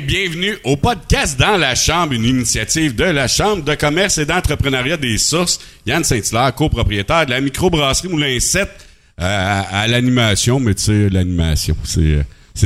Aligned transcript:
Bienvenue 0.00 0.56
au 0.64 0.76
podcast 0.76 1.38
Dans 1.40 1.56
la 1.56 1.74
Chambre, 1.74 2.12
une 2.12 2.24
initiative 2.24 2.94
de 2.94 3.04
la 3.04 3.26
Chambre 3.26 3.64
de 3.64 3.74
commerce 3.74 4.18
et 4.18 4.26
d'entrepreneuriat 4.26 4.96
des 4.96 5.18
sources. 5.18 5.58
Yann 5.86 6.04
Saint-Hilaire, 6.04 6.54
copropriétaire 6.54 7.26
de 7.26 7.30
la 7.30 7.40
microbrasserie 7.40 8.08
Moulin 8.08 8.38
7 8.38 8.68
euh, 9.20 9.62
à, 9.70 9.88
l'animation, 9.88 10.60
mais 10.60 10.74
tu 10.74 10.84
sais, 10.84 11.08
l'animation, 11.08 11.76
c'est... 11.84 12.00
Euh, 12.00 12.22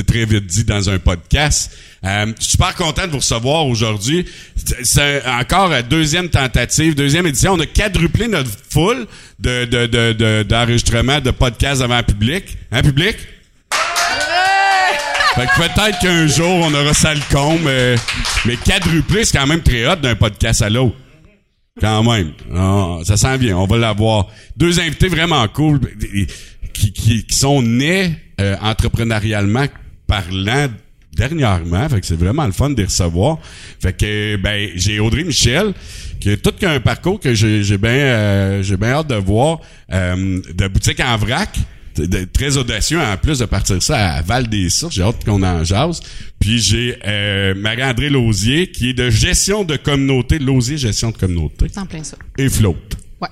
très 0.06 0.24
vite 0.24 0.46
dit 0.46 0.64
dans 0.64 0.88
un 0.88 0.98
podcast. 0.98 1.70
Euh, 2.04 2.32
super 2.38 2.74
content 2.74 3.06
de 3.06 3.12
vous 3.12 3.18
recevoir 3.18 3.66
aujourd'hui. 3.66 4.26
C'est 4.82 5.22
encore 5.26 5.68
la 5.68 5.82
deuxième 5.82 6.30
tentative, 6.30 6.94
deuxième 6.94 7.26
édition. 7.26 7.52
On 7.52 7.60
a 7.60 7.66
quadruplé 7.66 8.26
notre 8.26 8.50
foule 8.70 9.06
de, 9.38 9.66
de, 9.66 10.42
d'enregistrement 10.44 11.20
de, 11.20 11.30
podcasts 11.30 11.82
devant 11.82 12.02
public. 12.02 12.56
Hein, 12.70 12.82
public? 12.82 13.16
Fait 15.34 15.46
que 15.46 15.56
peut-être 15.56 15.98
qu'un 16.00 16.26
jour, 16.26 16.60
on 16.62 16.74
aura 16.74 16.92
ça 16.92 17.14
le 17.14 17.20
con, 17.30 17.58
mais, 17.64 17.94
mais 18.44 18.56
quadruplé, 18.56 19.24
c'est 19.24 19.38
quand 19.38 19.46
même 19.46 19.62
très 19.62 19.86
hot 19.86 19.96
d'un 19.96 20.14
podcast 20.14 20.60
à 20.60 20.68
l'autre. 20.68 20.94
Quand 21.80 22.02
même. 22.04 22.32
Ah, 22.54 22.98
ça 23.04 23.16
sent 23.16 23.38
bien, 23.38 23.56
on 23.56 23.66
va 23.66 23.78
l'avoir. 23.78 24.28
Deux 24.58 24.78
invités 24.78 25.08
vraiment 25.08 25.46
cool 25.48 25.80
qui, 26.74 26.92
qui, 26.92 27.24
sont 27.30 27.62
nés 27.62 28.14
euh, 28.40 28.56
entrepreneurialement 28.60 29.64
parlant 30.06 30.68
dernièrement. 31.16 31.88
Fait 31.88 32.00
que 32.00 32.06
c'est 32.06 32.18
vraiment 32.18 32.44
le 32.44 32.52
fun 32.52 32.68
de 32.68 32.76
les 32.76 32.84
recevoir. 32.84 33.38
Fait 33.80 33.96
que 33.96 34.36
ben 34.36 34.70
j'ai 34.74 35.00
Audrey 35.00 35.24
Michel 35.24 35.72
qui 36.20 36.30
a 36.30 36.36
tout 36.36 36.52
qu'un 36.52 36.78
parcours 36.80 37.18
que 37.18 37.34
j'ai 37.34 37.78
bien 37.78 37.90
euh, 37.90 38.62
j'ai 38.62 38.76
hâte 38.82 39.08
de 39.08 39.14
voir 39.14 39.60
euh, 39.92 40.40
de 40.54 40.68
boutique 40.68 41.00
en 41.00 41.16
vrac 41.16 41.56
très 42.32 42.56
audacieux 42.56 43.00
en 43.00 43.16
plus 43.16 43.38
de 43.38 43.44
partir 43.44 43.82
ça 43.82 44.14
à 44.14 44.22
Val 44.22 44.48
des 44.48 44.70
Sources. 44.70 44.94
J'ai 44.94 45.02
hâte 45.02 45.24
qu'on 45.24 45.42
en 45.42 45.64
jase. 45.64 46.00
Puis 46.38 46.58
j'ai 46.58 46.98
euh, 47.06 47.54
Marie-André 47.54 48.10
Lausier 48.10 48.70
qui 48.70 48.90
est 48.90 48.94
de 48.94 49.10
gestion 49.10 49.64
de 49.64 49.76
communauté, 49.76 50.38
Lausier 50.38 50.76
gestion 50.76 51.10
de 51.10 51.16
communauté. 51.16 51.66
En 51.76 51.86
plein 51.86 52.02
ça. 52.02 52.16
Et 52.38 52.48
flotte. 52.48 52.96
Ouais. 53.20 53.28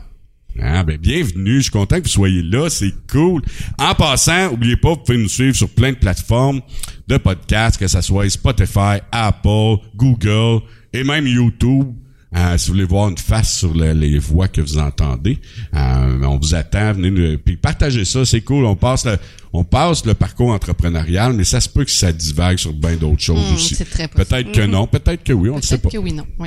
Ah 0.60 0.82
ben 0.84 0.96
bienvenue, 0.96 1.56
je 1.56 1.62
suis 1.62 1.70
content 1.70 1.96
que 1.98 2.04
vous 2.04 2.08
soyez 2.08 2.42
là, 2.42 2.68
c'est 2.70 2.94
cool. 3.10 3.42
En 3.78 3.94
passant, 3.94 4.52
oubliez 4.52 4.76
pas, 4.76 4.90
vous 4.90 4.96
pouvez 4.96 5.18
nous 5.18 5.28
suivre 5.28 5.56
sur 5.56 5.68
plein 5.68 5.92
de 5.92 5.96
plateformes 5.96 6.60
de 7.08 7.16
podcasts, 7.16 7.78
que 7.78 7.88
ce 7.88 8.00
soit 8.00 8.28
Spotify, 8.28 8.98
Apple, 9.10 9.76
Google 9.96 10.60
et 10.92 11.04
même 11.04 11.26
YouTube. 11.26 11.92
Euh, 12.36 12.56
si 12.58 12.68
vous 12.68 12.74
voulez 12.74 12.86
voir 12.86 13.08
une 13.08 13.18
face 13.18 13.58
sur 13.58 13.74
les 13.74 14.18
voix 14.18 14.46
que 14.46 14.60
vous 14.60 14.78
entendez, 14.78 15.38
euh, 15.74 16.22
on 16.22 16.38
vous 16.38 16.54
attend. 16.54 16.92
Venez 16.92 17.36
puis 17.38 17.56
partagez 17.56 18.04
ça, 18.04 18.24
c'est 18.24 18.42
cool. 18.42 18.64
On 18.66 18.76
passe 18.76 19.04
le, 19.04 19.18
on 19.52 19.64
passe 19.64 20.04
le 20.06 20.14
parcours 20.14 20.50
entrepreneurial, 20.50 21.32
mais 21.32 21.42
ça 21.42 21.60
se 21.60 21.68
peut 21.68 21.84
que 21.84 21.90
ça 21.90 22.12
divague 22.12 22.58
sur 22.58 22.72
bien 22.72 22.94
d'autres 22.94 23.20
choses 23.22 23.50
hmm, 23.50 23.54
aussi. 23.54 23.76
Peut-être 24.14 24.52
que 24.52 24.64
non, 24.64 24.86
peut-être 24.86 25.24
que 25.24 25.32
oui, 25.32 25.50
on 25.50 25.56
ne 25.56 25.62
sait 25.62 25.78
pas. 25.78 25.88
Peut-être 25.88 25.92
que 25.92 25.98
oui, 25.98 26.12
non. 26.12 26.26
Oui. 26.38 26.46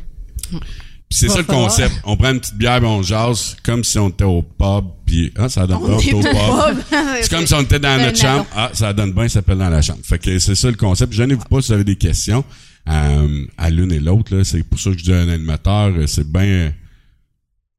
c'est 1.09 1.27
ça 1.27 1.39
le 1.39 1.43
concept. 1.43 1.93
On 2.05 2.15
prend 2.15 2.31
une 2.31 2.39
petite 2.39 2.57
bière 2.57 2.81
et 2.81 2.85
on 2.85 3.03
jase 3.03 3.57
comme 3.61 3.83
si 3.83 3.99
on 3.99 4.07
était 4.07 4.23
au 4.23 4.41
pub. 4.41 4.85
Puis 5.05 5.33
ah, 5.35 5.49
ça 5.49 5.67
donne 5.67 5.83
au 5.83 5.97
pub. 5.97 6.13
c'est 7.21 7.29
comme 7.29 7.45
si 7.45 7.53
on 7.55 7.61
était 7.61 7.79
dans 7.79 8.01
notre 8.01 8.17
chambre. 8.17 8.45
Ah, 8.55 8.69
ça 8.71 8.93
donne 8.93 9.11
bien, 9.11 9.27
ça 9.27 9.35
s'appelle 9.35 9.57
dans 9.57 9.69
la 9.69 9.81
chambre. 9.81 9.99
Fait 10.01 10.17
que 10.17 10.39
c'est 10.39 10.55
ça 10.55 10.69
le 10.69 10.77
concept. 10.77 11.11
Gênez-vous 11.11 11.43
pas 11.43 11.61
si 11.61 11.67
vous 11.67 11.73
avez 11.73 11.83
des 11.83 11.97
questions. 11.97 12.45
Euh, 12.89 13.45
à 13.57 13.69
l'une 13.69 13.91
et 13.91 13.99
l'autre. 13.99 14.43
C'est 14.43 14.63
pour 14.63 14.79
ça 14.79 14.91
que 14.91 14.97
je 14.97 15.03
dis 15.03 15.13
un 15.13 15.29
animateur, 15.29 15.93
euh, 15.95 16.07
c'est 16.07 16.29
bien. 16.29 16.73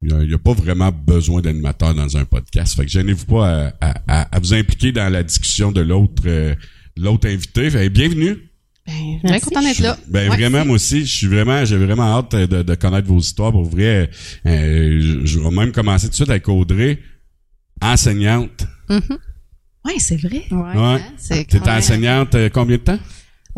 Il 0.01 0.15
n'y 0.15 0.33
a, 0.33 0.37
pas 0.37 0.53
vraiment 0.53 0.91
besoin 0.91 1.41
d'animateur 1.41 1.95
dans 1.95 2.17
un 2.17 2.25
podcast. 2.25 2.75
Fait 2.75 2.85
que 2.85 2.91
gênez-vous 2.91 3.25
pas 3.25 3.73
à, 3.81 4.39
vous 4.39 4.53
impliquer 4.53 4.91
dans 4.91 5.11
la 5.11 5.23
discussion 5.23 5.71
de 5.71 5.81
l'autre 5.81 6.23
euh, 6.25 6.53
l'autre 6.97 7.27
invité. 7.27 7.69
Fait, 7.69 7.89
bienvenue. 7.89 8.37
Ben, 8.85 9.19
bien 9.23 9.39
content 9.39 9.61
d'être 9.61 9.79
là. 9.79 9.97
Ben 10.07 10.29
vraiment, 10.29 10.63
moi 10.63 10.75
aussi, 10.75 11.05
je 11.05 11.15
suis 11.15 11.27
vraiment, 11.27 11.65
j'ai 11.65 11.77
vraiment 11.77 12.17
hâte 12.17 12.35
de, 12.35 12.75
connaître 12.75 13.07
vos 13.07 13.19
histoires. 13.19 13.51
Pour 13.51 13.63
vrai, 13.63 14.11
je, 14.43 15.39
vais 15.39 15.55
même 15.55 15.71
commencer 15.71 16.05
tout 16.05 16.11
de 16.11 16.15
suite 16.15 16.29
avec 16.29 16.47
Audrey, 16.49 16.99
enseignante. 17.81 18.67
Mm-hmm. 18.89 19.17
Oui, 19.85 19.93
c'est 19.97 20.17
vrai. 20.17 20.43
Ouais. 20.51 20.57
ouais. 20.57 21.01
Hein, 21.31 21.77
enseignante 21.77 22.35
combien 22.53 22.77
de 22.77 22.81
temps? 22.81 22.99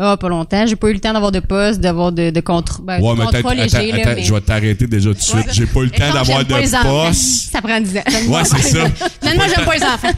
Ah, 0.00 0.16
pas 0.16 0.28
longtemps. 0.28 0.64
J'ai 0.66 0.76
pas 0.76 0.90
eu 0.90 0.92
le 0.92 1.00
temps 1.00 1.12
d'avoir 1.12 1.32
de 1.32 1.40
poste, 1.40 1.80
d'avoir 1.80 2.12
de, 2.12 2.30
de 2.30 2.40
contre, 2.40 2.82
ben, 2.82 3.00
ouais, 3.00 3.16
contrat 3.16 3.54
léger. 3.54 3.92
Attends, 3.92 4.10
attends, 4.10 4.22
Je 4.22 4.34
vais 4.34 4.40
t'arrêter 4.40 4.86
déjà 4.86 5.10
tout 5.10 5.16
de 5.16 5.22
suite. 5.22 5.48
J'ai 5.52 5.66
pas 5.66 5.80
eu 5.80 5.84
le 5.84 5.90
temps 5.90 6.12
d'avoir 6.12 6.44
de 6.44 6.54
poste. 6.54 7.50
Ça 7.50 7.60
prend 7.60 7.80
10 7.80 7.96
ans. 7.96 8.32
Ouais, 8.32 8.44
c'est 8.44 8.62
ça. 8.62 8.86
Finalement, 9.20 9.44
j'aime 9.54 9.64
pas 9.64 9.74
les 9.74 9.82
enfants. 9.82 10.10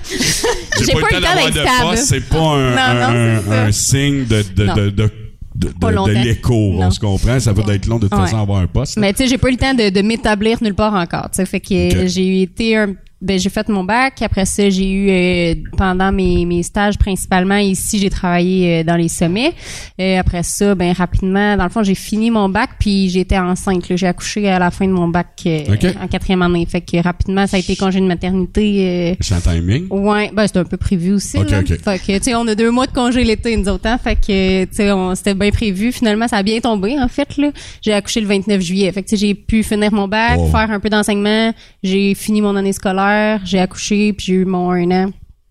J'ai 0.81 0.93
pas, 0.93 0.99
eu 0.99 1.03
le 1.03 1.09
temps 1.09 1.21
d'avoir 1.21 1.51
de 1.51 1.83
poste. 1.83 2.05
C'est 2.05 2.29
pas 2.29 2.39
un, 2.39 2.77
un, 2.77 3.67
un, 3.67 3.73
signe 3.73 4.25
de, 4.27 4.45
de, 4.55 4.67
de, 4.67 4.91
de 4.91 5.11
de, 5.55 5.69
de, 5.69 6.13
l'écho, 6.13 6.55
on 6.55 6.91
se 6.91 6.99
comprend, 6.99 7.39
ça 7.39 7.53
va 7.53 7.75
être 7.75 7.87
long 7.87 7.99
de 7.99 8.09
toute 8.09 8.19
façon 8.19 8.39
avoir 8.39 8.61
un 8.61 8.67
poste. 8.67 8.97
Mais 8.97 9.13
tu 9.13 9.19
sais, 9.19 9.29
j'ai 9.29 9.37
pas 9.37 9.49
eu 9.49 9.53
le 9.53 9.59
temps 9.59 9.75
de, 9.75 9.91
de 9.91 10.01
m'établir 10.01 10.57
nulle 10.63 10.75
part 10.75 10.95
encore. 10.95 11.29
Tu 11.31 11.37
sais, 11.37 11.45
fait 11.45 11.61
que 11.61 12.07
j'ai 12.07 12.43
été 12.43 12.77
un 12.79 12.95
ben 13.21 13.39
j'ai 13.39 13.51
fait 13.51 13.69
mon 13.69 13.85
bac. 13.85 14.23
Après 14.23 14.47
ça, 14.47 14.69
j'ai 14.71 14.91
eu 14.91 15.11
euh, 15.11 15.55
pendant 15.77 16.11
mes, 16.11 16.47
mes 16.47 16.63
stages 16.63 16.97
principalement 16.97 17.57
ici, 17.57 17.99
j'ai 17.99 18.09
travaillé 18.09 18.81
euh, 18.81 18.85
dans 18.85 18.97
les 18.97 19.09
sommets. 19.09 19.53
Et 19.99 20.17
euh, 20.17 20.21
après 20.21 20.43
ça, 20.43 20.75
ben 20.75 20.93
rapidement, 20.93 21.57
dans 21.57 21.65
le 21.65 21.71
fond, 21.71 21.83
j'ai 21.83 21.95
fini 21.95 22.31
mon 22.31 22.49
bac 22.49 22.71
puis 22.79 23.11
j'étais 23.11 23.39
enceinte. 23.39 23.85
J'ai 23.95 24.07
accouché 24.07 24.49
à 24.49 24.59
la 24.59 24.71
fin 24.71 24.87
de 24.87 24.93
mon 24.93 25.09
bac 25.09 25.47
en 25.47 26.09
quatrième 26.09 26.43
année. 26.43 26.67
Fait 26.67 26.81
que 26.81 27.03
rapidement, 27.03 27.47
ça 27.47 27.57
a 27.59 27.61
été 27.61 27.77
congé 27.77 28.01
de 28.01 28.07
maternité. 28.07 29.17
C'est 29.21 29.35
un 29.35 29.41
timing? 29.41 29.87
Ouais, 29.91 30.31
ben 30.33 30.47
c'était 30.47 30.61
un 30.61 30.65
peu 30.65 30.77
prévu 30.77 31.13
aussi. 31.13 31.39
Fait 31.39 31.99
que 31.99 32.19
tu 32.19 32.25
sais, 32.25 32.35
on 32.35 32.47
a 32.47 32.55
deux 32.55 32.71
mois 32.71 32.87
de 32.87 32.93
congé 32.93 33.23
l'été 33.25 33.57
nous 33.57 33.69
autres. 33.69 33.87
Hein, 33.87 33.99
fait 33.99 34.17
que 34.17 34.65
tu 34.65 34.75
sais, 34.75 34.91
c'était 35.15 35.35
bien 35.35 35.51
prévu. 35.51 35.93
Finalement, 35.93 36.27
ça 36.27 36.39
a 36.39 36.43
bien 36.43 36.61
tombé 36.61 36.99
en 36.99 37.09
fait 37.09 37.37
là. 37.37 37.51
J'ai 37.83 37.93
accouché 37.93 38.21
le 38.21 38.27
29 38.27 38.61
juillet. 38.61 38.91
Fait 38.93 39.03
que 39.03 39.15
j'ai 39.15 39.35
pu 39.35 39.63
finir 39.63 39.93
mon 39.93 40.09
bac, 40.09 40.39
faire 40.51 40.71
un 40.71 40.81
peu 40.81 40.89
d'enseignement. 40.89 41.53
J'ai 41.83 42.15
fini 42.15 42.41
mon 42.41 42.57
année 42.57 42.73
scolaire 42.73 43.10
j'ai 43.45 43.59
accouché, 43.59 44.13
puis 44.13 44.27
j'ai 44.27 44.35
eu 44.35 44.45
mon 44.45 44.71
un 44.71 44.91
an. 44.91 45.11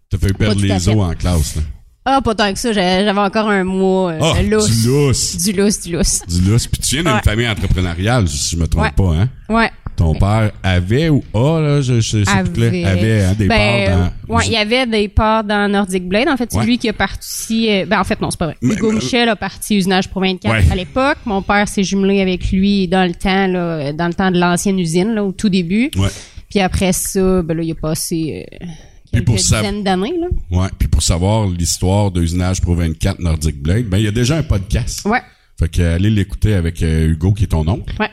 T'as 0.09 0.17
fait 0.17 0.33
perdre 0.33 0.61
les 0.61 0.89
os 0.89 0.95
en 0.95 1.13
classe, 1.13 1.55
là. 1.55 1.61
Ah, 2.05 2.21
pas 2.21 2.33
tant 2.33 2.51
que 2.51 2.57
ça. 2.57 2.71
J'avais 2.73 3.11
encore 3.11 3.49
un 3.49 3.63
mois 3.63 4.11
euh, 4.11 4.19
ah, 4.21 4.41
lousse. 4.41 4.81
Du 4.81 4.87
lousse. 4.87 5.37
Du 5.37 5.51
lousse, 5.51 5.81
du 5.81 5.91
lousse. 5.93 6.21
Du 6.27 6.41
lousse. 6.41 6.67
Puis 6.67 6.81
tu 6.81 6.95
viens 6.95 7.13
d'une 7.13 7.21
famille 7.21 7.47
entrepreneuriale, 7.47 8.27
si 8.27 8.55
je 8.55 8.61
me 8.61 8.67
trompe 8.67 8.95
pas, 8.95 9.13
hein? 9.13 9.29
Ouais. 9.47 9.69
Ton 9.95 10.15
père 10.15 10.51
avait 10.63 11.09
ou 11.09 11.21
a, 11.33 11.59
là, 11.59 11.81
je, 11.81 11.99
sais 11.99 12.23
plus, 12.53 12.85
avait 12.85 13.21
hein, 13.21 13.33
des 13.37 13.47
ben, 13.47 13.85
parts 13.85 13.97
dans... 13.97 14.35
Ouais, 14.35 14.43
il 14.47 14.53
y 14.53 14.55
avait 14.55 14.87
des 14.87 15.09
parts 15.09 15.43
dans 15.43 15.69
Nordic 15.69 16.07
Blade. 16.07 16.29
En 16.29 16.37
fait, 16.37 16.49
c'est 16.49 16.63
lui 16.63 16.77
qui 16.77 16.87
a 16.87 16.93
parti... 16.93 17.69
Euh, 17.69 17.85
ben, 17.85 17.99
en 17.99 18.05
fait, 18.05 18.21
non, 18.21 18.31
c'est 18.31 18.39
pas 18.39 18.45
vrai. 18.45 18.57
Hugo 18.61 18.93
Michel 18.93 19.27
a 19.27 19.35
parti 19.35 19.75
Usinage 19.75 20.07
pour 20.09 20.21
24 20.21 20.71
à 20.71 20.75
l'époque. 20.75 21.17
Mon 21.25 21.41
père 21.41 21.67
s'est 21.67 21.83
jumelé 21.83 22.21
avec 22.21 22.49
lui 22.49 22.87
dans 22.87 23.05
le 23.05 23.13
temps, 23.13 23.47
là, 23.47 23.91
dans 23.91 24.07
le 24.07 24.13
temps 24.13 24.31
de 24.31 24.39
l'ancienne 24.39 24.79
usine, 24.79 25.13
là, 25.15 25.23
au 25.25 25.33
tout 25.33 25.49
début. 25.49 25.91
Ouais. 25.97 26.07
Puis 26.49 26.59
après 26.59 26.93
ça, 26.93 27.41
ben 27.41 27.55
là, 27.55 27.63
il 27.63 27.71
a 27.71 27.75
passé 27.75 28.47
euh, 28.63 28.67
quelques 29.11 29.35
dizaines 29.35 29.83
d'années. 29.83 30.15
Là. 30.19 30.27
Ouais. 30.51 30.69
Puis 30.77 30.87
pour 30.87 31.03
savoir 31.03 31.47
l'histoire 31.47 32.11
de 32.11 32.21
Usinage 32.21 32.61
Pro 32.61 32.75
24 32.75 33.19
Nordic 33.19 33.61
Blade, 33.61 33.85
ben 33.85 33.97
il 33.97 34.05
y 34.05 34.07
a 34.07 34.11
déjà 34.11 34.37
un 34.37 34.43
podcast. 34.43 35.05
Ouais. 35.05 35.21
Fait 35.59 35.69
que 35.69 35.81
allez 35.81 36.09
l'écouter 36.09 36.53
avec 36.53 36.81
euh, 36.81 37.09
Hugo 37.09 37.33
qui 37.33 37.43
est 37.43 37.47
ton 37.47 37.67
oncle. 37.67 37.93
Ouais. 37.99 38.09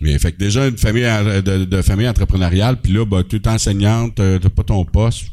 Mais 0.00 0.18
fait 0.18 0.32
que 0.32 0.38
déjà 0.38 0.66
une 0.66 0.78
famille 0.78 1.04
euh, 1.04 1.42
de, 1.42 1.82
famille 1.82 2.08
entrepreneuriale, 2.08 2.80
puis 2.80 2.92
là, 2.92 3.04
ben, 3.04 3.22
tu 3.22 3.36
es 3.36 3.48
enseignante, 3.48 4.16
t'as 4.16 4.38
pas 4.40 4.64
ton 4.64 4.84
poste. 4.84 5.26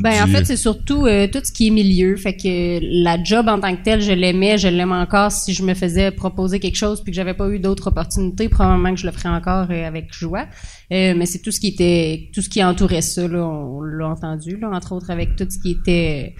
Ben 0.00 0.22
en 0.22 0.26
fait 0.26 0.44
c'est 0.44 0.56
surtout 0.56 1.06
euh, 1.06 1.28
tout 1.28 1.40
ce 1.44 1.52
qui 1.52 1.68
est 1.68 1.70
milieu, 1.70 2.16
fait 2.16 2.36
que 2.36 2.80
la 3.04 3.22
job 3.22 3.48
en 3.48 3.60
tant 3.60 3.74
que 3.74 3.82
telle 3.82 4.02
je 4.02 4.12
l'aimais, 4.12 4.58
je 4.58 4.66
l'aime 4.68 4.92
encore. 4.92 5.30
Si 5.30 5.54
je 5.54 5.62
me 5.62 5.74
faisais 5.74 6.10
proposer 6.10 6.58
quelque 6.58 6.76
chose 6.76 7.02
puis 7.02 7.12
que 7.12 7.16
j'avais 7.16 7.34
pas 7.34 7.48
eu 7.48 7.60
d'autres 7.60 7.86
opportunités, 7.86 8.48
probablement 8.48 8.92
que 8.92 9.00
je 9.00 9.06
le 9.06 9.12
ferais 9.12 9.28
encore 9.28 9.68
euh, 9.70 9.86
avec 9.86 10.12
joie. 10.12 10.46
Euh, 10.92 11.14
mais 11.16 11.24
c'est 11.26 11.38
tout 11.38 11.52
ce 11.52 11.60
qui 11.60 11.68
était, 11.68 12.30
tout 12.34 12.42
ce 12.42 12.48
qui 12.48 12.62
entourait 12.64 13.00
ça 13.00 13.28
là, 13.28 13.46
on 13.46 13.80
l'a 13.80 14.08
entendu 14.08 14.56
là, 14.56 14.70
entre 14.70 14.92
autres 14.92 15.10
avec 15.10 15.36
tout 15.36 15.46
ce 15.48 15.58
qui 15.58 15.72
était 15.72 16.34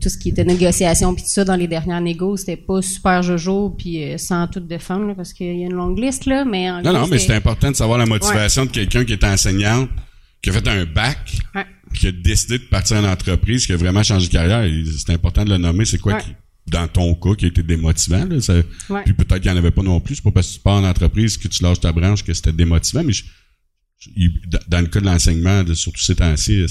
tout 0.00 0.08
ce 0.08 0.16
qui 0.16 0.28
était 0.28 0.44
négociation 0.44 1.14
puis 1.14 1.24
tout 1.24 1.30
ça 1.30 1.44
dans 1.44 1.56
les 1.56 1.66
dernières 1.66 2.00
négos, 2.00 2.36
c'était 2.36 2.56
pas 2.56 2.80
super 2.80 3.22
jojo 3.22 3.70
puis 3.70 4.04
sans 4.18 4.46
toute 4.46 4.68
défendre 4.68 5.14
parce 5.16 5.32
qu'il 5.32 5.58
y 5.58 5.64
a 5.64 5.66
une 5.66 5.74
longue 5.74 5.98
liste 5.98 6.26
là, 6.26 6.44
mais 6.44 6.70
en 6.70 6.80
Non 6.82 6.92
non, 6.92 7.06
mais 7.08 7.18
c'est 7.18 7.34
important 7.34 7.70
de 7.70 7.76
savoir 7.76 7.98
la 7.98 8.06
motivation 8.06 8.66
de 8.66 8.70
quelqu'un 8.70 9.04
qui 9.04 9.12
est 9.12 9.24
enseignant, 9.24 9.88
qui 10.42 10.50
a 10.50 10.52
fait 10.52 10.68
un 10.68 10.84
bac. 10.84 11.38
Ouais 11.56 11.64
qui 11.94 12.08
a 12.08 12.12
décidé 12.12 12.58
de 12.58 12.64
partir 12.64 12.98
en 12.98 13.04
entreprise, 13.04 13.66
qui 13.66 13.72
a 13.72 13.76
vraiment 13.76 14.02
changé 14.02 14.26
de 14.26 14.32
carrière, 14.32 14.68
c'est 14.98 15.12
important 15.12 15.44
de 15.44 15.50
le 15.50 15.58
nommer, 15.58 15.84
c'est 15.84 15.98
quoi 15.98 16.20
qui, 16.20 16.30
dans 16.66 16.88
ton 16.88 17.14
cas, 17.14 17.34
qui 17.34 17.44
a 17.44 17.48
été 17.48 17.62
démotivant, 17.62 18.24
là, 18.24 18.62
puis 19.04 19.14
peut-être 19.14 19.40
qu'il 19.40 19.50
n'y 19.50 19.56
en 19.56 19.58
avait 19.58 19.70
pas 19.70 19.82
non 19.82 20.00
plus, 20.00 20.16
c'est 20.16 20.24
pas 20.24 20.30
parce 20.30 20.48
que 20.48 20.54
tu 20.54 20.60
pars 20.60 20.76
en 20.76 20.84
entreprise 20.84 21.36
que 21.36 21.48
tu 21.48 21.62
lâches 21.62 21.80
ta 21.80 21.92
branche 21.92 22.24
que 22.24 22.32
c'était 22.32 22.52
démotivant, 22.52 23.04
mais 23.04 23.12
dans 24.68 24.80
le 24.80 24.86
cas 24.86 25.00
de 25.00 25.06
l'enseignement, 25.06 25.62
surtout 25.74 26.00
ces 26.00 26.16
temps-ci, 26.16 26.66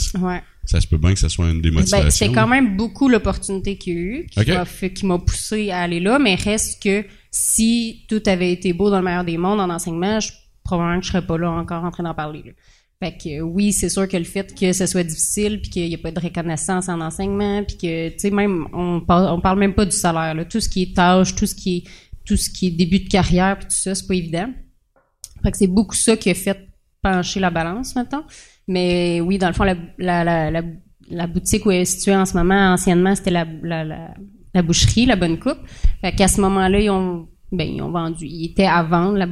ça 0.65 0.81
se 0.81 0.87
peut 0.87 0.97
bien 0.97 1.13
que 1.13 1.19
ça 1.19 1.29
soit 1.29 1.49
une 1.49 1.61
ben, 1.61 1.69
démotivation? 1.69 2.09
c'est 2.11 2.31
quand 2.31 2.47
même 2.47 2.77
beaucoup 2.77 3.09
l'opportunité 3.09 3.77
qu'il 3.77 3.93
y 3.93 3.97
a 3.97 3.99
eu, 3.99 4.93
qui 4.93 5.05
m'a 5.05 5.19
poussé 5.19 5.71
à 5.71 5.81
aller 5.81 5.99
là, 5.99 6.19
mais 6.19 6.35
reste 6.35 6.81
que 6.81 7.05
si 7.31 8.05
tout 8.07 8.21
avait 8.25 8.51
été 8.51 8.73
beau 8.73 8.89
dans 8.89 8.99
le 8.99 9.05
meilleur 9.05 9.23
des 9.23 9.37
mondes 9.37 9.59
en 9.59 9.69
enseignement, 9.69 10.19
je, 10.19 10.31
probablement 10.63 10.99
que 10.99 11.05
je 11.05 11.11
serais 11.11 11.25
pas 11.25 11.37
là 11.37 11.51
encore 11.51 11.83
en 11.83 11.91
train 11.91 12.03
d'en 12.03 12.13
parler. 12.13 12.55
Fait 13.01 13.17
que 13.17 13.41
oui, 13.41 13.73
c'est 13.73 13.89
sûr 13.89 14.07
que 14.07 14.15
le 14.15 14.23
fait 14.23 14.53
que 14.57 14.71
ce 14.71 14.85
soit 14.85 15.03
difficile, 15.03 15.59
puis 15.61 15.69
qu'il 15.69 15.89
n'y 15.89 15.95
a 15.95 15.97
pas 15.97 16.11
de 16.11 16.19
reconnaissance 16.19 16.87
en 16.87 17.01
enseignement, 17.01 17.63
puis 17.63 17.77
que 17.77 18.09
tu 18.09 18.19
sais 18.19 18.31
même 18.31 18.67
on 18.73 19.01
parle, 19.01 19.41
parle 19.41 19.59
même 19.59 19.73
pas 19.73 19.85
du 19.85 19.91
salaire, 19.95 20.33
là. 20.33 20.45
tout 20.45 20.61
ce 20.61 20.69
qui 20.69 20.83
est 20.83 20.95
tâche, 20.95 21.35
tout 21.35 21.45
ce 21.45 21.55
qui 21.55 21.77
est 21.77 21.83
tout 22.25 22.37
ce 22.37 22.49
qui 22.49 22.67
est 22.67 22.71
début 22.71 22.99
de 22.99 23.09
carrière, 23.09 23.57
puis 23.57 23.67
tout 23.67 23.75
ça, 23.75 23.93
c'est 23.95 24.07
pas 24.07 24.15
évident. 24.15 24.47
Fait 25.43 25.51
que 25.51 25.57
c'est 25.57 25.67
beaucoup 25.67 25.95
ça 25.95 26.15
qui 26.15 26.29
a 26.29 26.33
fait 26.33 26.69
pencher 27.01 27.39
la 27.39 27.49
balance 27.49 27.95
maintenant. 27.95 28.23
Mais 28.67 29.19
oui, 29.19 29.37
dans 29.37 29.47
le 29.47 29.53
fond, 29.53 29.65
la, 29.65 29.75
la, 29.97 30.23
la, 30.49 30.61
la, 31.09 31.27
boutique 31.27 31.65
où 31.65 31.71
elle 31.71 31.81
est 31.81 31.85
située 31.85 32.15
en 32.15 32.25
ce 32.25 32.37
moment, 32.37 32.73
anciennement, 32.73 33.13
c'était 33.13 33.31
la, 33.31 33.45
la, 33.61 34.13
la, 34.53 34.61
boucherie, 34.61 35.05
la 35.05 35.17
Bonne 35.17 35.37
Coupe. 35.37 35.59
Fait 35.99 36.13
qu'à 36.13 36.29
ce 36.29 36.39
moment-là, 36.39 36.79
ils 36.79 36.89
ont 36.89 37.27
ben 37.51 37.67
ils 37.67 37.81
ont 37.81 37.91
vendu. 37.91 38.25
Ils 38.25 38.51
étaient 38.51 38.65
à 38.65 38.83
vendre. 38.83 39.17
La, 39.17 39.27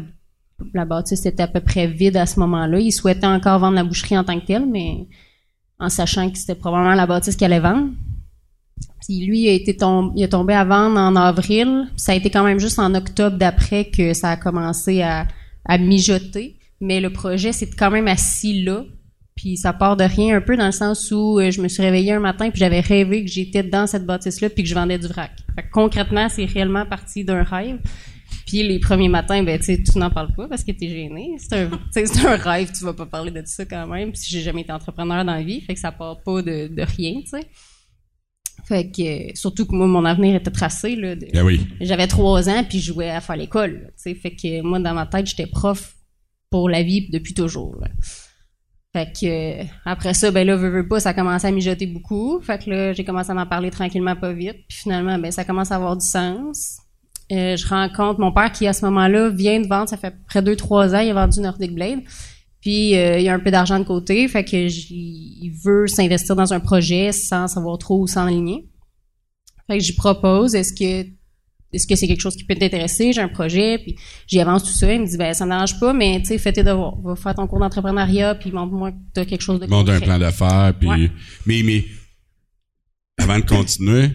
la 0.74 0.86
bâtisse 0.86 1.26
était 1.26 1.44
à 1.44 1.48
peu 1.48 1.60
près 1.60 1.88
vide 1.88 2.18
à 2.18 2.26
ce 2.26 2.40
moment-là. 2.40 2.80
Ils 2.80 2.92
souhaitaient 2.92 3.26
encore 3.26 3.60
vendre 3.60 3.76
la 3.76 3.84
boucherie 3.84 4.18
en 4.18 4.24
tant 4.24 4.40
que 4.40 4.46
telle, 4.46 4.66
mais 4.66 5.08
en 5.80 5.90
sachant 5.90 6.30
que 6.30 6.38
c'était 6.38 6.56
probablement 6.56 6.96
la 6.96 7.08
bâtisse 7.08 7.36
qu'elle 7.36 7.54
allait 7.54 7.62
vendre. 7.62 7.92
Puis 9.06 9.26
lui, 9.26 9.42
il 9.42 9.70
a 9.70 9.74
tombé, 9.74 10.22
il 10.22 10.30
tombé 10.30 10.54
à 10.54 10.64
vendre 10.64 10.98
en 11.00 11.16
avril. 11.16 11.88
Ça 11.98 12.12
a 12.12 12.16
été 12.16 12.30
quand 12.30 12.44
même 12.44 12.60
juste 12.60 12.80
en 12.80 12.94
octobre 12.94 13.38
d'après 13.38 13.86
que 13.86 14.14
ça 14.14 14.30
a 14.30 14.38
commencé 14.38 15.02
à, 15.02 15.28
mijoter. 15.80 16.58
Mais 16.80 17.00
le 17.00 17.12
projet 17.12 17.52
s'est 17.52 17.70
quand 17.70 17.92
même 17.92 18.08
assis 18.08 18.64
là. 18.64 18.84
Puis 19.36 19.58
ça 19.58 19.74
part 19.74 19.98
de 19.98 20.04
rien 20.04 20.38
un 20.38 20.42
peu 20.42 20.58
dans 20.58 20.66
le 20.66 20.72
sens 20.72 21.12
où 21.12 21.40
euh, 21.40 21.52
je 21.52 21.62
me 21.62 21.68
suis 21.68 21.82
réveillée 21.82 22.12
un 22.12 22.20
matin 22.20 22.50
puis 22.50 22.60
j'avais 22.60 22.82
rêvé 22.82 23.24
que 23.24 23.32
j'étais 23.32 23.64
dans 23.64 23.88
cette 23.88 24.06
bâtisse-là 24.06 24.50
puis 24.50 24.64
que 24.64 24.70
je 24.70 24.76
vendais 24.76 25.00
du 25.00 25.08
vrac. 25.08 25.32
Fait 25.56 25.66
concrètement, 25.72 26.28
c'est 26.30 26.46
réellement 26.46 26.86
parti 26.86 27.24
d'un 27.24 27.44
rêve. 27.44 27.80
Puis 28.52 28.64
les 28.64 28.80
premiers 28.80 29.08
matins, 29.08 29.44
ben 29.44 29.58
tu 29.58 29.82
tu 29.82 29.98
n'en 29.98 30.10
parles 30.10 30.34
pas 30.36 30.46
parce 30.50 30.66
que 30.66 30.74
t'es 30.74 30.90
gêné. 30.90 31.38
C'est 31.38 31.56
un, 31.56 31.70
c'est 31.90 32.26
un 32.26 32.36
rêve, 32.36 32.70
tu 32.78 32.84
vas 32.84 32.92
pas 32.92 33.06
parler 33.06 33.32
de 33.32 33.42
ça 33.46 33.64
quand 33.64 33.88
même. 33.88 34.12
Puis 34.12 34.24
j'ai 34.28 34.42
jamais 34.42 34.64
été 34.64 34.74
entrepreneur 34.74 35.24
dans 35.24 35.36
la 35.36 35.42
vie, 35.42 35.62
fait 35.62 35.74
que 35.74 35.80
ça 35.80 35.94
part 35.94 36.22
pas 36.22 36.42
de, 36.42 36.68
de 36.68 36.82
rien, 36.82 37.22
tu 37.22 37.30
sais. 37.30 37.48
Fait 38.66 38.92
que 38.92 39.40
surtout 39.40 39.66
que 39.66 39.74
moi 39.74 39.88
mon 39.88 40.04
avenir 40.04 40.36
était 40.36 40.52
tracé 40.52 40.98
là. 40.98 41.16
Ben 41.16 41.46
oui. 41.46 41.66
J'avais 41.80 42.08
trois 42.08 42.50
ans 42.50 42.66
puis 42.68 42.82
je 42.82 42.92
jouais 42.92 43.10
à 43.10 43.22
faire 43.22 43.38
l'école. 43.38 43.94
Tu 43.96 44.12
sais, 44.12 44.16
fait 44.16 44.36
que 44.36 44.62
moi 44.64 44.80
dans 44.80 44.94
ma 44.94 45.06
tête 45.06 45.28
j'étais 45.28 45.48
prof 45.48 45.96
pour 46.50 46.68
la 46.68 46.84
vie 46.84 47.10
depuis 47.10 47.34
toujours. 47.34 47.78
Là. 47.80 47.88
Fait 48.92 49.14
que 49.14 49.66
après 49.90 50.14
ça, 50.14 50.30
ben 50.30 50.46
là, 50.46 50.58
veux, 50.58 50.70
veux 50.70 50.90
pas, 50.90 51.00
ça 51.00 51.14
commencé 51.14 51.48
à 51.48 51.52
mijoter 51.52 51.88
beaucoup. 51.88 52.42
Fait 52.42 52.62
que 52.62 52.70
là, 52.70 52.92
j'ai 52.92 53.06
commencé 53.06 53.32
à 53.32 53.34
m'en 53.34 53.46
parler 53.46 53.72
tranquillement, 53.72 54.18
pas 54.18 54.34
vite. 54.34 54.58
Puis 54.68 54.80
finalement, 54.80 55.18
ben 55.18 55.32
ça 55.32 55.46
commence 55.46 55.72
à 55.72 55.78
avoir 55.78 55.96
du 55.96 56.06
sens. 56.06 56.81
Euh, 57.32 57.56
je 57.56 57.68
rencontre 57.68 58.20
mon 58.20 58.32
père 58.32 58.52
qui, 58.52 58.68
à 58.68 58.74
ce 58.74 58.84
moment-là, 58.86 59.30
vient 59.30 59.60
de 59.60 59.68
vendre, 59.68 59.88
ça 59.90 59.98
fait 59.98 60.14
près 60.28 60.42
deux, 60.42 60.56
trois 60.56 60.94
ans, 60.94 61.00
il 61.00 61.10
a 61.12 61.14
vendu 61.14 61.40
Nordic 61.40 61.74
Blade. 61.74 62.00
Puis 62.62 62.96
euh, 62.96 63.20
il 63.20 63.28
a 63.28 63.34
un 63.34 63.40
peu 63.40 63.52
d'argent 63.52 63.80
de 63.80 63.84
côté, 63.84 64.28
fait 64.28 64.44
que 64.44 64.68
il 64.68 65.52
veut 65.64 65.88
s'investir 65.88 66.36
dans 66.36 66.54
un 66.54 66.60
projet 66.60 67.12
sans 67.12 67.48
savoir 67.48 67.78
trop 67.78 68.02
où 68.02 68.08
s'enligner. 68.08 68.70
Fait 69.68 69.78
que 69.78 69.84
j'y 69.84 69.96
propose, 69.96 70.54
est-ce 70.54 70.74
que 70.74 71.08
est-ce 71.74 71.88
que 71.88 71.96
c'est 71.96 72.08
quelque 72.08 72.22
chose 72.22 72.36
qui 72.36 72.44
peut 72.44 72.56
t'intéresser? 72.56 73.14
J'ai 73.14 73.22
un 73.22 73.30
projet, 73.30 73.78
puis 73.78 73.96
j'y 74.28 74.42
avance 74.42 74.64
tout 74.64 74.74
ça. 74.74 74.94
Il 74.94 75.02
me 75.02 75.08
dit, 75.08 75.18
ben 75.18 75.34
ça 75.34 75.46
n'arrange 75.46 75.80
pas, 75.80 75.94
mais 75.94 76.20
tu 76.20 76.26
sais, 76.26 76.38
fais 76.38 76.52
tes 76.52 76.64
devoirs. 76.64 77.00
Va 77.02 77.16
faire 77.16 77.34
ton 77.34 77.48
cours 77.48 77.60
d'entrepreneuriat, 77.60 78.36
puis 78.36 78.52
montre-moi 78.52 78.92
que 78.92 78.98
tu 79.16 79.22
as 79.22 79.26
quelque 79.26 79.42
chose 79.42 79.60
de 79.60 79.68
Montre 79.68 79.94
un 79.94 80.02
plan 80.02 80.20
d'affaires, 80.20 80.74
puis... 80.78 80.90
Mais, 81.46 81.64
mais, 81.64 81.86
avant 83.18 83.40
de 83.40 83.46
continuer, 83.46 84.10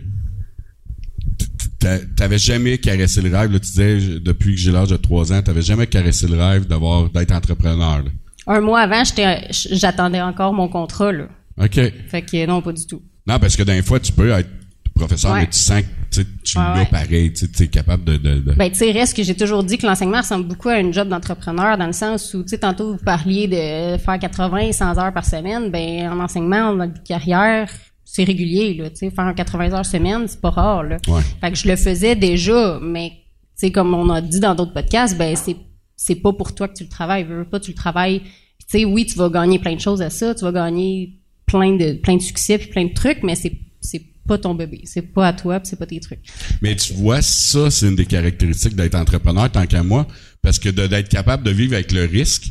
t'avais 1.79 2.39
jamais 2.39 2.79
caressé 2.79 3.21
le 3.21 3.37
rêve, 3.37 3.53
là, 3.53 3.61
tu 3.61 3.67
disais, 3.67 4.19
depuis 4.19 4.55
que 4.55 4.61
j'ai 4.61 4.73
l'âge 4.73 4.89
de 4.89 4.97
trois 4.97 5.33
ans, 5.33 5.43
t'avais 5.43 5.63
jamais 5.63 5.87
caressé 5.87 6.27
le 6.27 6.39
rêve 6.39 6.67
d'avoir, 6.67 7.11
d'être 7.11 7.33
entrepreneur, 7.33 8.03
Un 8.47 8.61
mois 8.61 8.81
avant, 8.81 9.03
j'attendais 9.51 10.21
encore 10.21 10.53
mon 10.53 10.69
contrat, 10.69 11.13
là. 11.13 11.25
OK. 11.59 11.81
Fait 12.09 12.23
que 12.23 12.47
non, 12.47 12.61
pas 12.63 12.73
du 12.73 12.87
tout. 12.87 13.03
Non, 13.27 13.39
parce 13.39 13.57
que 13.57 13.63
d'un 13.63 13.83
fois, 13.83 13.99
tu 13.99 14.13
peux 14.13 14.31
être 14.31 14.49
professeur, 14.95 15.35
mais 15.35 15.47
tu 15.47 15.59
sens 15.59 15.83
que 15.83 16.23
tu 16.43 16.57
l'as 16.57 16.87
pareil, 16.87 17.33
tu 17.33 17.63
es 17.63 17.69
capable 17.69 18.05
de... 18.05 18.17
de, 18.17 18.41
de... 18.41 18.53
Ben, 18.53 18.71
tu 18.71 18.77
sais, 18.77 18.91
reste 18.93 19.15
que 19.15 19.23
j'ai 19.23 19.35
toujours 19.35 19.63
dit 19.63 19.77
que 19.77 19.87
l'enseignement 19.87 20.19
ressemble 20.19 20.47
beaucoup 20.47 20.71
à 20.71 20.79
une 20.79 20.93
job 20.93 21.09
d'entrepreneur 21.09 21.77
dans 21.77 21.87
le 21.87 21.93
sens 21.93 22.33
où, 22.33 22.43
tu 22.43 22.49
sais, 22.49 22.59
tantôt 22.59 22.93
vous 22.93 23.05
parliez 23.05 23.47
de 23.47 23.99
faire 23.99 24.19
80, 24.19 24.73
100 24.73 24.99
heures 24.99 25.13
par 25.13 25.25
semaine, 25.27 25.71
ben 25.71 26.09
en 26.09 26.21
enseignement, 26.21 26.71
en 26.71 26.89
carrière, 27.07 27.71
c'est 28.17 28.25
régulier, 28.25 28.73
là, 28.73 28.89
tu 28.89 28.97
sais, 28.97 29.11
faire 29.11 29.35
80 29.35 29.75
heures 29.75 29.85
semaine, 29.85 30.27
c'est 30.27 30.41
pas 30.41 30.49
rare, 30.49 30.85
là. 30.85 30.97
Fait 31.43 31.53
que 31.53 31.59
je 31.59 31.69
le 31.69 31.77
faisais 31.77 32.17
déjà, 32.17 32.81
mais, 32.83 33.11
tu 33.11 33.67
sais, 33.67 33.71
comme 33.71 33.93
on 33.93 34.09
a 34.09 34.23
dit 34.23 34.41
dans 34.41 34.55
d'autres 34.55 34.73
podcasts, 34.73 35.19
ben 35.19 35.37
c'est 35.37 35.57
c'est 35.97 36.15
pas 36.15 36.33
pour 36.33 36.55
toi 36.55 36.69
que 36.69 36.75
tu 36.75 36.85
le 36.85 36.89
travailles, 36.89 37.25
veux 37.25 37.45
pas 37.45 37.61
tu 37.61 37.73
le 37.73 37.77
travailles. 37.77 38.21
Tu 38.21 38.67
sais, 38.69 38.85
oui, 38.87 39.05
tu 39.05 39.19
vas 39.19 39.29
gagner 39.29 39.59
plein 39.59 39.75
de 39.75 39.81
choses 39.81 40.01
à 40.01 40.09
ça, 40.09 40.35
tu 40.35 40.45
vas 40.45 40.53
gagner 40.53 41.21
plein 41.45 41.77
de 41.77 41.93
plein 41.93 42.17
de 42.17 42.23
succès 42.23 42.57
puis 42.57 42.69
plein 42.69 42.87
de 42.87 42.95
trucs, 42.95 43.23
mais 43.23 43.35
c'est 43.35 43.53
c'est 43.83 44.03
pas 44.27 44.39
ton 44.39 44.55
bébé, 44.55 44.81
c'est 44.85 45.03
pas 45.03 45.29
à 45.29 45.33
toi, 45.35 45.61
c'est 45.63 45.79
pas 45.79 45.87
tes 45.87 46.01
trucs. 46.01 46.21
Mais 46.63 46.75
tu 46.75 46.95
vois, 46.95 47.21
ça 47.21 47.71
c'est 47.71 47.87
une 47.87 47.97
des 47.97 48.07
caractéristiques 48.07 48.77
d'être 48.77 48.95
entrepreneur 48.95 49.53
tant 49.53 49.67
qu'à 49.67 49.83
moi, 49.83 50.07
parce 50.41 50.59
que 50.59 50.71
d'être 50.71 51.11
capable 51.11 51.43
de 51.43 51.51
vivre 51.51 51.75
avec 51.75 51.93
le 51.93 52.07
risque. 52.07 52.47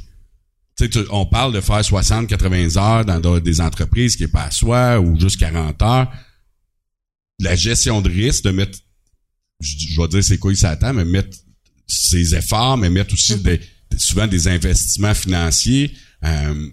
Tu 0.78 0.90
on 1.10 1.26
parle 1.26 1.54
de 1.54 1.62
faire 1.62 1.84
60, 1.84 2.28
80 2.28 2.76
heures 2.78 3.06
dans 3.06 3.40
des 3.40 3.62
entreprises 3.62 4.16
qui 4.18 4.24
est 4.24 4.28
pas 4.28 4.44
à 4.44 4.52
soi 4.52 5.00
ou 5.00 5.18
juste 5.20 5.40
40 5.40 5.82
heures. 5.82 6.12
La 7.40 7.56
gestion 7.56 8.02
de 8.02 8.10
risque, 8.10 8.44
de 8.44 8.52
mettre, 8.52 8.78
je, 9.62 10.00
vais 10.00 10.08
dire 10.10 10.24
c'est 10.24 10.38
quoi 10.38 10.52
il 10.52 10.58
s'attend, 10.58 10.94
mais 10.94 11.06
mettre 11.06 11.38
ses 11.88 12.36
efforts, 12.36 12.78
mais 12.78 12.90
mettre 12.90 13.14
aussi 13.14 13.38
des, 13.38 13.62
souvent 13.98 14.28
des 14.28 14.48
investissements 14.48 15.14
financiers. 15.14 15.94
Euh, 16.24 16.70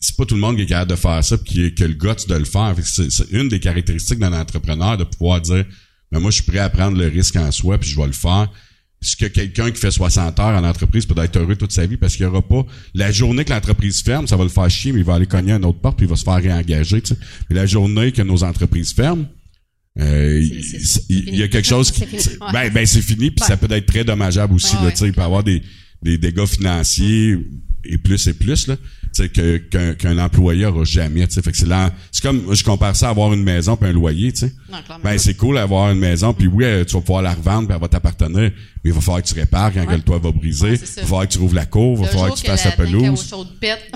c'est 0.00 0.16
pas 0.16 0.24
tout 0.24 0.34
le 0.34 0.40
monde 0.40 0.56
qui 0.56 0.62
est 0.62 0.66
capable 0.66 0.90
de 0.90 0.96
faire 0.96 1.24
ça, 1.24 1.38
puis 1.38 1.74
qui, 1.74 1.82
a 1.82 1.86
le 1.86 1.94
goût 1.94 2.08
de 2.28 2.34
le 2.34 2.44
faire. 2.44 2.74
C'est 2.82 3.30
une 3.30 3.48
des 3.48 3.60
caractéristiques 3.60 4.18
d'un 4.18 4.32
entrepreneur 4.32 4.96
de 4.96 5.04
pouvoir 5.04 5.40
dire, 5.40 5.64
mais 6.10 6.18
ben, 6.18 6.20
moi 6.20 6.30
je 6.30 6.42
suis 6.42 6.44
prêt 6.44 6.58
à 6.58 6.70
prendre 6.70 6.98
le 6.98 7.06
risque 7.06 7.36
en 7.36 7.50
soi, 7.52 7.78
puis 7.78 7.88
je 7.88 7.96
vais 7.96 8.06
le 8.06 8.12
faire. 8.12 8.48
Ce 9.04 9.16
que 9.16 9.26
quelqu'un 9.26 9.70
qui 9.70 9.78
fait 9.78 9.90
60 9.90 10.40
heures 10.40 10.46
en 10.46 10.64
entreprise 10.64 11.04
peut 11.04 11.22
être 11.22 11.36
heureux 11.36 11.56
toute 11.56 11.72
sa 11.72 11.86
vie 11.86 11.96
parce 11.96 12.16
qu'il 12.16 12.24
n'y 12.26 12.32
aura 12.32 12.42
pas 12.42 12.64
la 12.94 13.12
journée 13.12 13.44
que 13.44 13.52
l'entreprise 13.52 14.02
ferme, 14.02 14.26
ça 14.26 14.36
va 14.36 14.44
le 14.44 14.48
faire 14.48 14.68
chier, 14.70 14.92
mais 14.92 15.00
il 15.00 15.04
va 15.04 15.14
aller 15.14 15.26
cogner 15.26 15.52
à 15.52 15.56
une 15.56 15.64
autre 15.64 15.80
porte 15.80 15.98
puis 15.98 16.06
il 16.06 16.08
va 16.08 16.16
se 16.16 16.24
faire 16.24 16.42
réengager. 16.42 17.02
Tu 17.02 17.14
sais. 17.14 17.20
Mais 17.50 17.56
la 17.56 17.66
journée 17.66 18.12
que 18.12 18.22
nos 18.22 18.42
entreprises 18.42 18.92
ferment, 18.92 19.26
euh, 20.00 20.42
il, 21.08 21.36
y 21.36 21.42
a 21.42 21.48
quelque 21.48 21.68
chose 21.68 21.90
qui, 21.90 22.04
ben, 22.52 22.70
ben 22.70 22.86
c'est 22.86 23.02
fini 23.02 23.30
puis 23.30 23.44
ça 23.44 23.56
peut 23.56 23.70
être 23.70 23.86
très 23.86 24.04
dommageable 24.04 24.54
aussi. 24.54 24.74
tu 24.76 24.96
sais, 24.96 25.06
il 25.06 25.12
peut 25.12 25.22
avoir 25.22 25.44
des, 25.44 25.62
des 26.02 26.18
dégâts 26.18 26.46
financiers 26.46 27.36
et 27.84 27.98
plus 27.98 28.26
et 28.26 28.32
plus 28.32 28.66
là 28.66 28.76
que 29.22 29.56
qu'un 29.58 29.94
qu'un 29.94 30.18
employé 30.18 30.66
aura 30.66 30.84
jamais 30.84 31.26
tu 31.26 31.34
sais. 31.34 31.42
Fait 31.42 31.52
que 31.52 31.56
c'est 31.56 31.66
c'est 32.12 32.22
comme 32.22 32.54
je 32.54 32.64
compare 32.64 32.96
ça 32.96 33.08
à 33.08 33.10
avoir 33.10 33.32
une 33.32 33.42
maison 33.42 33.76
puis 33.76 33.88
un 33.88 33.92
loyer 33.92 34.32
tu 34.32 34.40
sais. 34.40 34.52
Ben 35.02 35.18
c'est 35.18 35.34
cool 35.34 35.56
d'avoir 35.56 35.90
une 35.90 35.98
maison 35.98 36.34
puis 36.34 36.46
oui 36.46 36.64
euh, 36.64 36.84
tu 36.84 36.94
vas 36.94 37.00
pouvoir 37.00 37.22
la 37.22 37.34
revendre 37.34 37.68
puis 37.68 37.74
elle 37.74 37.80
va 37.80 37.88
t'appartenir 37.88 38.40
mais 38.40 38.90
il 38.90 38.92
va 38.92 39.00
falloir 39.00 39.22
que 39.22 39.28
tu 39.28 39.34
répares 39.34 39.72
quand 39.72 39.90
le 39.90 40.00
toit 40.00 40.18
va 40.18 40.30
briser. 40.30 40.72
Il 40.74 40.78
va 40.78 41.02
falloir 41.02 41.28
que 41.28 41.32
tu 41.32 41.38
rouvres 41.38 41.54
la 41.54 41.66
cour 41.66 41.98
il 41.98 42.04
va 42.04 42.10
falloir 42.10 42.34
que 42.34 42.40
tu 42.40 42.46
fasses 42.46 42.64
la, 42.64 42.72
pelouse. 42.72 43.34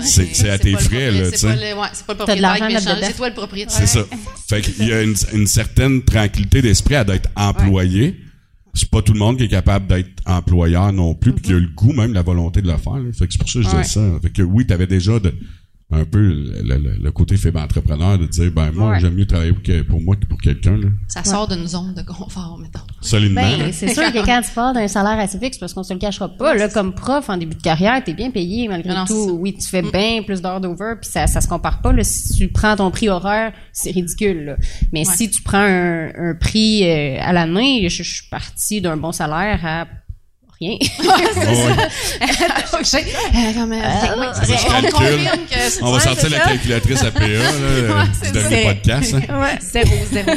c'est 0.03 0.35
c'est 0.35 0.49
à 0.49 0.57
tes 0.57 0.73
frais 0.73 1.11
là 1.11 1.31
tu 1.31 1.37
sais. 1.37 1.75
c'est 1.93 2.05
pas 2.05 2.13
le 2.13 2.17
propriétaire 2.17 2.99
c'est 3.01 3.13
toi 3.13 3.29
le 3.29 3.35
propriétaire. 3.35 3.75
C'est 3.77 3.87
ça. 3.87 4.05
Fait 4.47 4.61
qu'il 4.61 4.87
y 4.87 4.93
a 4.93 5.01
une, 5.01 5.15
une 5.33 5.47
certaine 5.47 6.03
tranquillité 6.03 6.61
d'esprit 6.61 6.95
à 6.95 7.03
d'être 7.03 7.29
employé 7.35 8.19
c'est 8.73 8.89
pas 8.89 9.01
tout 9.01 9.13
le 9.13 9.19
monde 9.19 9.37
qui 9.37 9.43
est 9.43 9.49
capable 9.49 9.87
d'être 9.87 10.09
employeur 10.25 10.93
non 10.93 11.15
plus, 11.15 11.33
puis 11.33 11.43
qui 11.43 11.53
a 11.53 11.59
le 11.59 11.67
goût 11.67 11.93
même 11.93 12.13
la 12.13 12.21
volonté 12.21 12.61
de 12.61 12.67
le 12.67 12.77
faire. 12.77 12.93
Fait 13.13 13.27
que 13.27 13.33
c'est 13.33 13.39
pour 13.39 13.49
ça 13.49 13.59
que 13.59 13.65
je 13.65 13.75
dis 13.75 13.89
ça. 13.89 14.19
Fait 14.21 14.29
que 14.29 14.41
oui, 14.41 14.65
t'avais 14.65 14.87
déjà 14.87 15.19
de, 15.19 15.33
un 15.91 16.05
peu 16.05 16.19
le, 16.19 17.09
côté 17.11 17.35
faible 17.35 17.57
entrepreneur 17.57 18.19
de 18.19 18.27
dire 18.27 18.51
ben 18.51 18.71
moi 18.71 18.99
j'aime 18.99 19.15
mieux 19.15 19.25
travailler 19.25 19.53
pour, 19.83 19.99
moi 19.99 20.15
que 20.15 20.25
pour 20.27 20.39
quelqu'un 20.39 20.79
ça 21.07 21.23
sort 21.23 21.47
d'une 21.47 21.67
zone 21.67 21.95
de 21.95 22.03
confort 22.03 22.59
mettons. 22.61 22.79
Solidement 23.01 23.41
ben, 23.41 23.71
c'est 23.73 23.93
sûr 23.93 24.11
que 24.13 24.23
quand 24.23 24.41
tu 24.41 24.51
parles 24.51 24.75
d'un 24.75 24.87
salaire 24.87 25.17
assez 25.17 25.39
fixe 25.39 25.57
parce 25.57 25.73
qu'on 25.73 25.81
se 25.81 25.91
le 25.91 25.99
cachera 25.99 26.29
pas 26.29 26.53
là 26.53 26.69
comme 26.69 26.93
prof 26.93 27.29
en 27.29 27.37
début 27.37 27.55
de 27.55 27.61
carrière 27.61 28.03
t'es 28.03 28.13
bien 28.13 28.29
payé 28.29 28.67
malgré 28.67 28.93
tout. 29.07 29.39
oui 29.39 29.55
tu 29.59 29.67
fais 29.67 29.81
mm. 29.81 29.91
bien 29.91 30.21
plus 30.23 30.43
d'heures 30.43 30.61
d'over 30.61 30.93
puis 31.01 31.09
ça 31.09 31.25
ça 31.25 31.41
se 31.41 31.47
compare 31.47 31.81
pas 31.81 31.91
là. 31.91 32.03
Si 32.03 32.35
tu 32.35 32.49
prends 32.49 32.75
ton 32.75 32.91
prix 32.91 33.09
horaire 33.09 33.51
c'est 33.73 33.91
ridicule 33.91 34.45
là. 34.45 34.57
mais 34.93 35.05
si 35.05 35.29
tu 35.31 35.41
prends 35.41 35.57
un, 35.57 36.35
prix 36.39 36.83
euh, 36.83 37.17
à 37.19 37.33
l'année 37.33 37.89
je, 37.89 38.03
je 38.03 38.13
suis 38.13 38.29
partie 38.29 38.79
d'un 38.79 38.95
bon 38.95 39.11
salaire 39.11 39.59
à 39.65 39.87
rien. 40.59 40.77
on 45.81 45.91
va 45.91 45.99
sortir 45.99 46.29
la 46.29 46.39
calculatrice 46.39 47.03
APA 47.03 47.27
là, 47.27 48.05
du 48.23 48.31
dernier 48.31 48.63
podcast. 48.65 49.15
Hein. 49.15 49.41
Ouais, 49.41 49.57
zéro, 49.61 49.95
zéro, 50.11 50.31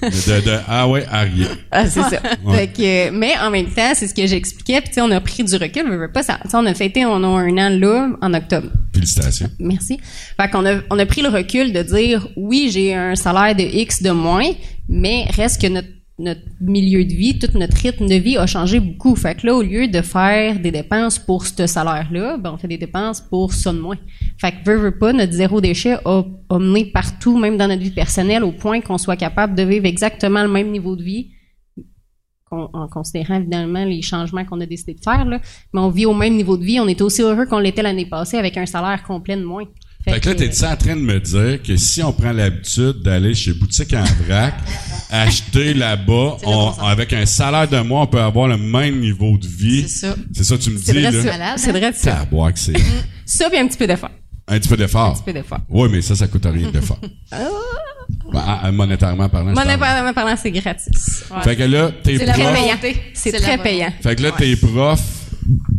De, 0.00 0.40
de, 0.40 0.58
ah 0.68 0.88
ouais, 0.88 1.04
à 1.10 1.22
rien. 1.22 1.48
Ah, 1.72 1.86
c'est 1.88 2.02
ça. 2.02 2.20
Fait 2.54 2.68
que, 2.68 3.10
mais 3.10 3.32
en 3.38 3.50
même 3.50 3.66
temps, 3.66 3.92
c'est 3.94 4.06
ce 4.06 4.14
que 4.14 4.26
j'expliquais. 4.28 4.80
Puis, 4.80 5.00
on 5.00 5.10
a 5.10 5.20
pris 5.20 5.42
du 5.42 5.56
recul. 5.56 5.86
Je 5.86 5.96
veux 5.96 6.12
pas 6.12 6.22
ça. 6.22 6.38
on 6.52 6.66
a 6.66 6.74
fêté, 6.74 7.04
on 7.04 7.24
a 7.24 7.26
un 7.26 7.58
an 7.58 7.70
là, 7.70 8.08
en 8.22 8.32
octobre. 8.32 8.68
Félicitations. 8.94 9.50
Merci. 9.58 9.98
Fait 10.40 10.48
qu'on 10.50 10.64
a, 10.66 10.80
on 10.90 10.98
a 11.00 11.06
pris 11.06 11.22
le 11.22 11.28
recul 11.28 11.72
de 11.72 11.82
dire, 11.82 12.28
oui, 12.36 12.70
j'ai 12.72 12.94
un 12.94 13.16
salaire 13.16 13.56
de 13.56 13.62
X 13.62 14.02
de 14.02 14.10
moins, 14.10 14.50
mais 14.88 15.26
reste 15.36 15.60
que 15.60 15.66
notre 15.66 15.88
notre 16.18 16.40
milieu 16.60 17.04
de 17.04 17.12
vie, 17.12 17.38
tout 17.38 17.56
notre 17.56 17.76
rythme 17.76 18.08
de 18.08 18.16
vie 18.16 18.36
a 18.36 18.46
changé 18.46 18.80
beaucoup. 18.80 19.14
Fait 19.14 19.36
que 19.36 19.46
là, 19.46 19.54
au 19.54 19.62
lieu 19.62 19.86
de 19.86 20.02
faire 20.02 20.58
des 20.58 20.72
dépenses 20.72 21.18
pour 21.18 21.46
ce 21.46 21.66
salaire-là, 21.66 22.36
ben, 22.38 22.52
on 22.52 22.58
fait 22.58 22.68
des 22.68 22.78
dépenses 22.78 23.20
pour 23.20 23.52
ça 23.52 23.72
de 23.72 23.78
moins. 23.78 23.96
Fait 24.40 24.52
que, 24.52 24.56
veut, 24.64 24.76
veut 24.76 24.98
pas, 24.98 25.12
notre 25.12 25.32
zéro 25.32 25.60
déchet 25.60 25.96
a, 26.04 26.22
a 26.50 26.58
mené 26.58 26.86
partout, 26.86 27.38
même 27.38 27.56
dans 27.56 27.68
notre 27.68 27.82
vie 27.82 27.92
personnelle, 27.92 28.42
au 28.42 28.52
point 28.52 28.80
qu'on 28.80 28.98
soit 28.98 29.16
capable 29.16 29.54
de 29.54 29.62
vivre 29.62 29.86
exactement 29.86 30.42
le 30.42 30.48
même 30.48 30.70
niveau 30.70 30.96
de 30.96 31.04
vie, 31.04 31.30
en 32.50 32.88
considérant 32.88 33.34
évidemment 33.34 33.84
les 33.84 34.02
changements 34.02 34.44
qu'on 34.44 34.60
a 34.60 34.66
décidé 34.66 34.94
de 34.94 35.00
faire, 35.02 35.24
là. 35.24 35.40
Mais 35.72 35.80
on 35.80 35.90
vit 35.90 36.06
au 36.06 36.14
même 36.14 36.34
niveau 36.34 36.56
de 36.56 36.64
vie. 36.64 36.80
On 36.80 36.88
était 36.88 37.02
aussi 37.02 37.22
heureux 37.22 37.46
qu'on 37.46 37.58
l'était 37.58 37.82
l'année 37.82 38.06
passée 38.06 38.38
avec 38.38 38.56
un 38.56 38.66
salaire 38.66 39.02
complet 39.02 39.36
de 39.36 39.44
moins. 39.44 39.64
Fait, 40.04 40.20
que 40.20 40.28
là, 40.30 40.34
t'es-tu 40.34 40.64
en 40.64 40.76
train 40.76 40.96
de 40.96 41.02
me 41.02 41.20
dire 41.20 41.62
que 41.62 41.76
si 41.76 42.02
on 42.02 42.12
prend 42.12 42.32
l'habitude 42.32 43.02
d'aller 43.02 43.34
chez 43.34 43.52
Boutique 43.52 43.92
en 43.92 44.04
vrac, 44.24 44.54
acheter 45.10 45.74
là-bas, 45.74 46.36
avec 46.82 47.12
un 47.12 47.26
salaire 47.26 47.68
de 47.68 47.80
mois, 47.80 48.02
on 48.02 48.06
peut 48.06 48.20
avoir 48.20 48.48
le 48.48 48.56
même 48.56 49.00
niveau 49.00 49.36
de 49.38 49.46
vie. 49.46 49.82
C'est 49.88 50.06
ça. 50.06 50.14
C'est 50.32 50.44
ça 50.44 50.56
que 50.56 50.62
tu 50.62 50.70
me 50.70 50.78
dis, 50.78 50.92
là. 50.92 51.56
C'est 51.56 51.72
vrai, 51.72 51.92
c'est 51.94 52.10
ça. 52.10 52.24
boire 52.30 52.52
que 52.52 52.58
c'est. 52.58 52.74
Ça, 53.24 53.48
puis 53.50 53.58
un 53.58 53.66
petit 53.66 53.78
peu 53.78 53.86
d'effort. 53.86 54.10
Un 54.46 54.58
petit 54.58 54.68
peu 54.68 54.76
d'effort. 54.76 55.10
Un 55.10 55.14
petit 55.14 55.22
peu 55.24 55.32
d'effort. 55.32 55.60
Oui, 55.68 55.88
mais 55.90 56.00
ça, 56.00 56.14
ça 56.14 56.26
coûte 56.26 56.46
rien 56.46 56.70
d'effort. 56.70 56.98
Ben, 58.32 58.72
monétairement 58.72 59.28
parlant. 59.28 59.52
Monétairement 59.52 60.14
parlant, 60.14 60.36
c'est 60.40 60.50
gratis. 60.50 61.24
Fait 61.42 61.56
que 61.56 61.64
là, 61.64 61.90
t'es 62.02 62.18
prof. 62.18 62.36
C'est 63.14 63.32
très 63.32 63.58
payant. 63.58 63.92
Fait 64.00 64.16
que 64.16 64.22
là, 64.22 64.32
t'es 64.36 64.56
prof, 64.56 65.00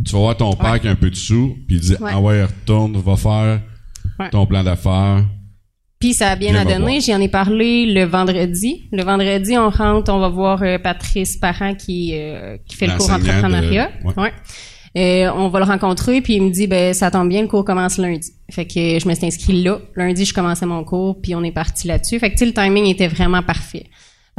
tu 0.04 0.12
vas 0.12 0.18
voir 0.18 0.36
ton 0.36 0.52
père 0.54 0.80
qui 0.80 0.88
a 0.88 0.92
un 0.92 0.96
peu 0.96 1.10
de 1.10 1.16
sous, 1.16 1.56
puis 1.66 1.76
il 1.76 1.80
dit, 1.80 1.96
ah 2.06 2.20
ouais, 2.20 2.44
retourne, 2.44 2.96
va 3.00 3.16
faire 3.16 3.60
ton 4.30 4.46
plan 4.46 4.62
d'affaires. 4.62 5.24
Puis 6.00 6.14
ça 6.14 6.30
a 6.30 6.36
bien 6.36 6.54
à 6.54 6.64
donner. 6.64 7.00
J'en 7.02 7.20
ai 7.20 7.28
parlé 7.28 7.84
le 7.84 8.04
vendredi. 8.04 8.88
Le 8.90 9.02
vendredi, 9.04 9.58
on 9.58 9.68
rentre, 9.68 10.10
on 10.10 10.18
va 10.18 10.30
voir 10.30 10.62
euh, 10.62 10.78
Patrice 10.78 11.36
Parent 11.36 11.74
qui, 11.74 12.12
euh, 12.14 12.56
qui 12.66 12.74
fait 12.74 12.86
le 12.86 12.96
cours 12.96 13.10
entrepreneuriat. 13.10 13.90
Ouais. 14.16 14.32
Euh, 14.96 15.30
on 15.36 15.48
va 15.48 15.58
le 15.60 15.66
rencontrer, 15.66 16.22
puis 16.22 16.36
il 16.36 16.42
me 16.42 16.50
dit, 16.50 16.66
ben 16.66 16.94
ça 16.94 17.10
tombe 17.10 17.28
bien, 17.28 17.42
le 17.42 17.48
cours 17.48 17.66
commence 17.66 17.98
lundi. 17.98 18.32
Fait 18.50 18.64
que 18.64 18.98
je 18.98 19.06
me 19.06 19.14
suis 19.14 19.26
inscrit 19.26 19.62
là. 19.62 19.78
Lundi, 19.94 20.24
je 20.24 20.32
commençais 20.32 20.66
mon 20.66 20.82
cours, 20.84 21.20
puis 21.20 21.34
on 21.34 21.44
est 21.44 21.52
parti 21.52 21.86
là-dessus. 21.86 22.18
Fait 22.18 22.30
que 22.30 22.34
tu 22.34 22.38
sais, 22.40 22.46
le 22.46 22.54
timing 22.54 22.86
était 22.86 23.06
vraiment 23.06 23.42
parfait. 23.42 23.84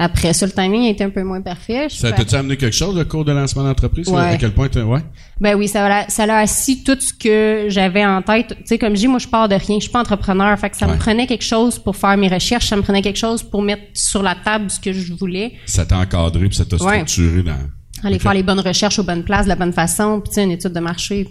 Après 0.04 0.34
ça, 0.34 0.48
le 0.48 0.52
timing 0.52 0.86
était 0.86 1.04
un 1.04 1.12
peu 1.12 1.22
moins 1.22 1.42
parfait. 1.42 1.86
Ça 1.88 2.12
t'a-tu 2.12 2.34
amené 2.34 2.58
quelque 2.58 2.74
chose, 2.74 2.98
le 2.98 3.06
cours 3.06 3.24
de 3.24 3.32
lancement 3.32 3.64
d'entreprise? 3.64 4.08
Ouais. 4.08 4.20
À 4.20 4.38
quel 4.38 4.52
point, 4.52 4.68
ouais? 4.68 5.02
Ben 5.40 5.54
oui, 5.54 5.68
ça 5.68 5.88
l'a, 5.88 6.10
ça 6.10 6.26
l'a 6.26 6.40
assis 6.40 6.84
tout 6.84 6.98
ce 7.00 7.14
que 7.14 7.68
j'avais 7.68 8.04
en 8.04 8.24
tête. 8.24 8.48
Tu 8.48 8.64
sais, 8.66 8.80
comme 8.80 8.96
je 8.96 9.02
dis, 9.02 9.08
moi, 9.08 9.20
je 9.20 9.28
pars 9.28 9.48
de 9.48 9.54
rien. 9.54 9.76
Je 9.76 9.82
suis 9.82 9.92
pas 9.92 10.00
entrepreneur. 10.00 10.58
Fait 10.58 10.72
que 10.72 10.78
ça 10.78 10.88
me 10.88 10.98
prenait 10.98 11.28
quelque 11.28 11.44
chose 11.44 11.78
pour 11.78 11.96
faire 11.96 12.18
mes 12.18 12.30
recherches. 12.30 12.68
Ça 12.68 12.76
me 12.78 12.82
prenait 12.82 13.04
quelque 13.04 13.20
chose 13.20 13.44
pour 13.44 13.62
mettre 13.62 13.84
sur 13.94 14.24
la 14.24 14.34
table 14.34 14.72
ce 14.72 14.80
que 14.80 14.92
je 14.92 15.14
voulais. 15.14 15.54
Ça 15.68 15.86
t'a 15.86 16.00
encadré 16.00 16.48
puis 16.48 16.58
ça 16.58 16.66
t'a 16.66 16.80
structuré 16.80 17.44
dans... 17.44 17.60
Aller 18.04 18.18
faire 18.18 18.34
les 18.34 18.42
bonnes 18.42 18.60
recherches 18.60 18.98
aux 18.98 19.04
bonnes 19.04 19.24
places, 19.24 19.44
de 19.44 19.50
la 19.50 19.56
bonne 19.56 19.74
façon. 19.74 20.20
Puis 20.20 20.30
tu 20.30 20.36
sais, 20.36 20.44
une 20.46 20.52
étude 20.52 20.74
de 20.74 20.80
marché, 20.80 21.28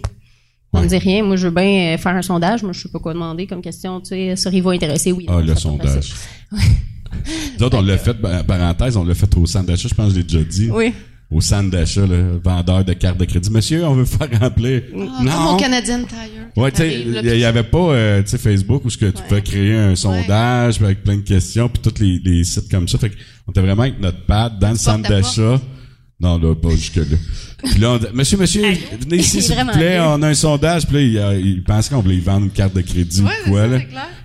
on 0.71 0.81
ne 0.81 0.87
dit 0.87 0.97
rien. 0.97 1.23
Moi, 1.23 1.35
je 1.35 1.47
veux 1.47 1.53
bien 1.53 1.93
euh, 1.93 1.97
faire 1.97 2.15
un 2.15 2.21
sondage. 2.21 2.63
Moi, 2.63 2.71
je 2.71 2.83
sais 2.83 2.89
pas 2.89 2.99
quoi 2.99 3.13
demander 3.13 3.47
comme 3.47 3.61
question. 3.61 3.99
Tu 3.99 4.11
sais, 4.11 4.37
seriez-vous 4.37 4.69
intéressé? 4.69 5.11
Oui. 5.11 5.25
Ah, 5.27 5.41
le 5.41 5.55
sondage. 5.55 6.13
D'autres, 7.57 7.77
on 7.77 7.81
l'a 7.81 7.97
fait, 7.97 8.13
parenthèse, 8.47 8.97
on 8.97 9.03
l'a 9.03 9.13
fait 9.13 9.35
au 9.37 9.45
centre 9.45 9.67
d'achat, 9.67 9.87
je 9.87 9.93
pense 9.93 10.07
que 10.09 10.13
je 10.13 10.17
l'ai 10.19 10.23
déjà 10.23 10.43
dit. 10.43 10.69
Oui. 10.71 10.93
Au 11.29 11.39
centre 11.39 11.69
d'achat, 11.69 12.05
le 12.05 12.41
vendeur 12.43 12.83
de 12.83 12.91
cartes 12.91 13.17
de 13.17 13.23
crédit. 13.23 13.49
Monsieur, 13.51 13.85
on 13.85 13.93
veut 13.93 14.05
faire 14.05 14.27
remplir. 14.41 14.83
Ah, 14.93 15.23
non. 15.23 15.31
Comme 15.31 15.55
au 15.55 15.57
Canadian 15.57 15.99
Tire. 16.03 16.41
Ouais, 16.57 16.71
tu 16.71 16.77
sais, 16.77 17.01
il 17.01 17.37
y, 17.39 17.45
avait 17.45 17.63
pas, 17.63 17.77
euh, 17.77 18.21
tu 18.21 18.29
sais, 18.29 18.37
Facebook 18.37 18.83
où 18.83 18.89
ce 18.89 18.97
que 18.97 19.05
tu 19.05 19.23
pouvais 19.23 19.41
créer 19.41 19.75
un 19.75 19.95
sondage 19.95 20.81
avec 20.81 21.03
plein 21.03 21.15
de 21.15 21.21
questions 21.21 21.69
puis 21.69 21.81
tous 21.81 22.01
les, 22.01 22.19
les, 22.19 22.43
sites 22.43 22.69
comme 22.69 22.89
ça. 22.89 22.97
Fait 22.97 23.09
qu'on 23.09 23.51
était 23.51 23.61
vraiment 23.61 23.83
avec 23.83 24.01
notre 24.01 24.25
pad 24.25 24.59
dans 24.59 24.71
le 24.71 24.75
centre 24.75 25.07
d'achat. 25.07 25.61
Non, 26.21 26.37
là, 26.37 26.53
pas 26.53 26.69
jusque-là. 26.69 27.17
Puis 27.63 27.79
là, 27.79 27.91
on 27.91 27.97
dit, 27.97 28.05
monsieur, 28.13 28.37
monsieur, 28.37 28.61
venez 28.99 29.17
ici, 29.17 29.41
s'il 29.41 29.55
vous 29.55 29.71
plaît, 29.71 29.99
on 29.99 30.21
a 30.21 30.27
un 30.27 30.33
sondage. 30.33 30.85
Puis 30.85 31.15
là, 31.15 31.33
il, 31.33 31.45
il 31.47 31.63
pensait 31.63 31.93
qu'on 31.93 32.01
voulait 32.01 32.19
vendre 32.19 32.45
une 32.45 32.51
carte 32.51 32.75
de 32.75 32.81
crédit 32.81 33.21
ouais, 33.21 33.31
ou 33.47 33.49
quoi, 33.49 33.67
là. 33.67 33.79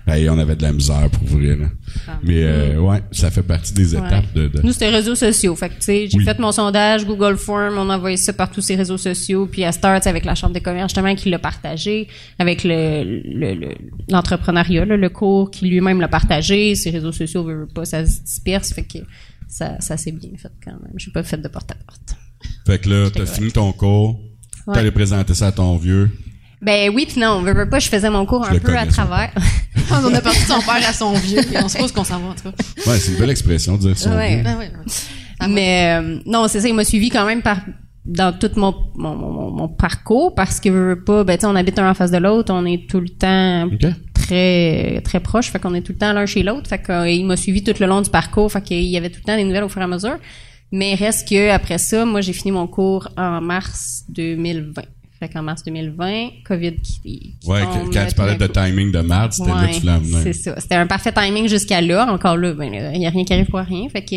Hey, 0.07 0.29
on 0.29 0.37
avait 0.37 0.55
de 0.55 0.61
la 0.61 0.73
misère 0.73 1.09
pour 1.09 1.23
ouvrir, 1.23 1.57
là. 1.57 1.65
Ah. 2.07 2.19
Mais, 2.23 2.43
euh, 2.43 2.79
ouais, 2.79 3.01
ça 3.11 3.31
fait 3.31 3.41
partie 3.41 3.73
des 3.73 3.95
étapes 3.95 4.31
de, 4.33 4.47
de... 4.47 4.61
Nous, 4.61 4.71
c'était 4.73 4.89
réseaux 4.89 5.15
sociaux. 5.15 5.55
Fait 5.55 5.69
que, 5.69 5.75
tu 5.75 5.81
sais, 5.81 6.07
j'ai 6.09 6.19
fait 6.19 6.37
mon 6.39 6.51
sondage, 6.51 7.05
Google 7.05 7.35
Form, 7.35 7.77
on 7.77 7.89
a 7.89 7.97
envoyé 7.97 8.15
ça 8.17 8.31
par 8.31 8.51
tous 8.51 8.61
ces 8.61 8.75
réseaux 8.75 8.97
sociaux. 8.97 9.47
Puis 9.51 9.63
à 9.63 9.71
Start, 9.71 10.05
avec 10.07 10.23
la 10.23 10.35
Chambre 10.35 10.53
des 10.53 10.61
commerces, 10.61 10.91
justement, 10.91 11.13
qui 11.15 11.29
l'a 11.29 11.39
partagé, 11.39 12.07
avec 12.39 12.63
le, 12.63 13.21
l'entrepreneuriat, 14.09 14.85
le, 14.85 14.97
le 14.97 15.09
cours 15.09 15.49
qui 15.51 15.67
lui-même 15.67 15.99
l'a 15.99 16.07
partagé. 16.07 16.75
Ces 16.75 16.91
réseaux 16.91 17.11
sociaux, 17.11 17.43
veut 17.43 17.67
pas, 17.73 17.85
ça 17.85 18.05
se 18.05 18.21
disperse. 18.21 18.71
Fait 18.73 18.83
que, 18.83 18.99
ça, 19.47 19.79
ça 19.79 19.97
s'est 19.97 20.11
bien 20.11 20.31
fait 20.37 20.51
quand 20.63 20.71
même. 20.71 20.93
Je 20.95 21.03
suis 21.03 21.11
pas 21.11 21.23
fait 21.23 21.37
de 21.37 21.47
porte 21.47 21.71
à 21.71 21.75
porte. 21.75 22.15
Fait 22.65 22.79
que 22.79 22.89
là, 22.89 23.09
t'as 23.09 23.25
fini 23.25 23.51
ton 23.51 23.71
cours, 23.71 24.19
ouais. 24.67 24.75
t'allais 24.75 24.91
présenter 24.91 25.33
ça 25.33 25.47
à 25.47 25.51
ton 25.51 25.77
vieux. 25.77 26.09
Ben 26.61 26.91
oui, 26.93 27.05
puis 27.07 27.19
non, 27.19 27.41
veux, 27.41 27.69
pas, 27.69 27.79
je 27.79 27.87
faisais 27.87 28.09
mon 28.09 28.25
cours 28.25 28.43
un 28.45 28.57
peu 28.57 28.75
à 28.75 28.87
travers. 28.87 29.31
on 29.91 30.13
a 30.13 30.21
parti 30.21 30.41
de 30.41 30.47
son 30.47 30.59
père 30.61 30.87
à 30.87 30.93
son 30.93 31.13
vieux, 31.13 31.39
et 31.39 31.57
on 31.57 31.69
suppose 31.69 31.91
qu'on 31.91 32.03
s'en 32.03 32.19
va, 32.19 32.29
en 32.29 32.33
tout 32.33 32.51
cas. 32.51 32.91
Ouais, 32.91 32.97
c'est 32.97 33.11
une 33.11 33.19
belle 33.19 33.29
expression 33.29 33.75
de 33.75 33.81
dire 33.81 33.97
son 33.97 34.11
ouais. 34.11 34.35
vieux. 34.35 34.43
Ben, 34.43 34.57
ouais, 34.57 34.71
Mais 35.49 35.99
euh, 35.99 36.19
non, 36.25 36.47
c'est 36.47 36.61
ça, 36.61 36.67
il 36.67 36.73
m'a 36.73 36.83
suivi 36.83 37.09
quand 37.09 37.25
même 37.25 37.43
par 37.43 37.59
dans 38.07 38.31
tout 38.31 38.51
mon, 38.55 38.73
mon, 38.95 39.15
mon, 39.15 39.51
mon 39.51 39.67
parcours 39.67 40.33
parce 40.33 40.59
que 40.59 40.69
veux 40.69 41.03
pas, 41.03 41.25
ben 41.25 41.37
tu 41.37 41.45
on 41.45 41.55
habite 41.55 41.77
un 41.77 41.89
en 41.89 41.93
face 41.93 42.09
de 42.09 42.17
l'autre, 42.17 42.53
on 42.53 42.65
est 42.65 42.89
tout 42.89 43.01
le 43.01 43.09
temps 43.09 43.69
très 44.13 45.01
très 45.01 45.19
proche, 45.19 45.51
fait 45.51 45.59
qu'on 45.59 45.73
est 45.73 45.81
tout 45.81 45.91
le 45.91 45.97
temps 45.97 46.13
l'un 46.13 46.25
chez 46.25 46.41
l'autre, 46.41 46.67
fait 46.67 46.81
qu'il 46.81 47.25
m'a 47.25 47.35
suivi 47.35 47.63
tout 47.63 47.73
le 47.79 47.85
long 47.85 48.01
du 48.01 48.09
parcours, 48.09 48.51
fait 48.51 48.61
qu'il 48.61 48.83
y 48.83 48.97
avait 48.97 49.09
tout 49.09 49.19
le 49.19 49.25
temps 49.25 49.35
des 49.35 49.43
nouvelles 49.43 49.65
au 49.65 49.69
fur 49.69 49.81
et 49.81 49.85
à 49.85 49.87
mesure. 49.87 50.17
Mais 50.71 50.95
reste 50.95 51.27
que 51.29 51.49
après 51.49 51.77
ça, 51.77 52.05
moi 52.05 52.21
j'ai 52.21 52.33
fini 52.33 52.51
mon 52.51 52.67
cours 52.67 53.09
en 53.17 53.41
mars 53.41 54.05
2020. 54.09 54.81
Fait 55.19 55.29
qu'en 55.29 55.41
mars 55.41 55.63
2020, 55.63 56.29
COVID 56.45 56.75
qui, 56.75 57.01
qui 57.01 57.35
Ouais, 57.47 57.63
quand 57.91 58.05
tu 58.07 58.15
parlais 58.15 58.35
de 58.35 58.47
timing 58.47 58.91
de 58.91 58.99
mars, 58.99 59.37
c'était 59.37 59.49
là 59.49 59.67
que 59.67 59.79
tu 59.79 59.85
l'as 59.85 59.99
C'est 60.21 60.33
ça. 60.33 60.59
C'était 60.59 60.75
un 60.75 60.85
parfait 60.85 61.11
timing 61.11 61.49
jusqu'à 61.49 61.81
là. 61.81 62.05
Encore 62.11 62.37
là, 62.37 62.53
ben, 62.53 62.71
il 62.71 62.99
n'y 62.99 63.07
a 63.07 63.09
rien 63.09 63.23
qui 63.25 63.33
arrive 63.33 63.47
pour 63.47 63.59
rien. 63.59 63.89
Fait 63.89 64.03
que 64.03 64.15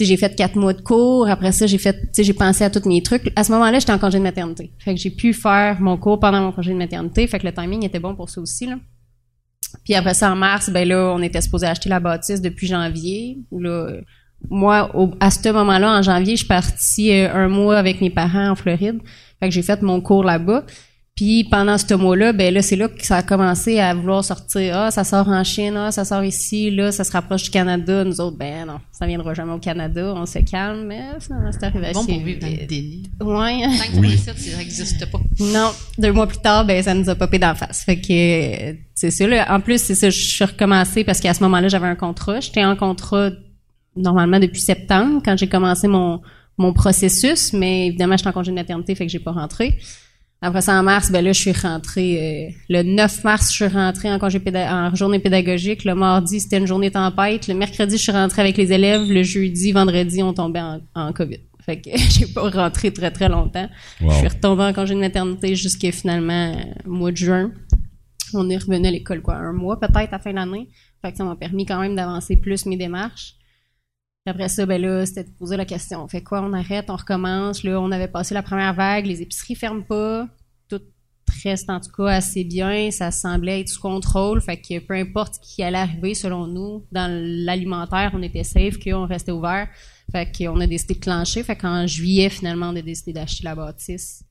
j'ai 0.00 0.16
fait 0.16 0.34
quatre 0.34 0.56
mois 0.56 0.72
de 0.72 0.80
cours. 0.80 1.28
Après 1.28 1.52
ça, 1.52 1.66
j'ai 1.66 1.78
fait, 1.78 1.96
j'ai 2.18 2.32
pensé 2.32 2.64
à 2.64 2.70
tous 2.70 2.88
mes 2.88 3.02
trucs. 3.02 3.30
À 3.36 3.44
ce 3.44 3.52
moment-là, 3.52 3.78
j'étais 3.78 3.92
en 3.92 3.98
congé 3.98 4.18
de 4.18 4.24
maternité. 4.24 4.72
Fait 4.78 4.94
que 4.94 5.00
j'ai 5.00 5.10
pu 5.10 5.32
faire 5.32 5.80
mon 5.80 5.96
cours 5.96 6.18
pendant 6.18 6.40
mon 6.40 6.52
congé 6.52 6.72
de 6.72 6.78
maternité. 6.78 7.26
Fait 7.26 7.38
que 7.38 7.46
le 7.46 7.52
timing 7.52 7.84
était 7.84 8.00
bon 8.00 8.16
pour 8.16 8.28
ça 8.28 8.40
aussi, 8.40 8.66
là. 8.66 8.76
Puis 9.84 9.94
après 9.94 10.14
ça, 10.14 10.32
en 10.32 10.36
mars, 10.36 10.70
ben 10.70 10.86
là, 10.86 11.12
on 11.14 11.22
était 11.22 11.40
supposé 11.40 11.66
acheter 11.66 11.88
la 11.88 12.00
bâtisse 12.00 12.40
depuis 12.40 12.66
janvier. 12.66 13.38
Là, 13.52 14.00
moi, 14.50 14.90
à 15.20 15.30
ce 15.30 15.48
moment-là, 15.48 15.98
en 15.98 16.02
janvier, 16.02 16.34
je 16.34 16.40
suis 16.40 16.48
partie 16.48 17.12
euh, 17.12 17.32
un 17.32 17.48
mois 17.48 17.76
avec 17.76 18.00
mes 18.00 18.10
parents 18.10 18.50
en 18.50 18.54
Floride. 18.54 19.00
Fait 19.40 19.48
que 19.48 19.54
j'ai 19.54 19.62
fait 19.62 19.82
mon 19.82 20.00
cours 20.00 20.24
là-bas. 20.24 20.64
Puis 21.16 21.44
pendant 21.44 21.78
ce 21.78 21.94
mois-là, 21.94 22.32
ben 22.32 22.52
là, 22.52 22.60
c'est 22.60 22.74
là 22.74 22.88
que 22.88 23.06
ça 23.06 23.18
a 23.18 23.22
commencé 23.22 23.78
à 23.78 23.94
vouloir 23.94 24.24
sortir. 24.24 24.76
Ah, 24.76 24.90
ça 24.90 25.04
sort 25.04 25.28
en 25.28 25.44
Chine, 25.44 25.76
ah, 25.76 25.92
ça 25.92 26.04
sort 26.04 26.24
ici, 26.24 26.72
là, 26.72 26.90
ça 26.90 27.04
se 27.04 27.12
rapproche 27.12 27.44
du 27.44 27.50
Canada. 27.50 28.02
Nous 28.02 28.20
autres, 28.20 28.36
ben 28.36 28.66
non, 28.66 28.80
ça 28.90 29.06
viendra 29.06 29.32
jamais 29.32 29.52
au 29.52 29.60
Canada, 29.60 30.12
on 30.16 30.26
se 30.26 30.40
calme, 30.40 30.86
mais 30.88 31.02
c'est 31.20 31.62
arrivé 31.62 31.92
bon 31.94 32.04
pour 32.04 32.20
vivre 32.20 32.40
dans 32.40 32.48
le 32.48 32.66
déni. 32.66 33.08
Ouais. 33.20 33.62
Tant 33.62 33.92
que 33.92 34.00
oui. 34.00 34.18
ça 34.18 34.32
n'existe 34.58 35.08
pas. 35.08 35.20
Non, 35.38 35.70
deux 35.98 36.12
mois 36.12 36.26
plus 36.26 36.38
tard, 36.38 36.64
ben 36.64 36.82
ça 36.82 36.94
nous 36.94 37.08
a 37.08 37.14
popé 37.14 37.38
d'en 37.38 37.54
face. 37.54 37.84
Fait 37.84 38.00
que 38.00 38.76
c'est 38.96 39.10
ça. 39.12 39.26
Là. 39.28 39.54
En 39.54 39.60
plus, 39.60 39.80
c'est 39.80 39.94
ça, 39.94 40.10
je 40.10 40.18
suis 40.18 40.44
recommencée 40.44 41.04
parce 41.04 41.20
qu'à 41.20 41.32
ce 41.32 41.44
moment-là, 41.44 41.68
j'avais 41.68 41.86
un 41.86 41.94
contrat. 41.94 42.40
J'étais 42.40 42.64
en 42.64 42.74
contrat 42.74 43.30
normalement 43.94 44.40
depuis 44.40 44.60
septembre 44.60 45.22
quand 45.24 45.38
j'ai 45.38 45.48
commencé 45.48 45.86
mon 45.86 46.20
mon 46.56 46.72
processus, 46.72 47.52
mais 47.52 47.88
évidemment, 47.88 48.16
j'étais 48.16 48.28
en 48.28 48.32
congé 48.32 48.50
de 48.50 48.56
maternité, 48.56 48.94
fait 48.94 49.06
que 49.06 49.12
j'ai 49.12 49.18
pas 49.18 49.32
rentré. 49.32 49.78
Après 50.44 50.60
ça, 50.60 50.78
en 50.78 50.82
mars, 50.82 51.10
ben 51.10 51.24
là, 51.24 51.32
je 51.32 51.40
suis 51.40 51.52
rentrée. 51.52 52.50
Euh, 52.50 52.52
le 52.68 52.82
9 52.82 53.24
mars, 53.24 53.48
je 53.48 53.54
suis 53.54 53.66
rentrée 53.66 54.12
en 54.12 54.18
congé 54.18 54.38
en 54.54 54.94
journée 54.94 55.18
pédagogique. 55.18 55.86
Le 55.86 55.94
mardi, 55.94 56.38
c'était 56.38 56.58
une 56.58 56.66
journée 56.66 56.90
tempête. 56.90 57.48
Le 57.48 57.54
mercredi, 57.54 57.96
je 57.96 58.02
suis 58.02 58.12
rentrée 58.12 58.42
avec 58.42 58.58
les 58.58 58.70
élèves. 58.70 59.10
Le 59.10 59.22
jeudi, 59.22 59.72
vendredi, 59.72 60.22
on 60.22 60.34
tombait 60.34 60.60
en, 60.60 60.80
en 60.94 61.14
COVID. 61.14 61.38
Fait 61.64 61.80
que 61.80 61.88
j'ai 61.96 62.26
pas 62.26 62.50
rentré 62.50 62.92
très 62.92 63.10
très 63.10 63.30
longtemps. 63.30 63.70
Je 64.02 64.10
suis 64.10 64.28
retombée 64.28 64.64
en 64.64 64.74
congé 64.74 64.94
de 64.94 65.00
maternité 65.00 65.56
jusqu'à 65.56 65.90
finalement 65.92 66.52
euh, 66.52 66.62
mois 66.84 67.10
de 67.10 67.16
juin. 67.16 67.50
On 68.34 68.50
est 68.50 68.58
revenu 68.58 68.86
à 68.86 68.90
l'école 68.90 69.22
quoi, 69.22 69.36
un 69.36 69.54
mois 69.54 69.80
peut-être 69.80 69.96
à 69.96 70.08
la 70.10 70.18
fin 70.18 70.34
d'année. 70.34 70.68
Fait 71.00 71.12
que 71.12 71.16
ça 71.16 71.24
m'a 71.24 71.36
permis 71.36 71.64
quand 71.64 71.80
même 71.80 71.96
d'avancer 71.96 72.36
plus 72.36 72.66
mes 72.66 72.76
démarches 72.76 73.36
après 74.26 74.48
ça, 74.48 74.64
ben 74.64 74.80
là, 74.80 75.04
c'était 75.04 75.24
de 75.24 75.30
poser 75.30 75.56
la 75.56 75.66
question. 75.66 76.02
On 76.02 76.08
fait 76.08 76.22
quoi? 76.22 76.40
On 76.40 76.52
arrête, 76.54 76.88
on 76.88 76.96
recommence? 76.96 77.62
Là, 77.62 77.78
on 77.78 77.90
avait 77.92 78.08
passé 78.08 78.32
la 78.32 78.42
première 78.42 78.72
vague, 78.72 79.04
les 79.04 79.20
épiceries 79.20 79.54
ferment 79.54 79.82
pas. 79.82 80.26
Tout 80.68 80.80
reste 81.44 81.68
en 81.68 81.78
tout 81.78 81.92
cas 81.92 82.06
assez 82.06 82.42
bien. 82.42 82.90
Ça 82.90 83.10
semblait 83.10 83.60
être 83.60 83.68
sous 83.68 83.82
contrôle. 83.82 84.40
Fait 84.40 84.56
que 84.56 84.78
peu 84.78 84.94
importe 84.94 85.38
qui 85.42 85.62
allait 85.62 85.76
arriver, 85.76 86.14
selon 86.14 86.46
nous, 86.46 86.86
dans 86.90 87.10
l'alimentaire, 87.12 88.12
on 88.14 88.22
était 88.22 88.44
safe, 88.44 88.78
qu'on 88.78 89.06
restait 89.06 89.32
ouvert. 89.32 89.68
Fait 90.10 90.30
qu'on 90.34 90.58
a 90.60 90.66
décidé 90.66 90.94
de 90.94 91.00
clencher. 91.00 91.42
Fait 91.42 91.56
qu'en 91.56 91.86
juillet, 91.86 92.30
finalement, 92.30 92.70
on 92.70 92.76
a 92.76 92.82
décidé 92.82 93.12
d'acheter 93.12 93.44
la 93.44 93.54
bâtisse. 93.54 94.23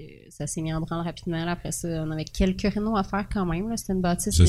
Euh, 0.00 0.04
ça 0.30 0.46
s'est 0.46 0.60
mis 0.62 0.72
en 0.72 0.80
branle 0.80 1.04
rapidement. 1.04 1.44
après 1.48 1.72
ça, 1.72 1.88
on 2.06 2.10
avait 2.12 2.24
quelques 2.24 2.72
rénaux 2.72 2.96
à 2.96 3.02
faire 3.02 3.26
quand 3.32 3.44
même. 3.44 3.76
C'était 3.76 3.94
une 3.94 4.00
bâtisse. 4.00 4.36
ça 4.36 4.44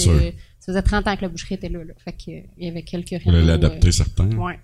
faisait 0.66 0.82
30 0.84 1.08
ans 1.08 1.16
que 1.16 1.22
la 1.24 1.30
boucherie 1.30 1.56
était 1.56 1.70
là. 1.70 1.80
Fait 2.04 2.14
qu'il 2.14 2.46
y 2.58 2.68
avait 2.68 2.84
quelques 2.84 3.10
rénaux. 3.24 3.40
On 3.40 3.46
l'adapter 3.46 3.88
euh, 3.88 3.92
certains. 3.92 4.30
Ouais. 4.38 4.60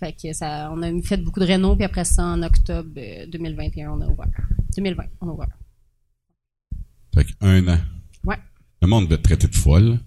Fait 0.00 0.12
que 0.20 0.32
ça, 0.32 0.70
on 0.72 0.82
a 0.82 0.90
fait 1.02 1.18
beaucoup 1.18 1.38
de 1.38 1.44
rénaux, 1.44 1.76
puis 1.76 1.84
après 1.84 2.04
ça, 2.04 2.24
en 2.24 2.42
octobre 2.42 2.90
euh, 2.96 3.26
2021, 3.26 3.92
on 3.92 4.00
a 4.00 4.06
ouvert. 4.06 4.26
2020, 4.76 5.04
on 5.20 5.28
a 5.28 5.32
ouvert. 5.32 5.56
Fait 7.14 7.24
qu'un 7.24 7.68
an. 7.68 7.78
Ouais. 8.24 8.36
Le 8.80 8.88
monde 8.88 9.08
va 9.08 9.16
te 9.18 9.22
traiter 9.22 9.46
de 9.46 9.54
folle. 9.54 9.98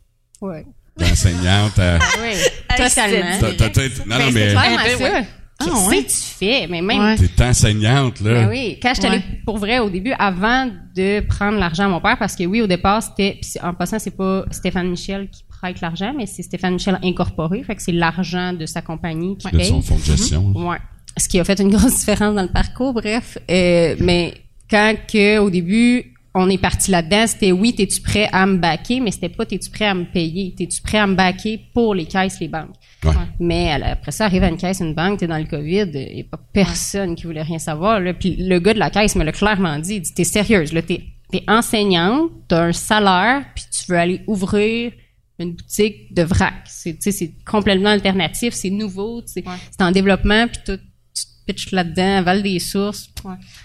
Ouais. 0.41 0.65
T'es 0.97 1.05
enseignante. 1.11 1.79
à- 1.79 1.99
Oui, 2.21 2.33
totalement. 2.75 3.39
T'as- 3.39 3.53
t'as 3.53 3.69
peut-être- 3.69 4.05
non, 4.05 4.17
non, 4.19 4.25
Ben, 4.25 4.33
mais 4.33 4.49
c'est 4.97 5.27
Qu'est-ce 5.59 5.71
Ah, 5.73 5.87
ouais. 5.87 6.03
que 6.03 6.09
tu 6.09 6.15
fais? 6.17 6.67
Mais 6.67 6.81
même, 6.81 6.99
Ouais. 6.99 7.15
t'es 7.15 7.43
enseignante, 7.43 8.19
là. 8.19 8.33
Ben 8.45 8.49
oui, 8.49 8.77
quand 8.81 8.93
j'étais 8.93 9.07
Ouais. 9.07 9.13
allée 9.15 9.23
pour 9.45 9.57
vrai 9.57 9.79
au 9.79 9.89
début, 9.89 10.11
avant 10.19 10.67
de 10.95 11.21
prendre 11.21 11.57
l'argent 11.57 11.85
à 11.85 11.87
mon 11.87 12.01
père, 12.01 12.17
parce 12.17 12.35
que 12.35 12.43
oui, 12.43 12.61
au 12.61 12.67
départ, 12.67 13.01
c'était, 13.01 13.39
en 13.63 13.73
passant, 13.73 13.97
c'est 13.99 14.15
pas 14.15 14.43
Stéphane 14.51 14.89
Michel 14.89 15.29
qui 15.29 15.43
prête 15.47 15.79
l'argent, 15.79 16.13
mais 16.15 16.25
c'est 16.25 16.43
Stéphane 16.43 16.73
Michel 16.73 16.99
incorporé, 17.03 17.63
fait 17.63 17.75
que 17.75 17.81
c'est 17.81 17.93
l'argent 17.93 18.51
de 18.53 18.65
sa 18.65 18.81
compagnie 18.81 19.37
qui 19.37 19.49
De 19.49 19.57
paye. 19.57 19.67
son 19.67 19.81
fonds 19.81 19.95
de 19.97 20.03
gestion. 20.03 20.51
Ouais. 20.55 20.77
Ce 21.17 21.29
qui 21.29 21.39
a 21.39 21.43
fait 21.45 21.59
une 21.61 21.69
grosse 21.75 21.99
différence 21.99 22.35
dans 22.35 22.41
le 22.43 22.49
parcours, 22.51 22.93
bref. 22.93 23.37
Euh, 23.49 23.95
mais 23.99 24.33
quand 24.69 24.93
que, 25.09 25.37
au 25.39 25.49
début, 25.49 26.11
on 26.33 26.49
est 26.49 26.57
parti 26.57 26.91
là-dedans, 26.91 27.27
c'était 27.27 27.53
oui, 27.53 27.73
t'es-tu 27.73 28.01
prêt 28.01 28.27
à 28.33 28.45
me 28.45 28.57
baquer, 28.57 28.99
mais 28.99 29.11
c'était 29.11 29.29
pas 29.29 29.45
t'es-tu 29.45 29.69
prêt 29.69 29.85
à 29.85 29.93
me 29.93 30.03
payer, 30.03 30.53
t'es-tu 30.57 30.81
prêt 30.81 30.97
à 30.97 31.07
me 31.07 31.15
baquer 31.15 31.61
pour 31.73 31.95
les 31.95 32.03
caisses, 32.05 32.41
les 32.41 32.49
banques? 32.49 32.75
Ouais. 33.09 33.15
Mais 33.39 33.71
après 33.71 34.11
ça, 34.11 34.25
arrive 34.25 34.43
à 34.43 34.49
une 34.49 34.57
caisse, 34.57 34.79
une 34.79 34.93
banque, 34.93 35.19
t'es 35.19 35.27
dans 35.27 35.37
le 35.37 35.45
COVID, 35.45 35.89
il 35.93 36.15
n'y 36.15 36.21
a 36.21 36.25
pas 36.37 36.39
personne 36.53 37.15
qui 37.15 37.23
voulait 37.25 37.41
rien 37.41 37.59
savoir. 37.59 37.99
Là. 37.99 38.13
Puis 38.13 38.35
le 38.37 38.59
gars 38.59 38.73
de 38.73 38.79
la 38.79 38.89
caisse 38.89 39.15
me 39.15 39.23
l'a 39.23 39.31
clairement 39.31 39.79
dit, 39.79 39.95
il 39.95 40.01
dit, 40.01 40.13
t'es 40.13 40.23
sérieuse, 40.23 40.73
là, 40.73 40.81
t'es, 40.81 41.01
t'es 41.31 41.43
enseignante, 41.47 42.31
t'as 42.47 42.63
un 42.65 42.71
salaire, 42.73 43.45
puis 43.55 43.65
tu 43.71 43.91
veux 43.91 43.97
aller 43.97 44.21
ouvrir 44.27 44.91
une 45.39 45.51
boutique 45.53 46.13
de 46.13 46.23
vrac. 46.23 46.53
C'est, 46.65 46.97
c'est 47.01 47.33
complètement 47.45 47.89
alternatif, 47.89 48.53
c'est 48.53 48.69
nouveau, 48.69 49.17
Ouais. 49.17 49.43
c'est 49.71 49.81
en 49.83 49.91
développement, 49.91 50.47
puis 50.47 50.59
tout, 50.65 50.79
pitches 51.45 51.71
là-dedans, 51.71 52.17
aval 52.17 52.41
des 52.43 52.59
sources. 52.59 53.09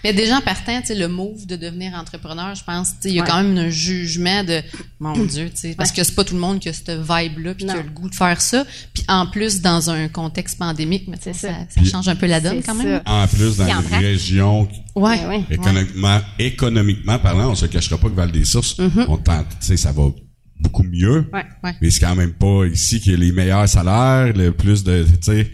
Mais 0.03 0.13
des 0.13 0.25
gens 0.27 0.39
partant, 0.41 0.79
tu 0.81 0.87
sais, 0.87 0.95
le 0.95 1.07
move 1.07 1.45
de 1.45 1.55
devenir 1.55 1.93
entrepreneur, 1.93 2.53
je 2.55 2.63
pense, 2.63 2.89
tu 2.89 2.95
sais, 3.01 3.09
il 3.09 3.15
y 3.15 3.19
a 3.19 3.23
Ouais. 3.23 3.29
quand 3.29 3.43
même 3.43 3.57
un 3.57 3.69
jugement 3.69 4.43
de, 4.43 4.61
mon 4.99 5.13
Dieu, 5.25 5.49
tu 5.49 5.57
sais, 5.57 5.75
parce 5.75 5.91
que 5.91 6.03
c'est 6.03 6.15
pas 6.15 6.23
tout 6.23 6.33
le 6.35 6.39
monde 6.39 6.59
qui 6.59 6.69
a 6.69 6.73
cette 6.73 6.89
vibe-là, 6.91 7.53
puis 7.55 7.65
qui 7.65 7.71
a 7.71 7.75
le 7.81 7.89
goût 7.89 8.09
de 8.09 8.15
faire 8.15 8.39
ça. 8.41 8.65
Puis 8.93 9.03
en 9.07 9.27
plus, 9.27 9.61
dans 9.61 9.89
un 9.89 10.07
contexte 10.07 10.57
pandémique, 10.57 11.07
mais 11.07 11.17
tu 11.17 11.23
sais, 11.25 11.33
C'est 11.33 11.47
ça, 11.47 11.53
ça. 11.69 11.81
ça 11.83 11.89
change 11.89 12.07
un 12.07 12.15
peu 12.15 12.25
la 12.27 12.39
donne 12.39 12.61
quand 12.63 12.75
même. 12.75 13.01
ça. 13.05 13.11
En 13.11 13.27
plus, 13.27 13.57
dans 13.57 13.67
en 13.67 13.81
régions 13.99 14.67
Ouais. 14.95 15.17
Ben 15.19 15.29
ouais. 15.29 15.43
économiquement, 15.49 16.19
économiquement 16.39 17.19
parlant, 17.19 17.51
on 17.51 17.55
se 17.55 17.65
cachera 17.65 17.97
pas 17.97 18.09
que 18.09 18.15
Val 18.15 18.31
des 18.31 18.45
Sources, 18.45 18.77
on 19.07 19.17
tente, 19.17 19.47
tu 19.59 19.67
sais, 19.67 19.77
ça 19.77 19.91
va 19.91 20.03
beaucoup 20.59 20.83
mieux. 20.83 21.27
Ouais. 21.33 21.45
Ouais. 21.63 21.73
Mais 21.81 21.89
c'est 21.89 21.99
quand 22.01 22.15
même 22.15 22.33
pas 22.33 22.65
ici 22.65 22.99
qu'il 22.99 23.13
y 23.13 23.15
a 23.15 23.17
les 23.17 23.31
meilleurs 23.31 23.67
salaires, 23.67 24.33
le 24.35 24.51
plus 24.51 24.83
de, 24.83 25.03
tu 25.03 25.17
sais. 25.21 25.51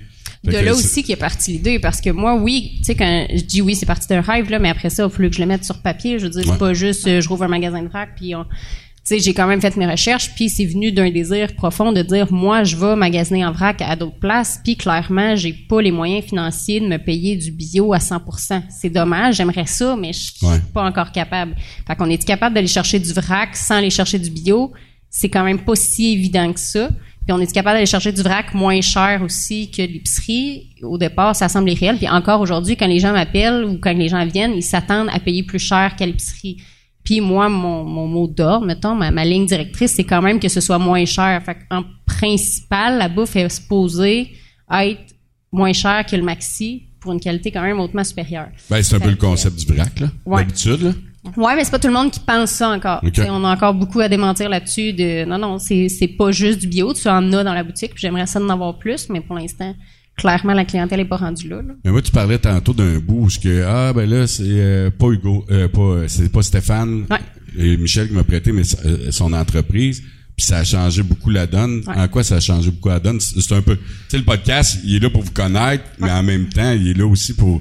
De 0.51 0.57
là 0.59 0.73
aussi 0.73 1.03
qui 1.03 1.11
est 1.11 1.15
partie 1.17 1.51
l'idée, 1.53 1.79
parce 1.79 2.01
que 2.01 2.09
moi, 2.09 2.35
oui, 2.35 2.73
tu 2.77 2.83
sais, 2.85 2.95
quand 2.95 3.27
je 3.33 3.41
dis 3.43 3.61
oui, 3.61 3.75
c'est 3.75 3.85
parti 3.85 4.07
d'un 4.07 4.21
rêve, 4.21 4.49
là, 4.49 4.59
mais 4.59 4.69
après 4.69 4.89
ça, 4.89 5.03
il 5.03 5.05
a 5.05 5.09
fallu 5.09 5.29
que 5.29 5.35
je 5.35 5.41
le 5.41 5.47
mette 5.47 5.63
sur 5.65 5.81
papier. 5.81 6.19
Je 6.19 6.25
veux 6.25 6.29
dire, 6.31 6.45
Ouais. 6.45 6.51
c'est 6.53 6.59
pas 6.59 6.73
juste, 6.73 7.07
euh, 7.07 7.21
je 7.21 7.29
rouvre 7.29 7.43
un 7.43 7.47
magasin 7.47 7.81
de 7.83 7.87
vrac, 7.87 8.09
puis 8.15 8.35
on... 8.35 8.43
Tu 8.43 9.15
sais, 9.15 9.19
j'ai 9.23 9.33
quand 9.33 9.47
même 9.47 9.61
fait 9.61 9.77
mes 9.77 9.87
recherches, 9.89 10.31
puis 10.35 10.49
c'est 10.49 10.65
venu 10.65 10.91
d'un 10.91 11.09
désir 11.09 11.55
profond 11.55 11.93
de 11.93 12.01
dire, 12.01 12.27
moi, 12.33 12.65
je 12.65 12.75
vais 12.75 12.93
magasiner 12.97 13.45
en 13.45 13.53
vrac 13.53 13.81
à 13.81 13.95
d'autres 13.95 14.19
places, 14.19 14.59
puis 14.61 14.75
clairement, 14.75 15.33
j'ai 15.37 15.53
pas 15.53 15.81
les 15.81 15.91
moyens 15.91 16.25
financiers 16.25 16.81
de 16.81 16.87
me 16.87 16.97
payer 16.97 17.37
du 17.37 17.51
bio 17.51 17.93
à 17.93 17.99
100%. 17.99 18.63
C'est 18.69 18.89
dommage, 18.89 19.35
j'aimerais 19.35 19.65
ça, 19.65 19.95
mais 19.95 20.11
je 20.11 20.19
suis 20.19 20.45
Ouais. 20.45 20.59
pas 20.73 20.83
encore 20.83 21.13
capable. 21.13 21.55
Fait 21.87 21.95
qu'on 21.95 22.09
est 22.09 22.21
capable 22.25 22.53
d'aller 22.55 22.67
chercher 22.67 22.99
du 22.99 23.13
vrac 23.13 23.55
sans 23.55 23.75
aller 23.75 23.89
chercher 23.89 24.19
du 24.19 24.29
bio? 24.29 24.73
C'est 25.09 25.29
quand 25.29 25.45
même 25.45 25.59
pas 25.59 25.75
si 25.77 26.11
évident 26.11 26.51
que 26.51 26.59
ça. 26.59 26.89
Puis 27.27 27.33
on 27.33 27.41
est 27.41 27.51
capable 27.51 27.75
d'aller 27.75 27.85
chercher 27.85 28.13
du 28.13 28.21
vrac 28.21 28.53
moins 28.53 28.79
cher 28.79 29.21
aussi 29.21 29.69
que 29.69 29.81
l'épicerie. 29.81 30.69
Au 30.81 30.97
départ, 30.97 31.35
ça 31.35 31.49
semble 31.49 31.69
irréel. 31.69 31.97
Puis 31.97 32.07
encore 32.07 32.39
aujourd'hui, 32.39 32.77
quand 32.77 32.87
les 32.87 32.99
gens 32.99 33.11
m'appellent 33.11 33.65
ou 33.65 33.77
quand 33.79 33.91
les 33.91 34.07
gens 34.07 34.25
viennent, 34.25 34.53
ils 34.55 34.63
s'attendent 34.63 35.09
à 35.11 35.19
payer 35.19 35.43
plus 35.43 35.59
cher 35.59 35.97
qu'à 35.97 36.05
l'épicerie. 36.05 36.61
Puis 37.03 37.19
moi, 37.19 37.49
mon, 37.49 37.83
mon 37.83 38.07
mot 38.07 38.27
d'ordre, 38.27 38.65
mettons, 38.65 38.95
ma, 38.95 39.11
ma 39.11 39.25
ligne 39.25 39.45
directrice, 39.45 39.91
c'est 39.91 40.05
quand 40.05 40.21
même 40.21 40.39
que 40.39 40.47
ce 40.47 40.61
soit 40.61 40.79
moins 40.79 41.03
cher. 41.03 41.43
Fait 41.43 41.57
en 41.69 41.83
principal, 42.05 42.97
la 42.97 43.09
bouffe 43.09 43.35
est 43.35 43.49
supposée 43.49 44.31
être 44.71 45.13
moins 45.51 45.73
chère 45.73 46.05
que 46.05 46.15
le 46.15 46.23
maxi 46.23 46.83
pour 47.01 47.11
une 47.11 47.19
qualité 47.19 47.51
quand 47.51 47.61
même 47.61 47.81
hautement 47.81 48.05
supérieure. 48.05 48.47
Ben, 48.69 48.81
c'est 48.81 48.95
un 48.95 48.99
peu 49.01 49.09
le 49.09 49.17
concept 49.17 49.59
du 49.59 49.65
vrac, 49.65 49.99
là. 49.99 50.07
Ouais. 50.25 50.43
D'habitude, 50.43 50.81
là. 50.81 50.91
Ouais, 51.35 51.55
mais 51.55 51.63
c'est 51.63 51.71
pas 51.71 51.79
tout 51.79 51.87
le 51.87 51.93
monde 51.93 52.11
qui 52.11 52.19
pense 52.19 52.51
ça 52.51 52.69
encore. 52.69 52.99
Ok. 53.03 53.11
T'sais, 53.13 53.29
On 53.29 53.43
a 53.43 53.53
encore 53.53 53.73
beaucoup 53.73 53.99
à 53.99 54.07
démentir 54.09 54.49
là-dessus. 54.49 54.93
De 54.93 55.25
non, 55.25 55.37
non, 55.37 55.59
c'est 55.59 55.89
pas 56.17 56.31
juste 56.31 56.59
du 56.59 56.67
bio. 56.67 56.93
Tu 56.93 57.07
en 57.07 57.33
as 57.33 57.43
dans 57.43 57.53
la 57.53 57.63
boutique. 57.63 57.91
puis 57.93 58.01
J'aimerais 58.01 58.27
ça 58.27 58.39
d'en 58.39 58.49
avoir 58.49 58.77
plus, 58.77 59.09
mais 59.09 59.21
pour 59.21 59.35
l'instant, 59.35 59.75
clairement, 60.17 60.53
la 60.53 60.65
clientèle 60.65 60.99
est 61.01 61.05
pas 61.05 61.17
rendue 61.17 61.47
là. 61.49 61.57
là. 61.57 61.73
Mais 61.85 61.91
moi, 61.91 62.01
tu 62.01 62.11
parlais 62.11 62.39
tantôt 62.39 62.73
d'un 62.73 62.99
bout 62.99 63.25
où 63.25 63.27
que, 63.41 63.63
ah, 63.67 63.93
ben 63.93 64.09
là, 64.09 64.25
c'est 64.27 64.43
euh, 64.45 64.89
pas 64.89 65.07
Hugo, 65.09 65.45
euh, 65.51 65.67
pas, 65.67 66.07
c'est 66.07 66.31
pas 66.31 66.41
Stéphane 66.41 67.05
Ouais. 67.09 67.19
et 67.57 67.77
Michel 67.77 68.07
qui 68.07 68.13
m'a 68.13 68.23
prêté 68.23 68.51
mais, 68.51 68.63
euh, 68.85 69.11
son 69.11 69.33
entreprise. 69.33 70.01
Puis 70.35 70.45
ça 70.45 70.57
a 70.59 70.63
changé 70.63 71.01
beaucoup 71.01 71.31
la 71.31 71.47
donne. 71.47 71.81
Ouais. 71.87 71.95
En 71.97 72.07
quoi 72.07 72.23
ça 72.23 72.35
a 72.35 72.39
changé 72.39 72.69
beaucoup 72.69 72.89
la 72.89 72.99
donne? 72.99 73.19
C'est 73.19 73.41
c'est 73.41 73.55
un 73.55 73.61
peu, 73.61 73.75
tu 73.75 73.81
sais, 74.09 74.17
le 74.19 74.23
podcast, 74.23 74.79
il 74.83 74.95
est 74.95 74.99
là 74.99 75.09
pour 75.09 75.23
vous 75.23 75.31
connaître, 75.31 75.83
mais 75.99 76.11
en 76.11 76.21
même 76.21 76.47
temps, 76.49 76.71
il 76.73 76.89
est 76.89 76.93
là 76.97 77.07
aussi 77.07 77.33
pour, 77.35 77.59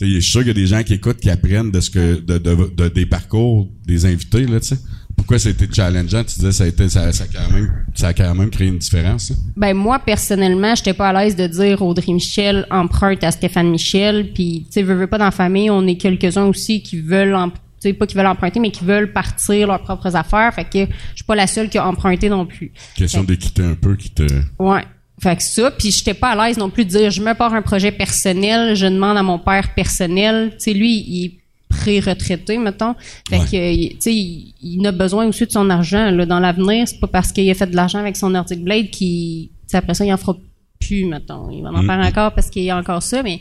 je 0.00 0.06
suis 0.20 0.22
sûr 0.30 0.40
qu'il 0.40 0.48
y 0.48 0.50
a 0.50 0.54
des 0.54 0.66
gens 0.66 0.82
qui 0.82 0.94
écoutent, 0.94 1.18
qui 1.20 1.30
apprennent 1.30 1.70
de 1.70 1.80
ce 1.80 1.90
que, 1.90 2.20
de, 2.20 2.38
de, 2.38 2.74
de- 2.76 2.88
des 2.88 3.06
parcours 3.06 3.68
des 3.86 4.06
invités, 4.06 4.46
là, 4.46 4.60
tu 4.60 4.68
sais. 4.68 4.78
Pourquoi 5.16 5.40
ça 5.40 5.48
a 5.48 5.52
été 5.52 5.66
challengeant? 5.72 6.22
Tu 6.22 6.36
disais, 6.36 6.52
ça 6.52 6.62
a 6.64 6.66
été, 6.68 6.88
ça, 6.88 7.12
ça 7.12 7.24
a 7.24 7.26
quand 7.26 7.52
même, 7.52 7.72
ça 7.94 8.08
a 8.08 8.12
quand 8.14 8.32
même 8.36 8.50
créé 8.50 8.68
une 8.68 8.78
différence, 8.78 9.32
hein? 9.32 9.34
Ben 9.56 9.74
moi 9.74 9.98
personnellement, 9.98 10.76
j'étais 10.76 10.94
pas 10.94 11.08
à 11.08 11.12
l'aise 11.24 11.34
de 11.34 11.46
dire 11.48 11.82
Audrey 11.82 12.12
Michel 12.12 12.66
emprunte 12.70 13.24
à 13.24 13.32
Stéphane 13.32 13.68
Michel. 13.68 14.32
Puis 14.32 14.62
tu 14.66 14.74
sais, 14.74 14.82
veux, 14.84 14.94
veux 14.94 15.08
pas 15.08 15.18
dans 15.18 15.24
la 15.24 15.30
famille, 15.32 15.70
on 15.70 15.84
est 15.88 15.96
quelques-uns 15.96 16.44
aussi 16.44 16.82
qui 16.84 17.00
veulent, 17.00 17.36
tu 17.52 17.58
sais, 17.80 17.92
pas 17.94 18.06
qui 18.06 18.14
veulent 18.16 18.26
emprunter, 18.28 18.60
mais 18.60 18.70
qui 18.70 18.84
veulent 18.84 19.12
partir 19.12 19.66
leurs 19.66 19.82
propres 19.82 20.14
affaires. 20.14 20.54
Fait 20.54 20.64
que 20.64 20.78
je 20.92 21.16
suis 21.16 21.24
pas 21.26 21.34
la 21.34 21.48
seule 21.48 21.68
qui 21.68 21.78
a 21.78 21.86
emprunté 21.88 22.28
non 22.28 22.46
plus. 22.46 22.70
Question 22.94 23.24
d'équité 23.24 23.64
un 23.64 23.74
peu 23.74 23.96
qui 23.96 24.10
te, 24.10 24.22
Ouais. 24.60 24.84
Fait 25.20 25.36
que 25.36 25.42
ça, 25.42 25.70
puis 25.72 25.90
j'étais 25.90 26.14
pas 26.14 26.30
à 26.30 26.46
l'aise 26.48 26.58
non 26.58 26.70
plus 26.70 26.84
de 26.84 26.90
dire 26.90 27.10
je 27.10 27.20
me 27.20 27.34
pars 27.34 27.52
un 27.52 27.62
projet 27.62 27.90
personnel, 27.92 28.76
je 28.76 28.86
demande 28.86 29.16
à 29.16 29.22
mon 29.22 29.38
père 29.38 29.74
personnel. 29.74 30.50
Tu 30.52 30.56
sais, 30.60 30.72
lui, 30.74 30.94
il 31.08 31.24
est 31.24 31.32
pré-retraité, 31.68 32.58
mettons. 32.58 32.94
Fait 33.28 33.38
Ouais. 33.38 33.44
que, 33.44 33.72
il- 33.74 33.90
tu 33.90 33.96
sais, 34.00 34.14
il, 34.14 34.54
il 34.62 34.86
a 34.86 34.92
besoin 34.92 35.26
aussi 35.26 35.44
de 35.46 35.50
son 35.50 35.68
argent. 35.70 36.10
Là, 36.10 36.24
dans 36.26 36.40
l'avenir, 36.40 36.86
c'est 36.86 37.00
pas 37.00 37.06
parce 37.08 37.32
qu'il 37.32 37.50
a 37.50 37.54
fait 37.54 37.66
de 37.66 37.76
l'argent 37.76 37.98
avec 37.98 38.16
son 38.16 38.30
Nordic 38.30 38.62
Blade 38.62 38.90
qu'il, 38.90 39.48
après 39.72 39.94
ça, 39.94 40.04
il 40.04 40.12
en 40.12 40.16
fera 40.16 40.36
plus, 40.80 41.04
mettons. 41.04 41.50
Il 41.50 41.62
va 41.62 41.70
en 41.70 41.82
Mm. 41.82 41.86
faire 41.86 41.98
encore 42.06 42.34
parce 42.34 42.50
qu'il 42.50 42.62
y 42.64 42.70
a 42.70 42.76
encore 42.76 43.02
ça, 43.02 43.22
mais 43.22 43.40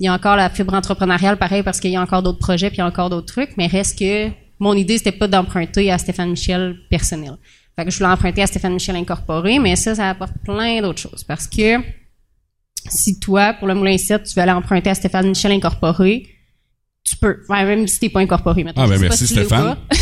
il 0.00 0.04
y 0.04 0.08
a 0.08 0.14
encore 0.14 0.36
la 0.36 0.48
fibre 0.50 0.74
entrepreneuriale, 0.74 1.36
pareil, 1.36 1.62
parce 1.64 1.80
qu'il 1.80 1.90
y 1.90 1.96
a 1.96 2.00
encore 2.02 2.22
d'autres 2.22 2.38
projets, 2.38 2.68
puis 2.68 2.76
il 2.76 2.80
y 2.80 2.82
a 2.82 2.86
encore 2.86 3.10
d'autres 3.10 3.26
trucs. 3.32 3.50
Mais 3.56 3.66
reste 3.66 3.98
que 3.98 4.28
mon 4.60 4.74
idée, 4.74 4.98
c'était 4.98 5.12
pas 5.12 5.26
d'emprunter 5.28 5.90
à 5.90 5.98
Stéphane 5.98 6.30
Michel 6.30 6.76
personnel. 6.90 7.32
Fait 7.78 7.84
que 7.84 7.92
je 7.92 7.98
voulais 7.98 8.10
emprunter 8.10 8.42
à 8.42 8.46
Stéphane 8.48 8.72
Michel 8.72 8.96
incorporé, 8.96 9.60
mais 9.60 9.76
ça, 9.76 9.94
ça 9.94 10.10
apporte 10.10 10.32
plein 10.44 10.82
d'autres 10.82 10.98
choses. 11.00 11.22
Parce 11.22 11.46
que 11.46 11.76
si 12.88 13.20
toi, 13.20 13.52
pour 13.54 13.68
le 13.68 13.74
Moulin 13.74 13.96
7, 13.96 14.24
tu 14.24 14.34
veux 14.34 14.42
aller 14.42 14.50
emprunter 14.50 14.90
à 14.90 14.96
Stéphane 14.96 15.28
Michel 15.28 15.52
incorporé, 15.52 16.26
tu 17.04 17.16
peux. 17.18 17.36
Ouais, 17.48 17.64
même 17.64 17.86
si 17.86 18.00
t'es 18.00 18.08
pas 18.08 18.18
incorporé, 18.18 18.64
maintenant. 18.64 18.82
Ah, 18.84 18.88
ben 18.88 18.96
Je 18.96 19.02
merci, 19.02 19.26
si 19.28 19.32
Stéphane. 19.34 19.76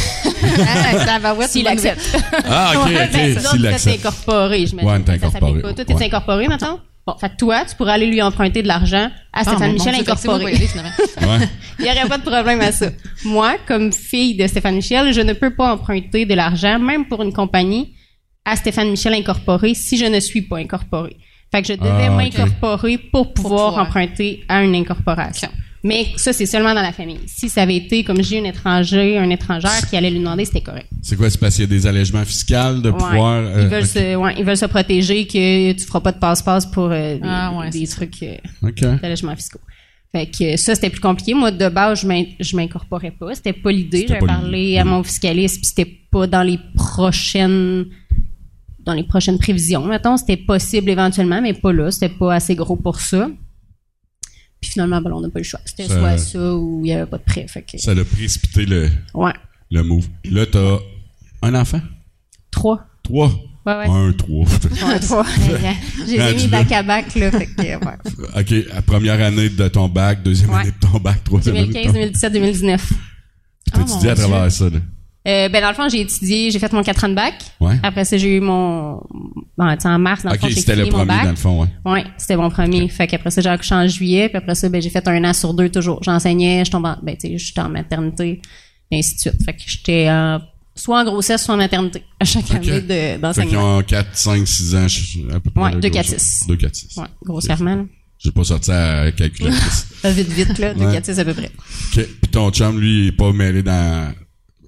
ça 1.04 1.18
va, 1.20 1.34
ouais, 1.34 1.46
S'il 1.48 1.68
accepte. 1.68 2.16
Ah, 2.48 2.72
ok, 2.76 2.86
Ouais, 2.86 2.94
ok, 3.04 3.12
ben, 3.12 3.32
s'il 3.34 3.40
ça, 3.42 3.50
vous 3.56 3.66
êtes 3.66 3.74
accepte. 3.74 3.98
incorporé, 4.06 4.66
j'imagine. 4.66 4.90
Ouais, 4.90 5.00
t'es 5.02 5.12
incorporé. 5.12 5.60
Toi, 5.60 5.72
t'es 5.74 5.94
Ouais. 5.94 6.04
incorporé, 6.06 6.48
maintenant? 6.48 6.80
Bon, 7.06 7.14
fait 7.18 7.28
que 7.30 7.36
toi, 7.36 7.64
tu 7.68 7.76
pourrais 7.76 7.92
aller 7.92 8.06
lui 8.06 8.20
emprunter 8.20 8.62
de 8.62 8.68
l'argent 8.68 9.10
à 9.32 9.40
Ah, 9.40 9.44
Stéphane 9.44 9.68
mon 9.68 9.72
Michel 9.74 9.94
incorporé. 9.94 10.54
Il 11.78 11.84
n'y 11.84 11.90
aurait 11.90 12.08
pas 12.08 12.18
de 12.18 12.22
problème 12.22 12.60
à 12.60 12.72
ça. 12.72 12.88
Moi, 13.24 13.56
comme 13.66 13.92
fille 13.92 14.34
de 14.36 14.46
Stéphane 14.46 14.76
Michel, 14.76 15.12
je 15.12 15.20
ne 15.20 15.32
peux 15.32 15.54
pas 15.54 15.72
emprunter 15.74 16.24
de 16.26 16.34
l'argent, 16.34 16.78
même 16.80 17.06
pour 17.06 17.22
une 17.22 17.32
compagnie, 17.32 17.94
à 18.44 18.56
Stéphane 18.56 18.90
Michel 18.90 19.14
incorporé 19.14 19.74
si 19.74 19.96
je 19.96 20.06
ne 20.06 20.18
suis 20.18 20.42
pas 20.42 20.58
incorporé. 20.58 21.16
Fait 21.52 21.62
que 21.62 21.68
je 21.68 21.74
devais 21.74 22.06
Ah, 22.06 22.10
m'incorporer 22.10 22.98
pour 22.98 23.32
pouvoir 23.34 23.66
pouvoir. 23.68 23.86
emprunter 23.86 24.42
à 24.48 24.64
une 24.64 24.74
incorporation. 24.74 25.48
Mais 25.86 26.06
ça, 26.16 26.32
c'est 26.32 26.46
seulement 26.46 26.74
dans 26.74 26.82
la 26.82 26.92
famille. 26.92 27.20
Si 27.26 27.48
ça 27.48 27.62
avait 27.62 27.76
été 27.76 28.02
comme 28.02 28.22
j'ai 28.22 28.40
un 28.40 28.44
étranger, 28.44 29.18
un 29.18 29.30
étrangère 29.30 29.88
qui 29.88 29.96
allait 29.96 30.10
lui 30.10 30.18
demander, 30.18 30.44
c'était 30.44 30.60
correct. 30.60 30.88
C'est 31.02 31.16
quoi? 31.16 31.30
C'est 31.30 31.38
parce 31.38 31.54
qu'il 31.54 31.62
y 31.62 31.66
a 31.66 31.68
des 31.68 31.86
allègements 31.86 32.24
fiscaux 32.24 32.80
de 32.82 32.90
Ouais. 32.90 32.98
pouvoir. 32.98 33.34
euh, 33.44 33.62
ils, 33.62 33.68
veulent 33.68 33.86
se, 33.86 34.16
ouais, 34.16 34.34
ils 34.38 34.44
veulent 34.44 34.56
se 34.56 34.66
protéger 34.66 35.26
que 35.26 35.72
tu 35.72 35.84
feras 35.86 36.00
pas 36.00 36.12
de 36.12 36.18
passe-passe 36.18 36.66
pour 36.66 36.86
euh, 36.90 37.14
des, 37.14 37.20
Ah, 37.22 37.52
ouais, 37.56 37.70
des 37.70 37.86
c'est 37.86 37.94
trucs. 37.96 38.22
euh, 38.24 38.36
OK. 38.68 38.80
d'allégements 39.00 39.36
fiscaux. 39.36 39.60
Fait 40.12 40.26
que 40.26 40.56
ça, 40.56 40.74
c'était 40.74 40.90
plus 40.90 41.00
compliqué. 41.00 41.34
Moi, 41.34 41.50
de 41.50 41.68
base, 41.68 42.00
je 42.02 42.06
m'in- 42.06 42.24
je 42.40 42.56
m'incorporais 42.56 43.10
pas. 43.12 43.34
C'était 43.34 43.52
pas 43.52 43.70
l'idée. 43.70 44.06
J'avais 44.08 44.20
parlé 44.26 44.78
à 44.78 44.84
mon 44.84 45.02
fiscaliste, 45.02 45.56
puis 45.58 45.66
c'était 45.66 45.98
pas 46.10 46.26
dans 46.26 46.42
les 46.42 46.58
prochaines 46.74 47.86
dans 48.84 48.92
les 48.94 49.02
prochaines 49.02 49.36
prévisions. 49.38 49.84
Mettons, 49.84 50.16
c'était 50.16 50.36
possible 50.36 50.90
éventuellement, 50.90 51.42
mais 51.42 51.52
pas 51.54 51.72
là. 51.72 51.90
C'était 51.90 52.08
pas 52.08 52.34
assez 52.34 52.54
gros 52.54 52.76
pour 52.76 53.00
ça. 53.00 53.28
Puis 54.66 54.72
finalement, 54.72 55.00
ben, 55.00 55.12
on 55.12 55.20
n'a 55.20 55.30
pas 55.30 55.38
le 55.38 55.44
choix. 55.44 55.60
C'était 55.64 55.86
Ça- 55.86 55.96
soit 56.00 56.18
ça 56.18 56.56
ou 56.56 56.80
il 56.84 56.88
y 56.88 56.92
avait 56.92 57.08
pas 57.08 57.18
de 57.18 57.22
prêt. 57.22 57.46
Fait 57.46 57.62
que, 57.62 57.78
Ça 57.78 57.92
a 57.92 58.04
précipité 58.04 58.66
le, 58.66 58.90
ouais. 59.14 59.32
le 59.70 59.82
move. 59.84 60.08
Là, 60.24 60.44
t'as 60.44 60.78
un 61.42 61.54
enfant? 61.54 61.80
Trois. 62.50 62.84
Trois? 63.04 63.28
Ouais, 63.64 63.74
ouais. 63.76 63.86
Un, 63.88 64.12
trois. 64.12 64.44
Un, 64.84 64.98
trois. 64.98 65.24
J'ai 66.08 66.34
mis 66.34 66.48
bac 66.48 66.72
à 66.72 66.82
bac, 66.82 67.14
là. 67.14 67.30
Fait 67.30 67.46
que, 67.46 67.62
ouais. 67.62 67.78
OK, 68.76 68.82
première 68.86 69.20
année 69.24 69.50
de 69.50 69.68
ton 69.68 69.88
bac, 69.88 70.24
deuxième 70.24 70.50
année 70.50 70.72
de 70.72 70.84
ton 70.84 70.98
bac, 70.98 71.22
troisième 71.22 71.54
année 71.54 71.66
de 71.68 71.72
2015, 71.72 71.92
ton 71.92 71.98
2017, 72.00 72.32
2019. 72.32 72.92
T'as 73.72 73.80
Oh, 73.88 74.06
à 74.08 74.14
travers 74.16 74.50
ça, 74.50 74.64
là. 74.64 74.78
Euh, 75.26 75.48
ben 75.48 75.60
dans 75.60 75.68
le 75.70 75.74
fond, 75.74 75.88
j'ai 75.88 76.02
étudié, 76.02 76.50
j'ai 76.52 76.58
fait 76.60 76.72
mon 76.72 76.82
4 76.84 77.04
ans 77.04 77.08
de 77.08 77.14
bac. 77.14 77.34
Ouais. 77.58 77.74
Après 77.82 78.04
ça, 78.04 78.16
j'ai 78.16 78.36
eu 78.36 78.40
mon 78.40 79.00
bon, 79.58 79.74
tu 79.74 79.80
sais, 79.80 79.88
en 79.88 79.98
mars 79.98 80.22
dans 80.22 80.30
le 80.30 80.38
fond, 80.38 80.46
j'ai 80.48 80.54
c'était 80.60 80.76
le 80.76 80.84
fini 80.84 80.90
mon 80.92 80.98
premier, 81.04 81.08
bac. 81.16 81.24
dans 81.24 81.30
le 81.30 81.36
fond, 81.36 81.62
ouais. 81.62 81.68
Ouais, 81.84 82.04
c'était 82.16 82.36
mon 82.36 82.48
premier. 82.48 82.88
Fait 82.88 83.06
qu'après 83.08 83.30
ça, 83.32 83.40
j'ai 83.40 83.48
accouché 83.48 83.74
en 83.74 83.88
juillet, 83.88 84.28
puis 84.28 84.38
après 84.38 84.54
ça, 84.54 84.68
ben 84.68 84.80
j'ai 84.80 84.90
fait 84.90 85.06
un 85.08 85.24
an 85.24 85.32
sur 85.32 85.52
deux 85.52 85.68
toujours. 85.68 86.00
J'enseignais, 86.04 86.64
je 86.64 86.70
tombe 86.70 86.86
en, 86.86 86.96
ben 87.02 87.16
tu 87.16 87.28
sais, 87.28 87.38
j'étais 87.38 87.60
en 87.60 87.68
maternité, 87.68 88.40
et 88.92 88.98
ainsi 88.98 89.16
de 89.16 89.20
suite. 89.20 89.42
Fait 89.44 89.54
que 89.54 89.62
j'étais 89.66 90.08
en- 90.08 90.40
soit 90.76 91.00
en 91.00 91.04
grossesse, 91.04 91.42
soit 91.44 91.54
en 91.54 91.58
maternité 91.58 92.04
à 92.20 92.24
chaque 92.24 92.48
année 92.52 92.80
de- 92.82 92.86
Fait 92.86 93.12
qu'ils 93.14 93.20
d'enseignement. 93.20 93.78
ont 93.78 93.82
4, 93.82 94.08
5, 94.12 94.46
6 94.46 94.74
ans, 94.76 94.86
je- 94.86 95.34
à 95.34 95.40
peu 95.40 95.50
près. 95.50 95.64
Ouais, 95.64 95.70
là, 95.72 95.80
deux, 95.80 95.88
grosso- 95.88 96.08
quatre, 96.12 96.20
six. 96.20 96.46
2, 96.46 96.56
4, 96.56 96.74
6. 96.76 96.96
Ouais, 96.98 97.06
grossièrement. 97.24 97.86
J'ai 98.18 98.30
pas 98.30 98.44
sorti 98.44 98.70
à 98.70 99.04
la 99.06 99.12
calculatrice. 99.12 99.86
Vite 100.04 100.28
vite 100.28 100.58
là, 100.58 100.72
deux, 100.72 100.86
Ouais. 100.86 100.92
quatre, 100.94 101.04
six 101.06 101.18
à 101.18 101.24
peu 101.24 101.34
près. 101.34 101.50
Puis 101.92 102.06
ton 102.30 102.50
chum, 102.50 102.78
lui, 102.80 103.00
il 103.02 103.06
est 103.08 103.12
pas 103.12 103.32
mêlé 103.32 103.62
dans... 103.64 104.12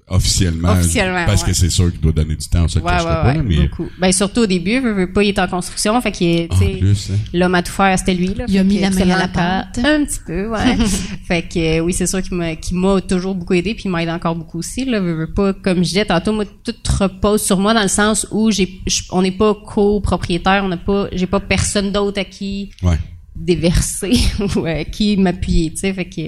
Officiellement. 0.09 0.71
Officiellement, 0.71 1.25
Parce 1.25 1.43
ouais. 1.43 1.49
que 1.49 1.53
c'est 1.55 1.69
sûr 1.69 1.91
qu'il 1.91 2.01
doit 2.01 2.11
donner 2.11 2.35
du 2.35 2.47
temps, 2.47 2.67
ça, 2.67 2.79
Ouais, 2.79 2.85
pas, 2.85 3.33
là, 3.33 3.43
mais... 3.43 3.67
beaucoup. 3.67 3.87
Ben 3.99 4.11
surtout 4.11 4.41
au 4.41 4.45
début, 4.47 4.79
veut, 4.79 4.93
veut 4.93 5.13
pas, 5.13 5.21
il 5.23 5.29
est 5.29 5.39
en 5.39 5.47
construction, 5.47 5.99
fait 6.01 6.11
qu'il 6.11 6.27
est, 6.27 6.51
En 6.51 6.57
tu 6.57 6.65
sais, 6.65 6.71
plus, 6.77 7.11
hein. 7.11 7.17
l'homme 7.33 7.53
à 7.55 7.61
tout 7.61 7.71
faire, 7.71 7.97
c'était 7.99 8.15
lui, 8.15 8.33
là. 8.33 8.45
Il 8.47 8.57
a 8.57 8.63
mis 8.63 8.79
la 8.79 8.89
main 8.89 9.09
à 9.11 9.19
la 9.19 9.27
pâte. 9.27 9.79
Un 9.83 10.03
petit 10.05 10.19
peu, 10.25 10.47
ouais. 10.49 10.77
fait 11.27 11.43
que, 11.43 11.59
euh, 11.59 11.79
oui, 11.81 11.93
c'est 11.93 12.07
sûr 12.07 12.21
qu'il 12.23 12.35
m'a, 12.35 12.55
qu'il 12.55 12.77
m'a 12.77 12.99
toujours 13.01 13.35
beaucoup 13.35 13.53
aidé, 13.53 13.75
puis 13.75 13.83
il 13.85 13.91
m'aide 13.91 14.09
encore 14.09 14.35
beaucoup 14.35 14.59
aussi, 14.59 14.85
là. 14.85 14.99
Veut, 14.99 15.13
veut 15.13 15.33
pas, 15.33 15.53
comme 15.53 15.77
je 15.77 15.89
disais 15.89 16.05
tantôt, 16.05 16.33
moi, 16.33 16.45
tout 16.45 16.73
repose 16.99 17.43
sur 17.43 17.59
moi 17.59 17.73
dans 17.73 17.83
le 17.83 17.87
sens 17.87 18.27
où 18.31 18.49
j'ai, 18.49 18.81
on 19.11 19.21
n'est 19.21 19.31
pas 19.31 19.53
copropriétaire, 19.53 20.63
on 20.63 20.69
n'a 20.69 20.77
pas, 20.77 21.07
j'ai 21.11 21.27
pas 21.27 21.39
personne 21.39 21.91
d'autre 21.91 22.19
à 22.19 22.23
qui 22.25 22.71
Ouais. 22.83 22.97
déverser 23.35 24.13
ou 24.55 24.65
à 24.65 24.83
qui 24.83 25.17
m'appuyer, 25.17 25.71
tu 25.71 25.77
sais. 25.77 25.93
Fait 25.93 26.05
que 26.05 26.21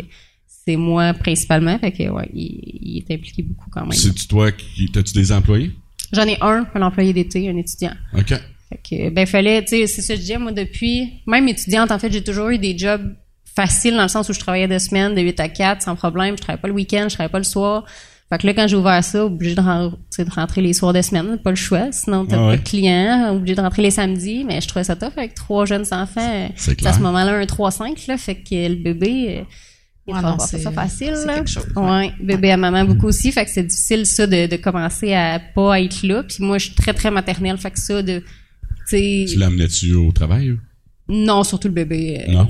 c'est 0.65 0.75
moi 0.75 1.13
principalement, 1.13 1.77
fait 1.79 1.91
que, 1.91 2.09
ouais, 2.09 2.29
il, 2.33 2.59
il 2.81 2.97
est 2.99 3.13
impliqué 3.13 3.41
beaucoup 3.43 3.69
quand 3.71 3.81
même. 3.81 3.91
C'est-tu 3.93 4.27
toi 4.27 4.51
qui... 4.51 4.89
T'as-tu 4.91 5.13
des 5.13 5.31
employés? 5.31 5.71
J'en 6.13 6.23
ai 6.27 6.37
un, 6.41 6.65
un 6.75 6.81
employé 6.81 7.13
d'été, 7.13 7.49
un 7.49 7.57
étudiant. 7.57 7.93
OK. 8.17 8.27
Fait 8.29 8.79
que, 8.89 9.09
ben, 9.09 9.25
fallait, 9.25 9.61
tu 9.63 9.69
sais, 9.77 9.87
c'est 9.87 10.01
ça 10.01 10.13
que 10.13 10.17
je 10.17 10.21
disais, 10.21 10.37
moi, 10.37 10.51
depuis, 10.51 11.09
même 11.27 11.47
étudiante, 11.47 11.91
en 11.91 11.99
fait, 11.99 12.11
j'ai 12.11 12.23
toujours 12.23 12.49
eu 12.49 12.57
des 12.57 12.77
jobs 12.77 13.15
faciles 13.55 13.95
dans 13.95 14.03
le 14.03 14.07
sens 14.07 14.29
où 14.29 14.33
je 14.33 14.39
travaillais 14.39 14.67
de 14.67 14.77
semaine, 14.77 15.13
de 15.15 15.21
8 15.21 15.39
à 15.41 15.49
4, 15.49 15.81
sans 15.81 15.95
problème. 15.95 16.35
Je 16.37 16.41
travaillais 16.41 16.61
pas 16.61 16.67
le 16.69 16.73
week-end, 16.73 17.05
je 17.09 17.15
travaillais 17.15 17.31
pas 17.31 17.37
le 17.37 17.43
soir. 17.43 17.85
Fait 18.29 18.37
que 18.37 18.47
là, 18.47 18.53
quand 18.53 18.65
j'ai 18.67 18.77
ouvert 18.77 19.03
ça, 19.03 19.25
obligé 19.25 19.55
de, 19.55 19.59
ren- 19.61 19.91
de 20.17 20.31
rentrer 20.33 20.61
les 20.61 20.71
soirs 20.71 20.93
de 20.93 21.01
semaine, 21.01 21.37
pas 21.43 21.49
le 21.49 21.57
choix. 21.57 21.91
Sinon, 21.91 22.25
t'as 22.25 22.37
Ah 22.37 22.51
pas 22.51 22.57
de 22.57 22.61
clients, 22.63 23.35
obligé 23.35 23.55
de 23.55 23.61
rentrer 23.61 23.81
les 23.81 23.91
samedis. 23.91 24.45
Mais 24.45 24.61
je 24.61 24.67
trouvais 24.69 24.85
ça 24.85 24.95
tough 24.95 25.11
avec 25.17 25.33
trois 25.33 25.65
jeunes 25.65 25.85
enfants. 25.91 26.49
C'est 26.55 26.85
à 26.85 26.93
ce 26.93 26.99
moment-là, 27.01 27.33
un 27.33 27.43
3-5, 27.43 28.07
là. 28.07 28.17
Fait 28.17 28.35
que 28.35 28.69
le 28.69 28.75
bébé, 28.75 29.39
euh, 29.39 29.43
il 30.07 30.13
Ouais, 30.13 30.19
faut 30.19 30.25
non, 30.27 30.37
pas 30.37 30.45
c'est- 30.47 30.59
ça 30.59 30.71
facile, 30.71 31.13
c'est 31.15 31.27
quelque 31.27 31.49
chose, 31.49 31.65
Ouais. 31.75 32.11
bébé 32.21 32.51
à 32.51 32.57
maman 32.57 32.85
beaucoup 32.85 33.07
aussi. 33.07 33.31
Fait 33.31 33.45
que 33.45 33.51
c'est 33.51 33.63
difficile, 33.63 34.05
ça, 34.05 34.25
de, 34.27 34.47
de 34.47 34.55
commencer 34.57 35.13
à 35.13 35.39
pas 35.39 35.79
être 35.79 36.03
là. 36.03 36.23
Puis 36.23 36.37
moi, 36.43 36.57
je 36.57 36.65
suis 36.65 36.75
très, 36.75 36.93
très 36.93 37.11
maternelle. 37.11 37.57
Fait 37.57 37.71
que 37.71 37.79
ça, 37.79 38.01
de, 38.01 38.19
tu 38.19 38.25
sais, 38.87 39.25
Tu 39.29 39.37
l'amenais-tu 39.37 39.93
au 39.93 40.11
travail? 40.11 40.51
ou? 40.51 40.59
non, 41.07 41.43
surtout 41.43 41.67
le 41.67 41.73
bébé. 41.73 42.25
euh, 42.27 42.31
Non? 42.31 42.47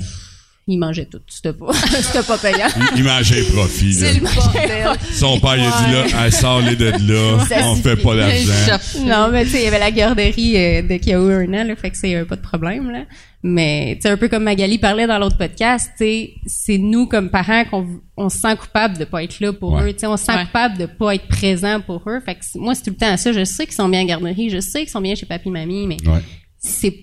Il 0.72 0.78
mangeait 0.78 1.06
tout. 1.06 1.20
C'était 1.28 1.54
pas, 1.54 1.74
c'était 2.02 2.24
pas 2.24 2.38
payant. 2.38 2.68
Il, 2.94 3.00
il 3.00 3.04
mangeait 3.04 3.44
profit, 3.44 3.94
là. 3.94 4.08
C'est 4.08 4.14
le 4.14 4.20
bordel. 4.22 4.98
Son 5.14 5.40
père, 5.40 5.56
il 5.58 5.64
a 5.66 6.06
dit, 6.06 6.14
là, 6.14 6.26
hey, 6.26 6.32
sors-les 6.32 6.76
de 6.78 6.86
là. 6.92 7.46
Ça 7.46 7.68
On 7.68 7.76
fait 7.76 7.96
pas 7.98 8.16
d'argent. 8.16 8.78
non, 9.06 9.30
mais 9.32 9.44
tu 9.44 9.52
sais, 9.52 9.58
il 9.60 9.64
y 9.66 9.68
avait 9.68 9.80
la 9.80 9.92
garderie 9.92 10.56
euh, 10.58 10.82
de 10.84 10.96
qu'il 10.98 11.10
y 11.10 11.14
a 11.14 11.18
eu 11.20 11.34
un 11.34 11.54
an, 11.54 11.64
là, 11.66 11.76
fait 11.76 11.90
que 11.92 11.98
c'est 11.98 12.16
euh, 12.16 12.26
pas 12.26 12.38
de 12.38 12.42
problème, 12.42 12.90
là. 12.90 13.04
Mais, 13.44 13.96
tu 13.96 14.02
sais, 14.04 14.10
un 14.10 14.18
peu 14.18 14.28
comme 14.30 14.44
Magali 14.44 14.78
parlait 14.78 15.08
dans 15.08 15.18
l'autre 15.18 15.38
podcast, 15.38 15.90
tu 15.98 16.06
sais, 16.06 16.34
c'est 16.46 16.78
nous, 16.78 17.08
comme 17.08 17.30
parents, 17.32 17.66
qu'on 17.66 17.88
on 18.16 18.30
se 18.30 18.38
sent 18.38 18.56
coupable 18.56 18.98
de 19.00 19.04
pas 19.04 19.24
être 19.24 19.40
là 19.40 19.52
pour 19.52 19.74
Ouais. 19.74 19.90
eux. 19.90 19.94
Tu 19.94 20.00
sais, 20.02 20.08
on 20.08 20.16
se 20.16 20.24
sent 20.26 20.32
Ouais. 20.36 20.46
coupable 20.46 20.78
de 20.78 20.86
pas 20.86 21.16
être 21.16 21.28
présent 21.28 21.82
pour 21.82 22.04
eux. 22.08 22.20
Fait 22.24 22.36
que 22.36 22.42
moi, 22.60 22.76
c'est 22.76 22.84
tout 22.84 22.92
le 22.92 22.96
temps 22.98 23.18
ça. 23.18 23.32
Je 23.34 23.44
sais 23.44 23.66
qu'ils 23.66 23.74
sont 23.74 23.90
bien 23.90 24.02
en 24.02 24.06
garderie, 24.06 24.50
je 24.52 24.60
sais 24.60 24.82
qu'ils 24.82 24.90
sont 24.90 25.02
bien 25.02 25.16
chez 25.16 25.26
papy, 25.26 25.50
mamie, 25.50 25.88
mais 25.88 25.98
Ouais. 26.08 26.20
c'est 26.60 26.96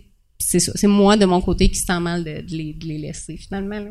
c'est 0.50 0.60
ça. 0.60 0.72
C'est 0.74 0.86
moi, 0.86 1.16
de 1.16 1.26
mon 1.26 1.40
côté, 1.40 1.68
qui 1.68 1.76
se 1.78 1.84
sent 1.86 2.00
mal 2.00 2.24
de, 2.24 2.40
de 2.40 2.50
les, 2.56 2.72
de 2.74 2.86
les 2.86 2.98
laisser, 2.98 3.36
finalement, 3.36 3.78
là. 3.80 3.90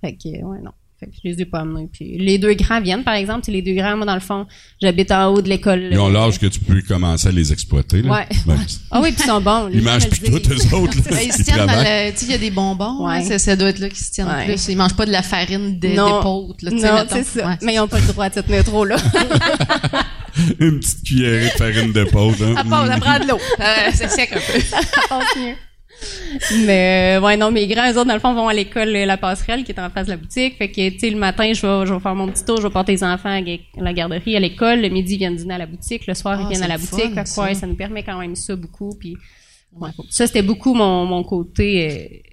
Fait 0.00 0.12
que, 0.16 0.28
ouais, 0.28 0.58
non. 0.62 0.72
Fait 1.00 1.06
que 1.06 1.12
je 1.22 1.28
les 1.28 1.40
ai 1.40 1.44
pas 1.44 1.60
amenés. 1.60 1.88
Puis 1.92 2.18
les 2.18 2.38
deux 2.38 2.54
grands 2.54 2.80
viennent, 2.80 3.04
par 3.04 3.14
exemple. 3.14 3.42
C'est 3.44 3.52
les 3.52 3.62
deux 3.62 3.74
grands, 3.74 3.96
moi, 3.96 4.04
dans 4.04 4.14
le 4.14 4.20
fond, 4.20 4.46
j'habite 4.82 5.12
en 5.12 5.26
haut 5.28 5.40
de 5.40 5.48
l'école. 5.48 5.90
Ils 5.92 5.98
ont 6.00 6.08
euh, 6.08 6.12
l'âge 6.12 6.40
que 6.40 6.46
tu 6.46 6.58
peux 6.58 6.82
commencer 6.82 7.28
à 7.28 7.30
les 7.30 7.52
exploiter, 7.52 8.02
là. 8.02 8.10
Ouais. 8.12 8.26
Ben, 8.46 8.58
Ah 8.90 9.00
oui, 9.00 9.12
puis 9.12 9.22
ils 9.24 9.28
sont 9.28 9.40
bons. 9.40 9.68
Ils 9.72 9.80
mangent 9.80 10.08
plus 10.08 10.20
tout, 10.22 10.50
eux 10.50 10.74
autres, 10.74 10.96
là. 10.96 11.02
Ben, 11.10 11.18
ils 11.24 11.32
se 11.32 11.42
tiennent 11.44 11.66
dans 11.66 11.72
le, 11.72 12.10
tu 12.10 12.16
sais, 12.18 12.24
il 12.26 12.30
y 12.32 12.34
a 12.34 12.38
des 12.38 12.50
bonbons, 12.50 13.06
Ouais. 13.06 13.18
hein, 13.18 13.22
ça, 13.22 13.38
ça 13.38 13.54
doit 13.54 13.68
être 13.68 13.78
là 13.78 13.88
qu'ils 13.88 13.98
se 14.04 14.10
tiennent 14.10 14.26
Ouais. 14.26 14.46
plus. 14.46 14.66
Ils 14.68 14.76
mangent 14.76 14.96
pas 14.96 15.06
de 15.06 15.12
la 15.12 15.22
farine 15.22 15.78
de- 15.78 15.88
Non. 15.88 16.16
d'épaule, 16.18 16.54
là, 16.62 16.70
tu 16.72 16.78
sais, 16.80 16.90
Non, 16.92 17.04
c'est 17.08 17.22
ça. 17.24 17.46
Ouais, 17.48 17.54
Mais 17.62 17.74
ils 17.74 17.78
ont 17.80 17.86
pas 17.88 18.00
le 18.00 18.06
droit 18.08 18.28
de 18.28 18.34
se 18.34 18.40
tenir 18.40 18.64
trop 18.64 18.84
là. 18.84 18.96
Une 20.60 20.80
petite 20.80 21.04
cuillerée 21.04 21.44
de 21.44 21.50
farine 21.50 21.92
de 21.92 22.04
peau, 22.04 22.30
hein. 22.30 22.54
Ça 22.56 22.64
passe, 22.64 22.88
ça 22.88 22.98
prend 23.00 23.18
de 23.18 23.28
l'eau. 23.28 23.38
Euh, 23.60 23.90
c'est 23.92 24.08
sec 24.08 24.30
un 24.32 24.36
peu. 24.36 24.60
Ça 24.60 24.78
passe 25.08 25.36
mieux. 25.36 25.54
Mais 26.64 27.16
euh, 27.18 27.20
ouais 27.20 27.36
non 27.36 27.50
mes 27.50 27.66
grands 27.66 27.90
eux 27.90 27.96
autres 27.98 28.06
dans 28.06 28.14
le 28.14 28.20
fond 28.20 28.32
vont 28.32 28.46
à 28.46 28.54
l'école 28.54 28.94
euh, 28.94 29.04
la 29.04 29.16
passerelle 29.16 29.64
qui 29.64 29.72
est 29.72 29.80
en 29.80 29.90
face 29.90 30.06
de 30.06 30.12
la 30.12 30.16
boutique 30.16 30.56
fait 30.56 30.68
que 30.70 30.90
tu 30.90 30.98
sais 31.00 31.10
le 31.10 31.18
matin 31.18 31.52
je 31.52 31.66
vais 31.66 31.86
je 31.86 31.92
vais 31.92 31.98
faire 31.98 32.14
mon 32.14 32.28
petit 32.28 32.44
tour 32.44 32.58
je 32.58 32.62
vais 32.68 32.72
porter 32.72 32.92
les 32.92 33.02
enfants 33.02 33.30
à 33.36 33.82
la 33.82 33.92
garderie 33.92 34.36
à 34.36 34.38
l'école 34.38 34.80
le 34.80 34.90
midi 34.90 35.14
ils 35.14 35.18
viennent 35.18 35.34
dîner 35.34 35.54
à 35.54 35.58
la 35.58 35.66
boutique 35.66 36.06
le 36.06 36.14
soir 36.14 36.36
Ah, 36.38 36.42
ils 36.42 36.48
viennent 36.50 36.60
c'est 36.60 36.64
à 36.66 36.68
la 36.68 36.78
boutique 36.78 37.00
fun, 37.00 37.14
fait 37.16 37.22
que 37.24 37.28
ça. 37.28 37.42
ouais, 37.42 37.54
ça 37.54 37.66
nous 37.66 37.74
permet 37.74 38.04
quand 38.04 38.16
même 38.20 38.36
ça 38.36 38.54
beaucoup 38.54 38.94
puis 38.96 39.16
ouais. 39.76 39.90
ça 40.08 40.28
c'était 40.28 40.42
beaucoup 40.42 40.72
mon 40.72 41.04
mon 41.04 41.24
côté 41.24 41.90
euh, 41.90 42.27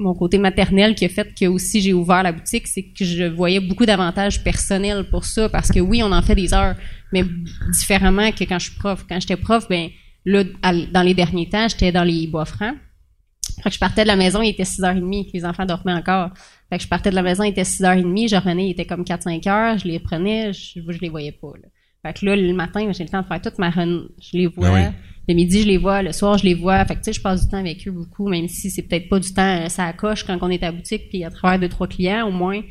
mon 0.00 0.14
côté 0.14 0.38
maternel 0.38 0.94
qui 0.94 1.04
a 1.04 1.08
fait 1.08 1.32
que 1.38 1.46
aussi 1.46 1.80
j'ai 1.80 1.92
ouvert 1.92 2.22
la 2.22 2.32
boutique, 2.32 2.66
c'est 2.66 2.82
que 2.82 3.04
je 3.04 3.24
voyais 3.24 3.60
beaucoup 3.60 3.86
d'avantages 3.86 4.42
personnels 4.42 5.04
pour 5.10 5.24
ça, 5.24 5.48
parce 5.48 5.70
que 5.70 5.78
oui, 5.78 6.02
on 6.02 6.10
en 6.10 6.22
fait 6.22 6.34
des 6.34 6.52
heures, 6.52 6.74
mais 7.12 7.24
différemment 7.72 8.32
que 8.32 8.44
quand 8.44 8.58
je 8.58 8.70
suis 8.70 8.78
prof. 8.78 9.04
Quand 9.08 9.20
j'étais 9.20 9.36
prof, 9.36 9.68
ben 9.68 9.90
là, 10.24 10.42
dans 10.92 11.02
les 11.02 11.14
derniers 11.14 11.48
temps, 11.48 11.68
j'étais 11.68 11.92
dans 11.92 12.04
les 12.04 12.26
bois 12.26 12.46
francs. 12.46 12.76
Fait 13.62 13.68
que 13.68 13.74
je 13.74 13.78
partais 13.78 14.02
de 14.02 14.08
la 14.08 14.16
maison, 14.16 14.42
il 14.42 14.50
était 14.50 14.62
6h30, 14.62 15.30
les 15.34 15.44
enfants 15.44 15.66
dormaient 15.66 15.92
encore. 15.92 16.30
Fait 16.70 16.78
que 16.78 16.84
je 16.84 16.88
partais 16.88 17.10
de 17.10 17.14
la 17.14 17.22
maison, 17.22 17.44
il 17.44 17.50
était 17.50 17.62
6h30, 17.62 18.28
je 18.28 18.36
revenais, 18.36 18.68
il 18.68 18.70
était 18.70 18.86
comme 18.86 19.02
4-5 19.02 19.48
heures, 19.48 19.78
je 19.78 19.86
les 19.86 19.98
prenais, 19.98 20.52
je, 20.52 20.80
je 20.86 20.98
les 20.98 21.08
voyais 21.08 21.32
pas. 21.32 21.52
Là. 21.60 21.68
Fait 22.02 22.18
que 22.18 22.24
là, 22.26 22.34
le 22.36 22.52
matin, 22.54 22.90
j'ai 22.92 23.04
le 23.04 23.10
temps 23.10 23.20
de 23.22 23.26
faire 23.26 23.40
toute 23.42 23.58
ma 23.58 23.70
run. 23.70 24.04
Je 24.20 24.36
les 24.38 24.46
vois. 24.46 24.70
Ben 24.70 24.88
oui. 24.88 24.96
Le 25.28 25.34
midi, 25.34 25.62
je 25.62 25.66
les 25.66 25.76
vois. 25.76 26.02
Le 26.02 26.12
soir, 26.12 26.38
je 26.38 26.44
les 26.44 26.54
vois. 26.54 26.84
Fait 26.86 26.94
que, 26.94 27.00
tu 27.00 27.04
sais, 27.06 27.12
je 27.12 27.20
passe 27.20 27.44
du 27.44 27.50
temps 27.50 27.58
avec 27.58 27.86
eux 27.86 27.90
beaucoup, 27.92 28.28
même 28.28 28.48
si 28.48 28.70
c'est 28.70 28.82
peut-être 28.82 29.08
pas 29.08 29.20
du 29.20 29.32
temps, 29.32 29.64
euh, 29.64 29.68
ça 29.68 29.92
coche 29.92 30.24
quand 30.24 30.38
on 30.40 30.48
est 30.50 30.62
à 30.62 30.66
la 30.66 30.72
boutique, 30.72 31.08
puis 31.10 31.22
à 31.24 31.30
travers 31.30 31.58
deux, 31.58 31.68
trois 31.68 31.86
clients, 31.86 32.26
au 32.26 32.32
moins, 32.32 32.60
tu 32.62 32.66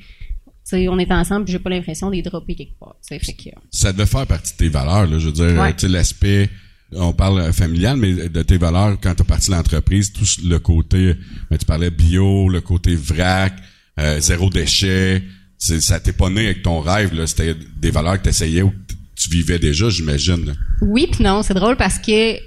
sais, 0.63 0.87
on 0.89 0.97
est 0.99 1.11
ensemble, 1.11 1.45
puis 1.45 1.51
j'ai 1.53 1.59
pas 1.59 1.69
l'impression 1.69 2.09
d'y 2.11 2.21
dropper 2.21 2.55
quelque 2.55 2.77
part. 2.79 2.95
Fait 3.07 3.19
que, 3.19 3.49
Ça 3.71 3.93
devait 3.93 4.05
faire 4.07 4.25
partie 4.27 4.53
de 4.53 4.57
tes 4.57 4.69
valeurs, 4.69 5.05
là. 5.07 5.19
Je 5.19 5.27
veux 5.27 5.31
dire, 5.31 5.45
Ouais. 5.61 5.69
euh, 5.69 5.73
tu 5.73 5.81
sais, 5.81 5.87
l'aspect, 5.89 6.49
on 6.93 7.13
parle 7.13 7.39
euh, 7.39 7.51
familial, 7.53 7.97
mais 7.97 8.29
de 8.29 8.41
tes 8.41 8.57
valeurs 8.57 8.97
quand 9.01 9.13
tu 9.15 9.21
as 9.21 9.25
parti 9.25 9.51
de 9.51 9.55
l'entreprise, 9.55 10.11
tout 10.11 10.25
le 10.43 10.57
côté, 10.57 11.13
ben, 11.49 11.57
tu 11.57 11.65
parlais 11.65 11.91
bio, 11.91 12.49
le 12.49 12.61
côté 12.61 12.95
vrac, 12.95 13.53
euh, 13.99 14.19
zéro 14.19 14.49
déchet, 14.49 15.23
ça 15.57 15.99
t'est 15.99 16.13
pas 16.13 16.29
né 16.29 16.45
avec 16.45 16.63
ton 16.63 16.79
rêve, 16.79 17.13
là. 17.13 17.25
C'était 17.27 17.53
des 17.77 17.91
valeurs 17.91 18.17
que 18.17 18.23
tu 18.23 18.29
essayais 18.29 18.63
ou? 18.63 18.73
Tu 19.19 19.29
vivais 19.29 19.59
déjà, 19.59 19.89
j'imagine. 19.89 20.55
Oui 20.81 21.07
puis 21.11 21.23
non, 21.23 21.43
c'est 21.43 21.53
drôle 21.53 21.75
parce 21.75 21.99
que 21.99 22.37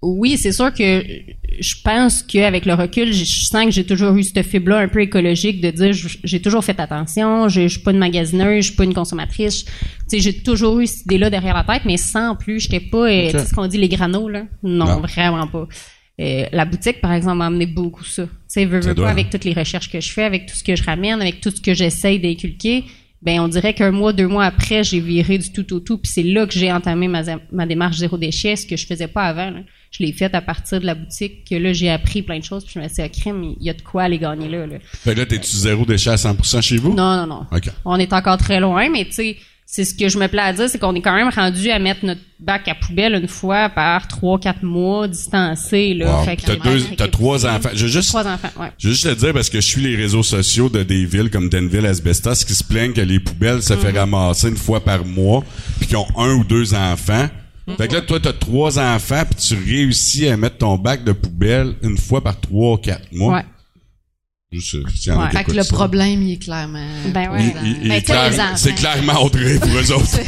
oui, 0.00 0.38
c'est 0.38 0.52
sûr 0.52 0.72
que 0.72 1.02
je 1.58 1.74
pense 1.82 2.22
qu'avec 2.22 2.66
le 2.66 2.74
recul, 2.74 3.12
je 3.12 3.24
sens 3.24 3.64
que 3.64 3.70
j'ai 3.72 3.84
toujours 3.84 4.14
eu 4.14 4.22
cette 4.22 4.46
fibre-là 4.46 4.78
un 4.78 4.88
peu 4.88 5.00
écologique 5.02 5.60
de 5.60 5.70
dire 5.70 5.92
j'ai 6.22 6.40
toujours 6.40 6.62
fait 6.64 6.78
attention, 6.78 7.48
je, 7.48 7.62
je 7.62 7.68
suis 7.68 7.80
pas 7.80 7.90
une 7.90 7.98
magasineuse, 7.98 8.58
je 8.64 8.68
suis 8.68 8.76
pas 8.76 8.84
une 8.84 8.94
consommatrice. 8.94 9.64
Tu 9.64 9.72
sais, 10.06 10.20
j'ai 10.20 10.34
toujours 10.40 10.78
eu 10.78 10.86
cette 10.86 11.04
idée-là 11.06 11.30
derrière 11.30 11.54
la 11.54 11.64
tête, 11.64 11.82
mais 11.84 11.96
sans 11.96 12.36
plus, 12.36 12.60
j'étais 12.60 12.78
pas 12.78 13.10
euh, 13.10 13.30
tu 13.32 13.38
sais 13.38 13.46
ce 13.46 13.54
qu'on 13.54 13.66
dit 13.66 13.78
les 13.78 13.88
granos 13.88 14.30
là. 14.30 14.44
Non, 14.62 14.84
Non. 14.84 15.00
vraiment 15.00 15.48
pas. 15.48 15.66
Euh, 16.20 16.46
la 16.52 16.64
boutique, 16.64 17.00
par 17.00 17.12
exemple, 17.12 17.38
m'a 17.38 17.46
amené 17.46 17.66
beaucoup 17.66 18.04
ça. 18.04 18.24
Tu 18.24 18.30
sais, 18.48 18.64
veux, 18.66 18.80
pas, 18.80 19.02
hein. 19.02 19.10
avec 19.10 19.30
toutes 19.30 19.44
les 19.44 19.52
recherches 19.52 19.90
que 19.90 20.00
je 20.00 20.10
fais, 20.12 20.24
avec 20.24 20.46
tout 20.46 20.54
ce 20.54 20.62
que 20.64 20.76
je 20.76 20.82
ramène, 20.84 21.20
avec 21.20 21.40
tout 21.40 21.50
ce 21.50 21.60
que 21.60 21.74
j'essaye 21.74 22.20
d'inculquer, 22.20 22.84
ben 23.20 23.40
on 23.40 23.48
dirait 23.48 23.74
qu'un 23.74 23.90
mois, 23.90 24.12
deux 24.12 24.28
mois 24.28 24.44
après, 24.44 24.84
j'ai 24.84 25.00
viré 25.00 25.38
du 25.38 25.52
tout 25.52 25.74
au 25.74 25.80
tout, 25.80 25.98
puis 25.98 26.10
c'est 26.12 26.22
là 26.22 26.46
que 26.46 26.52
j'ai 26.52 26.72
entamé 26.72 27.08
ma, 27.08 27.22
ma 27.50 27.66
démarche 27.66 27.96
zéro 27.96 28.16
déchet, 28.16 28.54
ce 28.56 28.66
que 28.66 28.76
je 28.76 28.86
faisais 28.86 29.08
pas 29.08 29.24
avant. 29.24 29.50
là. 29.50 29.60
Je 29.90 30.02
l'ai 30.04 30.12
faite 30.12 30.34
à 30.34 30.42
partir 30.42 30.80
de 30.80 30.86
la 30.86 30.94
boutique, 30.94 31.48
que 31.48 31.54
là 31.54 31.72
j'ai 31.72 31.90
appris 31.90 32.22
plein 32.22 32.38
de 32.38 32.44
choses, 32.44 32.64
puis 32.64 32.74
je 32.74 32.80
me 32.80 32.84
suis 32.86 32.94
dit, 32.96 33.02
ah, 33.02 33.08
crème, 33.08 33.42
il 33.58 33.66
y 33.66 33.70
a 33.70 33.74
de 33.74 33.82
quoi 33.82 34.04
aller 34.04 34.18
gagner 34.18 34.48
là. 34.48 34.66
là. 34.66 34.76
Fait 34.84 35.14
que 35.14 35.20
là, 35.20 35.26
t'es-tu 35.26 35.56
zéro 35.56 35.84
déchet 35.84 36.10
à 36.10 36.16
100% 36.16 36.62
chez 36.62 36.76
vous? 36.76 36.94
Non, 36.94 37.16
non, 37.16 37.26
non. 37.26 37.46
OK. 37.50 37.70
On 37.84 37.96
est 37.96 38.12
encore 38.12 38.36
très 38.38 38.60
loin, 38.60 38.88
mais 38.90 39.04
tu 39.06 39.12
sais, 39.12 39.36
c'est 39.70 39.84
ce 39.84 39.92
que 39.94 40.08
je 40.08 40.18
me 40.18 40.28
plais 40.28 40.40
à 40.40 40.52
dire, 40.54 40.66
c'est 40.70 40.78
qu'on 40.78 40.94
est 40.94 41.02
quand 41.02 41.14
même 41.14 41.28
rendu 41.28 41.70
à 41.70 41.78
mettre 41.78 42.02
notre 42.06 42.22
bac 42.40 42.66
à 42.68 42.74
poubelle 42.74 43.12
une 43.14 43.28
fois 43.28 43.68
par 43.68 44.08
trois, 44.08 44.38
quatre 44.40 44.62
mois 44.62 45.06
distancé. 45.08 45.92
Là, 45.92 46.20
Wow. 46.20 46.24
Fait 46.24 46.36
T'as 46.36 46.56
deux, 46.56 46.80
t'as 46.96 47.08
trois 47.08 47.44
enfants. 47.44 47.68
Je 47.74 47.82
veux 47.84 47.90
juste, 47.92 48.08
Trois 48.08 48.26
enfants, 48.26 48.48
ouais. 48.58 48.72
Je 48.78 48.88
veux 48.88 48.94
juste 48.94 49.06
te 49.06 49.14
dire 49.20 49.34
parce 49.34 49.50
que 49.50 49.60
je 49.60 49.66
suis 49.66 49.82
les 49.82 49.94
réseaux 49.94 50.22
sociaux 50.22 50.70
de 50.70 50.82
des 50.84 51.04
villes 51.04 51.28
comme 51.28 51.50
Denville, 51.50 51.84
Asbestos 51.84 52.44
qui 52.46 52.54
se 52.54 52.64
plaignent 52.64 52.94
que 52.94 53.02
les 53.02 53.20
poubelles 53.20 53.62
se 53.62 53.74
Mhm. 53.74 53.80
fait 53.80 53.98
ramasser 53.98 54.48
une 54.48 54.56
fois 54.56 54.80
par 54.82 55.04
mois 55.04 55.44
puis 55.78 55.88
qui 55.88 55.96
ont 55.96 56.06
un 56.16 56.32
ou 56.36 56.44
deux 56.44 56.72
enfants. 56.72 57.28
Fait 57.76 57.88
que 57.88 57.96
là, 57.96 58.00
toi, 58.00 58.18
t'as 58.18 58.32
trois 58.32 58.78
enfants, 58.78 59.24
puis 59.30 59.38
tu 59.46 59.54
réussis 59.54 60.26
à 60.28 60.38
mettre 60.38 60.56
ton 60.56 60.78
bac 60.78 61.04
de 61.04 61.12
poubelle 61.12 61.74
une 61.82 61.98
fois 61.98 62.24
par 62.24 62.40
trois, 62.40 62.80
quatre 62.80 63.12
mois. 63.12 63.34
Ouais. 63.34 63.44
Juste, 64.50 64.74
Ouais. 65.08 65.30
Fait 65.30 65.44
que 65.44 65.52
le 65.52 65.62
ça. 65.62 65.74
problème, 65.74 66.22
il 66.22 66.32
est 66.32 66.42
clairement. 66.42 66.86
Ben 67.12 67.30
ouais. 67.30 67.54
Il- 67.62 67.68
il- 67.70 67.78
il 67.82 67.88
Ben, 67.90 68.02
clair- 68.02 68.52
c'est 68.56 68.72
clairement 68.74 69.22
Audrey 69.22 69.58
pour 69.58 69.68
eux 69.76 69.92
autres. 69.92 70.18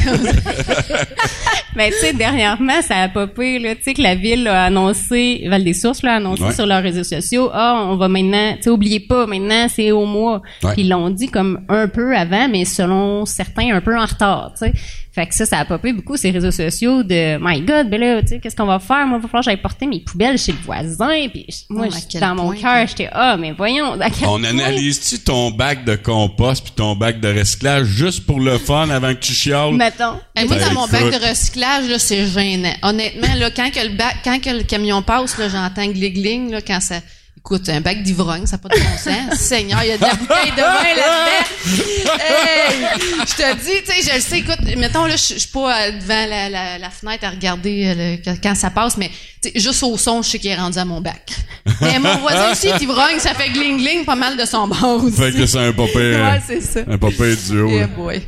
Mais 1.75 1.89
tu 1.91 1.97
sais, 1.97 2.13
dernièrement, 2.13 2.83
ça 2.83 2.97
a 2.97 3.09
popé, 3.09 3.57
là, 3.57 3.73
tu 3.75 3.81
sais, 3.81 3.93
que 3.95 4.01
la 4.03 4.13
ville 4.13 4.47
a 4.47 4.65
annoncé, 4.65 5.43
Val-des-Sources, 5.47 6.03
là, 6.03 6.13
a 6.13 6.15
annoncé 6.17 6.43
Ouais. 6.43 6.53
sur 6.53 6.67
leurs 6.67 6.83
réseaux 6.83 7.03
sociaux, 7.03 7.49
ah, 7.51 7.83
on 7.87 7.95
va 7.95 8.07
maintenant, 8.09 8.53
tu 8.57 8.63
sais, 8.63 8.69
oubliez 8.69 8.99
pas, 8.99 9.25
maintenant, 9.25 9.65
c'est 9.73 9.91
au 9.91 10.05
mois. 10.05 10.43
Ouais. 10.63 10.73
Puis 10.73 10.83
ils 10.83 10.89
l'ont 10.89 11.09
dit 11.09 11.27
comme 11.29 11.61
un 11.67 11.87
peu 11.87 12.15
avant, 12.15 12.47
mais 12.47 12.63
selon 12.65 13.25
certains, 13.25 13.73
un 13.75 13.81
peu 13.81 13.97
en 13.97 14.05
retard, 14.05 14.51
tu 14.55 14.65
sais. 14.67 14.73
Fait 15.13 15.27
que 15.27 15.35
ça, 15.35 15.45
ça 15.45 15.57
a 15.59 15.65
popé 15.65 15.91
beaucoup 15.91 16.15
ces 16.15 16.31
réseaux 16.31 16.51
sociaux 16.51 17.03
de, 17.03 17.37
my 17.41 17.59
God, 17.61 17.89
ben 17.89 17.99
là, 17.99 18.21
tu 18.21 18.29
sais, 18.29 18.39
qu'est-ce 18.39 18.55
qu'on 18.55 18.65
va 18.65 18.79
faire? 18.79 19.05
Moi, 19.05 19.17
il 19.17 19.21
va 19.21 19.27
falloir 19.27 19.43
que 19.43 19.51
j'aille 19.51 19.61
porter 19.61 19.85
mes 19.85 19.99
poubelles 19.99 20.37
chez 20.37 20.53
le 20.53 20.57
voisin. 20.63 21.27
Puis 21.27 21.45
moi, 21.69 21.87
Oh, 21.91 22.19
dans 22.19 22.35
mon 22.35 22.51
cœur, 22.53 22.87
j'étais, 22.87 23.09
ah, 23.11 23.35
mais 23.37 23.51
voyons, 23.51 23.99
à 23.99 24.09
quel 24.09 24.29
On 24.29 24.39
point? 24.39 24.45
analyse-tu 24.45 25.19
ton 25.19 25.51
bac 25.51 25.83
de 25.83 25.95
compost 25.97 26.63
puis 26.63 26.71
ton 26.73 26.95
bac 26.95 27.19
de 27.19 27.27
recyclage 27.27 27.87
juste 27.87 28.25
pour 28.25 28.39
le 28.39 28.57
fun 28.57 28.89
avant 28.89 29.13
que 29.13 29.19
tu 29.19 29.33
chiales? 29.33 29.73
Mettons. 29.73 30.17
Hey, 30.33 30.47
moi, 30.47 30.55
Ben, 30.57 30.67
dans 30.69 30.73
mon 30.81 30.87
bac 30.87 31.03
de 31.03 31.27
recyclage, 31.29 31.89
là, 31.89 31.99
c'est 31.99 32.25
gênant. 32.27 32.73
Honnêtement, 32.81 33.33
là, 33.37 33.51
quand 33.51 33.69
que 33.69 33.85
le 33.85 33.95
bac, 33.97 34.15
quand 34.23 34.39
que 34.41 34.49
le 34.49 34.63
camion 34.63 35.01
passe, 35.01 35.37
là, 35.37 35.49
j'entends 35.49 35.91
gling-gling, 35.91 36.51
là, 36.51 36.61
quand 36.61 36.79
ça, 36.79 36.95
écoute, 37.43 37.67
un 37.69 37.81
bac 37.81 38.01
d'ivrogne, 38.03 38.45
ça 38.45 38.57
n'a 38.57 38.57
pas 38.59 38.69
de 38.69 38.79
bon 38.79 38.97
sens. 38.97 39.39
Seigneur, 39.39 39.81
il 39.83 39.89
y 39.89 39.91
a 39.91 39.97
de 39.97 40.01
la 40.03 40.13
bouteille 40.13 40.51
de 40.51 40.61
vin 40.61 40.95
là-dedans. 40.95 41.47
Hey! 42.19 42.85
Je 43.19 43.35
te 43.35 43.55
dis, 43.55 43.83
tu 43.85 43.91
sais, 44.01 44.09
je 44.09 44.15
le 44.15 44.21
sais, 44.21 44.39
écoute, 44.39 44.59
mettons, 44.77 45.05
là, 45.05 45.15
je 45.15 45.37
suis 45.37 45.47
pas 45.53 45.91
devant 45.91 46.25
la, 46.27 46.49
la, 46.49 46.77
la 46.77 46.89
fenêtre 46.89 47.25
à 47.25 47.29
regarder 47.29 47.85
euh, 47.97 48.15
le- 48.25 48.35
quand- 48.41 48.55
ça 48.55 48.69
passe, 48.69 48.97
mais, 48.97 49.09
tu 49.41 49.49
sais, 49.49 49.59
juste 49.59 49.83
au 49.83 49.97
son, 49.97 50.21
je 50.21 50.29
sais 50.29 50.39
qu'il 50.39 50.49
est 50.51 50.55
rendu 50.55 50.77
à 50.77 50.85
mon 50.85 51.01
bac. 51.01 51.31
Mais 51.81 51.99
mon 51.99 52.17
voisin 52.17 52.51
aussi 52.51 52.67
est 52.67 52.81
ivrogne, 52.81 53.19
ça 53.19 53.33
fait 53.33 53.49
gling-gling 53.49 54.05
pas 54.05 54.15
mal 54.15 54.37
de 54.37 54.45
son 54.45 54.67
bord 54.67 55.03
aussi. 55.03 55.17
Fait 55.17 55.31
que 55.31 55.45
c'est 55.45 55.59
un 55.59 55.73
papier, 55.73 56.15
Ouais, 56.15 56.41
c'est 56.45 56.61
ça. 56.61 56.79
un 56.87 56.97
papier 56.97 57.35
duo. 57.35 57.69
Yeah, 57.69 57.87
boy. 57.87 58.21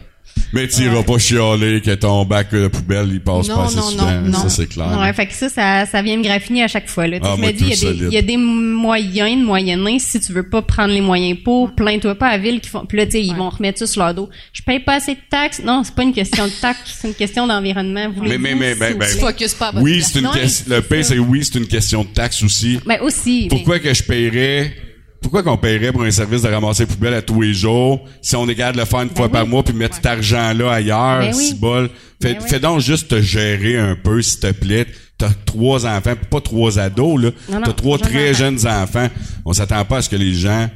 Mais 0.52 0.68
tu 0.68 0.84
iras 0.84 1.02
pas 1.04 1.18
chialer 1.18 1.82
que 1.82 1.96
ton 1.96 2.26
bac 2.26 2.52
de 2.54 2.68
poubelle, 2.68 3.10
il 3.12 3.22
passe 3.22 3.48
Non, 3.50 3.56
pas 3.56 3.64
assez 3.66 3.76
non, 3.78 3.82
souvent. 3.90 4.12
non, 4.22 4.30
non. 4.30 4.40
Ça, 4.40 4.50
c'est 4.50 4.68
clair. 4.68 4.98
Ouais, 5.00 5.12
fait 5.14 5.26
que 5.26 5.34
ça, 5.34 5.50
ça, 5.50 5.86
ça 5.88 6.02
vient 6.04 6.18
me 6.18 6.24
graffiner 6.24 6.64
à 6.64 6.68
chaque 6.68 6.88
fois. 6.88 7.08
Là. 7.08 7.20
Tu 7.20 7.26
Ah, 7.28 7.36
moi, 7.38 7.48
me 7.48 7.54
dis, 7.54 7.64
il 7.64 7.70
y, 7.70 7.74
a 7.74 7.76
tout 7.76 7.82
des- 7.82 7.88
solide. 7.88 8.08
il 8.12 8.14
y 8.14 8.18
a 8.18 8.22
des 8.22 8.38
moyens 8.38 9.40
de 9.40 9.46
moyenner. 9.46 9.98
Si 10.00 10.20
tu 10.20 10.32
veux 10.32 10.48
pas 10.48 10.62
prendre 10.62 10.94
les 10.94 11.02
moyens 11.02 11.40
pour, 11.44 11.74
plains-toi 11.74 12.16
pas 12.16 12.28
à 12.28 12.32
la 12.34 12.38
ville 12.38 12.62
qui 12.62 12.70
font. 12.70 12.86
Puis 12.86 12.98
là, 12.98 13.06
tu 13.06 13.14
sais, 13.14 13.24
ils 13.24 13.36
vont 13.36 13.50
remettre 13.50 13.80
ça 13.80 13.88
sur 13.88 14.04
leur 14.04 14.14
dos. 14.14 14.30
Je 14.54 14.62
paye 14.62 14.80
pas 14.80 14.96
assez 14.96 15.16
de 15.16 15.20
taxes. 15.30 15.62
Non, 15.64 15.82
c'est 15.84 15.96
pas 15.96 16.04
une 16.04 16.14
question 16.14 16.46
de 16.46 16.52
taxes, 16.62 16.98
c'est 17.02 17.08
une 17.08 17.16
question 17.16 17.48
d'environnement. 17.48 18.12
Mais- 18.22 18.38
mais- 18.38 18.54
mais- 18.56 18.76
ben- 18.76 18.98
ben- 18.98 19.08
Focus 19.08 19.54
pas 19.56 19.68
à 19.70 19.72
votre 19.72 19.84
Oui, 19.84 20.02
c'est 20.04 20.20
une 20.20 20.30
question, 20.30 20.66
mais 20.70 20.76
le 20.78 21.04
ça. 21.04 21.10
c'est 21.10 21.20
oui, 21.20 21.44
c'est 21.44 21.58
une 21.60 21.68
question 21.68 22.04
de 22.04 22.10
taxe 22.10 22.44
aussi. 22.44 22.80
Ben 22.86 23.00
aussi. 23.02 23.44
mais- 23.44 23.48
Pourquoi 23.58 23.80
que 23.80 23.94
je 23.94 24.04
paierais, 24.04 24.76
pourquoi 25.24 25.42
qu'on 25.42 25.58
paierait 25.58 25.92
pour 25.92 26.04
un 26.04 26.12
service 26.12 26.44
de 26.44 26.50
ramasser 26.50 26.86
poubelle 26.86 27.16
à 27.16 27.22
tous 27.24 27.42
les 27.42 27.54
jours, 27.54 28.06
si 28.22 28.36
on 28.36 28.48
est 28.48 28.54
capable 28.56 28.76
de 28.78 28.82
le 28.82 28.88
faire 28.88 29.02
une 29.02 29.10
fois 29.10 29.26
oui. 29.26 29.32
par 29.32 29.48
mois 29.48 29.64
puis 29.64 29.74
mettre 29.74 29.96
cet 29.96 30.06
argent-là 30.06 30.72
ailleurs, 30.72 31.22
Ben 31.22 31.34
oui. 31.36 31.44
si 31.48 31.56
bol. 31.56 31.90
Fais, 32.22 32.34
Ben 32.36 32.42
oui. 32.44 32.50
fais 32.50 32.60
donc 32.60 32.80
juste 32.82 33.08
te 33.10 33.22
gérer 33.22 33.78
un 33.78 33.96
peu, 33.96 34.22
s'il 34.22 34.40
te 34.40 34.52
plaît. 34.52 34.86
T'as 35.18 35.32
trois 35.46 35.86
enfants, 35.88 36.14
pas 36.30 36.42
trois 36.42 36.78
ados, 36.80 37.22
là. 37.22 37.32
T'as 37.64 37.74
trois 37.74 37.98
très 37.98 38.34
jeunes 38.34 38.60
jeunes 38.60 38.68
enfants. 38.72 39.08
On 39.46 39.54
s'attend 39.54 39.84
pas 39.86 39.98
à 39.98 40.02
ce 40.02 40.10
que 40.10 40.16
les 40.16 40.34
gens 40.34 40.70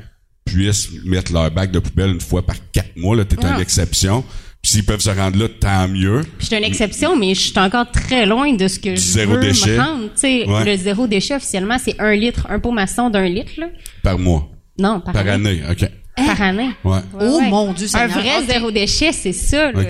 puissent 0.46 0.90
mettre 1.06 1.34
leur 1.34 1.52
bac 1.52 1.72
de 1.72 1.80
poubelle 1.80 2.12
une 2.12 2.22
fois 2.22 2.46
par 2.46 2.56
quatre 2.72 2.96
mois, 2.96 3.16
là. 3.16 3.26
T'es 3.26 3.36
une 3.46 3.60
exception. 3.60 4.24
Puis 4.62 4.72
s'ils 4.74 4.86
peuvent 4.86 5.00
se 5.02 5.10
rendre 5.10 5.38
là, 5.38 5.48
tant 5.48 5.88
mieux. 5.88 6.22
Puis 6.38 6.48
j'ai 6.50 6.58
une 6.58 6.64
exception, 6.64 7.16
mais 7.16 7.34
je 7.36 7.40
suis 7.42 7.60
encore 7.60 7.90
très 7.92 8.26
loin 8.26 8.54
de 8.54 8.68
ce 8.68 8.80
que 8.80 8.92
je 8.96 9.00
zéro 9.00 9.34
veux 9.34 9.40
déchet. 9.40 9.78
me 9.78 9.82
rendre. 9.82 10.04
Tu 10.06 10.10
sais, 10.16 10.46
Ouais. 10.48 10.66
le 10.66 10.76
zéro 10.78 11.08
déchet 11.08 11.36
officiellement, 11.36 11.78
c'est 11.78 11.96
un 12.00 12.14
litre, 12.16 12.48
un 12.50 12.60
pot 12.60 12.72
maçon 12.72 13.10
d'un 13.10 13.28
litre, 13.30 13.52
là. 13.58 13.68
Par 14.04 14.20
mois. 14.20 14.50
Non, 14.80 15.00
par, 15.00 15.14
Par 15.14 15.28
année. 15.28 15.62
année, 15.62 15.62
OK. 15.72 15.90
Par 16.18 16.42
année. 16.42 16.70
Ouais. 16.84 16.92
Ouais, 16.94 17.00
Oh, 17.22 17.38
ouais. 17.40 17.50
mon 17.50 17.74
Dieu, 17.74 17.86
Un 17.86 17.90
Seigneur. 18.10 18.10
vrai 18.20 18.46
zéro 18.48 18.72
déchet, 18.72 19.12
c'est 19.14 19.32
ça, 19.34 19.72
là, 19.72 19.82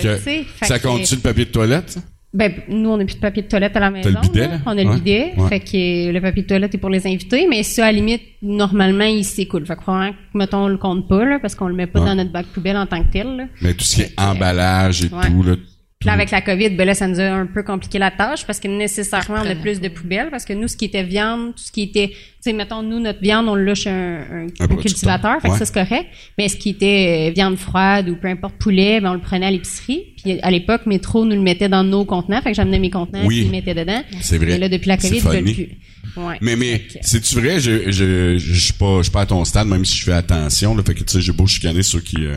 Ça 0.62 0.78
compte-tu 0.78 1.14
le 1.16 1.20
papier 1.22 1.46
de 1.46 1.50
toilette, 1.50 1.90
ça? 1.90 2.00
Ben, 2.34 2.52
nous, 2.68 2.90
on 2.90 2.98
n'a 2.98 3.06
plus 3.06 3.14
de 3.14 3.20
papier 3.20 3.42
de 3.42 3.48
toilette 3.48 3.74
à 3.76 3.80
la 3.80 3.90
maison. 3.90 4.10
le 4.10 4.20
bidet, 4.20 4.48
là. 4.48 4.58
On 4.66 4.70
a 4.70 4.74
le 4.82 4.88
Ouais. 4.90 4.94
bidet. 4.96 5.32
Ouais. 5.38 5.48
Fait 5.48 5.60
que 5.60 6.08
euh, 6.08 6.12
le 6.12 6.20
papier 6.20 6.42
de 6.42 6.46
toilette 6.48 6.74
est 6.74 6.78
pour 6.78 6.90
les 6.90 7.06
invités, 7.06 7.46
mais 7.48 7.62
ça, 7.62 7.84
à 7.86 7.86
la 7.86 7.92
limite, 7.92 8.20
normalement, 8.42 9.04
il 9.06 9.24
s'écoule. 9.24 9.64
Fait 9.66 9.76
que 9.76 9.80
probablement 9.80 10.14
mettons, 10.34 10.64
on 10.64 10.68
le 10.68 10.76
compte 10.76 11.08
pas, 11.08 11.24
là, 11.24 11.38
parce 11.40 11.54
qu'on 11.54 11.68
le 11.68 11.74
met 11.74 11.86
pas 11.86 12.00
Ouais. 12.00 12.06
dans 12.06 12.14
notre 12.16 12.30
bac 12.30 12.44
poubelle 12.46 12.76
en 12.76 12.84
tant 12.86 13.02
que 13.02 13.10
tel, 13.10 13.34
là. 13.36 13.44
Mais 13.62 13.72
tout 13.72 13.84
ce 13.84 13.96
qui 13.96 14.02
est 14.02 14.14
que, 14.14 14.22
emballage 14.22 15.04
et 15.04 15.08
tout, 15.08 15.42
là. 15.42 15.54
Puis 16.00 16.06
là, 16.06 16.12
avec 16.12 16.30
la 16.30 16.40
COVID, 16.40 16.70
ben 16.76 16.84
là, 16.84 16.94
ça 16.94 17.08
nous 17.08 17.18
a 17.18 17.24
un 17.24 17.46
peu 17.46 17.64
compliqué 17.64 17.98
la 17.98 18.12
tâche 18.12 18.46
parce 18.46 18.60
que 18.60 18.68
nécessairement, 18.68 19.42
on 19.44 19.50
a 19.50 19.56
plus 19.56 19.80
de 19.80 19.88
poubelles 19.88 20.28
parce 20.30 20.44
que 20.44 20.52
nous, 20.52 20.68
ce 20.68 20.76
qui 20.76 20.84
était 20.84 21.02
viande, 21.02 21.56
tout 21.56 21.62
ce 21.64 21.72
qui 21.72 21.82
était, 21.82 22.10
tu 22.10 22.14
sais, 22.38 22.52
mettons, 22.52 22.84
nous, 22.84 23.00
notre 23.00 23.20
viande, 23.20 23.48
on 23.48 23.56
le 23.56 23.74
chez 23.74 23.90
un, 23.90 24.46
un- 24.60 24.66
cultivateur, 24.76 25.42
fait 25.42 25.48
que 25.48 25.56
ça, 25.56 25.64
c'est 25.64 25.74
correct. 25.74 26.06
Mais 26.38 26.48
ce 26.48 26.56
qui 26.56 26.68
était 26.70 27.30
euh, 27.30 27.32
viande 27.34 27.56
froide 27.56 28.08
ou 28.08 28.14
peu 28.14 28.28
importe 28.28 28.54
poulet, 28.58 29.00
ben, 29.00 29.10
on 29.10 29.14
le 29.14 29.20
prenait 29.20 29.46
à 29.46 29.50
l'épicerie. 29.50 30.14
Puis 30.22 30.38
à 30.40 30.52
l'époque, 30.52 30.86
Métro 30.86 31.24
nous 31.24 31.34
le 31.34 31.42
mettait 31.42 31.68
dans 31.68 31.82
nos 31.82 32.04
contenants, 32.04 32.42
fait 32.42 32.50
que 32.50 32.56
j'amenais 32.56 32.78
mes 32.78 32.90
contenants, 32.90 33.26
Oui. 33.26 33.38
puis 33.38 33.46
ils 33.46 33.50
mettaient 33.50 33.74
dedans. 33.74 34.00
C'est 34.20 34.38
vrai. 34.38 34.52
Et 34.52 34.58
là, 34.58 34.68
depuis 34.68 34.86
la 34.88 34.98
COVID, 34.98 35.16
ils 35.16 35.20
veulent 35.22 35.42
plus. 35.42 35.68
Ouais. 36.16 36.36
Mais, 36.40 36.54
mais, 36.54 36.80
c'est-tu 37.00 37.34
vrai? 37.40 37.58
Je, 37.58 37.90
je, 37.90 38.38
je 38.38 38.60
suis 38.60 38.72
pas, 38.72 38.98
je 38.98 39.02
suis 39.02 39.12
pas 39.12 39.22
à 39.22 39.26
ton 39.26 39.44
stade, 39.44 39.66
même 39.66 39.84
si 39.84 39.96
je 39.98 40.04
fais 40.04 40.12
attention, 40.12 40.76
là. 40.76 40.82
Fait 40.86 40.94
que, 40.94 41.00
tu 41.00 41.06
sais, 41.08 41.20
j'ai 41.20 41.32
beau 41.32 41.46
chicaner 41.48 41.82
ceux 41.82 42.00
qui, 42.00 42.24
euh, 42.24 42.36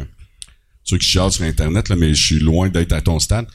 ceux 0.84 0.98
qui 0.98 1.08
chialent 1.08 1.32
sur 1.32 1.44
Internet, 1.44 1.89
là, 1.89 1.96
mais 1.96 2.13
je 2.13 2.26
suis 2.26 2.39
loin 2.39 2.70
d'être 2.70 2.94
à 2.94 3.02
ton 3.02 3.20
stade. 3.20 3.46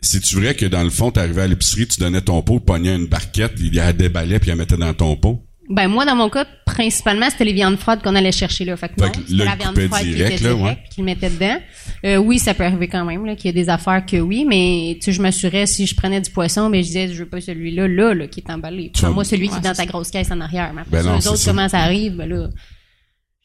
C'est-tu 0.00 0.36
vrai 0.36 0.54
que 0.54 0.66
dans 0.66 0.82
le 0.82 0.90
fond, 0.90 1.10
t'arrivais 1.10 1.42
à 1.42 1.46
l'épicerie, 1.46 1.86
tu 1.88 1.98
donnais 2.00 2.20
ton 2.20 2.42
pot, 2.42 2.60
pognais 2.60 2.94
une 2.94 3.06
barquette, 3.06 3.54
il 3.58 3.74
y 3.74 3.80
a 3.80 3.92
déballait 3.92 4.38
puis 4.38 4.48
il 4.48 4.50
la 4.50 4.56
mettait 4.56 4.76
dans 4.76 4.92
ton 4.94 5.16
pot? 5.16 5.42
Ben 5.68 5.88
moi 5.88 6.04
dans 6.04 6.14
mon 6.14 6.30
cas 6.30 6.46
principalement 6.64 7.28
c'était 7.28 7.44
les 7.44 7.52
viandes 7.52 7.76
froides 7.76 8.00
qu'on 8.00 8.14
allait 8.14 8.30
chercher 8.30 8.64
là. 8.64 8.76
Fait 8.76 8.88
que 8.88 8.94
Fait 8.94 9.06
non, 9.06 9.10
que 9.10 9.18
c'était 9.26 9.32
là, 9.32 9.44
la 9.46 9.52
il 9.52 9.58
viande 9.58 9.80
froide 9.88 10.04
direct, 10.04 10.28
qui 10.28 10.34
était 10.34 10.44
là, 10.44 10.54
direct, 10.54 10.64
ouais. 10.64 10.78
puis 10.84 10.94
qu'il 10.94 11.04
mettait 11.04 11.30
dedans. 11.30 11.58
Euh, 12.04 12.16
oui, 12.18 12.38
ça 12.38 12.54
peut 12.54 12.62
arriver 12.64 12.86
quand 12.86 13.04
même 13.04 13.26
là 13.26 13.34
qu'il 13.34 13.46
y 13.46 13.48
a 13.48 13.52
des 13.64 13.68
affaires 13.68 14.06
que 14.06 14.16
oui, 14.18 14.44
mais 14.48 14.94
tu 15.00 15.06
sais 15.06 15.12
je 15.12 15.20
m'assurais 15.20 15.66
si 15.66 15.86
je 15.86 15.96
prenais 15.96 16.20
du 16.20 16.30
poisson, 16.30 16.68
mais 16.68 16.82
je 16.82 16.86
disais 16.86 17.08
je 17.08 17.18
veux 17.18 17.28
pas 17.28 17.40
celui-là 17.40 17.88
là, 17.88 18.14
là 18.14 18.28
qui 18.28 18.38
est 18.40 18.50
emballé. 18.52 18.92
Prends-moi 18.94 19.24
celui 19.24 19.48
qui 19.48 19.56
est 19.56 19.60
dans 19.60 19.72
ta 19.72 19.86
grosse 19.86 20.10
caisse 20.10 20.30
en 20.30 20.40
arrière. 20.40 20.72
Mais 20.72 20.82
Ben 20.88 21.00
après 21.00 21.10
non, 21.10 21.18
les 21.18 21.26
autres 21.26 21.38
ça. 21.38 21.50
comment 21.50 21.68
ça 21.68 21.80
arrive 21.80 22.14
ben 22.14 22.28
là 22.28 22.48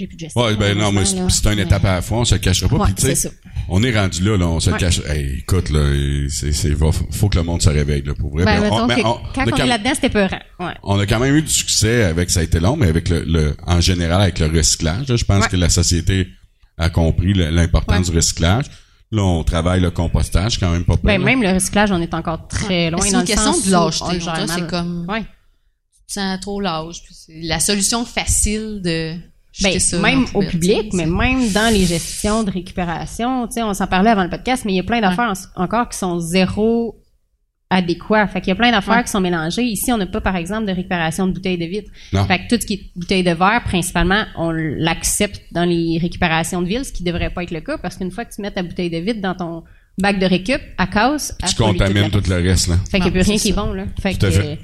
j'ai 0.02 0.08
plus 0.08 0.16
de 0.16 0.20
gestion. 0.22 0.42
Ouais, 0.42 0.56
ben 0.56 0.78
non, 0.78 0.92
mais 0.92 1.06
c'est 1.06 1.18
une 1.18 1.58
là. 1.58 1.64
étape 1.64 1.86
à 1.86 1.94
la 1.96 2.02
fois, 2.02 2.20
on 2.20 2.26
se 2.26 2.36
le 2.36 2.40
cachera 2.40 2.68
pas. 2.70 2.76
Ouais, 2.78 2.90
puis 2.96 3.16
ça. 3.16 3.30
on 3.70 3.82
est 3.84 3.98
rendu 3.98 4.24
là, 4.24 4.38
là, 4.38 4.48
on 4.48 4.60
se 4.60 4.70
le 4.70 4.74
Ouais. 4.74 4.80
cache. 4.80 5.02
Hey, 5.08 5.40
écoute, 5.40 5.70
là, 5.70 5.80
c'est, 6.30 6.52
c'est, 6.54 6.74
va- 6.74 6.92
faut 7.12 7.30
que 7.30 7.38
le 7.38 7.44
monde 7.44 7.62
se 7.62 7.70
réveille, 7.70 8.02
là, 8.04 8.14
pour 8.14 8.32
vrai. 8.32 8.46
Ben, 8.46 8.60
mais 8.62 8.70
que 8.70 8.74
on- 8.74 8.78
quand 8.78 8.86
on 8.86 8.90
a 8.90 9.44
on 9.44 9.48
est 9.48 9.52
quand- 9.52 9.66
là-dedans, 9.66 9.92
c'était 9.96 10.10
peurant. 10.10 10.40
Ouais. 10.60 10.74
on 10.84 11.00
a 11.00 11.06
quand 11.06 11.20
même 11.20 11.36
eu 11.36 11.42
du 11.42 11.50
succès 11.52 12.04
avec, 12.04 12.30
ça 12.30 12.42
a 12.42 12.44
été 12.44 12.60
long, 12.60 12.76
mais 12.76 12.88
avec 12.88 13.08
le, 13.10 13.24
le 13.24 13.56
en 13.66 13.80
général, 13.82 14.22
avec 14.22 14.40
le 14.40 14.48
recyclage, 14.48 15.08
là, 15.08 15.16
je 15.16 15.24
pense 15.26 15.44
Ouais. 15.44 15.50
que 15.50 15.56
la 15.58 15.70
société 15.70 16.28
a 16.78 16.90
compris 16.90 17.34
l'importance 17.34 18.08
Ouais. 18.08 18.12
du 18.12 18.18
recyclage. 18.18 18.66
Là, 19.14 19.24
on 19.24 19.44
travaille 19.44 19.82
le 19.82 19.92
compostage, 19.92 20.58
quand 20.58 20.72
même 20.72 20.86
pas 20.86 20.94
pire, 20.96 21.04
Ben 21.04 21.20
là. 21.20 21.26
même 21.26 21.44
le 21.44 21.52
recyclage, 21.52 21.92
on 21.92 22.02
est 22.02 22.14
encore 22.14 22.48
très 22.48 22.90
loin 22.90 23.02
C'est 23.02 23.14
une 23.14 23.26
question 23.26 23.52
de 23.60 23.70
lâcheté. 23.70 24.06
on 24.06 24.20
on. 24.20 24.48
C'est 24.48 24.68
comme, 24.68 25.06
Ouais. 25.10 25.22
tu 26.08 26.14
sens 26.14 26.40
trop 26.40 26.62
c'est 27.12 27.42
La 27.44 27.60
solution 27.60 28.06
facile 28.06 28.82
de 28.82 29.16
Ben, 29.62 29.80
ça 29.80 30.00
même 30.00 30.26
au 30.34 30.42
public, 30.44 30.94
mais 30.94 31.06
même 31.06 31.50
dans 31.52 31.74
les 31.74 31.86
gestions 31.86 32.44
de 32.44 32.52
récupération, 32.52 33.48
tu 33.48 33.54
sais, 33.56 33.64
on 33.64 33.74
s'en 33.74 33.88
parlait 33.88 34.10
avant 34.12 34.24
le 34.24 34.30
podcast, 34.30 34.64
mais 34.66 34.72
il 34.74 34.78
y 34.78 34.80
a 34.80 34.84
plein 34.84 35.02
d'affaires 35.02 35.34
en- 35.58 35.64
encore 35.64 35.90
qui 35.90 35.98
sont 35.98 36.20
zéro 36.20 36.98
adéquats. 37.70 38.28
Fait 38.28 38.42
qu'il 38.42 38.50
y 38.50 38.52
a 38.52 38.56
plein 38.56 38.72
d'affaires 38.72 38.96
Ouais. 38.98 39.04
qui 39.04 39.12
sont 39.12 39.22
mélangées. 39.22 39.64
Ici, 39.64 39.92
on 39.92 39.98
n'a 39.98 40.06
pas, 40.06 40.20
par 40.22 40.36
exemple, 40.36 40.66
de 40.68 40.72
récupération 40.74 41.28
de 41.28 41.32
bouteilles 41.34 41.58
de 41.58 41.66
vitre. 41.66 41.90
Non. 42.14 42.26
Fait 42.26 42.40
que 42.40 42.54
tout 42.56 42.62
ce 42.62 42.66
qui 42.66 42.74
est 42.74 42.82
bouteilles 42.96 43.24
de 43.24 43.32
verre, 43.32 43.62
principalement, 43.66 44.24
on 44.38 44.52
l'accepte 44.52 45.42
dans 45.52 45.64
les 45.66 45.98
récupérations 46.02 46.62
de 46.62 46.68
ville, 46.68 46.84
ce 46.86 46.92
qui 46.92 47.04
devrait 47.04 47.30
pas 47.30 47.44
être 47.44 47.52
le 47.52 47.62
cas, 47.62 47.78
parce 47.78 47.96
qu'une 47.98 48.12
fois 48.12 48.26
que 48.26 48.34
tu 48.34 48.42
mets 48.42 48.52
ta 48.52 48.64
bouteille 48.64 48.90
de 48.90 48.98
vitre 48.98 49.22
dans 49.22 49.36
ton 49.36 49.64
bac 49.98 50.20
de 50.20 50.26
récup, 50.26 50.62
à 50.78 50.88
cause, 50.88 51.34
Tu 51.48 51.56
contamines 51.56 52.10
tout 52.10 52.22
le 52.30 52.36
reste, 52.42 52.68
là. 52.68 52.76
Fait 52.90 53.00
qu'il 53.00 53.04
n'y 53.12 53.20
a 53.20 53.22
plus 53.24 53.30
rien 53.32 53.38
qui 53.38 53.50
est 53.50 53.54
bon, 53.54 53.72
là. 53.74 53.86
Fait 54.02 54.14
Tout 54.16 54.26
à 54.26 54.30
que, 54.30 54.36
fait. 54.36 54.60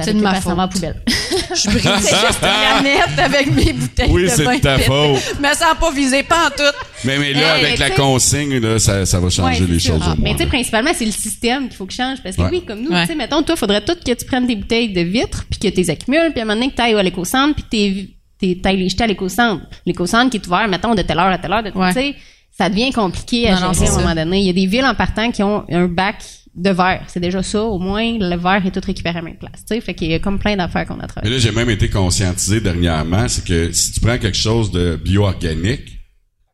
C'est 0.00 0.14
de 0.14 0.20
ma 0.20 0.34
faute. 0.40 0.54
poubelle. 0.72 1.02
Je 1.54 1.68
brise 1.70 1.82
juste 2.08 2.42
la 2.42 2.80
nette 2.82 3.18
avec 3.18 3.50
mes 3.52 3.72
bouteilles 3.72 4.10
Oui, 4.10 4.22
de 4.24 4.28
c'est 4.28 4.44
vin 4.44 4.56
de 4.56 4.60
ta 4.60 4.78
faute. 4.78 5.36
Mais 5.40 5.54
ça 5.54 5.68
n'a 5.70 5.74
pas 5.74 5.90
visé 5.90 6.22
pas 6.22 6.46
en 6.46 6.50
tout. 6.50 6.62
Mais, 7.04 7.18
mais 7.18 7.32
là, 7.32 7.56
Hey, 7.58 7.64
avec 7.66 7.78
la 7.78 7.90
tu 7.90 7.96
consigne, 7.96 8.58
là, 8.58 8.78
ça, 8.78 9.04
ça 9.06 9.18
va 9.18 9.28
changer 9.30 9.64
Ouais, 9.64 9.70
les 9.70 9.78
sûr. 9.78 9.94
choses 9.94 10.02
Ah, 10.06 10.14
au 10.16 10.22
mais 10.22 10.32
tu 10.32 10.38
sais, 10.38 10.46
principalement, 10.46 10.90
c'est 10.94 11.04
le 11.06 11.10
système 11.12 11.68
qu'il 11.68 11.76
faut 11.76 11.86
que 11.86 11.92
change. 11.94 12.18
Parce 12.22 12.36
que 12.36 12.42
Ouais. 12.42 12.48
oui, 12.52 12.64
comme 12.64 12.82
nous, 12.82 12.90
Ouais. 12.90 13.02
tu 13.02 13.08
sais, 13.08 13.14
mettons, 13.16 13.42
toi, 13.42 13.56
faudrait 13.56 13.80
tout 13.84 13.94
que 14.04 14.12
tu 14.12 14.24
prennes 14.26 14.46
des 14.46 14.56
bouteilles 14.56 14.92
de 14.92 15.00
vitre, 15.00 15.44
puis 15.50 15.58
que 15.58 15.68
tu 15.68 15.80
les 15.80 15.90
accumules, 15.90 16.30
puis 16.32 16.40
à 16.40 16.42
un 16.42 16.46
moment 16.46 16.54
donné, 16.60 16.70
que 16.70 16.76
tu 16.76 16.82
ailles 16.82 16.94
à 16.94 17.02
l'éco-centre, 17.02 17.54
puis 17.54 17.64
t'es- 17.70 18.08
t'es- 18.54 18.60
t'ailles 18.60 18.76
les 18.76 18.88
jeter 18.88 19.04
à 19.04 19.06
l'éco-centre. 19.06 19.62
L'éco-centre 19.86 20.30
qui 20.30 20.36
est 20.36 20.46
ouvert, 20.46 20.68
mettons, 20.68 20.94
de 20.94 21.02
telle 21.02 21.18
heure 21.18 21.26
à 21.26 21.38
telle 21.38 21.52
heure, 21.52 21.62
de 21.62 21.70
Ouais. 21.70 21.88
tu 21.88 21.94
sais, 22.00 22.14
ça 22.56 22.68
devient 22.68 22.92
compliqué 22.92 23.48
à 23.48 23.58
Non, 23.58 23.72
gérer 23.72 23.88
à 23.88 23.92
un 23.94 23.96
moment 24.00 24.14
donné. 24.14 24.40
Il 24.40 24.46
y 24.46 24.50
a 24.50 24.52
des 24.52 24.66
villes 24.66 24.84
en 24.84 24.94
partant 24.94 25.30
qui 25.30 25.42
ont 25.42 25.64
un 25.70 25.86
bac 25.88 26.16
de 26.60 26.70
verre. 26.70 27.04
C'est 27.08 27.20
déjà 27.20 27.42
ça, 27.42 27.62
au 27.64 27.78
moins, 27.78 28.18
le 28.18 28.36
verre 28.36 28.64
est 28.66 28.70
tout 28.70 28.80
récupéré 28.84 29.18
à 29.18 29.22
la 29.22 29.28
même 29.28 29.38
place. 29.38 29.60
Tu 29.66 29.74
sais, 29.74 29.80
fait 29.80 29.94
qu'il 29.94 30.10
y 30.10 30.14
a 30.14 30.18
comme 30.18 30.38
plein 30.38 30.56
d'affaires 30.56 30.86
qu'on 30.86 30.98
a 30.98 31.02
Mais 31.02 31.06
travaillé. 31.08 31.32
là, 31.34 31.38
j'ai 31.40 31.52
même 31.52 31.70
été 31.70 31.88
conscientisé 31.88 32.60
dernièrement, 32.60 33.26
c'est 33.28 33.44
que 33.44 33.72
si 33.72 33.92
tu 33.92 34.00
prends 34.00 34.18
quelque 34.18 34.36
chose 34.36 34.70
de 34.70 34.96
bio-organique, 35.02 35.98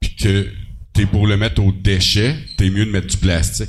puis 0.01 0.15
que 0.17 0.49
t'es 0.93 1.07
pour 1.07 1.27
le 1.27 1.37
mettre 1.37 1.63
au 1.63 1.73
déchet, 1.73 2.37
t'es 2.57 2.71
mieux 2.71 2.87
de 2.87 2.91
mettre 2.91 3.09
du 3.09 3.17
plastique. 3.17 3.69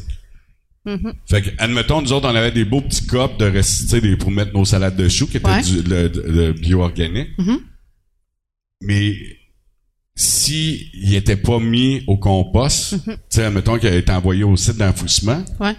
Mm-hmm. 0.85 1.13
Fait 1.29 1.41
que, 1.41 1.49
admettons, 1.57 2.01
nous 2.01 2.13
autres, 2.13 2.29
on 2.31 2.35
avait 2.35 2.51
des 2.51 2.63
beaux 2.63 2.81
petits 2.81 3.05
copes 3.05 3.37
de 3.37 3.49
des, 3.99 4.15
pour 4.15 4.31
mettre 4.31 4.53
nos 4.53 4.63
salades 4.63 4.95
de 4.95 5.09
choux 5.09 5.27
qui 5.27 5.37
étaient 5.37 5.49
Ouais. 5.49 5.61
du, 5.61 5.81
le, 5.81 6.07
le 6.25 6.53
bio-organique. 6.53 7.29
Mhm. 7.37 7.59
Mais 8.83 9.15
si 10.15 10.89
il 10.93 11.15
était 11.15 11.35
pas 11.35 11.59
mis 11.59 12.03
au 12.07 12.17
compost, 12.17 12.93
Mhm. 12.93 13.15
tu 13.15 13.21
sais, 13.29 13.43
admettons 13.43 13.77
qu'il 13.77 13.89
a 13.89 13.95
été 13.95 14.11
envoyé 14.11 14.43
au 14.43 14.55
site 14.55 14.77
d'enfouissement, 14.77 15.43
Ouais. 15.59 15.75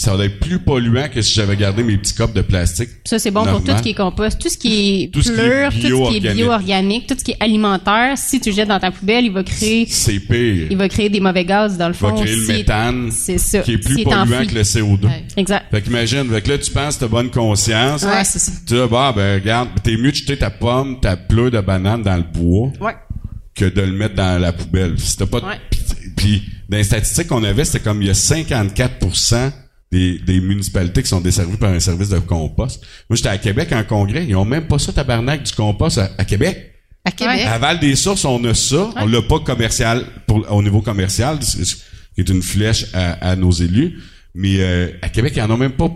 Ça 0.00 0.14
aurait 0.14 0.26
être 0.26 0.38
plus 0.38 0.60
polluant 0.60 1.08
que 1.12 1.20
si 1.22 1.34
j'avais 1.34 1.56
gardé 1.56 1.82
mes 1.82 1.96
petits 1.96 2.14
copes 2.14 2.32
de 2.32 2.40
plastique. 2.42 2.88
Ça, 3.04 3.18
c'est 3.18 3.32
bon 3.32 3.44
pour 3.44 3.64
tout 3.64 3.72
ce 3.76 3.82
qui 3.82 3.90
est 3.90 3.94
compost. 3.94 4.38
Tout 4.40 4.48
ce 4.48 4.56
qui 4.56 5.02
est 5.04 5.10
Tout 5.12 5.22
ce 5.22 5.32
qui 5.32 5.40
est 5.40 5.64
tout 5.90 6.04
ce 6.06 6.10
qui 6.10 6.16
est 6.26 6.34
bio-organique. 6.34 7.06
tout 7.08 7.16
ce 7.18 7.24
qui 7.24 7.32
est 7.32 7.36
alimentaire, 7.40 8.16
si 8.16 8.40
tu 8.40 8.52
jettes 8.52 8.68
dans 8.68 8.78
ta 8.78 8.90
poubelle, 8.92 9.24
il 9.24 9.32
va 9.32 9.42
créer, 9.42 9.86
C'est 9.88 10.20
pire. 10.20 10.68
il 10.70 10.76
va 10.76 10.88
créer 10.88 11.08
des 11.08 11.18
mauvais 11.18 11.44
gaz 11.44 11.76
dans 11.76 11.88
le 11.88 11.94
Il 11.94 12.00
va 12.00 12.08
fond. 12.10 12.20
créer 12.22 12.36
le 12.36 12.46
méthane, 12.46 13.10
C'est 13.10 13.38
ça. 13.38 13.58
qui 13.60 13.72
est 13.72 13.78
plus 13.78 14.04
polluant 14.04 14.46
que 14.46 14.54
le 14.54 14.62
CO2. 14.62 15.04
Ouais. 15.06 15.24
Exact. 15.36 15.66
Fait 15.70 15.82
qu'imagine, 15.82 16.28
fait 16.30 16.42
que 16.42 16.48
là, 16.50 16.58
tu 16.58 16.70
penses, 16.70 16.98
t'as 16.98 17.08
bonne 17.08 17.30
conscience. 17.30 18.04
Ouais, 18.04 18.22
c'est 18.24 18.38
ça. 18.38 18.52
Tu 18.66 18.74
dis, 18.74 18.80
bah, 18.90 19.12
ben, 19.16 19.40
regarde, 19.40 19.68
t'es 19.82 19.96
mieux 19.96 20.10
de 20.12 20.16
jeter 20.16 20.36
ta 20.36 20.50
pomme, 20.50 21.00
ta 21.00 21.16
pleure 21.16 21.50
de 21.50 21.60
banane 21.60 22.02
dans 22.02 22.16
le 22.16 22.22
bois 22.22 22.70
Ouais. 22.80 22.94
que 23.54 23.64
de 23.64 23.80
le 23.80 23.92
mettre 23.92 24.14
dans 24.14 24.40
la 24.40 24.52
poubelle. 24.52 24.94
Si 24.98 25.16
t'as 25.16 25.26
pas 25.26 25.40
de- 25.40 25.46
Ouais. 25.46 25.58
Puis, 26.16 26.42
dans 26.68 26.76
les 26.76 26.84
statistiques 26.84 27.28
qu'on 27.28 27.42
avait, 27.44 27.64
c'était 27.64 27.80
comme 27.80 28.02
il 28.02 28.08
y 28.08 28.10
a 28.10 28.14
54 28.14 28.98
des, 29.90 30.18
des 30.18 30.40
municipalités 30.40 31.02
qui 31.02 31.08
sont 31.08 31.20
desservies 31.20 31.56
par 31.56 31.70
un 31.70 31.80
service 31.80 32.08
de 32.10 32.18
compost. 32.18 32.82
Moi, 33.08 33.16
j'étais 33.16 33.28
à 33.30 33.38
Québec 33.38 33.72
en 33.72 33.84
congrès. 33.84 34.26
Ils 34.26 34.36
ont 34.36 34.44
même 34.44 34.66
pas 34.66 34.78
ça, 34.78 34.92
tabarnak, 34.92 35.42
du 35.44 35.52
compost 35.52 35.98
à, 35.98 36.10
à 36.18 36.24
Québec. 36.24 36.74
À 37.04 37.10
Québec. 37.10 37.40
À 37.46 37.58
Val-des-Sources, 37.58 38.24
on 38.26 38.42
a 38.44 38.52
ça. 38.54 38.90
On 38.96 39.06
l'a 39.06 39.22
pas 39.22 39.38
commercial, 39.40 40.04
pour, 40.26 40.44
au 40.52 40.62
niveau 40.62 40.82
commercial, 40.82 41.38
qui 41.38 42.20
est 42.20 42.28
une 42.28 42.42
flèche 42.42 42.86
à, 42.92 43.30
à 43.30 43.36
nos 43.36 43.50
élus. 43.50 43.98
Mais 44.34 44.56
euh, 44.60 44.90
à 45.00 45.08
Québec, 45.08 45.32
ils 45.36 45.40
en 45.42 45.50
ont 45.50 45.56
même 45.56 45.72
pas 45.72 45.90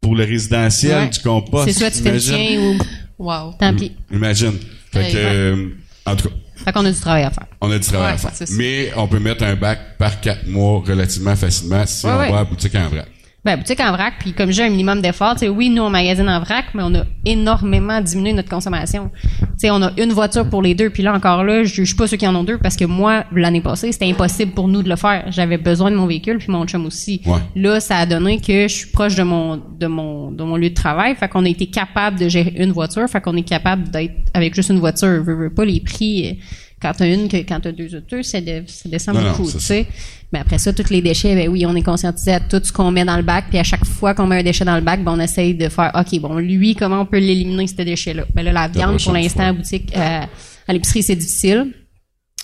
pour 0.00 0.16
le 0.16 0.24
résidentiel 0.24 0.98
Ouais. 1.04 1.08
du 1.10 1.20
compost. 1.20 1.68
C'est 1.70 1.78
soit 1.78 1.90
tu 1.90 2.02
fais 2.02 2.12
le 2.56 2.58
ou 2.60 2.78
Wow. 3.18 3.54
tant 3.58 3.74
pis. 3.74 3.92
Imagine. 4.12 4.54
Fait 4.92 5.10
que, 5.12 5.16
euh, 5.16 5.66
en 6.06 6.14
tout 6.16 6.28
cas, 6.28 6.34
Fait 6.64 6.72
qu'on 6.72 6.84
a 6.84 6.90
du 6.92 6.98
travail 6.98 7.24
à 7.24 7.30
faire. 7.30 7.46
on 7.60 7.70
a 7.70 7.78
du 7.78 7.86
travail 7.86 8.08
Ouais, 8.08 8.14
à 8.14 8.16
faire. 8.18 8.30
c'est 8.34 8.46
ça. 8.46 8.54
Mais 8.56 8.90
on 8.96 9.06
peut 9.08 9.18
mettre 9.18 9.44
un 9.44 9.54
bac 9.56 9.96
par 9.98 10.20
quatre 10.20 10.46
mois 10.48 10.82
relativement 10.86 11.34
facilement 11.36 11.84
si 11.86 12.06
Ouais, 12.06 12.12
on 12.12 12.18
ouais. 12.18 12.30
va 12.30 12.36
à 12.36 12.38
la 12.40 12.44
boutique 12.44 12.74
en 12.74 12.88
vrac. 12.88 13.06
Ben, 13.44 13.56
boutique 13.56 13.78
en 13.78 13.92
vrac, 13.92 14.14
puis 14.18 14.32
comme 14.32 14.50
j'ai 14.50 14.64
un 14.64 14.68
minimum 14.68 15.00
d'effort, 15.00 15.34
tu 15.34 15.40
sais, 15.40 15.48
oui, 15.48 15.70
nous, 15.70 15.82
on 15.82 15.90
magasine 15.90 16.28
en 16.28 16.40
vrac, 16.40 16.66
mais 16.74 16.82
on 16.84 16.92
a 16.96 17.04
énormément 17.24 18.00
diminué 18.00 18.32
notre 18.32 18.48
consommation. 18.48 19.12
Tu 19.40 19.46
sais, 19.58 19.70
on 19.70 19.80
a 19.80 19.92
une 19.96 20.12
voiture 20.12 20.50
pour 20.50 20.60
les 20.60 20.74
deux, 20.74 20.90
puis 20.90 21.04
là, 21.04 21.14
encore 21.14 21.44
là, 21.44 21.62
je 21.62 21.72
juge 21.72 21.96
pas 21.96 22.08
ceux 22.08 22.16
qui 22.16 22.26
en 22.26 22.34
ont 22.34 22.42
deux, 22.42 22.58
parce 22.58 22.76
que 22.76 22.84
moi, 22.84 23.24
l'année 23.32 23.60
passée, 23.60 23.92
c'était 23.92 24.10
impossible 24.10 24.52
pour 24.52 24.66
nous 24.66 24.82
de 24.82 24.88
le 24.88 24.96
faire. 24.96 25.26
J'avais 25.30 25.56
besoin 25.56 25.92
de 25.92 25.96
mon 25.96 26.06
véhicule, 26.06 26.38
puis 26.38 26.50
mon 26.50 26.66
chum 26.66 26.84
aussi. 26.84 27.22
Ouais. 27.26 27.38
Là, 27.54 27.78
ça 27.78 27.98
a 27.98 28.06
donné 28.06 28.40
que 28.40 28.66
je 28.66 28.74
suis 28.74 28.88
proche 28.88 29.14
de 29.14 29.22
mon, 29.22 29.56
de 29.56 29.86
mon, 29.86 30.32
de 30.32 30.42
mon 30.42 30.56
lieu 30.56 30.70
de 30.70 30.74
travail, 30.74 31.14
fait 31.14 31.28
qu'on 31.28 31.44
a 31.44 31.48
été 31.48 31.66
capable 31.66 32.18
de 32.18 32.28
gérer 32.28 32.54
une 32.56 32.72
voiture, 32.72 33.08
fait 33.08 33.20
qu'on 33.20 33.36
est 33.36 33.48
capable 33.48 33.88
d'être 33.88 34.16
avec 34.34 34.52
juste 34.54 34.70
une 34.70 34.80
voiture. 34.80 35.22
Veux, 35.22 35.36
veux 35.36 35.54
pas 35.54 35.64
les 35.64 35.78
prix, 35.78 36.40
quand 36.80 36.92
t'as 36.96 37.06
une, 37.12 37.28
que 37.28 37.36
quand 37.38 37.60
t'as 37.60 37.72
deux 37.72 37.94
autos, 37.94 38.22
ça, 38.22 38.40
dé- 38.40 38.62
ça 38.66 38.88
descend 38.88 39.16
Non, 39.16 39.30
beaucoup, 39.30 39.50
tu 39.50 39.58
sais. 39.60 39.86
Mais 40.32 40.38
après 40.40 40.58
ça, 40.58 40.72
tous 40.72 40.90
les 40.90 41.00
déchets, 41.02 41.34
ben 41.34 41.48
oui, 41.48 41.64
on 41.66 41.74
est 41.74 41.82
conscientisé 41.82 42.32
à 42.32 42.40
tout 42.40 42.60
ce 42.62 42.70
qu'on 42.72 42.90
met 42.90 43.04
dans 43.04 43.16
le 43.16 43.22
bac. 43.22 43.46
Puis 43.48 43.58
à 43.58 43.64
chaque 43.64 43.84
fois 43.84 44.14
qu'on 44.14 44.26
met 44.26 44.38
un 44.38 44.42
déchet 44.42 44.64
dans 44.64 44.76
le 44.76 44.82
bac, 44.82 45.02
ben 45.02 45.12
on 45.16 45.20
essaye 45.20 45.54
de 45.54 45.68
faire, 45.68 45.90
OK, 45.94 46.20
bon, 46.20 46.36
lui, 46.38 46.74
comment 46.74 47.00
on 47.00 47.06
peut 47.06 47.18
l'éliminer, 47.18 47.66
ce 47.66 47.74
déchet-là? 47.76 48.24
Ben 48.34 48.42
là, 48.44 48.52
la 48.52 48.68
viande, 48.68 48.92
pour 49.02 49.12
l'instant, 49.22 49.44
à 49.48 49.52
boutique, 49.54 49.96
euh, 49.96 50.20
à 50.68 50.72
l'épicerie, 50.72 51.02
c'est 51.02 51.16
difficile. 51.16 51.72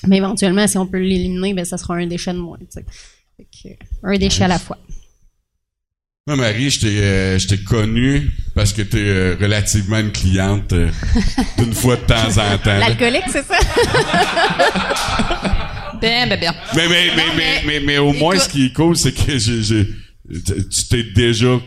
Mais 0.07 0.16
éventuellement, 0.18 0.66
si 0.66 0.77
on 0.79 0.87
peut 0.87 0.99
l'éliminer, 1.01 1.55
ben 1.55 1.64
ça 1.64 1.77
sera 1.79 1.94
un 1.94 2.07
déchet 2.07 2.33
de 2.33 2.38
moins, 2.38 2.59
tu 2.59 2.66
sais. 2.70 2.85
Un 4.03 4.16
déchet 4.18 4.44
à 4.44 4.49
la 4.49 4.59
fois. 4.59 4.79
Moi, 6.26 6.37
Marie, 6.37 6.70
je 6.70 6.80
t'ai, 6.80 7.02
euh, 7.02 7.38
je 7.38 7.46
t'ai 7.46 7.58
connu 7.58 8.32
parce 8.54 8.72
que 8.72 8.80
t'es 8.80 8.96
euh, 8.96 9.37
relativement 9.38 9.98
une 9.98 10.10
cliente 10.10 10.72
euh, 10.72 10.88
d'une 11.58 11.74
fois 11.74 11.96
de 11.96 12.00
temps 12.00 12.38
en 12.38 12.56
temps. 12.56 12.78
L'alcoolique, 12.78 13.24
c'est 13.30 13.44
ça? 13.44 13.58
Ben, 16.00 16.28
ben, 16.28 16.40
ben. 16.40 16.52
Mais, 16.74 16.88
mais, 16.88 17.10
mais, 17.14 17.22
mais, 17.37 17.62
mais, 17.66 17.80
mais 17.80 17.98
au 17.98 18.12
moins, 18.14 18.38
ce 18.38 18.48
qui 18.48 18.66
est 18.66 18.72
cool, 18.72 18.96
c'est 18.96 19.12
que 19.12 19.38
j'ai, 19.38 19.62
j'ai, 19.62 19.87
tu 20.28 20.84
t'es 20.90 21.02
déjà 21.02 21.60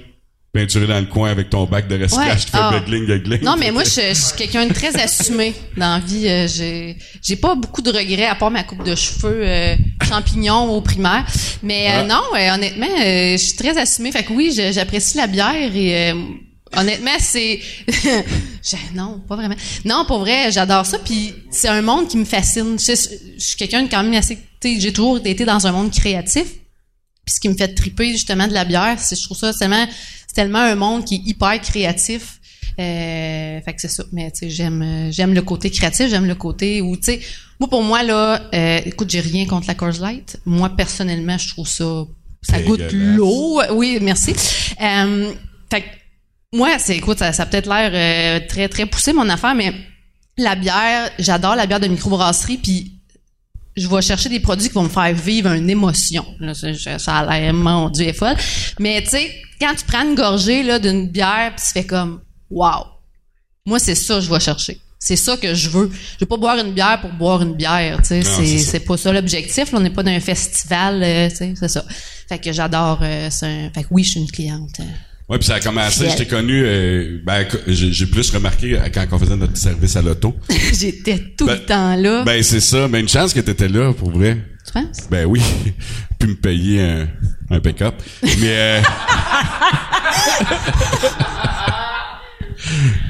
dans 0.66 1.00
le 1.00 1.06
coin 1.06 1.30
avec 1.30 1.50
ton 1.50 1.66
bac 1.66 1.88
de 1.88 1.96
Ouais, 1.96 2.08
qui 2.08 2.46
fait 2.46 2.50
ah. 2.54 2.72
begling, 2.72 3.06
begling. 3.06 3.44
Non, 3.44 3.56
mais 3.58 3.72
moi, 3.72 3.84
je, 3.84 4.02
je 4.10 4.14
suis 4.14 4.36
quelqu'un 4.38 4.66
de 4.66 4.74
très 4.74 4.96
assumé 5.00 5.54
dans 5.76 5.94
la 5.94 6.00
vie. 6.00 6.28
Euh, 6.28 6.48
j'ai, 6.48 6.98
j'ai 7.22 7.36
pas 7.36 7.56
beaucoup 7.56 7.82
de 7.82 7.92
regrets 7.92 8.26
à 8.28 8.36
part 8.36 8.52
ma 8.52 8.64
coupe 8.64 8.84
de 8.84 8.96
cheveux 8.96 9.42
euh, 9.44 9.76
champignons 10.08 10.70
au 10.76 10.82
primaire. 10.82 11.26
Mais 11.64 11.88
euh, 11.90 12.02
Ah. 12.02 12.04
non, 12.04 12.54
honnêtement, 12.56 12.88
euh, 12.88 13.32
je 13.34 13.38
suis 13.38 13.56
très 13.58 13.78
assumée. 13.78 14.12
Fait 14.12 14.24
que 14.24 14.34
oui, 14.34 14.52
j'apprécie 14.72 15.18
la 15.18 15.28
bière 15.28 15.76
et 15.76 16.12
euh, 16.12 16.16
honnêtement, 16.76 17.12
c'est 17.20 17.60
non, 18.96 19.22
pas 19.28 19.36
vraiment. 19.36 19.56
Non, 19.86 20.06
pour 20.06 20.20
vrai, 20.20 20.52
j'adore 20.52 20.86
ça. 20.86 21.00
Puis 21.00 21.34
c'est 21.52 21.68
un 21.70 21.82
monde 21.82 22.08
qui 22.08 22.18
me 22.18 22.26
fascine. 22.26 22.78
Je, 22.80 22.94
je 23.38 23.44
suis 23.44 23.56
quelqu'un 23.58 23.84
de 23.84 23.90
quand 23.90 24.04
même 24.04 24.14
assez. 24.14 24.38
tu 24.62 24.74
sais, 24.76 24.80
J'ai 24.80 24.94
toujours 24.94 25.20
été 25.26 25.46
dans 25.46 25.66
un 25.68 25.72
monde 25.72 25.92
créatif. 25.92 26.46
Puis 27.28 27.36
ce 27.36 27.40
qui 27.42 27.50
me 27.50 27.56
fait 27.56 27.76
triper 27.76 28.12
justement 28.14 28.48
de 28.48 28.54
la 28.54 28.64
bière, 28.64 28.96
c'est 28.98 29.20
je 29.20 29.24
trouve 29.24 29.38
ça 29.38 29.54
tellement 29.54 29.86
c'est 30.28 30.34
tellement 30.34 30.60
un 30.60 30.76
monde 30.76 31.04
qui 31.04 31.16
est 31.16 31.30
hyper 31.30 31.60
créatif. 31.60 32.40
Euh, 32.80 33.60
fait 33.62 33.74
que 33.74 33.82
c'est 33.82 33.90
ça. 33.90 34.06
Mais 34.14 34.32
tu 34.32 34.40
sais, 34.40 34.50
j'aime 34.50 34.82
euh, 34.82 35.12
j'aime 35.12 35.34
le 35.34 35.42
côté 35.42 35.70
créatif, 35.70 36.10
j'aime 36.10 36.26
le 36.26 36.36
côté 36.36 36.82
où 36.82 36.96
tu 36.96 37.04
sais, 37.04 37.20
moi 37.60 37.70
pour 37.70 37.84
moi 37.84 38.02
là, 38.02 38.50
euh, 38.56 38.80
écoute, 38.86 39.10
j'ai 39.10 39.20
rien 39.20 39.46
contre 39.46 39.68
la 39.68 39.76
Coors 39.76 40.00
Light. 40.00 40.40
Moi 40.46 40.70
personnellement, 40.70 41.38
je 41.38 41.50
trouve 41.50 41.68
ça 41.68 42.06
ça 42.42 42.62
goûte 42.62 42.92
l'eau. 42.94 43.62
Oui, 43.74 44.00
merci. 44.02 44.34
Euh, 44.82 45.34
fait 45.70 45.82
que 45.82 45.88
moi, 46.54 46.80
c'est 46.80 46.96
écoute, 46.96 47.20
ça, 47.20 47.34
ça 47.34 47.44
a 47.44 47.46
peut-être 47.46 47.68
l'air 47.68 47.92
euh, 47.94 48.48
très 48.48 48.70
très 48.70 48.86
poussé 48.86 49.12
mon 49.12 49.28
affaire, 49.28 49.54
mais 49.54 49.74
la 50.38 50.56
bière, 50.56 51.10
j'adore 51.20 51.56
la 51.56 51.66
bière 51.66 51.80
de 51.80 51.88
microbrasserie, 51.88 52.58
puis 52.58 52.97
je 53.78 53.88
vais 53.88 54.02
chercher 54.02 54.28
des 54.30 54.40
produits 54.40 54.68
qui 54.68 54.74
vont 54.74 54.84
me 54.84 54.90
faire 54.90 55.14
vivre 55.14 55.52
une 55.54 55.70
émotion. 55.70 56.26
Là, 56.40 56.54
ça, 56.54 57.18
a 57.18 57.40
l'air, 57.40 57.54
mon 57.54 57.90
Dieu, 57.90 58.08
est 58.08 58.14
folle. 58.14 58.36
Mais 58.80 59.02
tu 59.04 59.10
sais, 59.12 59.34
quand 59.62 59.74
tu 59.76 59.86
prends 59.86 60.04
une 60.04 60.16
gorgée 60.16 60.64
là 60.64 60.80
d'une 60.80 61.08
bière, 61.08 61.54
puis 61.56 61.66
tu 61.66 61.72
fais 61.72 61.86
comme, 61.86 62.22
wow. 62.50 62.84
Moi, 63.66 63.80
c'est 63.80 63.96
ça 63.96 64.16
que 64.16 64.22
je 64.22 64.30
vais 64.30 64.40
chercher. 64.40 64.80
C'est 65.00 65.16
ça 65.16 65.38
que 65.38 65.54
je 65.54 65.70
veux. 65.70 65.92
Je 65.94 66.22
veux 66.22 66.26
pas 66.26 66.38
boire 66.38 66.58
une 66.58 66.72
bière 66.74 67.00
pour 67.02 67.12
boire 67.12 67.42
une 67.44 67.54
bière. 67.54 67.98
Tu 68.02 68.24
sais, 68.24 68.58
c'est 68.58 68.80
pas 68.80 68.98
ça 68.98 69.12
l'objectif. 69.14 69.72
là. 69.72 69.78
On 69.78 69.82
n'est 69.82 69.92
pas 69.92 70.02
dans 70.04 70.12
un 70.12 70.20
festival. 70.20 71.04
euh, 71.04 71.30
tu 71.30 71.36
sais, 71.36 71.54
c'est 71.56 71.68
ça. 71.68 71.86
Fait 72.28 72.40
que 72.40 72.52
j'adore. 72.52 73.00
euh, 73.04 73.28
c'est 73.30 73.46
un- 73.46 73.70
Fait 73.74 73.84
que 73.84 73.88
oui, 73.92 74.04
je 74.04 74.12
suis 74.12 74.20
une 74.22 74.32
cliente. 74.32 74.80
Ouais, 75.30 75.38
puis 75.38 75.46
ça 75.48 75.56
a 75.56 75.60
commencé, 75.60 76.10
je 76.10 76.16
t'ai 76.16 76.26
connu, 76.26 76.64
euh, 76.66 77.20
ben, 77.26 77.46
j'ai, 77.68 78.06
plus 78.06 78.30
remarqué 78.32 78.76
euh, 78.80 78.88
quand 78.94 79.06
on 79.12 79.20
faisait 79.20 79.36
notre 79.36 79.58
service 79.58 79.98
à 79.98 80.02
l'auto. 80.02 80.34
J'étais 80.80 81.20
tout 81.38 81.46
Ben- 81.46 81.56
le 81.56 81.66
temps 81.66 81.96
là. 81.98 82.24
Ben, 82.24 82.42
c'est 82.42 82.62
ça. 82.62 82.88
Ben, 82.88 83.00
une 83.02 83.10
chance 83.10 83.34
que 83.34 83.42
t'étais 83.42 83.68
là, 83.68 83.92
pour 83.92 84.10
vrai. 84.12 84.38
tu 84.66 84.72
penses? 84.72 85.10
Ben 85.12 85.26
oui. 85.26 85.42
Puis 86.20 86.30
me 86.30 86.36
payer 86.36 86.82
un, 86.82 87.08
un 87.52 87.60
pick-up. 87.60 87.96
Mais, 88.24 88.32
euh, 88.44 88.82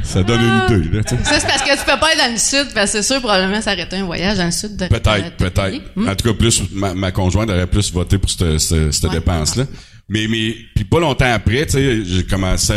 ça 0.04 0.24
donne 0.24 0.42
une 0.42 0.76
idée, 0.78 0.98
là, 0.98 1.04
tu 1.04 1.16
sais. 1.18 1.24
Ça, 1.24 1.40
c'est 1.40 1.48
parce 1.48 1.62
que 1.62 1.72
tu 1.78 1.86
peux 1.86 2.00
pas 2.00 2.12
être 2.14 2.18
dans 2.26 2.32
le 2.32 2.38
sud, 2.40 2.68
parce 2.74 2.92
que 2.92 3.02
c'est 3.02 3.14
sûr, 3.14 3.20
probablement, 3.22 3.62
s'arrêter 3.62 3.96
un 3.98 4.06
voyage 4.06 4.38
dans 4.38 4.46
le 4.46 4.52
sud. 4.52 4.78
Peut-être, 4.90 5.38
peut-être. 5.38 5.82
Hmm? 5.96 6.10
En 6.10 6.16
tout 6.16 6.28
cas, 6.30 6.34
plus 6.34 6.64
ma, 6.74 6.94
ma 6.94 7.12
conjointe 7.12 7.50
aurait 7.50 7.68
plus 7.68 7.92
voté 7.94 8.18
pour 8.18 8.30
cette, 8.30 8.58
cette, 8.60 8.92
cette 8.92 9.04
Ouais. 9.06 9.10
dépense-là. 9.12 9.66
Mais, 10.10 10.28
mais, 10.28 10.56
puis 10.74 10.86
pas 10.86 11.00
longtemps 11.00 11.32
après, 11.32 11.66
tu 11.66 11.74
sais, 11.74 12.06
j'ai 12.06 12.26
commencé 12.26 12.74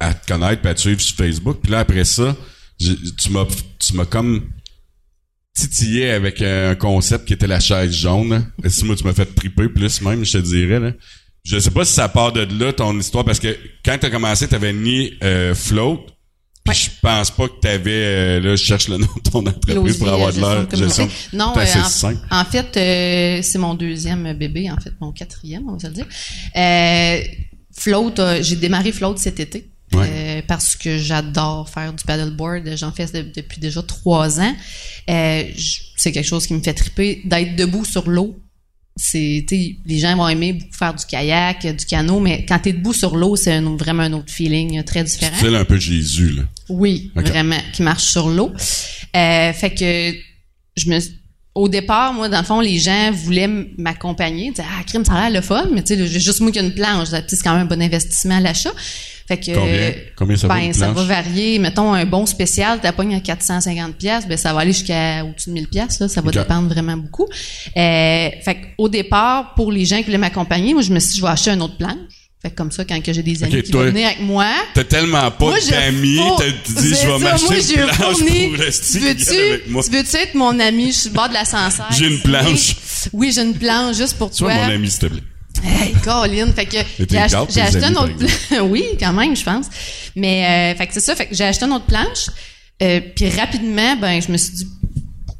à, 0.00 0.14
te 0.14 0.26
connaître, 0.26 0.62
puis 0.62 0.70
à 0.70 0.74
te 0.74 0.80
suivre 0.80 1.00
sur 1.00 1.16
Facebook. 1.16 1.58
Puis 1.62 1.70
là, 1.70 1.80
après 1.80 2.04
ça, 2.04 2.34
tu 2.78 3.30
m'as, 3.30 3.46
tu 3.78 3.94
m'as 3.94 4.06
comme 4.06 4.48
titillé 5.54 6.10
avec 6.10 6.40
un 6.42 6.74
concept 6.74 7.26
qui 7.26 7.34
était 7.34 7.46
la 7.46 7.60
chaise 7.60 7.92
jaune. 7.92 8.30
là. 8.30 8.70
Si 8.70 8.84
moi, 8.84 8.96
tu 8.96 9.04
m'as 9.04 9.12
fait 9.12 9.26
triper 9.26 9.68
plus 9.68 10.00
même, 10.02 10.24
je 10.24 10.32
te 10.32 10.38
dirais, 10.38 10.80
là. 10.80 10.92
Je 11.44 11.60
sais 11.60 11.70
pas 11.70 11.84
si 11.84 11.92
ça 11.92 12.08
part 12.08 12.32
de 12.32 12.40
là, 12.58 12.72
ton 12.72 12.98
histoire, 12.98 13.24
parce 13.24 13.38
que 13.38 13.56
quand 13.84 13.96
t'as 14.00 14.10
commencé, 14.10 14.48
t'avais 14.48 14.72
ni 14.72 15.12
euh, 15.22 15.54
float. 15.54 16.04
Puis 16.66 16.74
je 16.84 16.90
pense 17.00 17.30
pas 17.30 17.48
que 17.48 17.60
t'avais, 17.60 17.90
euh, 17.92 18.40
là, 18.40 18.56
je 18.56 18.64
cherche 18.64 18.88
le 18.88 18.96
nom 18.98 19.06
de 19.24 19.30
ton 19.30 19.38
entreprise 19.46 19.96
pour 19.98 20.08
avoir 20.14 20.32
de 20.32 20.40
l'air. 20.40 20.66
Non, 21.32 21.52
euh, 21.62 21.66
en, 22.30 22.40
en 22.40 22.44
fait, 22.44 22.76
euh, 22.76 23.40
c'est 23.42 23.58
mon 23.58 23.74
deuxième 23.74 24.32
bébé, 24.34 24.70
en 24.70 24.76
fait, 24.76 24.92
mon 25.00 25.12
quatrième, 25.12 25.68
on 25.68 25.72
va 25.74 25.78
se 25.78 25.86
le 25.86 25.92
dire. 25.92 26.06
Euh, 26.56 27.20
float, 27.78 28.14
j'ai 28.42 28.56
démarré 28.56 28.92
float 28.92 29.16
cet 29.18 29.40
été. 29.40 29.70
Ouais. 29.94 30.08
euh, 30.10 30.42
parce 30.48 30.74
que 30.74 30.98
j'adore 30.98 31.68
faire 31.70 31.92
du 31.92 32.02
paddleboard. 32.04 32.76
J'en 32.76 32.90
fais 32.90 33.06
de- 33.06 33.30
depuis 33.34 33.60
déjà 33.60 33.82
trois 33.82 34.40
ans. 34.40 34.54
Euh, 35.08 35.44
c'est 35.96 36.10
quelque 36.10 36.26
chose 36.26 36.44
qui 36.44 36.54
me 36.54 36.60
fait 36.60 36.74
triper. 36.74 37.22
D'être 37.24 37.54
debout 37.54 37.84
sur 37.84 38.10
l'eau, 38.10 38.36
c'est, 38.96 39.44
tu 39.46 39.76
les 39.84 39.98
gens 39.98 40.16
vont 40.16 40.26
aimer 40.26 40.54
beaucoup 40.54 40.72
faire 40.72 40.94
du 40.94 41.04
kayak, 41.04 41.66
du 41.76 41.84
canot, 41.84 42.18
mais 42.18 42.46
quand 42.46 42.58
t'es 42.58 42.72
debout 42.72 42.94
sur 42.94 43.14
l'eau, 43.16 43.36
c'est 43.36 43.60
vraiment 43.60 44.04
un 44.04 44.12
autre 44.14 44.32
feeling 44.32 44.78
euh, 44.78 44.82
très 44.82 45.04
Tu 45.04 45.10
différent. 45.10 45.36
files 45.36 45.54
un 45.54 45.64
peu 45.64 45.76
Jésus, 45.76 46.30
là. 46.30 46.42
Oui, 46.70 47.12
vraiment, 47.14 47.58
qui 47.74 47.82
marche 47.82 48.04
sur 48.04 48.28
l'eau. 48.28 48.52
Euh, 49.14 49.52
fait 49.52 49.70
que 49.70 50.16
je 50.76 50.88
me 50.88 50.98
au 51.54 51.68
départ, 51.68 52.12
moi, 52.12 52.28
dans 52.28 52.40
le 52.40 52.44
fond, 52.44 52.60
les 52.60 52.78
gens 52.78 53.10
voulaient 53.12 53.48
m'accompagner. 53.78 54.52
Ah, 54.58 54.82
crime, 54.86 55.06
ça 55.06 55.14
a 55.14 55.30
l'air 55.30 55.40
le 55.40 55.46
fun, 55.46 55.68
mais 55.72 55.82
tu 55.82 55.96
sais, 55.96 56.06
j'ai 56.06 56.20
juste 56.20 56.40
moi 56.40 56.52
qui 56.52 56.58
une 56.60 56.74
planche. 56.74 57.08
C'est 57.08 57.42
quand 57.42 57.52
même 57.52 57.62
un 57.62 57.64
bon 57.64 57.80
investissement 57.80 58.36
à 58.36 58.40
l'achat. 58.40 58.74
Fait 59.26 59.38
que, 59.38 59.54
Combien, 59.54 59.92
Combien 60.16 60.36
ça 60.36 60.48
ben, 60.48 60.72
ça 60.72 60.92
va 60.92 61.02
varier. 61.02 61.58
Mettons, 61.58 61.92
un 61.92 62.06
bon 62.06 62.26
spécial, 62.26 62.78
t'as 62.80 62.92
pogné 62.92 63.16
à 63.16 63.20
450 63.20 63.96
pièces, 63.96 64.28
ben 64.28 64.38
ça 64.38 64.52
va 64.52 64.60
aller 64.60 64.72
jusqu'à 64.72 65.24
au-dessus 65.24 65.48
de 65.48 65.54
1000 65.54 65.68
pièces 65.68 65.98
là, 65.98 66.08
ça 66.08 66.20
va 66.20 66.30
dépendre 66.30 66.68
vraiment 66.68 66.96
beaucoup. 66.96 67.24
Euh, 67.24 68.30
fait 68.44 68.58
au 68.78 68.88
départ, 68.88 69.54
pour 69.54 69.72
les 69.72 69.84
gens 69.84 69.98
qui 69.98 70.04
voulaient 70.04 70.18
m'accompagner, 70.18 70.74
moi 70.74 70.82
je 70.82 70.92
me 70.92 71.00
suis 71.00 71.14
dit 71.14 71.16
je 71.18 71.22
vais 71.22 71.28
acheter 71.28 71.50
un 71.50 71.60
autre 71.60 71.76
planche. 71.76 71.96
Fait 72.42 72.50
comme 72.50 72.70
ça, 72.70 72.84
quand 72.84 73.02
que 73.02 73.12
j'ai 73.12 73.22
des 73.22 73.42
amis 73.42 73.62
qui 73.62 73.72
vont 73.72 73.80
venir 73.80 74.06
avec 74.06 74.20
moi. 74.20 74.46
T'as 74.74 74.84
tellement 74.84 75.30
pas 75.30 75.54
d'amis, 75.70 76.20
tu 76.64 76.72
dis, 76.74 76.94
je 76.94 77.06
vais 77.08 77.18
m'acheter 77.18 77.80
une 77.80 77.86
planche 77.86 78.16
fourni, 78.16 78.48
pour 78.48 78.58
rester 78.58 79.08
avec 79.08 79.68
moi. 79.70 79.82
Tu 79.82 79.90
veux-tu 79.90 80.16
être 80.16 80.34
mon 80.34 80.60
ami? 80.60 80.88
Je 80.88 80.98
suis 80.98 81.10
bord 81.10 81.28
de 81.28 81.34
l'ascenseur. 81.34 81.86
J'ai 81.92 82.06
une 82.06 82.20
planche. 82.20 82.76
Oui, 83.12 83.32
j'ai 83.34 83.42
une 83.42 83.54
planche 83.54 83.96
juste 83.96 84.18
pour 84.18 84.30
toi. 84.30 84.52
Sois 84.52 84.66
mon 84.66 84.72
ami, 84.74 84.90
s'il 84.90 85.00
te 85.00 85.06
plaît. 85.06 85.22
Hey, 85.64 85.94
Colin, 86.04 86.52
fait 86.52 86.66
que 86.66 86.78
j'ai 87.08 87.18
acheté, 87.18 87.60
acheté 87.60 87.84
un 87.84 87.94
autre 87.94 88.12
oui, 88.62 88.84
quand 88.98 89.12
même, 89.12 89.36
je 89.36 89.44
pense. 89.44 89.66
Mais 90.14 90.72
euh, 90.74 90.78
fait 90.78 90.86
que 90.86 90.94
c'est 90.94 91.00
ça, 91.00 91.14
fait 91.14 91.26
que 91.26 91.34
j'ai 91.34 91.44
acheté 91.44 91.64
une 91.64 91.72
autre 91.72 91.86
planche. 91.86 92.30
Euh, 92.82 93.00
puis 93.14 93.30
rapidement, 93.30 93.96
ben 93.96 94.20
je 94.20 94.30
me 94.30 94.36
suis 94.36 94.52
dit 94.52 94.66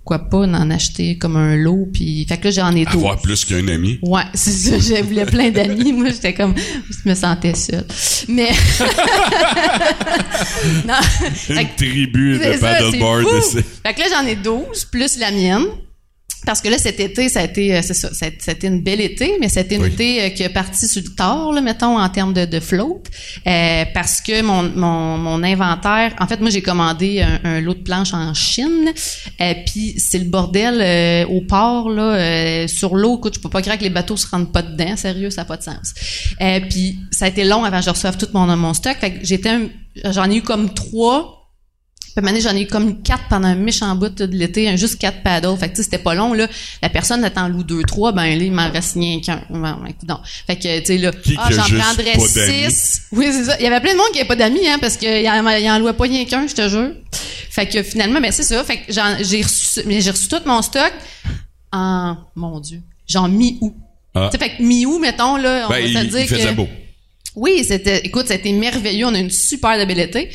pourquoi 0.07 0.29
pas 0.31 0.39
en 0.39 0.71
acheter 0.71 1.19
comme 1.19 1.37
un 1.37 1.57
lot 1.57 1.89
puis 1.93 2.25
fait 2.29 2.39
que 2.39 2.45
là 2.45 2.51
j'en 2.53 2.77
ai 2.77 2.85
deux. 2.85 2.93
Avoir 2.93 3.21
plus 3.21 3.45
qu'un 3.45 3.67
ami. 3.67 3.99
Ouais, 4.03 4.23
c'est 4.35 4.53
ça, 4.53 4.79
j'ai 4.79 5.03
voulu 5.03 5.27
plein 5.27 5.51
d'amis, 5.51 5.93
moi 5.93 6.11
j'étais 6.11 6.33
comme 6.33 6.55
je 6.57 7.09
me 7.09 7.14
sentais 7.14 7.55
seule. 7.55 7.85
Mais 8.29 8.51
non, 10.87 10.95
une 11.51 11.69
tribu 11.77 12.39
de 12.39 12.59
paddleboard. 12.61 13.27
Fait 13.85 13.95
que 13.95 14.01
là 14.01 14.07
j'en 14.12 14.27
ai 14.27 14.37
12 14.37 14.85
plus 14.87 15.19
la 15.19 15.33
mienne. 15.33 15.64
Parce 16.45 16.61
que 16.61 16.68
là, 16.68 16.78
cet 16.78 17.01
été, 17.01 17.28
ça 17.28 17.41
a 17.41 17.45
été, 17.45 17.74
euh, 17.74 17.80
c'est 17.82 17.95
ça, 17.95 18.09
c'était 18.12 18.66
une 18.66 18.80
belle 18.80 19.01
été, 19.01 19.37
mais 19.41 19.49
c'était 19.49 19.76
une 19.76 19.87
été 19.87 20.22
euh, 20.22 20.28
qui 20.30 20.43
est 20.43 20.49
partie 20.49 20.87
sur 20.87 21.03
le 21.03 21.14
tard, 21.14 21.53
là, 21.53 21.61
mettons, 21.61 21.99
en 21.99 22.09
termes 22.09 22.34
de, 22.34 22.45
de 22.45 22.61
float, 22.61 23.03
euh, 23.47 23.84
parce 23.95 24.20
que 24.20 24.43
mon, 24.43 24.62
mon, 24.62 25.18
mon, 25.18 25.43
inventaire, 25.43 26.14
en 26.20 26.26
fait, 26.26 26.41
moi, 26.41 26.51
j'ai 26.51 26.62
commandé 26.62 27.24
un, 27.45 27.61
lot 27.61 27.74
de 27.74 27.82
planches 27.82 28.14
en 28.14 28.34
Chine, 28.34 28.93
euh, 29.41 29.55
puis 29.66 29.95
c'est 29.99 30.18
le 30.18 30.26
bordel 30.26 31.26
au 31.28 31.41
port, 31.41 31.91
là, 31.91 32.68
sur 32.68 32.95
l'eau, 32.95 33.18
écoute, 33.18 33.34
je 33.37 33.41
peux 33.41 33.49
pas 33.49 33.62
croire 33.62 33.78
que 33.78 33.84
les 33.84 33.91
bateaux 33.91 34.16
se 34.16 34.28
rendent 34.28 34.53
pas 34.53 34.62
dedans, 34.62 34.97
sérieux, 34.97 35.30
ça 35.30 35.43
n'a 35.43 35.47
pas 35.47 35.57
de 35.57 35.62
sens. 35.62 35.95
puis 36.70 36.99
ça 37.11 37.24
a 37.24 37.28
été 37.28 37.45
long 37.45 37.64
avant 37.64 37.78
que 37.78 37.84
je 37.84 37.91
reçoive 37.91 38.16
tout 38.16 38.28
mon, 38.34 38.47
mon 38.57 38.74
stock, 38.74 38.97
fait 39.01 39.12
que 39.12 39.24
j'étais, 39.24 39.57
j'en 40.05 40.30
ai 40.30 40.37
eu 40.37 40.43
comme 40.43 40.72
trois 40.74 41.45
puis 42.17 42.41
j'en 42.41 42.57
ai 42.57 42.62
eu 42.62 42.67
comme 42.67 43.03
quatre 43.03 43.25
pendant 43.29 43.49
un 43.49 43.55
méchant 43.55 43.95
bout 43.95 44.09
de 44.09 44.25
l'été, 44.25 44.75
juste 44.79 44.99
quatre 44.99 45.23
paddles. 45.23 45.57
Fait 45.59 45.69
que 45.69 45.83
c'était 45.83 45.99
pas 45.99 46.14
long, 46.14 46.33
là. 46.33 46.49
La 46.83 46.89
personne 46.89 47.23
attend 47.25 47.49
loup 47.49 47.62
deux, 47.62 47.83
trois, 47.83 48.12
ben 48.12 48.25
là, 48.25 48.45
il 48.45 48.53
m'en 48.53 48.71
reste 48.71 48.95
rien 48.95 49.21
qu'un. 49.21 49.43
non. 49.51 50.21
Fait 50.47 50.57
que, 50.57 50.79
tu 50.81 50.87
sais, 50.87 50.99
là, 50.99 51.11
ah, 51.37 51.49
j'en 51.51 51.62
prendrais 51.62 52.19
six. 52.19 53.03
Oui, 53.12 53.27
c'est 53.31 53.45
ça. 53.45 53.57
Il 53.59 53.64
y 53.64 53.67
avait 53.67 53.81
plein 53.81 53.93
de 53.93 53.99
monde 53.99 54.09
qui 54.12 54.19
avait 54.19 54.29
pas 54.29 54.37
d'amis, 54.37 54.67
hein, 54.67 54.79
parce 54.81 54.97
qu'il 54.97 55.29
en, 55.29 55.49
il 55.51 55.71
en 55.71 55.79
louait 55.79 55.93
pas 55.93 56.05
rien 56.05 56.25
qu'un, 56.25 56.47
je 56.47 56.55
te 56.55 56.69
jure. 56.69 56.93
Fait 57.51 57.67
que 57.67 57.83
finalement, 57.83 58.21
ben 58.21 58.33
c'est 58.33 58.43
ça. 58.43 58.62
Fait 58.64 58.79
que 58.79 58.93
j'ai 58.93 59.43
reçu, 59.43 59.81
j'ai 59.87 60.11
reçu 60.11 60.29
tout 60.29 60.41
mon 60.47 60.62
stock 60.62 60.93
en, 61.73 62.17
mon 62.35 62.61
Dieu, 62.61 62.81
genre 63.07 63.29
mi-août. 63.29 63.75
Ah. 64.14 64.31
Fait 64.39 64.57
que 64.57 64.62
mi-août, 64.62 64.99
mettons, 65.01 65.37
là, 65.37 65.67
on 65.67 65.71
ben, 65.71 65.93
va 65.93 66.01
se 66.01 66.07
dire 66.07 66.21
il 66.21 66.29
faisait 66.29 66.53
beau. 66.53 66.69
Oui, 67.35 67.64
c'était, 67.69 67.99
écoute, 67.99 68.27
c'était 68.29 68.53
merveilleux. 68.53 69.07
On 69.07 69.14
a 69.14 69.19
une 69.19 69.31
super 69.31 69.87
belle 69.87 70.01
été. 70.01 70.31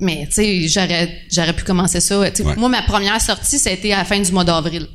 Mais, 0.00 0.26
tu 0.26 0.34
sais, 0.34 0.68
j'aurais, 0.68 1.22
j'aurais 1.32 1.52
pu 1.52 1.64
commencer 1.64 2.00
ça. 2.00 2.20
Moi, 2.56 2.68
ma 2.68 2.82
première 2.82 3.20
sortie, 3.20 3.58
ça 3.58 3.70
a 3.70 3.72
été 3.72 3.92
à 3.92 3.98
la 3.98 4.04
fin 4.04 4.20
du 4.20 4.30
mois 4.32 4.44
d'avril. 4.44 4.88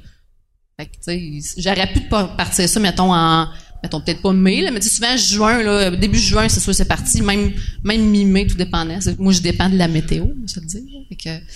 Fait 0.77 0.85
que, 0.85 0.91
tu 0.91 1.41
sais, 1.41 1.61
j'aurais 1.61 1.91
pu 1.91 2.01
partir 2.01 2.67
ça, 2.67 2.79
mettons, 2.79 3.13
en, 3.13 3.47
mettons, 3.81 4.01
peut-être 4.01 4.21
pas 4.21 4.33
mai, 4.33 4.61
là, 4.61 4.71
mais 4.71 4.81
souvent, 4.81 5.15
juin, 5.15 5.63
là, 5.63 5.91
début 5.91 6.19
juin, 6.19 6.49
c'est 6.49 6.59
sûr, 6.59 6.75
c'est 6.75 6.87
parti. 6.87 7.21
Même, 7.21 7.53
même 7.83 8.01
mi-mai, 8.01 8.47
tout 8.47 8.57
dépendait. 8.57 8.99
Moi, 9.17 9.33
je 9.33 9.41
dépends 9.41 9.69
de 9.69 9.77
la 9.77 9.87
météo, 9.87 10.25
ça 10.47 10.61
te 10.61 10.65
dit. 10.65 10.83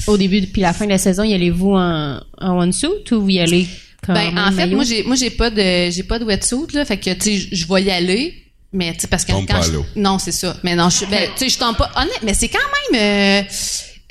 Au 0.07 0.17
début, 0.17 0.41
puis 0.47 0.61
la 0.61 0.73
fin 0.73 0.85
de 0.85 0.91
la 0.91 0.97
saison, 0.97 1.23
y 1.23 1.33
allez-vous 1.33 1.73
en, 1.73 2.21
en 2.39 2.59
one-suit 2.59 3.11
ou 3.11 3.21
vous 3.21 3.29
y 3.29 3.39
allez 3.39 3.67
comme 4.05 4.15
Ben, 4.15 4.37
en 4.37 4.51
fait, 4.51 4.67
moi, 4.67 4.83
j'ai, 4.83 5.03
moi, 5.03 5.15
j'ai 5.15 5.29
pas 5.29 5.49
de, 5.49 5.89
j'ai 5.89 6.03
pas 6.03 6.19
de 6.19 6.25
wetsuit, 6.25 6.73
là. 6.73 6.85
Fait 6.85 6.97
que, 6.97 7.13
tu 7.13 7.39
sais, 7.39 7.47
je 7.51 7.67
vais 7.67 7.83
y 7.83 7.91
aller 7.91 8.42
mais 8.73 8.93
tu 8.93 9.01
sais 9.01 9.07
parce 9.07 9.23
que 9.23 9.31
quand 9.31 9.61
je, 9.61 9.79
non 9.95 10.19
c'est 10.19 10.31
ça. 10.31 10.57
Mais 10.63 10.75
non 10.75 10.89
je 10.89 11.05
ben, 11.05 11.29
tu 11.35 11.45
sais 11.45 11.49
je 11.49 11.57
tombe 11.59 11.77
pas 11.77 11.91
honnête 11.95 12.19
mais 12.23 12.33
c'est 12.33 12.49
quand 12.49 12.59
même 12.91 13.01
euh, 13.01 13.43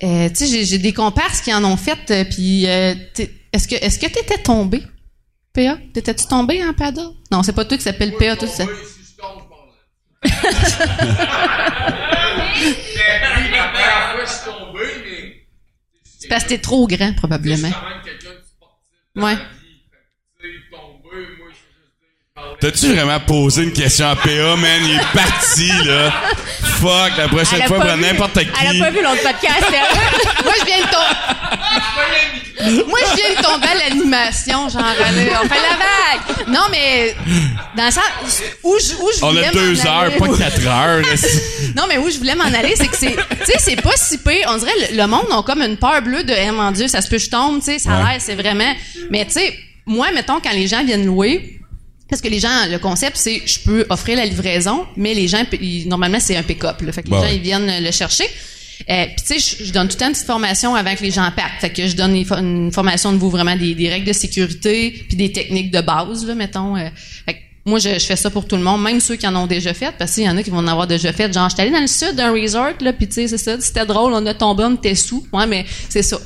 euh, 0.05 0.29
tu 0.31 0.47
sais 0.47 0.65
j'ai 0.65 0.79
des 0.79 0.93
comparses 0.93 1.41
qui 1.41 1.53
en 1.53 1.65
ont 1.65 1.77
fait 1.77 2.11
euh, 2.11 2.25
puis 2.25 2.67
euh, 2.69 2.95
est-ce 3.53 3.69
que 3.69 3.75
est-ce 3.75 3.99
que 3.99 4.07
t'étais 4.07 4.39
tombé? 4.39 4.83
PA 5.53 5.77
t'étais-tu 5.93 6.27
tombé 6.27 6.65
en 6.65 6.73
paddle 6.73 7.11
non 7.31 7.43
c'est 7.43 7.53
pas 7.53 7.65
toi 7.65 7.77
qui 7.77 7.83
s'appelle 7.83 8.15
PA 8.19 8.37
tout 8.37 8.47
ça 8.47 8.65
c'est 16.19 16.29
parce 16.29 16.45
que 16.45 16.51
t'es 16.51 16.59
trop 16.59 16.87
grand 16.87 17.13
probablement. 17.15 17.71
Ouais 19.17 19.37
T'as-tu 22.63 22.95
vraiment 22.95 23.19
posé 23.19 23.65
une 23.65 23.73
question 23.73 24.07
à 24.07 24.15
PA, 24.15 24.55
man? 24.57 24.83
Il 24.85 24.95
est 24.95 25.13
parti, 25.13 25.67
là. 25.85 26.13
Fuck, 26.79 27.17
la 27.19 27.27
prochaine 27.27 27.63
fois, 27.67 27.81
prends 27.81 27.97
n'importe 27.97 28.39
qui. 28.39 28.51
Elle 28.61 28.81
a 28.81 28.85
pas 28.85 28.91
vu 28.93 29.03
l'autre 29.03 29.21
podcast, 29.21 29.67
Moi, 30.45 30.53
je 30.61 30.65
viens 30.65 30.79
de 30.79 30.83
tomber. 30.85 31.17
Moi, 32.87 32.99
je 33.11 33.17
viens 33.17 33.31
de 33.31 33.43
tomber 33.43 33.67
à 33.67 33.75
l'animation, 33.75 34.69
genre, 34.69 34.95
on 34.97 35.49
fait 35.49 35.61
la 35.61 35.77
vague. 35.77 36.47
Non, 36.47 36.61
mais, 36.71 37.17
dans 37.77 37.87
le 37.87 37.91
sens, 37.91 38.05
où 38.63 38.79
je, 38.79 38.95
où 38.95 39.11
je 39.13 39.25
On 39.25 39.37
a 39.37 39.51
deux 39.51 39.85
heures, 39.85 40.13
pas 40.17 40.39
quatre 40.39 40.65
heures. 40.65 41.03
non, 41.77 41.87
mais 41.89 41.99
où 41.99 42.09
je 42.11 42.19
voulais 42.19 42.37
m'en 42.37 42.45
aller, 42.45 42.75
c'est 42.77 42.87
que 42.87 42.97
c'est, 42.97 43.17
tu 43.17 43.45
sais, 43.45 43.59
c'est 43.59 43.83
pas 43.83 43.97
si 43.97 44.19
pire. 44.19 44.47
On 44.47 44.59
dirait, 44.59 44.93
le, 44.93 45.07
monde 45.09 45.27
a 45.33 45.43
comme 45.43 45.63
une 45.63 45.79
peur 45.79 46.01
bleue 46.01 46.23
de, 46.23 46.33
eh, 46.33 46.53
mon 46.53 46.71
Dieu, 46.71 46.87
ça 46.87 47.01
se 47.01 47.09
peut, 47.09 47.19
je 47.19 47.29
tombe, 47.29 47.59
tu 47.59 47.73
sais, 47.73 47.81
ça 47.81 47.95
a 47.95 48.13
l'air, 48.13 48.21
c'est 48.21 48.37
vraiment, 48.37 48.73
mais 49.11 49.25
tu 49.25 49.33
sais, 49.33 49.59
moi, 49.85 50.13
mettons, 50.15 50.39
quand 50.39 50.53
les 50.53 50.69
gens 50.69 50.85
viennent 50.85 51.07
louer, 51.07 51.59
parce 52.13 52.21
que 52.21 52.29
les 52.29 52.41
gens, 52.41 52.69
le 52.71 52.79
concept, 52.79 53.17
c'est 53.17 53.41
je 53.47 53.59
peux 53.61 53.87
offrir 53.89 54.19
la 54.19 54.27
livraison, 54.27 54.85
mais 54.99 55.15
les 55.15 55.29
gens, 55.29 55.43
normalement, 55.87 56.21
c'est 56.21 56.37
un 56.37 56.43
pick-up. 56.43 56.77
Fait 56.93 57.03
que 57.03 57.09
les 57.09 57.17
gens, 57.17 57.33
ils 57.33 57.41
viennent 57.41 57.83
le 57.83 57.91
chercher. 57.91 58.27
Euh, 58.91 59.07
puis 59.07 59.25
tu 59.27 59.41
sais, 59.41 59.65
je, 59.65 59.73
donne 59.73 59.89
tout 59.89 59.95
le 59.95 59.99
temps 59.99 60.07
une 60.09 60.13
petite 60.13 60.27
formation 60.27 60.75
avant 60.75 60.95
que 60.95 61.03
les 61.03 61.11
gens 61.11 61.27
partent. 61.35 61.59
Fait 61.63 61.71
que 61.71 61.87
je 61.87 61.97
donne 61.97 62.15
une, 62.15 62.71
formation 62.71 63.15
de 63.15 63.17
vous 63.17 63.31
vraiment 63.31 63.57
des, 63.57 63.89
règles 63.89 64.07
de 64.07 64.13
sécurité, 64.13 64.91
puis 65.09 65.17
des 65.17 65.33
techniques 65.33 65.71
de 65.71 65.81
base, 65.81 66.27
là, 66.27 66.35
mettons. 66.35 66.77
Euh, 66.77 66.91
fait 67.25 67.33
que 67.33 67.39
moi, 67.65 67.79
je, 67.79 67.91
fais 67.91 68.17
ça 68.17 68.29
pour 68.29 68.49
tout 68.49 68.57
le 68.57 68.63
monde, 68.63 68.83
même 68.83 68.99
ceux 69.01 69.15
qui 69.15 69.25
en 69.25 69.37
ont 69.37 69.47
déjà 69.47 69.73
fait, 69.73 69.95
parce 69.97 70.15
qu'il 70.15 70.25
y 70.25 70.29
en 70.29 70.37
a 70.37 70.43
qui 70.43 70.51
vont 70.51 70.59
en 70.59 70.67
avoir 70.67 70.89
déjà 70.89 71.13
fait. 71.13 71.33
Genre, 71.33 71.49
j'étais 71.49 71.63
allée 71.63 71.71
dans 71.71 71.79
le 71.81 71.87
sud 71.87 72.17
d'un 72.17 72.33
resort, 72.33 72.73
là, 72.81 72.93
puis 72.93 73.07
tu 73.07 73.15
sais, 73.15 73.29
c'est 73.29 73.39
ça, 73.39 73.57
c'était 73.61 73.87
drôle, 73.87 74.13
on 74.15 74.27
a 74.27 74.35
tombé, 74.35 74.65
on 74.65 74.75
était 74.75 74.97
sous. 74.97 75.25
Ouais, 75.33 75.47
mais 75.47 75.65
c'est 75.89 76.03
ça, 76.03 76.17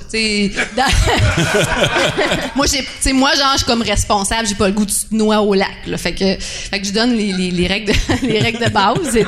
moi, 2.57 2.65
j'ai, 2.67 2.79
tu 2.79 2.89
sais, 3.01 3.13
moi, 3.13 3.35
genre, 3.35 3.53
je 3.53 3.59
suis 3.59 3.67
comme 3.67 3.83
responsable, 3.83 4.49
j'ai 4.49 4.55
pas 4.55 4.69
le 4.69 4.73
goût 4.73 4.87
de 4.87 4.93
noix 5.11 5.43
au 5.43 5.53
lac, 5.53 5.69
là. 5.87 5.99
Fait 5.99 6.15
que, 6.15 6.37
fait 6.41 6.81
que 6.81 6.87
je 6.87 6.93
donne 6.93 7.15
les, 7.15 7.51
les, 7.51 7.67
règles 7.67 7.93
de, 7.93 7.99
les 8.27 8.39
règles 8.39 8.65
de 8.65 8.71
base. 8.71 8.97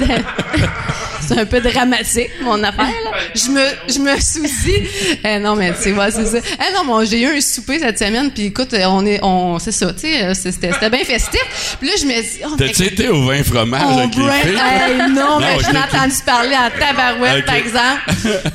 c'est 1.29 1.39
un 1.39 1.45
peu 1.45 1.61
dramatique, 1.61 2.31
mon 2.43 2.63
affaire, 2.63 2.87
là. 3.05 3.11
Je 3.35 3.51
me, 3.51 3.67
je 3.87 3.99
me 3.99 4.19
soucie. 4.19 4.89
Eh, 5.25 5.39
non, 5.41 5.57
mais, 5.57 5.75
tu 5.83 5.93
vois, 5.93 6.11
c'est 6.11 6.25
ça. 6.25 6.39
Eh, 6.39 6.73
non, 6.75 6.87
bon, 6.87 7.05
j'ai 7.05 7.21
eu 7.21 7.27
un 7.37 7.41
souper 7.43 7.79
cette 7.81 7.99
semaine, 7.99 8.31
puis 8.31 8.45
écoute, 8.47 8.75
on 8.87 9.05
est, 9.05 9.23
on, 9.23 9.59
c'est 9.59 9.73
ça, 9.73 9.93
tu 9.93 10.01
sais, 10.01 10.35
c'était, 10.35 10.73
c'était 10.73 10.89
bien 10.89 11.05
festif. 11.05 11.77
Je 11.99 12.07
me 12.07 12.23
dis... 12.23 12.41
Oh, 12.45 12.55
T'as-tu 12.57 12.85
été 12.85 13.09
au 13.09 13.27
vin 13.27 13.43
fromage 13.43 13.99
avec 13.99 14.17
les 14.17 14.23
filles? 14.23 15.13
non, 15.15 15.39
mais 15.41 15.59
je 15.61 15.73
m'ai 15.73 15.79
entendu 15.79 16.15
parler 16.25 16.57
en 16.57 16.71
tabarouette, 16.79 17.45
par 17.45 17.55
exemple. 17.55 18.01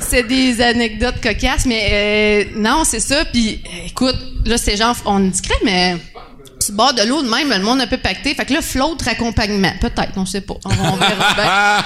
c'est 0.00 0.24
des 0.24 0.60
anecdotes 0.60 1.20
cocasses, 1.22 1.66
mais 1.66 1.88
euh, 1.92 2.44
non, 2.56 2.84
c'est 2.84 3.00
ça. 3.00 3.24
Puis, 3.26 3.62
écoute, 3.86 4.16
là, 4.44 4.56
c'est 4.56 4.76
genre, 4.76 4.96
on 5.06 5.20
discret, 5.20 5.54
mais 5.64 5.96
tu 6.64 6.72
bord 6.72 6.94
de 6.94 7.02
l'eau 7.02 7.22
de 7.22 7.28
même, 7.28 7.50
le 7.50 7.62
monde 7.62 7.80
un 7.80 7.86
peu 7.86 7.98
pacté. 7.98 8.34
Fait 8.34 8.44
que 8.44 8.52
là, 8.52 8.62
flotte 8.62 9.06
accompagnement. 9.06 9.72
Peut-être, 9.80 10.12
on 10.16 10.26
sait 10.26 10.40
pas. 10.40 10.54
On, 10.64 10.96
verra 10.96 11.34
bien. 11.34 11.84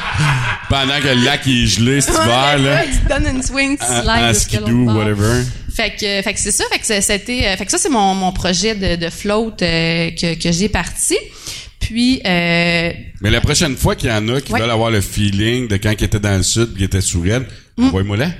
Pendant 0.69 1.01
que 1.01 1.09
le 1.09 1.25
lac 1.25 1.47
est 1.47 1.67
gelé 1.67 2.01
cet 2.01 2.15
hiver, 2.15 2.59
là. 2.59 2.83
Tu 2.85 3.09
donnes 3.09 3.37
une 3.37 3.43
swing, 3.43 3.77
tu 3.77 3.85
slides. 3.85 4.09
Un 4.09 4.35
skidoo, 4.35 4.85
whatever. 4.93 5.45
Fait 5.79 5.91
que, 5.91 6.23
fait 6.23 6.35
que 6.35 6.41
c'est 6.41 6.51
ça. 6.51 6.65
Fait 6.73 6.81
que 6.81 7.01
c'était, 7.01 7.47
euh, 7.47 7.57
fait 7.57 7.65
que 7.65 7.71
ça, 7.71 7.79
c'est 7.79 7.89
mon, 7.89 8.13
mon 8.13 8.33
projet 8.33 8.75
de, 8.75 8.97
de 8.97 9.11
float 9.11 9.55
euh, 9.63 10.11
que, 10.11 10.35
que 10.35 10.51
j'ai 10.51 10.69
parti. 10.69 11.17
Puis, 11.79 12.21
euh, 12.27 12.91
Mais 13.21 13.31
la 13.31 13.41
prochaine 13.41 13.77
fois 13.77 13.95
qu'il 13.95 14.11
y 14.11 14.13
en 14.13 14.29
a 14.29 14.41
qui 14.41 14.53
veulent 14.53 14.69
avoir 14.69 14.91
le 14.91 15.01
feeling 15.01 15.69
de 15.69 15.77
quand 15.77 15.93
ils 15.97 16.05
étaient 16.05 16.19
dans 16.19 16.37
le 16.37 16.43
sud 16.43 16.71
et 16.73 16.75
qu'ils 16.75 16.85
étaient 16.87 17.01
sous 17.01 17.21
Red, 17.21 17.47
mm. 17.77 17.87
envoie-moi 17.87 18.17
là. 18.17 18.31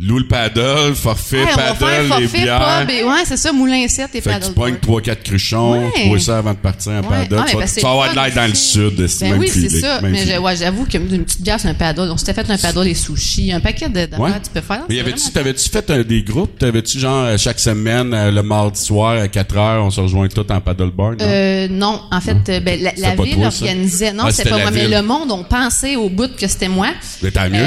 Loue 0.00 0.18
le 0.20 0.28
paddle, 0.28 0.94
forfait, 0.94 1.44
paddle, 1.56 2.20
les 2.20 2.28
bières. 2.28 2.84
pub 2.86 2.90
et- 2.90 3.02
ouais, 3.02 3.24
c'est 3.24 3.36
ça, 3.36 3.52
moulin 3.52 3.88
7 3.88 4.10
et 4.14 4.20
Fait 4.20 4.30
que 4.30 4.34
tu 4.46 4.52
pognes 4.52 4.54
paddleboard. 4.74 4.80
trois, 4.80 5.00
quatre 5.00 5.24
cruchons, 5.24 5.72
Ouais. 5.86 5.92
tu 5.96 6.08
bois 6.08 6.20
ça 6.20 6.38
avant 6.38 6.52
de 6.52 6.58
partir 6.58 6.92
en 6.92 6.96
Ouais. 7.00 7.02
paddle. 7.26 7.36
Ah, 7.40 7.44
tu 7.50 7.56
vas, 7.56 7.66
tu 7.66 7.80
vas 7.80 7.90
avoir 7.90 8.10
de 8.10 8.14
l'air 8.14 8.32
dans 8.32 8.46
le 8.46 8.54
sud, 8.54 9.06
c'est 9.08 9.24
Ben 9.24 9.30
même 9.32 9.40
oui, 9.40 9.48
c'est 9.52 9.68
ça. 9.68 10.00
même 10.00 10.12
Mais 10.12 10.24
je- 10.24 10.38
ouais, 10.38 10.54
j'avoue 10.56 10.84
qu'une 10.86 11.24
petite 11.24 11.42
bière, 11.42 11.58
c'est 11.58 11.66
un 11.68 11.74
paddle. 11.74 12.10
On 12.12 12.16
s'était 12.16 12.32
fait 12.32 12.48
un 12.48 12.56
paddle, 12.58 12.84
des 12.84 12.94
sushis, 12.94 13.50
un 13.52 13.58
paquet 13.58 13.88
de- 13.88 14.16
Ouais. 14.16 14.30
tu 14.40 14.50
peux 14.54 14.60
faire. 14.60 14.82
Mais 14.88 15.00
vraiment- 15.02 15.16
t'avais-tu 15.34 15.68
fait 15.68 15.90
euh, 15.90 16.04
des 16.04 16.22
groupes? 16.22 16.56
T'avais-tu 16.60 17.00
genre 17.00 17.24
euh, 17.24 17.36
chaque 17.36 17.58
semaine, 17.58 18.14
euh, 18.14 18.30
le 18.30 18.42
mardi 18.44 18.80
soir 18.80 19.20
à 19.20 19.26
4 19.26 19.56
heures, 19.56 19.84
on 19.84 19.90
se 19.90 20.00
rejoint 20.00 20.28
tous 20.28 20.46
en 20.48 20.60
paddleboard? 20.60 21.18
non? 21.20 21.26
Euh, 21.28 21.66
non, 21.68 22.02
en 22.12 22.20
fait, 22.20 22.36
euh, 22.50 22.60
ben, 22.60 22.80
la, 22.80 22.92
la 22.96 23.16
ville 23.16 23.34
toi, 23.34 23.46
organisait. 23.46 24.12
Non, 24.12 24.24
Ah, 24.28 24.30
c'était 24.30 24.50
pas 24.50 24.58
moi, 24.58 24.70
mais 24.70 24.86
le 24.86 25.02
monde, 25.02 25.32
on 25.32 25.42
pensait 25.42 25.96
au 25.96 26.08
bout 26.08 26.30
que 26.36 26.46
c'était 26.46 26.68
moi. 26.68 26.88
Mais 27.20 27.32
tant 27.32 27.50
mieux. 27.50 27.66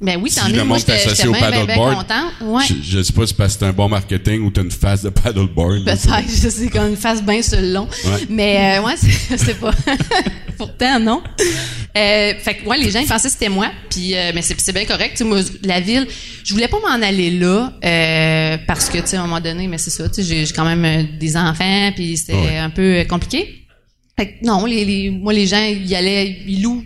Ben 0.00 0.20
oui, 0.22 0.30
Si 0.30 0.38
tant 0.40 0.48
le 0.48 0.62
monde 0.64 0.84
t'associe 0.84 1.26
au 1.26 1.32
paddleboard. 1.32 2.04
Ouais. 2.42 2.62
Je, 2.68 2.74
je 2.82 3.02
sais 3.02 3.12
pas 3.12 3.22
si 3.22 3.28
c'est 3.28 3.36
parce 3.36 3.54
que 3.54 3.60
c'est 3.60 3.66
un 3.66 3.72
bon 3.72 3.88
marketing 3.88 4.42
ou 4.42 4.50
t'as 4.50 4.62
une 4.62 4.70
face 4.70 5.02
de 5.02 5.08
paddleboard. 5.08 5.84
Peut-être, 5.84 6.08
je 6.28 6.48
sais 6.50 6.68
qu'on 6.68 6.94
fasse 6.96 7.22
bien 7.22 7.40
sur 7.42 7.60
le 7.60 7.72
long. 7.72 7.88
Ouais. 8.04 8.26
Mais 8.28 8.78
euh, 8.78 8.82
ouais, 8.82 8.94
c'est 8.96 9.36
c'est 9.38 9.58
pas. 9.58 9.70
Pourtant, 10.58 10.98
non. 11.00 11.22
Euh, 11.96 12.32
fait 12.38 12.54
que 12.56 12.66
ouais, 12.66 12.78
les 12.78 12.90
gens 12.90 13.00
ils 13.00 13.06
pensaient 13.06 13.28
que 13.28 13.32
c'était 13.34 13.48
moi. 13.50 13.70
Puis 13.90 14.14
euh, 14.14 14.32
mais 14.34 14.42
c'est 14.42 14.58
c'est 14.60 14.72
bien 14.72 14.84
correct. 14.84 15.20
Moi, 15.22 15.40
la 15.62 15.80
ville, 15.80 16.06
je 16.44 16.52
voulais 16.54 16.68
pas 16.68 16.78
m'en 16.80 17.02
aller 17.06 17.30
là 17.30 17.72
euh, 17.84 18.56
parce 18.66 18.88
que 18.88 18.98
tu 18.98 19.06
sais 19.06 19.16
à 19.16 19.20
un 19.20 19.26
moment 19.26 19.40
donné, 19.40 19.66
mais 19.66 19.78
c'est 19.78 19.90
ça. 19.90 20.08
Tu 20.08 20.22
sais, 20.22 20.44
j'ai 20.46 20.52
quand 20.54 20.64
même 20.64 20.84
euh, 20.84 21.02
des 21.18 21.36
enfants, 21.36 21.90
puis 21.94 22.16
c'était 22.16 22.34
Ouais. 22.34 22.58
un 22.58 22.70
peu 22.70 22.82
euh, 23.00 23.04
compliqué. 23.04 23.62
Fait 24.18 24.28
que 24.28 24.46
non, 24.46 24.64
les, 24.64 24.84
les, 24.86 25.10
moi 25.10 25.32
les 25.34 25.46
gens 25.46 25.62
ils 25.62 25.94
allaient, 25.94 26.38
ils 26.46 26.62
louent 26.62 26.84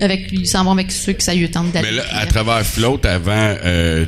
avec, 0.00 0.28
ils 0.32 0.46
s'en 0.46 0.64
vont 0.64 0.72
avec 0.72 0.92
ceux 0.92 1.12
que 1.12 1.22
ça 1.22 1.34
lui 1.34 1.50
tente 1.50 1.72
d'aller. 1.72 1.88
Mais 1.90 1.96
là, 1.96 2.04
à 2.12 2.26
travers 2.26 2.64
Float, 2.64 3.00
avant 3.04 3.32
euh, 3.64 4.06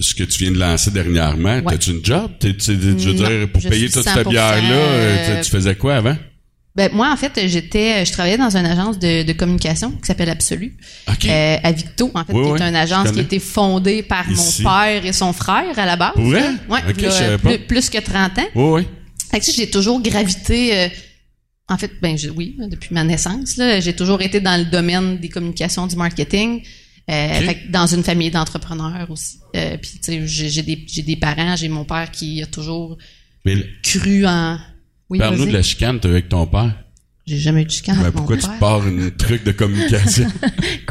ce 0.00 0.14
que 0.14 0.24
tu 0.24 0.44
viens 0.44 0.52
de 0.52 0.58
lancer 0.58 0.90
dernièrement, 0.90 1.56
Ouais. 1.56 1.62
t'as-tu 1.68 1.90
une 1.90 2.04
job? 2.04 2.30
T'es- 2.40 2.54
je 2.58 2.72
veux 2.72 3.12
Non, 3.12 3.28
dire, 3.28 3.48
pour 3.52 3.62
payer 3.62 3.88
toute 3.90 4.02
cette 4.04 4.14
100%, 4.14 4.30
bière-là, 4.30 4.70
euh, 4.74 5.40
tu- 5.42 5.50
faisais 5.50 5.74
quoi 5.74 5.96
avant? 5.96 6.16
Ben, 6.76 6.90
moi, 6.92 7.10
en 7.12 7.16
fait, 7.16 7.32
j'étais, 7.48 8.04
je 8.06 8.12
travaillais 8.12 8.38
dans 8.38 8.56
une 8.56 8.64
agence 8.64 9.00
de, 9.00 9.24
de 9.24 9.32
communication 9.32 9.90
qui 9.90 10.06
s'appelle 10.06 10.28
Absolu, 10.30 10.76
OK. 11.10 11.24
euh, 11.26 11.56
à 11.60 11.72
Victo, 11.72 12.10
en 12.14 12.24
fait, 12.24 12.32
Oui, 12.32 12.44
qui 12.44 12.52
oui, 12.52 12.60
est 12.62 12.68
une 12.68 12.76
agence 12.76 13.10
qui 13.10 13.18
a 13.18 13.22
été 13.22 13.40
fondée 13.40 14.02
par 14.04 14.30
Ici. 14.30 14.62
mon 14.62 14.70
père 14.70 15.04
et 15.04 15.12
son 15.12 15.32
frère 15.32 15.76
à 15.76 15.86
la 15.86 15.96
base. 15.96 16.12
Ouais, 16.16 16.40
Ok, 16.68 17.00
là, 17.02 17.08
je 17.08 17.10
savais 17.10 17.38
pas. 17.38 17.48
plus, 17.48 17.58
plus 17.66 17.90
que 17.90 17.98
30 17.98 18.38
ans. 18.38 18.46
Oui, 18.54 18.82
oui. 18.82 18.86
Fait 19.30 19.40
que, 19.40 19.46
j'ai 19.52 19.68
toujours 19.68 20.00
gravité, 20.00 20.78
euh, 20.78 20.88
en 21.68 21.76
fait, 21.78 21.92
ben, 22.00 22.16
je- 22.16 22.30
oui, 22.30 22.56
depuis 22.70 22.94
ma 22.94 23.04
naissance, 23.04 23.56
là, 23.56 23.80
j'ai 23.80 23.94
toujours 23.94 24.20
été 24.22 24.40
dans 24.40 24.56
le 24.58 24.64
domaine 24.70 25.18
des 25.18 25.28
communications, 25.28 25.86
du 25.86 25.96
marketing. 25.96 26.62
Euh, 27.10 27.38
Ok. 27.38 27.44
fait 27.46 27.54
que 27.54 27.68
dans 27.70 27.86
une 27.86 28.02
famille 28.04 28.30
d'entrepreneurs 28.30 29.10
aussi. 29.10 29.38
Euh, 29.56 29.76
puis, 29.78 29.92
tu 29.92 29.98
sais, 30.02 30.26
j'ai 30.26 30.48
j'ai 30.50 30.62
des, 30.62 30.84
j'ai 30.86 31.02
des 31.02 31.16
parents, 31.16 31.56
j'ai 31.56 31.68
mon 31.68 31.84
père 31.84 32.10
qui 32.10 32.42
a 32.42 32.46
toujours 32.46 32.98
Mais 33.46 33.56
cru 33.82 34.26
en... 34.26 34.58
Oui, 35.08 35.18
parle-nous 35.18 35.46
de 35.46 35.52
la 35.52 35.62
chicane 35.62 35.98
t'as 36.00 36.10
avec 36.10 36.28
ton 36.28 36.46
père. 36.46 36.70
J'ai 37.26 37.38
jamais 37.38 37.62
eu 37.62 37.64
de 37.64 37.70
chicane 37.70 37.96
Ben, 37.96 38.02
avec 38.02 38.14
mon 38.14 38.18
pourquoi 38.20 38.36
tu 38.36 38.42
père. 38.46 38.54
te 38.54 38.60
pars 38.60 38.86
une 38.86 39.10
truc 39.16 39.42
de 39.44 39.52
communication? 39.52 40.26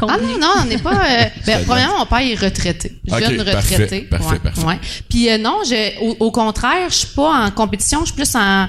Ah 0.02 0.16
non, 0.20 0.38
non, 0.40 0.52
on 0.62 0.64
n'est 0.64 0.78
pas. 0.78 1.04
Euh, 1.08 1.24
ben, 1.46 1.64
premièrement, 1.64 1.98
mon 2.00 2.06
père 2.06 2.18
est 2.20 2.34
retraité. 2.34 2.92
Ok, 3.10 3.18
Jeune 3.20 3.44
parfait, 3.44 3.76
retraité. 3.76 4.00
parfait, 4.06 4.30
ouais, 4.32 4.38
parfait. 4.40 4.64
ouais. 4.66 4.78
Puis 5.08 5.30
euh, 5.30 5.38
non, 5.38 5.58
je, 5.64 6.00
au, 6.00 6.16
au 6.18 6.30
contraire, 6.32 6.90
je 6.90 6.94
suis 6.96 7.14
pas 7.14 7.46
en 7.46 7.50
compétition, 7.52 8.00
je 8.00 8.06
suis 8.06 8.14
plus 8.16 8.34
en. 8.34 8.68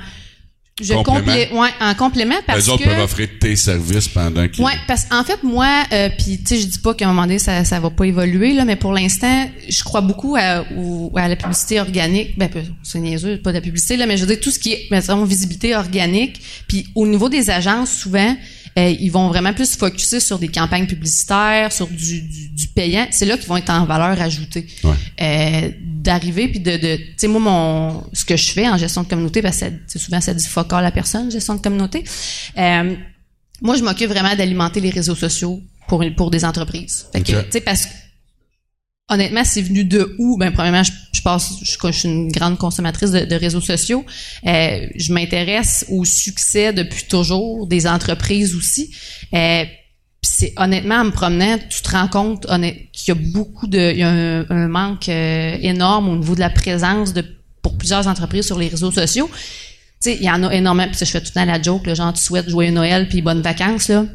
Je 0.81 0.93
Complément. 0.93 1.19
complé- 1.19 1.51
ouais, 1.53 1.69
en 1.81 1.93
complément 1.93 2.35
parce 2.47 2.59
Les 2.59 2.69
autres 2.69 2.83
que. 2.83 2.89
peuvent 2.89 2.99
offrir 2.99 3.27
tes 3.39 3.55
services 3.55 4.07
pendant 4.07 4.47
qu'ils... 4.47 4.63
Ouais, 4.63 4.73
parce 4.87 5.05
qu'en 5.05 5.23
fait 5.23 5.43
moi, 5.43 5.83
euh, 5.91 6.09
puis 6.17 6.37
tu 6.39 6.55
sais, 6.55 6.61
je 6.61 6.67
dis 6.67 6.79
pas 6.79 6.93
qu'à 6.93 7.05
un 7.05 7.09
moment 7.09 7.23
donné 7.23 7.39
ça 7.39 7.63
ça 7.65 7.79
va 7.79 7.89
pas 7.89 8.05
évoluer 8.05 8.53
là, 8.53 8.63
mais 8.65 8.75
pour 8.77 8.93
l'instant, 8.93 9.49
je 9.67 9.83
crois 9.83 10.01
beaucoup 10.01 10.35
à, 10.37 10.63
au- 10.77 11.11
à 11.15 11.27
la 11.27 11.35
publicité 11.35 11.79
organique. 11.81 12.37
Ben 12.37 12.49
c'est 12.83 12.99
niaiseux, 12.99 13.37
pas 13.41 13.51
de 13.51 13.55
la 13.57 13.61
publicité 13.61 13.97
là, 13.97 14.05
mais 14.05 14.15
je 14.17 14.21
veux 14.25 14.33
dire 14.33 14.39
tout 14.39 14.51
ce 14.51 14.59
qui 14.59 14.71
est 14.73 14.87
mettons, 14.91 15.23
visibilité 15.25 15.75
organique. 15.75 16.39
Puis 16.67 16.87
au 16.95 17.05
niveau 17.07 17.29
des 17.29 17.49
agences, 17.49 17.91
souvent 17.91 18.35
euh, 18.77 18.95
ils 18.99 19.09
vont 19.09 19.27
vraiment 19.29 19.51
plus 19.53 19.71
se 19.71 19.77
focuser 19.77 20.19
sur 20.19 20.37
des 20.39 20.47
campagnes 20.47 20.85
publicitaires, 20.85 21.71
sur 21.71 21.87
du, 21.87 22.21
du, 22.21 22.49
du 22.49 22.67
payant. 22.67 23.07
C'est 23.11 23.25
là 23.25 23.35
qu'ils 23.37 23.47
vont 23.49 23.57
être 23.57 23.71
en 23.71 23.83
valeur 23.85 24.21
ajoutée. 24.21 24.67
Ouais. 24.83 24.91
Euh, 25.21 25.69
d'arriver 25.99 26.47
puis 26.47 26.59
de, 26.61 26.77
de 26.77 26.95
tu 26.95 27.13
sais 27.17 27.27
moi 27.27 27.41
mon 27.41 28.03
ce 28.13 28.23
que 28.23 28.37
je 28.37 28.51
fais 28.51 28.67
en 28.67 28.77
gestion 28.77 29.03
de 29.03 29.07
communauté 29.09 29.41
parce 29.41 29.59
que 29.59 29.99
souvent 29.99 30.21
ça 30.21 30.33
dit 30.33 30.47
fuck 30.47 30.71
all 30.71 30.83
la 30.83 30.91
personne 30.91 31.29
gestion 31.29 31.55
de 31.55 31.61
communauté. 31.61 32.03
Euh, 32.57 32.95
moi 33.61 33.75
je 33.75 33.83
m'occupe 33.83 34.09
vraiment 34.09 34.33
d'alimenter 34.35 34.79
les 34.79 34.91
réseaux 34.91 35.15
sociaux 35.15 35.61
pour 35.87 36.03
pour 36.15 36.31
des 36.31 36.45
entreprises. 36.45 37.07
Fait 37.11 37.21
que 37.21 37.41
tu 37.41 37.51
sais 37.51 37.61
parce 37.61 37.85
que 37.85 37.91
honnêtement 39.09 39.43
c'est 39.43 39.61
venu 39.61 39.83
de 39.83 40.15
où? 40.19 40.37
Ben 40.37 40.53
premièrement 40.53 40.83
je, 40.83 40.93
je 41.11 41.21
passe 41.21 41.55
je, 41.63 41.77
je 41.83 41.91
suis 41.91 42.07
une 42.07 42.31
grande 42.31 42.57
consommatrice 42.57 43.11
de, 43.11 43.25
de 43.25 43.35
réseaux 43.35 43.61
sociaux. 43.61 44.05
Euh, 44.47 44.87
je 44.95 45.11
m'intéresse 45.11 45.85
au 45.89 46.05
succès 46.05 46.71
depuis 46.71 47.03
toujours 47.05 47.67
des 47.67 47.87
entreprises 47.87 48.55
aussi. 48.55 48.95
Euh, 49.33 49.65
c'est 50.21 50.53
honnêtement 50.57 50.95
en 50.95 51.05
me 51.05 51.11
promenant, 51.11 51.57
tu 51.69 51.81
te 51.81 51.89
rends 51.91 52.07
compte 52.07 52.45
qu'il 52.45 53.07
y 53.07 53.11
a 53.11 53.15
beaucoup 53.33 53.67
de, 53.67 53.91
il 53.91 53.99
y 53.99 54.03
a 54.03 54.09
un, 54.09 54.45
un 54.49 54.67
manque 54.67 55.07
euh, 55.09 55.57
énorme 55.61 56.09
au 56.09 56.15
niveau 56.17 56.35
de 56.35 56.39
la 56.41 56.49
présence 56.49 57.13
de 57.13 57.23
pour 57.61 57.77
plusieurs 57.77 58.07
entreprises 58.07 58.45
sur 58.45 58.57
les 58.59 58.67
réseaux 58.67 58.91
sociaux. 58.91 59.29
Tu 59.33 60.11
sais, 60.11 60.15
il 60.15 60.23
y 60.23 60.29
en 60.31 60.43
a 60.43 60.53
énormément. 60.53 60.89
Puis 60.91 60.99
je 61.05 61.11
fais 61.11 61.19
tout 61.19 61.27
le 61.35 61.39
temps 61.41 61.45
la 61.45 61.61
joke, 61.61 61.85
le 61.85 61.95
genre 61.95 62.13
tu 62.13 62.21
souhaites 62.21 62.49
joyeux 62.49 62.71
Noël 62.71 63.07
puis 63.09 63.21
bonnes 63.21 63.41
vacances 63.41 63.87
là. 63.89 64.05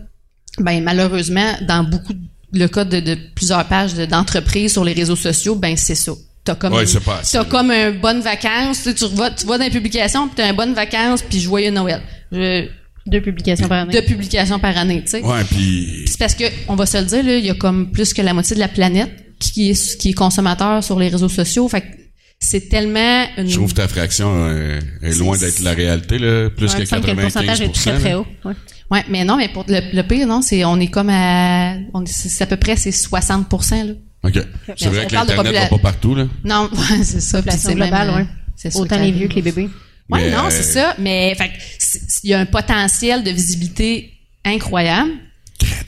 Ben 0.59 0.83
malheureusement, 0.83 1.53
dans 1.67 1.85
beaucoup 1.85 2.13
de, 2.15 2.21
le 2.53 2.69
cas 2.69 2.85
de, 2.85 3.01
de 3.01 3.17
plusieurs 3.35 3.65
pages 3.67 3.95
de- 3.95 4.07
d'entreprises 4.07 4.73
sur 4.73 4.85
les 4.85 4.93
réseaux 4.93 5.17
sociaux, 5.17 5.57
ben 5.57 5.77
c'est 5.77 5.95
ça. 5.97 6.13
T'as 6.45 6.55
comme 6.55 6.73
Ouais, 6.75 6.87
t'as 7.33 7.45
comme 7.45 7.71
un 7.71 7.91
bonne 7.91 8.21
vacances, 8.21 8.79
tu, 8.83 8.91
sais, 8.91 8.95
tu 8.95 9.07
vas 9.15 9.31
tu 9.31 9.47
vas 9.47 9.59
dans 9.59 9.65
les 9.65 9.71
publications 9.71 10.27
puis 10.27 10.37
t'as 10.37 10.49
un 10.49 10.53
bonne 10.55 10.75
vacances 10.75 11.23
puis 11.23 11.41
joyeux 11.41 11.71
Noël. 11.71 12.01
Je- 12.31 12.69
Deux 13.07 13.21
publications 13.21 13.69
par 13.69 13.83
année. 13.83 13.93
de 13.95 14.01
publications 14.01 14.59
par 14.59 14.77
année, 14.79 15.03
tu 15.05 15.11
sais. 15.11 15.23
Ouais, 15.23 15.45
puis... 15.45 16.05
C'est 16.07 16.19
parce 16.19 16.35
que 16.35 16.45
on 16.69 16.75
va 16.75 16.87
se 16.87 16.97
le 16.99 17.05
dire 17.05 17.23
là, 17.23 17.37
il 17.37 17.45
y 17.45 17.51
a 17.51 17.55
comme 17.55 17.91
plus 17.93 18.15
que 18.15 18.23
la 18.23 18.33
moitié 18.33 18.55
de 18.55 18.61
la 18.61 18.69
planète 18.69 19.11
qui 19.39 19.71
est 19.71 19.97
qui 19.99 20.11
est 20.11 20.15
consommateur 20.15 20.83
sur 20.83 20.99
les 20.99 21.09
réseaux 21.09 21.29
sociaux. 21.29 21.69
Fait 21.69 21.83
que 21.83 21.87
c'est 22.41 22.69
tellement 22.69 23.27
une 23.37 23.47
Je 23.49 23.57
trouve 23.57 23.75
ta 23.75 23.89
fraction 23.89 24.29
euh, 24.35 24.81
est 25.03 25.19
loin 25.19 25.37
d'être 25.37 25.61
la 25.61 25.73
réalité, 25.73 26.19
là. 26.19 26.49
Plus 26.51 26.67
Ouais, 26.67 26.75
que 26.77 26.81
me 26.81 26.85
semble 26.87 27.03
que 27.03 27.07
le 27.11 27.17
95 27.17 27.33
pourcentage 27.33 27.61
est 27.61 27.73
très, 27.75 27.99
très 27.99 28.15
haut. 28.15 28.27
Ouais. 28.45 28.55
Ouais, 28.91 29.05
mais 29.11 29.25
non, 29.25 29.37
mais 29.37 29.49
pour 29.49 29.65
le, 29.69 29.81
le 29.95 30.03
pire 30.03 30.27
non, 30.27 30.41
c'est 30.43 30.65
on 30.65 30.79
est 30.81 30.89
comme 30.89 31.11
à 31.11 31.75
on 31.95 32.03
est- 32.05 32.09
c'est 32.13 32.45
à 32.45 32.47
peu 32.47 32.57
près 32.57 32.77
c'est 32.77 32.93
60 32.93 33.47
là. 33.53 33.93
OK. 34.25 34.39
C'est 34.77 34.87
on 34.87 34.91
vrai 34.91 35.07
que 35.07 35.13
parle 35.13 35.27
de 35.29 35.33
l'Internet 35.33 35.63
va 35.63 35.69
pas 35.69 35.79
partout, 35.79 36.15
là. 36.15 36.27
Non, 36.45 36.71
ouais, 36.73 37.03
c'est 37.03 37.21
ça. 37.21 37.43
c'est 37.51 37.75
globale, 37.75 38.07
même, 38.09 38.15
euh, 38.17 38.19
ouais. 38.21 38.27
C'est 38.57 38.71
ça 38.71 38.79
Autant 38.79 38.97
que 38.97 39.03
les 39.03 39.13
vieux 39.13 39.29
que 39.29 39.35
les 39.35 39.43
bébés. 39.43 39.69
Ouais, 40.11 40.23
Mais, 40.25 40.31
non, 40.31 40.45
c'est 40.51 40.63
ça. 40.63 40.95
Mais 40.99 41.37
il 42.23 42.31
y 42.31 42.35
a 42.35 42.41
un 42.41 42.47
potentiel 42.47 43.23
de 43.25 43.31
visibilité 43.31 44.13
incroyable. 44.45 45.13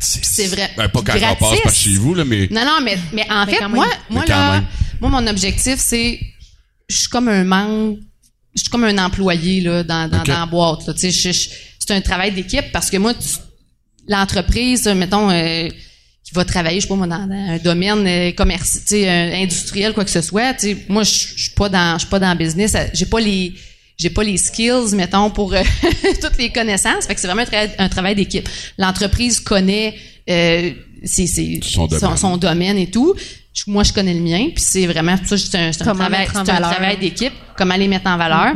C'est 0.01 0.47
vrai. 0.47 0.71
Ben, 0.77 0.89
pas 0.89 1.01
quand 1.03 1.17
Gratis. 1.19 1.37
on 1.41 1.51
passe 1.51 1.61
par 1.61 1.75
chez 1.75 1.95
vous, 1.97 2.15
là, 2.15 2.25
mais... 2.25 2.49
Non, 2.51 2.65
non, 2.65 2.79
mais, 2.83 2.97
mais 3.13 3.27
en 3.31 3.45
Mais 3.45 3.55
fait, 3.55 3.69
moi, 3.69 3.87
moi 4.09 4.25
là, 4.27 4.53
même. 4.53 4.65
moi, 5.01 5.11
mon 5.11 5.27
objectif, 5.27 5.77
c'est, 5.79 6.19
je 6.89 6.97
suis 6.97 7.09
comme 7.09 7.29
un 7.29 7.45
membre, 7.45 7.99
je 8.55 8.61
suis 8.63 8.71
comme 8.71 8.85
un 8.85 8.97
employé, 8.99 9.61
là, 9.61 9.83
dans, 9.83 10.09
dans, 10.09 10.23
la 10.27 10.47
boîte, 10.47 10.87
là. 10.87 10.95
Tu 10.95 11.01
sais, 11.01 11.11
je- 11.11 11.33
je- 11.39 11.49
c'est 11.79 11.91
un 11.93 12.01
travail 12.01 12.33
d'équipe 12.33 12.73
parce 12.73 12.89
que 12.91 12.97
moi, 12.97 13.13
tu- 13.13 13.27
l'entreprise, 14.09 14.87
mettons, 14.87 15.31
euh, 15.31 15.69
qui 16.25 16.33
va 16.35 16.45
travailler, 16.45 16.81
je 16.81 16.83
sais 16.83 16.89
pas 16.89 16.97
moi, 16.97 17.07
dans, 17.07 17.27
dans 17.27 17.35
un 17.35 17.59
domaine 17.59 18.07
euh, 18.07 18.33
commercial, 18.33 18.83
tu 18.83 18.89
sais, 18.89 19.09
euh, 19.09 19.35
industriel, 19.43 19.93
quoi 19.93 20.05
que 20.05 20.11
ce 20.11 20.23
soit, 20.23 20.55
tu 20.55 20.61
sais, 20.69 20.77
moi, 20.89 21.03
je 21.03 21.11
suis 21.11 21.51
pas 21.51 21.69
dans, 21.69 21.95
je 21.95 22.01
suis 22.01 22.09
pas 22.11 22.19
dans 22.19 22.31
le 22.33 22.39
business, 22.39 22.75
j'ai 22.95 23.07
pas 23.07 23.21
les, 23.21 23.53
j'ai 23.99 24.11
pas 24.11 24.23
les 24.23 24.37
skills, 24.37 24.95
mettons, 24.95 25.31
pour 25.31 25.55
euh, 25.55 25.63
toutes 26.23 26.39
les 26.39 26.51
connaissances. 26.51 27.07
Fait 27.07 27.15
que 27.15 27.21
c'est 27.21 27.27
vraiment 27.27 27.43
un, 27.43 27.45
tra- 27.45 27.71
un 27.79 27.89
travail 27.89 28.15
d'équipe. 28.15 28.49
L'entreprise 28.79 29.41
connaît 29.41 29.95
euh, 30.29 30.71
ses- 31.05 31.27
ses- 31.27 31.61
Son 31.63 31.87
domaine. 31.87 32.17
son 32.17 32.37
domaine 32.37 32.79
et 32.79 32.91
tout. 32.91 33.15
Je- 33.55 33.65
moi, 33.71 33.83
je 33.85 33.93
connais 33.93 34.13
le 34.15 34.21
mien, 34.21 34.49
puis 34.55 34.63
c'est 34.63 34.87
vraiment 34.87 35.17
ça. 35.25 35.39
C'est 35.39 35.57
un, 35.57 35.73
c'est 35.73 35.83
un 35.83 35.87
Comment 35.87 36.01
travail, 36.09 36.27
un 36.35 36.45
travail 36.45 36.97
d'équipe. 36.99 37.33
Comment 37.57 37.77
les 37.77 37.89
mettre 37.89 38.09
en 38.09 38.17
valeur. 38.19 38.55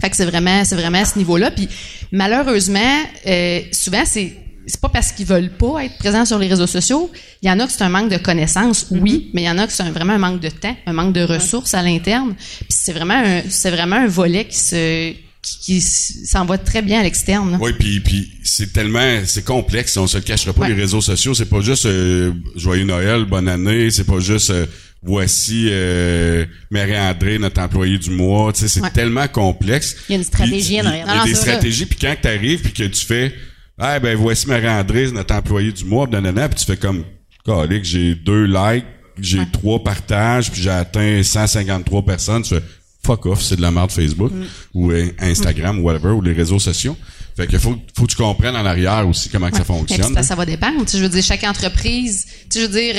Fait 0.00 0.10
que 0.10 0.16
c'est 0.16 0.26
vraiment, 0.26 0.62
c'est 0.64 0.74
vraiment 0.76 0.98
à 1.00 1.04
ce 1.06 1.16
niveau-là. 1.16 1.50
Puis 1.50 1.68
malheureusement, 2.12 3.00
euh, 3.26 3.60
souvent 3.72 4.02
c'est 4.04 4.36
c'est 4.66 4.80
pas 4.80 4.88
parce 4.88 5.12
qu'ils 5.12 5.26
veulent 5.26 5.50
pas 5.50 5.84
être 5.84 5.96
présents 5.98 6.24
sur 6.24 6.38
les 6.38 6.48
réseaux 6.48 6.66
sociaux. 6.66 7.10
Il 7.42 7.48
y 7.48 7.50
en 7.52 7.58
a 7.60 7.66
que 7.66 7.72
c'est 7.72 7.82
un 7.82 7.88
manque 7.88 8.10
de 8.10 8.16
connaissances, 8.18 8.86
oui, 8.90 9.30
mais 9.32 9.42
il 9.42 9.44
y 9.46 9.50
en 9.50 9.58
a 9.58 9.66
que 9.66 9.72
c'est 9.72 9.84
vraiment 9.90 10.14
un 10.14 10.18
manque 10.18 10.40
de 10.40 10.48
temps, 10.50 10.76
un 10.86 10.92
manque 10.92 11.12
de 11.14 11.22
ressources 11.22 11.74
à 11.74 11.82
l'interne. 11.82 12.34
Puis 12.36 12.66
c'est 12.70 12.92
vraiment 12.92 13.14
un, 13.24 13.42
c'est 13.48 13.70
vraiment 13.70 13.96
un 13.96 14.08
volet 14.08 14.46
qui 14.46 14.58
se 14.58 15.12
qui, 15.42 15.58
qui 15.60 15.80
s'en 15.80 16.44
va 16.44 16.58
très 16.58 16.82
bien 16.82 16.98
à 16.98 17.02
l'externe. 17.04 17.56
Oui, 17.60 17.72
puis 17.78 18.00
puis 18.00 18.32
c'est 18.42 18.72
tellement 18.72 19.20
c'est 19.24 19.44
complexe, 19.44 19.96
on 19.96 20.08
se 20.08 20.16
le 20.16 20.24
cachera 20.24 20.52
pas 20.52 20.62
Ouais. 20.62 20.68
les 20.70 20.74
réseaux 20.74 21.00
sociaux, 21.00 21.34
c'est 21.34 21.44
pas 21.48 21.60
juste 21.60 21.86
euh, 21.86 22.32
joyeux 22.56 22.84
Noël, 22.84 23.24
bonne 23.26 23.48
année, 23.48 23.90
c'est 23.92 24.02
pas 24.04 24.18
juste 24.18 24.50
euh, 24.50 24.66
voici 25.04 25.68
euh, 25.70 26.44
Marie-André 26.72 27.38
notre 27.38 27.60
employé 27.60 27.96
du 27.98 28.10
mois, 28.10 28.52
tu 28.52 28.60
sais 28.60 28.68
c'est 28.68 28.80
Ouais. 28.80 28.90
tellement 28.90 29.28
complexe. 29.28 29.94
Il 30.08 30.12
y 30.12 30.14
a 30.16 30.18
une 30.18 30.24
stratégie 30.24 30.78
Puis, 30.78 30.80
en 30.80 30.86
arrière. 30.86 31.04
Il 31.06 31.10
y 31.10 31.12
a 31.12 31.18
Non, 31.18 31.24
des 31.24 31.34
stratégies 31.36 31.86
puis 31.86 31.98
quand 32.00 32.16
tu 32.20 32.26
arrives 32.28 32.62
puis 32.62 32.72
que 32.72 32.82
tu 32.84 33.06
fais 33.06 33.32
ah 33.78 33.98
ben 34.00 34.16
voici 34.16 34.46
Marie-André 34.48 35.10
notre 35.12 35.34
employé 35.34 35.72
du 35.72 35.84
mois, 35.84 36.06
nanana, 36.06 36.48
puis 36.48 36.58
tu 36.60 36.64
fais 36.66 36.76
comme 36.76 37.04
calique, 37.44 37.84
j'ai 37.84 38.14
deux 38.14 38.44
likes 38.44 38.84
j'ai 39.18 39.40
trois 39.50 39.82
partages, 39.82 40.50
puis 40.50 40.60
j'ai 40.60 40.68
atteint 40.68 41.22
153 41.22 42.04
personnes, 42.04 42.42
tu 42.42 42.54
fais 42.54 42.62
fuck 43.02 43.24
off, 43.24 43.40
c'est 43.42 43.56
de 43.56 43.62
la 43.62 43.70
merde 43.70 43.90
Facebook 43.90 44.30
Mm. 44.30 44.44
ou 44.74 44.90
euh, 44.90 45.10
Instagram 45.20 45.78
ou 45.78 45.84
whatever 45.84 46.10
ou 46.10 46.20
les 46.20 46.32
réseaux 46.34 46.58
sociaux. 46.58 46.96
Fait 47.34 47.46
que 47.46 47.58
faut 47.58 47.76
faut 47.96 48.04
que 48.04 48.10
tu 48.10 48.16
comprennes 48.16 48.56
en 48.56 48.64
arrière 48.66 49.06
aussi 49.08 49.28
comment 49.30 49.48
que 49.50 49.56
ça 49.56 49.64
fonctionne. 49.64 50.12
ça, 50.14 50.22
ça 50.22 50.34
va 50.34 50.44
dépendre. 50.44 50.84
Tu 50.84 50.92
sais, 50.92 50.98
je 50.98 51.02
veux 51.04 51.08
dire, 51.08 51.22
chaque 51.22 51.44
entreprise, 51.44 52.26
tu 52.50 52.58
sais, 52.58 52.60
je 52.60 52.66
veux 52.66 52.78
dire, 52.80 52.94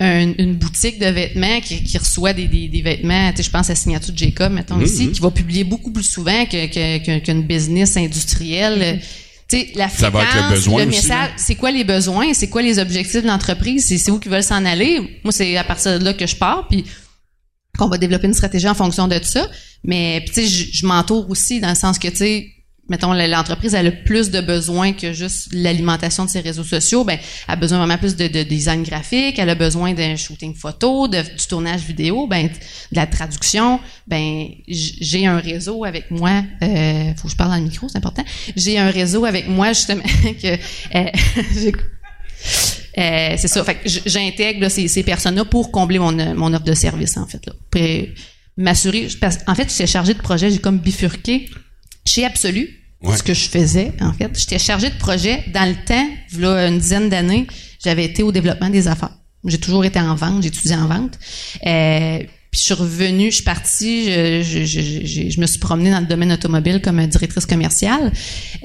euh, 0.00 0.22
une, 0.22 0.34
une 0.38 0.54
boutique 0.56 0.98
de 0.98 1.06
vêtements 1.06 1.60
qui, 1.60 1.82
qui 1.84 1.98
reçoit 1.98 2.32
des, 2.32 2.46
des, 2.48 2.68
des 2.68 2.80
vêtements, 2.82 3.30
tu 3.32 3.38
sais, 3.38 3.42
je 3.44 3.50
pense 3.50 3.68
à 3.70 3.74
Signature 3.74 4.12
de 4.14 4.18
Jacob, 4.18 4.52
mettons 4.52 4.76
Mhm. 4.76 4.84
ici, 4.84 5.10
qui 5.10 5.20
va 5.20 5.30
publier 5.30 5.64
beaucoup 5.64 5.90
plus 5.90 6.04
souvent 6.04 6.44
que, 6.46 6.66
que, 6.68 7.04
que- 7.04 7.18
qu'une 7.24 7.42
business 7.42 7.96
industrielle. 7.98 9.00
Tu 9.00 9.06
sais, 9.56 9.72
la 9.74 9.88
Ça 9.88 10.10
va 10.10 10.20
avec 10.20 10.34
le 10.34 10.40
fréquence, 10.40 10.50
besoin 10.52 10.82
le 10.84 10.88
aussi, 10.88 11.08
message, 11.08 11.30
c'est 11.36 11.54
quoi 11.54 11.70
les 11.70 11.84
besoins, 11.84 12.34
c'est 12.34 12.48
quoi 12.48 12.62
les 12.62 12.78
objectifs 12.78 13.22
de 13.22 13.26
l'entreprise, 13.26 13.86
c'est, 13.86 13.98
c'est 13.98 14.10
où 14.10 14.18
qu'ils 14.18 14.30
veulent 14.30 14.42
s'en 14.42 14.64
aller. 14.64 15.20
Moi, 15.24 15.32
c'est 15.32 15.56
à 15.56 15.64
partir 15.64 15.98
de 15.98 16.04
là 16.04 16.12
que 16.12 16.26
je 16.26 16.36
pars, 16.36 16.66
puis 16.68 16.84
qu'on 17.78 17.88
va 17.88 17.98
développer 17.98 18.26
une 18.26 18.34
stratégie 18.34 18.68
en 18.68 18.74
fonction 18.74 19.08
de 19.08 19.18
ça. 19.22 19.48
Mais 19.84 20.24
tu 20.26 20.34
sais, 20.34 20.46
je 20.46 20.86
m'entoure 20.86 21.30
aussi 21.30 21.60
dans 21.60 21.70
le 21.70 21.74
sens 21.74 21.98
que 21.98 22.08
tu 22.08 22.16
sais, 22.16 22.48
mettons 22.88 23.12
l'entreprise 23.12 23.74
a 23.74 23.90
plus 23.90 24.30
de 24.30 24.40
besoins 24.40 24.92
que 24.92 25.12
juste 25.12 25.48
l'alimentation 25.52 26.24
de 26.24 26.30
ses 26.30 26.40
réseaux 26.40 26.64
sociaux. 26.64 27.04
Ben, 27.04 27.18
elle 27.46 27.52
a 27.52 27.56
besoin 27.56 27.78
vraiment 27.78 27.98
plus 27.98 28.16
de, 28.16 28.28
de 28.28 28.42
design 28.42 28.82
graphique, 28.82 29.38
elle 29.38 29.50
a 29.50 29.54
besoin 29.54 29.92
d'un 29.92 30.16
shooting 30.16 30.54
photo, 30.54 31.08
de, 31.08 31.20
du 31.20 31.46
tournage 31.48 31.82
vidéo, 31.82 32.26
ben 32.26 32.46
de 32.46 32.52
la 32.92 33.06
traduction. 33.06 33.80
Ben, 34.06 34.46
j'ai 34.66 35.26
un 35.26 35.38
réseau 35.38 35.84
avec 35.84 36.10
moi. 36.10 36.42
Euh, 36.62 37.14
faut 37.16 37.28
que 37.28 37.32
je 37.32 37.36
parle 37.36 37.50
dans 37.50 37.56
le 37.56 37.62
micro, 37.62 37.88
c'est 37.88 37.98
important. 37.98 38.24
J'ai 38.56 38.78
un 38.78 38.90
réseau 38.90 39.24
avec 39.24 39.48
moi 39.48 39.72
justement 39.72 40.02
que 40.42 40.54
euh, 40.54 40.56
euh, 42.98 43.34
c'est 43.36 43.48
ça. 43.48 43.64
Fait 43.64 43.80
j'intègre 43.84 44.68
ces, 44.68 44.88
ces 44.88 45.02
personnes-là 45.02 45.44
pour 45.44 45.70
combler 45.70 45.98
mon, 45.98 46.12
mon 46.34 46.52
offre 46.54 46.64
de 46.64 46.74
service, 46.74 47.16
en 47.16 47.26
fait. 47.26 47.44
Là. 47.46 47.52
Puis 47.70 48.14
m'assurer. 48.56 49.08
En 49.46 49.54
fait, 49.54 49.70
j'étais 49.70 49.86
chargée 49.86 50.14
de 50.14 50.20
projet, 50.20 50.50
j'ai 50.50 50.58
comme 50.58 50.78
bifurqué 50.78 51.48
chez 52.04 52.24
Absolu. 52.24 52.77
Ce 53.04 53.22
que 53.22 53.34
je 53.34 53.48
faisais, 53.48 53.92
en 54.00 54.12
fait. 54.12 54.30
J'étais 54.38 54.58
chargée 54.58 54.90
de 54.90 54.98
projet. 54.98 55.44
Dans 55.54 55.68
le 55.68 55.76
temps, 55.84 56.08
là, 56.38 56.66
une 56.66 56.78
dizaine 56.78 57.08
d'années, 57.08 57.46
j'avais 57.82 58.04
été 58.04 58.22
au 58.22 58.32
développement 58.32 58.70
des 58.70 58.88
affaires. 58.88 59.12
J'ai 59.44 59.58
toujours 59.58 59.84
été 59.84 60.00
en 60.00 60.14
vente, 60.14 60.44
étudié 60.44 60.74
en 60.74 60.88
vente. 60.88 61.18
Euh, 61.64 62.18
puis 62.50 62.60
je 62.60 62.64
suis 62.64 62.74
revenue, 62.74 63.30
je 63.30 63.34
suis 63.36 63.44
partie, 63.44 64.04
je, 64.06 64.42
je, 64.42 64.64
je, 64.64 64.80
je- 65.06 65.28
je 65.30 65.40
me 65.40 65.46
suis 65.46 65.58
promenée 65.58 65.90
dans 65.90 66.00
le 66.00 66.06
domaine 66.06 66.32
automobile 66.32 66.80
comme 66.82 67.06
directrice 67.06 67.44
commerciale. 67.44 68.10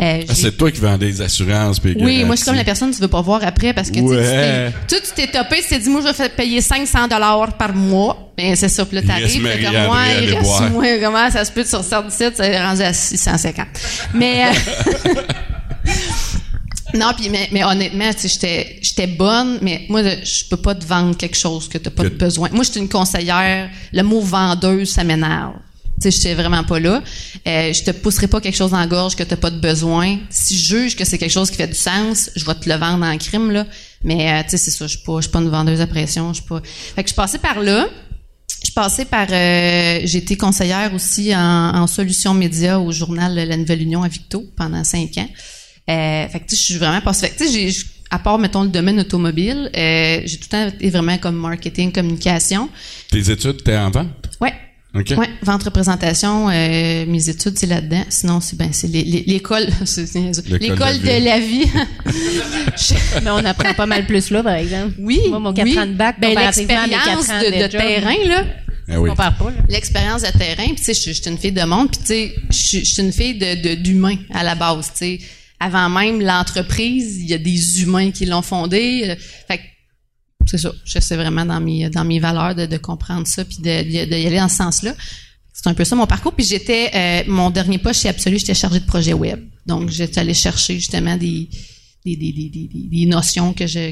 Euh, 0.02 0.22
Ah, 0.28 0.34
c'est 0.34 0.56
toi 0.58 0.72
qui 0.72 0.80
vends 0.80 0.98
des 0.98 1.22
assurances 1.22 1.80
puis 1.80 1.96
oui, 2.00 2.24
moi 2.24 2.36
je 2.36 2.42
suis 2.42 2.46
comme 2.46 2.56
la 2.56 2.64
personne 2.64 2.92
que 2.92 2.96
tu 2.96 3.02
veux 3.02 3.08
pas 3.10 3.22
voir 3.22 3.42
après 3.44 3.74
parce 3.74 3.92
que 3.92 4.00
Ouais. 4.00 4.72
tu 4.88 4.96
t'es- 5.16 5.28
topé, 5.28 5.58
tu 5.62 5.68
t'es 5.70 5.80
dit 5.80 5.90
moi 5.90 6.00
je 6.02 6.08
vais 6.08 6.14
faire 6.14 6.32
payer 6.32 6.62
500 6.62 7.08
dollars 7.10 7.58
par 7.58 7.74
mois. 7.76 8.32
Ben 8.38 8.56
c'est 8.56 8.70
ça, 8.70 8.86
puis 8.86 8.96
là 8.96 9.02
t'arrives, 9.04 9.44
t'es 9.44 9.64
comme 9.64 9.84
moi, 9.86 10.00
il 10.22 10.34
reste 10.34 10.72
moi, 10.72 10.86
comment 11.02 11.30
ça 11.30 11.44
se 11.46 11.52
peut 11.52 11.64
sur 11.66 11.84
117, 11.84 12.38
ça 12.38 12.46
est 12.48 12.60
rendu 12.66 12.82
à 12.82 12.94
650. 12.94 13.68
Mais 14.16 14.46
euh, 14.46 15.10
Non, 16.94 17.12
puis 17.18 17.30
mais, 17.30 17.50
mais 17.52 17.64
honnêtement, 17.64 18.12
tu 18.14 18.22
sais, 18.22 18.28
j'étais 18.30 18.80
j'étais 18.82 19.08
bonne, 19.08 19.60
mais 19.62 19.86
moi 19.90 20.02
je 20.04 20.46
peux 20.50 20.58
pas 20.58 20.76
te 20.76 20.86
vendre 20.86 21.18
quelque 21.18 21.38
chose 21.38 21.68
que 21.68 21.78
t'as 21.78 21.90
pas 21.90 22.04
Que- 22.04 22.10
de 22.10 22.16
besoin. 22.16 22.50
Moi, 22.52 22.64
je 22.64 22.72
suis 22.72 22.80
une 22.80 22.90
conseillère. 22.90 23.70
Le 23.92 24.04
mot 24.04 24.20
vendeuse, 24.22 24.90
ça 24.92 25.04
m'énerve. 25.04 25.54
Tu 26.02 26.12
sais, 26.12 26.12
je 26.12 26.18
suis 26.28 26.34
vraiment 26.34 26.64
pas 26.64 26.80
là. 26.80 27.02
Euh, 27.48 27.72
je 27.74 27.84
te 27.84 27.92
pousserai 27.92 28.28
pas 28.28 28.42
quelque 28.42 28.56
chose 28.58 28.72
dans 28.72 28.80
la 28.80 28.88
gorge 28.88 29.16
que 29.16 29.24
t'as 29.24 29.36
pas 29.38 29.50
de 29.52 29.60
besoin. 29.60 30.18
Si 30.30 30.58
je 30.58 30.66
juge 30.78 30.96
que 30.96 31.06
c'est 31.06 31.18
quelque 31.18 31.32
chose 31.32 31.50
qui 31.52 31.58
fait 31.58 31.68
du 31.68 31.76
sens, 31.76 32.30
je 32.36 32.44
vais 32.46 32.56
te 32.56 32.68
le 32.70 32.76
vendre 32.76 33.06
en 33.06 33.18
crime 33.18 33.52
là. 33.52 33.66
Mais 34.04 34.32
euh, 34.32 34.44
tu 34.44 34.50
sais, 34.52 34.58
c'est 34.58 34.72
ça. 34.72 34.86
Je 34.88 34.96
suis 34.98 35.06
pas, 35.06 35.18
je 35.18 35.22
suis 35.24 35.32
pas 35.32 35.40
une 35.40 35.50
vendeuse 35.50 35.82
à 35.82 35.88
pression. 35.88 36.30
Je 36.34 36.42
suis 36.42 36.48
pas. 36.50 36.62
Fait 36.96 37.04
que 37.04 37.10
je 37.10 37.16
passais 37.16 37.38
par 37.40 37.60
là. 37.60 37.88
Je 38.66 38.72
passais 38.72 39.06
par. 39.06 39.28
euh, 39.32 40.00
j'ai 40.04 40.18
été 40.20 40.36
conseillère 40.38 40.94
aussi 40.94 41.36
en, 41.36 41.40
en 41.76 41.88
solutions 41.88 42.34
médias 42.34 42.78
au 42.80 42.92
journal 42.92 43.34
La 43.36 43.58
Nouvelle 43.58 43.82
Union 43.82 44.04
à 44.04 44.08
Victo 44.08 44.46
pendant 44.58 44.84
cinq 44.84 45.18
ans. 45.18 45.30
Euh, 45.90 46.28
fait 46.30 46.40
que 46.40 46.46
tu 46.48 46.56
sais, 46.56 46.62
je 46.62 46.66
suis 46.66 46.78
vraiment 46.78 47.02
passée. 47.02 47.28
Fait 47.28 47.34
que 47.34 47.44
tu 47.44 47.50
sais, 47.50 47.70
j'ai- 47.70 47.86
à 48.10 48.20
part 48.20 48.38
mettons 48.40 48.64
le 48.64 48.70
domaine 48.70 49.00
automobile, 49.00 49.70
euh, 49.76 50.22
j'ai 50.24 50.38
tout 50.38 50.46
le 50.46 50.50
temps 50.50 50.68
été 50.68 50.90
vraiment 50.90 51.18
comme 51.18 51.36
marketing, 51.36 51.92
communication. 51.92 52.70
Tes 53.12 53.30
études, 53.32 53.64
t'es 53.64 53.76
en 53.78 53.90
vente? 53.90 54.08
Ouais. 54.40 54.54
OK. 54.96 55.12
Ouais, 55.18 55.28
vente 55.42 55.64
représentation, 55.64 56.50
euh, 56.52 57.06
mes 57.08 57.28
études 57.28 57.58
c'est 57.58 57.66
là-dedans. 57.66 58.04
Sinon 58.10 58.40
c'est 58.42 58.56
ben 58.56 58.70
c'est 58.72 58.88
l'é- 58.88 59.04
l'é- 59.04 59.24
l'école, 59.26 59.66
L'école 60.62 61.00
de 61.00 61.26
la 61.26 61.40
vie. 61.40 61.66
Mais 63.24 63.30
on 63.32 63.38
apprend 63.44 63.74
pas 63.74 63.86
mal 63.86 64.06
plus 64.06 64.30
là, 64.30 64.44
par 64.44 64.54
exemple. 64.56 64.94
oui, 65.00 65.20
Moi, 65.30 65.40
mon 65.40 65.54
4 65.54 65.66
oui. 65.66 65.80
ans 65.80 65.88
de 65.88 65.94
bac, 65.94 66.20
ben, 66.20 66.36
l'expérience 66.38 66.90
4 67.28 67.30
ans 67.32 67.40
de, 67.40 67.46
de 67.46 67.66
de 67.68 67.72
job. 67.72 67.82
terrain 67.82 68.16
là. 68.28 68.44
Ah 68.90 69.00
oui. 69.00 69.10
On 69.10 69.12
compare 69.14 69.36
pas, 69.38 69.46
là. 69.46 69.58
l'expérience 69.70 70.22
de 70.24 70.38
terrain, 70.38 70.66
puis 70.68 70.76
tu 70.76 70.84
sais, 70.84 70.94
je 70.94 71.12
suis 71.14 71.30
une 71.30 71.38
fille 71.38 71.52
de 71.54 71.64
monde, 71.64 71.90
puis 71.90 72.00
tu 72.02 72.06
sais, 72.08 72.36
je 72.50 72.84
suis- 72.86 73.02
une 73.02 73.14
fille 73.14 73.36
de- 73.36 73.76
d'humain 73.76 74.16
à 74.34 74.44
la 74.44 74.56
base, 74.56 74.92
tu 74.92 74.98
sais. 74.98 75.20
Avant 75.64 75.90
même 75.90 76.22
l'entreprise, 76.22 77.18
il 77.22 77.30
y 77.30 77.34
a 77.34 77.38
des 77.38 77.82
humains 77.82 78.12
qui 78.12 78.26
l'ont 78.26 78.42
fondée. 78.42 79.04
euh, 79.10 79.16
Fait 79.48 79.58
que 79.60 79.64
c'est 80.46 80.58
ça, 80.58 80.72
je 80.84 81.00
sais 81.00 81.16
vraiment 81.16 81.46
dans 81.46 81.62
mes 81.62 81.90
dans 81.90 82.04
mes 82.04 82.20
valeurs 82.20 82.54
de, 82.54 82.66
de 82.66 82.78
comprendre 82.78 83.26
ça 83.26 83.46
puis 83.46 83.58
de, 83.60 84.06
de, 84.06 84.14
aller 84.14 84.38
dans 84.38 84.50
ce 84.50 84.58
sens-là. 84.58 84.94
C'est 85.54 85.68
un 85.68 85.74
peu 85.74 85.86
ça 85.86 85.96
mon 85.96 86.08
parcours. 86.08 86.34
Puis 86.34 86.46
j'étais 86.46 86.90
euh, 86.94 87.24
mon 87.28 87.50
dernier 87.50 87.78
poste 87.78 88.02
chez 88.02 88.10
Absolu, 88.10 88.40
j'étais 88.40 88.54
chargée 88.54 88.82
de 88.82 88.86
projet 88.86 89.14
web. 89.14 89.40
Donc 89.66 89.90
j'étais 89.90 90.20
allée 90.20 90.34
chercher 90.34 90.76
justement 90.76 91.16
des 91.16 91.48
des, 92.06 92.18
des, 92.18 92.34
des, 92.34 92.70
des, 92.74 93.06
notions 93.06 93.54
que 93.54 93.66
je 93.66 93.92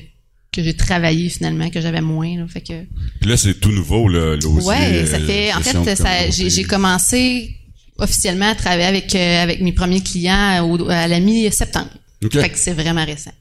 que 0.51 0.61
j'ai 0.61 0.73
travaillé 0.73 1.29
finalement 1.29 1.69
que 1.69 1.79
j'avais 1.79 2.01
moins 2.01 2.37
là. 2.37 2.45
fait 2.47 2.59
que 2.59 2.83
Puis 3.21 3.29
là, 3.29 3.37
c'est 3.37 3.53
tout 3.61 3.71
nouveau, 3.71 4.09
là, 4.09 4.35
aussi. 4.35 4.67
Ouais, 4.67 5.05
ça 5.05 5.15
euh, 5.15 5.25
fait. 5.25 5.53
En 5.53 5.61
fait, 5.61 6.31
j'ai 6.31 6.63
commencé 6.63 7.55
officiellement 7.97 8.49
à 8.51 8.55
travailler 8.55 8.85
avec 8.85 9.13
euh, 9.15 9.43
avec 9.43 9.61
mes 9.61 9.71
premiers 9.73 10.01
clients 10.01 10.63
au- 10.67 10.89
à 10.89 11.07
la 11.07 11.19
mi-septembre. 11.19 11.89
OK. 12.23 12.33
Fait 12.39 12.49
que 12.49 12.57
c'est 12.57 12.73
vraiment 12.73 13.05
récent. 13.05 13.31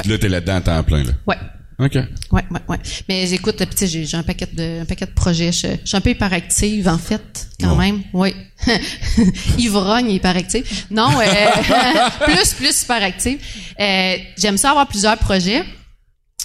Puis 0.00 0.10
là, 0.10 0.18
t'es 0.18 0.28
là-dedans 0.28 0.56
à 0.56 0.60
temps 0.60 0.82
plein, 0.84 1.04
là. 1.04 1.12
Ouais. 1.26 1.36
OK. 1.78 1.94
Ouais, 2.32 2.42
ouais, 2.50 2.60
ouais. 2.68 2.78
Mais 3.06 3.26
j'écoute, 3.26 3.62
sais, 3.76 3.86
j'ai, 3.86 4.06
j'ai 4.06 4.16
un 4.16 4.22
paquet 4.22 4.48
de, 4.50 4.80
un 4.80 4.84
paquet 4.86 5.04
de 5.04 5.10
projets. 5.10 5.52
Je, 5.52 5.68
je 5.82 5.86
suis 5.86 5.96
un 5.96 6.00
peu 6.00 6.10
hyperactive, 6.10 6.88
en 6.88 6.96
fait, 6.96 7.48
quand 7.60 7.76
même. 7.76 8.02
Oui. 8.14 8.34
Ivrogne 9.58 10.10
hyperactive. 10.10 10.64
Non, 10.90 11.10
euh, 11.20 12.24
plus, 12.24 12.54
plus 12.54 12.82
hyperactive. 12.82 13.38
Euh, 13.78 14.16
j'aime 14.38 14.56
ça 14.56 14.70
avoir 14.70 14.86
plusieurs 14.88 15.18
projets. 15.18 15.64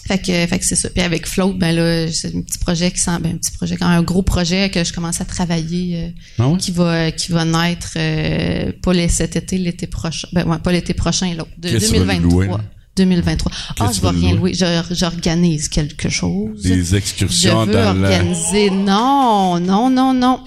Fait 0.07 0.17
que, 0.17 0.31
fait 0.47 0.59
que 0.59 0.65
c'est 0.65 0.75
ça. 0.75 0.89
Puis 0.89 1.01
avec 1.01 1.27
Float, 1.27 1.53
ben 1.53 1.75
là, 1.75 2.11
c'est 2.11 2.35
un 2.35 2.41
petit 2.41 2.57
projet 2.57 2.91
qui 2.91 2.99
sent, 2.99 3.17
ben, 3.21 3.33
un 3.33 3.37
petit 3.37 3.51
projet, 3.51 3.77
quand 3.77 3.85
un 3.87 4.01
gros 4.03 4.23
projet 4.23 4.69
que 4.69 4.83
je 4.83 4.91
commence 4.93 5.21
à 5.21 5.25
travailler, 5.25 5.95
euh, 5.97 6.09
Ah 6.39 6.47
ouais? 6.49 6.57
qui 6.57 6.71
va, 6.71 7.11
qui 7.11 7.31
va 7.31 7.45
naître, 7.45 7.93
euh, 7.97 8.71
pas 8.81 8.93
les- 8.93 9.07
cet 9.07 9.35
été, 9.35 9.57
l'été 9.57 9.87
prochain. 9.87 10.27
Ben, 10.33 10.45
ouais, 10.47 10.57
pas 10.59 10.71
l'été 10.71 10.93
prochain, 10.93 11.33
l'autre. 11.35 11.51
De 11.57 11.69
Qu'est-ce 11.69 11.91
que 11.91 11.97
tu 11.97 12.03
vas 12.03 12.13
nous 12.15 12.21
2023. 12.29 12.45
louer, 12.45 12.47
là? 12.57 12.63
2023. 12.97 13.51
Ah, 13.79 13.87
que 13.87 13.93
je 13.95 14.01
vais 14.01 14.09
rien 14.09 14.35
louer? 14.35 14.53
Je- 14.53 14.83
J'organise 14.95 15.69
quelque 15.69 16.09
chose. 16.09 16.61
Des 16.63 16.83
Je 16.83 16.95
excursions 16.95 17.65
veux 17.65 17.71
dans 17.73 17.93
la... 17.93 18.09
organiser. 18.09 18.69
Non, 18.69 19.59
non, 19.59 19.89
non, 19.89 20.13
non. 20.13 20.39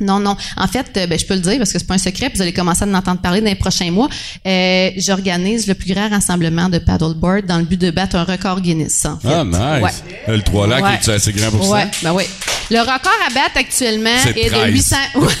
Non, 0.00 0.18
non. 0.18 0.36
En 0.56 0.66
fait, 0.66 0.86
euh, 0.96 1.06
ben, 1.06 1.16
je 1.18 1.24
peux 1.24 1.34
le 1.34 1.40
dire 1.40 1.56
parce 1.58 1.72
que 1.72 1.78
c'est 1.78 1.86
pas 1.86 1.94
un 1.94 1.98
secret, 1.98 2.28
puis 2.28 2.36
vous 2.36 2.42
allez 2.42 2.52
commencer 2.52 2.82
à 2.84 2.86
en 2.88 2.94
entendre 2.94 3.20
parler 3.20 3.40
dans 3.40 3.46
les 3.46 3.54
prochains 3.54 3.90
mois. 3.92 4.08
Euh, 4.46 4.90
J'organise 4.96 5.66
le 5.68 5.74
plus 5.74 5.92
grand 5.94 6.08
rassemblement 6.08 6.68
de 6.68 6.78
paddleboard 6.78 7.46
dans 7.46 7.58
le 7.58 7.64
but 7.64 7.80
de 7.80 7.90
battre 7.90 8.16
un 8.16 8.24
record 8.24 8.60
Guinness. 8.60 9.04
En 9.06 9.18
fait. 9.18 9.28
Ah, 9.32 9.44
nice. 9.44 9.82
Ouais. 9.82 9.90
Euh, 10.28 10.36
Le 10.36 10.42
trois 10.42 10.66
lacs, 10.66 10.82
Ouais. 10.84 10.94
est 11.00 11.08
assez 11.08 11.32
grand 11.32 11.50
pour 11.50 11.70
Ouais, 11.70 11.82
ça? 11.82 11.88
ben 12.02 12.12
oui. 12.12 12.24
Le 12.70 12.80
record 12.80 13.12
à 13.28 13.32
battre 13.34 13.56
actuellement 13.56 14.10
est 14.34 14.48
13. 14.48 14.66
de 14.66 14.70
800. 14.72 14.96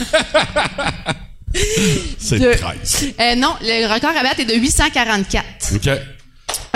C'est 2.18 2.38
de- 2.38 2.52
13. 2.54 3.12
Euh, 3.20 3.34
non, 3.36 3.54
le 3.62 3.92
record 3.92 4.10
à 4.18 4.22
battre 4.22 4.40
est 4.40 4.44
de 4.44 4.54
844. 4.54 5.44
OK. 5.74 5.88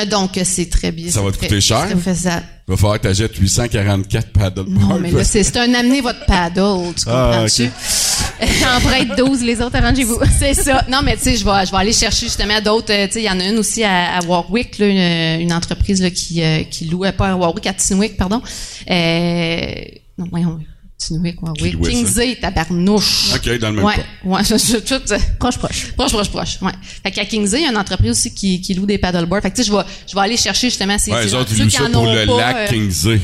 Euh, 0.01 0.05
Donc, 0.07 0.37
euh, 0.39 0.43
c'est 0.45 0.69
très 0.71 0.93
bien. 0.93 1.11
Ça 1.11 1.23
va 1.23 1.31
te 1.33 1.39
coûter 1.39 1.61
cher? 1.61 1.87
faisable. 2.03 2.45
Il 2.67 2.73
va 2.73 2.77
falloir 2.77 2.99
que 3.01 3.05
t'achètes 3.09 3.35
844 3.35 4.31
paddleboards. 4.33 4.89
Non, 4.89 4.99
mais 5.01 5.11
là, 5.11 5.25
c'est 5.25 5.57
un 5.57 5.73
amener 5.73 6.01
votre 6.03 6.25
paddle, 6.27 6.93
tu 6.95 7.05
Ah, 7.07 7.31
comprends-tu? 7.47 7.65
ok. 8.43 8.49
J'en 8.61 8.81
prête 8.89 9.09
12, 9.17 9.43
les 9.43 9.61
autres, 9.63 9.77
arrangez-vous. 9.77 10.19
C'est 10.39 10.55
ça. 10.55 10.85
Non, 10.91 10.99
mais 11.03 11.17
tu 11.17 11.23
sais, 11.25 11.37
je 11.37 11.45
vais, 11.45 11.65
je 11.67 11.71
vais 11.71 11.77
aller 11.79 11.93
chercher 11.95 12.27
justement 12.27 12.61
d'autres. 12.61 12.93
euh, 12.93 13.07
Tu 13.07 13.15
sais, 13.15 13.21
il 13.23 13.25
y 13.25 13.31
en 13.31 13.41
a 13.41 13.45
une 13.45 13.59
aussi 13.59 13.83
à, 13.85 14.19
à 14.19 14.25
Warwick, 14.25 14.79
là, 14.79 14.87
une, 14.87 15.41
une 15.41 15.53
entreprise 15.53 16.03
là, 16.03 16.11
qui, 16.11 16.43
euh, 16.43 16.63
qui 16.65 16.85
loue, 16.85 17.05
euh, 17.05 17.13
pas 17.13 17.29
à 17.31 17.37
Warwick, 17.37 17.67
à 17.67 17.73
Tinwick, 17.73 18.17
pardon. 18.19 18.43
Euh, 18.91 19.75
non, 20.19 20.27
voyons, 20.31 20.59
Tinwick, 20.99 21.37
louait 21.41 21.71
ça? 21.85 21.91
Kingsley, 21.91 22.37
tabarnouche. 22.41 23.35
OK, 23.35 23.59
dans 23.61 23.71
le 23.71 23.77
même 23.77 23.85
Ouais, 23.85 23.95
cas. 23.95 24.03
ouais, 24.25 24.43
je, 24.49 24.57
je, 24.57 24.77
tout, 24.79 25.13
euh, 25.13 25.19
Proche, 25.39 25.57
proche. 25.59 25.93
proche, 25.97 26.11
proche, 26.13 26.29
proche. 26.31 26.59
Ouais. 26.61 26.73
Fait 27.03 27.11
qu'à 27.13 27.25
Kingsley, 27.25 27.61
il 27.61 27.65
y 27.65 27.67
a 27.67 27.71
une 27.71 27.77
entreprise 27.79 28.11
aussi 28.11 28.35
qui, 28.35 28.61
qui 28.61 28.75
loue 28.75 28.85
des 28.87 28.99
paddleboards. 28.99 29.41
Fait 29.43 29.51
que 29.51 29.57
tu 29.57 29.63
sais, 29.63 29.69
je 29.71 29.77
vais, 29.77 29.83
je 30.09 30.15
vais 30.15 30.21
aller 30.21 30.37
chercher 30.37 30.69
justement 30.71 30.99
ces 30.99 31.13
Ouais, 31.13 31.23
les 31.23 31.29
ces 31.29 31.35
autres, 31.35 31.51
ils 31.53 31.63
louent 31.65 31.71
ceux 31.71 31.77
qui 31.79 31.83
en 31.89 31.91
pour 31.93 32.03
ont 32.03 32.13
le 32.15 32.27
pas, 32.27 32.37
lac 32.39 32.57
euh, 32.57 32.67
Kingsley. 32.75 33.21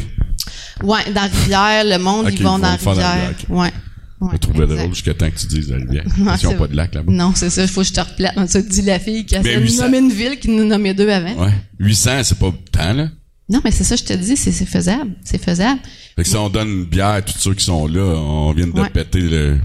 Ouais, 0.83 1.01
dans 1.13 1.23
la 1.23 1.27
rivière, 1.27 1.85
le 1.85 1.99
monde, 1.99 2.27
Ok, 2.27 2.33
ils 2.35 2.39
ils 2.39 2.45
vont 2.45 2.59
dans 2.59 2.69
dans 2.77 2.77
rivière. 2.77 3.17
lac. 3.29 3.47
Ouais. 3.49 3.73
On 4.21 4.29
ouais 4.29 4.39
drôle 4.67 4.95
jusqu'à 4.95 5.13
temps 5.13 5.29
que 5.31 5.37
tu 5.39 5.47
dises 5.49 5.69
la 5.71 5.77
rivière. 5.79 6.05
Ouais, 6.19 6.33
Ils 6.43 6.47
n'ont 6.47 6.55
pas 6.57 6.67
de 6.69 6.77
lac 6.77 6.95
là-bas. 6.95 7.13
Non, 7.13 7.33
c'est 7.35 7.51
ça, 7.51 7.63
il 7.63 7.69
faut 7.69 7.83
que 7.83 7.89
je 7.89 7.93
te 7.93 8.01
replate. 8.01 8.35
Ça 8.49 8.63
te 8.63 8.69
dit 8.69 8.83
la 8.83 8.99
fille 8.99 9.27
qui 9.27 9.37
a 9.37 9.43
800. 9.43 9.83
nommer 9.83 9.99
une 9.99 10.13
ville 10.13 10.39
qui 10.39 10.49
nous 10.49 10.65
nommait 10.65 10.95
deux 10.95 11.11
avant. 11.11 11.45
Ouais. 11.45 11.53
800, 11.81 12.23
c'est 12.23 12.39
pas 12.39 12.53
tant, 12.73 12.93
là. 12.95 13.09
Non, 13.49 13.61
mais 13.63 13.71
c'est 13.71 13.85
ça, 13.85 13.95
je 13.97 14.05
te 14.05 14.13
dis, 14.15 14.37
c'est 14.37 14.53
faisable. 14.65 15.13
C'est 15.25 15.43
faisable. 15.43 15.81
Fait 16.17 16.23
que 16.23 16.29
si 16.29 16.37
on 16.37 16.49
donne 16.49 16.69
une 16.69 16.85
bière 16.85 17.09
à 17.09 17.23
tous 17.23 17.39
ceux 17.39 17.55
qui 17.55 17.65
sont 17.65 17.87
là, 17.87 18.01
on 18.03 18.53
vient 18.53 18.67
de 18.67 18.73
Ouais. 18.81 18.89
péter 18.91 19.21
le... 19.21 19.59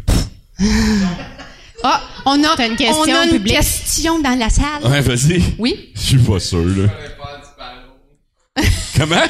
Ah, 1.81 2.01
on 2.25 2.43
a, 2.43 2.65
une 2.67 2.75
question 2.75 2.97
on 2.99 3.03
a 3.15 3.25
une 3.25 3.41
question 3.41 4.19
dans 4.19 4.37
la 4.37 4.49
salle. 4.49 4.83
Ouais, 4.83 4.99
vas-y. 4.99 5.41
Oui? 5.57 5.91
Je 5.95 5.99
suis 6.01 6.17
pas 6.17 6.37
sûr, 6.39 6.65
là. 6.65 6.89
Comment? 8.97 9.23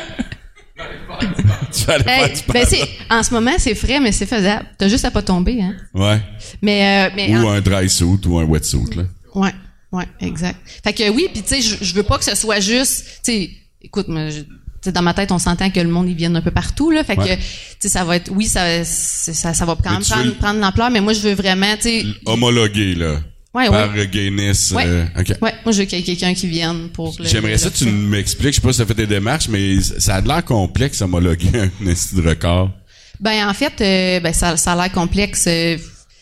tu 1.71 1.85
vas 1.85 1.93
aller 1.93 2.03
Hey, 2.07 2.33
ben 2.47 2.65
en 3.11 3.21
ce 3.21 3.31
moment, 3.35 3.51
c'est 3.59 3.75
frais, 3.75 3.99
mais 3.99 4.11
c'est 4.11 4.25
faisable. 4.25 4.65
T'as 4.79 4.87
juste 4.87 5.05
à 5.05 5.11
pas 5.11 5.21
tomber, 5.21 5.61
hein. 5.61 5.75
Ouais. 5.93 6.19
Mais, 6.63 7.07
euh, 7.07 7.13
mais, 7.15 7.37
Ou 7.37 7.45
en- 7.45 7.51
un 7.51 7.61
dry 7.61 7.87
suit 7.87 8.05
ou 8.25 8.39
un 8.39 8.45
wet 8.45 8.63
suit, 8.63 8.79
là. 8.95 9.03
Ouais, 9.35 9.53
ouais, 9.91 10.07
exact. 10.19 10.57
Fait 10.83 10.93
que 10.93 11.07
oui, 11.11 11.27
puis 11.31 11.43
tu 11.43 11.49
sais, 11.49 11.61
je, 11.61 11.83
je 11.83 11.93
veux 11.93 12.01
pas 12.03 12.17
que 12.17 12.25
ce 12.25 12.35
soit 12.35 12.59
juste, 12.59 13.05
tu 13.23 13.31
sais, 13.31 13.51
écoute, 13.82 14.07
moi, 14.07 14.30
je- 14.30 14.39
tu 14.41 14.45
sais, 14.86 14.91
dans 14.93 15.01
ma 15.01 15.13
tête, 15.13 15.32
on 15.32 15.39
s'entend 15.39 15.69
que 15.69 15.80
le 15.80 15.89
monde, 15.89 16.07
ils 16.09 16.15
viennent 16.15 16.36
un 16.38 16.41
peu 16.41 16.51
partout, 16.51 16.89
là. 16.91 17.03
Fait 17.03 17.17
Ouais. 17.17 17.27
que, 17.27 17.36
tu 17.36 17.41
sais, 17.80 17.89
ça 17.89 18.03
va 18.05 18.15
être, 18.15 18.32
oui, 18.32 18.45
ça, 18.45 18.84
ça, 18.86 19.53
ça 19.53 19.65
va 19.65 19.75
quand 19.75 19.89
Mais 19.89 19.91
même 19.97 20.01
tu 20.03 20.09
veux 20.13 20.15
prendre, 20.21 20.36
prendre 20.38 20.59
l'ampleur, 20.61 20.89
mais 20.89 21.01
moi, 21.01 21.13
je 21.13 21.19
veux 21.19 21.34
vraiment, 21.34 21.75
tu 21.75 21.82
sais, 21.84 22.05
Homologué, 22.25 22.95
là. 22.95 23.19
ouais, 23.53 23.67
Par 23.69 23.91
ouais. 23.93 23.99
euh, 23.99 24.05
Guinness. 24.05 24.71
Ouais. 24.71 24.84
euh. 24.86 25.05
Ouais, 25.41 25.53
moi, 25.65 25.71
je 25.73 25.80
veux 25.80 25.86
qu'il 25.86 25.99
y 25.99 26.01
ait 26.01 26.05
quelqu'un 26.05 26.34
qui 26.34 26.47
vienne 26.47 26.89
pour 26.93 27.13
le- 27.19 27.25
J'aimerais 27.25 27.57
ça 27.57 27.69
que 27.69 27.75
tu 27.77 27.86
m'expliques. 27.88 28.51
Je 28.53 28.55
sais 28.55 28.61
pas 28.61 28.71
si 28.71 28.77
ça 28.77 28.86
fait 28.86 28.93
des 28.93 29.07
démarches, 29.07 29.49
mais 29.49 29.82
ça 29.82 30.15
a 30.15 30.21
l'air 30.21 30.45
complexe, 30.45 31.01
homologuer 31.01 31.49
un 31.59 31.67
de 31.67 32.27
record. 32.30 32.71
Ben 33.19 33.49
en 33.49 33.53
fait, 33.53 33.73
euh, 33.82 34.19
ben 34.21 34.32
ça, 34.34 34.55
ça 34.55 34.71
a 34.71 34.75
l'air 34.77 34.91
complexe. 34.93 35.45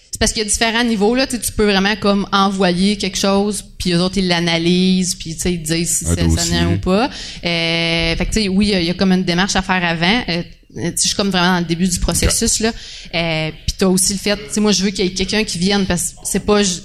Euh, 0.07 0.11
c'est 0.11 0.19
parce 0.19 0.31
qu'il 0.31 0.41
y 0.43 0.45
a 0.45 0.49
différents 0.49 0.83
niveaux 0.83 1.15
là. 1.15 1.27
Tu 1.27 1.39
tu 1.39 1.51
peux 1.51 1.65
vraiment 1.65 1.95
comme 1.97 2.27
envoyer 2.31 2.97
quelque 2.97 3.17
chose, 3.17 3.63
puis 3.77 3.91
les 3.91 3.97
autres 3.97 4.17
ils 4.17 4.27
l'analysent, 4.27 5.15
puis 5.15 5.35
tu 5.35 5.41
sais 5.41 5.53
ils 5.53 5.61
disent 5.63 5.97
si 5.99 6.05
dossier. 6.05 6.59
n'est 6.61 6.65
ou 6.75 6.79
pas. 6.79 7.05
Euh, 7.45 8.15
fait 8.15 8.25
que 8.25 8.31
tu 8.33 8.41
sais, 8.43 8.47
oui, 8.47 8.67
il 8.67 8.71
y 8.71 8.75
a- 8.75 8.79
il 8.81 8.85
y, 8.87 8.89
a 8.89 8.93
comme 8.93 9.11
une 9.11 9.23
démarche 9.23 9.55
à 9.55 9.61
faire 9.61 9.83
avant. 9.83 10.23
Euh, 10.29 10.41
tu 10.75 10.81
sais, 10.81 10.93
je 11.03 11.07
suis 11.07 11.15
comme 11.15 11.29
vraiment 11.29 11.53
dans 11.53 11.59
le 11.59 11.65
début 11.65 11.87
du 11.87 11.99
processus 11.99 12.59
là. 12.59 12.71
Euh, 13.15 13.51
puis 13.65 13.75
t'as 13.77 13.87
aussi 13.87 14.13
le 14.13 14.19
fait, 14.19 14.35
tu 14.35 14.41
sais, 14.53 14.59
moi 14.59 14.71
je 14.71 14.83
veux 14.83 14.89
qu'il 14.91 15.05
y 15.05 15.07
ait 15.07 15.13
quelqu'un 15.13 15.43
qui 15.43 15.57
vienne 15.57 15.85
parce 15.85 16.09
que 16.11 16.15
c'est 16.23 16.45
pas 16.45 16.63
je- 16.63 16.79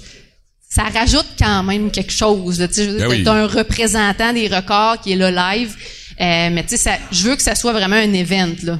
ça 0.69 0.83
rajoute 0.83 1.27
quand 1.37 1.63
même 1.63 1.91
quelque 1.91 2.11
chose. 2.13 2.57
Tu 2.69 2.73
sais, 2.75 2.87
Ben 2.87 3.07
oui. 3.07 3.23
un 3.27 3.45
représentant 3.47 4.33
des 4.33 4.47
records 4.47 4.99
qui 5.01 5.11
est 5.11 5.15
là 5.15 5.29
live, 5.55 5.75
euh, 6.21 6.49
mais 6.51 6.63
tu 6.63 6.69
sais, 6.69 6.77
ça- 6.77 6.97
je 7.11 7.23
veux 7.23 7.35
que 7.35 7.43
ça 7.43 7.55
soit 7.55 7.73
vraiment 7.73 7.95
un 7.95 8.13
event 8.13 8.53
là. 8.63 8.79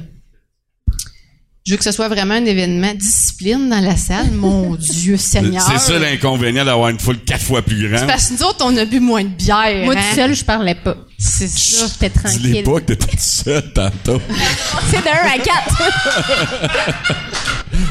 Je 1.66 1.72
veux 1.72 1.78
que 1.78 1.84
ce 1.84 1.92
soit 1.92 2.08
vraiment 2.08 2.34
un 2.34 2.44
événement 2.44 2.92
discipline 2.92 3.70
dans 3.70 3.80
la 3.80 3.96
salle. 3.96 4.32
Mon 4.32 4.74
Dieu 4.78 5.16
Seigneur. 5.16 5.62
C'est 5.62 5.78
ça 5.78 5.98
l'inconvénient 5.98 6.62
d'avoir 6.62 6.90
une 6.90 7.00
foule 7.00 7.16
quatre 7.20 7.42
fois 7.42 7.62
plus 7.62 7.88
grande. 7.88 8.06
Parce 8.06 8.28
que 8.28 8.34
nous 8.34 8.42
autres, 8.42 8.62
on 8.66 8.76
a 8.76 8.84
bu 8.84 9.00
moins 9.00 9.22
de 9.24 9.28
bière. 9.28 9.86
Moi, 9.86 9.94
hein. 9.96 10.00
tout 10.10 10.14
seul, 10.14 10.34
je 10.34 10.44
parlais 10.44 10.74
pas. 10.74 10.94
C'est 11.16 11.48
ça. 11.48 11.86
J'étais 11.86 12.10
Dis-les 12.10 12.62
tranquille. 12.62 12.64
pas 12.64 12.80
que 12.80 12.84
t'étais 12.92 13.16
tout 13.16 13.18
seul 13.18 13.72
tantôt. 13.72 14.20
C'est 14.90 14.98
de 14.98 15.08
1 15.08 15.10
à 15.10 15.38
4. 15.38 17.24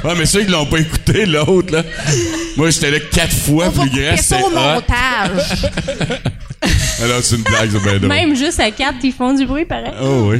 Ouais, 0.03 0.15
mais 0.17 0.26
ceux 0.26 0.43
qui 0.43 0.51
l'ont 0.51 0.65
pas 0.65 0.80
écouté, 0.80 1.26
l'autre, 1.26 1.74
là. 1.74 1.84
Moi, 2.57 2.69
j'étais 2.69 2.91
là 2.91 2.99
quatre 2.99 3.34
fois 3.36 3.67
On 3.67 3.71
plus 3.71 3.89
grand. 3.89 4.17
ça 4.17 4.38
c'était 4.38 4.43
au 4.43 4.49
montage. 4.49 5.65
Alors, 7.01 7.21
c'est 7.21 7.36
une 7.36 7.43
blague, 7.43 7.69
c'est 7.71 7.82
bien 7.82 7.97
drôle. 7.97 8.07
Même 8.09 8.36
juste 8.36 8.59
à 8.59 8.69
4, 8.71 8.95
ils 9.03 9.11
font 9.13 9.34
du 9.34 9.45
bruit 9.45 9.65
pareil. 9.65 9.91
Oh, 10.01 10.30
oui. 10.32 10.39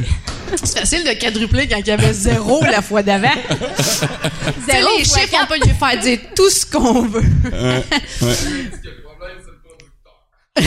C'est 0.62 0.78
facile 0.78 1.04
de 1.04 1.12
quadrupler 1.18 1.66
quand 1.68 1.78
il 1.78 1.86
y 1.86 1.90
avait 1.90 2.12
zéro 2.12 2.62
la 2.64 2.82
fois 2.82 3.02
d'avant. 3.02 3.28
C'est 4.66 4.72
Zéro 4.72 4.88
les 4.98 5.04
chiffres, 5.04 5.38
on 5.42 5.46
peut 5.46 5.58
lui 5.64 5.72
faire 5.74 5.98
dire 6.00 6.18
tout 6.34 6.50
ce 6.50 6.66
qu'on 6.66 7.02
veut. 7.02 7.20
Ouais, 7.20 7.84
ouais. 8.22 8.34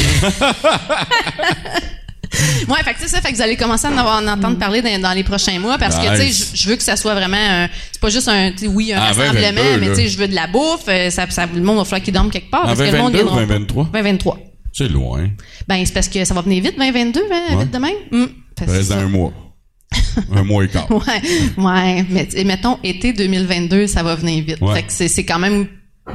Ouais, 2.68 2.84
fait 2.84 2.94
que 2.94 3.00
c'est 3.00 3.08
ça, 3.08 3.22
fait 3.22 3.32
que 3.32 3.36
vous 3.38 3.42
allez 3.42 3.56
commencer 3.56 3.88
à 3.88 3.92
en, 3.92 3.98
avoir, 3.98 4.22
en 4.22 4.28
entendre 4.28 4.60
parler 4.60 4.82
dans, 4.82 5.02
dans 5.02 5.14
les 5.14 5.24
prochains 5.24 5.58
mois 5.60 5.78
parce 5.78 5.96
que 5.96 6.18
tu 6.22 6.32
sais, 6.34 6.48
je 6.54 6.70
veux 6.70 6.76
que 6.76 6.84
ça 6.84 6.98
soit 6.98 7.14
vraiment 7.16 7.38
un- 7.38 7.70
c'est 7.92 8.02
pas 8.02 8.10
juste 8.10 8.28
un 8.28 8.52
oui 8.68 8.92
un 8.94 8.98
Ah, 9.00 9.06
rassemblement 9.14 9.42
2022, 9.42 9.80
mais 9.80 9.88
tu 9.90 9.96
sais 9.96 10.08
je 10.10 10.18
veux 10.18 10.28
de 10.28 10.36
la 10.36 10.46
bouffe, 10.48 10.84
euh, 10.90 11.10
ça, 11.10 11.28
ça 11.30 11.46
le 11.52 11.62
monde 11.62 11.78
va 11.78 11.86
falloir 11.86 12.04
qu'il 12.04 12.14
dorme 12.14 12.30
quelque 12.30 12.52
part 12.52 12.64
En 12.66 12.68
parce 12.68 12.80
que 12.80 12.84
le 12.84 12.98
monde 12.98 13.14
2022 13.14 13.24
ou 13.24 13.36
viendra 13.38 13.48
pas. 13.48 13.54
2023? 13.54 13.84
2023. 13.94 14.40
C'est 14.74 14.88
loin. 14.90 15.30
Ben 15.68 15.86
c'est 15.86 15.94
parce 15.94 16.10
que 16.10 16.26
ça 16.26 16.34
va 16.34 16.42
venir 16.42 16.62
vite 16.62 16.78
2022 16.78 17.22
hein, 17.32 17.56
Ouais. 17.56 17.64
vite 17.64 17.72
de 17.74 17.78
même. 17.80 18.30
Fait 18.60 18.66
que 18.66 18.72
Ça 18.72 18.78
reste 18.78 18.92
un 18.92 19.08
mois. 19.08 19.32
un 20.32 20.44
mois 20.44 20.66
et 20.66 20.68
quart. 20.68 20.90
Ouais, 20.92 21.22
ouais, 21.58 22.06
mais 22.10 22.28
et 22.34 22.44
mettons 22.44 22.78
été 22.84 23.14
2022, 23.14 23.88
ça 23.88 24.04
va 24.04 24.16
venir 24.16 24.44
vite. 24.44 24.62
Ouais. 24.62 24.76
Fait 24.76 24.84
que 24.84 24.92
c'est 24.92 25.08
c'est 25.08 25.26
quand 25.26 25.40
même 25.40 25.68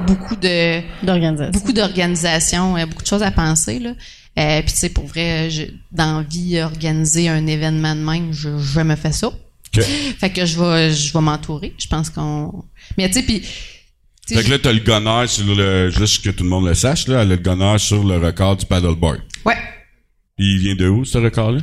beaucoup 0.06 0.36
de 0.36 0.80
D'organisation. 1.04 1.52
beaucoup 1.52 1.72
d'organisation, 1.72 2.76
euh, 2.76 2.86
beaucoup 2.86 3.02
de 3.02 3.06
choses 3.08 3.22
à 3.22 3.30
penser 3.30 3.78
là. 3.78 3.94
Euh, 4.38 4.62
puis 4.62 4.72
tu 4.72 4.78
sais 4.78 4.88
pour 4.88 5.06
vrai, 5.06 5.50
je, 5.50 5.64
d'envie 5.90 6.60
organiser 6.60 7.28
un 7.28 7.46
événement 7.46 7.94
de 7.94 8.00
même, 8.00 8.32
je, 8.32 8.58
je 8.58 8.80
me 8.80 8.96
fais 8.96 9.12
ça. 9.12 9.28
OK. 9.28 9.82
Fait 10.18 10.30
que 10.30 10.44
je 10.46 10.58
vais 10.58 10.92
je 10.92 11.12
vais 11.12 11.20
m'entourer. 11.20 11.74
Je 11.78 11.86
pense 11.86 12.10
qu'on 12.10 12.64
Mais 12.98 13.08
tu 13.08 13.14
sais 13.14 13.22
puis 13.22 13.42
Fait 14.26 14.44
que 14.44 14.50
là, 14.50 14.58
t'as 14.58 14.72
le 14.72 14.80
gunner 14.80 15.26
sur 15.26 15.54
le, 15.54 15.90
juste 15.90 16.24
que 16.24 16.30
tout 16.30 16.44
le 16.44 16.50
monde 16.50 16.66
le 16.66 16.74
sache, 16.74 17.08
là, 17.08 17.22
elle 17.22 17.32
a 17.32 17.36
le 17.36 17.42
gunner 17.42 17.78
sur 17.78 18.04
le 18.04 18.18
record 18.18 18.56
du 18.56 18.66
paddleboard. 18.66 19.20
Ouais. 19.44 19.56
Puis 20.36 20.54
il 20.54 20.58
vient 20.58 20.74
de 20.74 20.88
où, 20.88 21.04
ce 21.04 21.18
record-là? 21.18 21.60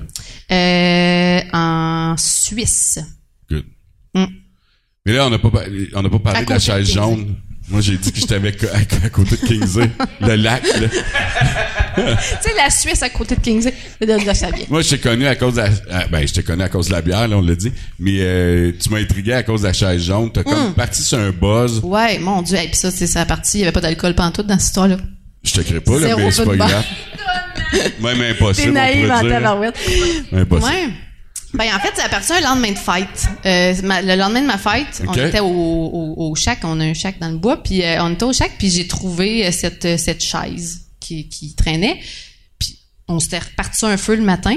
Euh, 0.51 1.41
en 1.53 2.15
Suisse. 2.17 2.99
Good. 3.49 3.65
Mm. 4.13 4.25
Mais 5.05 5.13
là, 5.13 5.27
on 5.27 5.29
n'a 5.29 5.39
pas, 5.39 5.47
on 5.49 6.19
parlé 6.19 6.45
de 6.45 6.49
la 6.49 6.57
de 6.57 6.61
chaise 6.61 6.91
jaune. 6.91 7.35
Moi, 7.69 7.81
j'ai 7.81 7.97
dit 7.97 8.11
que 8.11 8.19
j'étais 8.19 8.35
avec, 8.35 8.63
à, 8.63 8.77
à 9.05 9.09
côté 9.09 9.37
de 9.37 9.45
Kingsley. 9.45 9.89
le 10.21 10.35
lac, 10.35 10.63
tu 10.63 12.01
sais 12.41 12.53
la 12.55 12.69
Suisse 12.69 13.03
à 13.03 13.09
côté 13.09 13.35
de 13.35 13.41
Kingsley, 13.41 13.73
de, 14.01 14.05
de 14.05 14.33
ça 14.33 14.49
vient. 14.49 14.65
Moi, 14.69 14.81
je 14.81 14.89
t'ai 14.89 14.97
connu 14.99 15.27
à 15.27 15.35
cause 15.35 15.55
de 15.55 15.61
la, 15.61 15.69
ah, 15.91 16.05
ben, 16.11 16.27
je 16.27 16.33
t'ai 16.33 16.43
connu 16.43 16.63
à 16.63 16.69
cause 16.69 16.87
de 16.87 16.93
la 16.93 17.01
bière, 17.01 17.27
là, 17.27 17.37
on 17.37 17.41
l'a 17.41 17.55
dit. 17.55 17.71
Mais, 17.99 18.17
euh, 18.19 18.71
tu 18.79 18.89
m'as 18.89 18.99
intrigué 18.99 19.33
à 19.33 19.43
cause 19.43 19.61
de 19.61 19.67
la 19.67 19.73
chaise 19.73 20.01
jaune. 20.03 20.31
T'as 20.31 20.41
Mm. 20.41 20.45
comme 20.45 20.73
parti 20.73 21.01
sur 21.03 21.19
un 21.19 21.31
buzz. 21.31 21.79
Ouais, 21.83 22.17
mon 22.19 22.41
Dieu, 22.41 22.57
et 22.57 22.67
puis 22.67 22.75
ça 22.75 22.89
c'est 22.91 23.07
sa 23.07 23.25
partie, 23.25 23.57
il 23.57 23.61
y 23.61 23.63
avait 23.63 23.71
pas 23.71 23.81
d'alcool 23.81 24.15
pantoute 24.15 24.47
dans 24.47 24.57
cette 24.57 24.67
histoire 24.67 24.87
là. 24.87 24.97
Je 25.43 25.53
te 25.53 25.61
crée 25.61 25.79
pas, 25.81 25.99
là, 25.99 26.15
mais 26.17 26.31
c'est 26.31 26.45
pas 26.45 26.55
grave. 26.67 26.85
Même 28.01 28.21
impossible, 28.21 28.67
T'es 28.67 28.71
naïve 28.73 29.11
en 29.11 29.21
tabarouette. 29.29 29.77
Impossible. 30.31 30.65
Ouais. 30.71 30.89
Ben 31.53 31.65
en 31.75 31.79
fait, 31.79 31.95
ça 31.95 32.05
appartient 32.05 32.33
un 32.33 32.41
lendemain 32.41 32.71
de 32.71 32.77
fête. 32.77 33.27
Euh, 33.45 33.73
ma- 33.83 34.01
le 34.03 34.15
lendemain 34.15 34.41
de 34.41 34.47
ma 34.47 34.57
fête, 34.59 35.01
on 35.07 35.13
était 35.27 35.39
au, 35.39 35.45
au, 35.47 36.15
au 36.29 36.35
shack, 36.35 36.59
on 36.63 36.79
a 36.79 36.83
un 36.83 36.93
shack 36.93 37.19
dans 37.19 37.29
le 37.29 37.37
bois, 37.37 37.61
puis 37.63 37.83
euh, 37.83 38.03
on 38.03 38.13
était 38.13 38.23
au 38.25 38.33
shack, 38.33 38.51
puis 38.59 38.69
j'ai 38.69 38.87
trouvé 38.87 39.47
euh, 39.47 39.51
cette 39.51 39.97
cette 39.99 40.23
chaise 40.23 40.81
qui, 40.99 41.27
qui 41.27 41.55
traînait, 41.55 41.99
puis 42.59 42.77
on 43.07 43.19
s'était 43.19 43.39
reparti 43.39 43.79
sur 43.79 43.87
un 43.87 43.97
feu 43.97 44.15
le 44.15 44.21
matin. 44.23 44.55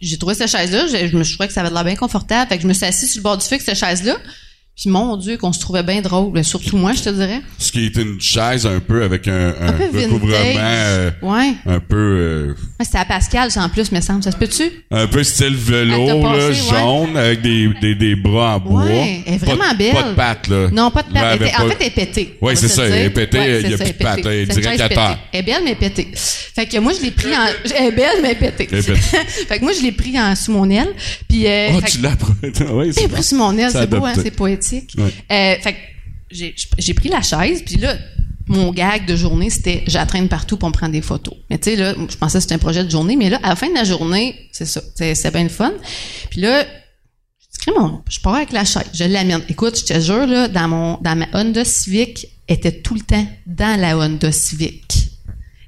J'ai 0.00 0.18
trouvé 0.18 0.34
cette 0.34 0.50
chaise-là, 0.50 0.86
je, 0.88 1.08
je 1.08 1.16
me 1.16 1.22
je 1.22 1.34
trouvais 1.34 1.46
que 1.48 1.54
ça 1.54 1.60
avait 1.60 1.70
l'air 1.70 1.84
bien 1.84 1.96
confortable, 1.96 2.48
fait 2.48 2.56
que 2.56 2.62
je 2.62 2.68
me 2.68 2.72
suis 2.72 2.84
assise 2.86 3.10
sur 3.12 3.18
le 3.20 3.22
bord 3.24 3.36
du 3.38 3.44
feu 3.44 3.54
avec 3.54 3.62
cette 3.62 3.78
chaise-là. 3.78 4.16
Puis 4.80 4.90
mon 4.90 5.16
Dieu, 5.16 5.36
qu'on 5.36 5.52
se 5.52 5.58
trouvait 5.58 5.82
bien 5.82 6.00
drôle, 6.02 6.32
Ben, 6.32 6.44
surtout 6.44 6.76
moi, 6.76 6.92
je 6.92 7.02
te 7.02 7.10
dirais. 7.10 7.40
Ce 7.58 7.72
qui 7.72 7.86
est 7.86 7.96
une 7.96 8.20
chaise 8.20 8.64
un 8.64 8.78
peu 8.78 9.02
avec 9.02 9.26
un, 9.26 9.48
un, 9.60 9.72
peu 9.72 9.98
recouvrement 10.04 10.36
euh, 10.56 11.10
Ouais. 11.20 11.52
un 11.66 11.80
peu 11.80 11.96
euh, 11.96 12.54
Ouais, 12.78 12.84
C'était 12.84 12.98
à 12.98 13.04
Pascal, 13.04 13.50
ça, 13.50 13.62
en 13.64 13.68
plus, 13.70 13.90
me 13.90 14.00
semble. 14.00 14.22
Ça 14.22 14.30
se 14.30 14.36
peut-tu? 14.36 14.70
un 14.92 15.08
peu 15.08 15.24
style 15.24 15.56
velours 15.56 16.22
là, 16.22 16.38
passé, 16.38 16.46
ouais. 16.46 16.78
jaune 16.80 17.16
avec 17.16 17.42
des, 17.42 17.68
des, 17.80 17.94
des 17.96 18.14
bras 18.14 18.54
en 18.56 18.60
bois. 18.60 18.84
Ouais, 18.84 19.22
elle 19.26 19.34
est 19.34 19.38
Pas 19.38 19.46
vraiment 19.46 19.72
de- 19.72 19.78
belle. 19.78 19.92
Pas 19.94 20.02
de 20.10 20.14
pattes 20.14 20.48
là. 20.48 20.68
Non, 20.72 20.90
pas 20.92 21.02
de 21.02 21.12
patte. 21.12 21.22
Ouais, 21.22 21.28
Elle 21.32 21.42
elle 21.42 21.48
était- 21.48 21.54
avait 21.56 21.64
En 21.64 21.68
pas- 21.68 21.74
fait, 21.74 21.80
elle 21.80 21.86
est 21.86 22.06
pétée. 22.06 22.38
Va 22.40 22.54
c'est 22.54 22.68
ça, 22.68 22.86
le 22.88 22.94
elle 22.94 23.06
est 23.06 23.10
pétée, 23.10 23.38
Ouais, 23.38 23.60
il 23.62 23.70
y 23.70 23.74
a 23.74 23.78
plus 23.78 23.86
de 23.88 23.92
patte, 23.94 24.16
pétée. 24.16 24.28
elle 24.28 24.50
est 24.50 24.60
direct 24.60 24.80
à 24.80 24.88
terre. 24.88 25.18
Elle 25.32 25.40
est 25.40 25.42
belle, 25.42 25.62
mais 25.64 25.74
pétée. 25.74 26.08
Fait 26.14 26.66
que 26.66 26.78
moi, 26.78 26.92
je 26.96 27.04
l'ai 27.04 27.10
pris 27.10 27.34
en... 27.36 27.46
Elle 27.76 27.86
est 27.86 27.90
belle, 27.96 28.18
mais 28.22 28.34
pétée. 28.36 28.68
Elle 28.70 28.78
est 28.78 28.86
pétée. 28.86 29.00
fait 29.48 29.58
que 29.58 29.62
moi, 29.64 29.72
je 29.76 29.82
l'ai 29.82 29.92
pris 29.92 30.18
en 30.20 30.36
sous 30.36 30.52
mon 30.52 30.70
aile. 30.70 30.94
Puis, 31.28 31.46
euh, 31.48 31.70
Oh, 31.76 31.80
tu 31.84 31.98
l'as 32.00 32.10
ouais, 32.72 32.86
j'ai 32.86 32.92
c'est 32.92 33.08
pris 33.08 33.22
sous 33.24 33.36
mon 33.36 33.56
aile, 33.58 33.70
C'est 33.72 33.90
beau, 33.90 34.04
hein, 34.04 34.12
c'est 34.14 34.30
poétique. 34.30 34.67
Ouais. 34.96 35.12
Euh, 35.32 35.54
fait 35.60 35.72
que 35.72 35.78
j'ai 36.78 36.94
pris 36.94 37.08
la 37.08 37.22
chaise, 37.22 37.62
puis 37.64 37.76
là, 37.76 37.96
mon 38.46 38.72
gag 38.72 39.06
de 39.06 39.16
journée, 39.16 39.50
c'était 39.50 39.84
j'attraîne 39.86 40.28
partout 40.28 40.56
pour 40.56 40.68
me 40.68 40.74
prendre 40.74 40.92
des 40.92 41.02
photos. 41.02 41.34
Mais 41.50 41.58
tu 41.58 41.70
sais, 41.70 41.76
là, 41.76 41.94
je 41.94 42.16
pensais 42.16 42.38
que 42.38 42.42
c'était 42.42 42.54
un 42.54 42.58
projet 42.58 42.84
de 42.84 42.90
journée, 42.90 43.16
mais 43.16 43.30
là, 43.30 43.38
à 43.42 43.50
la 43.50 43.56
fin 43.56 43.68
de 43.68 43.74
la 43.74 43.84
journée, 43.84 44.48
c'est 44.52 44.66
ça, 44.66 44.80
c'est 44.94 45.32
bien 45.32 45.42
le 45.42 45.48
fun. 45.48 45.72
Puis 46.30 46.40
là, 46.40 46.64
je 46.64 47.70
dis, 47.70 47.78
je 48.10 48.20
pars 48.20 48.34
avec 48.34 48.52
la 48.52 48.64
chaise, 48.64 48.84
je 48.94 49.04
l'amène. 49.04 49.42
Écoute, 49.48 49.78
je 49.78 49.84
te 49.84 50.00
jure, 50.00 50.26
là, 50.26 50.48
dans, 50.48 50.68
mon, 50.68 50.98
dans 51.02 51.16
ma 51.16 51.26
Honda 51.34 51.64
Civic, 51.64 52.26
était 52.48 52.80
tout 52.80 52.94
le 52.94 53.00
temps 53.00 53.26
dans 53.46 53.78
la 53.78 53.98
Honda 53.98 54.32
Civic. 54.32 55.10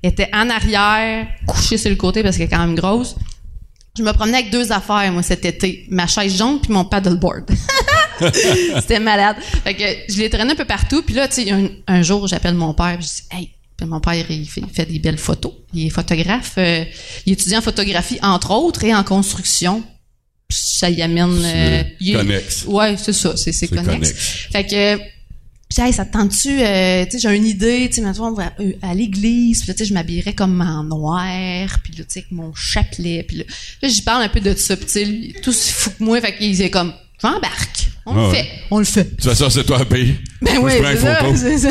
Elle 0.02 0.10
était 0.10 0.30
en 0.32 0.48
arrière, 0.48 1.26
couchée 1.46 1.76
sur 1.76 1.90
le 1.90 1.96
côté 1.96 2.22
parce 2.22 2.36
qu'elle 2.38 2.46
est 2.46 2.50
quand 2.50 2.66
même 2.66 2.74
grosse. 2.74 3.16
Je 3.98 4.02
me 4.02 4.12
promenais 4.12 4.38
avec 4.38 4.50
deux 4.50 4.72
affaires, 4.72 5.12
moi, 5.12 5.22
cet 5.22 5.44
été. 5.44 5.86
Ma 5.90 6.06
chaise 6.06 6.38
jaune 6.38 6.60
puis 6.60 6.72
mon 6.72 6.84
paddleboard. 6.84 7.50
C'était 8.80 9.00
malade. 9.00 9.36
Fait 9.64 9.74
que 9.74 9.84
je 10.12 10.18
l'ai 10.18 10.30
traîné 10.30 10.52
un 10.52 10.56
peu 10.56 10.64
partout. 10.64 11.02
Puis 11.02 11.14
là, 11.14 11.28
tu 11.28 11.42
sais, 11.44 11.50
un, 11.50 11.68
un 11.86 12.02
jour, 12.02 12.26
j'appelle 12.26 12.54
mon 12.54 12.74
père. 12.74 12.96
Puis 12.98 13.06
je 13.08 13.22
dis, 13.22 13.28
hey, 13.42 13.50
puis 13.76 13.86
mon 13.86 14.00
père, 14.00 14.14
il 14.30 14.48
fait, 14.48 14.60
il 14.60 14.74
fait 14.74 14.86
des 14.86 14.98
belles 14.98 15.18
photos. 15.18 15.52
Il 15.74 15.86
est 15.86 15.90
photographe. 15.90 16.52
euh, 16.58 16.84
il 17.26 17.32
étudie 17.32 17.56
en 17.56 17.62
photographie, 17.62 18.18
entre 18.22 18.50
autres, 18.52 18.84
et 18.84 18.94
en 18.94 19.02
construction. 19.04 19.82
Puis 20.48 20.58
ça 20.62 20.90
y 20.90 21.00
amène... 21.02 21.40
euh, 21.44 21.82
il 22.00 22.16
connexe. 22.16 22.64
Ouais, 22.66 22.96
c'est 22.96 23.12
ça. 23.12 23.36
C'est, 23.36 23.52
c'est 23.52 23.66
C'est 23.66 23.68
connexe. 23.68 23.86
connexe. 24.12 24.48
Fait 24.52 24.66
que 24.66 24.96
Puis, 25.72 25.80
hey, 25.86 25.92
ça 25.92 26.04
te 26.04 26.12
tente-tu, 26.12 26.48
euh, 26.60 27.04
tu 27.04 27.12
sais, 27.12 27.18
j'ai 27.20 27.36
une 27.36 27.46
idée, 27.46 27.86
tu 27.88 27.94
sais, 27.96 28.00
maintenant, 28.00 28.30
on 28.30 28.34
va 28.34 28.52
à 28.82 28.92
l'église, 28.92 29.60
puis 29.60 29.68
là, 29.68 29.74
tu 29.74 29.78
sais, 29.78 29.84
je 29.84 29.94
m'habillerais 29.94 30.32
comme 30.34 30.60
en 30.60 30.82
noir, 30.82 31.78
puis 31.84 31.92
là, 31.96 31.98
tu 32.02 32.06
sais, 32.08 32.18
avec 32.18 32.32
mon 32.32 32.52
chapelet, 32.54 33.22
puis 33.22 33.36
là, 33.36 33.44
là 33.80 33.88
j'y 33.88 34.02
parle 34.02 34.24
un 34.24 34.28
peu 34.28 34.40
de 34.40 34.52
ça, 34.56 34.76
puis 34.76 34.86
tu 34.86 34.92
sais, 34.92 35.40
tout 35.42 35.52
se 35.52 35.70
fout 35.70 35.96
que 35.96 36.02
moi, 36.02 36.20
fait 36.20 36.36
qu'il 36.36 36.60
est 36.60 36.70
comme, 36.70 36.92
j'embarque, 37.22 37.86
on 38.06 38.12
Ah 38.12 38.16
le 38.16 38.28
ouais. 38.28 38.34
fait, 38.34 38.48
on 38.70 38.78
le 38.78 38.84
fait. 38.84 39.04
De 39.04 39.10
toute 39.10 39.24
façon, 39.24 39.50
c'est 39.50 39.64
toi 39.64 39.80
à 39.80 39.84
payer. 39.84 40.16
Ben 40.42 40.56
oui, 40.62 40.72
c'est 40.74 40.96
ça, 40.96 41.16
photo. 41.16 41.36
c'est 41.36 41.58
ça. 41.58 41.70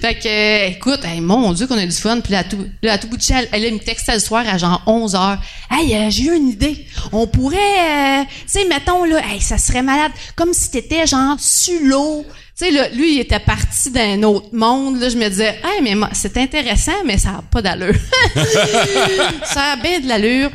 Fait 0.00 0.14
que, 0.16 0.26
euh, 0.28 0.68
écoute, 0.70 1.00
hey, 1.04 1.20
mon 1.20 1.52
Dieu 1.52 1.66
qu'on 1.68 1.78
a 1.78 1.86
du 1.86 1.92
fun. 1.96 2.20
Puis 2.20 2.32
là, 2.32 2.40
à 2.40 2.44
tout, 2.44 2.58
là, 2.82 2.94
à 2.94 2.98
tout 2.98 3.06
bout 3.06 3.16
de 3.16 3.22
champ, 3.22 3.36
elle, 3.52 3.64
elle 3.64 3.74
me 3.74 3.78
textait 3.78 4.14
le 4.14 4.18
soir 4.20 4.44
à 4.48 4.58
genre 4.58 4.82
11 4.86 5.14
heures. 5.14 5.38
Hey, 5.70 5.94
euh, 5.94 6.10
j'ai 6.10 6.24
eu 6.24 6.34
une 6.36 6.48
idée. 6.48 6.84
On 7.12 7.26
pourrait, 7.28 7.56
euh, 7.56 8.22
tu 8.24 8.58
sais, 8.60 8.64
mettons, 8.68 9.04
là, 9.04 9.20
hey, 9.32 9.40
ça 9.40 9.56
serait 9.58 9.82
malade. 9.82 10.12
Comme 10.34 10.52
si 10.52 10.70
t'étais 10.70 11.06
genre 11.06 11.36
sur 11.38 11.80
l'eau. 11.84 12.26
Tu 12.58 12.66
sais, 12.66 12.70
là, 12.72 12.88
lui, 12.90 13.14
il 13.14 13.20
était 13.20 13.38
parti 13.38 13.90
d'un 13.92 14.22
autre 14.24 14.48
monde. 14.52 14.98
Là, 15.00 15.08
je 15.08 15.16
me 15.16 15.28
disais, 15.28 15.58
hey, 15.64 15.80
mais 15.82 15.94
moi, 15.94 16.10
c'est 16.12 16.36
intéressant, 16.36 16.92
mais 17.06 17.18
ça 17.18 17.30
n'a 17.30 17.44
pas 17.50 17.62
d'allure. 17.62 17.94
ça 19.44 19.72
a 19.72 19.76
bien 19.76 20.00
de 20.00 20.08
l'allure. 20.08 20.50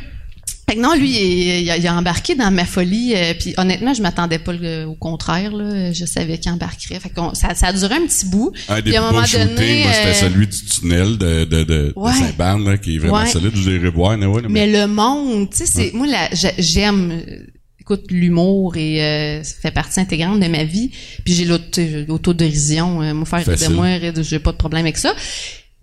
Fait 0.68 0.74
que 0.76 0.80
non, 0.80 0.94
lui, 0.94 1.08
il, 1.10 1.62
il 1.62 1.70
a, 1.70 1.76
il 1.78 1.86
a 1.86 1.94
embarqué 1.94 2.34
dans 2.34 2.50
ma 2.50 2.64
folie. 2.66 3.14
euh, 3.16 3.32
puis 3.38 3.54
honnêtement, 3.56 3.94
je 3.94 4.02
m'attendais 4.02 4.38
pas 4.38 4.52
le- 4.52 4.84
au 4.84 4.94
contraire. 4.94 5.50
Là, 5.52 5.92
je 5.92 6.04
savais 6.04 6.36
qu'il 6.38 6.52
embarquerait. 6.52 7.00
Fait 7.00 7.08
qu'on, 7.08 7.32
ça, 7.34 7.54
ça 7.54 7.68
a 7.68 7.72
duré 7.72 7.94
un 7.94 8.06
petit 8.06 8.26
bout. 8.26 8.52
Un 8.68 8.76
des 8.76 8.82
Puis 8.90 8.96
à 8.96 9.02
un 9.02 9.10
moment 9.12 9.24
donné, 9.26 9.82
moi, 9.84 9.92
c'était 9.92 10.08
euh, 10.08 10.12
celui 10.14 10.46
du 10.46 10.64
tunnel 10.66 11.16
de, 11.16 11.44
de, 11.44 11.44
de, 11.44 11.64
de 11.64 11.92
Ouais. 11.96 12.12
Saint-Barne, 12.12 12.68
là, 12.68 12.76
qui 12.76 12.96
est 12.96 12.98
vraiment 12.98 13.20
Ouais. 13.20 13.26
solide. 13.26 13.52
Vous 13.54 13.68
irez 13.70 13.88
voir, 13.90 14.10
anyway, 14.12 14.42
là, 14.42 14.48
Mais 14.50 14.66
le 14.70 14.86
monde, 14.86 15.48
tu 15.50 15.56
sais, 15.58 15.66
c'est 15.66 15.92
moi 15.94 16.06
j'ai- 16.32 16.52
j'aime. 16.58 17.12
euh, 17.12 17.36
Écoute, 17.80 18.10
l'humour 18.10 18.76
et 18.76 19.02
euh, 19.02 19.42
ça 19.42 19.54
fait 19.62 19.70
partie 19.70 19.98
intégrante 19.98 20.40
de 20.40 20.46
ma 20.48 20.64
vie. 20.64 20.90
Puis 21.24 21.32
j'ai 21.32 21.46
l'autodérision. 21.46 23.00
Euh, 23.02 23.14
moi, 23.14 23.24
faire 23.24 23.44
de 23.56 23.72
moi, 23.72 23.88
j'ai 24.22 24.38
pas 24.38 24.52
de 24.52 24.58
problème 24.58 24.82
avec 24.84 24.98
ça. 24.98 25.14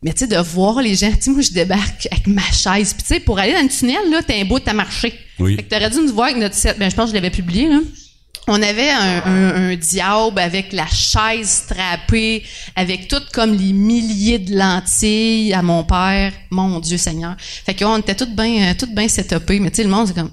Mais 0.05 0.13
tu 0.13 0.19
sais, 0.19 0.27
de 0.27 0.37
voir 0.37 0.81
les 0.81 0.93
gens, 0.95 1.11
tu 1.11 1.17
sais, 1.21 1.31
moi, 1.31 1.41
je 1.41 1.51
débarque 1.51 2.07
avec 2.11 2.27
ma 2.27 2.43
chaise. 2.43 2.93
Puis 2.93 3.01
tu 3.01 3.07
sais, 3.15 3.19
pour 3.19 3.39
aller 3.39 3.53
dans 3.53 3.63
le 3.63 3.69
tunnel, 3.69 3.97
là, 4.11 4.21
t'as 4.25 4.39
un 4.39 4.45
bout 4.45 4.65
à 4.67 4.73
marcher. 4.73 5.13
Oui. 5.39 5.55
Fait 5.55 5.63
que 5.63 5.69
t'aurais 5.69 5.89
dû 5.89 5.97
nous 5.97 6.13
voir 6.13 6.27
avec 6.27 6.37
notre 6.39 6.53
set. 6.55 6.77
Ben, 6.77 6.89
je 6.91 6.95
pense 6.95 7.05
que 7.05 7.09
je 7.09 7.15
l'avais 7.15 7.31
publié, 7.35 7.67
là. 7.67 7.79
On 8.47 8.61
avait 8.61 8.91
un, 8.91 9.23
un, 9.25 9.69
un 9.71 9.75
diable 9.75 10.37
avec 10.39 10.71
la 10.71 10.85
chaise 10.85 11.49
strappée, 11.49 12.43
avec 12.75 13.07
tout 13.07 13.21
comme 13.33 13.53
les 13.57 13.73
milliers 13.73 14.37
de 14.37 14.55
lentilles 14.55 15.51
à 15.53 15.63
mon 15.63 15.83
père. 15.83 16.31
Mon 16.51 16.79
Dieu 16.79 16.97
Seigneur. 16.99 17.35
Fait 17.39 17.73
qu'on 17.73 17.97
était 17.97 18.13
toutes 18.13 18.35
bien, 18.35 18.69
euh, 18.69 18.73
toutes 18.77 18.93
bien 18.93 19.07
setupées. 19.07 19.59
Mais 19.59 19.71
tu 19.71 19.77
sais, 19.77 19.83
le 19.83 19.89
monde, 19.89 20.05
c'est 20.09 20.13
comme, 20.13 20.31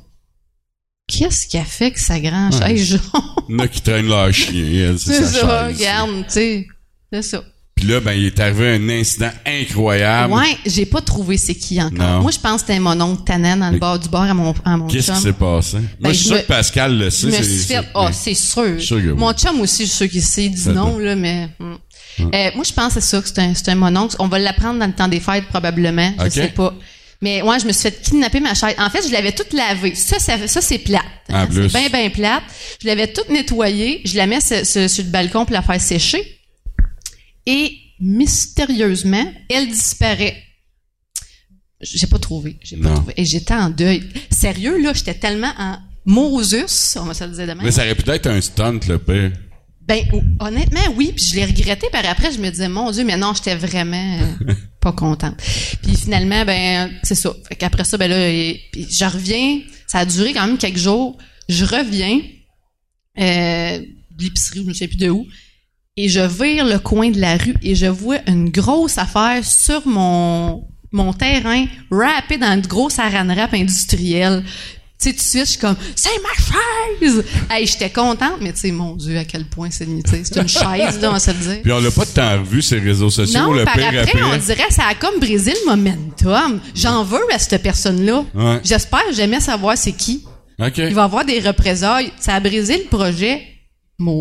qu'est-ce 1.09 1.47
qui 1.47 1.57
a 1.57 1.65
fait 1.65 1.91
que 1.93 2.01
sa 2.01 2.21
grande 2.21 2.53
Ouais. 2.57 2.77
chaise 2.77 2.89
jaune? 2.91 3.01
Il 3.49 3.53
y 3.57 3.57
en 3.57 3.59
a 3.61 3.69
qui 3.69 3.81
traînent 3.81 4.07
leur 4.09 4.31
chien, 4.35 4.91
elle, 4.91 4.99
c'est 4.99 5.15
ça, 5.25 5.33
chaise. 5.33 5.79
regarde, 5.79 6.11
tu 6.27 6.33
sais. 6.35 6.67
C'est 7.11 7.23
ça. 7.23 7.43
Puis 7.83 7.91
là, 7.91 7.99
ben, 7.99 8.13
il 8.13 8.27
est 8.27 8.39
arrivé 8.39 8.77
un 8.77 8.89
incident 8.91 9.31
incroyable. 9.45 10.33
Ouais, 10.35 10.57
j'ai 10.67 10.87
pas 10.87 11.01
trouvé 11.01 11.37
c'est 11.37 11.57
qui 11.57 11.83
encore. 11.83 11.99
Non. 11.99 12.21
Moi, 12.23 12.31
je 12.31 12.39
pense 12.39 12.63
que 12.63 12.69
c'était 12.69 12.79
mon 12.79 13.01
oncle 13.01 13.25
Tannen 13.25 13.59
dans 13.59 13.71
le 13.71 13.79
bord 13.81 13.99
du 13.99 14.09
bar 14.09 14.23
à 14.23 14.35
mon, 14.35 14.55
à 14.65 14.77
mon 14.77 14.87
Qu'est-ce 14.87 15.11
qui 15.11 15.19
s'est 15.21 15.33
passé? 15.33 15.79
Moi, 15.79 15.89
Ben, 16.01 16.09
je 16.13 16.15
suis 16.17 16.27
sûr 16.27 16.37
me- 16.37 16.43
que 16.43 16.47
Pascal 16.47 16.97
le 16.97 17.11
sait. 17.11 17.23
Je 17.23 17.27
me 17.27 17.33
c'est- 17.33 17.43
suis 17.43 17.75
fait, 17.75 17.89
ah, 17.95 18.11
c'est 18.13 18.35
sûr. 18.35 18.81
Sûr 18.81 18.99
que 19.03 19.07
oui. 19.09 19.15
Mon 19.17 19.33
chum 19.33 19.61
aussi, 19.61 19.83
je 19.85 19.89
suis 19.89 19.97
sûr 19.97 20.09
qu'il 20.09 20.23
sait, 20.23 20.45
il 20.45 20.53
dit 20.55 20.69
non, 20.69 20.97
là, 20.99 21.17
mais. 21.17 21.49
hmm. 21.59 21.75
Euh, 22.21 22.51
moi, 22.55 22.63
je 22.65 22.73
pense 22.73 22.95
que 22.95 23.01
c'est 23.01 23.17
ça, 23.17 23.21
que 23.21 23.29
c'est 23.29 23.41
un, 23.41 23.73
un 23.73 23.75
mononcle. 23.75 24.15
On 24.21 24.29
va 24.29 24.39
l'apprendre 24.39 24.79
dans 24.79 24.87
le 24.87 24.93
temps 24.93 25.09
des 25.09 25.19
fêtes, 25.19 25.47
probablement. 25.49 26.13
Je 26.25 26.31
sais 26.31 26.49
pas. 26.49 26.73
Mais 27.21 27.43
ouais, 27.43 27.59
je 27.59 27.67
me 27.67 27.73
suis 27.73 27.83
fait 27.83 28.01
kidnapper 28.03 28.39
ma 28.41 28.55
chaise. 28.55 28.75
En 28.79 28.91
fait, 28.91 29.07
je 29.07 29.13
l'avais 29.13 29.33
toute 29.33 29.53
lavée. 29.53 29.95
Ça, 29.97 30.19
ça, 30.21 30.47
ça 30.47 30.61
c'est 30.61 30.79
plate. 30.79 31.03
Hein. 31.33 31.49
C'est 31.51 31.69
bien, 31.69 31.89
bien 31.89 32.11
plate. 32.11 32.43
Je 32.81 32.87
l'avais 32.87 33.13
toute 33.13 33.29
nettoyée. 33.31 34.03
Je 34.05 34.17
la 34.17 34.27
mets 34.27 34.41
sur, 34.41 34.65
sur- 34.65 34.89
sur 34.89 35.05
le 35.05 35.11
balcon 35.11 35.45
pour 35.45 35.55
la 35.55 35.63
faire 35.63 35.81
sécher. 35.81 36.39
Et 37.47 37.77
mystérieusement, 38.01 39.25
elle 39.49 39.69
disparaît. 39.69 40.43
J'ai 41.81 42.07
pas 42.07 42.19
trouvé. 42.19 42.59
J'ai 42.63 42.77
pas 42.77 42.91
trouvé. 42.95 43.15
Et 43.17 43.25
j'étais 43.25 43.55
en 43.55 43.71
deuil. 43.71 44.05
Sérieux, 44.31 44.81
là, 44.81 44.93
j'étais 44.95 45.15
tellement 45.15 45.53
en 45.59 45.79
Moses, 46.05 46.97
on 47.01 47.05
va 47.05 47.15
se 47.15 47.25
le 47.25 47.31
dire 47.31 47.47
demain. 47.47 47.63
Mais 47.65 47.73
ça 47.73 47.83
aurait 47.83 47.95
pu 47.95 48.09
être 48.11 48.27
un 48.27 48.41
stunt, 48.41 48.79
le 48.89 48.99
pire. 48.99 49.33
Ben, 49.83 50.05
hon- 50.13 50.25
honnêtement, 50.47 50.81
oui. 50.97 51.13
Puis 51.15 51.25
je 51.27 51.35
l'ai 51.37 51.45
regretté. 51.45 51.89
Par 51.91 52.05
après, 52.07 52.33
je 52.33 52.39
me 52.39 52.51
disais, 52.51 52.69
mon 52.69 52.91
Dieu, 52.93 53.05
mais 53.05 53.17
non, 53.17 53.35
j'étais 53.35 53.57
vraiment 53.57 54.19
euh, 54.49 54.55
pas 54.81 54.93
contente. 54.93 55.37
Puis 55.83 55.97
finalement, 55.97 56.45
ben, 56.45 56.91
c'est 57.03 57.17
ça. 57.17 57.33
Fait 57.49 57.57
qu'après 57.57 57.85
ça, 57.85 57.97
ben 57.99 58.09
là, 58.09 58.29
et- 58.29 58.61
puis 58.73 58.87
je 58.91 59.05
reviens. 59.05 59.61
Ça 59.89 59.99
a 59.99 60.05
duré 60.07 60.33
quand 60.33 60.47
même 60.47 60.59
quelques 60.59 60.79
jours. 60.79 61.19
Je 61.49 61.65
reviens 61.65 62.21
euh, 63.19 63.79
de 63.79 64.23
l'épicerie, 64.25 64.61
je 64.65 64.69
ne 64.69 64.73
sais 64.75 64.87
plus 64.89 64.97
de 64.97 65.11
où. 65.11 65.27
Et 65.99 66.09
je 66.09 66.21
vire 66.21 66.65
le 66.65 66.79
coin 66.79 67.11
de 67.11 67.21
la 67.21 67.37
rue 67.37 67.55
et 67.63 67.75
je 67.75 67.85
vois 67.85 68.17
une 68.27 68.49
grosse 68.49 68.97
affaire 68.97 69.45
sur 69.45 69.87
mon 69.87 70.67
mon 70.91 71.13
terrain, 71.13 71.67
wrappé 71.91 72.37
dans 72.39 72.53
une 72.55 72.67
grosse 72.67 72.99
aran 72.99 73.27
wrap 73.27 73.53
industrielle. 73.55 74.43
Tu 74.99 75.09
sais, 75.09 75.13
tout 75.13 75.17
de 75.19 75.23
suite, 75.23 75.45
je 75.45 75.51
suis 75.51 75.59
comme, 75.59 75.77
c'est 75.97 76.11
ma 76.23 77.01
chaise! 77.09 77.25
Hey, 77.51 77.67
j'étais 77.67 77.91
contente, 77.91 78.37
mais 78.41 78.53
tu 78.53 78.61
sais, 78.61 78.73
mon 78.73 78.95
Dieu, 78.97 79.19
à 79.19 79.25
quel 79.25 79.45
point 79.47 79.69
c'est 79.71 79.85
limité. 79.87 80.23
C'est 80.23 80.37
une 80.41 80.49
chaise, 80.49 81.01
là, 81.01 81.13
on 81.15 81.19
se 81.19 81.31
le 81.31 81.37
dire. 81.39 81.63
Puis 81.63 81.73
on 81.73 81.81
l'a 81.81 81.91
pas 81.91 82.05
tant 82.07 82.39
revu, 82.41 82.61
ces 82.63 82.79
réseaux 82.79 83.11
sociaux, 83.11 83.41
Non, 83.41 83.53
le 83.53 83.65
par 83.65 83.75
pire 83.75 83.87
après, 83.89 84.01
après. 84.01 84.23
on 84.23 84.37
dirait 84.37 84.71
ça 84.71 84.85
a 84.91 84.95
comme 84.95 85.19
brisé 85.19 85.53
le 85.65 85.71
momentum. 85.71 86.61
J'en 86.75 87.05
veux 87.05 87.21
à 87.35 87.39
cette 87.39 87.63
personne-là. 87.63 88.25
Ouais. 88.35 88.61
J'espère 88.65 89.13
jamais 89.15 89.41
savoir 89.41 89.77
c'est 89.77 89.93
qui. 89.93 90.25
OK. 90.59 90.79
Il 90.79 90.95
va 90.95 91.05
avoir 91.05 91.25
des 91.25 91.41
représailles. 91.41 92.13
Ça 92.21 92.35
a 92.35 92.41
brisé 92.41 92.79
le 92.79 92.85
projet. 92.97 93.43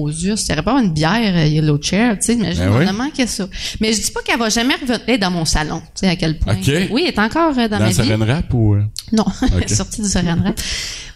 Dieu, 0.09 0.35
ça 0.35 0.53
aurait 0.53 0.63
pas 0.63 0.79
une 0.81 0.93
bière 0.93 1.35
euh, 1.35 1.45
Yellow 1.47 1.79
Chair, 1.81 2.17
tu 2.19 2.25
sais, 2.27 2.33
imagine, 2.33 2.65
Ben 2.65 2.87
oui. 2.89 2.97
manqué 2.97 3.27
ça. 3.27 3.47
Mais 3.79 3.93
je 3.93 4.01
dis 4.01 4.11
pas 4.11 4.21
qu'elle 4.21 4.39
va 4.39 4.49
jamais 4.49 4.75
revenir 4.75 5.19
dans 5.19 5.31
mon 5.31 5.45
salon, 5.45 5.79
tu 5.81 6.01
sais, 6.01 6.07
à 6.09 6.15
quel 6.15 6.37
point. 6.39 6.55
Oui, 6.91 7.03
elle 7.07 7.13
est 7.13 7.19
encore 7.19 7.57
euh, 7.57 7.67
dans, 7.67 7.77
Dans 7.77 7.85
ma 7.85 7.89
vie. 7.89 7.93
Saran 7.95 8.25
Rap 8.25 8.53
ou... 8.53 8.75
euh? 8.75 8.83
Non, 9.11 9.25
elle 9.55 9.63
est 9.63 9.67
sortie 9.75 10.01
du 10.01 10.07
Saran 10.07 10.37
Wrap. 10.37 10.59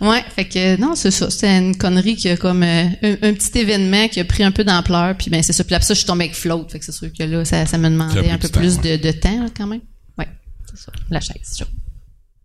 Ouais, 0.01 0.23
fait 0.35 0.45
que 0.45 0.79
non, 0.79 0.95
c'est 0.95 1.11
ça. 1.11 1.29
C'était 1.29 1.57
une 1.57 1.77
connerie 1.77 2.15
qui 2.17 2.27
a 2.29 2.35
comme 2.37 2.63
euh, 2.63 2.83
un, 3.01 3.11
un 3.21 3.33
petit 3.33 3.57
événement 3.59 4.07
qui 4.09 4.19
a 4.19 4.25
pris 4.25 4.43
un 4.43 4.51
peu 4.51 4.63
d'ampleur. 4.65 5.15
Puis 5.17 5.29
ben 5.29 5.41
c'est 5.41 5.53
ça. 5.53 5.63
Puis 5.63 5.73
après 5.73 5.85
ça, 5.87 5.93
je 5.93 5.99
suis 5.99 6.07
tombée 6.07 6.25
avec 6.25 6.35
Float. 6.35 6.67
Fait 6.69 6.79
que 6.79 6.85
c'est 6.85 6.91
sûr 6.91 7.07
que 7.17 7.23
là, 7.23 7.45
ça, 7.45 7.65
ça 7.65 7.77
me 7.77 7.89
demandait 7.89 8.29
un 8.29 8.37
peu 8.37 8.49
temps, 8.49 8.59
plus 8.59 8.77
ouais. 8.79 8.97
de, 8.97 9.03
de 9.07 9.11
temps 9.13 9.43
là, 9.43 9.49
quand 9.55 9.67
même. 9.67 9.79
Ouais, 10.17 10.27
c'est 10.69 10.77
ça. 10.85 10.91
La 11.09 11.21
chaise. 11.21 11.55
chaud. 11.57 11.65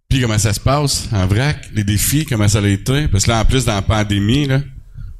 Puis 0.09 0.21
comment 0.21 0.39
ça 0.39 0.53
se 0.53 0.61
passe 0.61 1.09
en 1.13 1.27
vrac? 1.27 1.69
Les 1.75 1.85
défis, 1.85 2.25
comment 2.25 2.49
ça 2.49 2.59
a 2.59 2.67
été? 2.67 3.09
Parce 3.09 3.25
que 3.25 3.31
là, 3.31 3.41
en 3.41 3.45
plus, 3.45 3.65
dans 3.65 3.75
la 3.75 3.83
pandémie, 3.83 4.47
là, 4.47 4.61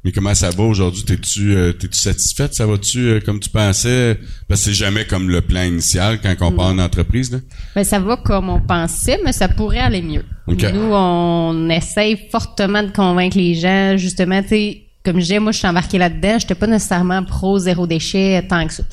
mais 0.03 0.11
comment 0.11 0.33
ça 0.33 0.49
va 0.49 0.63
aujourd'hui? 0.63 1.03
T'es-tu 1.03 1.55
euh, 1.55 1.73
t'es-tu 1.73 1.97
satisfaite? 1.97 2.53
Ça 2.55 2.65
va-tu 2.65 2.99
euh, 2.99 3.19
comme 3.19 3.39
tu 3.39 3.49
pensais? 3.49 4.19
Parce 4.47 4.61
que 4.61 4.65
c'est 4.67 4.73
jamais 4.73 5.05
comme 5.05 5.29
le 5.29 5.41
plan 5.41 5.63
initial 5.63 6.19
quand 6.21 6.33
on 6.41 6.51
part 6.51 6.67
en 6.67 6.79
entreprise, 6.79 7.31
là. 7.31 7.39
Ben, 7.75 7.83
ça 7.83 7.99
va 7.99 8.17
comme 8.17 8.49
on 8.49 8.59
pensait, 8.59 9.19
mais 9.23 9.31
ça 9.31 9.47
pourrait 9.47 9.79
aller 9.79 10.01
mieux. 10.01 10.25
OK. 10.47 10.63
Nous, 10.73 10.91
on 10.91 11.69
essaye 11.69 12.17
fortement 12.31 12.83
de 12.83 12.91
convaincre 12.91 13.37
les 13.37 13.53
gens, 13.55 13.95
justement, 13.97 14.41
tu 14.41 14.77
comme 15.03 15.15
je 15.15 15.21
disais, 15.21 15.39
moi, 15.39 15.51
je 15.51 15.57
suis 15.57 15.67
embarquée 15.67 15.97
là-dedans, 15.97 16.37
j'étais 16.37 16.53
pas 16.53 16.67
nécessairement 16.67 17.23
pro 17.23 17.57
zéro 17.57 17.87
déchet 17.87 18.45
tant 18.47 18.67
que 18.67 18.73
ça. 18.73 18.83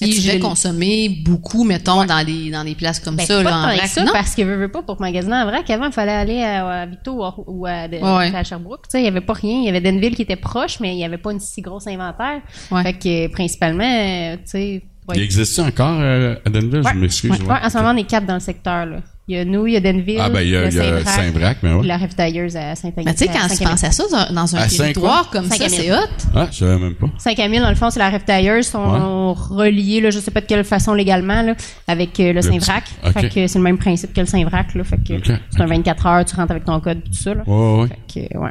Puis 0.00 0.14
tu 0.14 0.20
je- 0.22 0.26
devais 0.28 0.38
consommer 0.40 1.08
beaucoup, 1.24 1.64
mettons, 1.64 2.04
dans 2.04 2.24
des 2.24 2.50
dans 2.50 2.64
des 2.64 2.74
places 2.74 3.00
comme 3.00 3.16
Ben, 3.16 3.26
ça, 3.26 3.42
pas 3.42 3.50
là, 3.50 3.56
en 3.58 3.62
vrac. 3.76 3.86
ça, 3.86 4.04
non? 4.04 4.12
parce 4.12 4.34
que 4.34 4.42
veux, 4.42 4.56
veux 4.56 4.70
pas 4.70 4.82
pour 4.82 5.00
magasiner 5.00 5.34
en 5.36 5.44
vrac. 5.46 5.68
Avant, 5.70 5.86
il 5.86 5.92
fallait 5.92 6.12
aller 6.12 6.42
à, 6.42 6.66
à 6.82 6.86
Vito 6.86 7.12
ou 7.12 7.24
à, 7.24 7.34
ou 7.46 7.66
à, 7.66 7.88
de- 7.88 7.96
Ouais. 7.98 8.34
à 8.34 8.42
Sherbrooke. 8.44 8.82
Tu 8.84 8.90
sais, 8.92 9.00
il 9.02 9.04
y 9.04 9.08
avait 9.08 9.20
pas 9.20 9.34
rien. 9.34 9.58
Il 9.60 9.64
y 9.64 9.68
avait 9.68 9.80
Denville 9.80 10.14
qui 10.16 10.22
était 10.22 10.36
proche, 10.36 10.80
mais 10.80 10.94
il 10.94 10.98
y 10.98 11.04
avait 11.04 11.18
pas 11.18 11.32
une 11.32 11.40
si 11.40 11.60
grosse 11.60 11.86
inventaire. 11.86 12.40
Ouais. 12.70 12.82
Fait 12.82 12.92
que, 12.94 13.26
principalement, 13.32 14.36
tu 14.36 14.40
sais, 14.46 14.82
ouais. 15.08 15.16
Il 15.16 15.22
existe 15.22 15.58
encore 15.58 15.98
euh, 16.00 16.36
à 16.44 16.50
Denville? 16.50 16.82
Ouais. 16.84 16.90
Je 16.94 16.98
m'excuse. 16.98 17.30
Ouais, 17.32 17.38
ouais. 17.40 17.46
ouais, 17.52 17.58
en 17.64 17.68
ce 17.70 17.76
moment, 17.78 17.90
on 17.90 17.96
est 17.96 18.04
quatre 18.04 18.26
dans 18.26 18.34
le 18.34 18.40
secteur, 18.40 18.86
là. 18.86 18.96
Il 19.30 19.36
y 19.36 19.38
a 19.38 19.44
nous, 19.44 19.64
il 19.64 19.74
y 19.74 19.76
a 19.76 19.80
Denville, 19.80 20.18
Ah, 20.20 20.28
ben, 20.28 20.40
il 20.40 20.48
y 20.48 20.56
a, 20.56 20.68
Saint-Brac, 20.72 21.58
mais 21.62 21.68
puis 21.70 21.78
ouais. 21.78 21.86
la 21.86 21.98
ravitailleuse 21.98 22.56
à 22.56 22.74
Saint-Agnès. 22.74 23.04
Mais 23.06 23.14
tu 23.14 23.18
sais, 23.18 23.26
quand 23.28 23.46
tu 23.54 23.62
penses 23.62 23.84
à 23.84 23.92
ça, 23.92 24.02
dans- 24.10 24.34
dans 24.34 24.56
un 24.56 24.58
À 24.58 24.68
cinq 24.68 24.78
territoire 24.78 25.30
comme 25.30 25.44
ça, 25.48 25.68
c'est 25.68 25.92
hot. 25.92 25.96
Ah, 26.34 26.48
je 26.50 26.56
savais 26.58 26.78
même 26.78 26.96
pas. 26.96 27.06
5000 27.16 27.60
dans 27.60 27.68
le 27.68 27.76
fond, 27.76 27.90
c'est 27.90 28.00
la 28.00 28.10
ravitailleuse, 28.10 28.66
sont 28.66 29.32
reliés, 29.34 30.00
là, 30.00 30.10
je 30.10 30.18
sais 30.18 30.32
pas 30.32 30.40
de 30.40 30.46
quelle 30.46 30.64
façon 30.64 30.94
légalement, 30.94 31.42
là, 31.42 31.54
avec 31.86 32.18
euh, 32.18 32.32
le 32.32 32.40
ok. 32.40 33.12
Fait 33.12 33.28
que 33.28 33.46
c'est 33.46 33.58
le 33.58 33.62
même 33.62 33.78
principe 33.78 34.12
que 34.12 34.20
le 34.20 34.26
Saint-Vrac, 34.26 34.74
là. 34.74 34.82
Fait 34.82 34.96
que 34.96 35.14
c'est 35.24 35.60
un 35.60 35.64
ok. 35.64 35.70
24 35.70 36.06
heures, 36.06 36.24
tu 36.24 36.34
rentres 36.34 36.50
avec 36.50 36.64
ton 36.64 36.80
code, 36.80 37.04
tout 37.04 37.12
ça, 37.12 37.32
là. 37.32 37.44
Ouais, 37.46 37.54
ouais, 37.54 37.80
ouais. 37.82 37.88
Fait 38.12 38.28
que, 38.30 38.36
ouais. 38.38 38.50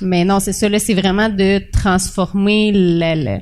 Mais 0.00 0.24
non, 0.24 0.40
c'est 0.40 0.52
ça, 0.54 0.68
là, 0.68 0.80
c'est 0.80 0.94
vraiment 0.94 1.28
de 1.28 1.62
transformer 1.72 2.72
le- 2.74 3.24
le- 3.36 3.40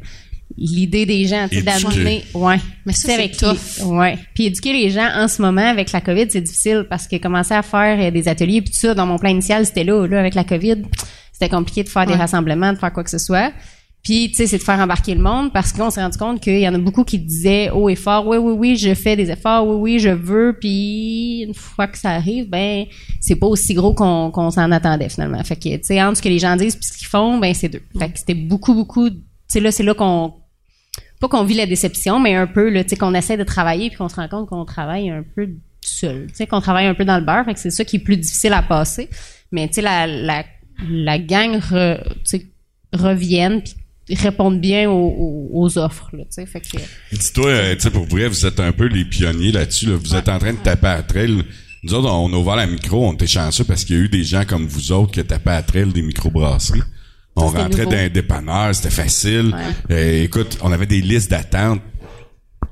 l'idée 0.60 1.06
des 1.06 1.24
gens, 1.26 1.46
tu 1.48 1.60
sais, 1.60 1.62
Éduquer. 1.62 1.94
d'amener, 1.94 2.24
ouais. 2.34 2.56
Mais 2.84 2.92
c'est 2.92 3.14
avec 3.14 3.36
tough. 3.36 3.56
les- 3.78 3.84
ouais. 3.84 4.18
Puis 4.34 4.46
éduquer 4.46 4.72
les 4.72 4.90
gens 4.90 5.08
en 5.14 5.28
ce 5.28 5.40
moment 5.40 5.66
avec 5.68 5.92
la 5.92 6.00
COVID, 6.00 6.26
c'est 6.30 6.40
difficile 6.40 6.86
parce 6.90 7.06
que 7.06 7.16
commencer 7.16 7.54
à 7.54 7.62
faire 7.62 7.98
euh, 8.00 8.10
des 8.10 8.26
ateliers 8.28 8.60
puis 8.62 8.70
tout 8.72 8.78
ça, 8.78 8.94
dans 8.94 9.06
mon 9.06 9.18
plan 9.18 9.30
initial, 9.30 9.64
c'était 9.66 9.84
là, 9.84 10.06
là, 10.06 10.18
avec 10.20 10.34
la 10.34 10.44
COVID, 10.44 10.82
c'était 11.32 11.48
compliqué 11.48 11.84
de 11.84 11.88
faire 11.88 12.06
des 12.06 12.14
rassemblements, 12.14 12.72
de 12.72 12.78
faire 12.78 12.92
quoi 12.92 13.04
que 13.04 13.10
ce 13.10 13.18
soit. 13.18 13.52
Puis, 14.02 14.28
tu 14.28 14.36
sais, 14.36 14.46
c'est 14.46 14.58
de 14.58 14.62
faire 14.62 14.78
embarquer 14.78 15.14
le 15.14 15.20
monde 15.20 15.52
parce 15.52 15.72
qu'on 15.72 15.90
s'est 15.90 16.00
rendu 16.00 16.16
compte 16.16 16.40
qu'il 16.40 16.60
y 16.60 16.68
en 16.68 16.72
a 16.74 16.78
beaucoup 16.78 17.02
qui 17.04 17.18
disaient 17.18 17.68
haut 17.70 17.88
et 17.88 17.96
fort, 17.96 18.26
oui, 18.28 18.38
oui, 18.38 18.52
oui, 18.56 18.76
je 18.76 18.94
fais 18.94 19.16
des 19.16 19.28
efforts, 19.30 19.66
oui, 19.66 19.74
oui, 19.76 19.98
je 19.98 20.08
veux. 20.10 20.56
Puis, 20.58 21.42
une 21.42 21.52
fois 21.52 21.88
que 21.88 21.98
ça 21.98 22.10
arrive, 22.10 22.48
ben, 22.48 22.84
c'est 23.20 23.34
pas 23.34 23.48
aussi 23.48 23.74
gros 23.74 23.92
qu'on 23.94 24.30
qu'on 24.30 24.50
s'en 24.50 24.70
attendait 24.70 25.08
finalement. 25.08 25.42
Fait 25.42 25.56
que, 25.56 25.68
tu 25.76 25.78
sais, 25.82 26.00
entre 26.02 26.16
ce 26.18 26.22
que 26.22 26.28
les 26.28 26.38
gens 26.38 26.54
disent 26.56 26.76
puis 26.76 26.86
ce 26.90 26.96
qu'ils 26.96 27.08
font, 27.08 27.38
ben, 27.38 27.52
c'est 27.54 27.68
deux. 27.68 27.82
Fait 27.98 28.08
que 28.08 28.18
c'était 28.18 28.34
beaucoup, 28.34 28.72
beaucoup, 28.72 29.10
tu 29.10 29.16
sais, 29.48 29.60
là, 29.60 29.72
c'est 29.72 29.82
là 29.82 29.94
qu'on 29.94 30.32
pas 31.20 31.28
qu'on 31.28 31.44
vit 31.44 31.54
la 31.54 31.66
déception, 31.66 32.20
mais 32.20 32.34
un 32.34 32.46
peu, 32.46 32.72
tu 32.72 32.88
sais, 32.88 32.96
qu'on 32.96 33.14
essaie 33.14 33.36
de 33.36 33.44
travailler 33.44 33.88
puis 33.88 33.98
qu'on 33.98 34.08
se 34.08 34.16
rend 34.16 34.28
compte 34.28 34.48
qu'on 34.48 34.64
travaille 34.64 35.10
un 35.10 35.24
peu 35.34 35.48
seul, 35.80 36.26
tu 36.28 36.34
sais, 36.34 36.46
qu'on 36.46 36.60
travaille 36.60 36.86
un 36.86 36.94
peu 36.94 37.04
dans 37.04 37.18
le 37.18 37.24
beurre, 37.24 37.44
fait 37.44 37.54
que 37.54 37.60
c'est 37.60 37.70
ça 37.70 37.84
qui 37.84 37.96
est 37.96 38.00
plus 38.00 38.16
difficile 38.16 38.52
à 38.52 38.62
passer. 38.62 39.08
Mais 39.50 39.68
tu 39.68 39.74
sais, 39.74 39.82
la, 39.82 40.06
la, 40.06 40.44
la 40.88 41.18
gang 41.18 41.56
re, 41.56 41.98
reviennent 42.92 43.62
puis 43.62 43.74
répondent 44.14 44.60
bien 44.60 44.88
aux, 44.88 45.48
aux, 45.52 45.78
offres, 45.78 46.08
là, 46.14 46.24
fait 46.46 46.60
que... 46.60 46.78
Dis-toi, 47.12 47.46
euh, 47.46 47.76
pour 47.92 48.06
vrai, 48.06 48.28
vous 48.28 48.46
êtes 48.46 48.58
un 48.60 48.72
peu 48.72 48.86
les 48.86 49.04
pionniers 49.04 49.52
là-dessus, 49.52 49.86
là. 49.86 49.96
Vous 49.96 50.14
êtes 50.14 50.28
en 50.30 50.38
train 50.38 50.54
de 50.54 50.58
taper 50.58 50.86
à 50.86 51.02
trail. 51.02 51.44
Nous 51.82 51.94
autres, 51.94 52.08
on 52.10 52.32
a 52.32 52.36
ouvert 52.36 52.56
la 52.56 52.66
micro, 52.66 53.06
on 53.06 53.12
était 53.12 53.26
chanceux 53.26 53.64
parce 53.64 53.84
qu'il 53.84 53.96
y 53.96 53.98
a 53.98 54.02
eu 54.02 54.08
des 54.08 54.24
gens 54.24 54.44
comme 54.46 54.66
vous 54.66 54.92
autres 54.92 55.12
qui 55.12 55.24
tapaient 55.24 55.50
à 55.50 55.62
trail 55.62 55.92
des 55.92 56.02
microbrasseries. 56.02 56.82
On 57.38 57.48
rentrait 57.48 57.86
dans 57.86 57.92
un 57.92 58.08
dépanneur, 58.08 58.74
c'était 58.74 58.90
facile. 58.90 59.54
Euh, 59.90 60.24
écoute, 60.24 60.58
on 60.62 60.72
avait 60.72 60.86
des 60.86 61.00
listes 61.00 61.30
d'attente. 61.30 61.80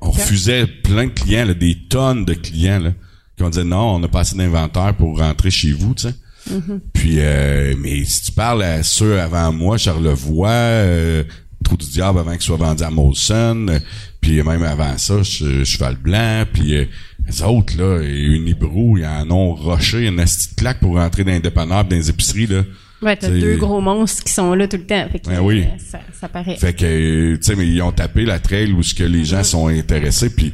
On 0.01 0.11
refusait 0.11 0.67
plein 0.67 1.05
de 1.05 1.11
clients, 1.11 1.45
là, 1.45 1.53
des 1.53 1.75
tonnes 1.89 2.25
de 2.25 2.33
clients, 2.33 2.79
là, 2.79 2.91
qui 3.35 3.43
ont 3.43 3.49
dit 3.49 3.63
non, 3.63 3.95
on 3.95 4.03
a 4.03 4.07
pas 4.07 4.19
assez 4.19 4.35
d'inventaire 4.35 4.93
pour 4.95 5.19
rentrer 5.19 5.49
chez 5.49 5.71
vous, 5.71 5.93
tu 5.95 6.03
sais. 6.03 6.13
Mm-hmm. 6.49 6.79
Puis, 6.93 7.15
euh, 7.19 7.75
mais 7.79 8.05
si 8.05 8.23
tu 8.23 8.31
parles 8.31 8.63
à 8.63 8.83
ceux 8.83 9.19
avant 9.19 9.51
moi, 9.51 9.77
Charlevoix, 9.77 10.49
euh, 10.49 11.23
Trou 11.63 11.75
du 11.75 11.87
Diable 11.87 12.19
avant 12.19 12.31
qu'il 12.31 12.41
soit 12.41 12.57
vendu 12.57 12.83
à 12.83 12.89
Molson, 12.89 13.67
euh, 13.69 13.79
puis 14.21 14.41
même 14.43 14.63
avant 14.63 14.97
ça, 14.97 15.23
Cheval 15.23 15.97
Blanc, 15.97 16.45
puis 16.51 16.75
euh, 16.75 16.85
les 17.27 17.41
autres, 17.41 17.77
là, 17.77 18.01
Unibrou, 18.01 18.97
ils 18.97 19.05
en 19.05 19.29
ont 19.31 19.53
rushé 19.53 20.07
une 20.07 20.17
petite 20.17 20.55
claque 20.55 20.79
pour 20.79 20.95
rentrer 20.95 21.23
dans 21.23 21.31
les 21.31 21.39
dépanneurs 21.39 21.83
dans 21.83 21.95
les 21.95 22.09
épiceries, 22.09 22.47
là. 22.47 22.63
Ouais, 23.01 23.15
t'as 23.15 23.29
deux 23.29 23.57
gros 23.57 23.79
monstres 23.79 24.23
qui 24.23 24.33
sont 24.33 24.53
là 24.53 24.67
tout 24.67 24.77
le 24.77 24.85
temps. 24.85 25.07
Fait 25.11 25.19
que, 25.19 25.29
ben 25.29 25.39
oui. 25.39 25.63
Euh, 25.63 25.77
ça, 25.77 25.99
ça, 26.19 26.27
paraît. 26.27 26.57
Fait 26.57 26.73
que, 26.73 27.35
tu 27.35 27.43
sais, 27.43 27.55
mais 27.55 27.67
ils 27.67 27.81
ont 27.81 27.91
tapé 27.91 28.25
la 28.25 28.39
trail 28.39 28.71
où 28.71 28.81
ce 28.81 28.95
que 28.95 29.03
les 29.03 29.23
gens 29.23 29.43
sont 29.43 29.67
intéressés. 29.67 30.29
Puis 30.29 30.53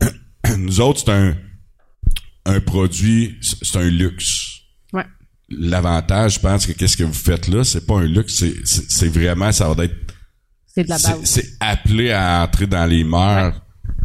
nous 0.58 0.80
autres, 0.80 1.00
c'est 1.04 1.12
un 1.12 1.34
un 2.44 2.60
produit, 2.60 3.38
c'est 3.40 3.78
un 3.78 3.88
luxe. 3.88 4.60
Ouais. 4.92 5.04
L'avantage, 5.48 6.34
je 6.34 6.40
pense 6.40 6.66
que 6.66 6.72
qu'est-ce 6.72 6.96
que 6.96 7.04
vous 7.04 7.12
faites 7.12 7.48
là, 7.48 7.64
c'est 7.64 7.86
pas 7.86 7.98
un 7.98 8.06
luxe, 8.06 8.34
c'est 8.38 8.54
c'est 8.64 9.08
vraiment 9.08 9.52
ça 9.52 9.72
va 9.72 9.84
être. 9.84 9.94
C'est 10.66 10.84
de 10.84 10.88
la 10.88 10.98
base. 10.98 11.20
C'est 11.24 11.48
appelé 11.60 12.12
à 12.12 12.42
entrer 12.44 12.66
dans 12.66 12.86
les 12.86 13.04
mœurs 13.04 13.60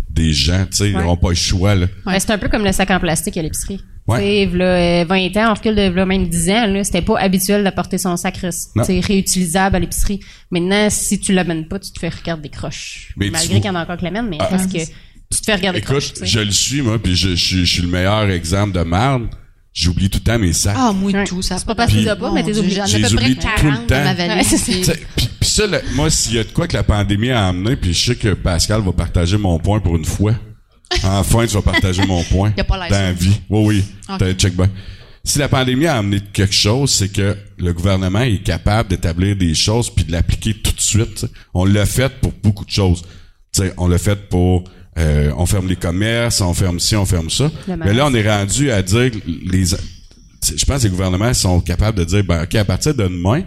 des 0.09 0.33
gens, 0.33 0.65
tu 0.65 0.77
sais, 0.77 0.89
ils 0.89 0.97
n'auront 0.97 1.17
pas 1.17 1.29
le 1.29 1.35
choix 1.35 1.75
là. 1.75 1.87
Ouais, 2.05 2.19
c'est 2.19 2.31
un 2.31 2.37
peu 2.37 2.47
comme 2.47 2.63
le 2.63 2.71
sac 2.71 2.89
en 2.89 2.99
plastique 2.99 3.37
à 3.37 3.41
l'épicerie. 3.41 3.81
Ouais. 4.07 4.45
là, 4.53 5.03
20 5.05 5.15
euh, 5.15 5.39
ans, 5.39 5.49
en 5.49 5.53
recul 5.55 5.75
de 5.75 6.03
même 6.03 6.27
10 6.27 6.49
ans, 6.51 6.67
là, 6.67 6.83
c'était 6.83 7.01
pas 7.01 7.19
habituel 7.19 7.63
d'apporter 7.63 7.97
son 7.97 8.15
sac 8.17 8.37
réutilisable 8.37 9.75
à 9.75 9.79
l'épicerie. 9.79 10.19
Maintenant, 10.51 10.89
si 10.89 11.19
tu 11.19 11.33
l'amènes 11.33 11.67
pas, 11.67 11.79
tu 11.79 11.91
te 11.91 11.99
fais 11.99 12.09
regarder 12.09 12.43
des 12.43 12.49
croches. 12.49 13.13
Malgré 13.17 13.55
qu'il 13.55 13.65
y 13.65 13.69
en 13.69 13.75
a 13.75 13.81
encore 13.81 13.97
qui 13.97 14.03
l'amènent, 14.03 14.29
mais 14.29 14.37
ah. 14.39 14.47
parce 14.49 14.67
que 14.67 14.77
tu 14.77 15.39
te 15.41 15.45
fais 15.45 15.55
regarder 15.55 15.79
Écoute, 15.79 16.13
croches. 16.13 16.13
je 16.21 16.39
le 16.39 16.51
suis, 16.51 16.81
moi, 16.81 16.99
puis 17.01 17.15
je, 17.15 17.35
je, 17.35 17.63
suis 17.63 17.81
le 17.81 17.87
meilleur 17.87 18.29
exemple 18.29 18.77
de 18.77 18.83
merde. 18.83 19.27
J'oublie 19.73 20.09
tout 20.09 20.19
le 20.19 20.23
temps 20.23 20.39
mes 20.39 20.53
sacs. 20.53 20.75
Ah, 20.77 20.93
moi, 20.93 21.11
tout, 21.25 21.41
ça. 21.41 21.57
C'est 21.57 21.65
pas 21.65 21.75
parce 21.75 21.91
que 21.91 21.97
tu 21.97 22.05
pas, 22.05 22.31
mais 22.31 22.43
t'es 22.43 22.57
obligé. 22.57 22.75
J'en 22.75 22.85
ai 22.85 23.03
à 23.03 23.09
peu 23.09 23.15
près 23.15 23.35
40 23.35 23.59
tout 23.59 23.65
le 23.65 23.75
temps. 23.87 23.87
dans 23.87 24.03
ma 24.03 24.13
valise. 24.13 24.63
puis, 24.63 25.29
puis 25.39 25.49
ça, 25.49 25.63
moi, 25.95 26.09
s'il 26.09 26.35
y 26.35 26.39
a 26.39 26.43
de 26.43 26.51
quoi 26.51 26.67
que 26.67 26.77
la 26.77 26.83
pandémie 26.83 27.31
a 27.31 27.47
amené, 27.47 27.75
puis 27.75 27.93
je 27.93 28.05
sais 28.05 28.15
que 28.15 28.35
Pascal 28.35 28.81
va 28.81 28.93
partager 28.93 29.37
mon 29.37 29.59
point 29.59 29.79
pour 29.81 29.97
une 29.97 30.05
fois. 30.05 30.35
Enfin, 31.03 31.45
tu 31.45 31.53
vas 31.53 31.61
partager 31.61 32.05
mon 32.05 32.23
point. 32.31 32.53
Il 32.55 32.61
a 32.61 32.63
pas 32.63 32.77
Dans 32.77 32.89
la 32.89 33.13
vie. 33.13 33.39
Oui, 33.49 33.65
oui. 33.65 33.83
Okay. 34.15 34.33
Check 34.35 34.55
back. 34.55 34.69
Si 35.23 35.39
la 35.39 35.49
pandémie 35.49 35.87
a 35.87 35.97
amené 35.97 36.21
quelque 36.33 36.53
chose, 36.53 36.91
c'est 36.91 37.09
que 37.09 37.35
le 37.57 37.73
gouvernement 37.73 38.21
est 38.21 38.43
capable 38.43 38.89
d'établir 38.89 39.35
des 39.35 39.55
choses 39.55 39.89
puis 39.89 40.05
de 40.05 40.11
l'appliquer 40.11 40.53
tout 40.53 40.71
de 40.71 40.79
suite. 40.79 41.25
On 41.55 41.65
l'a 41.65 41.87
fait 41.87 42.09
pour 42.21 42.31
beaucoup 42.43 42.63
de 42.63 42.69
choses. 42.69 43.03
T'sais, 43.51 43.73
on 43.77 43.87
l'a 43.87 43.97
fait 43.97 44.29
pour 44.29 44.63
euh, 44.97 45.31
on 45.35 45.45
ferme 45.47 45.67
les 45.67 45.75
commerces, 45.75 46.41
on 46.41 46.53
ferme 46.53 46.79
ci, 46.79 46.95
on 46.95 47.05
ferme 47.05 47.29
ça. 47.29 47.51
Mais 47.67 47.93
là, 47.93 48.05
on 48.05 48.13
est 48.13 48.29
rendu 48.29 48.69
à 48.69 48.81
dire 48.83 49.11
les 49.25 49.65
je 50.55 50.63
pense 50.65 50.81
que 50.81 50.83
les 50.83 50.91
gouvernements 50.91 51.33
sont 51.33 51.59
capables 51.59 51.97
de 51.97 52.03
dire 52.03 52.23
ben 52.23 52.43
OK, 52.43 52.53
à 52.53 52.65
partir 52.65 52.93
de 52.93 53.03
demain, 53.03 53.43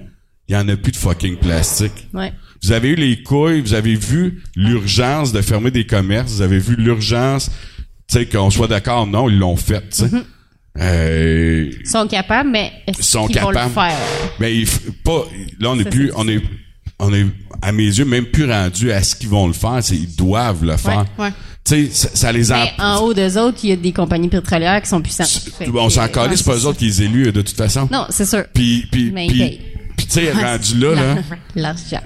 il 0.48 0.54
y 0.54 0.56
en 0.56 0.68
a 0.68 0.76
plus 0.76 0.92
de 0.92 0.96
fucking 0.96 1.36
plastique. 1.36 2.08
Ouais. 2.12 2.32
Vous 2.62 2.72
avez 2.72 2.90
eu 2.90 2.94
les 2.96 3.22
couilles, 3.22 3.60
vous 3.60 3.74
avez 3.74 3.94
vu 3.94 4.42
l'urgence 4.56 5.32
de 5.32 5.40
fermer 5.40 5.70
des 5.70 5.86
commerces, 5.86 6.32
vous 6.32 6.42
avez 6.42 6.58
vu 6.58 6.74
l'urgence, 6.76 7.50
tu 8.08 8.18
sais, 8.18 8.26
qu'on 8.26 8.50
soit 8.50 8.68
d'accord 8.68 9.06
non, 9.06 9.28
ils 9.28 9.38
l'ont 9.38 9.56
fait, 9.56 9.88
tu 9.90 9.98
sais. 9.98 10.06
Mm-hmm. 10.06 10.24
Euh, 10.80 11.70
ils 11.80 11.88
sont 11.88 12.06
capables, 12.06 12.50
mais 12.50 12.72
est-ce 12.86 13.18
qu'ils 13.26 13.40
vont 13.40 13.50
le 13.50 13.58
faire? 13.58 13.96
Mais 14.38 14.56
il, 14.56 14.66
pas, 15.04 15.24
là, 15.58 15.70
on 15.70 15.78
est 15.78 15.88
plus, 15.88 16.12
on 16.14 16.28
est, 16.28 16.40
on 16.98 17.12
est, 17.12 17.26
à 17.62 17.72
mes 17.72 17.84
yeux, 17.84 18.04
même 18.04 18.26
plus 18.26 18.50
rendu 18.50 18.92
à 18.92 19.02
ce 19.02 19.14
qu'ils 19.16 19.28
vont 19.28 19.46
le 19.46 19.52
faire, 19.52 19.78
c'est 19.82 19.96
ils 19.96 20.14
doivent 20.14 20.64
le 20.64 20.76
faire. 20.76 21.04
Ouais, 21.18 21.32
Tu 21.64 21.86
sais, 21.86 21.90
ça, 21.90 22.08
ça, 22.14 22.32
les 22.32 22.52
a... 22.52 22.64
Mais 22.64 22.72
en 22.78 22.98
haut 22.98 23.14
d'eux 23.14 23.38
autres, 23.38 23.58
il 23.64 23.70
y 23.70 23.72
a 23.72 23.76
des 23.76 23.92
compagnies 23.92 24.28
pétrolières 24.28 24.80
qui 24.80 24.88
sont 24.88 25.02
puissantes. 25.02 25.50
On 25.74 25.90
s'en 25.90 26.06
calisse, 26.08 26.40
c'est 26.40 26.44
pas 26.44 26.56
eux 26.56 26.66
autres 26.66 26.78
qui 26.78 26.86
les 26.86 27.02
élus, 27.02 27.32
de 27.32 27.42
toute 27.42 27.56
façon. 27.56 27.88
Non, 27.90 28.06
c'est 28.10 28.26
sûr. 28.26 28.44
Puis, 28.54 28.86
puis, 28.90 29.10
puis, 29.10 29.60
puis 29.98 30.06
tu 30.06 30.12
sais, 30.12 30.32
rendu 30.32 30.78
là, 30.78 30.94
là. 30.94 31.16
L'argent. 31.54 32.00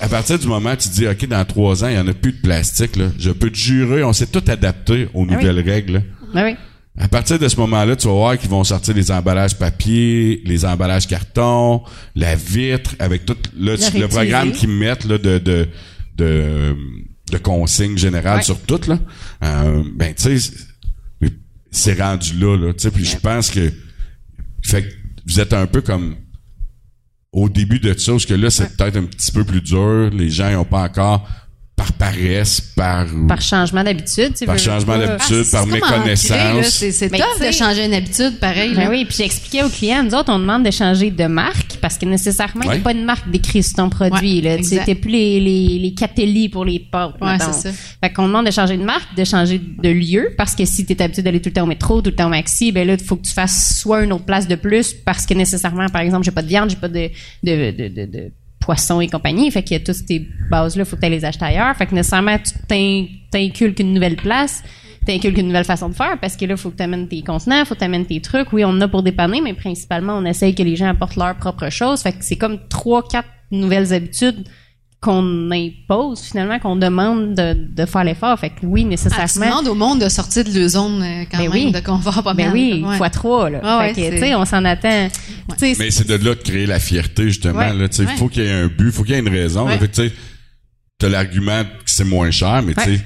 À 0.00 0.08
partir 0.08 0.38
du 0.38 0.48
moment 0.48 0.72
où 0.72 0.76
tu 0.76 0.88
dis, 0.88 1.06
OK, 1.06 1.28
dans 1.28 1.44
trois 1.44 1.84
ans, 1.84 1.88
il 1.88 1.94
y 1.94 1.98
en 1.98 2.08
a 2.08 2.14
plus 2.14 2.32
de 2.32 2.40
plastique, 2.40 2.96
là, 2.96 3.10
je 3.18 3.30
peux 3.30 3.50
te 3.50 3.58
jurer, 3.58 4.02
on 4.02 4.12
s'est 4.12 4.26
tout 4.26 4.42
adapté 4.48 5.08
aux 5.12 5.26
ah 5.28 5.34
nouvelles 5.34 5.60
règles. 5.60 6.02
Ah 6.34 6.44
oui. 6.44 6.56
À 6.98 7.08
partir 7.08 7.38
de 7.38 7.46
ce 7.46 7.56
moment-là, 7.60 7.94
tu 7.94 8.06
vas 8.06 8.14
voir 8.14 8.38
qu'ils 8.38 8.48
vont 8.48 8.64
sortir 8.64 8.94
les 8.94 9.10
emballages 9.10 9.58
papier, 9.58 10.40
les 10.46 10.64
emballages 10.64 11.06
carton, 11.06 11.82
la 12.14 12.34
vitre, 12.34 12.96
avec 12.98 13.26
tout 13.26 13.36
le, 13.54 13.74
le 13.74 14.08
programme 14.08 14.52
qu'ils 14.52 14.70
mettent 14.70 15.04
là, 15.04 15.18
de, 15.18 15.36
de, 15.36 15.68
de, 16.16 16.74
de 17.30 17.38
consignes 17.38 17.98
générales 17.98 18.42
sur 18.42 18.58
tout. 18.62 18.80
Là. 18.88 18.98
Euh, 19.44 19.84
ben, 19.94 20.14
tu 20.14 20.40
sais, 20.40 20.52
c'est 21.70 22.00
rendu 22.00 22.32
là. 22.38 22.56
là 22.56 22.72
puis 22.72 23.04
je 23.04 23.18
pense 23.18 23.50
que, 23.50 23.70
fait 24.64 24.82
que 24.82 24.88
vous 25.26 25.38
êtes 25.38 25.52
un 25.52 25.66
peu 25.66 25.82
comme 25.82 26.16
au 27.36 27.50
début 27.50 27.78
de 27.78 27.92
ça, 27.96 28.12
parce 28.12 28.24
que 28.24 28.32
là, 28.32 28.48
c'est 28.48 28.74
peut-être 28.76 28.96
un 28.96 29.04
petit 29.04 29.30
peu 29.30 29.44
plus 29.44 29.60
dur. 29.60 30.08
Les 30.10 30.30
gens 30.30 30.50
n'ont 30.50 30.64
pas 30.64 30.84
encore 30.84 31.28
par 31.92 32.12
paresse, 32.12 32.60
par 32.60 33.06
par 33.28 33.40
changement 33.40 33.82
d'habitude, 33.82 34.34
par 34.44 34.58
changement 34.58 34.98
d'habitude, 34.98 35.44
par 35.50 35.66
méconnaissance. 35.66 36.66
C'est 36.68 37.10
top 37.10 37.40
de 37.40 37.52
changer 37.52 37.86
une 37.86 37.94
habitude, 37.94 38.38
pareil. 38.40 38.74
Ben 38.74 38.88
oui, 38.90 39.04
puis 39.04 39.16
j'expliquais 39.18 39.62
aux 39.62 39.68
clients, 39.68 40.02
nous 40.02 40.14
autres, 40.14 40.32
on 40.32 40.38
demande 40.38 40.64
de 40.64 40.70
changer 40.70 41.10
de 41.10 41.26
marque 41.26 41.78
parce 41.80 41.98
que 41.98 42.06
nécessairement, 42.06 42.62
il 42.64 42.70
n'y 42.70 42.76
a 42.76 42.80
pas 42.80 42.94
de 42.94 43.04
marque 43.04 43.30
décrite 43.30 43.64
sur 43.64 43.76
ton 43.76 43.90
produit. 43.90 44.42
Ouais, 44.42 44.62
C'était 44.62 44.94
plus 44.94 45.10
les 45.10 45.40
les 45.40 45.78
les 45.78 45.94
Catelli 45.94 46.48
pour 46.48 46.64
les 46.64 46.80
pâtes. 46.80 47.14
Ouais, 47.20 47.38
c'est 47.38 47.52
ça. 47.52 47.70
Fait 48.02 48.12
qu'on 48.12 48.26
demande 48.26 48.46
de 48.46 48.50
changer 48.50 48.76
de 48.76 48.84
marque, 48.84 49.14
de 49.16 49.24
changer 49.24 49.58
de 49.58 49.88
lieu 49.88 50.34
parce 50.36 50.54
que 50.54 50.64
si 50.64 50.84
tu 50.84 50.92
es 50.92 51.02
habitué 51.02 51.22
d'aller 51.22 51.40
tout 51.40 51.48
le 51.48 51.54
temps 51.54 51.64
au 51.64 51.66
métro, 51.66 52.00
tout 52.02 52.10
le 52.10 52.16
temps 52.16 52.26
au 52.26 52.30
maxi, 52.30 52.72
ben 52.72 52.86
là, 52.86 52.94
il 52.94 53.04
faut 53.04 53.16
que 53.16 53.26
tu 53.26 53.32
fasses 53.32 53.80
soit 53.80 54.04
une 54.04 54.12
autre 54.12 54.24
place 54.24 54.48
de 54.48 54.54
plus 54.54 54.92
parce 54.92 55.26
que 55.26 55.34
nécessairement, 55.34 55.88
par 55.88 56.02
exemple, 56.02 56.24
j'ai 56.24 56.30
pas 56.30 56.42
de 56.42 56.48
viande, 56.48 56.70
j'ai 56.70 56.76
pas 56.76 56.88
de 56.88 57.10
de, 57.42 57.70
de, 57.70 57.88
de, 58.06 58.32
de 58.66 58.72
poissons 58.72 59.00
et 59.00 59.08
compagnie. 59.08 59.50
Fait 59.50 59.62
qu'il 59.62 59.76
y 59.76 59.80
a 59.80 59.84
toutes 59.84 59.94
ces 59.94 60.26
bases-là, 60.50 60.84
faut 60.84 60.96
que 60.96 61.02
tu 61.02 61.10
les 61.10 61.24
acheter 61.24 61.44
ailleurs. 61.44 61.74
Fait 61.76 61.86
que 61.86 61.94
nécessairement, 61.94 62.36
tu 62.38 62.54
t'inculques 63.30 63.78
une 63.78 63.94
nouvelle 63.94 64.16
place, 64.16 64.62
t'inculques 65.06 65.38
une 65.38 65.46
nouvelle 65.46 65.64
façon 65.64 65.88
de 65.88 65.94
faire 65.94 66.18
parce 66.20 66.36
que 66.36 66.44
là, 66.44 66.56
faut 66.56 66.70
que 66.70 66.76
tu 66.76 66.82
amènes 66.82 67.08
tes 67.08 67.22
contenants, 67.22 67.64
faut 67.64 67.74
que 67.74 67.80
tu 67.80 67.84
amènes 67.84 68.06
tes 68.06 68.20
trucs. 68.20 68.52
Oui, 68.52 68.64
on 68.64 68.70
en 68.70 68.80
a 68.80 68.88
pour 68.88 69.02
dépanner, 69.02 69.40
mais 69.40 69.54
principalement, 69.54 70.14
on 70.14 70.24
essaye 70.24 70.54
que 70.54 70.62
les 70.62 70.76
gens 70.76 70.88
apportent 70.88 71.16
leurs 71.16 71.36
propres 71.36 71.70
choses. 71.70 72.02
Fait 72.02 72.12
que 72.12 72.18
c'est 72.24 72.36
comme 72.36 72.58
trois, 72.68 73.06
quatre 73.06 73.28
nouvelles 73.50 73.92
habitudes 73.92 74.44
qu'on 75.06 75.50
impose 75.52 76.20
finalement, 76.20 76.58
qu'on 76.58 76.74
demande 76.74 77.34
de, 77.34 77.54
de 77.54 77.86
faire 77.86 78.02
l'effort. 78.02 78.38
Fait 78.38 78.50
que 78.50 78.64
oui, 78.64 78.84
nécessairement. 78.84 79.24
Ah, 79.24 79.32
tu 79.32 79.38
demandes 79.38 79.68
au 79.68 79.74
monde 79.74 80.00
de 80.00 80.08
sortir 80.08 80.44
de 80.44 80.58
leur 80.58 80.68
zone 80.68 81.00
euh, 81.02 81.24
quand 81.30 81.38
ben 81.38 81.52
même 81.52 81.70
de 81.70 81.80
confort 81.80 82.22
pas 82.24 82.34
ben 82.34 82.46
mal. 82.46 82.54
oui, 82.54 82.84
fois 82.96 83.08
trois 83.08 83.48
là. 83.48 83.60
Ah, 83.62 83.84
fait 83.86 83.94
que, 83.94 84.14
tu 84.14 84.18
sais, 84.18 84.34
on 84.34 84.44
s'en 84.44 84.64
attend. 84.64 85.08
Mais 85.60 85.90
c'est 85.90 86.08
de 86.08 86.14
là 86.14 86.34
de 86.34 86.42
créer 86.42 86.66
la 86.66 86.80
fierté 86.80 87.24
justement. 87.24 87.72
Là, 87.72 87.88
tu 87.88 88.04
sais, 88.04 88.16
faut 88.16 88.28
qu'il 88.28 88.42
y 88.42 88.46
ait 88.46 88.52
un 88.52 88.66
but, 88.66 88.90
faut 88.90 89.04
qu'il 89.04 89.14
y 89.14 89.16
ait 89.16 89.20
une 89.20 89.28
raison. 89.28 89.68
tu 89.78 89.86
sais, 89.92 90.12
t'as 90.98 91.08
l'argument 91.08 91.62
que 91.62 91.70
c'est 91.86 92.04
moins 92.04 92.30
cher, 92.30 92.62
mais 92.62 92.74
tu 92.74 92.82
sais 92.82 93.00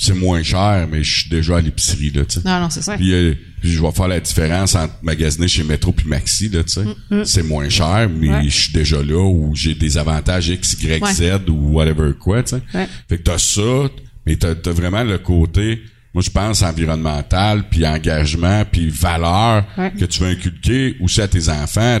c'est 0.00 0.14
moins 0.14 0.42
cher, 0.42 0.88
mais 0.90 1.04
je 1.04 1.20
suis 1.20 1.28
déjà 1.28 1.58
à 1.58 1.60
l'épicerie, 1.60 2.10
là, 2.10 2.24
tu 2.24 2.40
sais. 2.40 2.48
Non, 2.48 2.58
non, 2.58 2.70
c'est 2.70 2.80
ça. 2.80 2.96
Puis, 2.96 3.12
euh, 3.12 3.34
je 3.62 3.82
vais 3.82 3.92
faire 3.92 4.08
la 4.08 4.18
différence 4.18 4.74
entre 4.74 4.94
magasiner 5.02 5.46
chez 5.46 5.62
Metro 5.62 5.92
puis 5.92 6.08
Maxi, 6.08 6.48
là, 6.48 6.64
tu 6.64 6.72
sais. 6.72 6.84
Mm, 6.84 7.18
mm. 7.18 7.24
C'est 7.26 7.42
moins 7.42 7.68
cher, 7.68 8.08
mais 8.08 8.44
je 8.44 8.62
suis 8.62 8.72
déjà 8.72 9.02
là 9.02 9.22
où 9.22 9.54
j'ai 9.54 9.74
des 9.74 9.98
avantages 9.98 10.48
X, 10.48 10.78
Y, 10.82 11.04
Z 11.04 11.50
ou 11.50 11.72
whatever 11.74 12.12
quoi, 12.18 12.42
tu 12.42 12.56
sais. 12.56 12.88
Fait 13.10 13.18
que 13.18 13.22
t'as 13.24 13.36
ça, 13.36 13.90
mais 14.24 14.36
t'as 14.36 14.52
as 14.52 14.72
vraiment 14.72 15.04
le 15.04 15.18
côté, 15.18 15.82
moi, 16.14 16.22
je 16.22 16.30
pense 16.30 16.62
environnemental, 16.62 17.64
puis 17.68 17.86
engagement, 17.86 18.64
puis 18.64 18.88
valeur 18.88 19.66
que 19.76 20.06
tu 20.06 20.20
veux 20.20 20.30
inculquer 20.30 20.96
aussi 21.00 21.20
à 21.20 21.28
tes 21.28 21.50
enfants, 21.50 21.98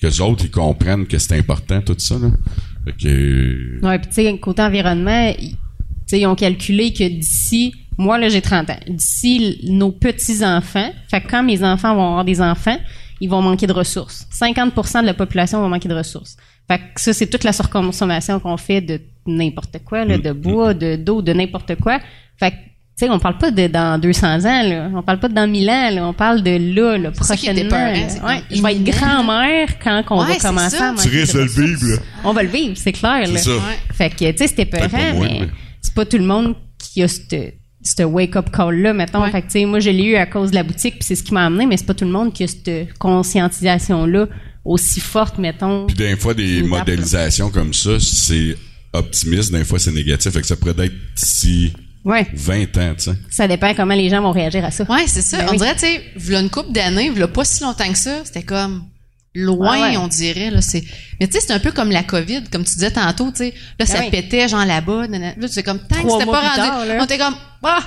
que 0.00 0.06
les 0.06 0.20
autres, 0.22 0.46
ils 0.46 0.50
comprennent 0.50 1.06
que 1.06 1.18
c'est 1.18 1.36
important, 1.36 1.82
tout 1.82 1.94
ça, 1.98 2.14
là. 2.18 2.30
Fait 2.86 2.92
que... 2.92 3.78
Ouais, 3.82 3.98
puis 3.98 4.08
tu 4.08 4.14
sais, 4.14 4.38
côté 4.38 4.62
environnement 4.62 5.30
ils 6.16 6.26
ont 6.26 6.34
calculé 6.34 6.92
que 6.92 7.04
d'ici, 7.08 7.74
moi 7.98 8.18
là 8.18 8.28
j'ai 8.28 8.40
30 8.40 8.70
ans, 8.70 8.78
d'ici 8.88 9.58
nos 9.64 9.92
petits-enfants, 9.92 10.90
fait 11.10 11.20
que 11.20 11.28
quand 11.28 11.42
mes 11.42 11.62
enfants 11.64 11.94
vont 11.94 12.06
avoir 12.08 12.24
des 12.24 12.40
enfants, 12.40 12.78
ils 13.20 13.28
vont 13.30 13.42
manquer 13.42 13.66
de 13.66 13.72
ressources. 13.72 14.26
50% 14.32 15.02
de 15.02 15.06
la 15.06 15.14
population 15.14 15.60
va 15.60 15.68
manquer 15.68 15.88
de 15.88 15.94
ressources. 15.94 16.36
Fait 16.68 16.78
que 16.78 17.00
ça, 17.00 17.12
c'est 17.12 17.26
toute 17.28 17.44
la 17.44 17.52
surconsommation 17.52 18.40
qu'on 18.40 18.56
fait 18.56 18.80
de 18.80 19.00
n'importe 19.26 19.78
quoi, 19.84 20.04
là, 20.04 20.18
de 20.18 20.32
bois, 20.32 20.74
de 20.74 20.96
d'eau, 20.96 21.22
de 21.22 21.32
n'importe 21.32 21.76
quoi. 21.76 22.00
Fait 22.38 22.50
que, 22.50 22.56
tu 22.56 23.06
sais, 23.06 23.10
on 23.10 23.18
parle 23.20 23.38
pas 23.38 23.50
de 23.50 23.66
dans 23.68 24.00
200 24.00 24.44
ans, 24.44 24.62
là. 24.62 24.90
On 24.94 25.02
parle 25.02 25.18
pas 25.20 25.28
de 25.28 25.34
dans 25.34 25.46
1000 25.48 25.70
ans, 25.70 25.90
là. 25.90 26.06
On 26.06 26.12
parle 26.12 26.42
de 26.42 26.50
là, 26.74 26.98
là, 26.98 27.10
ça 27.20 27.36
qui 27.36 27.48
était 27.48 27.64
prochainement. 27.64 27.92
là. 28.00 28.08
c'est 28.08 28.22
Ouais, 28.22 28.42
je 28.50 28.62
vais 28.62 28.72
être 28.74 28.84
grand-mère 28.84 29.78
quand 29.82 30.02
on 30.10 30.20
Ouais, 30.20 30.26
va 30.28 30.36
commencer 30.36 30.76
ça. 30.76 30.88
à 30.88 30.92
manger 30.92 31.08
Tu 31.10 31.16
risques 31.16 31.34
de 31.34 31.38
le 31.38 31.44
ressources. 31.44 31.66
vivre, 31.82 31.86
là. 31.94 31.96
On 32.24 32.32
va 32.32 32.42
le 32.42 32.48
vivre, 32.48 32.74
c'est 32.76 32.92
clair, 32.92 33.22
C'est 33.26 33.32
là. 33.34 33.38
ça. 33.38 33.50
Fait 33.94 34.10
que, 34.10 34.30
tu 34.32 34.38
sais, 34.38 34.46
c'était 34.48 34.66
peurant, 34.66 34.88
mais- 35.20 35.48
c'est 35.82 35.94
pas 35.94 36.06
tout 36.06 36.18
le 36.18 36.24
monde 36.24 36.54
qui 36.78 37.02
a 37.02 37.08
cette, 37.08 37.36
cette 37.82 38.06
wake-up 38.06 38.50
call-là, 38.50 38.92
mettons. 38.94 39.22
Ouais. 39.22 39.30
Fait 39.30 39.42
que, 39.42 39.46
tu 39.46 39.52
sais, 39.60 39.64
moi, 39.66 39.80
je 39.80 39.90
l'ai 39.90 40.04
eu 40.04 40.14
à 40.16 40.26
cause 40.26 40.50
de 40.50 40.54
la 40.54 40.62
boutique, 40.62 40.94
puis 40.94 41.04
c'est 41.04 41.14
ce 41.16 41.22
qui 41.22 41.34
m'a 41.34 41.44
amené, 41.46 41.66
mais 41.66 41.76
c'est 41.76 41.86
pas 41.86 41.94
tout 41.94 42.04
le 42.04 42.10
monde 42.10 42.32
qui 42.32 42.44
a 42.44 42.46
cette 42.48 42.94
conscientisation-là 42.98 44.28
aussi 44.64 45.00
forte, 45.00 45.38
mettons. 45.38 45.86
Puis 45.86 45.96
des 45.96 46.16
fois, 46.16 46.34
des 46.34 46.62
modélisations 46.62 47.50
comme 47.50 47.74
ça, 47.74 47.98
c'est 48.00 48.56
optimiste, 48.92 49.52
des 49.52 49.64
fois, 49.64 49.78
c'est 49.78 49.92
négatif. 49.92 50.32
Fait 50.32 50.40
que 50.40 50.46
ça 50.46 50.56
pourrait 50.56 50.74
être 50.78 50.94
d'ici 51.16 51.72
Ouais. 52.04 52.26
20 52.34 52.76
ans, 52.78 52.94
tu 52.96 53.04
sais. 53.04 53.12
Ça 53.30 53.46
dépend 53.46 53.74
comment 53.74 53.94
les 53.94 54.08
gens 54.08 54.20
vont 54.22 54.32
réagir 54.32 54.64
à 54.64 54.72
ça. 54.72 54.84
Ouais, 54.90 55.04
c'est 55.06 55.22
ça. 55.22 55.38
Ben 55.38 55.46
on 55.48 55.52
oui. 55.52 55.58
dirait, 55.58 55.74
tu 55.74 55.80
sais, 55.80 56.02
v'là 56.16 56.40
une 56.40 56.50
couple 56.50 56.72
d'années, 56.72 57.10
v'là 57.10 57.28
pas 57.28 57.44
si 57.44 57.62
longtemps 57.62 57.90
que 57.92 57.98
ça, 57.98 58.24
c'était 58.24 58.42
comme 58.42 58.82
loin, 59.34 59.78
Ah 59.80 59.90
ouais. 59.90 59.96
on 59.96 60.08
dirait. 60.08 60.50
Là, 60.50 60.60
c'est... 60.60 60.82
Mais 61.20 61.26
tu 61.26 61.34
sais, 61.34 61.44
c'est 61.46 61.52
un 61.52 61.58
peu 61.58 61.72
comme 61.72 61.90
la 61.90 62.02
COVID, 62.02 62.44
comme 62.50 62.64
tu 62.64 62.74
disais 62.74 62.90
tantôt, 62.90 63.30
tu 63.30 63.38
sais. 63.38 63.54
Là, 63.78 63.86
ça 63.86 64.00
oui. 64.00 64.10
pétait, 64.10 64.48
genre 64.48 64.64
là-bas. 64.64 65.06
nanana. 65.08 65.34
Là, 65.38 65.48
c'est 65.50 65.62
comme, 65.62 65.78
tant 65.80 66.02
que 66.02 66.10
c'était 66.10 66.26
pas 66.26 66.40
rendu. 66.40 66.56
tard, 66.56 66.82
on 67.00 67.04
était 67.04 67.18
comme, 67.18 67.34
ah, 67.62 67.80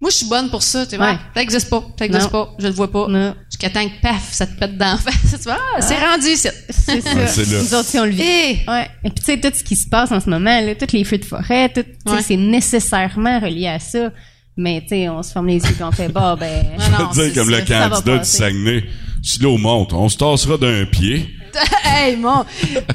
moi, 0.00 0.10
je 0.10 0.16
suis 0.16 0.26
bonne 0.26 0.50
pour 0.50 0.62
ça, 0.64 0.84
tu 0.84 0.96
vois. 0.96 1.12
Ouais. 1.12 1.18
Ça 1.34 1.42
existe 1.42 1.70
pas, 1.70 1.84
ça 1.98 2.04
existe 2.06 2.24
Non. 2.24 2.30
pas, 2.30 2.54
je 2.58 2.66
le 2.66 2.72
vois 2.72 2.90
pas. 2.90 3.06
Non. 3.08 3.36
Jusqu'à 3.48 3.70
temps 3.70 3.86
que, 3.86 4.00
paf, 4.02 4.32
ça 4.32 4.46
te 4.48 4.58
pète 4.58 4.76
d'en 4.76 4.96
face. 4.98 5.14
tu 5.30 5.44
vois, 5.44 5.58
ah, 5.76 5.80
c'est 5.80 5.96
rendu 6.04 6.26
ici. 6.26 6.48
C'est 6.70 7.00
ça. 7.00 7.14
Ouais, 7.14 7.26
c'est 7.28 7.44
là. 7.48 7.62
Nous 7.62 7.74
autres, 7.74 7.88
si 7.88 7.98
on 8.00 8.04
le 8.04 8.10
vit. 8.10 8.22
Eh! 8.22 8.58
Ouais. 8.68 8.88
Et 9.04 9.10
puis, 9.10 9.24
tu 9.24 9.24
sais, 9.26 9.40
tout 9.40 9.56
ce 9.56 9.62
qui 9.62 9.76
se 9.76 9.88
passe 9.88 10.10
en 10.10 10.18
ce 10.20 10.28
moment, 10.28 10.60
là, 10.60 10.74
tous 10.74 10.92
les 10.92 11.04
feux 11.04 11.18
de 11.18 11.24
forêt, 11.24 11.68
tout, 11.68 11.82
tu 11.84 11.90
sais, 12.06 12.12
Ouais. 12.16 12.22
c'est 12.26 12.36
nécessairement 12.36 13.38
relié 13.38 13.68
à 13.68 13.78
ça. 13.78 14.10
Mais, 14.56 14.80
tu 14.82 14.88
sais, 14.88 15.08
on 15.08 15.22
se 15.22 15.32
ferme 15.32 15.46
les 15.46 15.54
yeux 15.64 15.76
et 15.78 15.82
on 15.84 15.92
fait, 15.92 16.08
bah, 16.08 16.36
ben. 16.38 16.62
Non, 16.78 16.84
Je 16.84 16.90
non, 17.02 17.10
veux 17.12 17.30
dire, 17.30 17.34
comme 17.42 17.50
le 17.50 17.58
ça. 17.60 17.66
ça 17.66 17.88
candidat 17.88 18.18
du. 18.18 18.24
Saguenay, 18.24 18.84
si 19.22 19.40
l'eau 19.40 19.56
monte, 19.56 19.92
on 19.92 20.08
se 20.08 20.18
tassera 20.18 20.58
d'un 20.58 20.84
pied. 20.84 21.41
hey, 21.84 22.16
mon, 22.16 22.44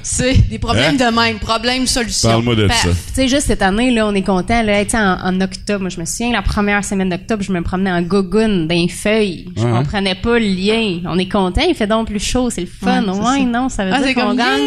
c'est 0.04 0.48
des 0.50 0.60
problèmes 0.60 0.96
Hein? 1.00 1.12
de 1.12 1.16
même, 1.16 1.40
problème, 1.40 1.86
solution. 1.88 2.30
Parle-moi 2.30 2.56
de 2.56 2.68
Paf. 2.68 2.84
ça. 2.84 2.90
Tu 2.90 2.96
sais, 3.14 3.28
juste 3.28 3.48
cette 3.48 3.62
année, 3.62 3.92
là, 3.92 4.08
on 4.08 4.14
est 4.16 4.22
content, 4.22 4.62
là, 4.64 4.84
tu 4.86 4.92
sais, 4.92 4.98
en, 4.98 5.18
en 5.24 5.42
octobre, 5.42 5.82
moi, 5.82 5.90
je 5.90 6.00
me 6.00 6.06
souviens, 6.06 6.32
la 6.32 6.42
première 6.42 6.84
semaine 6.86 7.10
d'octobre, 7.10 7.44
je 7.44 7.52
me 7.52 7.62
promenais 7.62 7.92
en 7.92 8.02
gogoune, 8.02 8.68
d'un 8.68 8.88
feuille. 8.88 9.48
Je 9.56 9.64
Ouais. 9.64 9.72
comprenais 9.72 10.16
pas 10.16 10.40
le 10.40 10.46
lien. 10.48 11.00
On 11.06 11.18
est 11.20 11.30
content, 11.30 11.62
il 11.68 11.76
fait 11.76 11.88
donc 11.88 12.08
plus 12.08 12.20
chaud, 12.24 12.50
c'est 12.50 12.62
le 12.62 12.68
fun. 12.68 13.04
Ouais, 13.04 13.10
Ouais, 13.10 13.38
ça. 13.40 13.44
non, 13.46 13.70
ça 13.70 13.86
veut 13.86 13.92
Ah, 13.94 14.02
dire 14.02 14.16
qu'on 14.16 14.34
gagne 14.34 14.62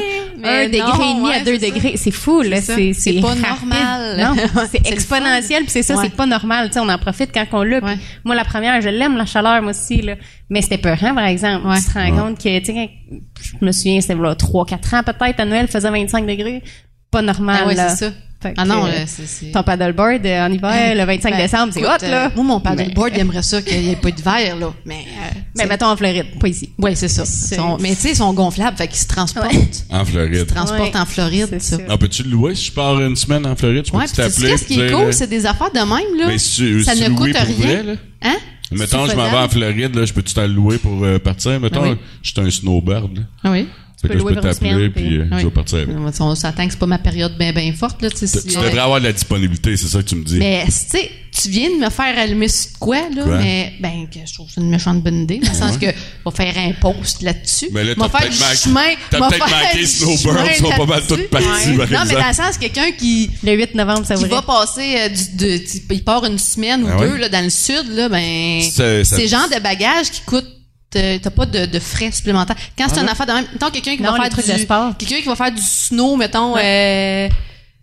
un 0.45 0.67
degré 0.69 1.11
et 1.11 1.15
demi 1.15 1.27
ouais, 1.29 1.35
à 1.37 1.45
deux 1.45 1.59
degrés. 1.59 1.95
C'est 1.97 2.11
fou, 2.11 2.43
là. 2.43 2.57
C'est 2.57 2.63
ça. 2.63 2.75
C'est, 2.77 2.93
C'est 2.95 3.21
pas 3.21 3.29
rapide. 3.29 3.47
normal. 3.49 4.17
Non, 4.19 4.63
c'est 4.71 4.87
exponentiel, 4.91 5.63
puis 5.63 5.71
c'est 5.71 5.83
ça, 5.83 5.95
Ouais. 5.97 6.05
c'est 6.05 6.15
pas 6.17 6.27
normal. 6.27 6.69
Tu 6.69 6.75
sais, 6.75 6.81
on 6.81 6.89
en 6.89 6.99
profite 6.99 7.31
quand 7.33 7.47
on 7.53 7.63
l'a. 7.63 7.81
Moi, 8.25 8.35
la 8.35 8.45
première, 8.45 8.81
je 8.81 8.89
l'aime, 8.89 9.17
la 9.17 9.27
chaleur, 9.27 9.61
moi 9.63 9.71
aussi, 9.73 10.01
là. 10.03 10.15
Mais 10.49 10.63
c'était 10.63 10.79
peurant, 10.79 11.15
par 11.15 11.27
exemple. 11.27 11.67
Tu 11.77 11.85
te 11.85 11.99
rends 11.99 12.11
compte 12.27 12.39
que, 12.43 12.59
tu 12.59 12.65
sais, 12.65 12.73
quand- 12.75 12.89
je 13.41 13.65
me 13.65 13.73
souviens, 13.73 14.01
c'était 14.01 14.15
là, 14.15 14.35
3-4 14.35 14.95
ans, 14.97 15.03
peut-être, 15.05 15.41
à 15.41 15.45
Noël, 15.45 15.69
faisait 15.69 15.91
25 15.91 16.27
degrés. 16.27 16.63
Pas 17.11 17.23
normal, 17.23 17.61
Ah 17.65 17.67
ouais, 17.67 17.75
c'est 17.77 17.97
ça. 18.07 18.13
Fait 18.43 18.55
Ah 18.57 18.65
non, 18.65 18.87
là, 18.87 18.93
c'est, 19.07 19.51
ton 19.53 19.63
paddleboard 19.63 20.25
euh, 20.25 20.47
en 20.47 20.51
hiver, 20.51 20.95
le 20.95 21.05
25 21.05 21.31
Ben, 21.33 21.37
décembre, 21.43 21.73
c'est 21.75 21.85
hot, 21.85 21.99
là. 22.09 22.27
euh, 22.27 22.29
moi, 22.37 22.45
mon 22.45 22.61
paddleboard, 22.61 23.11
aimerait 23.19 23.43
ça 23.43 23.61
qu'il 23.61 23.79
n'y 23.83 23.91
ait 23.91 23.97
pas 23.97 24.11
de 24.13 24.23
verre, 24.23 24.57
là. 24.57 24.73
Mais, 24.87 24.95
euh, 25.01 25.39
Mais 25.59 25.67
mettons 25.67 25.89
en 25.89 25.97
Floride, 25.97 26.25
pas 26.41 26.49
ici. 26.49 26.71
ouais, 26.79 26.95
c'est 26.95 27.09
ça. 27.09 27.27
Sont- 27.27 27.77
mais 27.81 27.91
tu 27.91 27.97
sais, 27.97 28.11
ils 28.13 28.17
sont 28.17 28.33
gonflables, 28.33 28.79
fait 28.79 28.89
qu'ils 28.89 28.97
se 29.01 29.09
transportent. 29.09 29.53
Ouais. 29.53 29.69
En 29.91 30.05
Floride. 30.07 30.31
Ils 30.33 30.39
se 30.41 30.45
transportent 30.55 30.95
Ouais, 30.95 31.01
en 31.01 31.05
Floride, 31.05 31.61
ça. 31.61 31.77
Ah, 31.87 31.99
peux-tu 31.99 32.23
le 32.23 32.31
louer 32.31 32.55
si 32.55 32.67
je 32.67 32.73
pars 32.73 32.99
une 32.99 33.17
semaine 33.17 33.45
en 33.45 33.55
Floride? 33.57 33.85
Je 33.85 33.91
peux 33.93 33.99
Ouais, 33.99 34.07
tu 34.07 34.15
sais 34.15 34.23
qu'est-ce 34.23 34.65
qui 34.65 34.81
est 34.81 34.91
cool, 34.91 35.09
euh, 35.09 35.13
c'est 35.13 35.27
des 35.27 35.45
affaires 35.45 35.71
de 35.73 35.79
même, 35.81 36.19
là. 36.19 36.27
Mais 36.29 36.39
si, 36.39 36.83
ça 36.83 36.95
si 36.95 37.03
ne 37.03 37.09
coûte 37.11 37.37
rien. 37.37 37.45
vrai, 37.59 37.83
là. 37.83 37.93
Hein? 38.23 38.37
Mettons, 38.73 39.07
je 39.07 39.17
m'en 39.17 39.31
vais 39.31 39.37
en 39.39 39.49
Floride, 39.49 39.95
là, 39.97 40.05
je 40.05 40.13
peux-tu 40.13 40.33
t'en 40.35 40.47
louer 40.47 40.79
pour 40.79 41.05
euh, 41.05 41.19
partir? 41.19 41.59
Mettons, 41.61 41.83
Ah 41.85 41.91
oui. 41.91 41.97
je 42.23 42.31
suis 42.31 42.41
un 42.41 42.51
snowboard, 42.51 43.17
là. 43.17 43.23
Ah 43.45 43.51
oui. 43.51 43.67
Que 44.03 44.09
peux 44.09 44.15
je 44.15 44.19
louer 44.23 44.35
peux 44.35 44.41
pour 44.41 44.49
une 44.49 44.55
t'appeler, 44.55 44.89
puis 44.91 45.05
puis- 45.05 45.17
euh, 45.19 45.25
Ah 45.31 45.35
je 45.35 45.37
oui. 45.39 45.45
vais 45.45 45.51
partir 45.51 45.79
avec. 45.79 45.89
On 46.21 46.35
s'attend 46.35 46.65
que 46.67 46.71
c'est 46.73 46.79
pas 46.79 46.87
ma 46.87 46.99
période 46.99 47.37
bien, 47.39 47.53
bien 47.53 47.73
forte, 47.75 48.01
là, 48.03 48.09
tu 48.11 48.27
sais. 48.27 48.41
Tu 48.43 48.51
si- 48.51 48.57
devrais 48.57 48.79
avoir 48.79 48.99
de 49.01 49.05
la 49.07 49.13
disponibilité, 49.13 49.77
c'est 49.77 49.89
ça 49.89 49.99
que 49.99 50.09
tu 50.09 50.17
me 50.17 50.25
dis. 50.25 50.39
Mais, 50.39 50.65
tu 50.67 50.73
sais, 50.73 51.11
tu 51.39 51.49
viens 51.51 51.69
de 51.71 51.77
me 51.85 51.91
faire 51.91 52.19
allumer 52.19 52.49
sur 52.49 52.71
quoi, 52.79 52.97
là, 53.15 53.23
Quoi? 53.25 53.39
mais, 53.39 53.75
ben, 53.79 54.07
que 54.13 54.19
je 54.27 54.33
trouve 54.35 54.51
ça 54.51 54.61
une 54.61 54.71
méchante 54.71 55.03
bonne 55.03 55.23
idée, 55.25 55.39
dans 55.39 55.49
le 55.53 55.55
sens 55.55 55.77
que, 55.79 55.87
on 56.25 56.31
va 56.31 56.37
faire 56.37 56.55
un 56.59 56.73
post 56.81 57.23
là-dessus. 57.23 57.69
Mais 57.73 57.85
là, 57.85 57.95
t'as 57.95 58.09
faire 58.09 58.21
peut-être 58.21 58.33
du 58.33 58.39
manqué- 58.43 58.57
chemin. 58.57 58.95
t'as 59.11 59.19
peut-être 59.29 59.49
faire 59.49 59.59
manqué 59.65 59.87
Snowbird, 59.87 60.47
ils 60.49 60.55
sont 60.57 60.71
pas 60.71 60.77
mal 60.79 60.89
là-dessus. 60.89 61.07
toutes 61.09 61.31
parties, 61.31 61.71
Ouais. 61.71 61.77
par 61.87 61.91
Non, 61.91 61.99
mais 62.09 62.15
dans 62.21 62.29
le 62.29 62.35
sens, 62.35 62.59
quelqu'un 62.59 62.91
qui, 62.99 63.31
Le 63.43 63.53
8 63.53 63.75
novembre, 63.75 64.07
ça 64.07 64.15
qui 64.17 64.25
va. 64.25 64.43
passer 64.43 64.97
euh, 64.99 65.09
du, 65.09 65.37
de, 65.37 65.57
tu- 65.59 65.83
il 65.91 66.05
part 66.05 66.25
une 66.25 66.39
semaine 66.39 66.85
ou 66.85 66.89
Ah 66.91 66.97
deux 67.01 67.13
ouais? 67.13 67.19
là, 67.19 67.29
dans 67.29 67.45
le 67.45 67.51
sud, 67.51 67.85
là, 67.95 68.09
ben, 68.09 68.61
C'est- 68.63 69.05
c'est 69.05 69.29
genre 69.29 69.49
de 69.55 69.61
bagages 69.61 70.11
qui 70.11 70.23
coûtent 70.23 70.45
euh, 70.45 70.60
t'as 70.91 71.31
pas 71.31 71.47
de, 71.47 71.67
de 71.67 71.79
frais 71.79 72.11
supplémentaires. 72.13 72.57
Quand 72.77 72.87
c'est 72.89 72.99
Ah 72.99 73.03
une 73.03 73.09
affaire 73.09 73.27
de 73.27 73.33
même, 73.33 73.47
mettons 73.53 73.71
quelqu'un 73.71 73.97
qui 73.97 74.03
Non, 74.03 74.13
va 74.13 74.17
faire 74.23 74.31
trucs 74.31 74.45
du 74.47 74.67
quelqu'un 74.99 75.21
qui 75.23 75.27
va 75.29 75.37
faire 75.37 75.53
du 75.53 75.63
snow, 75.63 76.17
mettons 76.17 76.57
euh, 76.57 77.29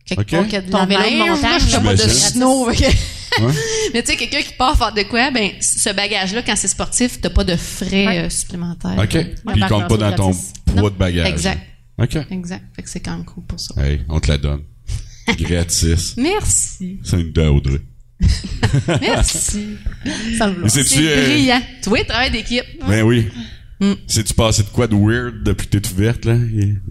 quelque 0.05 0.21
Ok. 0.21 0.29
part 0.31 0.47
qui 0.47 0.55
a 0.55 0.61
de 0.61 0.69
Ton 0.71 0.77
la 0.79 0.85
vélo 0.85 1.01
de 1.03 1.29
montagne, 1.29 1.41
là, 1.51 1.57
je 1.59 1.65
fais 1.65 1.79
pas 1.81 1.93
de 1.95 2.07
snow. 2.09 2.67
Ouais. 2.67 2.75
Mais 3.93 4.01
tu 4.03 4.11
sais 4.11 4.17
quelqu'un 4.17 4.41
qui 4.41 4.53
part 4.53 4.77
faire 4.77 4.93
de 4.93 5.03
quoi, 5.03 5.29
ben 5.31 5.51
ce 5.61 5.89
bagage 5.93 6.33
là 6.33 6.41
quand 6.41 6.55
c'est 6.55 6.67
sportif, 6.67 7.21
t'as 7.21 7.29
pas 7.29 7.43
de 7.43 7.55
frais 7.55 8.07
Ouais. 8.07 8.17
euh, 8.25 8.29
supplémentaires. 8.29 8.95
OK. 8.97 9.09
Puis 9.09 9.33
il 9.55 9.65
compte 9.67 9.87
pas 9.87 9.97
dans 9.97 10.15
ton 10.15 10.31
poids 10.65 10.75
Non. 10.75 10.83
de 10.89 10.95
bagage. 10.95 11.27
Exact. 11.27 11.61
OK. 11.99 12.17
Exact. 12.31 12.63
Fait 12.75 12.83
que 12.83 12.89
c'est 12.89 12.99
quand 12.99 13.11
même 13.15 13.25
cool 13.25 13.43
pour 13.43 13.59
ça. 13.59 13.73
Hey, 13.83 14.01
on 14.09 14.19
te 14.19 14.29
la 14.31 14.37
donne. 14.37 14.61
Gratis. 15.39 16.15
Merci. 16.17 16.99
C'est 17.03 17.19
une 17.19 17.37
à 17.39 17.51
Audrey. 17.51 17.81
Merci. 19.01 19.77
C'est 20.67 20.97
euh, 20.97 21.25
brillant. 21.25 21.61
Tu 21.81 21.89
vois, 21.89 22.03
travail 22.03 22.31
d'équipe. 22.31 22.63
Ben 22.87 23.03
oui. 23.03 23.27
Mm. 23.79 23.93
C'est-tu 24.07 24.33
passé 24.33 24.63
de 24.63 24.69
quoi 24.69 24.87
de 24.87 24.95
weird 24.95 25.43
depuis 25.43 25.67
que 25.67 25.77
t'es 25.77 25.91
ouverte, 25.93 26.25
là? 26.25 26.35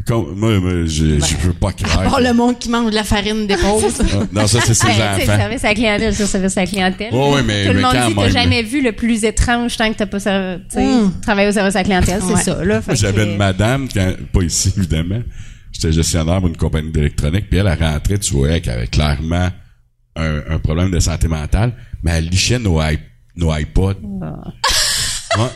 Comme- 0.07 0.39
moi, 0.39 0.61
moi, 0.61 0.71
je, 0.87 1.19
je 1.19 1.37
peux 1.45 1.53
pas 1.53 1.71
À 1.71 1.73
croire. 1.73 2.05
part 2.05 2.21
le 2.21 2.33
monde 2.33 2.61
qui 2.61 2.69
mange 2.69 2.91
de 2.93 2.95
la 2.95 3.03
farine 3.03 3.49
des 3.49 3.57
pauvres. 3.57 3.89
Ah, 4.01 4.19
non, 4.33 4.47
ça, 4.47 4.61
c'est 4.65 4.73
ses 4.75 4.87
Ouais, 4.87 4.93
tu 4.93 5.27
sais, 5.27 5.33
le 5.33 5.39
service 5.39 5.65
à 5.65 5.69
la 5.69 5.75
clientèle, 5.75 6.15
c'est 6.15 6.23
le 6.23 6.29
service 6.29 6.57
à 6.57 6.61
la 6.61 6.67
clientèle. 6.69 7.09
Oh, 7.11 7.33
oui, 7.35 7.41
mais- 7.45 7.67
Tout 7.67 7.73
le 7.73 7.81
monde 7.81 7.93
quand 7.93 8.09
dit, 8.09 8.15
t'as 8.15 8.23
même, 8.23 8.31
jamais 8.33 8.63
vu 8.63 8.83
le 8.83 8.93
plus 8.93 9.25
étrange 9.25 9.77
tant 9.77 9.93
que 9.93 9.99
t'as 9.99 10.07
pas 10.07 10.19
Mm. 10.19 11.11
travaillé 11.23 11.49
au 11.49 11.53
service 11.53 11.75
à 11.75 11.79
la 11.81 11.85
clientèle, 11.85 12.21
c'est 12.25 12.35
Ouais. 12.35 12.41
ça, 12.41 12.65
là. 12.65 12.81
J'avais 12.93 13.25
que- 13.25 13.31
une 13.33 13.37
madame, 13.37 13.89
quand, 13.93 14.13
pas 14.33 14.43
ici, 14.45 14.73
évidemment. 14.79 15.23
J'étais 15.73 15.91
gestionnaire 15.93 16.39
pour 16.39 16.47
une 16.49 16.57
compagnie 16.57 16.93
d'électronique, 16.93 17.51
puis 17.51 17.59
elle, 17.59 17.67
elle 17.67 17.85
rentrait, 17.85 18.19
tu 18.19 18.33
voyais 18.33 18.61
qu'elle 18.61 18.75
avait 18.75 18.87
clairement 18.87 19.49
un, 20.17 20.55
un 20.55 20.59
problème 20.59 20.91
de 20.91 20.99
santé 21.01 21.29
mentale, 21.29 21.73
mais 22.03 22.13
elle 22.13 22.29
lichait 22.29 22.59
nos, 22.59 22.81
iPods. 22.83 23.95
Ah. 24.23 25.39
Ouais. 25.39 25.49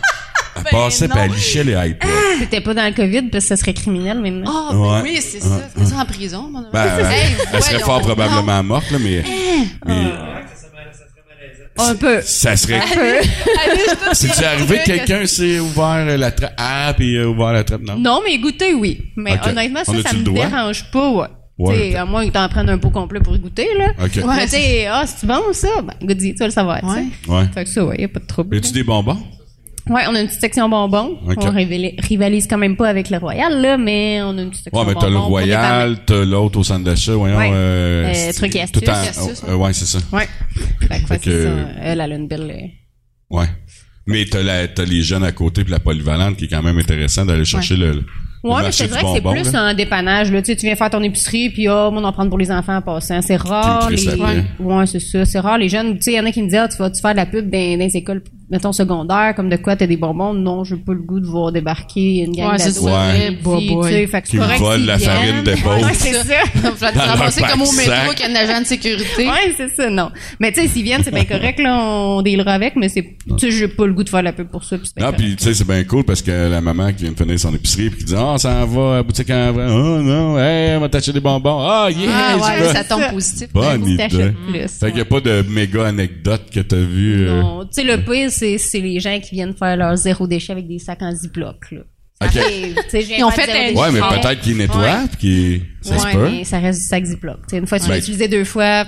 Elle 0.57 0.63
Ben 0.65 0.71
passait, 0.73 1.07
non. 1.09 1.15
puis 1.15 1.25
elle 1.25 1.31
lichait 1.33 1.65
les 1.65 1.73
iPods. 1.91 2.09
C'était 2.41 2.61
pas 2.61 2.75
dans 2.75 2.85
le 2.87 2.93
COVID, 2.93 3.23
parce 3.31 3.45
que 3.45 3.49
ça 3.49 3.57
serait 3.57 3.73
criminel 3.73 4.21
maintenant. 4.21 4.51
Ah, 4.53 4.69
ben 4.73 4.79
Ouais. 4.79 5.01
oui, 5.03 5.19
c'est 5.23 5.41
ça. 5.41 5.61
C'est 5.77 5.87
ça 5.87 5.97
en 5.97 6.05
prison, 6.05 6.51
mon. 6.51 6.63
Ben, 6.73 6.87
elle, 6.99 7.05
Hey, 7.07 7.37
elle 7.53 7.63
serait 7.63 7.79
fort 7.79 8.01
probablement 8.03 8.63
morte, 8.63 8.91
là, 8.91 8.99
mais, 9.01 9.23
mais 9.87 10.13
Un 11.79 11.95
peu. 11.95 12.21
ça 12.23 12.57
serait... 12.57 12.81
C'est-tu 14.13 14.45
arrivé 14.45 14.79
que 14.79 14.83
que- 14.83 14.87
quelqu'un 14.97 15.27
s'est 15.27 15.61
ouvert 15.61 16.05
la 16.19 16.31
trappe? 16.31 16.53
Ah, 16.59 16.93
puis 16.97 17.17
euh, 17.17 17.29
ouvert 17.29 17.53
la 17.53 17.65
trappe, 17.65 17.83
non? 17.83 17.97
Non, 17.97 18.21
mais 18.25 18.37
goûter, 18.39 18.75
oui. 18.75 19.01
Mais 19.17 19.39
honnêtement, 19.47 19.85
ça, 19.85 19.93
ça 20.03 20.13
me 20.13 20.23
dérange 20.23 20.85
pas, 20.91 21.11
ouais. 21.11 21.27
Ouais. 21.69 21.95
À 21.95 22.05
moins 22.05 22.27
que 22.27 22.33
t'en 22.33 22.49
prennes 22.49 22.69
un 22.71 22.79
pot 22.79 22.91
complet 22.91 23.21
pour 23.21 23.35
y 23.37 23.39
goûter, 23.39 23.67
là. 23.79 23.93
Ouais. 23.99 24.09
Mais 24.37 24.45
tu 24.45 24.51
sais, 24.51 24.87
ah, 24.87 25.05
c'est 25.07 25.27
bon, 25.27 25.41
ça? 25.53 25.69
Ben, 25.83 25.95
goûte-y, 26.07 26.33
tu 26.33 26.39
vas 26.39 26.47
le 26.47 26.53
savoir, 26.53 26.83
Ouais. 26.85 27.05
Ouais. 27.29 27.45
Fait 27.55 27.65
que 27.65 27.71
ça, 27.71 27.85
ouais, 27.85 28.01
y 28.01 28.05
a 28.05 28.09
pas 28.09 28.21
de 28.21 28.27
trouble. 28.27 28.57
Y 28.57 28.61
tu 28.61 28.73
des 28.73 28.83
bonbons? 28.85 29.19
Ouais, 29.89 30.03
on 30.09 30.15
a 30.15 30.21
une 30.21 30.27
petite 30.29 30.41
section 30.41 30.69
bonbons. 30.69 31.19
Ok. 31.27 31.39
On 31.41 31.51
rivali- 31.51 31.95
rivalise 32.07 32.47
quand 32.47 32.59
même 32.59 32.77
pas 32.77 32.89
avec 32.89 33.11
le 33.11 33.17
Royal, 33.19 33.61
là, 33.61 33.77
mais 33.77 34.21
on 34.23 34.37
a 34.39 34.43
une 34.43 34.51
petite 34.51 34.65
section 34.65 34.79
Ouais, 34.81 34.87
mais 34.87 34.95
bonbons. 34.95 35.07
t'as 35.07 35.11
le 35.11 35.19
Royal, 35.19 35.99
t'as 36.07 36.25
l'autre 36.25 36.59
au 36.61 36.63
centre 36.65 36.85
d'achat, 36.85 37.15
voyons. 37.15 37.37
Ouais. 37.39 37.51
Euh, 37.53 38.07
Euh, 38.09 38.11
c'est- 38.15 38.33
trucs 38.35 38.55
et 38.57 38.65
tout 38.73 38.89
en- 38.89 38.93
astuces. 38.93 39.19
Astuces, 39.19 39.43
euh, 39.49 39.55
ouais, 39.57 39.73
c'est 39.73 39.87
ça. 39.87 39.99
Ouais. 40.13 40.29
Fait 40.87 41.01
que, 41.01 41.07
Fait 41.07 41.43
ça. 41.45 41.49
Elle, 41.83 42.01
elle 42.01 42.13
a 42.13 42.15
une 42.15 42.29
belle... 42.29 42.71
Ouais. 43.31 43.47
Mais 44.07 44.25
t'as 44.27 44.43
la, 44.43 44.69
t'as 44.69 44.85
les 44.85 45.03
jeunes 45.03 45.25
à 45.25 45.33
côté 45.33 45.63
puis 45.65 45.71
la 45.73 45.79
polyvalente 45.81 46.37
qui 46.37 46.45
est 46.45 46.49
quand 46.49 46.63
même 46.63 46.79
intéressant 46.79 47.25
d'aller 47.25 47.45
chercher 47.45 47.77
le, 47.77 47.93
le 47.93 48.05
Ouais, 48.43 48.57
mais 48.57 48.63
marché 48.63 48.85
je 48.85 48.89
te 48.89 48.95
du 48.95 48.99
dirais 48.99 49.03
que 49.03 49.15
c'est 49.15 49.31
plus 49.31 49.53
là. 49.53 49.63
un 49.63 49.75
dépannage. 49.75 50.33
Là. 50.33 50.41
Tu, 50.41 50.53
sais, 50.53 50.57
tu 50.57 50.67
viens 50.67 50.77
faire 50.77 50.91
ton 50.91 51.03
épicerie, 51.03 51.51
puis 51.51 51.69
oh, 51.69 51.91
on 51.93 52.03
en 52.03 52.13
prend 52.13 52.29
pour 52.29 52.39
les 52.39 52.51
enfants 52.51 52.77
en 52.77 52.83
passant. 52.83 53.21
C'est 53.21 53.37
rare. 53.37 53.91
Les... 53.91 54.45
Ouais, 54.59 54.87
c'est 54.87 55.01
ça. 55.01 55.25
C'est 55.25 55.41
rare. 55.41 55.59
Les 55.59 55.69
jeunes, 55.69 55.97
tu 55.97 56.05
sais, 56.05 56.13
il 56.13 56.17
y 56.17 56.21
en 56.21 56.25
a 56.25 56.33
qui 56.33 56.43
me 56.43 56.49
disent, 56.49 56.59
ah, 56.59 56.69
tu 56.69 56.79
vas 56.79 56.91
tu 56.91 57.01
faire 57.01 57.13
de 57.13 57.17
la 57.17 57.27
pub 57.27 57.51
dans, 57.51 57.59
dans 57.59 57.85
les 57.85 57.97
écoles? 57.97 58.23
Mettons, 58.51 58.73
secondaire, 58.73 59.35
comme 59.37 59.49
de 59.49 59.57
quoi 59.57 59.77
t'as 59.77 59.87
des 59.87 59.97
bonbons. 59.97 60.35
Non, 60.35 60.65
j'ai 60.65 60.77
pas 60.77 60.93
le 60.93 61.01
goût 61.01 61.21
de 61.21 61.27
voir 61.27 61.53
débarquer 61.53 62.19
une 62.25 62.33
gang 62.33 62.53
Ouais, 62.53 62.59
c'est 62.59 62.75
d'ados. 62.75 62.85
ça. 62.85 63.09
Ouais. 63.09 64.07
Fait 64.07 64.23
que 64.23 64.29
c'est 64.29 64.37
correct 64.39 64.61
volent 64.61 64.77
s'ils 64.77 64.87
la 64.87 64.99
farine 64.99 65.43
des 65.45 65.55
pauvres. 65.57 65.85
Ouais, 65.87 65.95
c'est 65.95 66.13
ça. 66.15 66.91
Ramasser 67.07 67.43
comme 67.43 67.63
au 67.63 67.73
métro 67.73 68.13
qu'il 68.17 68.31
y 68.31 68.37
a 68.37 68.41
un 68.41 68.45
agent 68.49 68.61
de 68.63 68.67
sécurité. 68.67 69.27
Ouais, 69.29 69.55
c'est 69.57 69.69
ça, 69.75 69.89
non. 69.91 70.11
Mais 70.39 70.53
tu 70.53 70.61
sais, 70.63 70.69
s'ils 70.69 70.83
viennent, 70.83 71.03
c'est 71.05 71.15
bien 71.15 71.25
correct, 71.25 71.59
là, 71.61 71.79
on 71.81 72.23
dealera 72.23 72.53
avec, 72.55 72.77
mais 72.77 72.89
c'est, 72.89 73.03
tu 73.03 73.39
sais, 73.39 73.51
j'ai 73.51 73.69
pas 73.69 73.87
le 73.87 73.93
goût 73.93 74.05
de 74.05 74.09
faire 74.09 74.23
la 74.23 74.33
pub 74.33 74.49
pour 74.49 74.65
ça, 74.65 74.77
bien 74.97 75.07
Non, 75.07 75.13
puis 75.13 75.37
tu 75.37 75.45
sais, 75.45 75.55
c'est 75.55 75.67
bien 75.67 75.83
cool 75.85 76.05
parce 76.05 76.23
que 76.23 76.51
la 76.51 76.61
maman 76.61 76.93
qui 76.93 77.05
vient 77.05 77.13
de 77.13 77.17
finir 77.17 77.39
son 77.39 77.55
épicerie 77.55 77.91
puis 77.91 77.99
qui 78.01 78.05
dit 78.07 78.15
Ah, 78.17 78.35
ça 78.39 78.51
en 78.63 78.67
va 78.67 78.93
à 78.93 78.97
la 78.97 79.03
boutique 79.03 79.31
en 79.31 79.53
vrai. 79.53 79.67
Oh 79.69 80.01
non, 80.03 80.39
hey, 80.39 80.77
on 80.77 80.81
va 80.81 80.89
t'acheter 80.89 81.13
des 81.13 81.21
bonbons. 81.21 81.61
Ah, 81.61 81.89
yeah, 81.91 82.11
Ah 82.11 82.37
ouais, 82.37 82.73
ça 82.73 82.85
tombe 82.85 83.03
Ça. 83.03 83.09
positif. 83.11 83.49
Bonne 83.53 83.85
Tu 83.85 83.91
idée. 83.93 84.09
Fait 84.09 84.87
qu'il 84.87 84.95
n'y 84.95 85.01
a 85.01 85.03
ouais. 85.03 85.05
pas 85.05 85.21
de 85.21 85.45
méga 85.49 85.87
anecdote 85.87 86.43
que 86.53 86.61
t'as 86.61 86.77
vu. 86.77 87.27
euh, 87.29 87.41
Non, 87.43 87.61
tu 87.63 87.69
sais, 87.73 87.85
le 87.85 87.99
pire, 87.99 88.31
c'est, 88.41 88.59
c'est 88.59 88.81
les 88.81 88.99
gens 89.01 89.21
qui 89.21 89.35
viennent 89.35 89.55
faire 89.55 89.77
leur 89.77 89.95
zéro 89.97 90.27
déchet 90.27 90.53
avec 90.53 90.67
des 90.67 90.79
sacs 90.79 91.03
en 91.03 91.15
ziploc, 91.15 91.71
là. 91.73 91.81
Ça 92.23 92.27
Ok. 92.27 92.53
Ils 92.93 93.25
ont 93.25 93.31
fait 93.31 93.51
un-. 93.51 93.75
Ouais, 93.75 93.91
mais 93.93 94.01
peut-être 94.01 94.41
qu'ils 94.41 94.57
nettoient 94.59 94.81
Ouais. 94.83 95.07
puis 95.09 95.17
qu'ils. 95.19 95.63
Ça 95.81 95.99
se 95.99 96.07
peut. 96.13 96.29
mais 96.31 96.45
ça 96.45 96.59
reste 96.59 96.81
du 96.81 96.87
sac 96.87 97.05
ziploc. 97.05 97.37
Tu 97.49 97.51
sais, 97.51 97.57
une 97.59 97.67
fois 97.67 97.79
que 97.79 97.85
tu 97.85 97.91
l'as 97.91 97.99
utilisé 97.99 98.29
deux 98.29 98.45
fois, 98.45 98.85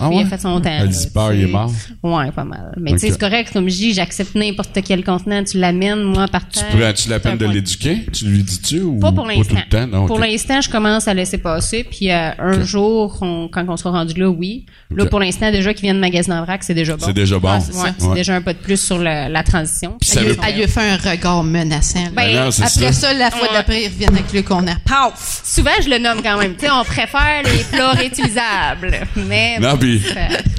Ah 0.00 0.06
puis 0.08 0.16
il 0.16 0.20
ouais? 0.20 0.24
a 0.26 0.28
fait 0.28 0.40
son 0.40 0.60
temps. 0.60 0.78
Le 0.80 0.86
là, 0.86 0.90
zipper, 0.92 1.26
tu 1.30 1.36
il 1.36 1.42
est 1.42 1.46
mort. 1.46 1.70
Ouais, 2.02 2.30
pas 2.32 2.44
mal. 2.44 2.72
Mais 2.80 2.92
tu 2.92 2.98
sais, 3.00 3.10
c'est 3.10 3.18
correct, 3.20 3.50
comme 3.52 3.68
je 3.68 3.76
dis, 3.76 3.92
j'accepte 3.94 4.34
n'importe 4.34 4.78
quel 4.86 5.04
contenant, 5.04 5.44
tu 5.44 5.58
l'amènes, 5.58 6.02
moi, 6.02 6.26
par 6.28 6.48
Tu 6.48 6.60
prends-tu 6.76 7.08
la 7.08 7.20
peine 7.20 7.36
de 7.38 7.46
l'éduquer? 7.46 8.06
Tu 8.12 8.24
lui 8.26 8.42
dis-tu 8.42 8.80
ou 8.80 8.98
Pas 8.98 9.12
pour 9.12 9.24
tout 9.24 9.30
l'instant. 9.30 9.54
le 9.56 9.68
temps? 9.68 9.86
Non, 9.86 10.06
Pour 10.06 10.18
l'instant, 10.18 10.60
je 10.60 10.70
commence 10.70 11.06
à 11.08 11.14
laisser 11.14 11.38
passer. 11.38 11.84
Puis 11.84 12.10
euh, 12.10 12.30
un 12.38 12.62
jour, 12.62 13.18
on- 13.20 13.48
quand 13.48 13.64
on 13.68 13.76
sera 13.76 13.90
rendu 13.90 14.18
là, 14.18 14.28
oui. 14.30 14.66
Là, 14.94 15.06
pour 15.06 15.20
l'instant, 15.20 15.50
déjà 15.52 15.72
qu'ils 15.74 15.82
viennent 15.82 15.98
magasiner 16.00 16.36
en 16.36 16.44
vrac, 16.44 16.62
c'est 16.64 16.74
déjà 16.74 16.96
bon. 16.96 17.04
C'est 17.06 17.12
déjà 17.12 17.38
bon. 17.38 17.48
Ah, 17.50 17.60
c'est 17.60 17.74
Ouais, 17.74 18.08
Ouais. 18.08 18.14
déjà 18.16 18.34
un 18.36 18.40
pas 18.42 18.52
de 18.52 18.58
plus 18.58 18.80
sur 18.80 18.98
la, 18.98 19.28
la 19.28 19.42
transition. 19.42 19.96
Puis 20.00 20.10
ça 20.10 20.20
Elle, 20.20 20.26
veut 20.28 20.32
lui- 20.34 20.40
elle 20.48 20.54
lui 20.56 20.62
a 20.64 20.68
fait 20.68 20.80
un 20.90 20.96
regard 21.10 21.44
menaçant. 21.44 22.04
Ben, 22.16 22.34
non, 22.44 22.50
c'est 22.50 22.62
Après 22.64 22.92
ça. 22.92 23.08
ça, 23.08 23.12
la 23.14 23.30
fois 23.30 23.42
Ouais. 23.42 23.48
d'après, 23.54 23.82
ils 23.84 23.88
reviennent 23.88 24.14
avec 24.14 24.32
le 24.32 24.42
qu'on 24.42 24.66
a. 24.66 24.74
Paf! 24.84 25.42
Souvent, 25.44 25.70
je 25.82 25.88
le 25.90 25.98
nomme 25.98 26.22
quand 26.22 26.38
même. 26.38 26.54
Tu 26.54 26.66
sais, 26.66 26.70
on 26.72 26.84
préfère 26.84 27.42
les 27.44 27.64
plats 27.64 27.90
réutilisables. 27.94 29.06
Mais 29.28 29.58
Non, 29.60 29.76
puis 29.76 29.89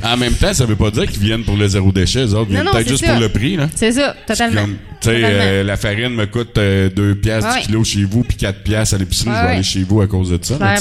En 0.04 0.18
même 0.18 0.34
temps, 0.34 0.54
ça 0.54 0.66
veut 0.66 0.76
pas 0.76 0.92
dire 0.92 1.08
qu'ils 1.08 1.22
viennent 1.22 1.44
pour 1.44 1.58
le 1.58 1.68
zéro 1.68 1.92
déchet, 1.92 2.34
autres. 2.34 2.48
Ils 2.50 2.56
viennent 2.56 2.70
peut-être 2.72 2.88
juste 2.90 3.06
ça. 3.06 3.12
pour 3.12 3.22
le 3.22 3.30
prix, 3.30 3.56
là. 3.56 3.70
c'est 3.76 3.92
ça, 3.92 4.16
totalement. 4.26 4.68
Tu 5.02 5.10
sais, 5.10 5.22
euh, 5.24 5.64
la 5.64 5.78
farine 5.78 6.10
me 6.16 6.26
coûte 6.28 6.56
2 6.56 7.16
piastres 7.16 7.50
Ouais. 7.54 7.62
du 7.62 7.66
kilo 7.68 7.84
chez 7.84 8.04
vous, 8.04 8.24
puis 8.24 8.38
4 8.38 8.62
piastres 8.62 8.94
à 8.96 8.98
l'épicerie, 9.00 9.30
Ouais, 9.30 9.36
je 9.36 9.42
vais 9.48 9.54
aller 9.54 9.64
chez 9.64 9.84
vous 9.84 10.02
à 10.02 10.08
cause 10.08 10.30
de 10.30 10.40
ça. 10.42 10.58
là. 10.60 10.76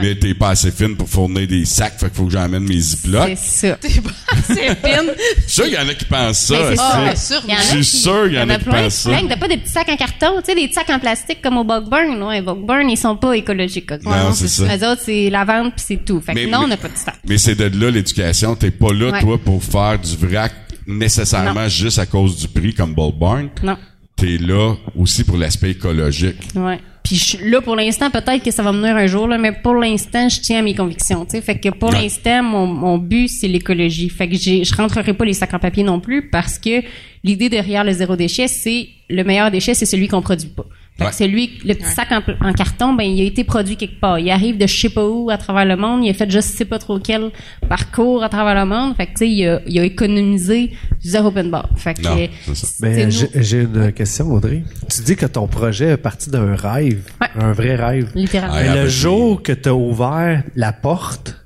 Mais 0.00 0.14
t'es 0.14 0.32
pas 0.34 0.50
assez 0.50 0.70
fine 0.70 0.96
pour 0.96 1.08
fournir 1.08 1.46
des 1.46 1.64
sacs, 1.66 1.98
fait 1.98 2.06
qu'il 2.06 2.14
faut 2.16 2.24
que 2.24 2.32
j'emmène 2.32 2.64
mes 2.64 2.80
ziplocs. 2.80 3.30
C'est 3.36 3.68
ça. 3.68 3.76
T'es 3.76 4.00
pas 4.00 4.10
assez 4.32 4.54
fine. 4.54 5.12
Je 5.36 5.42
suis 5.42 5.50
sûr 5.52 5.64
qu'il 5.64 5.74
y 5.74 5.78
en 5.78 5.88
a 5.88 5.94
qui 5.94 6.04
pensent 6.06 6.38
ça. 6.38 6.54
Ben, 6.70 6.76
Ah, 6.78 7.14
sûrement. 7.16 7.42
Il 7.46 7.50
y 7.50 7.54
en 7.54 7.58
a 7.58 7.60
Je 7.62 7.66
suis 7.66 7.78
qui- 7.80 8.02
sûr 8.02 8.24
qu'il 8.24 8.32
y 8.34 8.38
en 8.40 8.48
a 8.48 8.58
qui 8.58 8.64
pensent 8.64 8.94
ça. 8.94 9.10
T'as 9.28 9.36
pas 9.36 9.48
des 9.48 9.56
petits 9.58 9.72
sacs 9.72 9.88
en 9.90 9.96
carton, 9.96 10.40
tu 10.40 10.46
sais, 10.46 10.54
des 10.54 10.72
sacs 10.72 10.90
en 10.90 10.98
plastique 10.98 11.42
comme 11.42 11.58
au 11.58 11.64
Bugburn. 11.64 12.22
Ouais, 12.22 12.40
Bugburn, 12.40 12.88
ils 12.88 12.96
sont 12.96 13.16
pas 13.16 13.36
écologiques. 13.36 13.90
Non, 14.04 14.32
c'est 14.34 14.48
ça. 14.48 14.64
Les 14.74 14.82
autres, 14.84 15.02
c'est 15.04 15.28
la 15.30 15.44
vente 15.44 15.74
puis 15.76 15.84
c'est 15.86 16.04
tout. 16.04 16.20
Fait 16.20 16.34
que 16.34 16.46
non, 16.50 16.60
on 16.64 16.68
n'a 16.68 16.76
pas 16.78 16.88
de 16.88 16.96
sac. 16.96 17.16
Mais 17.28 17.36
c'est 17.38 17.54
de 17.54 17.64
là 17.78 17.90
l'éducation. 17.90 18.54
T'es 18.56 18.70
pas 18.70 18.92
là, 18.94 19.20
toi, 19.20 19.38
pour 19.38 19.62
faire 19.62 19.98
du 19.98 20.16
vrac 20.16 20.52
nécessairement 20.88 21.68
juste 21.68 21.98
à 21.98 22.06
cause 22.06 22.36
du 22.38 22.48
prix 22.48 22.74
comme 22.74 22.94
Bull 22.94 23.12
Barn. 23.18 23.48
Non. 23.62 23.76
T'es 24.16 24.38
là 24.38 24.74
aussi 24.96 25.22
pour 25.22 25.36
l'aspect 25.36 25.70
écologique. 25.72 26.36
Ouais. 26.56 26.80
Puis 27.04 27.16
je- 27.16 27.44
là, 27.48 27.60
pour 27.60 27.76
l'instant, 27.76 28.10
peut-être 28.10 28.42
que 28.42 28.50
ça 28.50 28.62
va 28.62 28.72
venir 28.72 28.96
un 28.96 29.06
jour, 29.06 29.28
là, 29.28 29.38
mais 29.38 29.52
pour 29.52 29.74
l'instant, 29.76 30.28
je 30.28 30.40
tiens 30.40 30.58
à 30.58 30.62
mes 30.62 30.74
convictions. 30.74 31.24
Tu 31.24 31.32
sais, 31.36 31.40
fait 31.40 31.58
que 31.58 31.68
pour 31.68 31.90
Ouais. 31.90 32.02
l'instant, 32.02 32.42
mon, 32.42 32.66
mon 32.66 32.98
but 32.98 33.28
c'est 33.28 33.46
l'écologie. 33.48 34.08
Fait 34.10 34.28
que 34.28 34.34
je 34.36 34.74
rentrerai 34.76 35.14
pas 35.14 35.24
les 35.24 35.34
sacs 35.34 35.54
en 35.54 35.58
papier 35.60 35.84
non 35.84 36.00
plus 36.00 36.28
parce 36.30 36.58
que 36.58 36.82
l'idée 37.22 37.48
derrière 37.48 37.84
le 37.84 37.92
zéro 37.92 38.16
déchet, 38.16 38.48
c'est 38.48 38.88
le 39.08 39.22
meilleur 39.22 39.50
déchet, 39.50 39.74
c'est 39.74 39.86
celui 39.86 40.08
qu'on 40.08 40.20
produit 40.20 40.48
pas. 40.48 40.66
Fait 40.98 41.04
Ouais. 41.04 41.10
que 41.10 41.16
celui, 41.16 41.58
le 41.64 41.74
petit 41.74 41.84
sac 41.94 42.08
en, 42.10 42.22
en 42.48 42.52
carton, 42.52 42.92
ben 42.92 43.04
il 43.04 43.20
a 43.20 43.24
été 43.24 43.44
produit 43.44 43.76
quelque 43.76 44.00
part. 44.00 44.18
Il 44.18 44.28
arrive 44.30 44.58
de 44.58 44.66
je 44.66 44.80
sais 44.80 44.88
pas 44.90 45.06
où 45.08 45.30
à 45.30 45.38
travers 45.38 45.64
le 45.64 45.76
monde. 45.76 46.04
Il 46.04 46.10
a 46.10 46.14
fait 46.14 46.28
je 46.28 46.40
sais 46.40 46.64
pas 46.64 46.80
trop 46.80 46.98
quel 46.98 47.30
parcours 47.68 48.24
à 48.24 48.28
travers 48.28 48.54
le 48.56 48.68
monde. 48.68 48.96
Fait 48.96 49.06
que 49.06 49.10
tu 49.12 49.16
sais, 49.18 49.30
il 49.30 49.46
a, 49.46 49.60
il 49.66 49.78
a 49.78 49.84
économisé 49.84 50.72
zéro 51.00 51.28
open 51.28 51.50
bar. 51.50 51.68
Fait 51.76 51.94
que 51.94 52.02
Non, 52.02 52.16
c'est 52.46 52.54
ça. 52.56 52.66
c'est 52.66 52.82
Ben, 52.82 53.10
j'ai 53.10 53.28
j'ai 53.36 53.60
une 53.62 53.92
question, 53.92 54.32
Audrey. 54.32 54.64
Tu 54.92 55.02
dis 55.02 55.14
que 55.14 55.26
ton 55.26 55.46
projet 55.46 55.90
est 55.90 55.96
parti 55.96 56.30
d'un 56.30 56.56
rêve, 56.56 57.02
Ouais. 57.20 57.28
un 57.36 57.52
vrai 57.52 57.76
rêve. 57.76 58.10
littéralement. 58.16 58.56
Après, 58.56 58.82
le 58.82 58.88
c'est- 58.88 59.00
jour 59.02 59.42
que 59.42 59.52
tu 59.52 59.68
as 59.68 59.74
ouvert 59.74 60.42
la 60.56 60.72
porte, 60.72 61.36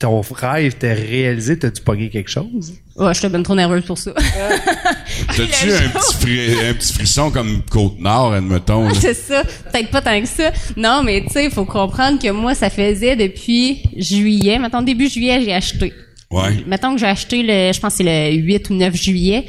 ton 0.00 0.22
rêve 0.22 0.76
t'est 0.76 0.94
réalisé, 0.94 1.58
t'as-tu 1.58 1.82
pogné 1.82 2.08
quelque 2.08 2.30
chose? 2.30 2.72
Ouais, 2.96 3.12
je 3.12 3.20
suis 3.20 3.28
ben 3.28 3.42
trop 3.42 3.54
nerveuse 3.54 3.84
pour 3.84 3.98
ça. 3.98 4.12
T'as-tu 5.36 5.72
un 5.72 6.70
un 6.70 6.74
petit 6.74 6.92
frisson 6.92 7.30
comme 7.30 7.62
Côte-Nord, 7.70 8.32
admettons? 8.32 8.88
là? 8.88 8.94
c'est 9.00 9.14
ça. 9.14 9.44
Peut-être 9.44 9.90
pas 9.90 10.00
tant 10.00 10.18
que 10.18 10.26
ça. 10.26 10.52
Non, 10.76 11.02
mais 11.04 11.22
tu 11.26 11.32
sais, 11.34 11.44
il 11.44 11.50
faut 11.50 11.66
comprendre 11.66 12.18
que 12.18 12.30
moi, 12.30 12.54
ça 12.54 12.70
faisait 12.70 13.14
depuis 13.14 13.82
juillet. 13.94 14.58
Mettons, 14.58 14.80
début 14.80 15.08
juillet, 15.08 15.42
j'ai 15.44 15.52
acheté. 15.52 15.92
Ouais. 16.30 16.64
Mettons 16.66 16.94
que 16.94 17.00
j'ai 17.00 17.06
acheté 17.06 17.42
le, 17.42 17.72
je 17.72 17.80
pense 17.80 17.92
que 17.92 18.04
c'est 18.04 18.30
le 18.30 18.36
8 18.36 18.70
ou 18.70 18.74
9 18.74 18.94
juillet. 18.94 19.44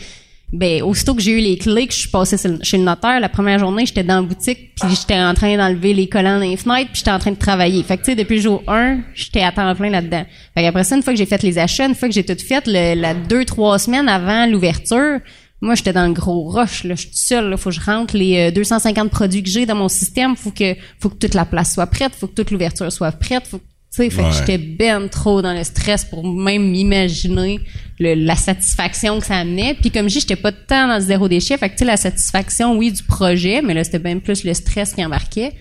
Ben, 0.54 0.82
aussitôt 0.84 1.16
que 1.16 1.22
j'ai 1.22 1.32
eu 1.32 1.40
les 1.40 1.58
clés, 1.58 1.88
que 1.88 1.94
je 1.94 2.00
suis 2.00 2.10
passée 2.10 2.36
chez 2.64 2.78
le 2.78 2.84
notaire, 2.84 3.20
la 3.22 3.30
première 3.30 3.58
journée, 3.58 3.86
j'étais 3.86 4.04
dans 4.04 4.16
la 4.18 4.22
boutique, 4.22 4.76
puis 4.76 4.90
j'étais 4.94 5.18
en 5.20 5.34
train 5.34 5.56
d'enlever 5.56 5.94
les 5.94 6.10
collants 6.10 6.40
dans 6.40 6.46
les 6.46 6.58
fenêtres, 6.58 6.88
puis 6.92 6.98
j'étais 7.00 7.12
en 7.12 7.20
train 7.20 7.32
de 7.32 7.38
travailler. 7.38 7.82
Fait 7.84 7.96
que, 7.98 8.04
tu 8.04 8.12
sais, 8.12 8.16
depuis 8.16 8.36
le 8.36 8.42
jour 8.42 8.64
1, 8.68 9.00
j'étais 9.14 9.44
à 9.44 9.54
temps 9.54 9.74
plein 9.76 9.90
là-dedans. 9.90 10.26
Fait 10.54 10.62
qu'après 10.64 10.84
ça, 10.84 10.98
une 10.98 11.04
fois 11.04 11.14
que 11.14 11.20
j'ai 11.20 11.26
fait 11.26 11.42
les 11.42 11.58
achats, 11.58 11.86
une 11.86 11.96
fois 11.96 12.10
que 12.10 12.14
j'ai 12.14 12.26
tout 12.26 12.36
fait, 12.38 12.64
le, 12.68 13.00
la 13.00 13.14
deux, 13.14 13.46
trois 13.46 13.80
semaines 13.80 14.10
avant 14.10 14.46
l'ouverture, 14.46 15.20
moi, 15.62 15.76
j'étais 15.76 15.94
dans 15.94 16.08
le 16.08 16.14
gros 16.14 16.50
rush, 16.50 16.84
là. 16.86 16.96
Je 16.96 17.02
suis 17.02 17.10
seule, 17.14 17.50
là. 17.52 17.56
Faut 17.56 17.70
que 17.70 17.76
je 17.76 17.82
rentre 17.82 18.18
les 18.18 18.50
euh, 18.50 18.52
250 18.52 19.12
produits 19.12 19.44
que 19.44 19.50
j'ai 19.50 19.68
dans 19.68 19.76
mon 19.76 19.90
système. 19.90 20.36
Faut 20.36 20.50
que, 20.50 20.76
faut 21.00 21.10
que 21.10 21.16
toute 21.18 21.36
la 21.36 21.46
place 21.46 21.76
soit 21.76 21.86
prête. 21.86 22.14
Faut 22.20 22.26
que 22.26 22.34
toute 22.34 22.50
l'ouverture 22.50 22.92
soit 22.92 23.12
prête. 23.12 23.46
Faut 23.48 23.60
que- 23.60 23.64
sais, 23.92 24.10
fait 24.10 24.22
Ouais. 24.22 24.30
que 24.30 24.36
j'étais 24.36 24.58
ben 24.58 25.10
trop 25.10 25.42
dans 25.42 25.54
le 25.54 25.64
stress 25.64 26.06
pour 26.06 26.26
même 26.28 26.74
imaginer 26.74 27.60
le- 28.00 28.14
la 28.16 28.36
satisfaction 28.36 29.20
que 29.20 29.26
ça 29.26 29.38
amenait. 29.38 29.74
Puis 29.76 29.92
comme 29.92 30.08
je 30.10 30.14
dis, 30.16 30.20
j'étais 30.22 30.36
pas 30.36 30.52
temps 30.52 30.88
dans 30.88 30.96
le 30.96 31.02
zéro 31.02 31.28
déchet. 31.28 31.58
Fait 31.58 31.68
que 31.70 31.74
tu 31.74 31.80
sais, 31.80 31.86
la 31.86 31.98
satisfaction, 31.98 32.78
oui, 32.78 32.92
du 32.92 33.04
projet, 33.04 33.62
mais 33.62 33.74
là, 33.74 33.84
c'était 33.84 34.00
bien 34.00 34.20
plus 34.20 34.44
le 34.44 34.54
stress 34.54 34.94
qui 34.94 35.04
embarquait. 35.06 35.52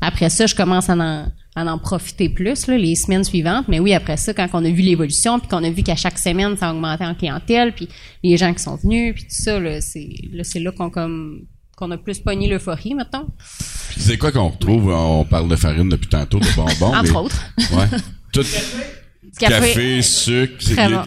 Après 0.00 0.28
ça, 0.30 0.46
je 0.46 0.54
commence 0.54 0.90
à 0.90 0.94
en, 0.94 1.32
à 1.56 1.64
en 1.64 1.78
profiter 1.78 2.28
plus 2.28 2.66
là, 2.68 2.76
les 2.76 2.94
semaines 2.94 3.24
suivantes. 3.24 3.66
Mais 3.68 3.80
oui, 3.80 3.94
après 3.94 4.16
ça, 4.16 4.32
quand 4.34 4.46
on 4.52 4.64
a 4.64 4.70
vu 4.70 4.82
l'évolution, 4.82 5.40
puis 5.40 5.48
qu'on 5.48 5.64
a 5.64 5.70
vu 5.70 5.82
qu'à 5.82 5.96
chaque 5.96 6.18
semaine, 6.18 6.56
ça 6.56 6.70
augmentait 6.72 7.06
en 7.06 7.14
clientèle, 7.14 7.72
puis 7.72 7.88
les 8.22 8.36
gens 8.36 8.52
qui 8.54 8.62
sont 8.62 8.76
venus, 8.76 9.14
puis 9.14 9.22
tout 9.24 9.30
ça, 9.42 9.58
là, 9.58 9.80
c'est 9.80 10.08
là, 10.32 10.44
c'est 10.44 10.60
là 10.60 10.70
qu'on 10.72 10.90
comme 10.90 11.46
qu'on 11.78 11.90
a 11.92 11.96
plus 11.96 12.18
pogné 12.18 12.48
l'euphorie, 12.48 12.94
mettons. 12.94 13.26
C'est 13.96 14.18
quoi 14.18 14.32
qu'on 14.32 14.48
retrouve? 14.48 14.88
On 14.92 15.24
parle 15.24 15.48
de 15.48 15.54
farine 15.56 15.88
depuis 15.88 16.08
tantôt, 16.08 16.40
de 16.40 16.46
bonbons. 16.56 16.94
Entre 16.94 17.02
mais- 17.04 17.10
autres. 17.12 17.42
Ouais. 17.72 17.86
Tout, 18.32 18.42
Du 18.42 19.30
café, 19.38 20.02
sucre. 20.02 20.56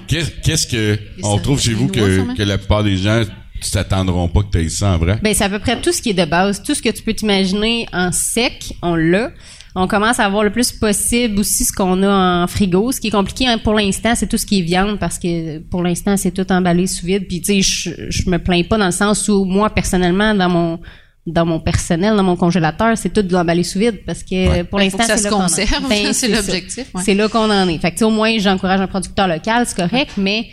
Qu'est-ce 0.08 0.32
qu'est-ce 0.44 0.68
que 0.68 0.98
on 1.24 1.38
trouve 1.40 1.60
chez 1.60 1.74
vous 1.74 1.88
que 1.88 2.42
la 2.44 2.58
plupart 2.58 2.84
des 2.84 2.96
gens 2.98 3.24
s'attendront 3.60 4.28
pas 4.28 4.42
que 4.44 4.52
tu 4.52 4.66
aies 4.66 4.70
ça 4.70 4.94
en 4.94 4.98
vrai? 4.98 5.20
Ben, 5.22 5.34
c'est 5.36 5.44
à 5.44 5.50
peu 5.50 5.60
près 5.60 5.80
tout 5.80 5.92
ce 5.92 6.02
qui 6.02 6.10
est 6.12 6.14
de 6.14 6.26
base. 6.26 6.64
Tout 6.64 6.74
ce 6.74 6.82
que 6.82 6.90
tu 6.90 7.04
peux 7.04 7.14
t'imaginer 7.14 7.88
en 7.94 8.12
sec, 8.12 8.74
on 8.82 8.96
l'a. 8.96 9.32
On 9.76 9.88
commence 9.88 10.20
à 10.20 10.26
avoir 10.26 10.44
le 10.44 10.50
plus 10.52 10.72
possible 10.74 11.40
aussi 11.40 11.64
ce 11.64 11.72
qu'on 11.72 12.04
a 12.04 12.44
en 12.44 12.48
frigo. 12.48 12.92
Ce 12.92 13.00
qui 13.00 13.08
est 13.08 13.12
compliqué 13.12 13.48
hein, 13.48 13.58
pour 13.58 13.74
l'instant, 13.74 14.14
c'est 14.16 14.28
tout 14.28 14.38
ce 14.38 14.46
qui 14.46 14.60
est 14.60 14.64
viande 14.64 15.00
parce 15.00 15.18
que 15.18 15.60
pour 15.60 15.82
l'instant, 15.82 16.18
c'est 16.18 16.32
tout 16.32 16.52
emballé 16.52 16.88
sous 16.88 17.06
vide. 17.06 17.26
Puis 17.28 17.40
tu 17.42 17.62
sais, 17.62 17.62
je, 17.62 17.92
je 18.10 18.30
me 18.30 18.38
plains 18.38 18.64
pas 18.64 18.78
dans 18.78 18.88
le 18.88 18.92
sens 18.92 19.28
où 19.30 19.46
moi 19.46 19.70
personnellement, 19.70 20.34
dans 20.36 20.50
mon 20.50 20.80
dans 21.28 21.46
mon 21.46 21.60
personnel, 21.60 22.16
dans 22.16 22.24
mon 22.24 22.36
congélateur, 22.36 22.98
c'est 22.98 23.14
tout 23.14 23.22
de 23.22 23.32
l'emballé 23.32 23.64
sous 23.64 23.78
vide 23.78 24.00
parce 24.08 24.24
que 24.24 24.50
Ouais. 24.50 24.64
pour 24.64 24.80
Ben, 24.80 24.86
l'instant, 24.86 25.04
c'est 25.06 25.18
se 25.18 25.24
là 25.26 25.30
qu'on 25.30 25.36
en- 25.36 25.42
conserve. 25.44 25.88
Ben, 25.88 26.14
C'est 26.14 26.28
l'objectif, 26.28 26.88
ouais. 26.96 27.02
C'est 27.06 27.14
là 27.14 27.28
qu'on 27.30 27.50
en 27.52 27.68
est. 27.68 27.78
Fait 27.78 27.90
que 27.92 27.96
tu 27.96 28.00
sais, 28.00 28.06
au 28.06 28.10
moins, 28.10 28.38
j'encourage 28.40 28.82
un 28.82 28.88
producteur 28.88 29.28
local, 29.28 29.66
c'est 29.68 29.76
correct, 29.78 30.14
mais 30.18 30.48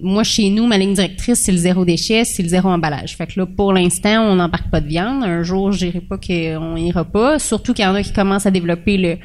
moi, 0.00 0.24
chez 0.24 0.50
nous, 0.50 0.66
ma 0.66 0.78
ligne 0.78 0.94
directrice, 0.94 1.42
c'est 1.44 1.52
le 1.52 1.58
zéro 1.58 1.84
déchet, 1.84 2.24
c'est 2.24 2.42
le 2.42 2.48
zéro 2.48 2.68
emballage. 2.68 3.16
Fait 3.16 3.26
que 3.26 3.38
là, 3.38 3.46
pour 3.46 3.72
l'instant, 3.72 4.22
on 4.22 4.36
n'embarque 4.36 4.70
pas 4.70 4.80
de 4.80 4.86
viande. 4.86 5.22
Un 5.24 5.42
jour, 5.42 5.72
je 5.72 5.78
dirais 5.78 6.00
pas 6.00 6.18
qu'on 6.18 6.76
ira 6.76 7.04
pas. 7.04 7.38
Surtout 7.38 7.74
qu'il 7.74 7.84
y 7.84 7.88
en 7.88 7.94
a 7.94 8.02
qui 8.02 8.12
commencent 8.12 8.46
à 8.46 8.50
développer 8.50 8.96
le 8.96 9.18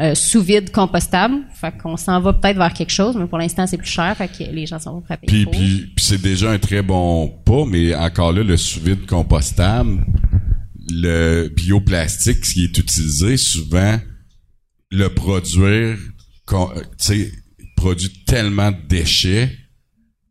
euh, 0.00 0.14
sous-vide 0.14 0.70
compostable. 0.72 1.36
Fait 1.54 1.76
qu'on 1.76 1.96
s'en 1.96 2.20
va 2.20 2.32
peut-être 2.32 2.56
vers 2.56 2.72
quelque 2.72 2.92
chose, 2.92 3.16
mais 3.16 3.26
pour 3.26 3.38
l'instant, 3.38 3.66
c'est 3.66 3.78
plus 3.78 3.90
cher. 3.90 4.14
Fait 4.16 4.28
que 4.28 4.50
les 4.50 4.66
gens 4.66 4.78
vont 4.78 5.02
payer 5.02 5.18
Puis, 5.26 5.46
puis, 5.46 5.92
puis 5.94 6.04
c'est 6.04 6.20
déjà 6.20 6.50
un 6.50 6.58
très 6.58 6.82
bon 6.82 7.28
pas, 7.28 7.64
mais 7.66 7.94
encore 7.94 8.32
là, 8.32 8.42
le 8.42 8.56
sous-vide 8.56 9.06
compostable, 9.06 10.04
le 10.90 11.48
bioplastique 11.48 12.40
qui 12.40 12.64
est 12.64 12.78
utilisé, 12.78 13.36
souvent, 13.36 13.98
le 14.90 15.08
produire, 15.08 15.96
euh, 16.52 17.24
produit 17.76 18.24
tellement 18.26 18.70
de 18.70 18.78
déchets 18.88 19.50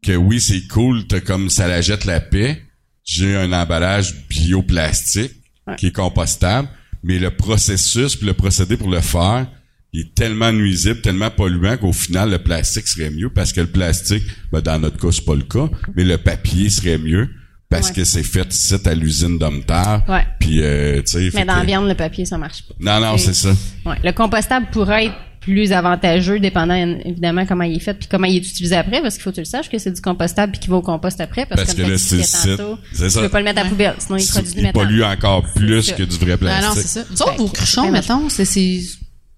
que 0.03 0.13
oui, 0.15 0.39
c'est 0.41 0.67
cool, 0.67 1.05
t'as 1.07 1.19
comme 1.19 1.49
ça 1.49 1.67
la 1.67 1.81
jette 1.81 2.05
la 2.05 2.19
paix. 2.21 2.61
J'ai 3.03 3.35
un 3.35 3.51
emballage 3.53 4.13
bioplastique 4.29 5.31
Ouais. 5.67 5.75
qui 5.75 5.87
est 5.87 5.91
compostable, 5.95 6.67
mais 7.03 7.19
le 7.19 7.29
processus 7.29 8.15
puis 8.15 8.25
le 8.25 8.33
procédé 8.33 8.75
pour 8.75 8.89
le 8.89 9.01
faire, 9.01 9.45
il 9.93 10.01
est 10.01 10.15
tellement 10.15 10.51
nuisible, 10.51 11.01
tellement 11.01 11.29
polluant 11.29 11.77
qu'au 11.77 11.93
final, 11.93 12.31
le 12.31 12.39
plastique 12.39 12.87
serait 12.87 13.11
mieux 13.11 13.29
parce 13.29 13.53
que 13.53 13.61
le 13.61 13.67
plastique, 13.67 14.23
ben, 14.51 14.61
dans 14.61 14.79
notre 14.79 14.97
cas, 14.97 15.11
c'est 15.11 15.25
pas 15.25 15.35
le 15.35 15.43
cas, 15.43 15.69
mais 15.95 16.03
le 16.03 16.17
papier 16.17 16.69
serait 16.71 16.97
mieux 16.97 17.29
parce 17.69 17.89
Ouais. 17.89 17.93
que 17.97 18.03
c'est 18.03 18.23
fait 18.23 18.51
ici 18.51 18.75
à 18.83 18.95
l'usine 18.95 19.37
d'Homtar. 19.37 20.03
Ouais. 20.09 20.25
Puis, 20.39 20.61
euh, 20.63 21.01
tu 21.03 21.11
sais... 21.11 21.29
Mais 21.35 21.45
dans 21.45 21.57
la 21.57 21.63
viande, 21.65 21.87
le 21.87 21.93
papier, 21.95 22.25
ça 22.25 22.37
marche 22.39 22.63
pas. 22.63 22.73
Non, 22.79 22.99
non, 22.99 23.17
c'est 23.19 23.35
ça. 23.35 23.53
Ouais. 23.85 23.97
Le 24.03 24.11
compostable 24.11 24.67
pourrait 24.71 25.05
être 25.07 25.15
plus 25.41 25.71
avantageux, 25.71 26.39
dépendant 26.39 26.73
évidemment 26.75 27.45
comment 27.45 27.63
il 27.63 27.77
est 27.77 27.79
fait 27.79 27.93
puis 27.93 28.07
comment 28.11 28.27
il 28.27 28.35
est 28.35 28.47
utilisé 28.49 28.75
après, 28.75 29.01
parce 29.01 29.15
qu'il 29.15 29.23
faut 29.23 29.29
que 29.29 29.35
tu 29.35 29.41
le 29.41 29.45
saches 29.45 29.69
que 29.69 29.77
c'est 29.79 29.91
du 29.91 30.01
compostable 30.01 30.51
puis 30.51 30.59
qu'il 30.61 30.69
va 30.69 30.75
au 30.77 30.81
compost 30.81 31.19
après, 31.21 31.45
parce, 31.45 31.61
Parce 31.63 31.73
comme 31.75 31.85
que 31.85 31.91
là, 31.91 31.97
c'est 31.97 32.17
Tu 32.17 32.23
ça. 33.09 33.21
peux 33.21 33.29
pas 33.29 33.39
le 33.39 33.45
mettre 33.45 33.61
à 33.61 33.63
la 33.63 33.69
poubelle, 33.69 33.95
sinon 33.99 34.17
il 34.17 34.27
produit 34.27 34.51
du 34.51 34.57
Il 34.59 34.63
méthane. 34.63 34.73
pollue 34.73 35.01
encore 35.01 35.43
plus 35.55 35.91
que 35.93 36.03
du 36.03 36.17
vrai 36.17 36.33
Ah 36.33 36.37
plastique. 36.37 36.65
non, 36.67 36.73
c'est 36.75 36.87
ça. 36.87 37.03
Fait 37.31 37.37
vos 37.37 37.47
que- 37.47 37.53
cruchons, 37.55 37.89
mettons, 37.91 38.27
c'est, 38.29 38.45
c'est, 38.45 38.81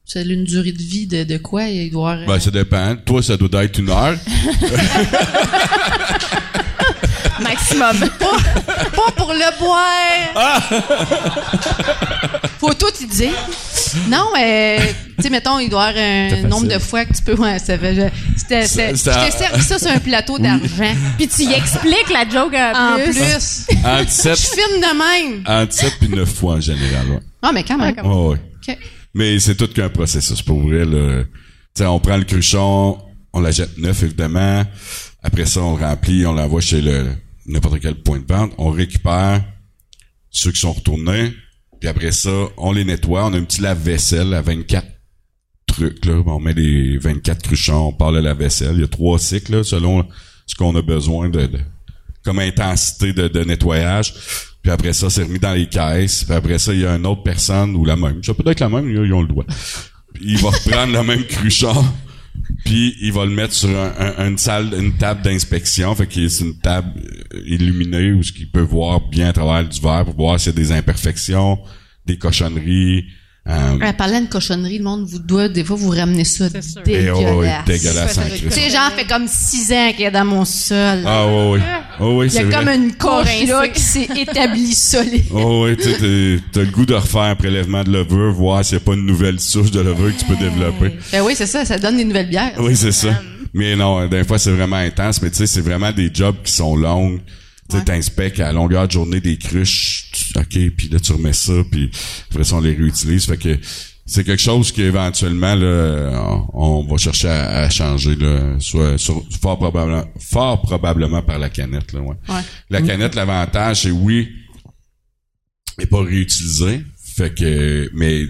c'est 0.06 0.24
une 0.24 0.44
durée 0.44 0.72
de 0.72 0.82
vie 0.82 1.06
de, 1.08 1.24
de 1.24 1.38
quoi? 1.38 1.66
Il 1.66 1.92
doit 1.92 2.14
avoir, 2.14 2.28
Ben, 2.28 2.40
ça 2.40 2.52
dépend. 2.52 2.96
Toi, 3.06 3.22
ça 3.24 3.38
doit 3.38 3.64
être 3.64 3.78
une 3.80 3.90
heure. 3.90 4.18
Maximum. 7.44 7.98
pas 8.20 9.12
pour 9.16 9.34
le 9.34 9.60
boire! 9.60 10.62
Faut 12.60 12.74
tout 12.74 12.92
y 13.02 13.06
dire. 13.08 13.32
Non, 14.08 14.28
mais, 14.34 14.94
tu 15.18 15.24
sais, 15.24 15.30
mettons, 15.30 15.60
il 15.60 15.70
doit 15.70 15.92
y 15.92 16.00
avoir 16.00 16.44
un 16.44 16.48
nombre 16.48 16.68
de 16.68 16.80
fois 16.80 17.06
que 17.06 17.14
tu 17.14 17.22
peux, 17.24 17.34
ouais, 17.36 17.60
ça 17.60 17.78
fait, 17.78 17.96
je- 17.96 18.02
Ça- 18.38 18.62
je 18.66 19.02
t'ai 19.04 19.32
servi 19.38 19.62
ça 19.64 19.80
sur 19.80 19.90
un 19.92 20.00
plateau 20.00 20.38
d'argent. 20.40 20.94
puis 21.18 21.28
tu 21.28 21.44
y 21.44 21.54
expliques 21.54 22.10
la 22.12 22.28
joke 22.30 22.54
en, 22.54 22.94
En 22.94 22.96
plus. 23.00 23.14
plus, 23.16 23.68
Entre 23.86 24.08
je 24.08 24.12
7, 24.12 24.38
filme 24.38 24.80
de 24.82 24.98
même. 25.34 25.44
entre 25.64 25.74
7 25.74 25.94
puis 26.00 26.10
9 26.10 26.32
fois 26.34 26.56
en 26.56 26.62
général. 26.62 27.08
Ouais. 27.10 27.20
Ah, 27.42 27.52
mais 27.54 27.64
quand 27.64 27.78
même. 27.78 27.96
Ouais, 28.06 28.28
ouais. 28.34 28.38
OK. 28.70 28.78
Mais 29.14 29.40
c'est 29.40 29.56
tout 29.56 29.68
qu'un 29.68 29.90
processus. 29.90 30.42
Pour 30.42 30.62
vrai, 30.62 30.86
sais, 31.74 31.86
on 31.86 32.00
prend 32.00 32.18
le 32.18 32.24
cruchon, 32.24 32.98
on 33.34 33.40
la 33.42 33.52
jette 33.52 33.78
neuf, 33.78 34.04
évidemment. 34.04 34.64
Après 35.24 35.46
ça, 35.46 35.62
on 35.62 35.76
le 35.78 35.84
remplit, 35.86 36.26
on 36.26 36.34
l'envoie 36.34 36.62
chez 36.62 36.82
le 36.82 37.08
n'importe 37.46 37.80
quel 37.80 37.96
point 37.96 38.20
de 38.20 38.26
vente. 38.28 38.54
On 38.58 38.70
récupère 38.72 39.44
ceux 40.30 40.52
qui 40.52 40.60
sont 40.60 40.74
retournés. 40.74 41.34
Puis 41.80 41.90
après 41.90 42.12
ça, 42.12 42.30
on 42.58 42.72
les 42.72 42.84
nettoie. 42.84 43.26
On 43.26 43.34
a 43.34 43.38
un 43.38 43.44
petit 43.44 43.62
lave-vaisselle 43.62 44.34
à 44.34 44.42
24 44.42 44.86
trucs, 45.68 46.06
là. 46.06 46.22
On 46.26 46.40
met 46.40 46.54
les 46.54 46.98
24 46.98 47.42
cruchons, 47.42 47.88
on 47.88 47.94
parle 47.94 48.16
de 48.18 48.22
lave-vaisselle. 48.22 48.76
Il 48.76 48.82
y 48.82 48.84
a 48.84 48.88
trois 48.88 49.18
cycles, 49.20 49.58
là, 49.58 49.64
selon 49.64 50.08
ce 50.46 50.56
qu'on 50.56 50.76
a 50.76 50.82
besoin 50.82 51.30
de, 51.30 51.46
de- 51.48 51.60
comme 52.24 52.40
intensité 52.40 53.14
de, 53.14 53.28
de 53.28 53.44
nettoyage. 53.44 54.14
Puis 54.62 54.72
après 54.72 54.94
ça, 54.94 55.10
c'est 55.10 55.24
remis 55.24 55.40
dans 55.40 55.54
les 55.54 55.68
caisses. 55.68 56.24
Puis 56.24 56.34
après 56.34 56.60
ça, 56.60 56.72
il 56.74 56.82
y 56.82 56.86
a 56.86 56.96
une 56.96 57.06
autre 57.08 57.24
personne 57.24 57.76
ou 57.76 57.84
la 57.84 57.96
même. 57.96 58.24
Ça 58.24 58.34
peut 58.36 58.48
être 58.50 58.60
la 58.60 58.70
même, 58.70 58.88
ils 58.90 59.12
ont 59.14 59.22
le 59.22 59.28
droit. 59.28 59.46
Puis 60.14 60.24
il 60.28 60.38
va 60.38 60.50
reprendre 60.52 60.94
le 60.94 61.04
même 61.04 61.24
cruchon. 61.26 61.84
Puis 62.66 62.96
il 63.02 63.12
va 63.12 63.26
le 63.26 63.32
mettre 63.32 63.54
sur 63.54 63.70
un- 63.70 63.94
un- 64.18 64.28
une 64.30 64.38
salle, 64.38 64.74
une 64.78 64.94
table 64.98 65.22
d'inspection. 65.24 65.94
Fait 65.96 66.08
que 66.08 66.28
c'est 66.28 66.44
une 66.44 66.60
table 66.60 66.92
euh, 67.34 67.42
illuminée 67.46 68.12
où 68.14 68.22
ce 68.24 68.32
peut 68.52 68.62
voir 68.62 69.02
bien 69.10 69.30
à 69.30 69.34
travers 69.34 69.68
du 69.68 69.80
verre 69.82 70.06
pour 70.06 70.16
voir 70.16 70.40
s'il 70.40 70.52
y 70.54 70.56
a 70.56 70.58
des 70.58 70.72
imperfections, 70.72 71.60
des 72.06 72.18
cochonneries. 72.18 73.06
Euh, 73.48 73.78
Ouais, 73.80 73.94
parlant 73.94 74.22
de 74.22 74.28
cochonnerie, 74.28 74.78
le 74.78 74.84
monde 74.84 75.06
vous 75.08 75.18
doit, 75.20 75.50
des 75.50 75.64
fois, 75.64 75.76
vous 75.76 75.90
ramenez 75.90 76.26
ça 76.26 76.46
et 76.86 77.10
oh, 77.10 77.18
dégueulasse. 77.18 77.66
dégueulasse 77.66 78.20
Tu 78.40 78.52
sais, 78.52 78.70
genre, 78.70 78.92
fait 78.96 79.06
comme 79.08 79.28
six 79.28 79.72
ans 79.74 79.92
qu'il 79.96 80.06
est 80.06 80.12
dans 80.12 80.26
mon 80.26 80.46
sol. 80.46 81.00
Ah 81.06 81.26
oui, 81.28 81.54
oui. 81.54 81.60
Oh, 82.00 82.18
oui, 82.20 82.28
Il 82.28 82.34
y 82.34 82.38
a 82.38 82.42
c'est 82.42 82.50
comme 82.50 82.66
vrai. 82.66 82.76
une 82.76 82.94
couche, 82.96 83.48
là, 83.48 83.68
qui 83.68 83.82
s'est 83.82 84.08
établie 84.16 84.74
solide. 84.74 85.26
Oh 85.34 85.66
oui, 85.66 85.76
tu 85.78 86.42
t'as 86.52 86.62
le 86.62 86.68
goût 86.68 86.86
de 86.86 86.94
refaire 86.94 87.22
un 87.22 87.36
prélèvement 87.36 87.84
de 87.84 87.92
levure, 87.92 88.32
voir 88.34 88.64
s'il 88.64 88.78
n'y 88.78 88.84
a 88.84 88.86
pas 88.86 88.94
une 88.94 89.06
nouvelle 89.06 89.40
souche 89.40 89.72
de 89.72 89.80
levure 89.82 90.16
que 90.16 90.20
tu 90.20 90.26
peux 90.26 90.36
développer. 90.36 90.98
Ben 91.12 91.22
oui, 91.24 91.34
c'est 91.36 91.48
ça, 91.48 91.66
ça 91.66 91.78
donne 91.80 91.98
des 91.98 92.06
nouvelles 92.06 92.30
bières. 92.30 92.54
Oui, 92.60 92.76
c'est 92.76 92.92
ça. 92.92 93.10
Mais 93.54 93.76
non, 93.76 94.06
des 94.08 94.24
fois, 94.24 94.38
c'est 94.40 94.52
vraiment 94.52 94.78
intense, 94.78 95.22
mais 95.22 95.30
tu 95.32 95.38
sais, 95.38 95.48
c'est 95.48 95.62
vraiment 95.62 95.92
des 95.92 96.10
jobs 96.14 96.36
qui 96.44 96.52
sont 96.54 96.76
longs. 96.76 97.20
Tu 97.80 97.86
t'inspectes 97.86 98.40
à 98.40 98.52
longueur 98.52 98.88
de 98.88 98.92
journée 98.92 99.20
des 99.22 99.38
cruches, 99.38 100.10
tu- 100.12 100.38
OK, 100.40 100.76
puis 100.76 100.90
là, 100.90 101.00
tu 101.00 101.12
remets 101.12 101.34
ça, 101.34 101.54
puis 101.70 101.90
après 102.30 102.44
ça, 102.44 102.56
on 102.56 102.62
les 102.62 102.74
réutilise. 102.74 103.26
Fait 103.26 103.38
que 103.38 103.58
c'est 104.06 104.24
quelque 104.24 104.42
chose 104.42 104.72
qu'éventuellement, 104.72 105.56
là, 105.56 106.22
on, 106.54 106.84
on 106.84 106.88
va 106.88 106.98
chercher 106.98 107.30
à, 107.30 107.60
à 107.64 107.70
changer, 107.70 108.16
là, 108.16 108.56
soit 108.60 108.98
sur- 108.98 109.24
fort 109.42 109.58
probablement, 109.58 110.04
fort 110.20 110.62
probablement 110.62 111.22
par 111.22 111.40
la 111.40 111.50
canette, 111.50 111.94
là, 111.94 112.02
ouais. 112.02 112.16
Ouais. 112.30 112.42
La 112.70 112.82
canette, 112.82 113.16
l'avantage, 113.16 113.82
c'est 113.84 113.92
oui, 113.92 114.30
elle 115.78 115.84
est 115.86 115.88
pas 115.88 116.02
réutilisée. 116.04 116.82
Fait 117.16 117.34
que, 117.36 117.90
mais, 117.94 118.24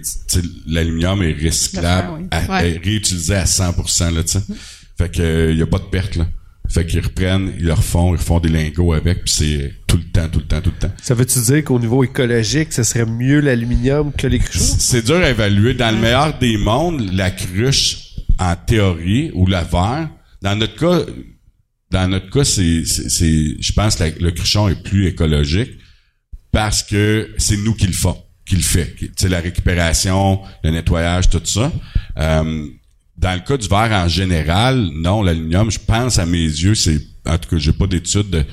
l'aluminium 0.66 1.22
est 1.22 1.34
recyclable, 1.34 2.08
oui. 2.18 2.26
Ouais. 2.48 2.80
réutilisé 2.84 3.34
à 3.36 3.44
100%, 3.44 4.10
là, 4.14 4.22
tu 4.24 4.32
sais. 4.32 4.40
Fait 4.98 5.10
que, 5.10 5.54
y 5.54 5.62
a 5.62 5.66
pas 5.66 5.78
de 5.78 5.84
perte, 5.84 6.16
là. 6.16 6.26
Fait 6.72 6.86
qu'ils 6.86 7.00
reprennent, 7.00 7.52
ils 7.58 7.66
le 7.66 7.72
refont, 7.74 8.14
ils 8.14 8.18
refont 8.18 8.40
des 8.40 8.48
lingots 8.48 8.94
avec, 8.94 9.24
puis 9.24 9.32
c'est 9.36 9.74
tout 9.86 9.98
le 9.98 10.04
temps, 10.04 10.26
tout 10.28 10.38
le 10.38 10.46
temps, 10.46 10.60
tout 10.62 10.70
le 10.70 10.78
temps. 10.88 10.94
Ça 11.02 11.14
veut-tu 11.14 11.38
dire 11.40 11.62
qu'au 11.64 11.78
niveau 11.78 12.02
écologique, 12.02 12.72
ce 12.72 12.82
serait 12.82 13.04
mieux 13.04 13.40
l'aluminium 13.40 14.10
que 14.12 14.26
les 14.26 14.38
cruchons? 14.38 14.76
C'est 14.78 15.04
dur 15.04 15.16
à 15.16 15.28
évaluer. 15.30 15.74
Dans 15.74 15.94
le 15.94 16.00
meilleur 16.00 16.38
des 16.38 16.56
mondes, 16.56 17.12
la 17.12 17.30
cruche, 17.30 17.98
en 18.38 18.56
théorie, 18.56 19.30
ou 19.34 19.46
la 19.46 19.64
verre, 19.64 20.08
dans 20.40 20.56
notre 20.56 20.76
cas, 20.76 21.04
dans 21.90 22.08
notre 22.08 22.30
cas, 22.30 22.44
c'est, 22.44 22.84
c'est, 22.86 23.10
c'est- 23.10 23.56
je 23.60 23.72
pense 23.74 23.96
que 23.96 24.04
la- 24.04 24.10
le 24.18 24.30
cruchon 24.30 24.68
est 24.68 24.82
plus 24.82 25.06
écologique 25.08 25.72
parce 26.52 26.82
que 26.82 27.28
c'est 27.36 27.58
nous 27.58 27.74
qui 27.74 27.86
le 27.86 27.92
font, 27.92 28.16
qui 28.46 28.56
le 28.56 28.62
fait. 28.62 28.94
Tu 28.98 29.10
sais, 29.16 29.28
la 29.28 29.40
récupération, 29.40 30.40
le 30.64 30.70
nettoyage, 30.70 31.28
tout 31.28 31.42
ça. 31.44 31.70
Euh, 32.18 32.66
dans 33.16 33.34
le 33.34 33.40
cas 33.40 33.56
du 33.56 33.68
verre 33.68 33.92
en 33.92 34.08
général, 34.08 34.88
non, 34.94 35.22
l'aluminium, 35.22 35.70
je 35.70 35.78
pense 35.78 36.18
à 36.18 36.26
mes 36.26 36.44
yeux, 36.44 36.74
c'est, 36.74 37.00
en 37.26 37.38
tout 37.38 37.50
cas, 37.50 37.58
j'ai 37.58 37.72
pas 37.72 37.86
d'études 37.86 38.46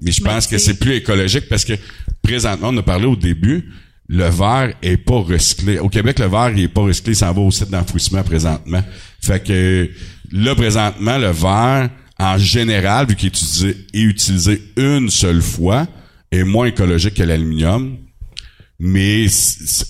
mais 0.00 0.12
je 0.12 0.22
pense 0.22 0.46
que 0.46 0.58
c'est 0.58 0.74
plus 0.74 0.94
écologique 0.94 1.48
parce 1.48 1.64
que 1.64 1.74
présentement, 2.22 2.68
on 2.68 2.76
a 2.78 2.82
parlé 2.82 3.06
au 3.06 3.16
début, 3.16 3.70
le 4.08 4.28
verre 4.28 4.74
est 4.82 4.96
pas 4.96 5.20
recyclé. 5.20 5.78
Au 5.78 5.88
Québec, 5.88 6.18
le 6.18 6.26
verre, 6.26 6.50
il 6.50 6.64
est 6.64 6.68
pas 6.68 6.82
recyclé, 6.82 7.14
s'en 7.14 7.32
va 7.32 7.40
au 7.40 7.50
site 7.50 7.70
d'enfouissement 7.70 8.22
présentement. 8.22 8.82
Fait 9.20 9.42
que 9.44 9.90
là, 10.32 10.54
présentement, 10.54 11.18
le 11.18 11.30
verre, 11.30 11.90
en 12.18 12.38
général, 12.38 13.06
vu 13.06 13.14
qu'il 13.14 13.26
est 13.26 13.36
utilisé, 13.36 13.76
est 13.92 14.00
utilisé 14.00 14.62
une 14.76 15.10
seule 15.10 15.42
fois, 15.42 15.86
est 16.32 16.44
moins 16.44 16.66
écologique 16.66 17.14
que 17.14 17.22
l'aluminium. 17.22 17.98
Mais 18.82 19.26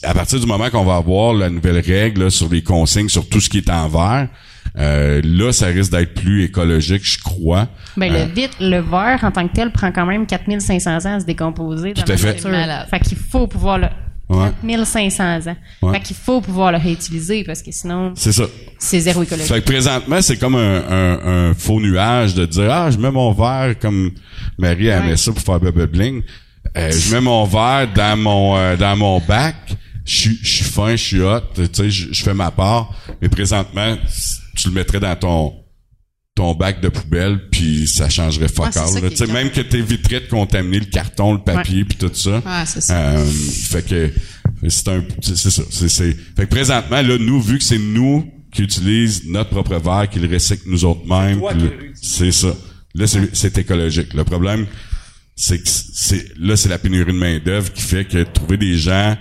à 0.02 0.12
partir 0.14 0.40
du 0.40 0.46
moment 0.46 0.68
qu'on 0.68 0.84
va 0.84 0.96
avoir 0.96 1.32
la 1.32 1.48
nouvelle 1.48 1.78
règle 1.78 2.24
là, 2.24 2.30
sur 2.30 2.48
les 2.48 2.62
consignes, 2.62 3.08
sur 3.08 3.28
tout 3.28 3.40
ce 3.40 3.48
qui 3.48 3.58
est 3.58 3.70
en 3.70 3.88
verre, 3.88 4.28
euh, 4.78 5.20
là, 5.24 5.52
ça 5.52 5.66
risque 5.66 5.92
d'être 5.92 6.12
plus 6.14 6.44
écologique, 6.44 7.02
je 7.04 7.18
crois. 7.22 7.68
Ben, 7.96 8.12
Euh, 8.12 8.26
le 8.26 8.32
vite, 8.32 8.50
le 8.60 8.80
verre, 8.80 9.20
en 9.22 9.30
tant 9.30 9.46
que 9.46 9.54
tel, 9.54 9.70
prend 9.70 9.92
quand 9.92 10.06
même 10.06 10.26
4500 10.26 11.06
ans 11.06 11.14
à 11.16 11.20
se 11.20 11.24
décomposer 11.24 11.92
dans 11.94 12.02
Tout 12.02 12.12
à 12.12 12.16
fait. 12.16 12.40
Fait 12.90 13.00
qu'il 13.00 13.16
faut 13.18 13.46
pouvoir 13.46 13.78
le... 13.78 13.86
Ouais. 14.28 14.50
4500 14.64 15.48
ans. 15.50 15.56
Ouais. 15.82 15.94
Fait 15.94 16.00
qu'il 16.00 16.14
faut 16.16 16.40
pouvoir 16.40 16.70
le 16.70 16.78
réutiliser 16.78 17.42
parce 17.42 17.62
que 17.62 17.72
sinon, 17.72 18.12
C'est 18.14 18.30
ça. 18.32 18.44
c'est 18.78 19.00
zéro 19.00 19.24
écologique. 19.24 19.48
Fait 19.52 19.60
que 19.60 19.66
présentement, 19.66 20.20
c'est 20.22 20.36
comme 20.36 20.54
un, 20.54 20.82
un- 20.88 21.48
un 21.50 21.54
faux 21.54 21.80
nuage 21.80 22.34
de 22.34 22.46
dire 22.46 22.70
Ah, 22.72 22.90
je 22.92 22.98
mets 22.98 23.10
mon 23.10 23.32
verre 23.32 23.76
comme 23.80 24.12
Marie 24.56 24.86
aimait 24.86 25.10
Ouais. 25.10 25.16
ça 25.16 25.32
pour 25.32 25.42
faire 25.42 25.58
bling. 25.60 26.22
Euh, 26.76 26.90
je 26.92 27.14
mets 27.14 27.20
mon 27.20 27.44
verre 27.44 27.88
dans 27.94 28.16
mon 28.16 28.56
euh, 28.56 28.76
dans 28.76 28.96
mon 28.96 29.20
bac. 29.20 29.56
Je 30.06 30.16
suis- 30.18 30.38
je 30.42 30.48
suis 30.48 30.64
fin, 30.64 30.90
je 30.96 31.02
suis 31.04 31.20
hot, 31.20 31.40
tu 31.54 31.64
sais, 31.72 31.90
je 31.90 32.12
je 32.12 32.22
fais 32.22 32.34
ma 32.34 32.50
part. 32.50 32.92
Mais 33.20 33.28
présentement, 33.28 33.96
tu 34.56 34.68
le 34.68 34.74
mettrais 34.74 35.00
dans 35.00 35.14
ton 35.16 35.54
ton 36.36 36.54
bac 36.54 36.80
de 36.80 36.88
poubelle, 36.88 37.48
puis 37.50 37.86
ça 37.86 38.08
changerait 38.08 38.48
fuck 38.48 38.68
c'est 38.72 38.78
all, 38.78 39.10
Tu 39.10 39.16
sais, 39.16 39.26
même 39.26 39.50
que 39.50 39.60
t'éviterais 39.60 40.20
de 40.20 40.26
contaminer 40.28 40.78
le 40.78 40.86
carton, 40.86 41.32
le 41.34 41.40
papier, 41.40 41.84
puis 41.84 41.98
tout 41.98 42.10
ça. 42.14 42.36
Ouais, 42.38 42.64
c'est 42.66 42.80
ça. 42.80 42.96
Euh, 42.98 43.26
fait 43.26 43.82
que 43.84 44.10
c'est 44.68 44.88
un 44.88 45.02
c'est 45.20 45.36
ça 45.50 45.62
c'est 45.70 45.88
c'est 45.88 46.12
fait 46.36 46.44
que 46.44 46.50
présentement 46.50 47.02
là 47.02 47.18
nous 47.18 47.40
vu 47.40 47.58
que 47.58 47.64
c'est 47.64 47.78
nous 47.78 48.30
qui 48.52 48.62
utilisons 48.62 49.22
notre 49.28 49.50
propre 49.50 49.76
verre 49.76 50.08
qui 50.10 50.18
le 50.18 50.32
recycle 50.32 50.62
nous 50.66 50.84
autres 50.84 51.06
mêmes 51.06 51.40
c'est 51.94 52.32
ça 52.32 52.54
là 52.94 53.06
c'est 53.06 53.34
c'est 53.34 53.56
écologique 53.58 54.12
le 54.14 54.24
problème 54.24 54.66
c'est 55.40 55.66
c'est 55.66 56.38
là 56.38 56.56
c'est 56.56 56.68
la 56.68 56.78
pénurie 56.78 57.12
de 57.12 57.18
main 57.18 57.38
d'œuvre 57.38 57.72
qui 57.72 57.82
fait 57.82 58.04
que 58.04 58.22
trouver 58.22 58.56
des 58.56 58.76
gens 58.76 59.16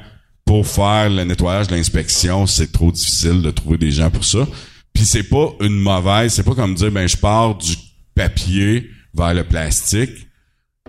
pour 0.46 0.68
faire 0.68 1.10
le 1.10 1.24
nettoyage 1.24 1.70
l'inspection 1.72 2.46
c'est 2.46 2.72
trop 2.72 2.91
difficile 2.91 3.41
de 3.41 3.52
trouver 3.52 3.78
des 3.78 3.91
gens 3.91 4.10
pour 4.10 4.26
ça 4.26 4.48
puis 4.94 5.06
c'est 5.06 5.24
pas 5.24 5.54
une 5.62 5.80
mauvaise 5.80 6.34
c'est 6.34 6.44
pas 6.44 6.56
comme 6.56 6.76
dire 6.76 6.91
ben 6.91 7.08
je 7.08 7.18
pars 7.18 7.56
du 7.56 7.76
papier 8.16 8.90
vers 9.14 9.34
le 9.34 9.44
plastique 9.44 10.30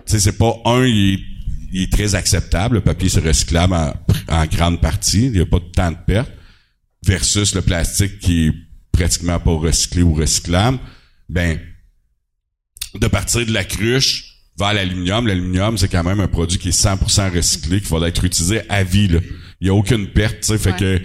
tu 0.05 0.13
sais, 0.13 0.19
c'est 0.19 0.37
pas 0.37 0.55
un, 0.65 0.85
il 0.85 1.23
est, 1.73 1.91
très 1.91 2.15
acceptable. 2.15 2.75
Le 2.75 2.81
papier, 2.81 3.09
c'est 3.09 3.25
recyclable 3.25 3.73
en, 3.73 3.93
en 4.29 4.45
grande 4.45 4.81
partie. 4.81 5.25
Il 5.25 5.31
n'y 5.31 5.39
a 5.39 5.45
pas 5.45 5.59
de 5.59 5.71
tant 5.73 5.91
de 5.91 5.97
pertes. 6.05 6.31
Versus 7.05 7.55
le 7.55 7.61
plastique 7.61 8.19
qui 8.19 8.47
est 8.47 8.53
pratiquement 8.91 9.39
pas 9.39 9.55
recyclé 9.55 10.03
ou 10.03 10.13
recyclable. 10.13 10.79
Ben, 11.29 11.59
de 12.95 13.07
partir 13.07 13.45
de 13.45 13.51
la 13.51 13.63
cruche 13.63 14.30
vers 14.61 14.73
l'aluminium. 14.73 15.27
L'aluminium, 15.27 15.77
c'est 15.77 15.87
quand 15.89 16.03
même 16.03 16.19
un 16.19 16.27
produit 16.27 16.57
qui 16.59 16.69
est 16.69 16.71
100% 16.85 17.33
recyclé, 17.35 17.81
qui 17.81 17.91
va 17.91 18.07
être 18.07 18.23
utilisé 18.23 18.61
à 18.69 18.83
vie, 18.83 19.07
là. 19.07 19.19
Il 19.59 19.65
n'y 19.65 19.69
a 19.69 19.73
aucune 19.73 20.07
perte, 20.07 20.41
tu 20.41 20.47
sais. 20.47 20.57
Fait 20.57 20.71
Ouais. 20.71 20.77
que, 20.77 21.01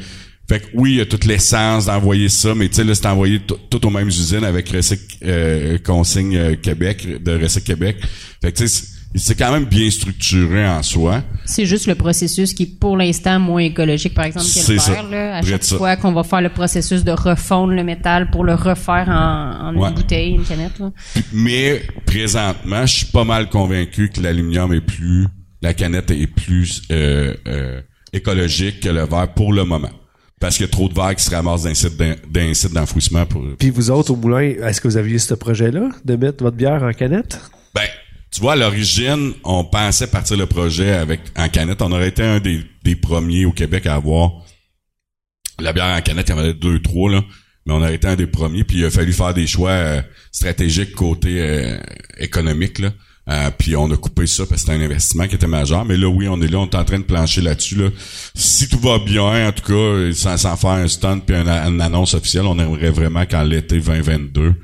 Fait 0.48 0.60
que 0.60 0.66
oui, 0.74 0.92
il 0.92 0.96
y 0.98 1.00
a 1.00 1.06
toute 1.06 1.24
l'essence 1.24 1.86
d'envoyer 1.86 2.28
ça, 2.28 2.54
mais 2.54 2.68
tu 2.68 2.76
sais, 2.76 2.84
là, 2.84 2.94
c'est 2.94 3.06
envoyé 3.06 3.40
tout 3.40 3.58
tout 3.68 3.84
aux 3.84 3.90
mêmes 3.90 4.06
usines 4.06 4.44
avec 4.44 4.68
Recyc, 4.68 5.00
euh, 5.24 5.76
Consigne 5.84 6.36
euh, 6.36 6.54
Québec, 6.54 7.22
de 7.22 7.32
Recyc 7.42 7.64
Québec. 7.64 7.96
Fait 8.40 8.52
que 8.52 8.58
tu 8.58 8.68
sais, 8.68 8.84
c'est- 9.14 9.34
quand 9.34 9.52
même 9.52 9.64
bien 9.64 9.88
structuré 9.90 10.66
en 10.66 10.82
soi. 10.82 11.22
C'est 11.44 11.66
juste 11.66 11.86
le 11.86 11.94
processus 11.94 12.52
qui 12.54 12.64
est 12.64 12.78
pour 12.80 12.96
l'instant 12.96 13.38
moins 13.38 13.62
écologique, 13.62 14.14
par 14.14 14.24
exemple, 14.24 14.46
que 14.46 14.50
C'est 14.52 14.72
le 14.74 14.78
ça. 14.78 14.92
verre. 14.92 15.08
Là. 15.10 15.36
À 15.36 15.42
chaque 15.42 15.64
ça. 15.64 15.76
fois 15.76 15.96
qu'on 15.96 16.12
va 16.12 16.24
faire 16.24 16.40
le 16.40 16.48
processus 16.50 17.04
de 17.04 17.12
refondre 17.12 17.72
le 17.72 17.84
métal 17.84 18.30
pour 18.30 18.44
le 18.44 18.54
refaire 18.54 19.06
en, 19.08 19.68
en 19.68 19.76
Ouais. 19.76 19.88
une 19.88 19.94
bouteille, 19.94 20.30
une 20.34 20.44
canette. 20.44 20.78
Là. 20.78 20.90
Mais 21.32 21.82
présentement, 22.06 22.84
je 22.86 22.96
suis 22.96 23.06
pas 23.06 23.24
mal 23.24 23.48
convaincu 23.48 24.08
que 24.10 24.20
l'aluminium 24.20 24.72
est 24.72 24.80
plus, 24.80 25.26
la 25.62 25.74
canette 25.74 26.10
est 26.10 26.26
plus 26.26 26.82
euh, 26.90 27.34
euh, 27.46 27.80
écologique 28.12 28.80
que 28.80 28.88
le 28.88 29.04
verre 29.06 29.32
pour 29.34 29.52
le 29.52 29.64
moment. 29.64 29.90
Parce 30.38 30.56
qu'il 30.56 30.66
y 30.66 30.68
a 30.68 30.72
trop 30.72 30.88
de 30.88 30.94
verre 30.94 31.16
qui 31.16 31.24
se 31.24 31.30
ramassent 31.34 31.62
d'un 31.62 31.72
site 31.74 31.96
d'en- 31.96 32.14
d'un 32.30 32.52
site 32.52 32.72
d'enfouissement 32.74 33.24
pour. 33.24 33.42
Puis 33.58 33.70
vous 33.70 33.90
autres 33.90 34.12
au 34.12 34.16
moulin, 34.16 34.40
est-ce 34.40 34.80
que 34.82 34.88
vous 34.88 34.98
aviez 34.98 35.18
ce 35.18 35.32
projet-là 35.32 35.88
de 36.04 36.16
mettre 36.16 36.44
votre 36.44 36.56
bière 36.56 36.82
en 36.82 36.92
canette? 36.92 37.40
Tu 38.36 38.42
vois, 38.42 38.52
à 38.52 38.56
l'origine, 38.56 39.32
on 39.44 39.64
pensait 39.64 40.08
partir 40.08 40.36
le 40.36 40.44
projet 40.44 40.92
avec 40.92 41.20
en 41.38 41.48
canette. 41.48 41.80
On 41.80 41.90
aurait 41.90 42.08
été 42.08 42.22
un 42.22 42.38
des, 42.38 42.94
premiers 42.94 43.46
au 43.46 43.50
Québec 43.50 43.86
à 43.86 43.94
avoir 43.94 44.30
la 45.58 45.72
bière 45.72 45.86
en 45.86 46.02
canette. 46.02 46.28
Il 46.28 46.32
y 46.32 46.34
en 46.34 46.40
avait 46.40 46.52
deux, 46.52 46.82
trois, 46.82 47.10
là. 47.10 47.24
Mais 47.64 47.72
on 47.72 47.78
aurait 47.78 47.94
été 47.94 48.06
un 48.06 48.14
des 48.14 48.26
premiers. 48.26 48.62
Puis 48.62 48.80
il 48.80 48.84
a 48.84 48.90
fallu 48.90 49.14
faire 49.14 49.32
des 49.32 49.46
choix 49.46 49.70
euh, 49.70 50.02
stratégiques 50.32 50.94
côté 50.94 51.40
euh, 51.40 51.78
économique, 52.18 52.78
là. 52.78 52.92
Euh, 53.30 53.50
puis 53.56 53.74
on 53.74 53.90
a 53.90 53.96
coupé 53.96 54.26
ça 54.26 54.44
parce 54.44 54.64
que 54.64 54.70
c'était 54.70 54.82
un 54.82 54.84
investissement 54.84 55.26
qui 55.26 55.36
était 55.36 55.46
majeur. 55.46 55.86
Mais 55.86 55.96
là, 55.96 56.06
oui, 56.06 56.28
on 56.28 56.38
est 56.42 56.48
là, 56.48 56.58
on 56.58 56.66
est 56.66 56.74
en 56.74 56.84
train 56.84 56.98
de 56.98 57.04
plancher 57.04 57.40
là-dessus. 57.40 57.76
Là. 57.76 57.88
Si 58.34 58.68
tout 58.68 58.80
va 58.80 58.98
bien, 58.98 59.48
en 59.48 59.52
tout 59.52 59.64
cas, 59.64 60.12
sans, 60.12 60.36
sans 60.36 60.58
faire 60.58 60.72
un 60.72 60.88
stunt 60.88 61.20
puis 61.20 61.34
une, 61.34 61.48
une 61.48 61.80
annonce 61.80 62.12
officielle, 62.12 62.44
on 62.44 62.58
aimerait 62.58 62.90
vraiment 62.90 63.24
qu'en 63.24 63.44
l'été 63.44 63.80
2022, 63.80 64.56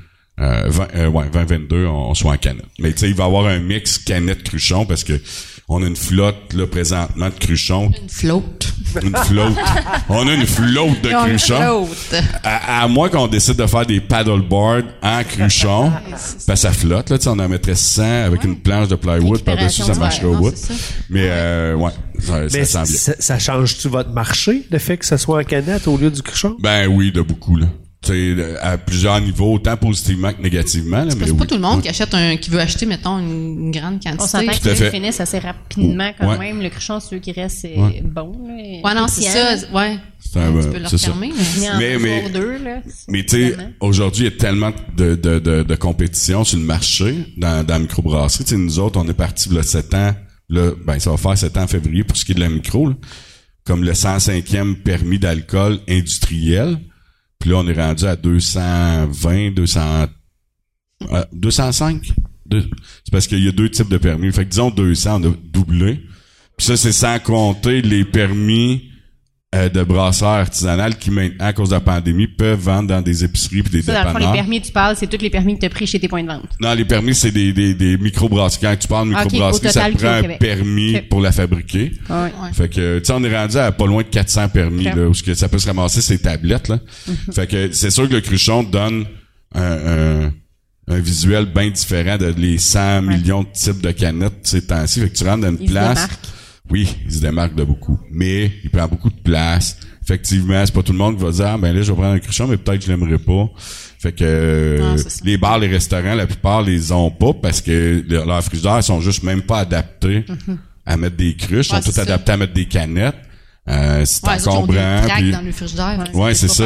euh, 0.43 0.65
20, 0.69 0.89
euh, 0.97 1.07
ouais, 1.09 1.25
2022, 1.33 1.87
on, 1.87 2.11
on 2.11 2.15
soit 2.15 2.33
en 2.33 2.37
canette. 2.37 2.65
Mais 2.79 2.93
tu 2.93 2.99
sais, 3.01 3.09
il 3.11 3.15
va 3.15 3.25
y 3.25 3.27
avoir 3.27 3.47
un 3.47 3.59
mix 3.59 3.99
canette-cruchon 3.99 4.85
parce 4.87 5.05
que 5.05 5.21
on 5.69 5.83
a 5.83 5.87
une 5.87 5.97
flotte 5.97 6.53
là 6.55 6.67
présentement 6.67 7.29
de 7.29 7.35
cruchons. 7.35 7.91
Une 8.03 8.09
flotte. 8.09 8.75
Une 9.03 9.17
flotte. 9.17 9.57
on 10.11 10.29
a 10.29 10.33
une 10.35 10.45
flotte 10.47 11.01
de 11.03 11.09
Une 11.11 11.17
cruchons. 11.39 11.87
flotte. 11.87 12.23
À, 12.43 12.83
à 12.83 12.89
moins 12.89 13.09
qu'on 13.09 13.27
décide 13.27 13.57
de 13.57 13.67
faire 13.67 13.87
des 13.87 14.01
paddleboards 14.01 14.83
en 15.03 15.23
cruchon, 15.25 15.91
que 16.47 16.57
ça 16.57 16.73
flotte, 16.73 17.09
là, 17.11 17.17
tu 17.17 17.25
sais, 17.25 17.31
on 17.31 17.39
en 17.39 17.49
mettrait 17.49 17.75
100 17.77 18.03
avec 18.27 18.45
une 18.45 18.57
planche 18.57 18.89
de 18.89 18.97
plywood 18.97 19.43
par-dessus, 19.45 19.83
ça 19.83 19.95
marcherait 19.95 20.27
au 20.27 20.37
bout. 20.37 20.53
Mais, 21.09 21.29
euh, 21.31 21.75
ouais, 21.77 21.93
ça, 22.21 22.41
Mais 22.53 22.65
ça 22.65 22.85
sent 22.85 22.93
bien. 22.93 22.99
ça, 22.99 23.15
ça 23.19 23.39
change-tu 23.39 23.89
votre 23.89 24.11
marché, 24.11 24.65
le 24.71 24.79
fait 24.79 24.99
que 24.99 25.07
ce 25.07 25.17
soit 25.17 25.41
en 25.41 25.45
canette 25.45 25.87
au 25.89 25.97
lieu 25.97 26.11
du 26.11 26.21
cruchon? 26.23 26.57
Ben 26.61 26.87
oui, 26.89 27.13
de 27.13 27.23
beaucoup, 27.23 27.57
là. 27.57 27.67
Tu 28.05 28.37
sais, 28.37 28.57
à 28.61 28.79
plusieurs 28.79 29.21
niveaux, 29.21 29.55
autant 29.55 29.77
positivement 29.77 30.33
que 30.33 30.43
négativement, 30.43 31.07
C'est 31.09 31.31
oui. 31.31 31.39
pas 31.39 31.47
tout 31.47 31.55
le 31.55 31.61
monde 31.61 31.83
qui 31.83 31.89
achète 31.89 32.13
un, 32.15 32.37
qui 32.37 32.51
veut 32.51 32.59
acheter, 32.59 32.85
mettons, 32.85 33.17
une, 33.21 33.67
une 33.67 33.71
grande 33.71 34.01
On 34.05 34.11
quantité. 34.11 34.27
s'entend 34.27 34.53
Tout 34.61 34.69
à 34.71 34.75
qu'ils 34.75 34.91
finissent 34.91 35.21
assez 35.21 35.39
rapidement 35.39 36.11
quand 36.19 36.29
Ouais. 36.31 36.39
même. 36.39 36.61
Le 36.63 36.69
cruchon, 36.69 36.99
ceux 36.99 37.19
qui 37.19 37.31
restent, 37.31 37.59
c'est 37.61 37.79
Ouais. 37.79 38.03
bon. 38.05 38.33
Là, 38.49 38.55
Ouais, 38.83 38.95
non, 39.01 39.07
c'est 39.07 39.23
ça. 39.23 39.55
Ouais. 39.73 39.99
C'est 40.19 40.41
un, 40.41 40.61
tu 40.61 40.69
peux 40.69 40.79
leur 40.79 40.91
c'est 40.91 40.99
ça. 40.99 41.07
fermer, 41.09 41.33
mais 41.61 41.69
Mais- 41.79 41.93
deux 41.97 41.99
mais- 42.03 42.21
pour 42.23 42.31
deux, 42.31 42.59
là. 42.65 42.81
Mais 43.09 43.25
tu 43.25 43.37
sais, 43.37 43.57
aujourd'hui, 43.79 44.23
il 44.27 44.33
y 44.33 44.35
a 44.35 44.37
tellement 44.37 44.73
de, 44.97 45.15
de, 45.15 45.39
de, 45.39 45.63
de 45.63 45.75
compétition 45.77 46.43
sur 46.43 46.59
le 46.59 46.65
marché 46.65 47.15
dans, 47.37 47.65
dans 47.65 47.75
la 47.75 47.79
microbrasserie. 47.81 48.43
Tu 48.45 48.51
sais, 48.51 48.57
nous 48.57 48.81
autres, 48.81 48.99
on 49.01 49.09
est 49.09 49.15
partis 49.15 49.49
là, 49.51 49.63
7 49.63 49.95
ans. 49.95 50.13
Là, 50.49 50.73
ben, 50.85 50.99
ça 50.99 51.11
va 51.13 51.17
faire 51.17 51.39
7 51.39 51.57
ans 51.57 51.63
en 51.63 51.67
février 51.69 52.03
pour 52.03 52.17
ce 52.17 52.25
qui 52.25 52.33
est 52.33 52.35
de 52.35 52.41
la 52.41 52.49
micro. 52.49 52.89
là. 52.89 52.95
Comme 53.65 53.85
le 53.85 53.93
105e 53.95 54.75
permis 54.83 55.21
d'alcool 55.21 55.79
industriel. 55.89 56.79
Puis 57.43 57.51
là, 57.51 57.57
on 57.57 57.67
est 57.67 57.73
rendu 57.73 58.05
à 58.05 58.15
220, 58.15 59.51
200, 59.51 60.07
euh, 61.11 61.25
205. 61.33 62.13
Deux- 62.47 62.71
C'est 63.05 63.11
parce 63.11 63.27
qu'il 63.27 63.43
y 63.43 63.49
a 63.49 63.53
deux 63.53 63.69
types 63.69 63.89
de 63.89 63.99
permis. 63.99 64.31
Fait 64.31 64.45
que 64.45 64.51
disons 64.51 64.71
200, 64.71 65.21
on 65.21 65.29
a 65.29 65.35
doublé. 65.53 66.03
Puis 66.57 66.67
ça, 66.69 66.77
c'est 66.77 66.93
sans 66.93 67.19
compter 67.19 67.83
les 67.83 68.05
permis 68.05 68.92
euh, 69.55 69.69
de 69.69 69.83
brasseurs 69.85 70.29
artisanales 70.29 70.97
qui 70.97 71.11
maintenant, 71.11 71.45
à 71.45 71.53
cause 71.53 71.69
de 71.69 71.75
la 71.75 71.81
pandémie, 71.81 72.27
peuvent 72.27 72.59
vendre 72.59 72.89
dans 72.89 73.03
des 73.03 73.23
épiceries 73.23 73.63
puis 73.63 73.71
des 73.71 73.83
Ça, 73.83 73.93
dans 74.03 74.05
le 74.09 74.13
fond, 74.13 74.33
les 74.33 74.33
permis, 74.39 74.63
tu 74.63 74.73
parles, 74.73 74.97
c'est 74.97 75.07
tous 75.07 75.21
les 75.23 75.29
permis 75.29 75.55
que 75.57 75.61
tu 75.61 75.67
as 75.67 75.71
pris 75.71 75.87
chez 75.87 76.01
tes 76.01 76.09
points 76.09 76.23
de 76.23 76.29
vente. 76.29 76.49
Non, 76.61 76.73
les 76.73 76.85
permis, 76.87 77.15
c'est 77.15 77.31
des, 77.31 77.53
des, 77.53 77.75
des 77.75 77.99
microbrasseries. 77.99 78.61
Quand 78.63 78.77
tu 78.77 78.89
parles 78.89 79.11
de 79.11 79.15
Ah, 79.15 79.25
microbrasserie, 79.25 79.69
au 79.69 79.71
ça 79.71 79.91
te 79.91 79.97
prend 79.99 80.09
un 80.09 80.23
Québec. 80.23 80.39
permis 80.39 81.01
pour 81.03 81.21
la 81.21 81.33
fabriquer. 81.33 81.93
Ouais. 82.09 82.17
Ouais. 82.17 82.53
Fait 82.55 82.69
que, 82.69 82.99
tu 83.01 83.05
sais, 83.05 83.13
on 83.13 83.23
est 83.25 83.37
rendu 83.37 83.59
à 83.59 83.71
pas 83.73 83.87
loin 83.87 84.03
de 84.03 84.09
400 84.09 84.49
permis, 84.49 84.85
là, 84.85 85.07
où 85.09 85.13
ce 85.15 85.23
que 85.23 85.35
ça 85.35 85.49
peut 85.49 85.59
se 85.59 85.67
ramasser 85.67 86.01
ces 86.01 86.19
tablettes, 86.19 86.69
là. 86.69 86.79
Mhm. 87.07 87.17
Fait 87.35 87.47
que 87.47 87.73
c'est 87.73 87.91
sûr 87.91 88.09
que 88.09 88.15
le 88.15 88.21
cruchon 88.23 88.63
donne 88.63 89.05
un, 89.55 89.63
un, 90.27 90.33
un 90.89 90.99
visuel 90.99 91.45
bien 91.45 91.69
différent 91.71 92.17
de 92.17 92.33
les 92.37 92.57
100 92.59 93.03
millions 93.03 93.43
de 93.43 93.49
types 93.53 93.81
de 93.83 93.91
canettes 93.91 94.33
ces 94.45 94.67
temps-ci. 94.67 95.01
Fait 95.01 95.11
que 95.11 95.17
tu 95.17 95.25
rentres 95.25 95.43
dans 95.43 95.51
une 95.51 95.59
Il 95.61 95.71
place. 95.71 96.09
Oui, 96.73 96.97
il 97.05 97.13
se 97.13 97.21
démarque 97.21 97.55
de 97.55 97.65
beaucoup. 97.65 98.01
Mais 98.11 98.51
il 98.65 98.71
prend 98.71 98.89
beaucoup 98.89 99.11
de 99.11 99.21
place. 99.23 99.77
Effectivement, 100.03 100.65
c'est 100.67 100.75
pas 100.75 100.83
tout 100.83 100.93
le 100.93 100.99
monde 100.99 101.17
qui 101.17 101.23
va 101.23 101.31
dire, 101.31 101.47
ah, 101.47 101.59
ben 101.59 101.73
là, 101.75 101.83
je 101.83 101.93
vais 101.93 101.97
prendre 101.97 102.15
un 102.15 102.19
cruchon, 102.19 102.49
mais 102.49 102.57
peut-être 102.57 102.81
que 102.81 102.87
je 102.87 102.91
l'aimerais 102.91 103.19
pas. 103.19 103.49
Fait 104.01 104.11
que, 104.13 104.25
euh, 104.25 104.79
Non, 104.81 104.97
les 105.25 105.37
bars, 105.39 105.59
les 105.61 105.69
restaurants, 105.69 106.15
la 106.15 106.27
plupart 106.27 106.63
les 106.63 106.91
ont 106.91 107.11
pas 107.11 107.33
parce 107.35 107.61
que 107.61 108.03
le- 108.09 108.25
leurs 108.25 108.43
frigidaires 108.43 108.83
sont 108.83 109.01
juste 109.01 109.23
même 109.23 109.43
pas 109.43 109.59
adaptés 109.61 110.25
à 110.85 110.97
mettre 110.97 111.17
des 111.17 111.37
cruches. 111.37 111.69
Ils 111.69 111.73
Mhm. 111.75 111.77
Ouais, 111.79 111.83
sont 111.85 111.93
tous 111.93 111.99
adaptés 112.01 112.33
à 112.33 112.37
mettre 112.37 112.53
des 112.55 112.67
canettes. 112.67 113.15
Euh, 113.69 114.03
c'est 114.05 114.27
Ouais, 114.27 114.49
encombrant. 114.49 115.03
puis- 115.17 115.31
dans 115.31 115.41
le 115.43 115.53
frigidaire. 115.53 116.05
Ouais, 116.15 116.35
c'est 116.35 116.49
ça. 116.49 116.65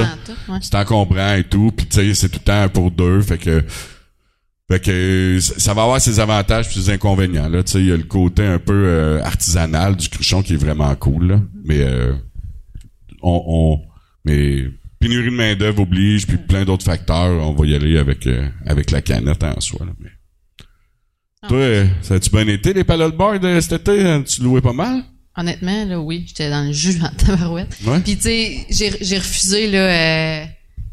ouais. 0.49 0.59
c'est 0.63 0.75
encombrant 0.77 1.35
et 1.35 1.45
tout. 1.45 1.71
Puis 1.77 1.85
tu 1.87 1.97
sais, 1.97 2.15
c'est 2.15 2.29
tout 2.31 2.39
le 2.39 2.45
temps 2.45 2.63
un 2.63 2.69
pour 2.69 2.91
deux. 2.91 3.21
Fait 3.21 3.37
que, 3.37 3.63
fait 4.71 4.81
que 4.81 4.91
euh, 4.91 5.41
ça 5.41 5.75
va 5.75 5.83
avoir 5.83 6.01
ses 6.01 6.19
avantages 6.19 6.69
puis 6.69 6.83
ses 6.83 6.91
inconvénients. 6.91 7.49
Là, 7.49 7.63
tu 7.63 7.73
sais, 7.73 7.79
il 7.81 7.87
y 7.87 7.93
a 7.93 7.97
le 7.97 8.03
côté 8.03 8.45
un 8.45 8.59
peu 8.59 8.73
euh, 8.87 9.23
artisanal 9.23 9.97
du 9.97 10.09
cruchon 10.09 10.43
qui 10.43 10.55
est 10.55 10.57
vraiment 10.57 10.95
cool. 10.97 11.27
Là. 11.29 11.41
Mais 11.65 11.81
euh, 11.83 12.15
on, 13.23 13.43
on, 13.47 13.81
mais 14.25 14.65
pénurie 14.99 15.31
de 15.31 15.37
main 15.37 15.55
d'œuvre 15.55 15.83
oblige 15.83 16.27
puis 16.27 16.37
plein 16.39 16.65
d'autres 16.65 16.85
facteurs. 16.85 17.47
On 17.49 17.55
va 17.55 17.67
y 17.67 17.75
aller 17.75 17.97
avec 17.97 18.27
euh, 18.27 18.49
avec 18.67 18.91
la 18.91 19.03
canette 19.03 19.45
en 19.45 19.61
soi. 19.61 19.87
Là, 19.87 19.93
mais. 20.01 20.11
Ah. 21.43 21.49
Toi, 21.49 21.59
euh, 21.59 21.87
ça 22.03 22.15
a-tu 22.15 22.31
bien 22.31 22.49
été 22.49 22.73
les 22.73 22.83
paddleboards 22.83 23.45
euh, 23.45 23.61
cet 23.61 23.89
été? 23.89 24.05
hein? 24.05 24.23
Tu 24.23 24.43
louais 24.43 24.63
pas 24.63 24.73
mal? 24.73 25.05
Honnêtement, 25.37 25.85
là, 25.85 26.01
oui, 26.01 26.25
j'étais 26.27 26.49
dans 26.49 26.67
le 26.67 26.73
jus 26.73 26.99
en 27.03 27.15
tabarouette. 27.15 27.77
Ouais. 27.87 28.01
Puis, 28.01 28.17
tu 28.17 28.23
sais, 28.23 28.67
j'ai, 28.71 28.91
j'ai 29.03 29.19
refusé, 29.19 29.71
là, 29.71 30.43
euh, 30.43 30.47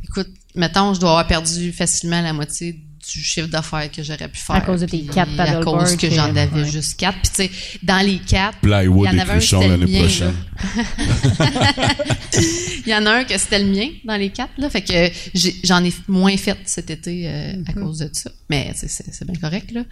écoute, 0.03 0.27
mettons, 0.53 0.93
je 0.93 0.99
dois 0.99 1.11
avoir 1.11 1.27
perdu 1.27 1.71
facilement 1.71 2.21
la 2.21 2.33
moitié 2.33 2.75
du 3.11 3.21
chiffre 3.23 3.47
d'affaires 3.47 3.91
que 3.91 4.01
j'aurais 4.03 4.27
pu 4.29 4.39
faire. 4.39 4.55
À 4.55 4.61
cause 4.61 4.81
de 4.81 4.85
tes 4.85 5.01
quatre 5.03 5.39
À 5.39 5.63
cause 5.63 5.95
que 5.97 6.09
j'en 6.09 6.35
avais 6.35 6.61
ouais. 6.61 6.71
juste 6.71 6.97
quatre. 6.99 7.17
Puis, 7.21 7.31
tu 7.33 7.43
sais, 7.43 7.77
dans 7.83 8.05
les 8.05 8.19
quatre, 8.19 8.57
Plywood 8.59 9.09
Il 9.11 9.13
y 9.13 9.15
en 9.15 9.17
et 9.17 9.21
avait 9.21 9.31
un, 9.31 9.37
cruchon 9.37 9.61
c'était 9.61 9.77
le 9.77 9.79
l'année 9.85 9.91
mien, 9.91 9.99
prochaine. 9.99 10.35
il 12.85 12.89
y 12.89 12.95
en 12.95 13.05
a 13.05 13.11
un 13.11 13.23
que 13.23 13.37
c'était 13.37 13.59
le 13.59 13.65
mien 13.71 13.89
dans 14.05 14.15
les 14.15 14.29
quatre, 14.29 14.53
là. 14.57 14.69
Fait 14.69 14.81
que 14.81 15.09
j'ai- 15.33 15.55
j'en 15.63 15.83
ai 15.83 15.93
moins 16.07 16.35
fait 16.37 16.57
cet 16.65 16.89
été 16.89 17.27
euh, 17.27 17.53
Mm-hmm. 17.53 17.69
à 17.69 17.73
cause 17.73 17.97
de 17.99 18.09
ça. 18.13 18.31
Mais 18.49 18.71
c'est, 18.75 18.89
c'est, 18.89 19.13
c'est 19.13 19.25
bien 19.25 19.39
correct, 19.39 19.71
là. 19.71 19.83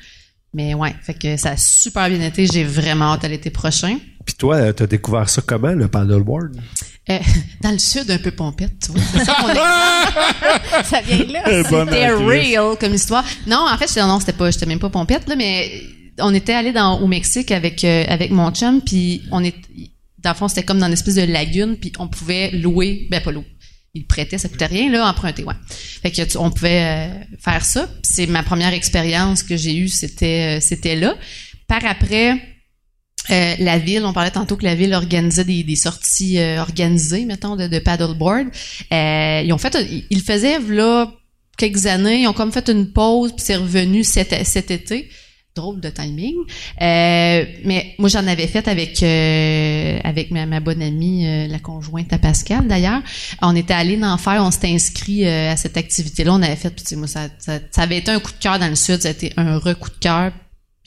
Mais 0.54 0.74
ouais, 0.74 0.94
fait 1.02 1.14
que 1.14 1.38
ça 1.38 1.52
a 1.52 1.58
super 1.58 2.10
bien 2.10 2.22
été. 2.22 2.46
J'ai 2.46 2.64
vraiment 2.64 3.14
hâte 3.14 3.24
à 3.24 3.28
l'été 3.30 3.50
prochain. 3.50 3.98
Puis 4.26 4.36
toi, 4.36 4.56
euh, 4.56 4.74
t'as 4.74 4.88
découvert 4.88 5.30
ça 5.30 5.42
comment, 5.46 5.72
le 5.72 5.88
paddleboard? 5.88 6.56
Euh, 7.10 7.18
dans 7.62 7.72
le 7.72 7.80
sud, 7.80 8.10
un 8.12 8.18
peu 8.20 8.32
pompette, 8.32 8.74
tu 8.86 8.92
vois. 8.92 9.02
C'est 9.14 9.26
ça. 9.26 9.36
Ça 10.84 11.02
vient 11.02 11.26
de 11.26 11.34
là. 11.34 11.64
C'était 11.64 12.10
real 12.12 12.78
comme 12.80 12.94
histoire. 12.94 13.26
Non, 13.48 13.66
en 13.70 13.78
fait, 13.78 13.88
j'étais- 13.88 14.02
non, 14.02 14.20
c'était 14.20 14.34
pas, 14.34 14.52
j'étais 14.52 14.66
même 14.68 14.80
pas 14.80 14.90
pompette, 14.90 15.28
là, 15.28 15.36
mais 15.36 15.72
on 16.20 16.34
était 16.34 16.54
allé 16.54 16.72
dans, 16.72 17.00
au 17.00 17.08
Mexique 17.08 17.52
avec, 17.52 17.84
euh, 17.84 18.06
avec 18.08 18.32
mon 18.32 18.52
chum, 18.52 18.82
puis 18.82 19.24
on 19.32 19.44
est, 19.44 19.56
dans 20.20 20.32
le 20.32 20.36
fond, 20.36 20.48
c'était 20.48 20.64
comme 20.64 20.80
dans 20.80 20.88
une 20.88 20.94
espèce 20.94 21.16
de 21.16 21.24
lagune, 21.24 21.78
puis 21.78 21.92
on 21.98 22.08
pouvait 22.08 22.52
louer, 22.52 23.08
ben 23.10 23.22
pas 23.22 23.32
louer. 23.32 23.48
Il 23.94 24.06
prêtait, 24.06 24.38
ça 24.38 24.48
coûtait 24.48 24.68
rien, 24.68 24.90
là, 24.92 25.10
emprunter, 25.10 25.44
ouais. 25.44 25.56
Fait 26.02 26.12
que 26.12 26.38
on 26.38 26.52
pouvait 26.52 27.10
euh, 27.10 27.36
faire 27.44 27.66
ça. 27.66 27.90
C'est 28.04 28.28
ma 28.28 28.42
première 28.44 28.74
expérience 28.74 29.44
que 29.44 29.58
j'ai 29.58 29.76
eue, 29.76 29.90
c'était, 29.90 30.60
c'était 30.62 30.96
là. 30.96 31.16
Par 31.68 31.84
après, 31.86 32.40
euh, 33.30 33.56
la 33.60 33.78
ville, 33.78 34.04
on 34.06 34.14
parlait 34.14 34.32
tantôt 34.32 34.58
que 34.58 34.64
la 34.64 34.76
ville 34.76 34.94
organisait 34.94 35.44
des, 35.44 35.76
sorties 35.76 36.40
euh, 36.40 36.62
organisées, 36.62 37.26
mettons, 37.26 37.56
de, 37.56 37.80
paddleboard. 37.80 38.48
Euh, 38.92 39.42
ils 39.46 39.54
ont 39.54 39.58
fait, 39.58 39.78
ils 40.10 40.22
faisaient 40.22 40.60
là 40.60 41.12
quelques 41.58 41.86
années, 41.86 42.22
ils 42.22 42.28
ont 42.28 42.34
comme 42.34 42.52
fait 42.52 42.68
une 42.70 42.92
pause, 42.92 43.32
puis 43.34 43.46
c'est 43.46 43.56
revenu 43.56 44.04
cet, 44.04 44.32
été. 44.72 45.10
Drôle 45.54 45.82
de 45.82 45.90
timing. 45.90 46.36
Euh, 46.82 47.46
mais 47.66 47.94
moi, 48.00 48.08
j'en 48.08 48.26
avais 48.26 48.48
fait 48.48 48.70
avec 48.70 49.04
avec 49.04 50.32
ma, 50.32 50.60
bonne 50.62 50.82
amie, 50.82 51.48
la 51.48 51.60
conjointe 51.60 52.12
à 52.14 52.18
Pascal, 52.18 52.68
d'ailleurs. 52.68 53.02
On 53.42 53.54
était 53.56 53.74
allé 53.74 54.02
en 54.02 54.18
faire, 54.18 54.42
on 54.46 54.52
s'était 54.52 54.70
inscrit 54.70 55.28
à 55.28 55.58
cette 55.58 55.76
activité-là. 55.76 56.34
On 56.34 56.42
avait 56.42 56.56
fait, 56.56 56.70
puis 56.70 56.96
moi, 56.96 57.08
ça, 57.08 57.28
ça, 57.38 57.60
ça 57.70 57.82
avait 57.82 57.98
été 57.98 58.12
un 58.12 58.20
coup 58.20 58.32
de 58.32 58.42
cœur 58.42 58.60
dans 58.60 58.70
le 58.70 58.76
sud, 58.76 59.02
ça 59.02 59.10
a 59.10 59.12
été 59.12 59.34
un 59.36 59.58
recoup 59.58 59.90
de 59.90 60.00
cœur. 60.00 60.32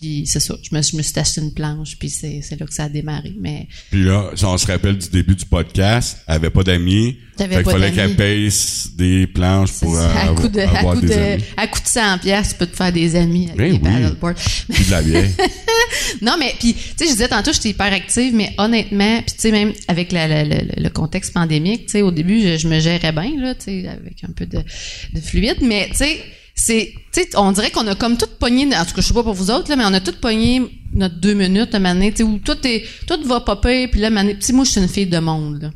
Puis 0.05 0.25
c'est 0.27 0.39
ça, 0.41 0.55
je 0.63 0.77
me, 0.77 0.83
je 0.83 0.97
me 0.99 1.03
suis 1.03 1.19
acheté 1.19 1.41
une 1.41 1.55
planche, 1.55 1.97
puis 1.99 2.11
c'est, 2.11 2.43
là 2.61 2.67
que 2.67 2.75
ça 2.75 2.85
a 2.85 2.89
démarré. 2.91 3.33
Mais 3.41 3.69
Puis 3.91 4.05
là, 4.05 4.31
si 4.35 4.45
on 4.45 4.59
se 4.59 4.67
rappelle 4.67 4.99
du 4.99 5.09
début 5.09 5.35
du 5.35 5.47
podcast, 5.47 6.19
elle 6.29 6.35
avait 6.35 6.51
pas 6.51 6.63
d'amis. 6.63 7.17
Fait 7.39 7.49
qu'il 7.49 7.65
fallait 7.65 7.91
qu'elle 7.91 8.15
paye 8.15 8.51
des 8.97 9.27
planches 9.27 9.73
pour 9.81 9.97
ça, 9.97 10.11
à 10.11 10.29
euh, 10.31 10.35
coup 10.35 10.49
de, 10.49 10.61
à 10.61 10.79
avoir 10.79 10.95
coup 10.97 11.01
des 11.01 11.07
de, 11.09 11.13
amis. 11.15 11.45
à 11.57 11.67
coup 11.69 11.81
de 11.81 11.89
100 11.89 12.19
pièces, 12.19 12.51
tu 12.51 12.55
peux 12.57 12.67
te 12.67 12.77
faire 12.77 12.93
des 12.93 13.17
amis 13.17 13.49
avec 13.49 13.57
Ben 13.57 13.73
des 13.73 13.79
oui. 14.23 14.33
Puis 14.71 14.85
de 14.85 14.91
la 14.91 15.03
bière. 15.03 15.25
Non, 16.21 16.37
mais 16.39 16.53
puis 16.59 16.75
tu 16.75 16.81
sais, 16.97 17.07
je 17.07 17.11
disais 17.13 17.29
tantôt, 17.29 17.53
j'étais 17.55 17.71
hyper 17.71 17.93
active, 17.93 18.35
mais 18.35 18.53
honnêtement, 18.59 19.23
puis 19.23 19.35
tu 19.35 19.41
sais, 19.41 19.51
même 19.53 19.73
avec 19.89 20.13
la- 20.13 20.29
la- 20.29 20.45
la- 20.45 20.61
le 20.77 20.89
contexte 20.91 21.33
pandémique, 21.33 21.87
tu 21.87 21.93
sais, 21.93 22.03
au 22.03 22.11
début, 22.11 22.41
je, 22.43 22.59
je 22.59 22.69
me 22.69 22.79
gérais 22.79 23.13
bien 23.13 23.33
là, 23.41 23.55
tu 23.55 23.65
sais, 23.65 23.89
avec 23.89 24.23
un 24.23 24.33
peu 24.33 24.45
de, 24.47 24.59
de 24.59 25.21
fluide, 25.21 25.59
mais 25.63 25.89
tu 25.91 25.97
sais, 25.97 26.21
c'est, 26.55 26.95
tu 27.13 27.23
sais, 27.23 27.37
on 27.37 27.53
dirait 27.53 27.71
qu'on 27.71 27.87
a 27.89 27.95
comme 27.95 28.17
tout 28.17 28.29
pogné, 28.39 28.65
en 28.77 28.85
tout 28.85 28.95
cas, 28.95 29.01
je 29.01 29.07
sais 29.09 29.15
pas 29.15 29.25
pour 29.25 29.35
vous 29.35 29.51
autres 29.51 29.69
là, 29.69 29.77
mais 29.77 29.85
on 29.85 29.93
a 29.93 30.01
tout 30.01 30.15
pogné 30.21 30.63
notre 30.93 31.17
deux 31.17 31.35
minutes 31.35 31.75
à 31.75 31.81
maner, 31.81 32.13
tu 32.13 32.19
sais, 32.19 32.23
où 32.23 32.39
tout 32.39 32.57
est, 32.65 32.85
tout 33.07 33.21
va 33.25 33.41
popper, 33.41 33.89
puis 33.89 34.01
là, 34.01 34.11
maner, 34.11 34.37
tu 34.37 34.43
sais, 34.43 34.53
moi, 34.53 34.65
je 34.65 34.71
suis 34.71 34.81
une 34.81 34.89
fille 34.89 35.07
de 35.07 35.19
monde 35.19 35.63
là. 35.63 35.71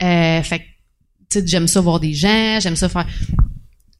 Euh, 0.00 0.42
fait 0.42 0.60
tu 1.30 1.40
sais, 1.40 1.46
j'aime 1.46 1.68
ça 1.68 1.80
voir 1.80 2.00
des 2.00 2.14
gens, 2.14 2.58
j'aime 2.60 2.76
ça 2.76 2.88
faire. 2.88 3.06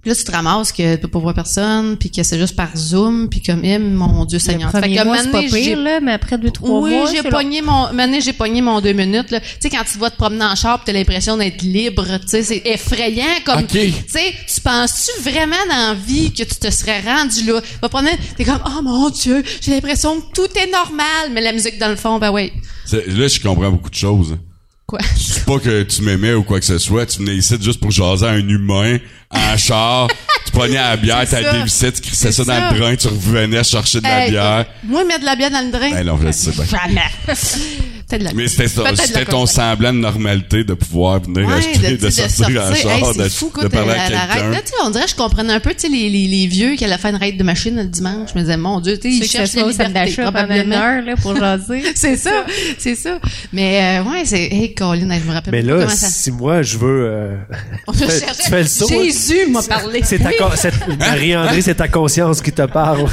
Puis 0.08 0.14
là, 0.14 0.20
tu 0.22 0.24
te 0.24 0.32
ramasses 0.32 0.72
que 0.72 0.94
tu 0.94 1.00
peux 1.02 1.08
pas 1.08 1.18
voir 1.18 1.34
personne, 1.34 1.98
puis 1.98 2.10
que 2.10 2.22
c'est 2.22 2.38
juste 2.38 2.56
par 2.56 2.74
Zoom, 2.74 3.28
puis 3.28 3.42
comme, 3.42 3.62
eh, 3.62 3.78
mon 3.78 4.24
Dieu 4.24 4.38
Le 4.38 4.42
Seigneur. 4.42 4.72
premier 4.72 4.96
que 4.96 5.04
mois, 5.04 5.18
c'est 5.18 5.30
pas 5.30 5.42
pire, 5.42 5.78
là, 5.78 6.00
mais 6.00 6.12
après 6.12 6.38
deux, 6.38 6.50
trois 6.50 6.80
oui, 6.80 6.92
mois, 6.92 7.12
j'ai 7.12 7.22
pogné 7.28 7.60
mon, 7.60 7.92
mané, 7.92 8.22
j'ai 8.22 8.32
pogné 8.32 8.62
mon 8.62 8.80
deux 8.80 8.94
minutes, 8.94 9.30
là. 9.30 9.40
Tu 9.40 9.46
sais, 9.60 9.68
quand 9.68 9.84
tu 9.84 9.98
vas 9.98 10.08
te 10.08 10.16
promener 10.16 10.46
en 10.46 10.54
char 10.54 10.78
pis 10.78 10.86
t'as 10.86 10.92
l'impression 10.92 11.36
d'être 11.36 11.60
libre, 11.60 12.06
tu 12.22 12.28
sais, 12.28 12.42
c'est 12.42 12.62
effrayant 12.64 13.26
comme, 13.44 13.64
OK. 13.64 13.68
tu 13.68 13.92
sais, 14.08 14.32
tu 14.46 14.60
penses-tu 14.62 15.30
vraiment 15.30 15.56
dans 15.68 15.88
la 15.88 15.94
vie 15.94 16.32
que 16.32 16.44
tu 16.44 16.54
te 16.54 16.70
serais 16.70 17.00
rendu 17.00 17.44
là? 17.44 17.60
Tu 17.60 17.78
vas 17.82 17.90
promener, 17.90 18.16
t'es 18.38 18.46
comme, 18.46 18.62
oh 18.66 18.80
mon 18.82 19.10
Dieu, 19.10 19.44
j'ai 19.60 19.72
l'impression 19.72 20.22
que 20.22 20.32
tout 20.34 20.58
est 20.58 20.70
normal, 20.72 21.32
mais 21.34 21.42
la 21.42 21.52
musique 21.52 21.78
dans 21.78 21.90
le 21.90 21.96
fond, 21.96 22.18
ben 22.18 22.30
oui. 22.30 22.50
Là, 22.92 23.28
je 23.28 23.40
comprends 23.40 23.70
beaucoup 23.70 23.90
de 23.90 23.94
choses. 23.94 24.38
Quoi? 24.88 25.00
C'est 25.18 25.44
pas 25.44 25.58
que 25.58 25.82
tu 25.82 26.00
m'aimais 26.00 26.32
ou 26.32 26.42
quoi 26.42 26.58
que 26.60 26.64
ce 26.64 26.78
soit. 26.78 27.04
Tu 27.04 27.18
venais 27.18 27.36
ici 27.36 27.56
juste 27.60 27.78
pour 27.78 27.90
jaser 27.90 28.24
à 28.24 28.30
un 28.30 28.48
humain, 28.48 28.96
en 29.30 29.54
char. 29.58 30.08
tu 30.46 30.50
prenais 30.50 30.78
à 30.78 30.90
la 30.90 30.96
bière, 30.96 31.26
t'as 31.28 31.42
ça. 31.42 31.52
dévissé, 31.52 31.92
tu 31.92 32.00
crissais 32.00 32.32
ça 32.32 32.42
dans 32.42 32.72
le 32.72 32.78
drain, 32.78 32.96
tu 32.96 33.06
revenais 33.08 33.62
chercher 33.64 33.98
de 34.00 34.04
la 34.04 34.24
Hey, 34.24 34.30
bière. 34.30 34.64
Moi, 34.84 35.04
mettre 35.04 35.20
de 35.20 35.26
la 35.26 35.36
bière 35.36 35.50
dans 35.50 35.60
le 35.62 35.70
drain. 35.70 35.90
Ben 35.90 36.04
non, 36.06 36.18
je 36.24 36.32
sais. 36.32 36.52
Jamais. 36.70 37.02
Peut-être 38.08 38.20
de 38.22 38.24
la 38.28 38.32
Mais 38.34 38.48
c'était 38.48 38.68
ça, 38.68 38.90
de 38.90 38.96
c'était 38.96 39.24
ton 39.26 39.44
semblant 39.46 39.92
de 39.92 39.98
normalité 39.98 40.64
de 40.64 40.74
pouvoir 40.74 41.20
venir 41.20 41.46
Ouais, 41.46 41.54
acheter, 41.54 41.96
de, 41.96 42.06
tu 42.06 42.10
sais, 42.10 42.28
sortir 42.28 42.62
en 42.64 42.72
Hey, 42.72 42.82
char, 42.82 43.14
de, 43.14 43.28
fou, 43.28 43.52
de 43.62 43.68
parler 43.68 43.92
à 43.92 44.02
à 44.02 44.08
quelqu'un. 44.08 44.50
Là, 44.50 44.60
tu 44.62 44.68
sais, 44.68 44.74
on 44.84 44.90
dirait 44.90 45.04
que 45.04 45.10
je 45.10 45.14
comprenais 45.16 45.52
un 45.52 45.60
peu, 45.60 45.70
tu 45.74 45.80
sais, 45.80 45.88
les, 45.88 46.08
les, 46.08 46.26
les 46.26 46.46
vieux 46.46 46.74
qui 46.76 46.84
allaient 46.84 46.96
faire 46.98 47.10
une 47.10 47.16
raid 47.16 47.36
de 47.36 47.42
machine 47.44 47.76
le 47.76 47.84
dimanche. 47.84 48.30
Je 48.32 48.38
me 48.38 48.44
disais, 48.44 48.56
mon 48.56 48.80
Dieu, 48.80 48.96
tu 48.98 49.10
sais, 49.10 49.16
ils 49.26 49.28
cherchent 49.28 49.50
ça 49.50 49.52
soit 49.52 49.60
la 49.62 49.66
au 49.68 49.72
centre 49.72 49.88
liberté, 49.88 50.16
d'achat 50.16 50.32
pendant 50.32 50.54
une 50.54 50.72
heure, 50.72 51.02
là, 51.04 51.14
pour 51.20 51.36
jaser. 51.36 51.82
C'est 51.94 52.16
ça, 52.16 52.44
c'est 52.78 52.94
ça. 52.94 53.18
Mais 53.52 53.98
euh, 54.00 54.10
ouais, 54.10 54.24
c'est 54.24 54.44
hey 54.44 54.72
Colin, 54.74 55.00
je 55.18 55.24
me 55.28 55.32
rappelle 55.32 55.52
Mais 55.52 55.62
là, 55.62 55.74
comment 55.80 55.88
ça. 55.88 56.08
si 56.08 56.30
moi 56.30 56.62
je 56.62 56.78
veux, 56.78 57.06
euh, 57.10 57.36
On 57.86 57.92
tu 57.92 57.98
fais- 57.98 58.20
cherchait- 58.20 58.42
tu 58.44 58.50
fais 58.50 58.62
le 58.62 58.68
saut, 58.68 58.88
Jésus 58.88 59.50
m'a 59.50 59.62
parlé. 59.62 60.00
c'est 60.04 60.18
ta, 60.18 60.30
Marie-André, 60.98 61.60
c'est 61.60 61.74
ta 61.74 61.88
conscience 61.88 62.40
qui 62.40 62.52
te 62.52 62.62
parle. 62.66 63.06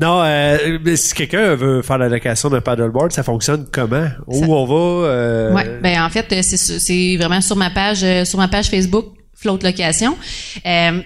non, 0.00 0.22
euh, 0.24 0.78
mais 0.84 0.96
si 0.96 1.14
quelqu'un 1.14 1.54
veut 1.54 1.82
faire 1.82 1.98
la 1.98 2.08
location 2.08 2.48
d'un 2.50 2.60
paddleboard, 2.60 3.12
ça 3.12 3.22
fonctionne 3.22 3.35
comment? 3.72 4.08
Où 4.26 4.40
Ça- 4.40 4.48
on 4.48 4.64
va? 4.66 5.06
euh, 5.08 5.54
Ouais, 5.54 5.80
ben 5.82 6.02
en 6.02 6.10
fait, 6.10 6.42
c'est 6.42 7.16
vraiment 7.16 7.40
sur 7.40 7.56
ma 7.56 7.70
page 7.70 8.02
euh, 8.04 8.24
sur 8.24 8.38
ma 8.38 8.48
page 8.48 8.66
Facebook 8.66 9.06
Float 9.34 9.58
Location. 9.62 10.16
Euh, 10.64 11.00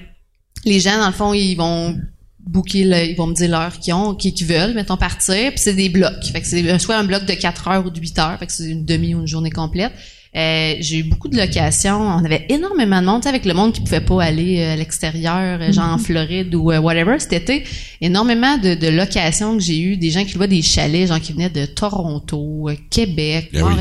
les 0.64 0.80
gens 0.80 0.98
dans 0.98 1.06
le 1.06 1.12
fond, 1.12 1.32
ils 1.34 1.54
vont 1.54 1.96
booker 2.38 2.84
le- 2.84 3.04
ils 3.10 3.16
vont 3.16 3.26
me 3.26 3.34
dire 3.34 3.50
l'heure 3.50 3.78
qu'ils 3.78 3.94
ont, 3.94 4.14
qu'ils 4.14 4.34
qu'ils 4.34 4.46
veulent, 4.46 4.74
mettons 4.74 4.96
partir, 4.96 5.50
puis 5.50 5.58
c'est 5.58 5.74
des 5.74 5.88
blocs. 5.88 6.24
Fait 6.32 6.40
que 6.40 6.46
c'est 6.46 6.78
soit 6.78 6.96
un 6.96 7.04
bloc 7.04 7.24
de 7.24 7.34
4 7.34 7.68
heures 7.68 7.86
ou 7.86 7.90
de 7.90 8.00
8 8.00 8.18
heures, 8.18 8.38
fait 8.38 8.46
que 8.46 8.52
c'est 8.52 8.68
une 8.70 8.84
demi 8.84 9.14
ou 9.14 9.20
une 9.20 9.26
journée 9.26 9.50
complète. 9.50 9.92
Euh, 10.36 10.74
j'ai 10.78 10.98
eu 10.98 11.02
beaucoup 11.02 11.28
de 11.28 11.36
locations. 11.36 12.00
On 12.00 12.24
avait 12.24 12.46
énormément 12.48 13.00
de 13.00 13.06
monde, 13.06 13.20
tu 13.20 13.24
sais, 13.24 13.28
avec 13.30 13.44
le 13.44 13.52
monde 13.52 13.72
qui 13.72 13.80
pouvait 13.80 14.00
pas 14.00 14.22
aller 14.22 14.60
euh, 14.60 14.74
à 14.74 14.76
l'extérieur, 14.76 15.60
euh, 15.60 15.72
genre 15.72 15.92
en 15.92 15.98
Floride 15.98 16.54
ou 16.54 16.70
whatever. 16.70 17.18
Cet 17.18 17.32
été, 17.32 17.64
énormément 18.00 18.56
de, 18.56 18.74
de 18.74 18.88
locations 18.88 19.56
que 19.56 19.62
j'ai 19.62 19.80
eu, 19.80 19.96
des 19.96 20.10
gens 20.10 20.24
qui 20.24 20.34
louaient 20.34 20.46
des 20.46 20.62
chalets, 20.62 21.08
gens 21.08 21.18
qui 21.18 21.32
venaient 21.32 21.50
de 21.50 21.66
Toronto, 21.66 22.68
Québec, 22.90 23.50
Ah 23.54 23.58
oui. 23.64 23.74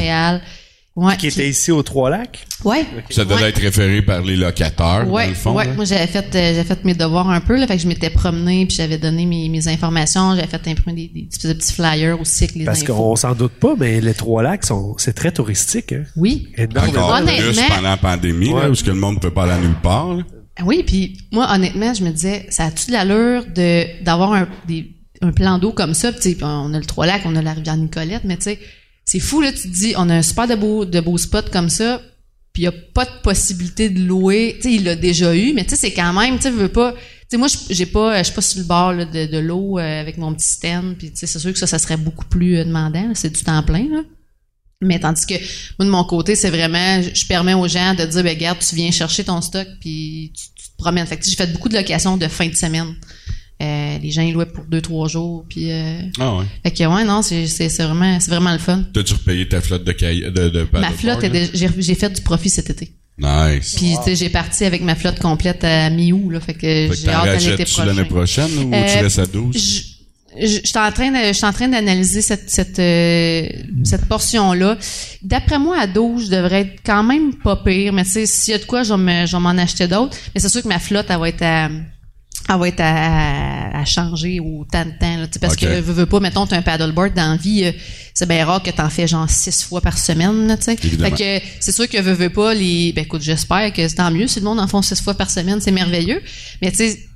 Ouais, 1.06 1.16
Qui 1.18 1.28
était 1.28 1.48
ici 1.48 1.72
aux 1.72 1.82
Trois-Lacs? 1.84 2.46
Ouais. 2.66 2.86
Ça 3.10 3.24
devait 3.24 3.36
Ouais. 3.44 3.50
être 3.50 3.62
référé 3.62 4.02
par 4.02 4.22
les 4.22 4.36
locataires, 4.36 5.06
Ouais, 5.10 5.24
dans 5.26 5.30
le 5.30 5.36
fond. 5.36 5.54
ouais. 5.56 5.66
là. 5.66 5.74
Moi, 5.74 5.86
j'avais 5.86 6.08
fait, 6.08 6.26
euh, 6.36 6.54
j'avais 6.56 6.64
fait 6.64 6.84
mes 6.84 6.94
devoirs 6.94 7.30
un 7.30 7.40
peu, 7.42 7.56
là. 7.58 7.68
Fait 7.68 7.78
que 7.78 7.82
je 7.84 7.88
m'étais 7.88 8.10
promenée, 8.10 8.66
puis 8.66 8.76
j'avais 8.76 8.98
donné 8.98 9.26
mes, 9.26 9.48
mes 9.50 9.68
informations. 9.68 10.36
J'avais 10.36 10.48
fait 10.48 10.68
imprimer 10.68 10.94
des, 11.14 11.22
des 11.22 11.28
petits, 11.28 11.48
des 11.48 11.56
petits 11.56 11.74
flyers 11.74 12.20
aussi 12.20 12.44
avec 12.44 12.56
les 12.56 12.66
Parce 12.66 12.84
infos. 12.84 12.94
qu'on 12.96 13.16
s'en 13.16 13.34
doute 13.34 13.54
pas, 13.54 13.76
mais 13.80 14.02
les 14.02 14.14
Trois-Lacs, 14.14 14.66
sont, 14.66 14.96
c'est 14.98 15.14
très 15.14 15.32
touristique. 15.32 15.94
Hein? 15.94 16.04
Oui. 16.18 16.48
Énormément. 16.58 17.00
Encore 17.06 17.20
Honnêtement- 17.22 17.52
plus 17.54 17.68
pendant 17.76 17.82
la 17.90 17.98
pandémie, 17.98 18.50
Ouais. 18.52 18.62
là, 18.64 18.70
où 18.70 18.76
ce 18.76 18.84
que 18.84 18.90
le 18.92 18.98
monde 18.98 19.22
peut 19.22 19.32
pas 19.32 19.44
aller 19.44 19.54
à 19.54 19.58
nulle 19.60 19.80
part. 19.82 20.14
là. 20.16 20.24
Oui, 20.66 20.84
puis 20.86 21.18
moi, 21.32 21.48
honnêtement, 21.54 21.94
je 21.94 22.04
me 22.04 22.10
disais, 22.10 22.46
ça 22.50 22.66
a-tu 22.66 22.88
de 22.88 22.92
l'allure 22.92 23.46
de, 23.56 24.04
d'avoir 24.04 24.34
un, 24.34 24.48
des, 24.68 24.92
un 25.22 25.32
plan 25.32 25.58
d'eau 25.58 25.72
comme 25.72 25.94
ça? 25.94 26.12
Puis, 26.12 26.20
tu 26.20 26.30
sais, 26.40 26.44
on 26.44 26.74
a 26.74 26.78
le 26.80 26.84
Trois-Lacs, 26.86 27.22
on 27.24 27.36
a 27.38 27.42
la 27.42 27.54
rivière 27.54 27.78
Nicolette, 27.78 28.24
mais 28.26 28.36
tu 28.36 28.44
sais, 28.44 28.60
c'est 29.10 29.20
fou, 29.20 29.42
là, 29.42 29.52
tu 29.52 29.64
te 29.64 29.68
dis, 29.74 29.96
on 29.98 30.08
a 30.08 30.18
un 30.18 30.22
super 30.22 30.48
de 30.48 30.54
beaux, 30.54 30.86
de 30.86 31.00
beaux 31.00 31.18
spots 31.18 31.50
comme 31.52 31.70
ça, 31.70 32.00
puis 32.54 32.62
il 32.62 32.66
y 32.66 32.68
a 32.68 32.72
pas 32.72 33.06
de 33.06 33.22
possibilité 33.24 33.90
de 33.90 34.02
louer. 34.02 34.58
Tu 34.58 34.70
sais, 34.70 34.76
il 34.76 34.84
l'a 34.84 34.96
déjà 34.96 35.36
eu, 35.36 35.52
mais 35.54 35.64
tu 35.64 35.72
sais, 35.72 35.78
c'est 35.78 35.94
quand 35.94 36.14
même, 36.14 36.36
tu 36.36 36.44
sais, 36.44 36.52
veux 36.52 36.68
pas... 36.68 36.92
Tu 36.92 37.00
sais, 37.32 37.38
moi, 37.38 37.48
j'ai 37.72 37.88
pas, 37.88 38.20
je 38.20 38.26
suis 38.26 38.36
pas 38.36 38.42
sur 38.42 38.60
le 38.60 38.66
bord 38.66 38.94
là, 38.94 39.06
de, 39.06 39.26
de 39.26 39.38
l'eau 39.40 39.80
euh, 39.80 40.02
avec 40.02 40.20
mon 40.20 40.32
petit 40.36 40.48
stand, 40.48 40.96
puis 40.96 41.10
tu 41.10 41.18
sais, 41.18 41.26
c'est 41.26 41.40
sûr 41.40 41.52
que 41.52 41.58
ça, 41.58 41.66
ça 41.66 41.80
serait 41.80 41.98
beaucoup 41.98 42.26
plus 42.26 42.58
euh, 42.58 42.66
demandant. 42.66 43.10
C'est 43.16 43.36
du 43.36 43.44
temps 43.44 43.64
plein, 43.64 43.88
là. 43.90 44.04
Mais 44.80 45.00
tandis 45.00 45.26
que 45.26 45.34
moi 45.80 45.86
de 45.86 45.90
mon 45.90 46.04
côté, 46.04 46.36
c'est 46.36 46.52
vraiment 46.52 47.02
je 47.02 47.26
permets 47.26 47.56
aux 47.56 47.68
gens 47.68 47.96
de 47.96 48.06
dire 48.06 48.24
ben 48.24 48.34
regarde, 48.34 48.60
tu 48.60 48.76
viens 48.76 48.92
chercher 48.92 49.26
ton 49.26 49.42
stock 49.42 49.68
puis 49.82 50.32
tu, 50.34 50.46
tu 50.56 50.70
te 50.70 50.78
promènes. 50.78 51.06
Fait 51.06 51.18
que 51.18 51.26
j'ai 51.26 51.36
fait 51.36 51.52
beaucoup 51.52 51.68
de 51.68 51.74
locations 51.74 52.16
de 52.16 52.28
fin 52.30 52.48
de 52.48 52.56
semaine. 52.56 52.96
Euh, 53.62 53.98
les 54.02 54.10
gens 54.12 54.22
ils 54.22 54.34
louaient 54.34 54.46
pour 54.46 54.64
deux 54.66 54.80
trois 54.82 55.10
jours 55.10 55.44
puis 55.50 55.70
euh, 55.70 56.00
Ah 56.18 56.38
ouais. 56.38 56.46
fait 56.64 56.72
que 56.72 56.84
ouais 56.86 57.04
non, 57.04 57.22
c'est 57.22 57.46
vraiment 57.84 58.18
c'est 58.22 58.32
vraiment 58.32 58.54
le 58.54 58.58
fun. 58.60 58.84
T'as-tu 58.94 59.14
repayé 59.14 59.50
ta 59.50 59.60
flotte 59.60 59.84
de 59.84 59.92
caille, 59.92 60.22
de, 60.22 60.48
de 60.50 60.66
Ma 60.72 60.92
flotte, 60.92 61.26
j'ai 61.54 61.96
fait 61.96 62.10
du 62.10 62.22
profit 62.22 62.50
cet 62.50 62.70
été. 62.70 62.94
Nice. 63.18 63.76
Puis 63.76 63.96
tu 63.98 64.04
sais, 64.06 64.16
j'ai 64.16 64.30
parti 64.30 64.64
avec 64.64 64.82
ma 64.82 64.96
flotte 64.96 65.20
complète 65.20 65.66
à 65.66 65.90
mi-août 65.90 66.30
là, 66.30 66.40
fait 66.40 66.54
que 66.54 66.90
j'ai 66.94 67.10
hâte 67.10 67.26
de 67.26 67.50
l'été 67.50 67.64
rachètes-tu 67.64 67.86
l'année 67.86 68.06
prochain. 68.06 68.48
prochaine 68.48 68.66
ou 68.68 68.72
tu 68.72 68.76
Euh, 68.78 69.02
restes 69.02 69.20
à 69.20 69.26
12? 69.26 69.86
Je, 70.42 70.48
suis 70.48 70.62
en 70.78 70.92
train 70.94 71.12
je 71.28 71.34
suis 71.34 71.46
en 71.46 71.52
train 71.52 71.68
d'analyser 71.68 72.22
cette 72.22 72.50
cette 72.50 72.80
euh, 72.80 73.46
cette 73.84 74.06
portion 74.06 74.54
là. 74.54 74.78
D'après 75.22 75.60
moi 75.60 75.78
à 75.82 75.88
12, 75.88 76.28
je 76.28 76.32
devrais 76.32 76.62
être 76.62 76.80
quand 76.86 77.04
même 77.04 77.34
pas 77.34 77.58
pire, 77.58 77.92
mais 77.92 78.06
tu 78.06 78.12
sais 78.12 78.26
s'il 78.26 78.52
y 78.54 78.56
a 78.56 78.60
de 78.60 78.64
quoi 78.64 78.84
je 78.84 78.94
vais 78.94 79.40
m'en 79.40 79.50
acheter 79.58 79.88
d'autres, 79.90 80.16
mais 80.34 80.40
c'est 80.40 80.48
sûr 80.48 80.64
que 80.64 80.70
ma 80.70 80.80
flotte 80.80 81.08
elle 81.10 81.20
va 81.20 81.28
être 81.28 81.42
à 81.42 81.70
elle 82.50 82.60
va 82.60 82.68
être 82.68 82.82
à, 82.82 83.80
à 83.80 83.86
changer 83.86 84.40
au 84.40 84.66
temps 84.72 84.86
de 84.86 84.92
temps 85.00 85.18
là, 85.18 85.28
tu 85.28 85.40
parce 85.40 85.56
que 85.56 85.66
veux, 85.66 85.94
veux 85.94 86.06
pas 86.06 86.20
mettons 86.20 86.48
tu 86.48 86.56
un 86.56 86.62
paddleboard 86.62 87.14
dans 87.14 87.32
la 87.32 87.38
vie 87.38 87.66
euh, 87.66 87.72
c'est 88.14 88.28
bien 88.28 88.46
rare 88.46 88.62
que 88.62 88.72
t'en 88.72 88.90
fais 88.90 89.08
genre 89.08 89.30
six 89.30 89.64
fois 89.64 89.82
par 89.82 89.98
semaine 89.98 90.48
là, 90.48 90.58
tu 90.58 90.76
fait 90.76 91.12
que 91.12 91.46
c'est 91.60 91.72
sûr 91.72 91.88
que 91.88 92.02
veux, 92.02 92.14
veux 92.14 92.30
pas 92.30 92.54
les 92.54 92.92
ben 92.94 93.04
écoute 93.04 93.22
j'espère 93.22 93.72
que 93.72 93.88
c'est 93.88 93.96
tant 93.96 94.12
mieux 94.12 94.28
si 94.28 94.40
le 94.40 94.46
monde 94.46 94.60
en 94.60 94.68
font 94.68 94.82
six 94.82 95.02
fois 95.02 95.14
par 95.14 95.30
semaine 95.30 95.62
c'est 95.62 95.72
merveilleux. 95.72 96.22
Mais 96.62 96.72
tu 96.72 96.78
sais 96.78 97.09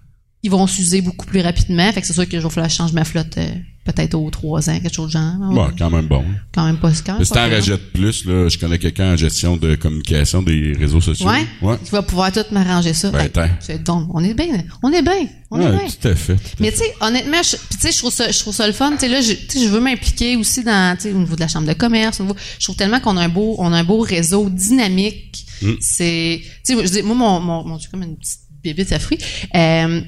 ils 0.44 0.52
vont 0.52 0.68
s'user 0.68 1.02
beaucoup 1.02 1.26
plus 1.26 1.42
rapidement. 1.42 1.92
Fait 1.94 2.02
que 2.02 2.08
c'est 2.08 2.14
sûr 2.14 2.28
que 2.28 2.38
je 2.40 2.44
vais 2.46 2.50
falloir 2.50 2.68
que 2.68 2.74
je 2.74 2.78
change 2.78 2.92
ma 2.94 3.06
flotte 3.06 3.38
euh, 3.38 3.48
peut-être 3.86 4.14
aux 4.16 4.30
trois 4.30 4.70
ans, 4.70 4.80
quelque 4.80 4.94
chose 4.94 5.08
de 5.08 5.12
genre. 5.14 5.36
Bon, 5.40 5.70
quand 5.78 5.90
même 5.90 6.08
bon. 6.08 6.24
Quand 6.54 6.66
même 6.66 6.78
pas 6.78 6.92
quand 7.06 7.14
même 7.16 7.24
si 7.26 7.32
t'en 7.32 7.50
rajoutes 7.50 7.92
plus, 7.94 8.26
là, 8.26 8.50
je 8.50 8.58
connais 8.58 8.78
quelqu'un 8.78 9.14
en 9.14 9.16
gestion 9.16 9.56
de 9.58 9.76
communication 9.76 10.42
des 10.44 10.74
réseaux 10.78 11.00
sociaux. 11.02 11.28
Ouais? 11.28 11.46
Ouais. 11.62 11.78
Tu 11.86 11.92
vas 11.92 12.02
pouvoir 12.02 12.32
tout 12.32 12.44
m'arranger 12.52 12.94
ça. 12.94 13.10
Ben, 13.12 13.22
Hey, 13.36 13.50
c'est 13.62 13.82
donc, 13.84 14.10
on 14.14 14.24
est 14.24 14.34
bien, 14.34 14.64
on 14.84 14.92
est 14.92 15.02
bien, 15.02 15.28
on 15.50 15.60
est 15.62 15.66
Ouais, 15.66 15.72
bien. 15.78 15.88
tout 16.02 16.08
à 16.10 16.16
fait. 16.16 16.36
Mais 16.60 16.72
tu 16.72 16.78
sais, 16.80 16.94
honnêtement, 17.02 17.42
je, 17.42 17.56
tu 17.56 17.78
sais, 17.80 17.92
je 17.92 17.98
trouve 18.00 18.12
ça, 18.14 18.30
je 18.30 18.40
trouve 18.40 18.54
ça 18.54 18.68
le 18.68 18.74
fun. 18.74 18.92
Tu 18.92 19.00
sais, 19.00 19.08
là, 19.08 19.22
je, 19.22 19.34
je 19.34 19.68
veux 19.70 19.80
m'impliquer 19.82 20.36
aussi 20.36 20.64
dans, 20.64 20.96
tu 20.98 21.04
sais, 21.04 21.14
au 21.14 21.20
niveau 21.20 21.36
de 21.36 21.42
la 21.42 21.48
chambre 21.48 21.68
de 21.68 21.74
commerce. 21.74 22.20
au 22.20 22.24
niveau- 22.24 22.36
je 22.60 22.64
trouve 22.66 22.76
tellement 22.76 23.00
qu'on 23.00 23.16
a 23.18 23.22
un 23.24 23.30
beau, 23.30 23.56
on 23.60 23.72
a 23.72 23.78
un 23.78 23.84
beau 23.86 24.00
réseau 24.02 24.50
dynamique. 24.50 25.46
Mm. 25.62 25.72
C'est, 25.80 26.42
tu 26.66 26.76
sais, 26.76 26.86
je 26.86 26.92
dis, 26.92 27.02
moi, 27.02 27.16
mon, 27.16 27.40
mon, 27.40 27.64
mon, 27.66 27.80
comme 27.92 28.04
une 28.04 28.18
petite 28.18 28.40
bébite 28.64 28.92
à 28.94 29.00
fruits. 29.00 29.20
Euh, 29.56 30.02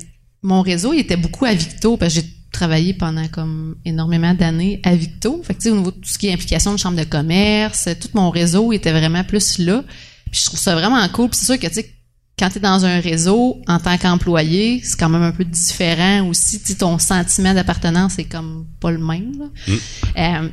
mon 0.46 0.62
réseau, 0.62 0.94
il 0.94 1.00
était 1.00 1.18
beaucoup 1.18 1.46
à 1.46 1.54
Victo 1.54 1.98
parce 1.98 2.14
que 2.14 2.22
j'ai 2.22 2.28
travaillé 2.52 2.94
pendant 2.94 3.28
comme 3.28 3.76
énormément 3.84 4.34
d'années 4.34 4.80
à 4.84 4.96
Victo. 4.96 5.42
Fait 5.44 5.54
que, 5.54 5.60
tu 5.60 5.64
sais, 5.66 5.72
au 5.72 5.78
niveau 5.78 5.92
de 5.92 5.98
tout 5.98 6.10
ce 6.10 6.18
qui 6.18 6.28
est 6.28 6.34
implication 6.34 6.72
de 6.74 6.78
chambre 6.78 6.98
de 6.98 7.04
commerce, 7.04 7.90
tout 8.00 8.10
mon 8.14 8.30
réseau 8.30 8.72
était 8.72 8.92
vraiment 8.92 9.24
plus 9.24 9.58
là. 9.60 9.84
Puis 10.32 10.40
je 10.42 10.46
trouve 10.46 10.60
ça 10.60 10.74
vraiment 10.76 11.06
cool. 11.10 11.30
Puis 11.30 11.40
c'est 11.40 11.46
sûr 11.46 11.60
que, 11.60 11.68
tu 11.68 11.74
sais, 11.74 11.92
quand 12.38 12.50
tu 12.50 12.58
es 12.58 12.62
dans 12.62 12.86
un 12.86 13.00
réseau 13.00 13.62
en 13.68 13.80
tant 13.80 13.98
qu'employé, 13.98 14.82
c'est 14.84 14.98
quand 15.00 15.10
même 15.10 15.22
un 15.24 15.32
peu 15.32 15.46
différent 15.46 16.28
aussi. 16.28 16.62
Tu 16.62 16.76
ton 16.76 16.98
sentiment 17.00 17.54
d'appartenance 17.54 18.20
est 18.20 18.26
comme 18.26 18.66
pas 18.80 18.92
le 18.92 18.98
même. 19.00 19.32
là. 19.40 19.74
Euh, 20.18 20.50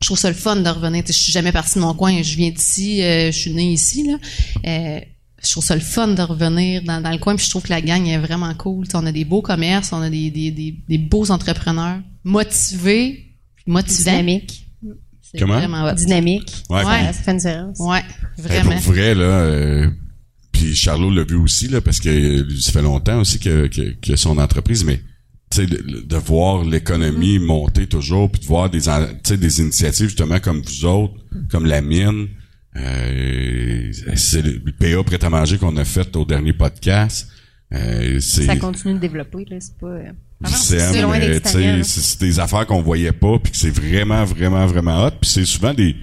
je 0.00 0.06
trouve 0.06 0.18
ça 0.18 0.28
le 0.28 0.34
fun 0.36 0.56
de 0.56 0.68
revenir. 0.68 1.02
Je 1.06 1.12
suis 1.12 1.32
jamais 1.32 1.52
partie 1.52 1.76
de 1.76 1.80
mon 1.80 1.94
coin. 1.94 2.22
Je 2.22 2.36
viens 2.36 2.50
d'ici. 2.50 3.02
euh, 3.02 3.32
je 3.32 3.38
suis 3.38 3.52
née 3.52 3.72
ici. 3.72 4.06
Là. 4.06 4.18
Euh, 4.66 5.00
je 5.46 5.52
trouve 5.52 5.64
ça 5.64 5.74
le 5.74 5.80
fun 5.80 6.08
de 6.08 6.22
revenir 6.22 6.82
dans, 6.82 7.00
dans 7.00 7.10
le 7.10 7.18
coin, 7.18 7.36
puis 7.36 7.44
je 7.44 7.50
trouve 7.50 7.62
que 7.62 7.70
la 7.70 7.80
gang 7.80 8.06
est 8.06 8.18
vraiment 8.18 8.52
cool. 8.54 8.86
T'sais, 8.86 8.96
on 8.96 9.06
a 9.06 9.12
des 9.12 9.24
beaux 9.24 9.42
commerces, 9.42 9.92
on 9.92 10.02
a 10.02 10.10
des, 10.10 10.30
des, 10.30 10.50
des, 10.50 10.74
des 10.88 10.98
beaux 10.98 11.30
entrepreneurs 11.30 12.00
motivés, 12.24 13.34
motivants. 13.66 14.10
Dynamique. 14.10 14.66
C'est 15.22 15.38
Comment? 15.38 15.54
vraiment 15.58 15.84
hot. 15.84 15.94
Dynamique. 15.94 16.52
Ouais, 16.70 16.78
Ouais. 16.78 16.84
Ça, 16.84 17.12
ça 17.12 17.22
fait 17.22 17.30
une 17.32 17.36
différence. 17.38 17.78
Ouais, 17.80 18.02
vraiment. 18.38 18.80
pour 18.80 18.92
vrai, 18.92 19.14
là, 19.14 19.24
euh, 19.24 19.90
puis 20.52 20.74
Charlot 20.74 21.10
l'a 21.10 21.24
vu 21.24 21.36
aussi, 21.36 21.68
là, 21.68 21.80
parce 21.80 22.00
que 22.00 22.08
euh, 22.08 22.60
ça 22.60 22.72
fait 22.72 22.82
longtemps 22.82 23.20
aussi 23.20 23.38
que, 23.38 23.66
que, 23.66 23.94
que 24.00 24.16
son 24.16 24.38
entreprise, 24.38 24.84
mais 24.84 25.00
tu 25.50 25.62
sais, 25.62 25.66
de, 25.66 26.00
de 26.00 26.16
voir 26.16 26.64
l'économie 26.64 27.38
monter 27.38 27.86
toujours, 27.86 28.30
puis 28.30 28.40
de 28.40 28.46
voir 28.46 28.70
des, 28.70 28.88
initiatives 29.60 30.08
justement 30.08 30.40
comme 30.40 30.62
vous 30.62 30.84
autres, 30.84 31.14
comme 31.50 31.66
la 31.66 31.80
mienne. 31.82 32.28
Euh, 32.76 33.92
c'est 34.14 34.42
le 34.42 34.60
le 34.64 34.72
PA 34.72 35.02
prêt 35.04 35.24
à 35.24 35.30
manger 35.30 35.58
qu'on 35.58 35.76
a 35.76 35.84
fait 35.84 36.14
au 36.16 36.24
dernier 36.24 36.52
podcast. 36.52 37.28
Euh, 37.72 38.20
c'est 38.20 38.44
Ça 38.44 38.56
continue 38.56 38.94
de 38.94 38.98
développer, 39.00 39.44
là. 39.50 39.56
C'est 39.60 39.76
pas. 39.78 39.98
c'est 40.44 40.78
c'est 40.78 41.02
loin 41.02 41.18
des 41.18 42.40
affaires 42.40 42.66
qu'on 42.66 42.82
voyait 42.82 43.12
pas 43.12 43.38
puis 43.38 43.52
que 43.52 43.58
c'est 43.58 43.70
vraiment 43.70 44.24
vraiment 44.24 44.66
vraiment 44.66 45.04
hot 45.06 45.12
puis 45.20 45.30
c'est 45.30 45.46
souvent 45.46 45.72
des 45.72 45.96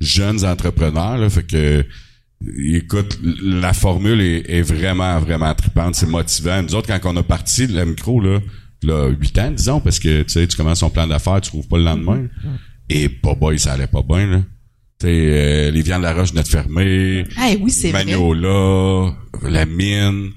jeunes 0.00 0.44
entrepreneurs 0.44 1.18
là 1.18 1.28
fait 1.28 1.42
que 1.42 1.84
écoute 2.56 3.18
la 3.42 3.74
formule 3.74 4.22
est, 4.22 4.48
est 4.48 4.62
vraiment 4.62 5.18
vraiment 5.20 5.54
trippante 5.54 5.96
c'est 5.96 6.06
motivant 6.06 6.62
nous 6.62 6.74
autres 6.74 6.88
quand 6.88 7.12
on 7.12 7.16
a 7.18 7.22
parti 7.22 7.66
de 7.66 7.74
la 7.74 7.84
micro 7.84 8.20
là 8.20 8.40
là 8.82 9.08
8 9.08 9.38
ans 9.38 9.50
disons 9.50 9.80
parce 9.80 9.98
que 9.98 10.22
tu 10.22 10.30
sais 10.30 10.46
tu 10.46 10.56
commences 10.56 10.80
ton 10.80 10.88
plan 10.88 11.06
d'affaires 11.06 11.42
tu 11.42 11.50
trouves 11.50 11.68
pas 11.68 11.76
le 11.76 11.84
lendemain 11.84 12.26
et 12.88 13.10
pas 13.10 13.34
boy 13.34 13.58
ça 13.58 13.72
allait 13.72 13.86
pas 13.86 14.02
bien 14.02 14.26
là 14.26 14.42
euh, 15.04 15.70
les 15.70 15.82
viandes 15.82 16.02
de 16.02 16.06
la 16.06 16.14
roche 16.14 16.30
venaient 16.30 16.42
de 16.42 16.48
fermer 16.48 17.24
Ah 17.36 17.50
oui, 17.60 17.70
c'est 17.70 17.90
vrai. 17.90 18.04
Magnola, 18.04 19.14
la 19.42 19.66
mine. 19.66 20.30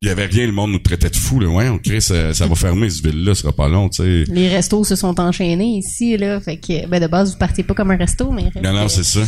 Il 0.00 0.08
y 0.08 0.10
avait 0.10 0.26
rien, 0.26 0.46
le 0.46 0.52
monde 0.52 0.72
nous 0.72 0.80
traitait 0.80 1.10
de 1.10 1.16
fous, 1.16 1.38
là. 1.38 1.48
Ouais, 1.48 1.68
on 1.68 1.78
crée, 1.78 2.00
ça, 2.00 2.34
ça 2.34 2.46
va 2.48 2.56
fermer, 2.56 2.90
cette 2.90 3.04
ville-là, 3.06 3.36
ce 3.36 3.42
sera 3.42 3.52
pas 3.52 3.68
long, 3.68 3.88
tu 3.88 4.02
sais. 4.02 4.24
Les 4.32 4.48
restos 4.48 4.82
se 4.82 4.96
sont 4.96 5.20
enchaînés 5.20 5.78
ici, 5.78 6.16
là. 6.16 6.40
Fait 6.40 6.56
que, 6.56 6.86
ben, 6.88 7.00
de 7.00 7.06
base, 7.06 7.32
vous 7.32 7.38
partez 7.38 7.62
pas 7.62 7.74
comme 7.74 7.92
un 7.92 7.96
resto, 7.96 8.32
mais. 8.32 8.50
Non, 8.64 8.72
non, 8.72 8.88
c'est 8.88 9.04
ça. 9.04 9.20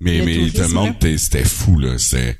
Mais, 0.00 0.22
mais 0.24 0.48
tout 0.50 0.60
le 0.62 0.68
monde, 0.68 0.94
c'était 1.16 1.42
fou, 1.44 1.76
là. 1.80 1.98
C'était, 1.98 2.36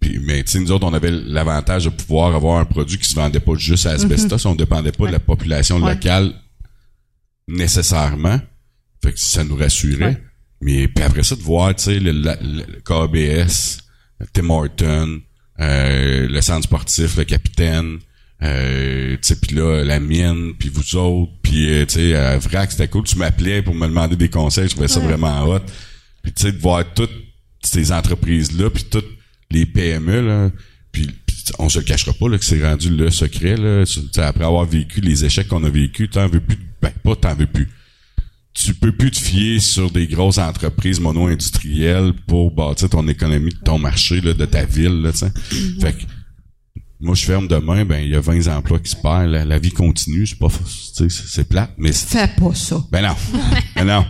puis, 0.00 0.18
mais, 0.18 0.42
tu 0.42 0.50
sais, 0.52 0.58
nous 0.60 0.72
autres, 0.72 0.86
on 0.88 0.92
avait 0.94 1.10
l'avantage 1.12 1.84
de 1.84 1.90
pouvoir 1.90 2.34
avoir 2.34 2.58
un 2.58 2.64
produit 2.64 2.98
qui 2.98 3.08
se 3.08 3.14
vendait 3.14 3.38
pas 3.38 3.54
juste 3.54 3.86
à 3.86 3.90
Asbestos. 3.90 4.44
On 4.46 4.56
dépendait 4.56 4.90
pas 4.92 5.06
de 5.06 5.12
la 5.12 5.20
population 5.20 5.76
Ouais. 5.80 5.94
locale 5.94 6.32
nécessairement. 7.46 8.40
Fait 9.04 9.12
que 9.12 9.18
ça 9.20 9.44
nous 9.44 9.56
rassurait. 9.56 10.04
Ouais. 10.04 10.22
Mais 10.60 10.88
puis 10.88 11.04
après 11.04 11.22
ça, 11.22 11.36
de 11.36 11.40
voir, 11.42 11.74
tu 11.74 11.84
sais, 11.84 11.98
le, 12.00 12.12
la- 12.12 12.38
le 12.40 12.64
KBS, 12.84 13.78
Tim 14.32 14.50
Horton, 14.50 15.20
euh, 15.60 16.28
le 16.28 16.40
centre 16.42 16.64
sportif, 16.64 17.16
le 17.16 17.24
capitaine, 17.24 17.98
euh, 18.42 19.12
tu 19.12 19.18
sais, 19.22 19.36
puis 19.36 19.56
là, 19.56 19.82
la 19.84 20.00
mienne, 20.00 20.52
puis 20.58 20.68
vous 20.70 20.96
autres, 20.96 21.32
puis 21.42 21.70
euh, 21.72 21.86
tu 21.86 21.94
sais, 21.94 22.14
à 22.14 22.38
Vrac, 22.38 22.70
c'était 22.72 22.88
cool. 22.88 23.04
Tu 23.04 23.16
m'appelais 23.16 23.62
pour 23.62 23.74
me 23.74 23.86
demander 23.86 24.16
des 24.16 24.28
conseils, 24.28 24.66
je 24.68 24.72
trouvais 24.72 24.88
ça 24.88 25.00
vraiment 25.00 25.44
hot. 25.44 25.60
Puis 26.22 26.32
tu 26.32 26.42
sais, 26.42 26.52
de 26.52 26.58
voir 26.58 26.84
toutes 26.94 27.12
ces 27.62 27.92
entreprises-là, 27.92 28.70
puis 28.70 28.84
toutes 28.84 29.08
les 29.50 29.66
PME, 29.66 30.20
là, 30.26 30.50
puis 30.92 31.08
on 31.58 31.68
se 31.68 31.78
le 31.78 31.84
cachera 31.84 32.12
pas, 32.12 32.28
là, 32.28 32.38
que 32.38 32.44
c'est 32.44 32.62
rendu 32.66 32.90
le 32.90 33.10
secret, 33.10 33.56
là. 33.56 33.84
Tu 33.86 34.00
sais, 34.12 34.22
après 34.22 34.44
avoir 34.44 34.64
vécu 34.66 35.00
les 35.00 35.24
échecs 35.24 35.48
qu'on 35.48 35.64
a 35.64 35.70
vécu, 35.70 36.08
t'en 36.08 36.28
veux 36.28 36.40
plus, 36.40 36.58
ben, 36.80 36.90
pas 37.02 37.16
t'en 37.16 37.34
veux 37.34 37.46
plus 37.46 37.68
tu 38.54 38.74
peux 38.74 38.92
plus 38.92 39.10
te 39.10 39.18
fier 39.18 39.60
sur 39.60 39.90
des 39.90 40.06
grosses 40.06 40.38
entreprises 40.38 41.00
mono-industrielles 41.00 42.12
pour 42.26 42.50
bâtir 42.50 42.88
ton 42.90 43.06
économie 43.08 43.50
de 43.52 43.58
ton 43.64 43.78
marché, 43.78 44.20
là, 44.20 44.34
de 44.34 44.44
ta 44.44 44.64
ville, 44.64 45.02
là, 45.02 45.12
sais. 45.12 45.32
Fait 45.80 45.92
que, 45.92 46.02
moi, 47.02 47.14
je 47.14 47.24
ferme 47.24 47.48
demain, 47.48 47.84
ben, 47.86 48.02
il 48.04 48.10
y 48.10 48.14
a 48.16 48.20
20 48.20 48.48
emplois 48.48 48.78
qui 48.78 48.90
se 48.90 48.96
perdent, 48.96 49.30
la, 49.30 49.44
la 49.46 49.58
vie 49.58 49.70
continue, 49.70 50.26
c'est 50.26 50.38
pas, 50.38 50.48
c'est- 50.94 51.08
c'est 51.10 51.48
plate, 51.48 51.70
mais 51.78 51.92
c'est- 51.92 52.08
Fais 52.18 52.28
pas 52.38 52.54
ça. 52.54 52.76
ben 52.92 53.02
non. 53.02 53.14
ben 53.76 53.84
non. 53.84 54.04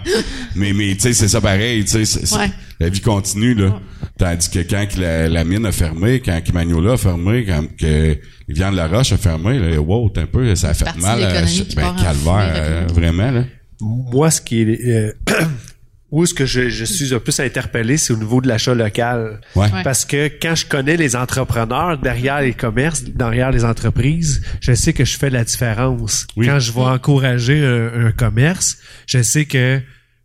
Mais, 0.56 0.72
mais 0.72 0.94
tu 0.94 1.02
sais, 1.02 1.12
c'est 1.12 1.28
ça 1.28 1.40
pareil, 1.40 1.84
tu 1.84 2.04
sais, 2.04 2.34
Ouais. 2.36 2.50
la 2.80 2.88
vie 2.88 3.00
continue, 3.00 3.54
là. 3.54 3.78
Tandis 4.18 4.50
que 4.50 4.58
quand 4.60 4.96
la, 4.96 5.28
la 5.28 5.44
mine 5.44 5.66
a 5.66 5.72
fermé, 5.72 6.20
quand 6.20 6.40
Magnola 6.52 6.94
a 6.94 6.96
fermé, 6.96 7.44
quand 7.46 7.64
que 7.78 7.86
les 7.86 8.54
viandes 8.54 8.72
de 8.72 8.78
la 8.78 8.88
roche 8.88 9.12
a 9.12 9.16
fermé, 9.18 9.58
là, 9.58 9.78
wow, 9.80 10.10
t'es 10.10 10.22
un 10.22 10.26
peu, 10.26 10.52
ça 10.56 10.70
a 10.70 10.74
fait 10.74 10.84
Partie 10.86 11.00
mal 11.00 11.22
à, 11.22 11.42
qui 11.42 11.76
ben, 11.76 11.94
calvaire, 11.94 12.52
euh, 12.56 12.86
vraiment, 12.92 13.30
là. 13.30 13.44
Moi, 13.80 14.30
ce 14.30 14.40
qui 14.40 14.62
est... 14.62 14.84
euh, 14.88 15.12
où 16.10 16.24
est-ce 16.24 16.34
que 16.34 16.44
je, 16.44 16.68
je 16.70 16.84
suis 16.84 17.14
un 17.14 17.20
peu 17.20 17.30
interpellé, 17.38 17.96
c'est 17.96 18.12
au 18.12 18.16
niveau 18.16 18.40
de 18.40 18.48
l'achat 18.48 18.74
local. 18.74 19.40
Ouais. 19.54 19.70
Ouais. 19.72 19.82
Parce 19.84 20.04
que 20.04 20.26
quand 20.42 20.56
je 20.56 20.66
connais 20.66 20.96
les 20.96 21.14
entrepreneurs 21.14 21.98
derrière 21.98 22.40
les 22.40 22.52
commerces, 22.52 23.04
derrière 23.04 23.52
les 23.52 23.64
entreprises, 23.64 24.42
je 24.60 24.72
sais 24.74 24.92
que 24.92 25.04
je 25.04 25.16
fais 25.16 25.30
la 25.30 25.44
différence. 25.44 26.26
Oui. 26.36 26.46
Quand 26.46 26.58
je 26.58 26.72
vais 26.72 26.80
encourager 26.80 27.64
un, 27.64 28.06
un 28.06 28.12
commerce, 28.12 28.78
je 29.06 29.22
sais 29.22 29.44
que 29.44 29.80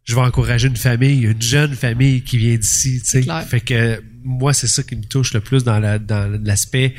je 0.06 0.16
vais 0.16 0.22
encourager 0.22 0.68
une 0.68 0.76
famille, 0.76 1.22
une 1.24 1.42
jeune 1.42 1.74
famille 1.76 2.22
qui 2.24 2.38
vient 2.40 2.56
d'ici. 2.56 3.02
tu 3.04 3.10
sais. 3.10 3.22
Clair. 3.22 3.44
Fait 3.44 3.60
que 3.60 4.02
moi, 4.24 4.54
c'est 4.54 4.68
ça 4.68 4.82
qui 4.82 4.96
me 4.96 5.04
touche 5.04 5.34
le 5.36 5.40
plus 5.40 5.64
dans 5.64 5.78
la- 5.80 6.00
dans 6.00 6.28
l'aspect 6.44 6.96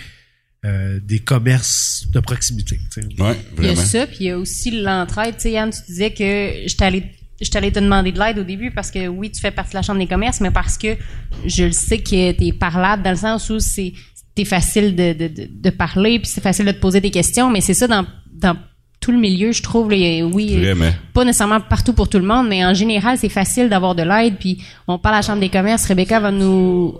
euh, 0.67 0.99
des 1.03 1.21
commerces 1.21 2.07
de 2.13 2.21
proximité. 2.21 2.79
tu. 2.93 3.01
Ouais, 3.23 3.37
Il 3.59 3.65
y 3.67 3.69
a 3.69 3.77
ça, 3.77 4.07
puis 4.07 4.17
il 4.21 4.27
y 4.27 4.31
a 4.31 4.39
aussi 4.39 4.71
l'entraide. 4.83 5.37
Tu 5.37 5.43
sais, 5.43 5.51
Yann, 5.53 5.71
tu 5.71 5.79
disais 5.87 6.11
que 6.11 6.69
je 6.69 6.77
t'allais 6.77 7.13
je 7.41 7.51
t'allais 7.51 7.71
te 7.71 7.79
demander 7.79 8.13
de 8.13 8.19
l'aide 8.19 8.39
au 8.39 8.45
début 8.45 8.71
parce 8.71 8.91
que 8.91 9.09
oui, 9.09 9.31
tu 9.31 9.41
fais 9.41 9.51
partie 9.51 9.73
de 9.73 9.77
la 9.77 9.83
Chambre 9.83 9.99
des 10.01 10.07
commerces, 10.07 10.41
mais 10.41 10.51
parce 10.51 10.79
que 10.79 10.97
je 11.45 11.65
le 11.65 11.73
sais 11.73 11.99
que 11.99 12.33
t'es 12.33 12.53
parlable 12.53 13.03
dans 13.03 13.11
le 13.11 13.17
sens 13.17 13.51
où 13.51 13.59
c'est 13.59 13.93
t'es 14.35 14.45
facile 14.45 14.95
de, 14.97 15.13
de, 15.13 15.29
de, 15.29 15.49
de 15.51 15.71
parler, 15.71 16.19
puis 16.19 16.29
c'est 16.29 16.43
facile 16.43 16.67
de 16.67 16.73
te 16.73 16.79
poser 16.81 17.01
des 17.01 17.11
questions, 17.11 17.51
mais 17.51 17.61
c'est 17.63 17.75
ça 17.75 17.87
dans, 17.89 18.07
dans 18.33 18.57
tout 19.01 19.13
le 19.13 19.19
milieu, 19.19 19.53
je 19.53 19.63
trouve. 19.63 19.91
là, 19.91 20.27
oui, 20.27 20.57
Vraiment. 20.57 20.91
pas 21.15 21.25
nécessairement 21.25 21.61
partout 21.61 21.93
pour 21.93 22.09
tout 22.09 22.19
le 22.19 22.27
monde, 22.27 22.49
mais 22.49 22.65
en 22.65 22.75
général, 22.75 23.17
c'est 23.19 23.29
facile 23.29 23.69
d'avoir 23.69 23.95
de 23.95 24.03
l'aide. 24.03 24.37
Puis 24.39 24.63
on 24.89 24.99
parle 24.99 25.17
à 25.17 25.19
la 25.19 25.23
Chambre 25.23 25.41
des 25.41 25.49
commerces, 25.49 25.87
Rebecca 25.87 26.21
va 26.21 26.31
nous... 26.31 26.97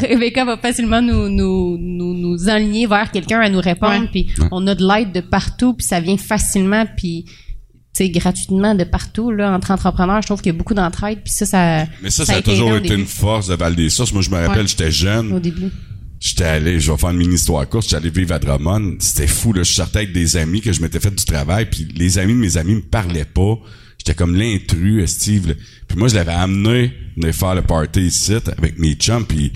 Rebecca 0.00 0.44
va 0.46 0.56
facilement 0.56 1.02
nous, 1.02 1.28
nous, 1.28 1.76
nous, 1.78 2.14
nous 2.14 2.48
enligner 2.48 2.86
vers 2.86 3.10
quelqu'un 3.10 3.40
à 3.40 3.50
nous 3.50 3.60
répondre. 3.60 4.04
Ouais. 4.04 4.08
Puis 4.10 4.30
on 4.50 4.66
a 4.66 4.74
de 4.74 4.82
l'aide 4.86 5.12
de 5.12 5.20
partout, 5.20 5.74
puis 5.74 5.86
ça 5.86 6.00
vient 6.00 6.16
facilement, 6.16 6.86
puis 6.96 7.24
tu 7.26 8.04
sais, 8.04 8.08
gratuitement 8.08 8.74
de 8.74 8.84
partout. 8.84 9.30
Là, 9.30 9.52
entre 9.52 9.70
entrepreneurs, 9.70 10.22
je 10.22 10.28
trouve 10.28 10.40
qu'il 10.40 10.50
y 10.52 10.54
a 10.54 10.58
beaucoup 10.58 10.72
d'entraide. 10.72 11.18
Puis 11.22 11.32
ça, 11.34 11.44
ça... 11.44 11.86
Mais 12.02 12.08
ça, 12.08 12.24
ça, 12.24 12.36
a, 12.36 12.42
toujours 12.42 12.74
été 12.76 12.94
une 12.94 13.04
force 13.04 13.48
de 13.48 13.54
Val 13.54 13.74
des 13.76 13.90
Sources. 13.90 14.14
Moi, 14.14 14.22
je 14.22 14.30
me 14.30 14.36
rappelle, 14.36 14.62
Ouais. 14.62 14.66
j'étais 14.66 14.90
jeune. 14.90 15.30
Au 15.30 15.40
début. 15.40 15.68
J'étais 16.18 16.44
allé, 16.44 16.80
je 16.80 16.90
vais 16.90 16.96
faire 16.96 17.10
une 17.10 17.18
mini 17.18 17.34
histoire 17.34 17.68
courte, 17.68 17.82
j'étais 17.84 17.96
allé 17.96 18.08
vivre 18.08 18.32
à 18.32 18.38
Drummond. 18.38 18.94
C'était 19.00 19.26
fou, 19.26 19.52
là. 19.52 19.62
Je 19.62 19.72
sortais 19.72 19.98
avec 19.98 20.12
des 20.12 20.36
amis 20.38 20.60
que 20.62 20.72
je 20.72 20.80
m'étais 20.80 21.00
fait 21.00 21.10
du 21.10 21.24
travail, 21.24 21.66
puis 21.68 21.86
les 21.96 22.18
amis 22.18 22.32
de 22.32 22.38
mes 22.38 22.56
amis 22.56 22.76
me 22.76 22.80
parlaient 22.80 23.26
pas. 23.26 23.58
J'étais 23.98 24.14
comme 24.14 24.36
l'intrus, 24.36 25.10
Steve. 25.10 25.48
là. 25.48 25.54
Puis 25.86 25.98
moi, 25.98 26.08
je 26.08 26.14
l'avais 26.14 26.32
amené 26.32 26.92
venir 27.16 27.34
faire 27.34 27.54
le 27.56 27.62
party 27.62 28.00
ici 28.02 28.34
avec 28.56 28.78
mes 28.78 28.94
chums, 28.94 29.26
puis 29.26 29.52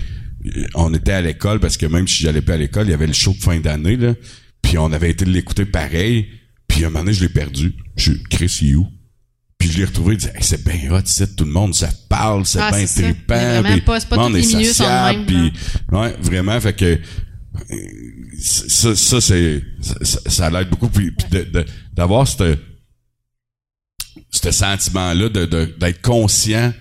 on 0.75 0.93
était 0.93 1.13
à 1.13 1.21
l'école, 1.21 1.59
parce 1.59 1.77
que 1.77 1.85
même 1.85 2.07
si 2.07 2.23
j'allais 2.23 2.41
pas 2.41 2.53
à 2.53 2.57
l'école, 2.57 2.87
il 2.87 2.91
y 2.91 2.93
avait 2.93 3.07
le 3.07 3.13
show 3.13 3.33
de 3.33 3.41
fin 3.43 3.59
d'année, 3.59 3.97
là. 3.97 4.13
Puis 4.61 4.77
on 4.77 4.91
avait 4.91 5.09
été 5.11 5.25
l'écouter 5.25 5.65
pareil. 5.65 6.27
Puis 6.67 6.83
un 6.83 6.89
moment 6.89 6.99
donné, 7.05 7.13
je 7.13 7.21
l'ai 7.21 7.29
perdu. 7.29 7.73
Je 7.95 8.11
suis 8.11 8.23
Chris, 8.23 8.57
il 8.61 8.71
est 8.71 8.75
où? 8.75 8.87
Puis 9.57 9.71
je 9.71 9.77
l'ai 9.79 9.85
retrouvé, 9.85 10.13
il 10.13 10.17
disait, 10.17 10.33
Hey, 10.35 10.43
c'est 10.43 10.63
bien 10.63 10.91
hot, 10.91 11.01
ici, 11.05 11.23
tout 11.35 11.45
le 11.45 11.51
monde, 11.51 11.73
ça 11.73 11.89
parle, 12.09 12.45
c'est 12.45 12.59
Ah, 12.59 12.71
bien 12.71 12.85
c'est 12.85 13.01
trippant. 13.13 13.63
Puis 13.63 13.81
pas- 13.81 13.99
c'est 13.99 14.09
pas 14.09 14.29
les 14.29 14.39
est 14.55 14.63
sociable, 14.65 15.25
puis 15.25 15.53
ouais, 15.91 16.15
vraiment, 16.21 16.59
fait 16.61 16.73
que 16.73 16.99
ça, 18.39 18.95
ça 18.95 19.21
c'est 19.21 19.63
ça, 19.81 20.19
ça 20.29 20.49
l'aide 20.51 20.69
beaucoup 20.69 20.89
puis, 20.89 21.11
d'avoir 21.93 22.27
ce 22.27 22.55
ce 24.29 24.51
sentiment 24.51 25.13
là 25.13 25.29
de- 25.29 25.73
d'être 25.79 26.01
conscient 26.01 26.73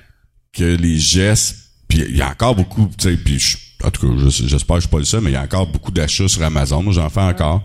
que 0.52 0.64
les 0.64 0.98
gestes 0.98 1.65
puis 1.96 2.06
il 2.10 2.16
y 2.16 2.22
a 2.22 2.30
encore 2.30 2.54
beaucoup 2.54 2.90
tu 2.98 3.08
sais 3.10 3.16
puis 3.16 3.38
je- 3.38 3.56
en 3.84 3.90
tout 3.90 4.06
cas 4.08 4.14
je- 4.28 4.46
j'espère 4.46 4.76
que 4.76 4.80
je 4.82 4.86
suis 4.86 4.90
pas 4.90 4.98
le 4.98 5.04
seul 5.04 5.20
mais 5.22 5.30
il 5.30 5.34
y 5.34 5.36
a 5.36 5.42
encore 5.42 5.66
beaucoup 5.66 5.90
d'achats 5.90 6.28
sur 6.28 6.42
Amazon 6.42 6.82
moi 6.82 6.92
j'en 6.92 7.08
fais 7.10 7.20
encore 7.20 7.64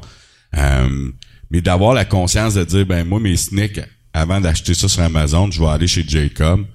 Euh, 0.57 1.09
mais 1.49 1.61
d'avoir 1.61 1.93
la 1.93 2.03
conscience 2.03 2.55
de 2.55 2.63
dire 2.65 2.85
ben 2.85 3.07
moi 3.07 3.19
mes 3.21 3.37
sneaks 3.37 3.79
avant 4.13 4.41
d'acheter 4.41 4.73
ça 4.73 4.87
sur 4.89 5.01
Amazon 5.01 5.49
je 5.49 5.61
vais 5.61 5.67
aller 5.69 5.87
chez 5.87 6.03
Jacob 6.07 6.65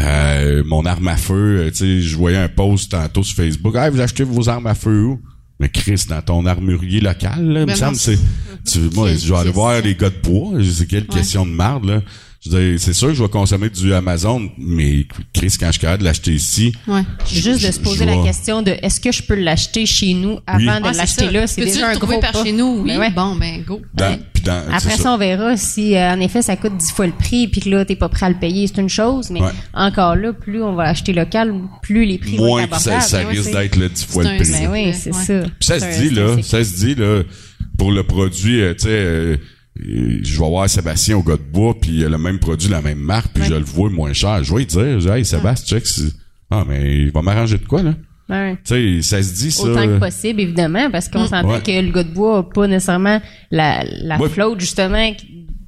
euh, 0.00 0.62
mon 0.64 0.86
arme 0.86 1.08
à 1.08 1.16
feu, 1.18 1.64
euh, 1.66 1.70
tu 1.70 1.76
sais, 1.76 2.00
je 2.00 2.16
voyais 2.16 2.38
un 2.38 2.48
post 2.48 2.92
tantôt 2.92 3.22
sur 3.22 3.36
Facebook. 3.36 3.74
Hey, 3.76 3.90
vous 3.90 4.00
achetez 4.00 4.24
vos 4.24 4.48
armes 4.48 4.66
à 4.66 4.74
feu 4.74 5.02
où? 5.04 5.20
Mais 5.60 5.68
Chris, 5.68 6.04
dans 6.08 6.22
ton 6.22 6.46
armurier 6.46 7.00
local, 7.00 7.44
là, 7.46 7.60
me 7.60 7.66
Ben 7.66 7.76
semble, 7.76 7.96
c'est, 7.96 8.18
tu, 8.66 8.78
moi, 8.94 9.10
je 9.14 9.30
vais 9.30 9.38
aller 9.38 9.50
voir 9.50 9.78
les 9.82 9.94
gars 9.94 10.08
de 10.08 10.16
bois. 10.22 10.52
C'est 10.64 10.86
quelle 10.86 11.06
question 11.06 11.44
de 11.44 11.50
marde, 11.50 11.84
là. 11.84 12.00
Je 12.44 12.50
veux 12.50 12.70
dire, 12.70 12.80
c'est 12.80 12.92
sûr 12.92 13.08
que 13.08 13.14
je 13.14 13.22
vais 13.22 13.28
consommer 13.28 13.70
du 13.70 13.94
Amazon, 13.94 14.50
mais 14.58 15.06
Chris, 15.32 15.54
quand 15.60 15.66
je 15.66 15.72
suis 15.72 15.80
capable 15.80 16.00
de 16.00 16.04
l'acheter 16.08 16.32
ici, 16.32 16.72
Ouais. 16.88 17.02
Juste 17.30 17.64
de 17.64 17.70
se 17.70 17.78
poser 17.78 18.04
la 18.04 18.16
question 18.24 18.62
de 18.62 18.72
est-ce 18.82 19.00
que 19.00 19.12
je 19.12 19.22
peux 19.22 19.36
l'acheter 19.36 19.86
chez 19.86 20.12
nous 20.14 20.40
avant 20.44 20.58
Oui. 20.58 20.80
de 20.82 20.86
c'est 20.92 20.96
l'acheter 20.98 21.24
ça. 21.26 21.30
là, 21.30 21.46
c'est 21.46 21.64
déjà 21.64 21.88
un 21.90 21.96
gros 21.96 22.18
par 22.20 22.32
pas. 22.32 22.42
chez 22.44 22.50
nous, 22.50 22.80
oui. 22.82 22.88
Ben 22.88 22.98
ouais. 22.98 23.10
Bon, 23.10 23.36
ben, 23.36 23.62
go. 23.62 23.80
dans, 23.94 24.18
puis 24.32 24.42
dans, 24.42 24.60
c'est 24.66 24.74
Après 24.88 24.96
ça, 25.02 25.14
on 25.14 25.18
verra 25.18 25.56
si, 25.56 25.94
euh, 25.94 26.10
en 26.14 26.18
effet, 26.18 26.42
ça 26.42 26.56
coûte 26.56 26.76
dix 26.76 26.90
fois 26.90 27.06
le 27.06 27.12
prix, 27.12 27.46
puis 27.46 27.60
que 27.60 27.68
là, 27.70 27.84
t'es 27.84 27.94
pas 27.94 28.08
prêt 28.08 28.26
à 28.26 28.30
le 28.30 28.34
payer, 28.40 28.66
c'est 28.66 28.80
une 28.80 28.88
chose, 28.88 29.30
mais 29.30 29.40
Ouais. 29.40 29.50
encore 29.72 30.16
là, 30.16 30.32
plus 30.32 30.64
on 30.64 30.74
va 30.74 30.84
acheter 30.88 31.12
local, 31.12 31.54
plus 31.80 32.04
les 32.06 32.18
prix 32.18 32.38
vont 32.38 32.46
moins 32.46 32.62
être 32.64 32.80
ça, 32.80 32.96
abordables. 32.96 33.02
ça 33.08 33.18
ouais, 33.18 33.38
risque 33.38 33.52
d'être 33.52 33.76
le 33.76 33.88
10 33.88 34.04
fois 34.04 34.24
le 34.24 34.36
prix. 34.42 34.50
Ben 34.50 34.68
oui, 34.72 34.92
c'est 34.94 35.14
ça. 35.14 35.42
Puis 35.42 35.52
ça 35.60 35.78
se 35.78 36.00
dit, 36.02 36.10
là, 36.10 36.42
ça 36.42 36.64
se 36.64 36.74
dit, 36.74 36.96
là, 36.96 37.22
pour 37.78 37.92
le 37.92 38.02
produit, 38.02 38.60
euh, 38.62 38.74
tu 38.74 38.80
sais, 38.82 38.88
euh, 38.90 39.36
je 39.76 40.32
vais 40.38 40.48
voir 40.48 40.68
Sébastien 40.68 41.16
au 41.16 41.22
gars 41.22 41.36
de 41.36 41.42
bois, 41.52 41.74
puis 41.80 41.90
il 41.98 42.04
a 42.04 42.08
le 42.08 42.18
même 42.18 42.38
produit, 42.38 42.68
la 42.68 42.82
même 42.82 42.98
marque, 42.98 43.32
puis 43.34 43.44
je 43.44 43.54
le 43.54 43.64
vois 43.64 43.90
moins 43.90 44.12
cher. 44.12 44.42
Je 44.44 44.52
vais 44.52 44.58
lui 44.60 44.66
dire, 44.66 45.00
je 45.00 45.06
dis, 45.06 45.08
hey, 45.08 45.24
Sébastien, 45.24 45.78
check, 45.78 45.86
c'est- 45.86 46.12
ah, 46.50 46.64
mais 46.68 47.04
il 47.04 47.10
va 47.10 47.22
m'arranger 47.22 47.58
de 47.58 47.64
quoi, 47.66 47.82
là? 47.82 47.94
Ouais. 48.28 48.56
Tu 48.64 49.02
sais, 49.02 49.02
ça 49.02 49.22
se 49.22 49.34
dit, 49.34 49.50
ça. 49.50 49.64
Autant 49.64 49.86
que 49.86 49.98
possible, 49.98 50.40
évidemment, 50.40 50.90
parce 50.90 51.08
qu'on 51.08 51.26
s'entend 51.26 51.48
Ouais. 51.50 51.62
que 51.62 51.70
le 51.84 51.90
gars 51.92 52.04
de 52.04 52.12
bois 52.12 52.38
a 52.38 52.42
pas 52.44 52.66
nécessairement 52.66 53.20
la, 53.50 53.84
la 53.84 54.18
Ouais. 54.18 54.28
flotte, 54.28 54.60
justement, 54.60 55.12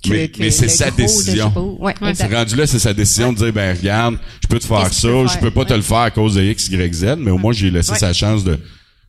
que, 0.02 0.10
Mais- 0.10 0.30
mais 0.38 0.50
c'est 0.50 0.68
sa 0.68 0.90
décision. 0.90 1.52
Ouais, 1.80 1.94
Ouais. 2.00 2.14
C'est 2.14 2.32
rendu 2.32 2.56
là, 2.56 2.66
c'est 2.66 2.78
sa 2.78 2.92
décision 2.94 3.32
de 3.32 3.38
dire, 3.38 3.52
ben, 3.52 3.74
regarde, 3.76 4.16
je 4.42 4.46
peux 4.48 4.58
te 4.58 4.66
faire 4.66 4.92
ça, 4.92 5.08
je 5.26 5.38
peux 5.38 5.50
pas 5.50 5.64
te 5.64 5.72
le 5.74 5.80
faire 5.82 5.96
à 5.98 6.10
cause 6.10 6.34
de 6.34 6.42
X, 6.42 6.68
Y, 6.68 6.92
Z, 6.94 7.16
mais 7.18 7.30
au 7.30 7.38
moins, 7.38 7.52
j'ai 7.52 7.70
laissé 7.70 7.92
Ouais. 7.92 7.98
sa 7.98 8.12
chance 8.12 8.44
de, 8.44 8.58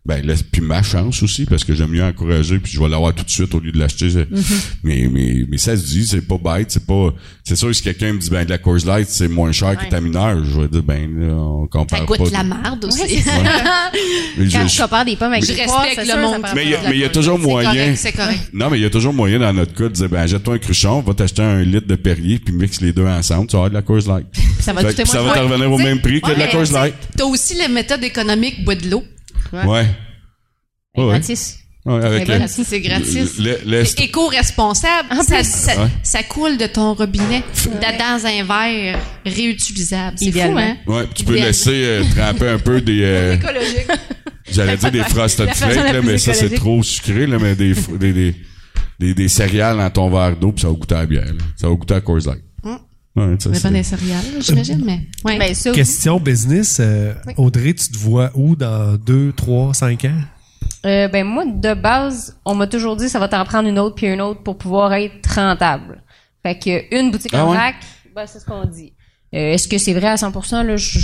ben, 0.05 0.23
laisse, 0.23 0.43
puis 0.43 0.61
ma 0.61 0.83
chance 0.83 1.23
aussi, 1.23 1.45
parce 1.45 1.63
que 1.63 1.73
j'aime 1.73 1.89
mieux 1.89 2.03
encourager, 2.03 2.59
puis 2.59 2.71
je 2.71 2.79
vais 2.79 2.87
l'avoir 2.87 3.13
tout 3.15 3.23
de 3.23 3.29
suite 3.29 3.53
au 3.55 3.59
lieu 3.59 3.71
de 3.71 3.79
l'acheter. 3.79 4.07
Mm-hmm. 4.09 4.61
mais, 4.83 5.09
mais, 5.11 5.45
mais 5.49 5.57
ça 5.57 5.75
se 5.75 5.83
dit, 5.83 6.05
c'est 6.05 6.21
pas 6.21 6.37
bête, 6.37 6.69
c'est 6.71 6.85
pas, 6.85 7.11
c'est 7.43 7.55
sûr, 7.55 7.73
si 7.73 7.81
quelqu'un 7.81 8.13
me 8.13 8.19
dit, 8.19 8.29
ben, 8.29 8.45
de 8.45 8.49
la 8.51 8.59
Coors 8.59 8.85
Light, 8.85 9.07
c'est 9.09 9.27
moins 9.27 9.51
cher 9.51 9.75
que 9.77 9.89
ta 9.89 9.99
mineure, 10.01 10.43
je 10.45 10.61
vais 10.61 10.67
dire, 10.67 10.83
ben, 10.83 11.09
là, 11.19 11.33
on 11.33 11.65
compare 11.67 11.99
Ça 11.99 12.05
pas. 12.05 12.17
goûte 12.17 12.27
de- 12.27 12.33
la 12.33 12.43
merde 12.43 12.85
aussi. 12.85 13.01
Ouais. 13.01 13.07
Mais 14.37 14.45
je- 14.47 14.51
Quand 14.57 14.67
je- 14.67 14.75
tu 14.75 14.81
compares 14.81 15.05
des 15.05 15.15
pommes 15.15 15.31
avec 15.33 15.43
Je 15.45 15.53
des 15.53 15.63
poires, 15.63 15.81
respecte 15.83 16.07
c'est 16.07 16.15
le 16.15 16.21
monde 16.21 16.41
mais 16.55 16.63
il 16.65 16.69
y 16.69 16.75
a- 16.75 16.77
pas. 16.79 16.89
mais 16.89 16.95
il 16.95 17.01
y 17.01 17.03
a 17.05 17.09
toujours 17.09 17.39
moyen. 17.39 17.69
correct, 17.71 17.97
c'est 17.97 18.11
correct. 18.11 18.39
Non, 18.53 18.69
mais 18.69 18.77
il 18.77 18.83
y 18.83 18.85
a 18.85 18.89
toujours 18.89 19.13
moyen 19.13 19.39
dans 19.39 19.53
notre 19.53 19.73
cas 19.73 19.85
de 19.85 19.89
dire, 19.93 20.09
ben, 20.09 20.19
achète-toi 20.19 20.55
un 20.55 20.59
cruchon, 20.59 21.01
va 21.01 21.13
t'acheter 21.13 21.41
un 21.41 21.63
litre 21.63 21.87
de 21.87 21.95
Perrier, 21.95 22.37
puis 22.39 22.53
mixe 22.53 22.79
les 22.81 22.93
deux 22.93 23.05
ensemble, 23.07 23.47
tu 23.47 23.53
vas 23.53 23.65
avoir 23.65 23.69
de 23.69 23.75
la 23.75 23.81
Coors 23.81 24.07
Light. 24.07 24.27
Ça 24.59 24.73
va 24.73 24.83
te 24.83 24.89
revenir 25.39 25.71
au 25.71 25.77
même 25.77 25.99
prix 26.01 26.21
que 26.21 26.31
de 26.33 26.39
la 26.39 26.47
Coors 26.47 26.63
t'sais, 26.63 26.73
Light. 26.73 26.95
T'as 27.17 27.25
aussi 27.25 27.55
la 27.57 27.67
méthode 27.69 28.03
économique 28.03 28.63
bois 28.63 28.75
de 28.75 28.87
l'eau. 28.89 29.03
Ouais. 29.53 29.65
Ouais, 29.65 29.85
ouais. 30.97 31.09
Gratis. 31.11 31.59
Ouais, 31.85 32.03
avec 32.03 32.27
le- 32.27 32.47
C'est 32.47 32.81
gratis. 32.81 33.37
le- 33.37 33.59
le- 33.63 33.85
C'est 33.85 34.05
éco-responsable. 34.05 35.07
En 35.11 35.21
Ça, 35.21 35.35
plus. 35.35 35.47
ça, 35.47 35.83
Ouais. 35.83 35.89
ça 36.01 36.23
coule 36.23 36.57
de 36.57 36.65
ton 36.65 36.95
robinet 36.95 37.43
dans 37.65 37.97
dans 37.97 38.25
un 38.25 38.43
verre 38.43 38.99
réutilisable. 39.23 40.17
C'est 40.17 40.31
fou, 40.31 40.57
hein? 40.57 40.77
Ouais, 40.87 41.03
tu 41.13 41.23
peux 41.23 41.35
laisser 41.35 41.83
euh, 41.85 42.03
tremper 42.15 42.49
un 42.49 42.57
peu 42.57 42.81
des 42.81 43.01
euh, 43.03 43.35
Écologique. 43.35 43.87
j'allais 44.51 44.77
dire 44.77 44.91
des 44.91 45.03
frosted 45.03 45.47
flakes 45.53 45.75
là, 45.93 46.01
mais 46.01 46.17
ça 46.17 46.33
c'est 46.33 46.55
trop 46.55 46.81
sucré 46.81 47.27
là, 47.27 47.37
mais 47.39 47.55
des 47.55 47.73
des, 47.99 48.13
des, 48.13 48.35
des, 48.99 49.13
des 49.13 49.27
céréales 49.27 49.77
dans 49.77 49.89
ton 49.91 50.09
verre 50.09 50.35
d'eau, 50.37 50.53
puis 50.53 50.61
ça 50.63 50.69
va 50.69 50.73
goûter 50.73 50.95
à 50.95 50.99
la 51.01 51.05
bière. 51.05 51.25
là. 51.25 51.43
Ça 51.55 51.69
va 51.69 51.75
goûter 51.75 51.93
à 51.93 52.01
Coors 52.01 52.17
Light. 52.25 52.41
Ouais, 53.15 53.35
ça, 53.39 53.49
Mais 53.49 53.55
c'est- 53.55 53.63
pas 53.63 53.69
des 53.69 53.83
céréales, 53.83 54.25
j'imagine, 54.41 54.83
mais. 54.85 54.99
Ouais. 55.23 55.37
Ben, 55.39 55.53
ça, 55.55 55.69
oui. 55.69 55.75
Question 55.75 56.19
business. 56.19 56.77
euh, 56.81 57.13
Audrey, 57.37 57.73
tu 57.73 57.89
te 57.89 57.97
vois 57.97 58.29
où 58.35 58.55
dans 58.55 58.97
2, 58.97 59.31
3, 59.31 59.73
5 59.73 60.05
ans? 60.05 60.21
Euh, 60.85 61.07
ben 61.07 61.25
moi, 61.25 61.45
de 61.45 61.73
base, 61.73 62.35
on 62.45 62.53
m'a 62.55 62.67
toujours 62.67 62.95
dit 62.95 63.07
ça 63.09 63.19
va 63.19 63.27
t'en 63.27 63.43
prendre 63.45 63.67
une 63.69 63.79
autre 63.79 63.95
puis 63.95 64.07
une 64.07 64.21
autre 64.21 64.43
pour 64.43 64.57
pouvoir 64.57 64.93
être 64.93 65.27
rentable. 65.33 66.03
Fait 66.43 66.59
que 66.59 66.95
une 66.99 67.09
boutique 67.11 67.31
Ah 67.33 67.45
en 67.45 67.51
ouais? 67.51 67.57
vrac, 67.57 67.75
ben, 68.15 68.25
c'est 68.27 68.39
ce 68.39 68.45
qu'on 68.45 68.65
dit. 68.65 68.93
Euh, 69.33 69.53
Est-ce 69.53 69.67
que 69.67 69.77
c'est 69.77 69.93
vrai 69.93 70.07
à 70.07 70.15
100%? 70.17 70.63
Là, 70.63 70.77
je- 70.77 70.99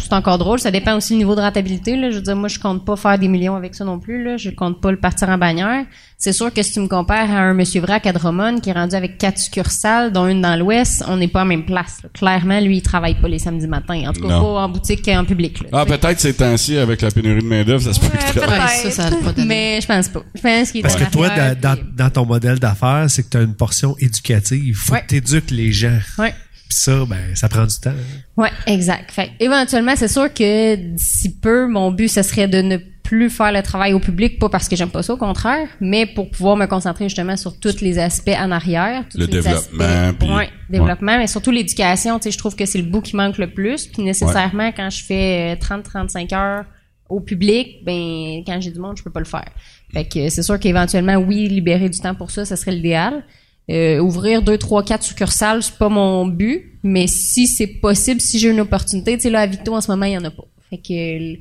c'est 0.00 0.12
encore 0.12 0.38
drôle. 0.38 0.58
Ça 0.58 0.70
dépend 0.70 0.96
aussi 0.96 1.12
du 1.14 1.18
niveau 1.18 1.34
de 1.34 1.40
rentabilité. 1.40 1.96
Là. 1.96 2.10
Je 2.10 2.16
veux 2.16 2.22
dire, 2.22 2.36
moi, 2.36 2.48
je 2.48 2.58
compte 2.58 2.84
pas 2.84 2.96
faire 2.96 3.18
des 3.18 3.28
millions 3.28 3.56
avec 3.56 3.74
ça 3.74 3.84
non 3.84 3.98
plus. 3.98 4.22
Là. 4.24 4.36
Je 4.36 4.50
compte 4.50 4.80
pas 4.80 4.90
le 4.90 4.98
partir 4.98 5.28
en 5.28 5.38
bannière. 5.38 5.84
C'est 6.18 6.32
sûr 6.32 6.52
que 6.52 6.62
si 6.62 6.72
tu 6.72 6.80
me 6.80 6.86
compares 6.88 7.30
à 7.30 7.38
un 7.40 7.52
Monsieur 7.52 7.80
Vrac 7.82 8.06
à 8.06 8.12
Drummond 8.12 8.60
qui 8.60 8.70
est 8.70 8.72
rendu 8.72 8.94
avec 8.96 9.18
quatre 9.18 9.38
succursales, 9.38 10.12
dont 10.12 10.26
une 10.26 10.40
dans 10.40 10.56
l'Ouest, 10.56 11.04
on 11.08 11.16
n'est 11.18 11.28
pas 11.28 11.40
à 11.40 11.44
la 11.44 11.48
même 11.48 11.64
place. 11.66 11.98
là. 12.02 12.08
Clairement, 12.14 12.58
lui, 12.60 12.78
il 12.78 12.82
travaille 12.82 13.14
pas 13.20 13.28
les 13.28 13.38
samedis 13.38 13.66
matins. 13.66 14.02
En 14.08 14.12
tout 14.12 14.22
cas, 14.22 14.28
Non. 14.28 14.40
pas 14.40 14.60
en 14.62 14.68
boutique 14.70 15.06
en 15.08 15.24
public. 15.24 15.60
Là, 15.64 15.68
Ah, 15.72 15.84
peut-être 15.84 16.18
ces 16.20 16.32
temps-ci 16.34 16.78
avec 16.78 17.02
la 17.02 17.10
pénurie 17.10 17.42
de 17.42 17.46
main-d'œuvre, 17.46 17.82
ça 17.82 17.92
se 17.92 18.00
peut 18.00 18.06
que 18.08 18.32
tu 18.32 18.38
Ouais, 18.38 18.46
travailles. 18.46 18.84
Ouais, 18.84 18.90
ça, 18.90 19.10
ça 19.10 19.16
pas. 19.16 19.32
Mais 19.44 19.78
je 19.82 19.86
pense 19.86 20.08
pas. 20.08 20.20
Je 20.34 20.40
pense 20.40 20.72
qu'il 20.72 20.82
Parce 20.82 20.96
que 20.96 21.10
toi, 21.10 21.28
dans, 21.28 21.58
dans, 21.60 21.76
puis- 21.76 21.84
dans 21.94 22.10
ton 22.10 22.24
modèle 22.24 22.58
d'affaires, 22.58 23.06
c'est 23.08 23.22
que 23.24 23.28
tu 23.30 23.36
as 23.36 23.42
une 23.42 23.54
portion 23.54 23.94
éducative. 23.98 24.62
Il 24.66 24.74
faut 24.74 24.94
Ouais. 24.94 25.02
que 25.02 25.08
tu 25.08 25.16
éduques 25.16 25.50
les 25.50 25.70
gens. 25.72 25.98
Ouais. 26.18 26.34
Puis 26.68 26.78
ça, 26.78 27.04
ben, 27.06 27.34
ça 27.34 27.48
prend 27.48 27.64
du 27.66 27.76
temps. 27.80 27.92
Ouais, 28.36 28.50
exact. 28.66 29.10
Fait 29.10 29.28
que, 29.28 29.44
éventuellement, 29.44 29.94
c'est 29.96 30.08
sûr 30.08 30.32
que 30.32 30.74
d'ici 30.76 31.38
peu, 31.38 31.66
mon 31.68 31.90
but, 31.92 32.08
ce 32.08 32.22
serait 32.22 32.48
de 32.48 32.58
ne 32.62 32.76
plus 33.04 33.30
faire 33.30 33.52
le 33.52 33.62
travail 33.62 33.92
au 33.92 34.00
public, 34.00 34.40
pas 34.40 34.48
parce 34.48 34.68
que 34.68 34.74
j'aime 34.74 34.90
pas 34.90 35.04
ça, 35.04 35.14
au 35.14 35.16
contraire, 35.16 35.68
mais 35.80 36.06
pour 36.06 36.28
pouvoir 36.28 36.56
me 36.56 36.66
concentrer 36.66 37.04
justement 37.04 37.36
sur 37.36 37.56
tous 37.60 37.80
les 37.80 38.00
aspects 38.00 38.34
en 38.36 38.50
arrière. 38.50 39.04
tous 39.08 39.18
Le 39.18 39.26
les 39.26 39.32
développement, 39.32 39.84
aspects- 39.84 40.18
puis- 40.18 40.28
ouais, 40.34 40.48
développement, 40.68 41.16
mais 41.18 41.28
surtout 41.28 41.52
l'éducation. 41.52 42.18
Tu 42.18 42.24
sais, 42.24 42.30
je 42.32 42.38
trouve 42.38 42.56
que 42.56 42.66
c'est 42.66 42.78
le 42.78 42.84
bout 42.90 43.02
qui 43.02 43.14
manque 43.14 43.38
le 43.38 43.48
plus. 43.48 43.86
Puis 43.86 44.02
nécessairement, 44.02 44.72
quand 44.76 44.90
je 44.90 45.04
fais 45.04 45.54
euh, 45.54 45.56
30-35 45.56 46.32
heures 46.34 46.64
au 47.08 47.20
public, 47.20 47.84
ben 47.84 48.42
quand 48.44 48.60
j'ai 48.60 48.72
du 48.72 48.80
monde, 48.80 48.96
je 48.98 49.04
peux 49.04 49.10
pas 49.12 49.20
le 49.20 49.26
faire. 49.26 49.46
Fait 49.92 50.04
que 50.04 50.28
c'est 50.28 50.42
sûr 50.42 50.58
qu'éventuellement, 50.58 51.14
oui, 51.14 51.46
libérer 51.48 51.88
du 51.88 52.00
temps 52.00 52.16
pour 52.16 52.32
ça, 52.32 52.44
ça 52.44 52.56
serait 52.56 52.72
l'idéal. 52.72 53.22
Euh, 53.68 53.98
ouvrir 53.98 54.42
deux, 54.42 54.58
trois, 54.58 54.84
quatre 54.84 55.02
succursales, 55.02 55.62
c'est 55.62 55.76
pas 55.76 55.88
mon 55.88 56.24
but, 56.26 56.78
mais 56.84 57.06
si 57.08 57.48
c'est 57.48 57.66
possible, 57.66 58.20
si 58.20 58.38
j'ai 58.38 58.48
une 58.50 58.60
opportunité, 58.60 59.16
tu 59.16 59.24
sais 59.24 59.30
là 59.30 59.40
à 59.40 59.46
Victo 59.46 59.74
en 59.74 59.80
ce 59.80 59.90
moment 59.90 60.06
il 60.06 60.12
y 60.12 60.18
en 60.18 60.24
a 60.24 60.30
pas. 60.30 60.44
Fait 60.70 60.78
que 60.78 61.36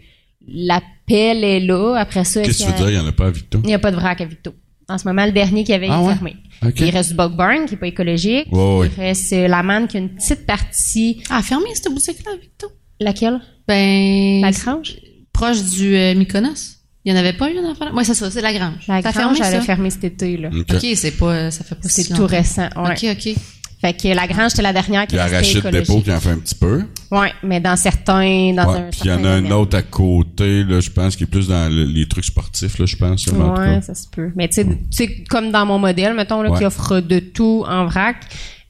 l'appel 0.48 1.44
est 1.44 1.60
là. 1.60 1.96
Après 1.98 2.24
ça, 2.24 2.42
Qu'est-ce 2.42 2.60
que 2.60 2.64
tu 2.64 2.70
veux 2.70 2.76
y 2.76 2.78
dire, 2.78 2.90
il 2.90 2.94
n'y 2.94 3.00
en 3.00 3.08
a 3.08 3.12
pas 3.12 3.28
à 3.28 3.32
Victo? 3.32 3.60
il 3.64 3.68
n'y 3.68 3.74
a 3.74 3.80
pas 3.80 3.92
de 3.92 3.96
vrac 3.96 4.20
à 4.22 4.26
Victo. 4.26 4.54
En 4.88 4.98
ce 5.00 5.08
moment, 5.08 5.26
le 5.26 5.32
dernier 5.32 5.64
qui 5.64 5.74
avait 5.74 5.88
Ah 5.90 6.00
est 6.02 6.06
ouais? 6.06 6.14
fermé. 6.14 6.36
Ok. 6.64 6.80
Il 6.80 6.90
reste 6.92 7.10
du 7.10 7.16
Bug 7.16 7.36
Barn, 7.36 7.66
qui 7.66 7.74
est 7.74 7.78
pas 7.78 7.88
écologique. 7.88 8.48
Ouais, 8.52 8.78
ouais. 8.80 8.88
Il 8.96 9.02
reste 9.02 9.34
euh, 9.34 9.48
la 9.48 9.64
manne 9.64 9.88
qui 9.88 9.98
a 9.98 10.00
une 10.00 10.10
petite 10.10 10.46
partie. 10.46 11.24
Ah, 11.30 11.42
fermé 11.42 11.66
cette 11.74 11.92
boutique-là, 11.92 12.32
Victo? 12.40 12.68
Laquelle? 13.00 13.40
Ben. 13.68 14.42
La 14.42 14.52
Grange? 14.52 14.96
Proche 15.34 15.64
du 15.64 15.96
euh, 15.96 16.14
Mykonos. 16.14 16.75
Il 17.06 17.14
n'y 17.14 17.18
en 17.20 17.22
avait 17.22 17.34
pas 17.34 17.50
eu, 17.52 17.58
un 17.60 17.70
enfant? 17.70 17.86
Oui, 17.94 18.04
c'est 18.04 18.16
ça, 18.16 18.32
c'est 18.32 18.42
la 18.42 18.52
Grange. 18.52 18.74
La 18.88 19.02
Ça 19.02 19.12
Grange, 19.12 19.14
fermé, 19.38 19.38
elle 19.40 19.46
a 19.46 19.60
ça? 19.60 19.62
fermé 19.62 19.90
cet 19.92 20.04
été, 20.06 20.38
là. 20.38 20.50
OK. 20.52 20.86
C'est 20.96 21.12
pas, 21.12 21.52
ça 21.52 21.64
fait 21.64 21.76
pas 21.76 21.88
si 21.88 22.04
C'est 22.04 22.14
tout 22.16 22.26
récent, 22.26 22.68
ouais. 22.76 22.92
OK, 22.92 23.06
OK. 23.12 23.36
Fait 23.82 23.94
que 23.94 24.08
la 24.16 24.26
Grange, 24.26 24.50
c'était 24.52 24.64
la 24.64 24.74
dernière 24.74 25.06
qui 25.06 25.14
Il 25.14 25.18
y 25.18 25.20
a 25.20 25.24
restait 25.26 25.38
Rachid 25.38 25.58
écologique. 25.58 25.88
Dépôt 25.88 26.02
qui 26.02 26.12
en 26.12 26.20
fait 26.20 26.30
un 26.30 26.38
petit 26.40 26.56
peu. 26.56 26.82
Ouais, 27.12 27.32
mais 27.44 27.60
dans 27.60 27.76
certains, 27.76 28.54
dans 28.56 28.72
Ouais. 28.74 28.80
un 28.80 28.90
Puis 28.90 29.02
il 29.04 29.08
y 29.10 29.14
en 29.14 29.24
a 29.24 29.30
un 29.30 29.52
autre 29.52 29.78
à 29.78 29.84
côté, 29.84 30.64
là, 30.64 30.80
je 30.80 30.90
pense, 30.90 31.16
qui 31.16 31.24
est 31.26 31.28
plus 31.28 31.50
dans 31.50 31.72
le- 31.72 31.84
les 31.86 32.08
trucs 32.08 32.26
sportifs, 32.26 32.80
là, 32.80 32.86
je 32.88 32.96
pense. 32.96 33.24
tout 33.26 33.36
cas. 33.36 33.82
ça 33.82 33.94
se 33.94 34.08
peut. 34.10 34.32
Mais 34.36 34.48
tu 34.48 34.56
sais, 34.56 34.66
tu 34.66 34.76
sais, 34.90 35.24
comme 35.30 35.52
dans 35.52 35.66
mon 35.68 35.78
modèle, 35.78 36.16
mettons, 36.16 36.42
là, 36.42 36.50
Ouais. 36.52 36.58
qui 36.58 36.66
offre 36.66 37.02
de 37.02 37.20
tout 37.20 37.64
en 37.68 37.86
vrac. 37.86 38.16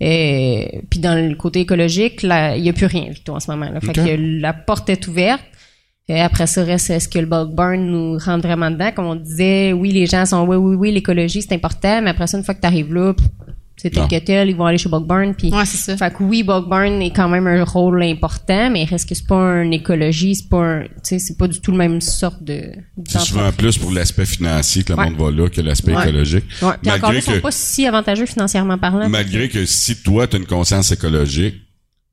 Euh, 0.04 0.66
puis 0.90 1.00
dans 1.00 1.16
le 1.30 1.36
côté 1.36 1.62
écologique, 1.62 2.22
là, 2.22 2.58
il 2.58 2.64
n'y 2.64 2.70
a 2.70 2.74
plus 2.74 2.86
rien, 2.88 3.06
Victo, 3.10 3.34
en 3.34 3.40
ce 3.40 3.50
moment. 3.50 3.70
Là. 3.72 3.80
Fait 3.80 3.94
que 3.94 4.42
la 4.42 4.52
porte 4.52 4.90
est 4.90 5.08
ouverte. 5.08 5.42
Et 6.08 6.22
après 6.22 6.46
ça, 6.46 6.64
reste 6.64 6.92
est-ce 6.92 7.10
que 7.10 7.18
le 7.18 7.26
bulk 7.26 7.56
burn 7.56 7.80
nous 7.84 8.18
rentre 8.20 8.46
vraiment 8.48 8.70
dedans? 8.70 8.92
Comme 8.96 9.06
on 9.06 9.16
disait, 9.16 9.74
oui, 9.74 9.92
les 9.92 10.06
gens 10.06 10.26
sont 10.26 10.46
oui, 10.46 10.56
oui, 10.56 10.76
oui, 10.76 10.92
l'écologie, 10.92 11.42
c'est 11.42 11.56
important, 11.56 12.02
mais 12.04 12.12
après 12.12 12.28
ça, 12.28 12.38
une 12.38 12.44
fois 12.44 12.54
que 12.54 12.62
tu 12.62 12.68
arrives 12.68 12.94
là, 12.94 13.14
c'est 13.78 13.90
tel 13.90 14.08
que 14.08 14.20
tel, 14.24 14.50
ils 14.50 14.56
vont 14.56 14.66
aller 14.66 14.78
chez 14.78 14.88
bulk 14.88 15.06
burn. 15.06 15.34
Puis 15.36 15.52
Ouais, 15.52 15.66
c'est 15.66 15.78
ça. 15.78 15.98
fait 15.98 16.14
que 16.14 16.24
oui, 16.24 16.44
bulk 16.44 16.70
burn 16.70 17.02
est 17.02 17.10
quand 17.10 17.28
même 17.28 17.48
un 17.48 17.64
rôle 17.64 18.04
important, 18.04 18.70
mais 18.70 18.84
reste 18.86 19.10
que 19.10 19.16
c'est 19.16 19.28
pas 19.28 19.64
une 19.64 19.74
écologie, 19.74 20.36
c'est 20.36 20.48
pas 20.48 20.58
un, 20.64 20.84
tu 20.84 20.90
sais, 21.04 21.20
c'est 21.20 21.38
pas 21.40 21.48
du 21.48 21.60
tout 21.60 21.72
le 21.72 21.78
même 21.78 22.00
sorte 22.02 22.42
de. 22.44 22.62
C'est 23.08 23.20
souvent 23.22 23.52
plus 23.52 23.78
pour 23.80 23.92
l'aspect 23.92 24.26
financier 24.26 24.84
que 24.84 24.94
le 24.94 25.00
Ouais. 25.00 25.10
monde 25.10 25.20
va 25.20 25.32
là 25.32 25.50
que 25.50 25.60
l'aspect 25.60 25.96
Ouais. 25.96 26.04
écologique. 26.08 26.46
Ouais. 26.62 26.70
Puis 26.84 26.92
encore 26.92 27.10
là, 27.10 27.16
Malgré 27.16 27.18
ils 27.18 27.22
sont 27.24 27.32
que, 27.34 27.38
pas 27.40 27.52
si 27.52 27.88
avantageux 27.88 28.26
financièrement 28.28 28.78
parlant. 28.78 29.10
malgré 29.10 29.50
que 29.50 29.66
si 29.66 29.96
toi, 30.04 30.28
tu 30.28 30.36
as 30.36 30.40
une 30.40 30.46
conscience 30.46 30.92
écologique, 30.92 31.56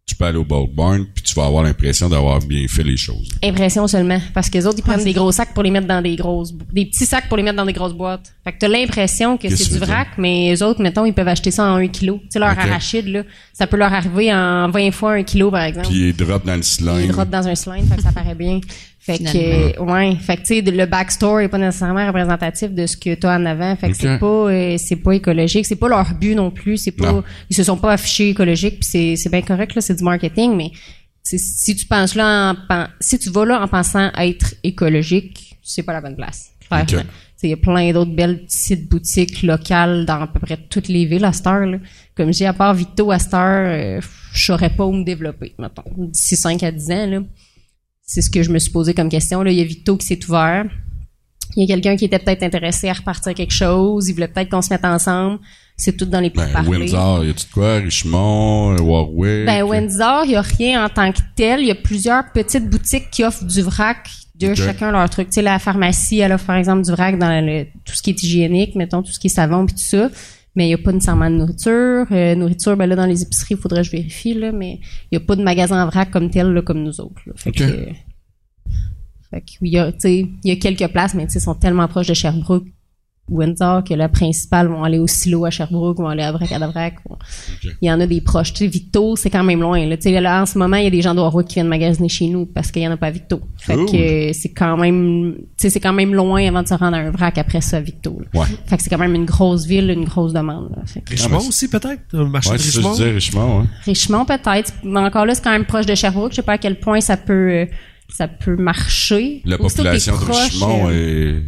tu 0.07 0.17
peux 0.17 0.25
aller 0.25 0.39
au 0.39 0.45
bulk 0.45 0.75
barn 0.75 1.07
puis 1.15 1.23
tu 1.23 1.33
vas 1.35 1.47
avoir 1.47 1.63
l'impression 1.63 2.09
d'avoir 2.09 2.41
bien 2.41 2.67
fait 2.69 2.83
les 2.83 2.97
choses. 2.97 3.29
Impression 3.43 3.87
seulement. 3.87 4.19
Parce 4.35 4.51
que 4.51 4.59
les 4.59 4.67
autres, 4.67 4.79
ils 4.79 4.83
prennent 4.83 5.05
des 5.05 5.13
gros 5.13 5.31
sacs 5.31 5.55
pour 5.55 5.63
les 5.63 5.71
mettre 5.71 5.87
dans 5.87 6.03
des 6.03 6.17
grosses, 6.17 6.53
des 6.73 6.87
petits 6.87 7.07
sacs 7.07 7.29
pour 7.29 7.37
les 7.37 7.43
mettre 7.43 7.57
dans 7.57 7.65
des 7.65 7.73
grosses 7.73 7.95
boîtes. 7.95 8.33
Fait 8.45 8.53
que 8.53 8.59
t'as 8.59 8.69
l'impression 8.69 9.37
que 9.39 9.49
c'est 9.49 9.73
du 9.73 9.79
vrac, 9.79 10.09
mais 10.19 10.51
les 10.51 10.63
autres, 10.63 10.83
mettons, 10.83 11.05
ils 11.05 11.15
peuvent 11.15 11.29
acheter 11.29 11.51
ça 11.53 11.65
en 11.65 11.77
un 11.77 11.89
kilo. 11.89 12.19
Tu 12.23 12.27
sais, 12.31 12.39
leur 12.41 12.49
arachide, 12.59 13.07
là, 13.07 13.23
ça 13.53 13.67
peut 13.67 13.77
leur 13.77 13.93
arriver 13.93 14.35
en 14.35 14.69
20 14.71 14.91
fois 14.91 15.13
un 15.13 15.23
kilo, 15.23 15.51
par 15.51 15.63
exemple. 15.63 15.89
Puis 15.89 16.09
ils 16.09 16.17
drop 16.17 16.45
dans 16.45 16.55
le 16.55 16.59
Ils 16.59 16.65
cylindre. 16.65 17.13
drop 17.13 17.31
dans 17.31 17.47
un 17.47 17.55
cylindre, 17.55 17.89
fait 17.89 17.97
que 17.97 18.03
ça 18.03 18.13
paraît 18.13 18.35
bien. 18.35 18.61
Fait 19.05 19.19
que, 19.19 19.29
Finalement. 19.29 19.93
ouais, 19.95 20.15
fait 20.17 20.37
que, 20.37 20.43
tu 20.43 20.47
sais, 20.47 20.61
le 20.61 20.87
backstore 20.87 21.41
est 21.41 21.49
pas 21.49 21.59
nécessairement 21.59 22.07
représentatif 22.07 22.71
de 22.71 22.87
ce 22.87 22.97
que 22.97 23.15
t'as 23.15 23.37
en 23.37 23.45
avant. 23.47 23.75
Fait 23.75 23.91
que 23.91 23.97
c'est 23.97 24.17
pas, 24.19 24.27
euh, 24.27 24.77
c'est 24.79 24.95
pas 24.95 25.13
écologique. 25.17 25.67
C'est 25.67 25.75
pas 25.75 25.89
leur 25.89 26.15
but 26.15 26.37
non 26.37 26.53
plus. 26.53 26.77
C'est 26.77 26.93
pas, 26.93 27.11
Non. 27.11 27.25
ils 27.51 27.57
se 27.57 27.65
sont 27.65 27.77
pas 27.77 27.95
affichés 27.95 28.29
écologiques 28.29 28.79
puis 28.81 28.89
c'est, 28.89 29.17
c'est 29.17 29.29
bien 29.29 29.43
correct, 29.43 29.75
là, 29.75 29.81
c'est 29.81 29.97
du 29.97 30.05
marketing, 30.05 30.55
mais 30.57 30.71
si 31.25 31.75
tu 31.75 31.85
penses 31.87 32.15
là 32.15 32.51
en, 32.53 32.55
pen- 32.69 32.89
si 33.01 33.19
tu 33.19 33.31
vas 33.31 33.45
là 33.45 33.61
en 33.63 33.67
pensant 33.69 34.11
être 34.19 34.55
écologique, 34.63 35.57
c'est 35.63 35.83
pas 35.83 35.93
la 35.95 36.01
bonne 36.01 36.17
place. 36.17 36.51
Clairement. 36.69 37.01
Ok. 37.01 37.07
Il 37.45 37.51
y 37.51 37.55
a 37.55 37.57
plein 37.57 37.93
d'autres 37.93 38.13
belles 38.15 38.45
petites 38.45 38.89
boutiques 38.89 39.43
locales 39.43 40.07
dans 40.07 40.21
à 40.21 40.27
peu 40.29 40.39
près 40.39 40.57
toutes 40.71 40.87
les 40.87 41.07
villes 41.07 41.25
à 41.25 41.33
cette 41.33 41.47
heure. 41.49 41.67
Là. 41.67 41.79
Comme 42.15 42.33
j'ai 42.33 42.47
à 42.47 42.53
part 42.53 42.73
Victo 42.73 43.11
à 43.11 43.19
cette 43.19 43.35
heure, 43.35 43.67
euh, 43.69 44.01
je 44.33 44.45
saurais 44.45 44.71
pas 44.71 44.87
où 44.87 44.93
me 44.93 45.03
développer, 45.03 45.53
mettons, 45.59 45.83
d'ici 45.97 46.37
5 46.37 46.63
à 46.63 46.71
10 46.71 46.91
ans. 46.93 47.07
Là. 47.07 47.19
C'est 48.15 48.23
ce 48.23 48.31
que 48.31 48.43
je 48.43 48.51
me 48.51 48.59
suis 48.59 48.71
posé 48.71 48.95
comme 48.95 49.09
question. 49.09 49.43
Là. 49.43 49.51
Il 49.51 49.59
y 49.59 49.61
a 49.61 49.65
Victo 49.65 49.97
qui 49.97 50.07
s'est 50.07 50.21
ouvert. 50.29 50.65
Il 51.57 51.63
y 51.63 51.65
a 51.65 51.75
quelqu'un 51.75 51.97
qui 51.97 52.07
était 52.07 52.19
peut-être 52.19 52.43
intéressé 52.43 52.89
à 52.89 52.95
repartir 52.95 53.35
quelque 53.35 53.53
chose. 53.53 54.09
Il 54.09 54.15
voulait 54.15 54.29
peut-être 54.29 54.49
qu'on 54.51 54.63
se 54.63 54.73
mette 54.73 54.85
ensemble. 54.85 55.39
C'est 55.77 55.97
tout 55.97 56.05
dans 56.07 56.21
les 56.21 56.31
Ben, 56.31 56.45
pourparlers. 56.45 56.79
Windsor, 56.79 57.25
y 57.25 57.31
a-tu 57.31 57.47
de 57.47 57.53
quoi? 57.53 57.77
Richmond, 57.77 58.75
euh, 58.79 58.83
Warwick? 58.83 59.47
Ben, 59.47 59.63
Windsor, 59.65 60.25
il 60.25 60.29
n'y 60.31 60.37
a 60.37 60.41
rien 60.43 60.85
en 60.85 60.89
tant 60.89 61.11
que 61.13 61.19
tel. 61.37 61.61
Il 61.61 61.67
y 61.67 61.71
a 61.71 61.75
plusieurs 61.75 62.31
petites 62.33 62.69
boutiques 62.69 63.11
qui 63.11 63.25
offrent 63.25 63.45
du 63.45 63.61
vrac 63.63 64.09
de 64.39 64.55
chacun 64.55 64.91
leur 64.93 65.09
truc. 65.11 65.29
Tu 65.29 65.35
sais, 65.35 65.43
la 65.43 65.59
pharmacie, 65.59 66.19
elle 66.21 66.33
offre 66.33 66.47
par 66.47 66.57
exemple 66.57 66.83
du 66.83 66.91
vrac 66.91 67.19
dans 67.19 67.45
le- 67.45 67.65
tout 67.85 67.95
ce 67.95 68.03
qui 68.03 68.11
est 68.11 68.23
hygiénique, 68.23 68.75
mettons, 68.75 69.03
tout 69.03 69.13
ce 69.13 69.19
qui 69.21 69.27
est 69.29 69.31
savon 69.31 69.67
puis 69.67 69.75
tout 69.75 69.83
ça. 69.83 70.11
Mais 70.55 70.67
il 70.67 70.69
n'y 70.69 70.75
a 70.75 70.79
pas 70.79 70.93
nécessairement 70.93 71.31
de 71.31 71.37
nourriture. 71.37 72.07
Euh, 72.11 72.35
nourriture, 72.35 72.77
ben 72.77 72.87
là, 72.87 72.97
dans 72.97 73.07
les 73.07 73.23
épiceries, 73.23 73.55
il 73.55 73.61
faudrait 73.61 73.81
que 73.81 73.87
je 73.87 73.93
vérifie, 73.93 74.35
là, 74.35 74.53
mais 74.53 74.81
il 75.11 75.19
n'y 75.19 75.25
a 75.25 75.27
pas 75.27 75.37
de 75.37 75.43
magasin 75.43 75.83
en 75.83 75.87
vrac 75.87 76.11
comme 76.11 76.31
tel, 76.31 76.49
là, 76.53 76.63
comme 76.63 76.83
nous 76.83 77.01
autres. 77.01 77.23
Là. 77.27 77.33
Fait 77.37 77.53
que, 77.53 77.65
euh, 77.65 77.87
fait 79.31 79.41
que, 79.41 79.53
oui, 79.63 79.71
il 79.71 79.73
y 79.73 79.79
a, 79.79 79.91
tu 79.93 80.01
sais, 80.01 80.19
il 80.45 80.49
y 80.49 80.51
a 80.51 80.57
quelques 80.57 80.93
places, 80.93 81.15
mais 81.15 81.27
tu 81.27 81.33
sais, 81.33 81.41
sont 81.41 81.55
tellement 81.55 81.89
proches 81.89 82.09
de 82.09 82.15
Sherbrooke, 82.15 82.67
Windsor, 83.29 83.85
que 83.85 83.95
la 83.95 84.09
principale 84.09 84.67
vont 84.69 84.83
aller 84.85 84.99
au 84.99 85.07
silo 85.07 85.45
à 85.45 85.51
Sherbrooke, 85.51 85.99
vont 85.99 86.09
aller 86.09 86.23
à 86.25 86.33
Vrac 86.33 86.51
à 86.53 86.59
Vrac. 86.59 86.95
vont- 87.09 87.17
il 87.81 87.89
y 87.89 87.91
en 87.93 88.01
a 88.01 88.07
des 88.07 88.21
proches. 88.21 88.53
Tu 88.53 88.65
sais, 88.65 88.67
Victo, 88.67 89.17
c'est 89.17 89.31
quand 89.31 89.45
même 89.45 89.61
loin. 89.61 89.87
Là. 89.87 89.97
Tu 89.97 90.03
sais, 90.11 90.21
là, 90.21 90.43
en 90.43 90.47
ce 90.47 90.59
moment, 90.59 90.77
il 90.77 90.85
y 90.85 90.87
a 90.87 90.91
des 90.91 91.01
gens 91.03 91.15
de 91.15 91.21
Warwick 91.21 91.47
qui 91.49 91.55
viennent 91.55 91.69
magasiner 91.69 92.09
chez 92.09 92.27
nous 92.27 92.47
parce 92.47 92.71
qu'il 92.71 92.83
y 92.83 92.89
en 92.89 92.91
a 92.91 92.97
pas 92.97 93.07
à 93.07 93.11
Victo. 93.11 93.41
Fait 93.59 93.75
Cool. 93.77 93.87
que 93.91 94.33
c'est 94.33 94.51
quand 94.53 94.77
même, 94.77 95.35
tu 95.39 95.45
sais, 95.57 95.71
c'est 95.71 95.81
quand 95.81 95.93
même 95.93 96.15
loin 96.15 96.47
avant 96.47 96.63
de 96.63 96.69
se 96.69 96.75
rendre 96.75 96.97
à 96.97 97.01
un 97.01 97.11
vrac 97.11 97.39
après 97.39 97.61
ça, 97.61 97.81
Victo. 97.81 98.21
Ouais. 98.35 98.47
Fait 98.67 98.77
que 98.77 98.83
c'est 98.83 98.91
quand 98.91 98.99
même 98.99 99.15
une 99.15 99.25
grosse 99.25 99.65
ville, 99.67 99.89
une 99.91 100.05
grosse 100.05 100.33
demande. 100.33 100.71
là. 100.77 100.83
Fait 100.85 101.01
que 101.01 101.11
Richemont 101.11 101.39
mais- 101.41 101.49
aussi, 101.49 101.69
peut-être? 101.71 102.03
Le 102.13 102.27
marché 102.27 102.51
Ouais, 102.51 102.57
de 102.59 102.63
que 102.63 102.69
je 102.69 102.81
Richemont? 103.15 103.61
hein. 103.61 103.67
Richemont 103.85 104.25
peut-être, 104.25 104.73
mais 104.85 105.01
encore 105.01 105.25
là, 105.27 105.35
c'est 105.35 105.43
quand 105.45 105.53
même 105.53 105.65
proche 105.65 105.87
de 105.87 105.95
Sherbrooke. 105.95 106.33
Je 106.33 106.37
sais 106.37 106.43
pas 106.43 106.55
à 106.55 106.59
quel 106.59 106.79
point 106.81 107.01
ça 107.01 107.17
peut, 107.17 107.33
euh, 107.51 107.67
ça 108.09 108.27
peut 108.29 108.57
marcher. 108.57 109.43
La 109.45 109.57
population 109.59 110.15
de 110.17 110.21
proche, 110.25 110.37
Richmond 110.51 110.89
euh, 110.91 111.39
est... 111.39 111.43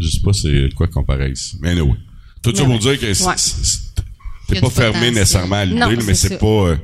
Je 0.00 0.08
sais 0.08 0.20
pas 0.24 0.32
c'est 0.32 0.68
quoi 0.74 0.86
comparer 0.88 1.30
ici. 1.30 1.56
Mais 1.60 1.70
anyway. 1.70 1.94
Tout 2.42 2.54
ça 2.56 2.64
pour 2.64 2.78
dire 2.78 2.98
que 2.98 3.06
Il 3.06 4.54
t'es 4.54 4.60
pas 4.60 4.66
du 4.68 4.72
fermé 4.72 4.92
potentiel. 4.92 5.14
nécessairement 5.14 5.56
à 5.56 5.64
l'idée, 5.64 6.02
mais 6.06 6.14
c'est 6.14 6.38
pas... 6.38 6.46
euh, 6.46 6.76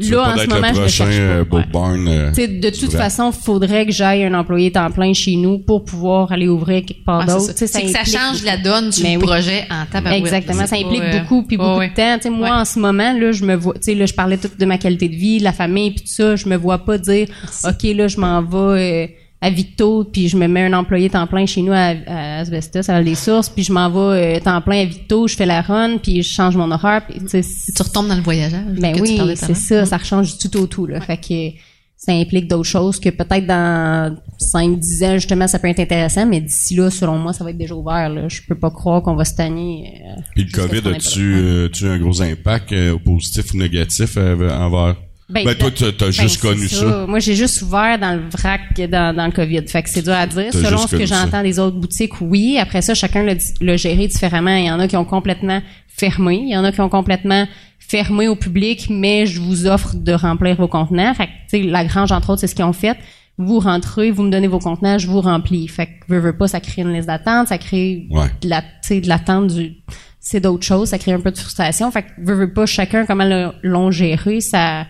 tu 0.00 0.12
Là, 0.12 0.16
pas 0.24 0.32
en 0.34 0.38
ce 0.38 0.46
moment, 0.48 0.60
le 0.68 0.74
je 0.74 0.80
prochain 0.80 0.88
cherche 1.10 1.16
pas. 1.16 1.56
euh, 1.56 1.58
Ouais. 1.60 1.64
Barn. 1.72 2.08
euh, 2.08 2.30
de 2.32 2.70
toute 2.70 2.92
façon, 2.92 3.32
faudrait 3.32 3.84
que 3.84 3.92
j'aille 3.92 4.24
un 4.24 4.32
employé 4.34 4.70
temps 4.72 4.90
plein 4.90 5.12
chez 5.12 5.36
nous 5.36 5.58
pour 5.58 5.84
pouvoir 5.84 6.32
aller 6.32 6.48
ouvrir 6.48 6.84
quelque 6.86 7.04
part 7.04 7.20
Ouais, 7.20 7.26
c'est 7.26 7.32
d'autre. 7.32 7.58
ça. 7.58 7.80
Que 7.82 7.88
ça 7.88 8.00
implique 8.00 8.16
change 8.18 8.44
la 8.44 8.56
donne 8.56 8.90
oui. 8.96 9.18
projet 9.18 9.66
en 9.70 9.84
tabarouette. 9.86 10.20
Exactement, 10.20 10.66
ça 10.66 10.76
implique 10.76 11.00
pas, 11.00 11.14
euh, 11.16 11.20
beaucoup 11.20 11.42
puis 11.42 11.56
beaucoup 11.58 11.78
ouais. 11.80 11.90
de 11.90 11.94
temps. 11.94 12.30
Moi 12.30 12.48
Ouais. 12.48 12.54
en 12.60 12.64
ce 12.64 12.78
moment 12.78 13.12
là, 13.12 13.32
je 13.32 13.44
me 13.44 13.54
vois, 13.56 13.74
tu 13.74 13.80
sais 13.82 13.94
là, 13.94 14.06
je 14.06 14.14
parlais 14.14 14.38
tout 14.38 14.48
de 14.58 14.64
ma 14.64 14.78
qualité 14.78 15.08
de 15.08 15.16
vie, 15.16 15.38
la 15.38 15.52
famille 15.52 15.90
puis 15.90 16.00
tout 16.04 16.12
ça, 16.12 16.36
je 16.36 16.48
me 16.48 16.56
vois 16.56 16.78
pas 16.78 16.96
dire 16.96 17.26
OK, 17.64 17.82
là 17.94 18.08
je 18.08 18.18
m'en 18.18 18.40
vais 18.42 18.56
euh, 19.04 19.06
à 19.42 19.48
Victo 19.50 20.04
puis 20.04 20.28
je 20.28 20.36
me 20.36 20.46
mets 20.46 20.64
un 20.64 20.72
employé 20.74 21.08
temps 21.08 21.26
plein 21.26 21.46
chez 21.46 21.62
nous 21.62 21.72
à, 21.72 21.94
à 22.06 22.38
Asbestos 22.40 22.90
à 22.90 23.00
les 23.00 23.14
sources 23.14 23.48
puis 23.48 23.64
je 23.64 23.72
m'en 23.72 23.88
vais 23.88 24.36
euh, 24.36 24.40
temps 24.40 24.60
plein 24.60 24.82
à 24.82 24.84
Victo, 24.84 25.26
je 25.28 25.34
fais 25.34 25.46
la 25.46 25.62
run 25.62 25.96
puis 25.98 26.22
je 26.22 26.30
change 26.32 26.56
mon 26.56 26.70
horaire 26.70 27.06
puis 27.08 27.18
tu 27.20 27.28
sais 27.28 27.42
c'est- 27.42 27.72
Tu 27.74 27.82
retombes 27.82 28.08
dans 28.08 28.16
le 28.16 28.22
voyageur. 28.22 28.60
ben 28.78 28.94
que 28.94 29.00
oui, 29.00 29.18
c'est 29.36 29.54
ça, 29.54 29.86
ça 29.86 29.96
rechange 29.96 30.36
du 30.36 30.48
tout 30.48 30.58
au 30.60 30.66
tout 30.66 30.86
là. 30.86 31.00
Fait 31.00 31.16
que 31.16 31.58
ça 31.96 32.12
implique 32.12 32.48
d'autres 32.48 32.68
choses 32.68 32.98
que 32.98 33.10
peut-être 33.10 33.46
dans 33.46 34.16
5 34.38 34.78
10 34.78 35.04
ans 35.04 35.14
justement 35.14 35.46
ça 35.46 35.58
peut 35.58 35.68
être 35.68 35.80
intéressant 35.80 36.24
mais 36.26 36.40
d'ici 36.40 36.74
là 36.74 36.88
selon 36.90 37.18
moi 37.18 37.32
ça 37.34 37.44
va 37.44 37.50
être 37.50 37.58
déjà 37.58 37.74
ouvert 37.74 38.08
là. 38.10 38.28
Je 38.28 38.40
peux 38.46 38.54
pas 38.54 38.70
croire 38.70 39.02
qu'on 39.02 39.14
va 39.16 39.24
se 39.24 39.34
tanner. 39.34 40.00
euh, 40.06 40.20
Puis 40.34 40.44
le 40.44 40.50
COVID, 40.50 40.88
as-tu 40.96 41.34
euh, 41.34 41.66
as-tu 41.66 41.86
un 41.88 41.98
gros 41.98 42.20
impact 42.22 42.72
euh, 42.72 42.96
positif 42.98 43.52
ou 43.54 43.56
négatif 43.58 44.14
euh, 44.18 44.50
envers... 44.50 44.96
Ben, 45.30 45.54
toi, 45.54 45.70
t'as 45.70 46.06
Ben, 46.06 46.10
juste 46.12 46.40
connu 46.40 46.68
ça. 46.68 47.06
Moi, 47.06 47.18
j'ai 47.20 47.34
juste 47.34 47.62
ouvert 47.62 47.98
dans 47.98 48.14
le 48.14 48.28
vrac 48.28 48.60
dans, 48.90 49.14
dans 49.14 49.26
le 49.26 49.32
COVID. 49.32 49.66
Fait 49.68 49.82
que 49.82 49.88
c'est 49.88 50.02
dur 50.02 50.12
à 50.14 50.26
dire. 50.26 50.52
Selon 50.52 50.78
ce 50.86 50.96
que 50.96 51.06
j'entends 51.06 51.42
des 51.42 51.58
autres 51.58 51.76
boutiques, 51.76 52.20
oui. 52.20 52.58
Après 52.60 52.82
ça, 52.82 52.94
chacun 52.94 53.22
l'a 53.22 53.34
di- 53.34 53.52
l'a 53.60 53.76
géré 53.76 54.06
différemment. 54.08 54.54
Il 54.56 54.64
y 54.66 54.70
en 54.70 54.80
a 54.80 54.88
qui 54.88 54.96
ont 54.96 55.04
complètement 55.04 55.62
fermé. 55.88 56.40
Il 56.44 56.50
y 56.50 56.56
en 56.56 56.64
a 56.64 56.72
qui 56.72 56.80
ont 56.80 56.88
complètement 56.88 57.46
fermé 57.78 58.28
au 58.28 58.36
public, 58.36 58.86
mais 58.90 59.26
je 59.26 59.40
vous 59.40 59.66
offre 59.66 59.94
de 59.96 60.12
remplir 60.12 60.56
vos 60.56 60.68
contenants. 60.68 61.12
Fait 61.14 61.26
que, 61.26 61.30
tu 61.50 61.62
sais, 61.62 61.62
la 61.62 61.84
grange, 61.84 62.12
entre 62.12 62.30
autres, 62.30 62.40
c'est 62.40 62.46
ce 62.46 62.54
qu'ils 62.54 62.64
ont 62.64 62.72
fait. 62.72 62.96
Vous 63.38 63.58
rentrez, 63.58 64.10
vous 64.10 64.22
me 64.22 64.30
donnez 64.30 64.46
vos 64.48 64.58
contenants, 64.58 64.98
je 64.98 65.06
vous 65.06 65.20
remplis. 65.20 65.66
Fait 65.66 65.86
que, 65.86 65.90
veux, 66.08 66.18
veux 66.20 66.36
pas, 66.36 66.46
ça 66.46 66.60
crée 66.60 66.82
une 66.82 66.92
liste 66.92 67.06
d'attente, 67.08 67.48
ça 67.48 67.58
crée 67.58 68.06
Ouais. 68.10 68.26
de 68.42 68.48
la, 68.48 68.60
tu 68.62 68.66
sais, 68.82 69.00
de 69.00 69.08
l'attente 69.08 69.46
du, 69.54 69.72
c'est 70.20 70.40
d'autres 70.40 70.64
choses, 70.66 70.90
ça 70.90 70.98
crée 70.98 71.12
un 71.12 71.20
peu 71.20 71.30
de 71.30 71.38
frustration. 71.38 71.90
Fait 71.90 72.02
que, 72.02 72.08
veux, 72.18 72.34
veux 72.34 72.52
pas, 72.52 72.66
chacun, 72.66 73.06
comment 73.06 73.24
le- 73.24 73.52
l'ont 73.62 73.90
géré, 73.90 74.40
ça, 74.40 74.86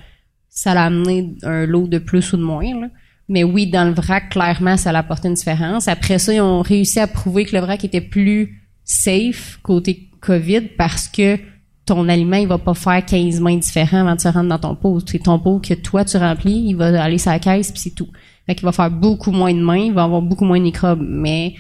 ça 0.63 0.75
l'a 0.75 0.85
amené 0.85 1.35
un 1.43 1.65
lot 1.67 1.89
de 1.89 1.99
plus 1.99 2.33
ou 2.33 2.37
de 2.37 2.43
moins. 2.43 2.81
Là. 2.81 2.89
Mais 3.29 3.45
oui, 3.45 3.67
dans 3.69 3.85
le 3.89 3.95
vrac, 3.95 4.29
clairement, 4.31 4.77
ça 4.77 4.93
l'a 4.93 4.99
apporté 4.99 5.29
une 5.29 5.35
différence. 5.35 5.89
Après 5.89 6.19
ça, 6.19 6.35
ils 6.35 6.41
ont 6.41 6.61
réussi 6.63 7.01
à 7.01 7.07
prouver 7.07 7.45
que 7.47 7.57
le 7.57 7.63
vrac 7.63 7.83
était 7.85 8.01
plus 8.01 8.63
safe 8.85 9.59
côté 9.63 10.09
COVID 10.21 10.63
parce 10.77 11.09
que 11.09 11.39
ton 11.87 12.09
aliment, 12.09 12.37
il 12.37 12.47
va 12.47 12.59
pas 12.59 12.75
faire 12.75 13.05
15 13.05 13.41
mains 13.41 13.57
différents 13.57 14.01
avant 14.01 14.15
de 14.17 14.21
se 14.21 14.29
rendre 14.29 14.49
dans 14.51 14.59
ton 14.59 14.75
pot. 14.75 15.01
C'est 15.07 15.19
ton 15.21 15.39
pot 15.39 15.61
que 15.61 15.75
toi, 15.75 16.05
tu 16.05 16.17
remplis, 16.19 16.65
il 16.69 16.75
va 16.75 17.03
aller 17.03 17.19
sur 17.19 17.31
la 17.31 17.39
caisse, 17.39 17.71
puis 17.73 17.81
c'est 17.81 17.95
tout. 17.95 18.09
Fait 18.47 18.55
qu'il 18.55 18.65
va 18.65 18.73
faire 18.73 18.91
beaucoup 18.91 19.31
moins 19.33 19.55
de 19.55 19.61
mains, 19.63 19.77
il 19.87 19.93
va 19.93 20.03
avoir 20.05 20.21
beaucoup 20.23 20.45
moins 20.45 20.59
de 20.59 20.65
microbes. 20.65 21.01
Mais 21.03 21.55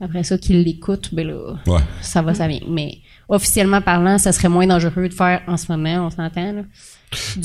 après 0.00 0.24
ça, 0.24 0.38
qu'il 0.38 0.62
l'écoute, 0.62 1.10
ben 1.12 1.26
là, 1.26 1.56
Ouais. 1.66 1.80
ça 2.00 2.22
va, 2.22 2.34
ça 2.34 2.48
vient. 2.48 2.60
Mais 2.70 2.98
officiellement 3.28 3.80
parlant, 3.80 4.18
ça 4.18 4.32
serait 4.32 4.48
moins 4.48 4.66
dangereux 4.66 5.08
de 5.08 5.14
faire 5.14 5.42
en 5.46 5.56
ce 5.56 5.70
moment, 5.70 6.06
on 6.06 6.10
s'entend, 6.10 6.52
là. 6.52 6.62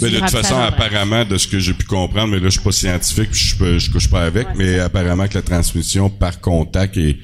Mais 0.01 0.09
de 0.09 0.19
toute 0.19 0.29
façon, 0.29 0.57
apparemment, 0.57 1.23
de 1.23 1.37
ce 1.37 1.47
que 1.47 1.59
j'ai 1.59 1.73
pu 1.73 1.85
comprendre, 1.85 2.27
mais 2.29 2.39
là, 2.39 2.45
je 2.45 2.51
suis 2.51 2.61
pas 2.61 2.71
scientifique, 2.71 3.29
puis 3.31 3.39
je, 3.59 3.77
je 3.79 3.91
couche 3.91 4.09
pas 4.09 4.23
avec, 4.23 4.47
Ouais, 4.49 4.53
mais 4.57 4.79
apparemment 4.79 5.27
que 5.27 5.35
la 5.35 5.43
transmission 5.43 6.09
par 6.09 6.41
contact 6.41 6.97
est 6.97 7.17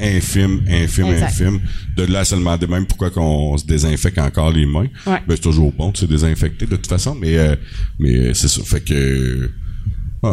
infime, 0.00 0.62
infime, 0.68 1.06
Exact. 1.06 1.26
infime. 1.26 1.60
De 1.96 2.04
là 2.04 2.20
à 2.20 2.24
se 2.24 2.34
demander 2.34 2.66
même 2.66 2.86
pourquoi 2.86 3.10
qu'on 3.10 3.56
se 3.56 3.64
désinfecte 3.64 4.18
encore 4.18 4.50
les 4.50 4.66
mains. 4.66 4.88
Ouais. 5.06 5.22
Ben, 5.26 5.34
c'est 5.36 5.40
toujours 5.40 5.72
bon 5.72 5.90
de 5.90 5.96
se 5.96 6.06
désinfecter 6.06 6.66
de 6.66 6.76
toute 6.76 6.86
façon, 6.86 7.14
mais 7.14 7.36
euh, 7.38 7.56
mais 7.98 8.14
euh, 8.14 8.34
c'est 8.34 8.48
ça. 8.48 8.62
Fait 8.62 8.80
que 8.80 9.50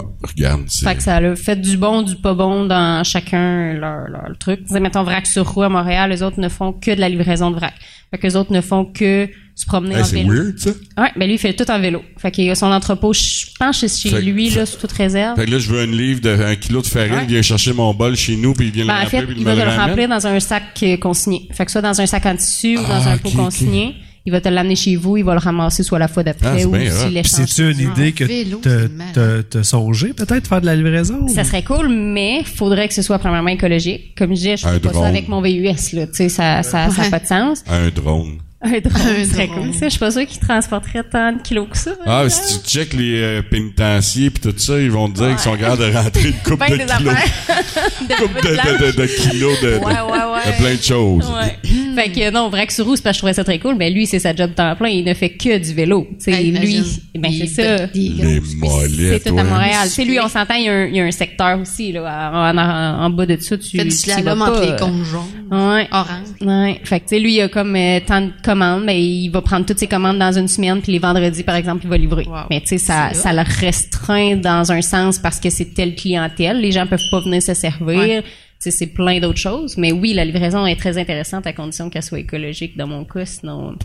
ah, 0.02 0.28
regarde, 0.28 0.64
c'est 0.68 0.88
Fait 0.88 0.96
que 0.96 1.04
ça 1.04 1.18
a 1.18 1.36
fait 1.36 1.56
du 1.60 1.78
bon, 1.78 2.02
du 2.02 2.16
pas 2.16 2.34
bon 2.34 2.66
dans 2.66 3.04
chacun 3.04 3.74
leur, 3.74 4.08
leur 4.10 4.38
truc. 4.40 4.62
Tu 4.68 4.74
sais, 4.74 4.80
mettons 4.80 5.04
vrac 5.04 5.26
sur 5.28 5.48
roue 5.48 5.64
à 5.64 5.70
Montréal, 5.70 6.10
les 6.10 6.24
autres 6.24 6.40
ne 6.40 6.50
font 6.50 6.74
que 6.74 6.92
de 6.94 7.00
la 7.00 7.10
livraison 7.10 7.52
de 7.52 7.56
vrac. 7.56 7.74
Fait 8.12 8.18
que 8.20 8.28
les 8.28 8.36
autres 8.36 8.52
ne 8.54 8.62
font 8.62 8.86
que 8.86 9.28
se 9.56 9.66
promener 9.66 9.96
Hey, 9.96 10.02
en 10.02 10.06
c'est 10.06 10.16
vélo. 10.18 10.34
weird 10.34 10.58
ça. 10.60 10.70
Ouais, 11.00 11.10
ben 11.16 11.26
lui 11.28 11.36
il 11.36 11.38
fait 11.38 11.54
tout 11.54 11.70
en 11.70 11.80
vélo. 11.80 12.02
Fait 12.18 12.32
qu'il 12.32 12.50
a 12.50 12.56
son 12.56 12.72
entrepôt, 12.72 13.14
je 13.14 13.46
pense 13.60 13.80
chez 13.80 13.88
chez 13.88 14.10
Fait- 14.10 14.22
lui 14.22 14.50
là 14.50 14.66
sous 14.66 14.78
toute 14.80 14.92
réserve. 14.92 15.36
Fait 15.40 15.46
que 15.46 15.52
là, 15.52 15.60
je 15.60 15.70
veux 15.70 15.82
un 15.82 15.86
livre 15.86 16.22
de 16.22 16.30
un 16.30 16.56
kilo 16.56 16.82
de 16.82 16.88
farine, 16.88 17.14
Ouais. 17.14 17.24
il 17.24 17.30
vient 17.30 17.42
chercher 17.44 17.74
mon 17.74 17.94
bol 17.94 18.16
chez 18.16 18.36
nous, 18.36 18.54
puis 18.54 18.68
il 18.68 18.72
vient 18.72 18.86
Ben, 18.86 18.94
le 18.94 19.00
en 19.00 19.04
remplir, 19.04 19.22
fait, 19.22 19.28
puis 19.28 19.36
il 19.38 19.46
me 19.46 19.54
va 19.54 19.66
le 19.66 19.72
remplir 19.80 20.10
dans 20.10 20.26
un 20.28 20.40
sac 20.40 20.64
euh, 20.84 20.98
consigné. 20.98 21.48
Fait 21.52 21.66
que 21.66 21.72
soit 21.72 21.82
dans 21.82 22.00
un 22.02 22.06
sac 22.08 22.26
en 22.26 22.36
tissu 22.36 22.78
ou 22.78 22.82
dans 22.82 22.88
Ah, 23.06 23.12
un 23.12 23.18
pot 23.18 23.30
ok. 23.30 23.94
Il 24.26 24.32
va 24.32 24.40
te 24.40 24.48
l'amener 24.48 24.76
chez 24.78 24.96
vous, 24.96 25.18
il 25.18 25.24
va 25.24 25.34
le 25.34 25.40
ramasser 25.40 25.84
soit 25.84 26.00
la 26.00 26.08
fois 26.08 26.22
Ah, 26.26 26.32
d'après 26.32 26.60
c'est 26.60 26.66
ou 26.66 26.74
s'il 26.76 27.14
l'échange. 27.14 27.46
c'est-tu 27.46 27.72
une 27.72 27.92
idée 27.92 28.14
que 28.14 28.26
c'est 28.26 29.50
t'as 29.50 29.64
songé 29.64 30.14
peut-être 30.14 30.48
faire 30.48 30.62
de 30.62 30.66
la 30.66 30.76
livraison? 30.78 31.28
Ça 31.28 31.44
serait 31.44 31.64
cool, 31.64 31.90
mais 31.90 32.44
faudrait 32.46 32.88
que 32.88 32.94
ce 32.94 33.02
soit 33.02 33.20
premièrement 33.20 33.50
écologique. 33.50 34.16
Comme 34.18 34.30
je 34.30 34.36
disais, 34.36 34.58
je 34.58 34.66
fais 34.66 34.80
pas 34.80 34.90
drone. 34.90 35.04
ça 35.04 35.10
avec 35.10 35.28
mon 35.28 35.42
VUS, 35.42 35.66
là. 35.94 36.08
Tu 36.08 36.14
sais, 36.14 36.30
ça, 36.30 36.64
ça, 36.64 36.90
ça 36.90 37.02
a 37.02 37.04
Ouais. 37.06 37.10
pas 37.12 37.20
de 37.20 37.28
sens. 37.28 37.64
Un 37.68 37.90
drone. 37.90 38.38
Un 38.64 38.80
drone, 38.80 39.26
serait 39.26 39.48
drone. 39.48 39.66
cool, 39.66 39.74
ça. 39.74 39.86
Je 39.86 39.90
suis 39.90 40.00
pas 40.00 40.12
sûre 40.12 40.26
qu'il 40.26 40.40
transporterait 40.40 41.04
tant 41.04 41.34
de 41.34 41.42
kilos 41.42 41.68
que 41.70 41.78
ça. 41.78 41.92
Ah, 42.06 42.22
hein. 42.22 42.30
si 42.30 42.62
tu 42.62 42.70
checkes 42.70 42.94
les 42.94 43.22
euh, 43.22 43.42
pénitenciers 43.42 44.30
puis 44.30 44.42
tout 44.42 44.58
ça, 44.58 44.80
ils 44.80 44.90
vont 44.92 45.10
te 45.10 45.18
dire 45.18 45.30
qu'ils 45.30 45.40
sont 45.40 45.56
capables 45.58 45.82
de 45.92 45.94
rentrer 45.98 46.28
une 46.30 46.34
coupe 46.44 46.60
de 46.70 46.76
des 46.78 46.86
kilos. 46.86 47.14
de, 48.10 48.16
coupe 48.16 48.44
de, 48.44 48.50
de, 48.50 48.92
de, 48.92 49.02
de 49.02 49.06
kilos 49.06 49.62
de, 49.62 49.68
de, 49.68 49.74
Ouais, 49.78 49.86
ouais, 49.86 49.94
ouais. 49.94 50.52
de 50.52 50.58
plein 50.62 50.76
de 50.76 50.82
choses. 50.82 51.30
Ouais. 51.30 51.58
fait 51.96 52.10
que 52.12 52.32
non, 52.32 52.50
Vrac 52.50 52.72
sur 52.72 52.86
roue, 52.86 52.96
c'est 52.96 53.02
parce 53.04 53.14
que 53.14 53.18
je 53.18 53.20
trouvais 53.20 53.34
ça 53.34 53.44
très 53.44 53.60
cool, 53.60 53.76
mais 53.76 53.90
lui, 53.90 54.06
c'est 54.08 54.20
sa 54.20 54.34
job 54.36 54.52
temps 54.56 54.76
plein, 54.76 54.90
il 54.90 55.04
ne 55.04 55.14
fait 55.14 55.30
que 55.32 55.58
du 55.58 55.74
vélo. 55.74 56.08
Tu 56.20 56.32
sais, 56.32 56.32
Hey, 56.34 56.52
lui, 56.52 56.82
ben 57.16 57.30
Il 57.32 57.48
c'est 57.48 57.62
est 57.62 57.78
ça. 57.78 57.88
C'est 57.94 59.30
tout 59.30 59.38
à. 59.38 59.44
Montréal. 59.44 59.88
Lui, 60.00 60.20
on 60.20 60.28
s'entend, 60.28 60.56
il 60.56 60.66
y, 60.66 60.70
a 60.70 60.74
un, 60.74 60.86
il 60.88 60.96
y 60.96 61.00
a 61.00 61.04
un 61.04 61.12
secteur 61.12 61.60
aussi, 61.60 61.92
là, 61.92 62.32
en, 62.34 62.58
en, 62.58 63.06
en 63.06 63.10
bas 63.10 63.26
de 63.26 63.38
ça, 63.40 63.58
tu, 63.58 63.78
Fait 63.78 63.84
du 63.86 63.92
slalom 63.92 64.42
entre 64.42 64.62
euh, 64.62 64.72
les 64.72 65.04
jaunes. 65.06 65.22
Ouais. 65.52 65.88
Orange. 65.92 66.28
Ouais. 66.42 66.82
Fait 66.84 67.00
que, 67.00 67.06
tu 67.06 67.16
sais, 67.16 67.20
lui, 67.20 67.36
il 67.36 67.42
a 67.42 67.48
comme 67.50 67.76
euh, 67.76 68.00
tant 68.06 68.22
de 68.22 68.32
commandes, 68.54 68.84
mais 68.86 69.02
il 69.04 69.30
va 69.30 69.42
prendre 69.42 69.66
toutes 69.66 69.80
ses 69.80 69.88
commandes 69.88 70.20
dans 70.20 70.32
une 70.38 70.48
semaine, 70.48 70.82
puis 70.82 70.92
les 70.92 71.00
vendredis, 71.00 71.44
par 71.44 71.56
exemple, 71.56 71.82
il 71.86 71.90
va 71.90 71.98
livrer. 71.98 72.26
Wow. 72.28 72.46
Mais 72.50 72.62
tu 72.62 72.68
sais, 72.68 72.78
ça, 72.78 73.14
ça 73.14 73.34
le 73.34 73.42
restreint 73.42 74.36
dans 74.38 74.72
un 74.72 74.82
sens 74.82 75.20
parce 75.20 75.40
que 75.40 75.50
c'est 75.50 75.74
telle 75.74 75.96
clientèle. 75.96 76.60
Les 76.60 76.72
gens 76.72 76.88
peuvent 76.88 77.10
pas 77.12 77.20
venir 77.22 77.42
se 77.42 77.54
servir. 77.54 77.98
Ouais. 78.00 78.22
Tu 78.22 78.28
sais, 78.60 78.72
c'est 78.72 78.88
plein 78.88 79.20
d'autres 79.20 79.40
choses. 79.40 79.78
Mais 79.78 79.92
oui, 79.92 80.14
la 80.14 80.24
livraison 80.26 80.66
est 80.66 80.76
très 80.78 80.98
intéressante 80.98 81.46
à 81.48 81.54
condition 81.54 81.90
qu'elle 81.90 82.04
soit 82.04 82.20
écologique 82.20 82.78
dans 82.78 82.88
mon 82.88 83.04
cas, 83.06 83.26
sinon 83.26 83.76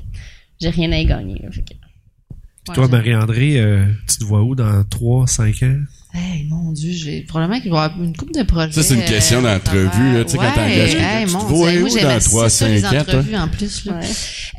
j'ai 0.60 0.70
rien 0.70 0.90
à 0.92 0.98
y 0.98 1.04
gagner. 1.06 1.40
là. 1.42 1.50
Fait 1.50 1.62
que- 1.62 2.74
Toi, 2.74 2.86
Marie-André, 2.88 3.58
euh, 3.60 3.84
tu 4.08 4.18
te 4.18 4.24
vois 4.24 4.42
où 4.42 4.54
dans 4.54 4.84
3, 4.84 5.26
5 5.26 5.62
ans? 5.62 5.78
Hey, 6.14 6.44
mon 6.48 6.72
Dieu, 6.72 6.93
j'ai 6.93 7.20
probablement 7.22 7.60
qu'il 7.60 7.70
va 7.70 7.82
y 7.82 7.85
avoir 7.85 8.02
une 8.02 8.16
couple 8.16 8.32
de 8.32 8.43
projets. 8.43 8.72
Ça, 8.72 8.82
c'est 8.82 8.94
une 8.94 9.05
question 9.05 9.44
euh, 9.44 9.59
d'entrevue, 9.59 10.14
là, 10.14 10.24
tu 10.24 10.30
sais, 10.30 10.36
quand 10.39 10.52
t'engages 10.52 10.90
quelqu'un, 10.93 11.18
hey, 11.18 11.26
tu 11.26 11.32
te 11.32 11.36
mon 11.36 11.44
vois 11.44 11.70
Dieu, 11.70 11.78
où 11.78 11.86
moi, 11.86 11.90
dans 11.90 12.01
j'aimais 12.01 12.20
3, 12.20 12.51
ça, 12.51 12.68
les 12.68 12.80
5 12.80 12.86
ans, 12.86 12.90
toi? 12.90 13.01
entrevues 13.18 13.36
en 13.36 13.48
plus. 13.48 13.85
Là. 13.85 14.01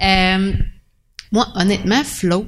Euh, 0.02 0.54
moi, 1.32 1.48
honnêtement, 1.56 2.04
float, 2.04 2.46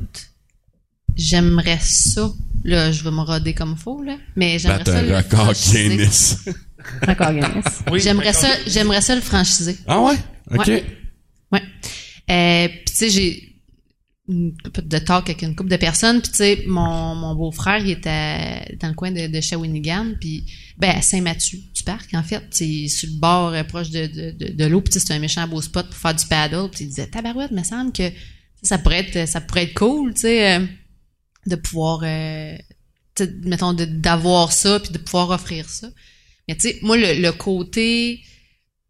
j'aimerais 1.15 1.79
ça. 1.81 2.29
Là, 2.63 2.91
je 2.91 3.03
vais 3.03 3.09
me 3.11 3.21
roder 3.21 3.53
comme 3.55 3.75
faux, 3.75 4.03
là. 4.03 4.17
Mais 4.35 4.59
j'aimerais 4.59 4.85
ça. 4.85 5.01
le 5.01 5.17
record. 5.17 5.53
Guinness. 5.53 6.37
D'accord, 7.07 7.31
Guinness. 7.33 7.83
J'aimerais 7.95 8.33
ça, 8.33 8.47
j'aimerais 8.67 9.01
ça 9.01 9.15
le 9.15 9.21
franchiser. 9.21 9.77
ah 9.87 9.99
ouais? 9.99 10.15
OK. 10.53 10.67
Ouais. 10.67 10.83
Ouais. 11.51 11.61
Euh, 12.29 12.67
puis 12.67 12.83
tu 12.85 12.93
sais, 12.93 13.09
j'ai 13.09 13.50
de 14.31 14.97
talk 14.99 15.29
avec 15.29 15.41
une 15.41 15.55
couple 15.55 15.69
de 15.69 15.77
personnes. 15.77 16.21
Puis 16.21 16.31
tu 16.31 16.37
sais, 16.37 16.63
mon, 16.67 17.15
mon 17.15 17.35
beau-frère, 17.35 17.79
il 17.79 17.91
était 17.91 18.75
dans 18.79 18.87
le 18.87 18.93
coin 18.93 19.11
de, 19.11 19.27
de 19.27 19.41
Shawinigan, 19.41 20.13
puis 20.19 20.45
ben 20.77 20.91
à 20.91 21.01
Saint-Mathieu 21.01 21.59
du 21.73 21.83
parc, 21.83 22.13
en 22.13 22.23
fait. 22.23 22.43
C'est 22.51 22.87
sur 22.87 23.09
le 23.09 23.19
bord 23.19 23.53
euh, 23.53 23.63
proche 23.63 23.89
de, 23.89 24.07
de, 24.07 24.31
de, 24.31 24.53
de 24.53 24.65
l'eau. 24.65 24.81
Puis 24.81 24.99
c'est 24.99 25.13
un 25.13 25.19
méchant 25.19 25.47
beau 25.47 25.61
spot 25.61 25.85
pour 25.87 25.95
faire 25.95 26.15
du 26.15 26.25
paddle. 26.25 26.69
Puis 26.71 26.85
il 26.85 26.87
disait, 26.87 27.07
tabarouette, 27.07 27.51
me 27.51 27.63
semble 27.63 27.91
que 27.91 28.09
ça 28.63 28.77
pourrait 28.77 28.99
être, 29.07 29.27
ça 29.27 29.41
pourrait 29.41 29.63
être 29.63 29.73
cool, 29.73 30.13
tu 30.13 30.21
sais, 30.21 30.55
euh, 30.55 30.65
de 31.47 31.55
pouvoir, 31.55 32.01
euh, 32.03 32.57
mettons, 33.43 33.73
d'avoir 33.73 34.51
ça, 34.51 34.79
puis 34.79 34.91
de 34.91 34.97
pouvoir 34.97 35.29
offrir 35.31 35.69
ça. 35.69 35.89
Mais 36.47 36.55
tu 36.55 36.69
sais, 36.69 36.79
moi, 36.81 36.97
le, 36.97 37.19
le 37.21 37.31
côté, 37.31 38.21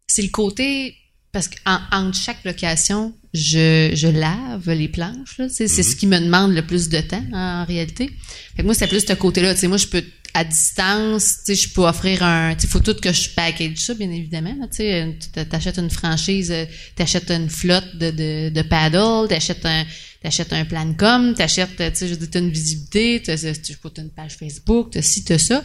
c'est 0.06 0.22
le 0.22 0.28
côté 0.28 0.96
parce 1.32 1.48
qu'en 1.48 1.78
entre 1.92 2.16
chaque 2.16 2.44
location, 2.44 3.14
je, 3.32 3.90
je 3.94 4.08
lave 4.08 4.70
les 4.70 4.88
planches. 4.88 5.38
là, 5.38 5.48
tu 5.48 5.54
sais, 5.54 5.68
C'est 5.68 5.82
ce 5.82 5.96
qui 5.96 6.06
me 6.06 6.18
demande 6.18 6.52
le 6.54 6.62
plus 6.62 6.90
de 6.90 7.00
temps 7.00 7.24
en, 7.32 7.64
réalité. 7.64 8.10
Fait 8.54 8.62
que 8.62 8.66
moi, 8.66 8.74
c'est 8.74 8.86
plus 8.86 9.04
ce 9.06 9.14
côté-là. 9.14 9.54
Tu 9.54 9.66
Moi, 9.66 9.78
je 9.78 9.86
peux 9.86 10.04
à 10.34 10.44
distance, 10.44 11.38
tu 11.44 11.54
je 11.54 11.68
peux 11.72 11.82
offrir 11.82 12.22
un. 12.22 12.52
Il 12.52 12.68
faut 12.68 12.80
tout 12.80 12.94
que 12.94 13.12
je 13.12 13.30
package 13.30 13.78
ça, 13.78 13.94
bien 13.94 14.10
évidemment. 14.10 14.54
Tu 14.70 14.78
sais, 14.78 15.16
Tu 15.20 15.46
t'achètes 15.46 15.78
une 15.78 15.90
franchise, 15.90 16.50
euh, 16.50 16.64
t'achètes 16.96 17.30
une 17.30 17.50
flotte 17.50 17.96
de, 17.96 18.10
de, 18.10 18.48
de 18.50 18.62
paddle, 18.62 19.28
t'achètes 19.28 19.64
un. 19.64 19.84
T'achètes 20.22 20.52
un 20.52 20.64
plan 20.64 20.86
de 20.86 20.92
com, 20.92 21.34
t'achètes, 21.34 21.76
tu 21.76 21.84
sais, 21.94 22.06
je 22.06 22.12
veux 22.12 22.16
dire, 22.16 22.30
t'as 22.30 22.38
une 22.38 22.50
visibilité, 22.50 23.20
t'as 23.24 23.34
une 23.34 24.10
page 24.10 24.36
Facebook, 24.36 24.90
t'as 24.92 25.02
ci, 25.02 25.24
t'as 25.24 25.36
ça. 25.36 25.64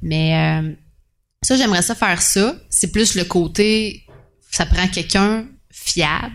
Mais 0.00 0.34
euh, 0.34 0.72
ça, 1.42 1.56
j'aimerais 1.56 1.82
ça 1.82 1.94
faire 1.94 2.22
ça. 2.22 2.58
C'est 2.70 2.90
plus 2.90 3.16
le 3.16 3.24
côté, 3.24 4.06
ça 4.50 4.66
prend 4.66 4.88
quelqu'un 4.88 5.46
fiable, 5.70 6.34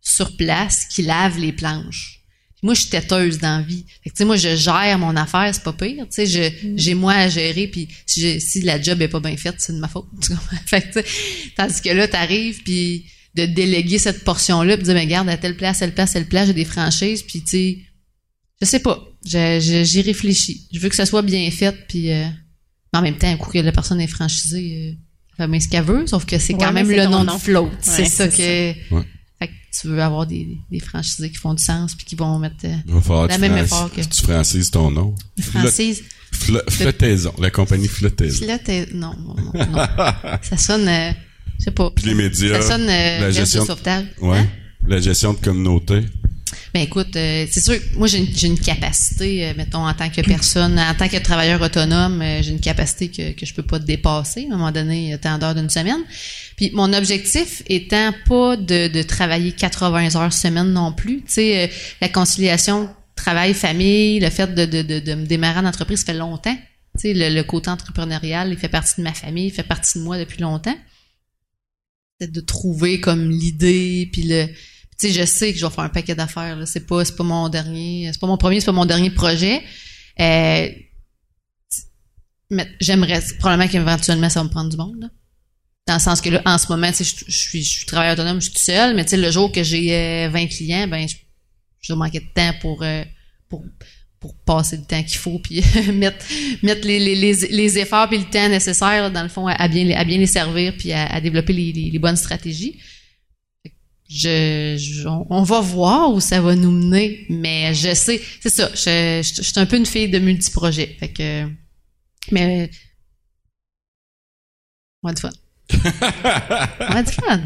sur 0.00 0.36
place, 0.36 0.86
qui 0.90 1.02
lave 1.02 1.38
les 1.38 1.52
planches. 1.52 2.18
Moi, 2.64 2.74
je 2.74 2.80
suis 2.82 2.90
têteuse 2.90 3.38
dans 3.38 3.58
la 3.58 3.62
vie. 3.62 3.84
Fait 4.04 4.10
que, 4.10 4.14
tu 4.14 4.18
sais, 4.18 4.24
moi, 4.24 4.36
je 4.36 4.54
gère 4.56 4.96
mon 4.98 5.16
affaire, 5.16 5.50
c'est 5.52 5.62
pas 5.64 5.72
pire. 5.72 6.04
Tu 6.08 6.10
sais, 6.10 6.26
je- 6.26 6.74
j'ai 6.76 6.94
moi 6.94 7.12
à 7.14 7.28
gérer, 7.28 7.66
puis 7.66 7.88
si, 8.06 8.62
la 8.62 8.80
job 8.80 9.00
est 9.02 9.08
pas 9.08 9.18
bien 9.20 9.36
faite, 9.36 9.56
c'est 9.58 9.72
de 9.72 9.78
ma 9.78 9.88
faute. 9.88 10.06
Fait 10.66 10.82
que, 10.92 11.00
tandis 11.56 11.80
que 11.80 11.88
là, 11.90 12.06
t'arrives, 12.06 12.62
puis 12.62 13.04
de 13.34 13.46
déléguer 13.46 13.98
cette 13.98 14.22
portion-là, 14.24 14.76
puis 14.76 14.82
de 14.82 14.86
dire, 14.86 14.94
mais 14.94 15.00
regarde, 15.04 15.28
à 15.28 15.36
telle 15.36 15.56
place, 15.56 15.78
telle 15.80 15.92
place, 15.94 16.12
telle 16.12 16.28
place, 16.28 16.48
j'ai 16.48 16.52
des 16.54 16.64
franchises, 16.64 17.22
puis 17.22 17.42
tu 17.42 17.48
sais, 17.48 17.78
je 18.60 18.66
sais 18.66 18.80
pas. 18.80 19.02
J'y 19.24 20.00
réfléchis. 20.02 20.68
Je 20.72 20.78
veux 20.78 20.88
que 20.88 20.94
ça 20.96 21.06
soit 21.06 21.22
bien 21.22 21.50
fait, 21.50 21.74
puis 21.88 22.12
euh, 22.12 22.26
en 22.92 23.02
même 23.02 23.16
temps, 23.18 23.28
un 23.30 23.36
coup 23.36 23.50
que 23.50 23.58
la 23.58 23.72
personne 23.72 24.00
est 24.00 24.06
franchisée, 24.06 24.90
euh, 24.90 24.92
bien 25.38 25.60
ce 25.60 25.68
qu'elle 25.68 25.84
veut, 25.84 26.06
sauf 26.06 26.24
que 26.24 26.38
c'est 26.38 26.52
quand 26.54 26.72
mais 26.72 26.84
même 26.84 26.90
le 26.96 27.04
nom 27.06 27.24
nom. 27.24 27.34
de 27.36 27.40
float. 27.40 27.70
c'est 27.80 28.04
ça 28.06 28.28
que. 28.28 28.72
Ouais. 28.94 29.02
Fait 29.38 29.48
que 29.48 29.52
tu 29.80 29.88
veux 29.88 30.00
avoir 30.02 30.26
des, 30.26 30.56
des 30.70 30.78
franchisés 30.80 31.30
qui 31.30 31.36
font 31.36 31.54
du 31.54 31.62
sens 31.62 31.94
puis 31.96 32.04
qui 32.06 32.14
vont 32.14 32.38
mettre 32.38 32.64
euh, 32.64 32.76
La 33.28 33.38
même 33.38 33.54
tu 33.56 33.60
effort 33.64 33.88
franchises- 33.88 34.06
que- 34.08 34.14
tu 34.14 34.22
francises 34.22 34.70
ton 34.70 34.90
nom. 34.90 35.14
Flottaison, 36.68 37.32
la 37.38 37.50
compagnie 37.50 37.88
Flottaison. 37.88 38.46
T'es- 38.64 38.88
non, 38.94 39.12
non, 39.18 39.34
non, 39.54 39.62
ça 40.42 40.56
sonne, 40.56 40.88
euh, 40.88 41.10
je 41.58 41.64
sais 41.64 41.70
pas. 41.70 41.90
Puis 41.90 42.06
les 42.06 42.14
médias, 42.14 42.60
Ça 42.62 42.68
sonne 42.76 42.88
euh, 42.88 43.20
la 43.20 43.30
gestion 43.30 43.60
de 43.62 43.66
de- 43.66 43.70
sauvetage. 43.72 44.04
Ouais. 44.20 44.38
Hein? 44.38 44.46
La 44.86 44.98
gestion 45.00 45.32
de 45.34 45.38
communauté. 45.38 46.00
Ben 46.74 46.82
écoute, 46.82 47.14
euh, 47.16 47.46
c'est 47.50 47.60
sûr, 47.60 47.78
moi 47.94 48.06
j'ai 48.06 48.18
une, 48.18 48.50
une 48.52 48.58
capacité, 48.58 49.46
euh, 49.46 49.52
mettons 49.56 49.86
en 49.86 49.94
tant 49.94 50.08
que 50.10 50.20
personne, 50.22 50.78
en 50.78 50.94
tant 50.94 51.08
que 51.08 51.16
travailleur 51.18 51.60
autonome, 51.60 52.22
euh, 52.22 52.42
j'ai 52.42 52.50
une 52.50 52.60
capacité 52.60 53.08
que, 53.10 53.32
que 53.38 53.46
je 53.46 53.54
peux 53.54 53.62
pas 53.62 53.78
dépasser. 53.78 54.46
À 54.50 54.54
un 54.54 54.56
moment 54.56 54.72
donné, 54.72 55.16
tant 55.20 55.38
d'heures 55.38 55.54
d'une 55.54 55.70
semaine. 55.70 56.00
Puis 56.56 56.70
mon 56.74 56.92
objectif 56.92 57.62
étant 57.66 58.12
pas 58.26 58.56
de, 58.56 58.88
de 58.88 59.02
travailler 59.02 59.52
80 59.52 60.16
heures 60.16 60.32
semaine 60.32 60.72
non 60.72 60.92
plus. 60.92 61.18
Tu 61.18 61.32
sais, 61.32 61.64
euh, 61.64 61.66
la 62.00 62.08
conciliation 62.08 62.88
travail-famille, 63.16 64.20
le 64.20 64.30
fait 64.30 64.54
de, 64.54 64.64
de, 64.64 64.82
de, 64.82 65.00
de 65.00 65.14
me 65.14 65.26
démarrer 65.26 65.60
en 65.60 65.66
entreprise, 65.66 66.04
fait 66.04 66.14
longtemps. 66.14 66.56
Tu 66.98 67.08
sais, 67.08 67.14
le, 67.14 67.34
le 67.34 67.42
côté 67.42 67.70
entrepreneurial, 67.70 68.50
il 68.50 68.58
fait 68.58 68.68
partie 68.68 68.94
de 68.98 69.02
ma 69.02 69.14
famille, 69.14 69.46
il 69.46 69.52
fait 69.52 69.62
partie 69.62 69.98
de 69.98 70.04
moi 70.04 70.18
depuis 70.18 70.40
longtemps. 70.40 70.76
C'est 72.20 72.30
de 72.30 72.40
trouver 72.40 73.00
comme 73.00 73.30
l'idée, 73.30 74.08
puis 74.12 74.22
le, 74.24 74.48
je 75.10 75.24
sais 75.24 75.52
que 75.52 75.58
je 75.58 75.66
vais 75.66 75.72
faire 75.72 75.84
un 75.84 75.88
paquet 75.88 76.14
d'affaires. 76.14 76.56
Là. 76.56 76.66
C'est 76.66 76.86
pas, 76.86 77.04
c'est 77.04 77.16
pas 77.16 77.24
mon 77.24 77.48
dernier, 77.48 78.10
c'est 78.12 78.20
pas 78.20 78.26
mon 78.26 78.36
premier, 78.36 78.60
c'est 78.60 78.66
pas 78.66 78.72
mon 78.72 78.84
dernier 78.84 79.10
projet. 79.10 79.62
Euh, 80.20 80.68
mais 82.50 82.68
j'aimerais 82.80 83.20
probablement 83.38 83.68
qu'éventuellement 83.68 84.28
ça 84.28 84.40
va 84.40 84.44
me 84.44 84.50
prendre 84.50 84.70
du 84.70 84.76
monde. 84.76 85.10
Dans 85.86 85.94
le 85.94 86.00
sens 86.00 86.20
que 86.20 86.30
là, 86.30 86.42
en 86.44 86.58
ce 86.58 86.68
moment, 86.68 86.90
je, 86.96 87.02
suis, 87.02 87.64
je 87.64 87.86
travailleur 87.86 88.14
autonome, 88.14 88.40
je 88.40 88.44
suis 88.44 88.52
tout 88.52 88.62
seul, 88.62 88.94
mais 88.94 89.04
le 89.10 89.30
jour 89.30 89.50
que 89.50 89.64
j'ai 89.64 89.94
euh, 90.26 90.28
20 90.28 90.46
clients, 90.46 90.86
ben, 90.86 91.08
je, 91.08 91.92
vais 91.92 91.98
manquer 91.98 92.20
de 92.20 92.26
temps 92.32 92.52
pour, 92.60 92.82
euh, 92.82 93.02
pour, 93.48 93.64
pour 94.20 94.36
passer 94.44 94.76
le 94.76 94.84
temps 94.84 95.02
qu'il 95.02 95.18
faut, 95.18 95.40
puis 95.40 95.64
mettre, 95.92 96.24
mettre 96.62 96.86
les, 96.86 97.00
les, 97.00 97.32
les, 97.32 97.78
efforts 97.78 98.08
puis 98.08 98.18
le 98.18 98.30
temps 98.30 98.48
nécessaire, 98.48 99.10
dans 99.10 99.24
le 99.24 99.28
fond, 99.28 99.48
à, 99.48 99.66
bien, 99.66 99.90
à 99.96 100.04
bien 100.04 100.18
les 100.18 100.26
servir 100.26 100.74
puis 100.76 100.92
à, 100.92 101.20
développer 101.20 101.52
les 101.52 101.98
bonnes 101.98 102.16
stratégies 102.16 102.78
je, 104.14 104.76
je- 104.78 105.06
on, 105.08 105.26
on 105.30 105.42
va 105.42 105.60
voir 105.60 106.12
où 106.12 106.20
ça 106.20 106.40
va 106.40 106.54
nous 106.54 106.70
mener, 106.70 107.26
mais 107.30 107.74
je 107.74 107.94
sais, 107.94 108.20
c'est 108.40 108.50
ça, 108.50 108.68
je, 108.74 109.22
je, 109.22 109.34
je 109.36 109.42
suis 109.42 109.60
un 109.60 109.66
peu 109.66 109.76
une 109.76 109.86
fille 109.86 110.08
de 110.08 110.18
multiprojet, 110.18 110.96
fait 110.98 111.12
que, 111.12 111.48
mais, 112.30 112.70
on 115.02 115.08
a 115.08 115.14
du 115.14 115.20
fun. 115.20 115.30
on 116.80 116.96
a 116.96 117.02
du 117.02 117.12
fun. 117.12 117.40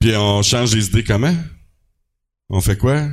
Puis 0.00 0.14
on 0.16 0.42
change 0.42 0.74
les 0.74 0.86
idées 0.86 1.04
comment? 1.04 1.34
On 2.48 2.60
fait 2.60 2.76
quoi? 2.76 3.08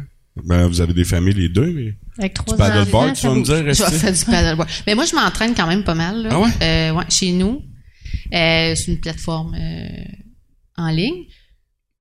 Ben, 0.46 0.68
vous 0.68 0.82
avez 0.82 0.94
des 0.94 1.06
familles 1.06 1.34
les 1.36 1.50
deux, 1.50 1.72
mais... 1.72 1.94
Avec 2.18 2.34
trois 2.34 2.54
Du 2.56 2.58
paddleboard, 2.58 3.14
tu 3.16 3.28
vas 3.28 3.36
me 3.36 3.44
dire, 3.44 3.56
Je 3.58 3.62
vais 3.62 3.70
rester? 3.70 3.92
faire 3.92 4.14
du 4.14 4.26
paddleboard. 4.26 4.70
Mais 4.88 4.96
moi, 4.96 5.06
je 5.06 5.16
m'entraîne 5.16 5.54
quand 5.56 5.68
même 5.68 5.84
pas 5.84 5.96
mal, 5.96 6.24
là. 6.24 6.30
Ah 6.34 6.40
ouais? 6.40 6.50
Euh, 6.62 6.92
ouais, 6.94 7.06
chez 7.10 7.32
nous. 7.32 7.62
Euh, 8.34 8.76
c'est 8.76 8.88
une 8.88 9.00
plateforme, 9.00 9.56
euh, 9.56 10.04
en 10.78 10.90
ligne. 10.90 11.26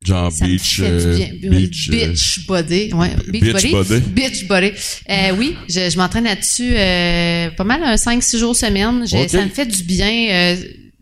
Genre 0.05 0.33
Ça 0.33 0.45
beach, 0.47 0.81
euh, 0.83 1.17
beach, 1.43 1.89
euh, 1.91 1.93
Beach 2.09 2.47
body. 2.47 2.93
Ouais, 2.93 3.11
beach, 3.29 3.43
beach 3.43 3.53
body. 3.53 3.71
body. 3.73 4.01
Beach 4.01 4.47
body. 4.49 4.73
Euh, 5.09 5.35
oui, 5.39 5.57
je, 5.69 5.91
je 5.91 5.97
m'entraîne 5.97 6.25
là-dessus 6.25 6.75
euh, 6.77 7.51
pas 7.51 7.65
mal, 7.65 7.83
un 7.85 7.95
5-6 7.95 8.39
jours 8.39 8.57
semaine. 8.57 9.07
Ça 9.07 9.45
me 9.45 9.49
fait 9.51 9.67
du 9.67 9.83
bien. 9.85 10.29
euh, 10.31 10.57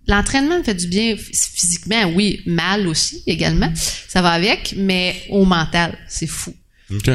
L'entraînement 0.08 0.58
me 0.58 0.64
fait 0.64 0.74
du 0.74 0.88
bien 0.88 1.14
phys- 1.14 1.50
physiquement, 1.54 2.04
oui, 2.14 2.40
mal 2.44 2.88
aussi 2.88 3.22
également. 3.26 3.72
Ça 4.08 4.20
va 4.22 4.30
avec, 4.30 4.74
mais 4.76 5.14
au 5.28 5.44
mental, 5.44 5.96
c'est 6.08 6.26
fou. 6.26 6.52
OK. 6.92 7.04
Tu 7.04 7.12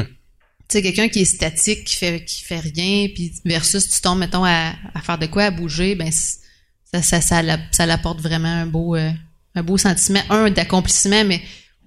sais, 0.68 0.82
quelqu'un 0.82 1.08
qui 1.08 1.20
est 1.20 1.24
statique, 1.26 1.84
qui 1.84 1.94
fait 1.96 2.24
qui 2.24 2.42
fait 2.42 2.58
rien, 2.58 3.06
puis 3.14 3.32
versus 3.44 3.88
tu 3.88 4.00
tombes, 4.00 4.18
mettons, 4.20 4.44
à, 4.44 4.74
à 4.94 5.00
faire 5.02 5.18
de 5.18 5.26
quoi, 5.26 5.44
à 5.44 5.50
bouger, 5.50 5.94
ben 5.94 6.10
ça, 6.10 7.02
ça, 7.02 7.20
ça, 7.20 7.42
ça 7.70 7.86
l'apporte 7.86 8.20
vraiment 8.20 8.48
un 8.48 8.66
beau, 8.66 8.96
euh, 8.96 9.10
un 9.54 9.62
beau 9.62 9.76
sentiment, 9.76 10.22
un 10.30 10.50
d'accomplissement, 10.50 11.24
mais 11.24 11.40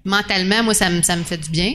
mentalement, 0.05 0.63
moi, 0.63 0.73
ça 0.73 0.89
me, 0.89 1.01
ça 1.01 1.15
me 1.15 1.23
fait 1.23 1.37
du 1.37 1.49
bien. 1.49 1.73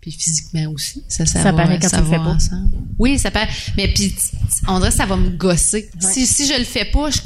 Puis 0.00 0.10
physiquement 0.12 0.66
aussi. 0.72 1.04
Ça, 1.08 1.24
ça, 1.26 1.42
Ça 1.44 1.52
va, 1.52 1.62
paraît 1.62 1.78
quand 1.78 1.88
ça 1.88 1.98
tu 1.98 2.02
le 2.04 2.08
va 2.10 2.18
fais 2.18 2.24
pas. 2.24 2.30
ensemble. 2.30 2.72
Oui, 2.98 3.18
ça 3.18 3.30
paraît. 3.30 3.48
Mais 3.76 3.86
puis, 3.88 4.10
t- 4.12 4.20
on 4.66 4.78
dirait 4.78 4.90
que 4.90 4.96
ça 4.96 5.06
va 5.06 5.16
me 5.16 5.30
gosser. 5.30 5.88
Ouais. 5.94 6.00
Si, 6.12 6.26
si 6.26 6.46
je 6.52 6.58
le 6.58 6.64
fais 6.64 6.86
pas, 6.86 7.08
je, 7.10 7.20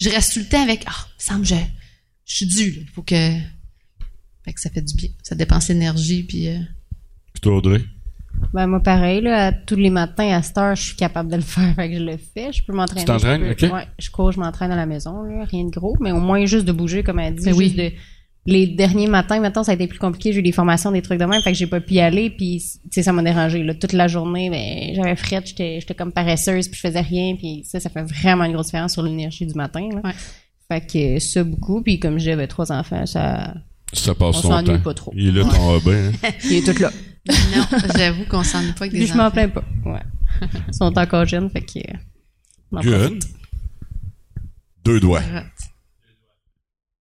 je 0.00 0.10
reste 0.10 0.32
tout 0.32 0.40
le 0.40 0.46
temps 0.46 0.62
avec, 0.62 0.82
ah, 0.86 1.06
ça 1.18 1.38
me 1.38 1.44
semble, 1.44 1.60
je, 1.60 1.64
je 2.24 2.34
suis 2.34 2.46
dû, 2.46 2.70
là. 2.72 2.82
Faut 2.94 3.02
que, 3.02 3.14
fait 4.44 4.52
que 4.52 4.60
ça 4.60 4.70
fait 4.70 4.82
du 4.82 4.94
bien. 4.94 5.08
Ça 5.22 5.34
dépense 5.36 5.68
l'énergie, 5.68 6.24
puis, 6.24 6.48
euh, 6.48 6.58
Puis 7.32 7.40
toi, 7.42 7.56
Audrey? 7.58 7.84
Ben, 8.52 8.66
moi, 8.66 8.82
pareil, 8.82 9.20
là, 9.22 9.52
tous 9.52 9.76
les 9.76 9.88
matins 9.90 10.28
à 10.36 10.42
cette 10.42 10.58
heure, 10.58 10.74
je 10.74 10.82
suis 10.82 10.96
capable 10.96 11.30
de 11.30 11.36
le 11.36 11.42
faire, 11.54 11.74
fait 11.76 11.88
que 11.90 11.94
je 11.96 12.02
le 12.02 12.16
fais. 12.16 12.52
Je 12.52 12.64
peux 12.64 12.72
m'entraîner. 12.72 13.02
Tu 13.02 13.06
t'entraînes? 13.06 13.44
je 13.50 13.52
peux- 13.54 13.66
Ok. 13.68 13.72
Ouais, 13.72 13.86
je 14.00 14.10
cours, 14.10 14.32
je 14.32 14.40
m'entraîne 14.40 14.72
à 14.72 14.76
la 14.76 14.86
maison, 14.86 15.22
là, 15.22 15.44
rien 15.44 15.64
de 15.64 15.70
gros, 15.70 15.96
mais 16.00 16.10
au 16.10 16.20
moins 16.20 16.44
juste 16.44 16.64
de 16.66 16.72
bouger, 16.72 17.04
comme 17.04 17.20
elle 17.20 17.36
dit. 17.36 17.44
Ben 17.44 17.54
oui. 17.54 17.66
juste 17.66 17.76
de, 17.76 17.92
les 18.46 18.66
derniers 18.68 19.06
matins, 19.08 19.40
maintenant, 19.40 19.64
ça 19.64 19.72
a 19.72 19.74
été 19.74 19.86
plus 19.86 19.98
compliqué. 19.98 20.32
J'ai 20.32 20.38
eu 20.38 20.42
des 20.42 20.52
formations, 20.52 20.92
des 20.92 21.02
trucs 21.02 21.18
de 21.18 21.24
même, 21.24 21.42
fait 21.42 21.52
que 21.52 21.58
j'ai 21.58 21.66
pas 21.66 21.80
pu 21.80 21.94
y 21.94 22.00
aller, 22.00 22.30
puis, 22.30 22.62
tu 22.62 22.88
sais, 22.92 23.02
ça 23.02 23.12
m'a 23.12 23.22
dérangé, 23.22 23.62
là. 23.62 23.74
Toute 23.74 23.92
la 23.92 24.06
journée, 24.08 24.50
ben, 24.50 24.94
j'avais 24.94 25.16
frette, 25.16 25.46
j'étais, 25.48 25.80
j'étais 25.80 25.94
comme 25.94 26.12
paresseuse, 26.12 26.68
puis 26.68 26.76
je 26.80 26.86
faisais 26.88 27.00
rien, 27.00 27.34
puis 27.36 27.62
ça, 27.64 27.80
ça 27.80 27.90
fait 27.90 28.02
vraiment 28.04 28.44
une 28.44 28.52
grosse 28.52 28.66
différence 28.66 28.92
sur 28.92 29.02
l'énergie 29.02 29.46
du 29.46 29.54
matin, 29.54 29.88
là. 29.92 30.00
Ouais. 30.04 30.14
Fait 30.70 30.86
que 30.86 31.18
ça, 31.20 31.44
beaucoup, 31.44 31.82
puis 31.82 31.98
comme 32.00 32.18
j'avais 32.18 32.46
trois 32.46 32.72
enfants, 32.72 33.06
ça, 33.06 33.54
Ça 33.92 34.14
passe 34.14 34.36
On 34.38 34.42
son 34.42 34.48
s'ennuie 34.50 34.66
temps. 34.76 34.80
pas 34.80 34.94
trop. 34.94 35.12
Il 35.16 35.28
est 35.28 35.32
là, 35.32 35.44
ton 35.48 35.70
hobby, 35.70 35.90
hein? 35.90 36.12
il 36.44 36.54
est 36.54 36.72
tout 36.72 36.80
là. 36.82 36.90
Non, 37.28 37.64
j'avoue 37.96 38.24
qu'on 38.24 38.42
s'ennuie 38.44 38.72
pas 38.72 38.82
avec 38.84 38.92
des 38.92 38.98
Puis 38.98 39.06
je 39.08 39.14
m'en 39.14 39.24
enfants. 39.26 39.32
plains 39.32 39.48
pas. 39.48 39.64
Ouais. 39.84 40.00
Ils 40.68 40.74
sont 40.74 40.96
encore 40.98 41.24
jeunes, 41.26 41.50
fait 41.50 41.60
que. 41.62 41.78
euh, 41.78 43.08
Good. 43.08 43.24
Deux 44.84 45.00
doigts. 45.00 45.22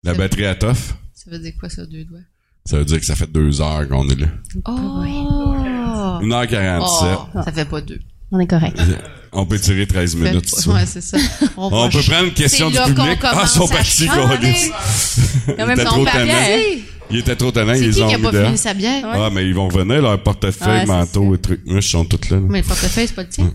La 0.04 0.14
batterie 0.14 0.46
à 0.46 0.54
tough, 0.54 0.94
Ça 1.24 1.30
veut 1.30 1.38
dire 1.38 1.52
quoi, 1.58 1.68
ça, 1.68 1.86
deux 1.86 2.04
doigts? 2.04 2.18
ça 2.64 2.78
veut 2.78 2.84
dire 2.84 2.98
que 3.00 3.06
ça 3.06 3.14
fait 3.16 3.30
deux 3.30 3.60
heures 3.60 3.88
qu'on 3.88 4.08
est 4.08 4.20
là. 4.20 4.26
Oh! 4.66 6.20
Une 6.22 6.32
heure 6.32 6.46
quarante-sept. 6.46 7.18
Oh, 7.34 7.42
ça 7.44 7.52
fait 7.52 7.64
pas 7.64 7.80
deux. 7.80 8.00
On 8.30 8.40
est 8.40 8.46
correct. 8.46 8.80
On 9.32 9.46
peut 9.46 9.58
tirer 9.58 9.86
13 9.86 10.16
minutes. 10.16 10.50
veux. 10.66 10.72
Ouais, 10.72 10.84
c'est 10.86 11.00
ça. 11.00 11.16
On, 11.56 11.88
peut 11.88 12.00
prendre 12.02 12.24
une 12.26 12.34
question 12.34 12.70
du 12.70 12.76
public. 12.76 13.18
Ah, 13.22 13.40
ils 13.44 13.48
sont 13.48 13.66
partis, 13.66 14.04
était 14.04 15.84
ton 15.84 15.90
trop 15.90 16.04
papa, 16.04 16.18
tannant. 16.18 16.32
hein? 16.34 16.78
Il 17.10 17.18
était 17.18 17.36
trop 17.36 17.50
tannant, 17.50 17.74
C'est 17.74 17.86
ils 17.86 17.94
qui 17.94 18.02
ont 18.02 18.08
qui 18.08 18.14
a 18.14 18.18
pas 18.18 18.44
fini 18.44 18.58
sa 18.58 18.74
bière? 18.74 19.04
Ah, 19.06 19.30
mais 19.32 19.46
ils 19.46 19.54
vont 19.54 19.68
venir, 19.68 20.02
leur 20.02 20.22
portefeuille, 20.22 20.80
Ouais, 20.80 20.86
manteau 20.86 21.34
et 21.34 21.38
trucs. 21.38 21.64
Moi, 21.64 21.76
ils 21.78 21.82
sont 21.82 22.04
tous 22.04 22.28
là. 22.30 22.36
là. 22.36 22.42
Mais 22.48 22.60
le 22.60 22.66
portefeuille, 22.66 23.06
c'est 23.06 23.14
pas 23.14 23.22
le 23.22 23.28
tien. 23.28 23.54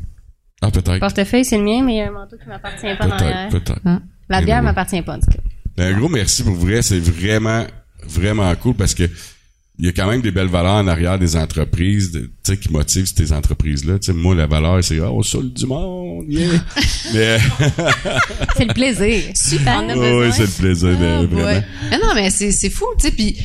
Ah, 0.62 0.68
Le 0.68 0.72
peut-être. 0.72 1.00
portefeuille, 1.00 1.46
c'est 1.46 1.58
le 1.58 1.64
mien, 1.64 1.84
mais 1.84 1.94
il 1.94 1.98
y 1.98 2.02
a 2.02 2.08
un 2.08 2.12
manteau 2.12 2.38
qui 2.42 2.48
m'appartient 2.50 2.96
pas 2.98 3.06
en 3.06 3.18
Peut-être, 3.18 3.50
peut-être. 3.52 4.02
La 4.30 4.42
bière 4.42 4.64
m'appartient 4.64 5.02
pas, 5.04 5.16
en 5.16 5.20
tout 5.20 5.30
cas. 5.32 5.40
Ben, 5.78 5.94
Un 5.96 6.00
gros 6.00 6.10
merci 6.10 6.44
pour 6.44 6.56
vrai, 6.56 6.82
c'est 6.82 7.00
vraiment, 7.00 7.66
vraiment 8.04 8.54
cool 8.56 8.74
parce 8.76 8.94
que 8.96 9.10
il 9.80 9.86
y 9.86 9.90
a 9.90 9.92
quand 9.92 10.10
même 10.10 10.22
des 10.24 10.32
belles 10.32 10.48
valeurs 10.48 10.74
en 10.78 10.88
arrière 10.88 11.20
des 11.20 11.36
entreprises, 11.36 12.12
de- 12.12 12.22
tu 12.22 12.32
sais, 12.42 12.58
qui 12.58 12.72
motivent 12.72 13.06
ces 13.16 13.32
entreprises-là. 13.32 14.00
Tu 14.00 14.08
sais, 14.08 14.14
moi, 14.14 14.34
la 14.34 14.48
valeur, 14.48 14.84
c'est, 14.84 15.00
oh, 15.02 15.22
seul 15.22 15.54
du 15.54 15.68
monde, 15.68 16.26
yeah. 16.28 16.60
Mais, 17.14 17.38
C'est 18.58 18.66
le 18.66 18.74
plaisir. 18.74 19.22
Super. 19.36 19.84
On 19.84 19.90
a 19.90 19.96
oui, 19.96 20.34
c'est 20.34 20.48
le 20.48 20.52
plaisir, 20.52 20.98
Ah, 21.00 21.22
de, 21.22 21.26
vraiment. 21.28 21.64
Mais 21.92 21.98
non, 22.00 22.16
mais 22.16 22.32
c'est, 22.32 22.52
c'est 22.52 22.72
fou, 22.72 22.86
tu 23.00 23.06
sais, 23.06 23.12
puis 23.14 23.38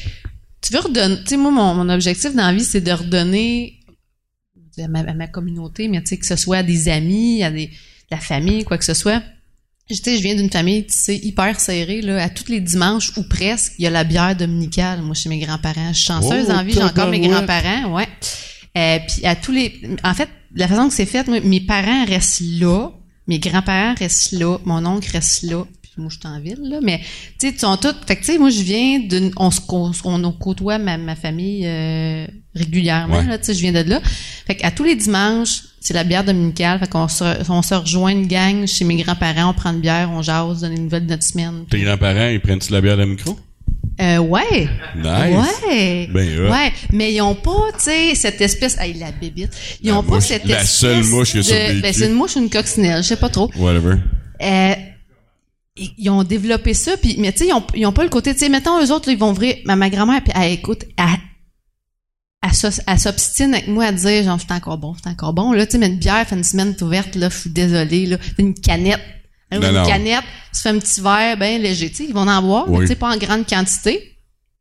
tu 0.63 0.73
veux 0.73 0.79
redonner, 0.81 1.17
tu 1.19 1.27
sais, 1.27 1.37
moi, 1.37 1.51
mon, 1.51 1.75
mon 1.75 1.89
objectif 1.93 2.35
dans 2.35 2.47
la 2.47 2.55
vie, 2.55 2.65
c'est 2.65 2.81
de 2.81 2.93
redonner 2.93 3.79
à 4.83 4.89
ma, 4.89 5.01
à 5.01 5.13
ma 5.13 5.27
communauté, 5.27 5.87
mais 5.89 6.01
tu 6.01 6.07
sais, 6.07 6.17
que 6.17 6.25
ce 6.25 6.37
soit 6.37 6.59
à 6.59 6.63
des 6.63 6.89
amis, 6.89 7.43
à 7.43 7.51
des, 7.51 7.69
la 8.11 8.17
famille, 8.17 8.65
quoi 8.65 8.79
que 8.79 8.87
ce 8.87 8.95
soit. 8.95 9.23
Sais, 9.91 10.17
je 10.17 10.23
viens 10.23 10.35
d'une 10.35 10.51
famille, 10.51 10.87
tu 10.87 10.95
sais, 10.97 11.17
hyper 11.17 11.61
serrée, 11.61 12.01
là. 12.01 12.23
À 12.23 12.29
tous 12.31 12.49
les 12.49 12.61
dimanches, 12.61 13.17
ou 13.19 13.25
presque, 13.25 13.75
il 13.79 13.85
y 13.85 13.87
a 13.87 13.91
la 13.91 14.05
bière 14.05 14.35
dominicale, 14.35 15.03
moi, 15.03 15.15
chez 15.15 15.29
mes 15.29 15.39
grands-parents. 15.39 15.93
Je 15.93 15.99
suis 15.99 16.07
chanceuse 16.07 16.47
Oh, 16.49 16.53
en 16.53 16.65
vie, 16.65 16.73
j'ai 16.73 16.83
encore 16.83 17.09
mes 17.09 17.21
grands-parents, 17.21 17.93
ouais. 17.95 18.09
Euh, 18.79 18.99
puis 19.07 19.27
à 19.27 19.37
tous 19.37 19.53
les... 19.53 19.81
En 20.03 20.15
fait, 20.15 20.29
la 20.55 20.67
façon 20.67 20.89
que 20.89 20.95
c'est 20.95 21.07
fait, 21.07 21.27
moi, 21.27 21.41
mes 21.41 21.61
parents 21.61 22.07
restent 22.07 22.41
là, 22.59 22.91
mes 23.27 23.39
grands-parents 23.39 23.95
restent 23.99 24.33
là, 24.33 24.59
mon 24.65 24.85
oncle 24.87 25.11
reste 25.11 25.43
là, 25.43 25.65
moi, 25.99 26.09
je 26.11 26.19
suis 26.19 26.27
en 26.29 26.41
ville, 26.41 26.59
là, 26.71 26.79
mais, 26.83 26.99
tu 27.39 27.49
sais, 27.49 27.55
ils 27.55 27.59
sont 27.61 27.77
tous... 27.77 27.95
Fait 28.07 28.17
que, 28.17 28.21
tu 28.21 28.33
sais, 28.33 28.39
moi, 28.39 28.51
je 28.51 28.63
viens 28.63 28.99
d'une... 29.01 29.31
On 29.37 29.51
se 29.51 29.61
on, 29.69 29.93
on 30.05 30.33
côtoie 30.33 30.79
ma, 30.79 30.97
ma 30.97 31.15
famille 31.17 31.63
euh, 31.67 32.27
régulièrement, 32.55 33.19
Ouais. 33.19 33.27
là, 33.27 33.39
tu 33.39 33.45
sais, 33.47 33.55
je 33.55 33.61
viens 33.61 33.73
de 33.73 33.89
là. 33.89 34.01
Fait 34.47 34.55
qu'à 34.55 34.71
tous 34.71 34.85
les 34.85 34.97
dimanches, 34.97 35.63
c'est 35.81 35.95
la 35.95 36.05
bière 36.05 36.25
dominicale, 36.25 36.79
fait 36.79 36.89
qu'on 36.89 37.09
se, 37.09 37.25
on 37.51 37.63
se 37.63 37.75
rejoint 37.75 38.13
une 38.13 38.27
gang 38.27 38.67
chez 38.67 38.85
mes 38.85 38.97
grands-parents, 39.03 39.51
on 39.51 39.55
prend 39.55 39.73
une 39.73 39.81
bière, 39.81 40.11
on 40.13 40.23
jase, 40.23 40.61
donne 40.61 40.75
des 40.75 40.81
nouvelles 40.81 41.07
de 41.07 41.11
notre 41.11 41.25
semaine. 41.25 41.65
Tes 41.71 41.81
grands-parents, 41.81 42.29
ils 42.29 42.41
prennent-tu 42.41 42.73
la 42.73 42.81
bière 42.81 42.97
de 42.97 43.05
micro? 43.05 43.37
Euh, 44.01 44.19
ouais. 44.19 44.69
Nice. 44.97 45.47
Ouais. 45.69 46.09
Ben, 46.13 46.39
hot. 46.39 46.51
ouais. 46.51 46.73
Mais 46.93 47.13
ils 47.13 47.21
ont 47.21 47.35
pas, 47.35 47.51
tu 47.75 47.81
sais, 47.85 48.15
cette 48.15 48.41
espèce, 48.41 48.79
hey, 48.79 48.95
la 48.95 49.13
bébite. 49.13 49.53
Ils 49.83 49.91
La 49.91 49.99
ont 49.99 50.03
pas 50.03 50.21
cette 50.21 50.47
la 50.47 50.63
espèce. 50.63 50.71
seule 50.79 51.05
mouche 51.05 51.33
qui 51.33 51.39
a 51.39 51.43
de-. 51.75 51.81
Ben, 51.83 51.93
c'est 51.93 52.07
une 52.07 52.15
mouche 52.15 52.37
ou 52.37 52.39
une 52.41 52.49
coccinelle, 52.51 53.03
je 53.03 53.09
sais 53.09 53.17
pas 53.17 53.29
trop. 53.29 53.51
Whatever. 53.57 53.97
Euh, 54.41 54.75
ils 55.77 55.93
ils 55.99 56.11
ont 56.11 56.25
développé 56.25 56.75
ça, 56.75 56.97
puis 56.97 57.17
mais 57.19 57.33
tu 57.33 57.39
sais, 57.39 57.47
ils 57.49 57.53
ont, 57.53 57.65
ils 57.75 57.87
ont 57.87 57.93
pas 57.93 58.05
le 58.05 58.11
côté, 58.11 58.33
tu 58.33 58.41
sais, 58.41 58.49
mettons 58.49 58.83
eux 58.83 58.93
autres, 58.93 59.09
là, 59.09 59.15
ils 59.15 59.19
vont 59.19 59.31
ouvrir, 59.31 59.57
ma, 59.65 59.77
ma 59.77 59.91
grand-mère, 59.91 60.23
puis 60.23 60.33
elle 60.37 60.53
écoute, 60.53 60.85
elle, 60.97 61.19
elle, 62.87 62.99
s'obstine 62.99 63.55
avec 63.55 63.69
moi 63.69 63.87
à 63.87 63.93
dire, 63.93 64.25
genre, 64.25 64.39
c'est 64.41 64.53
encore 64.53 64.79
bon, 64.79 64.95
c'est 65.03 65.09
encore 65.09 65.33
bon, 65.33 65.53
là, 65.53 65.65
tu 65.65 65.73
sais, 65.73 65.79
mais 65.79 65.87
une 65.87 65.99
bière 65.99 66.27
fait 66.27 66.37
une 66.37 66.45
semaine 66.45 66.75
t'es 66.75 66.83
ouverte, 66.83 67.15
là, 67.15 67.29
je 67.31 67.37
suis 67.37 67.51
désolée, 67.51 68.07
là, 68.07 68.19
une 68.39 68.55
canette, 68.55 69.01
Elle 69.51 69.61
Non, 69.61 69.69
une 69.69 69.75
non. 69.77 69.87
canette, 69.87 70.25
tu 70.55 70.61
fais 70.61 70.71
un 70.71 70.79
petit 70.79 71.01
verre 71.01 71.37
bien 71.37 71.59
léger, 71.59 71.91
tu 71.91 71.97
sais, 71.97 72.05
ils 72.05 72.15
vont 72.15 72.29
en 72.29 72.43
boire, 72.43 72.69
mais 72.69 72.81
tu 72.81 72.89
sais, 72.89 72.97
pas 72.97 73.15
en 73.15 73.17
grande 73.17 73.47
quantité. 73.47 74.09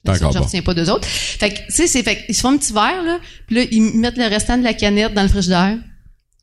Là, 0.04 0.16
ça, 0.16 0.32
je 0.32 0.38
bon. 0.38 0.46
retiens 0.46 0.62
pas 0.64 0.74
d'eux 0.74 0.90
autres. 0.90 1.08
Fait 1.08 1.52
que, 1.52 1.60
tu 1.68 1.74
sais, 1.74 1.88
c'est, 1.88 2.02
fait 2.02 2.26
qu'ils 2.26 2.34
se 2.34 2.42
font 2.42 2.50
un 2.50 2.58
petit 2.58 2.74
verre, 2.74 3.04
là, 3.04 3.20
puis 3.48 3.56
là, 3.58 3.64
ils 3.70 3.82
mettent 4.00 4.18
le 4.18 4.28
restant 4.28 4.58
de 4.58 4.64
la 4.64 4.74
canette 4.74 5.14
dans 5.14 5.22
le 5.24 5.28
frigidaire. 5.28 5.78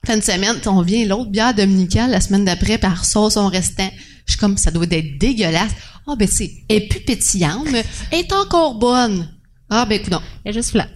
Fin 0.06 0.16
de 0.16 0.22
semaine, 0.22 0.56
on 0.66 0.82
vient 0.82 1.04
l'autre 1.06 1.30
bière 1.30 1.54
dominicale 1.54 2.10
la 2.10 2.20
semaine 2.20 2.44
d'après, 2.44 2.78
puis 2.78 2.88
elle 2.90 2.98
ressort 2.98 3.32
son 3.32 3.48
restant. 3.48 3.90
Je 4.28 4.32
suis 4.32 4.38
comme, 4.38 4.56
ça 4.56 4.70
doit 4.70 4.86
être 4.90 5.18
dégueulasse. 5.18 5.72
Ah, 6.06 6.14
ben, 6.16 6.28
c'est, 6.30 6.50
elle 6.68 6.76
est 6.76 6.86
plus 6.88 7.00
pétillante, 7.00 7.66
mais 7.72 7.84
elle 8.12 8.20
est 8.20 8.32
encore 8.32 8.76
bonne. 8.76 9.28
Ah, 9.68 9.84
ben, 9.84 9.96
écoute, 9.96 10.12
non. 10.12 10.20
Elle 10.44 10.50
est 10.52 10.54
juste 10.54 10.70
flat. 10.70 10.86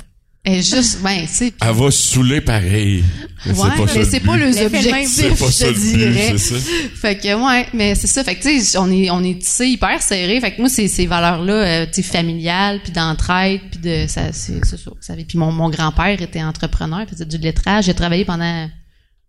Elle 0.45 0.59
est 0.59 0.63
juste, 0.63 1.01
ben, 1.03 1.21
tu 1.23 1.29
sais. 1.29 1.53
Elle 1.61 1.73
va 1.75 1.91
se 1.91 2.03
saouler 2.15 2.41
pareil. 2.41 3.03
Mais 3.47 3.53
Ouais, 3.53 3.69
c'est 3.71 3.77
pas 3.77 3.85
mais 3.87 3.99
le 3.99 4.05
c'est 4.05 4.21
pas 4.21 4.37
le 4.37 4.47
objectif, 4.67 5.09
C'est 5.09 5.29
pas 5.39 5.51
ça 5.51 5.67
je 5.69 5.73
but, 5.79 5.97
dirais. 5.99 6.35
c'est 6.37 6.39
ça. 6.39 6.55
Fait 6.95 7.17
que 7.19 7.35
ouais, 7.35 7.67
mais 7.75 7.95
c'est 7.95 8.07
ça. 8.07 8.23
Fait 8.25 8.35
que 8.37 8.43
tu 8.43 8.61
sais, 8.61 8.79
on 8.79 8.91
est 8.91 9.11
on 9.11 9.23
est 9.25 9.41
tissé 9.41 9.67
hyper 9.67 10.01
serré. 10.03 10.41
Fait 10.41 10.53
que 10.53 10.61
moi 10.61 10.69
ces 10.69 10.89
ces 10.89 11.07
valeurs 11.07 11.43
là, 11.45 11.87
tu 11.87 11.95
sais 11.95 12.03
familiales, 12.03 12.81
puis 12.83 12.93
d'entraide, 12.93 13.61
puis 13.71 13.81
de 13.81 14.07
ça 14.09 14.33
c'est 14.33 14.65
c'est 14.65 14.77
ça. 14.79 14.91
ça 15.01 15.15
Puis 15.15 15.39
mon 15.39 15.51
mon 15.53 15.71
grand-père 15.71 16.21
était 16.21 16.43
entrepreneur, 16.43 17.07
faisait 17.09 17.25
du 17.25 17.39
lettrage, 17.39 17.85
j'ai 17.87 17.95
travaillé 17.95 18.25
pendant 18.25 18.69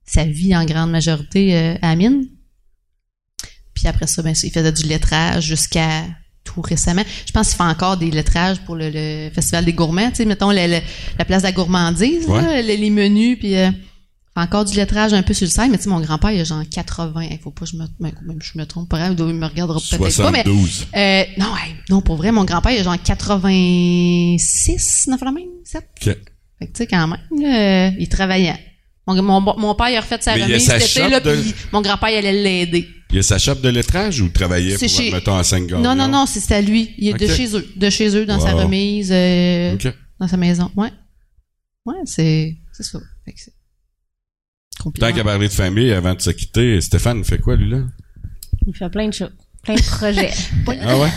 sa 0.05 0.23
vie 0.25 0.55
en 0.55 0.65
grande 0.65 0.91
majorité 0.91 1.55
euh, 1.55 1.75
à 1.81 1.95
mine. 1.95 2.25
Puis 3.73 3.87
après 3.87 4.07
ça 4.07 4.21
ben 4.21 4.33
il 4.43 4.51
faisait 4.51 4.71
du 4.71 4.83
lettrage 4.83 5.45
jusqu'à 5.45 6.03
tout 6.43 6.61
récemment. 6.61 7.03
Je 7.25 7.31
pense 7.31 7.49
qu'il 7.49 7.57
fait 7.57 7.63
encore 7.63 7.97
des 7.97 8.11
lettrages 8.11 8.59
pour 8.65 8.75
le, 8.75 8.89
le 8.93 9.29
festival 9.33 9.65
des 9.65 9.73
gourmands, 9.73 10.09
tu 10.09 10.17
sais 10.17 10.25
mettons 10.25 10.51
le- 10.51 10.67
le- 10.67 10.81
la 11.17 11.25
place 11.25 11.41
de 11.41 11.47
la 11.47 11.51
gourmandise, 11.53 12.25
Ouais. 12.27 12.41
là, 12.41 12.61
les, 12.61 12.77
les 12.77 12.89
menus 12.89 13.39
puis 13.39 13.55
euh, 13.55 13.71
fait 13.71 14.41
encore 14.41 14.65
du 14.65 14.75
lettrage 14.75 15.13
un 15.13 15.23
peu 15.23 15.33
sur 15.33 15.45
le 15.45 15.51
site, 15.51 15.69
mais 15.71 15.77
tu 15.77 15.83
sais, 15.83 15.89
mon 15.89 16.01
grand-père, 16.01 16.31
il 16.31 16.41
a 16.41 16.43
genre 16.43 16.63
80. 16.69 17.21
Il 17.31 17.39
faut 17.39 17.51
pas 17.51 17.65
que 17.65 17.71
je 17.71 17.77
me, 17.77 17.85
même 17.99 18.13
même 18.25 18.39
je 18.41 18.57
me 18.57 18.65
trompe 18.65 18.89
pas, 18.89 18.97
grave, 18.97 19.15
il 19.17 19.25
me 19.25 19.45
regardera 19.45 19.79
peut-être 19.79 20.17
pas, 20.17 20.31
mais, 20.31 20.43
72. 20.43 20.87
euh, 20.95 21.23
non, 21.37 21.53
non, 21.89 22.01
pour 22.01 22.17
vrai, 22.17 22.31
mon 22.31 22.43
grand-père, 22.43 22.71
il 22.73 22.79
a 22.79 22.83
genre 22.83 23.01
86, 23.01 25.05
non, 25.07 25.17
la 25.21 25.31
même, 25.31 25.43
7. 25.63 25.83
OK. 25.83 26.03
Fait 26.05 26.15
que, 26.15 26.65
tu 26.65 26.71
sais, 26.77 26.87
quand 26.87 27.07
même, 27.07 27.19
là, 27.41 27.87
euh, 27.87 27.91
il 27.99 28.09
travaillait. 28.09 28.57
Mon, 29.05 29.21
mon, 29.21 29.41
mon 29.57 29.75
père, 29.75 29.89
il 29.89 29.97
a 29.97 30.01
refait 30.01 30.17
sa 30.21 30.35
Mais 30.35 30.43
remise 30.43 30.67
là, 31.09 31.19
de- 31.19 31.35
puis 31.41 31.53
mon 31.73 31.81
grand-père, 31.81 32.09
il 32.09 32.15
allait 32.17 32.41
l'aider. 32.43 32.87
Il 33.13 33.19
a 33.19 33.23
sa 33.23 33.37
shop 33.37 33.55
de 33.55 33.69
lettrage 33.69 34.21
ou 34.21 34.29
travaillait 34.29 34.75
C'est 34.77 34.87
pour, 34.87 34.95
chez- 34.97 35.11
mettons, 35.11 35.35
à 35.37 35.43
saint 35.43 35.59
Non, 35.59 35.95
non, 35.95 36.07
non, 36.07 36.25
c'est 36.25 36.51
à 36.53 36.61
lui. 36.61 36.93
Il 36.97 37.09
est 37.09 37.13
de 37.13 37.27
chez 37.27 37.55
eux. 37.55 37.67
De 37.75 37.89
chez 37.89 38.15
eux, 38.17 38.25
dans 38.25 38.39
sa 38.39 38.53
remise, 38.53 39.11
euh, 39.11 39.77
dans 40.19 40.27
sa 40.27 40.37
maison. 40.37 40.71
Ouais. 40.75 40.91
Ouais, 41.85 41.95
c'est, 42.05 42.55
c'est 42.71 42.83
ça. 42.83 42.99
Fait 43.25 43.33
que. 43.33 43.39
Tant 44.99 45.13
qu'à 45.13 45.23
parler 45.23 45.47
de 45.47 45.53
famille, 45.53 45.91
avant 45.91 46.15
de 46.15 46.21
se 46.21 46.31
quitter, 46.31 46.81
Stéphane 46.81 47.23
fait 47.23 47.37
quoi, 47.37 47.55
lui, 47.55 47.69
là? 47.69 47.83
Il 48.65 48.75
fait 48.75 48.89
plein 48.89 49.07
de 49.07 49.13
choses. 49.13 49.31
Plein 49.61 49.75
de 49.75 49.81
projets. 49.81 50.31
Ah 50.81 50.97
ouais? 50.97 51.09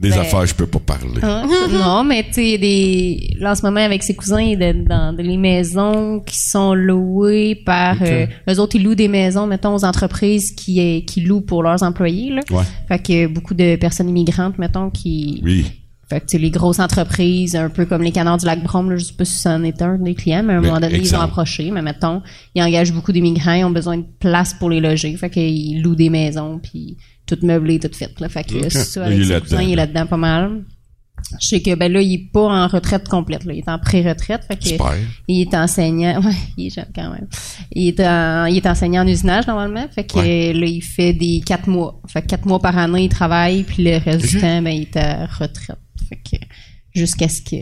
Des 0.00 0.10
Ben- 0.10 0.20
affaires, 0.20 0.46
je 0.46 0.54
peux 0.54 0.66
pas 0.66 0.78
parler. 0.78 1.20
Hein? 1.22 1.48
non, 1.72 2.04
mais 2.04 2.22
tu 2.22 2.34
sais, 2.34 2.58
des... 2.58 3.34
là, 3.40 3.52
en 3.52 3.54
ce 3.56 3.62
moment, 3.62 3.80
avec 3.80 4.04
ses 4.04 4.14
cousins, 4.14 4.40
il 4.40 4.62
est 4.62 4.72
dans 4.72 5.12
des 5.12 5.36
maisons 5.36 6.20
qui 6.20 6.38
sont 6.38 6.72
louées 6.72 7.56
par... 7.56 7.96
Ok. 8.00 8.06
Euh, 8.06 8.26
eux 8.48 8.60
autres, 8.60 8.76
ils 8.76 8.84
louent 8.84 8.94
des 8.94 9.08
maisons, 9.08 9.48
mettons, 9.48 9.74
aux 9.74 9.84
entreprises 9.84 10.52
qui, 10.52 11.04
qui 11.04 11.20
louent 11.22 11.40
pour 11.40 11.64
leurs 11.64 11.82
employés. 11.82 12.30
Là. 12.30 12.42
Ouais. 12.50 12.62
Fait 12.86 13.00
que 13.00 13.26
beaucoup 13.26 13.54
de 13.54 13.74
personnes 13.74 14.08
immigrantes, 14.08 14.56
mettons, 14.58 14.90
qui... 14.90 15.40
Oui. 15.44 15.66
Fait 16.08 16.20
que, 16.20 16.26
tu 16.26 16.30
sais, 16.32 16.38
les 16.38 16.50
grosses 16.50 16.78
entreprises, 16.78 17.54
un 17.54 17.68
peu 17.68 17.84
comme 17.84 18.02
les 18.02 18.12
canards 18.12 18.38
du 18.38 18.46
lac 18.46 18.62
Brome, 18.62 18.90
là, 18.92 18.96
je 18.96 19.04
sais 19.04 19.12
pas 19.12 19.26
si 19.26 19.38
c'en 19.40 19.62
est 19.62 19.82
un 19.82 19.98
des 19.98 20.14
clients, 20.14 20.42
mais 20.42 20.54
à 20.54 20.56
un 20.56 20.60
Mais, 20.60 20.68
moment 20.68 20.80
donné, 20.80 20.98
ils 21.00 21.14
ont 21.14 21.20
approché. 21.20 21.70
Mais 21.70 21.82
mettons, 21.82 22.22
ils 22.54 22.62
engagent 22.62 22.92
beaucoup 22.92 23.12
d'immigrants, 23.12 23.52
ils 23.52 23.64
ont 23.64 23.70
besoin 23.70 23.98
de 23.98 24.06
place 24.18 24.54
pour 24.54 24.70
les 24.70 24.80
loger. 24.80 25.14
Fait 25.18 25.28
qu'ils 25.28 25.82
louent 25.82 25.96
des 25.96 26.08
maisons, 26.08 26.60
puis 26.62 26.96
tout 27.28 27.38
meublé, 27.46 27.78
tout 27.78 27.90
fait. 27.92 28.18
Là. 28.20 28.28
Fait 28.28 28.42
que 28.44 28.68
ça, 28.70 29.04
avec 29.04 29.16
il 29.18 29.20
est 29.22 29.24
ses 29.24 29.30
là-dedans. 29.30 29.44
cousins, 29.44 29.62
il 29.62 29.72
est 29.72 29.76
là-dedans 29.76 30.06
pas 30.06 30.16
mal. 30.16 30.64
Je 31.40 31.48
sais 31.48 31.60
que 31.60 31.74
ben 31.74 31.92
là, 31.92 32.00
il 32.00 32.14
est 32.14 32.30
pas 32.32 32.46
en 32.46 32.68
retraite 32.68 33.08
complète. 33.08 33.44
Là. 33.44 33.52
Il 33.52 33.58
est 33.58 33.68
en 33.68 33.78
pré-retraite. 33.78 34.44
Fait 34.46 34.56
que 34.56 34.68
il 35.26 35.40
est 35.42 35.54
enseignant. 35.54 36.20
Ouais, 36.24 36.32
il 36.56 36.66
est 36.68 36.70
jeune 36.74 36.86
quand 36.94 37.10
même. 37.10 37.26
Il 37.72 37.88
est, 37.88 38.00
en- 38.00 38.46
il 38.46 38.56
est 38.56 38.66
enseignant 38.66 39.02
en 39.02 39.06
usinage 39.06 39.46
normalement. 39.46 39.86
Fait 39.92 40.04
que 40.04 40.16
Ouais. 40.18 40.52
là, 40.52 40.66
il 40.66 40.80
fait 40.82 41.12
des 41.12 41.42
quatre 41.44 41.68
mois. 41.68 42.00
Fait 42.06 42.22
que 42.22 42.28
quatre 42.28 42.46
mois 42.46 42.60
par 42.60 42.78
année, 42.78 43.04
il 43.04 43.08
travaille, 43.08 43.64
puis 43.64 43.82
le 43.82 43.98
reste 43.98 44.30
du 44.30 44.40
temps, 44.40 44.62
ben, 44.62 44.70
il 44.70 44.82
est 44.82 44.96
à 44.96 45.26
retraite. 45.26 45.76
Fait 46.08 46.16
que 46.16 46.42
jusqu'à 46.94 47.28
ce 47.28 47.42
que 47.42 47.56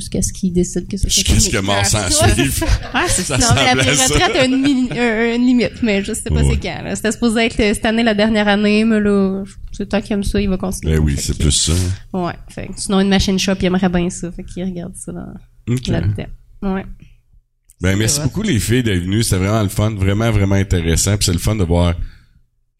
jusqu'à 0.00 0.22
ce 0.22 0.32
qu'il 0.32 0.52
décide 0.52 0.86
que 0.88 0.96
c'est 0.96 1.08
Jusqu'à 1.10 1.38
ce 1.38 1.50
que 1.50 1.58
mort 1.58 1.84
s'en 1.86 2.08
suive. 2.10 2.64
Ah, 2.94 3.04
c'est 3.08 3.22
Ça. 3.22 3.36
Non, 3.38 3.46
mais 3.54 3.74
la 3.74 3.92
retraite 3.92 4.36
a 4.36 4.44
une, 4.44 5.44
limite, 5.46 5.82
mais 5.82 6.02
je 6.04 6.12
sais 6.12 6.22
pas 6.30 6.36
Ouais. 6.42 6.48
c'est 6.50 6.60
quand. 6.60 6.82
là. 6.82 6.96
C'était 6.96 7.12
supposé 7.12 7.40
être 7.46 7.60
euh, 7.60 7.74
cette 7.74 7.84
année 7.84 8.02
la 8.02 8.14
dernière 8.14 8.48
année, 8.48 8.84
mais 8.84 9.00
là, 9.00 9.44
c'est 9.72 9.88
tant 9.88 10.00
qu'il 10.00 10.12
aime 10.14 10.24
ça, 10.24 10.40
il 10.40 10.48
va 10.48 10.56
continuer. 10.56 10.94
Ben 10.94 11.00
oui, 11.02 11.14
Fait 11.16 11.20
c'est 11.22 11.32
que- 11.38 11.42
plus 11.42 11.52
ça. 11.52 11.72
Ouais. 12.12 12.32
Fait 12.48 12.68
que 12.68 12.72
sinon, 12.80 13.00
une 13.00 13.08
machine 13.08 13.38
shop, 13.38 13.54
il 13.60 13.66
aimerait 13.66 13.88
bien 13.88 14.08
ça. 14.10 14.30
Fait 14.32 14.44
qu'il 14.44 14.64
regarde 14.64 14.94
ça 14.96 15.12
dans- 15.12 15.34
OK. 15.74 15.86
là-dedans. 15.88 16.26
Ouais. 16.62 16.84
Ben, 17.80 17.96
merci 17.96 18.20
beaucoup, 18.20 18.42
les 18.42 18.58
filles, 18.58 18.82
d'être 18.82 19.02
venues. 19.04 19.22
C'était 19.22 19.36
vraiment 19.36 19.62
le 19.62 19.68
fun. 19.68 19.94
Vraiment, 19.94 20.30
vraiment 20.32 20.56
intéressant. 20.56 21.16
Puis 21.16 21.26
c'est 21.26 21.32
le 21.32 21.38
fun 21.38 21.54
de 21.56 21.62
voir 21.64 21.94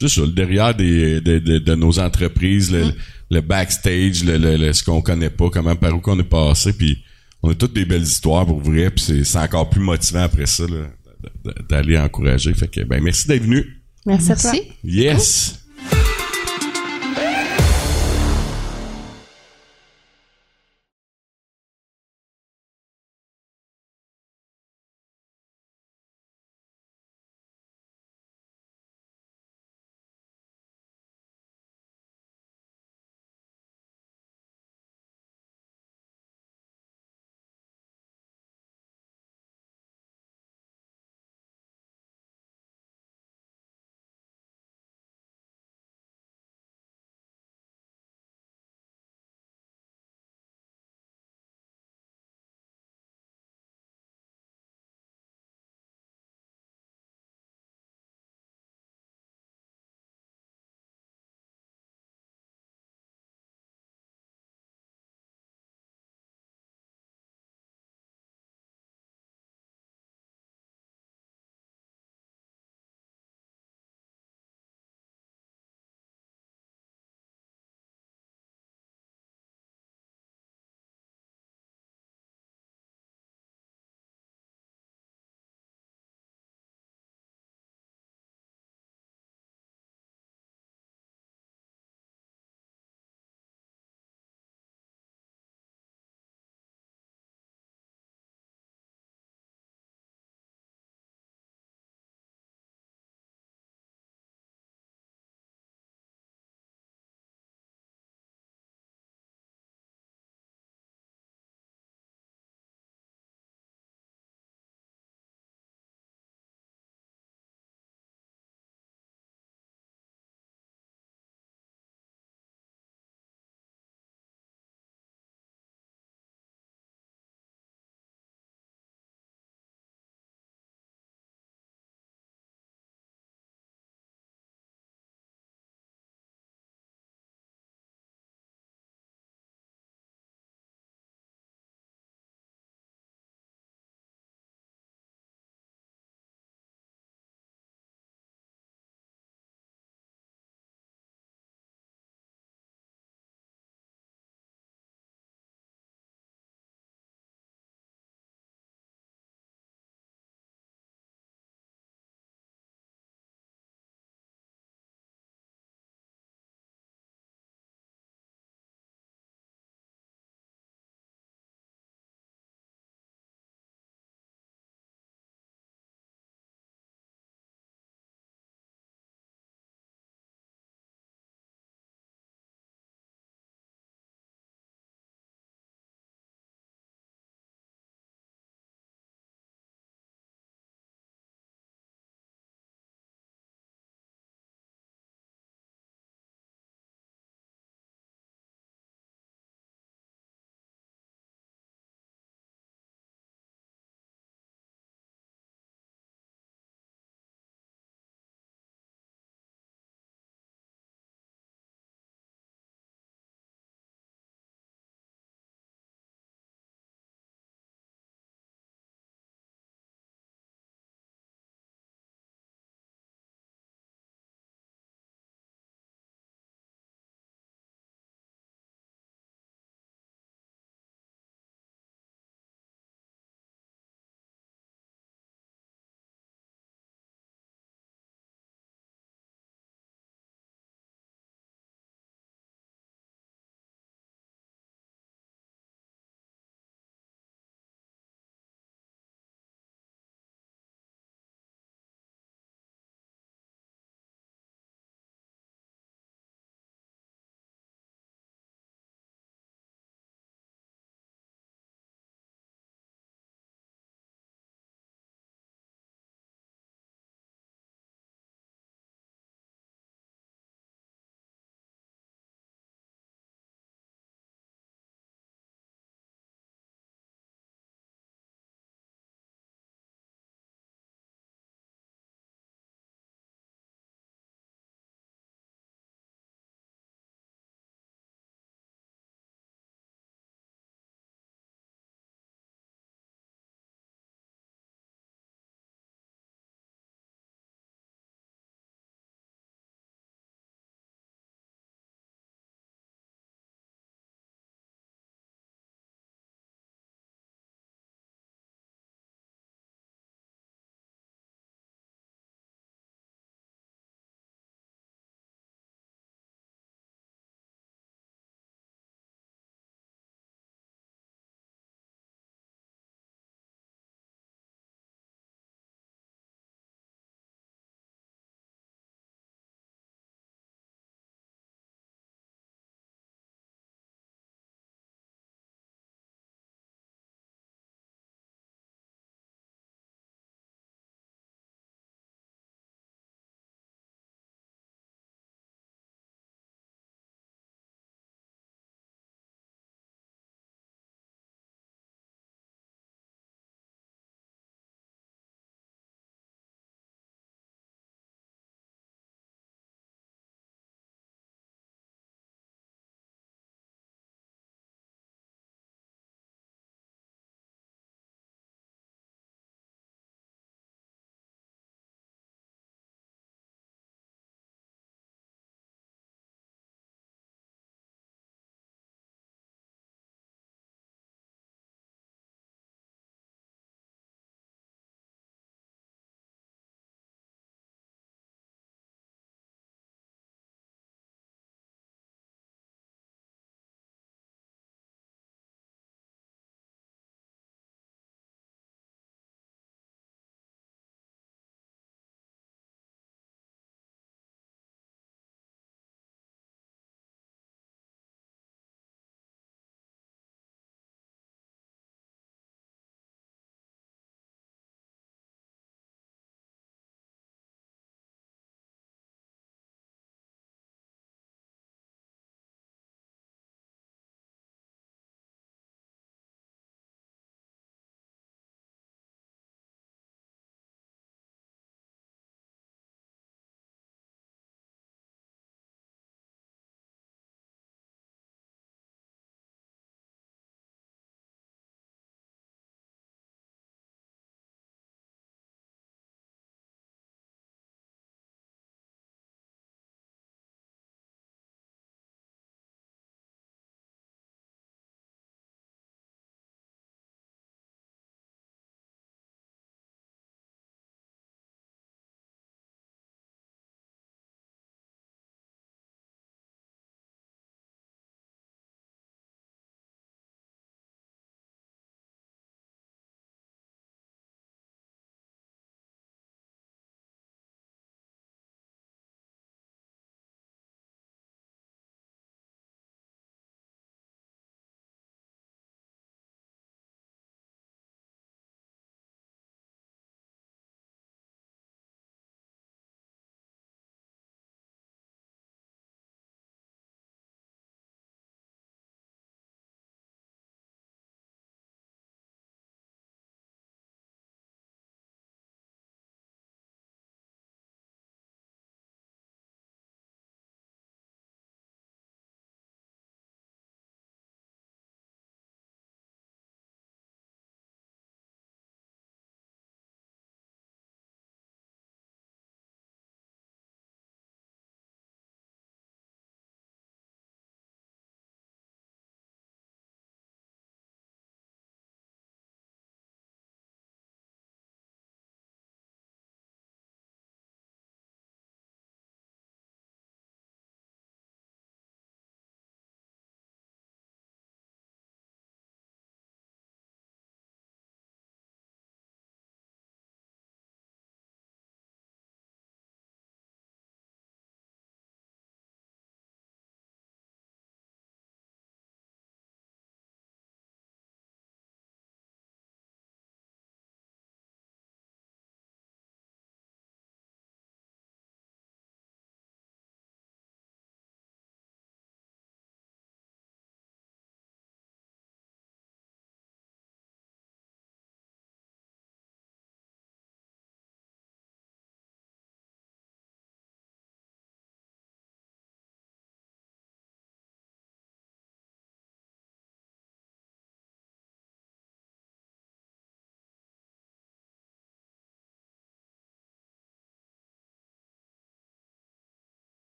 tout 0.00 0.08
ça, 0.08 0.20
le 0.22 0.28
derrière 0.28 0.74
des, 0.74 1.20
de, 1.20 1.38
de, 1.38 1.58
de 1.58 1.74
nos 1.74 1.98
entreprises, 1.98 2.70
le, 2.72 2.92
le 3.30 3.40
backstage, 3.40 4.24
le, 4.24 4.38
le, 4.38 4.56
le- 4.56 4.72
ce 4.72 4.82
qu'on 4.82 5.00
connaît 5.02 5.30
pas, 5.30 5.50
comment, 5.50 5.76
par 5.76 5.94
où 5.94 6.00
qu'on 6.00 6.18
est 6.18 6.24
passé. 6.24 6.72
Puis 6.72 6.98
on 7.42 7.50
a 7.50 7.54
toutes 7.54 7.72
des 7.74 7.84
belles 7.84 8.02
histoires 8.02 8.46
pour 8.46 8.60
vrai, 8.60 8.90
puis 8.90 9.04
c'est, 9.04 9.24
c'est 9.24 9.38
encore 9.38 9.70
plus 9.70 9.80
motivant 9.80 10.22
après 10.22 10.46
ça, 10.46 10.64
d'aller 11.68 11.98
encourager. 11.98 12.52
Fait 12.54 12.68
que, 12.68 12.80
ben, 12.82 13.02
merci 13.02 13.28
d'être 13.28 13.42
venu. 13.42 13.82
Merci 14.06 14.32
à 14.32 14.36
toi. 14.36 14.52
Merci. 14.52 14.68
Yes! 14.84 15.57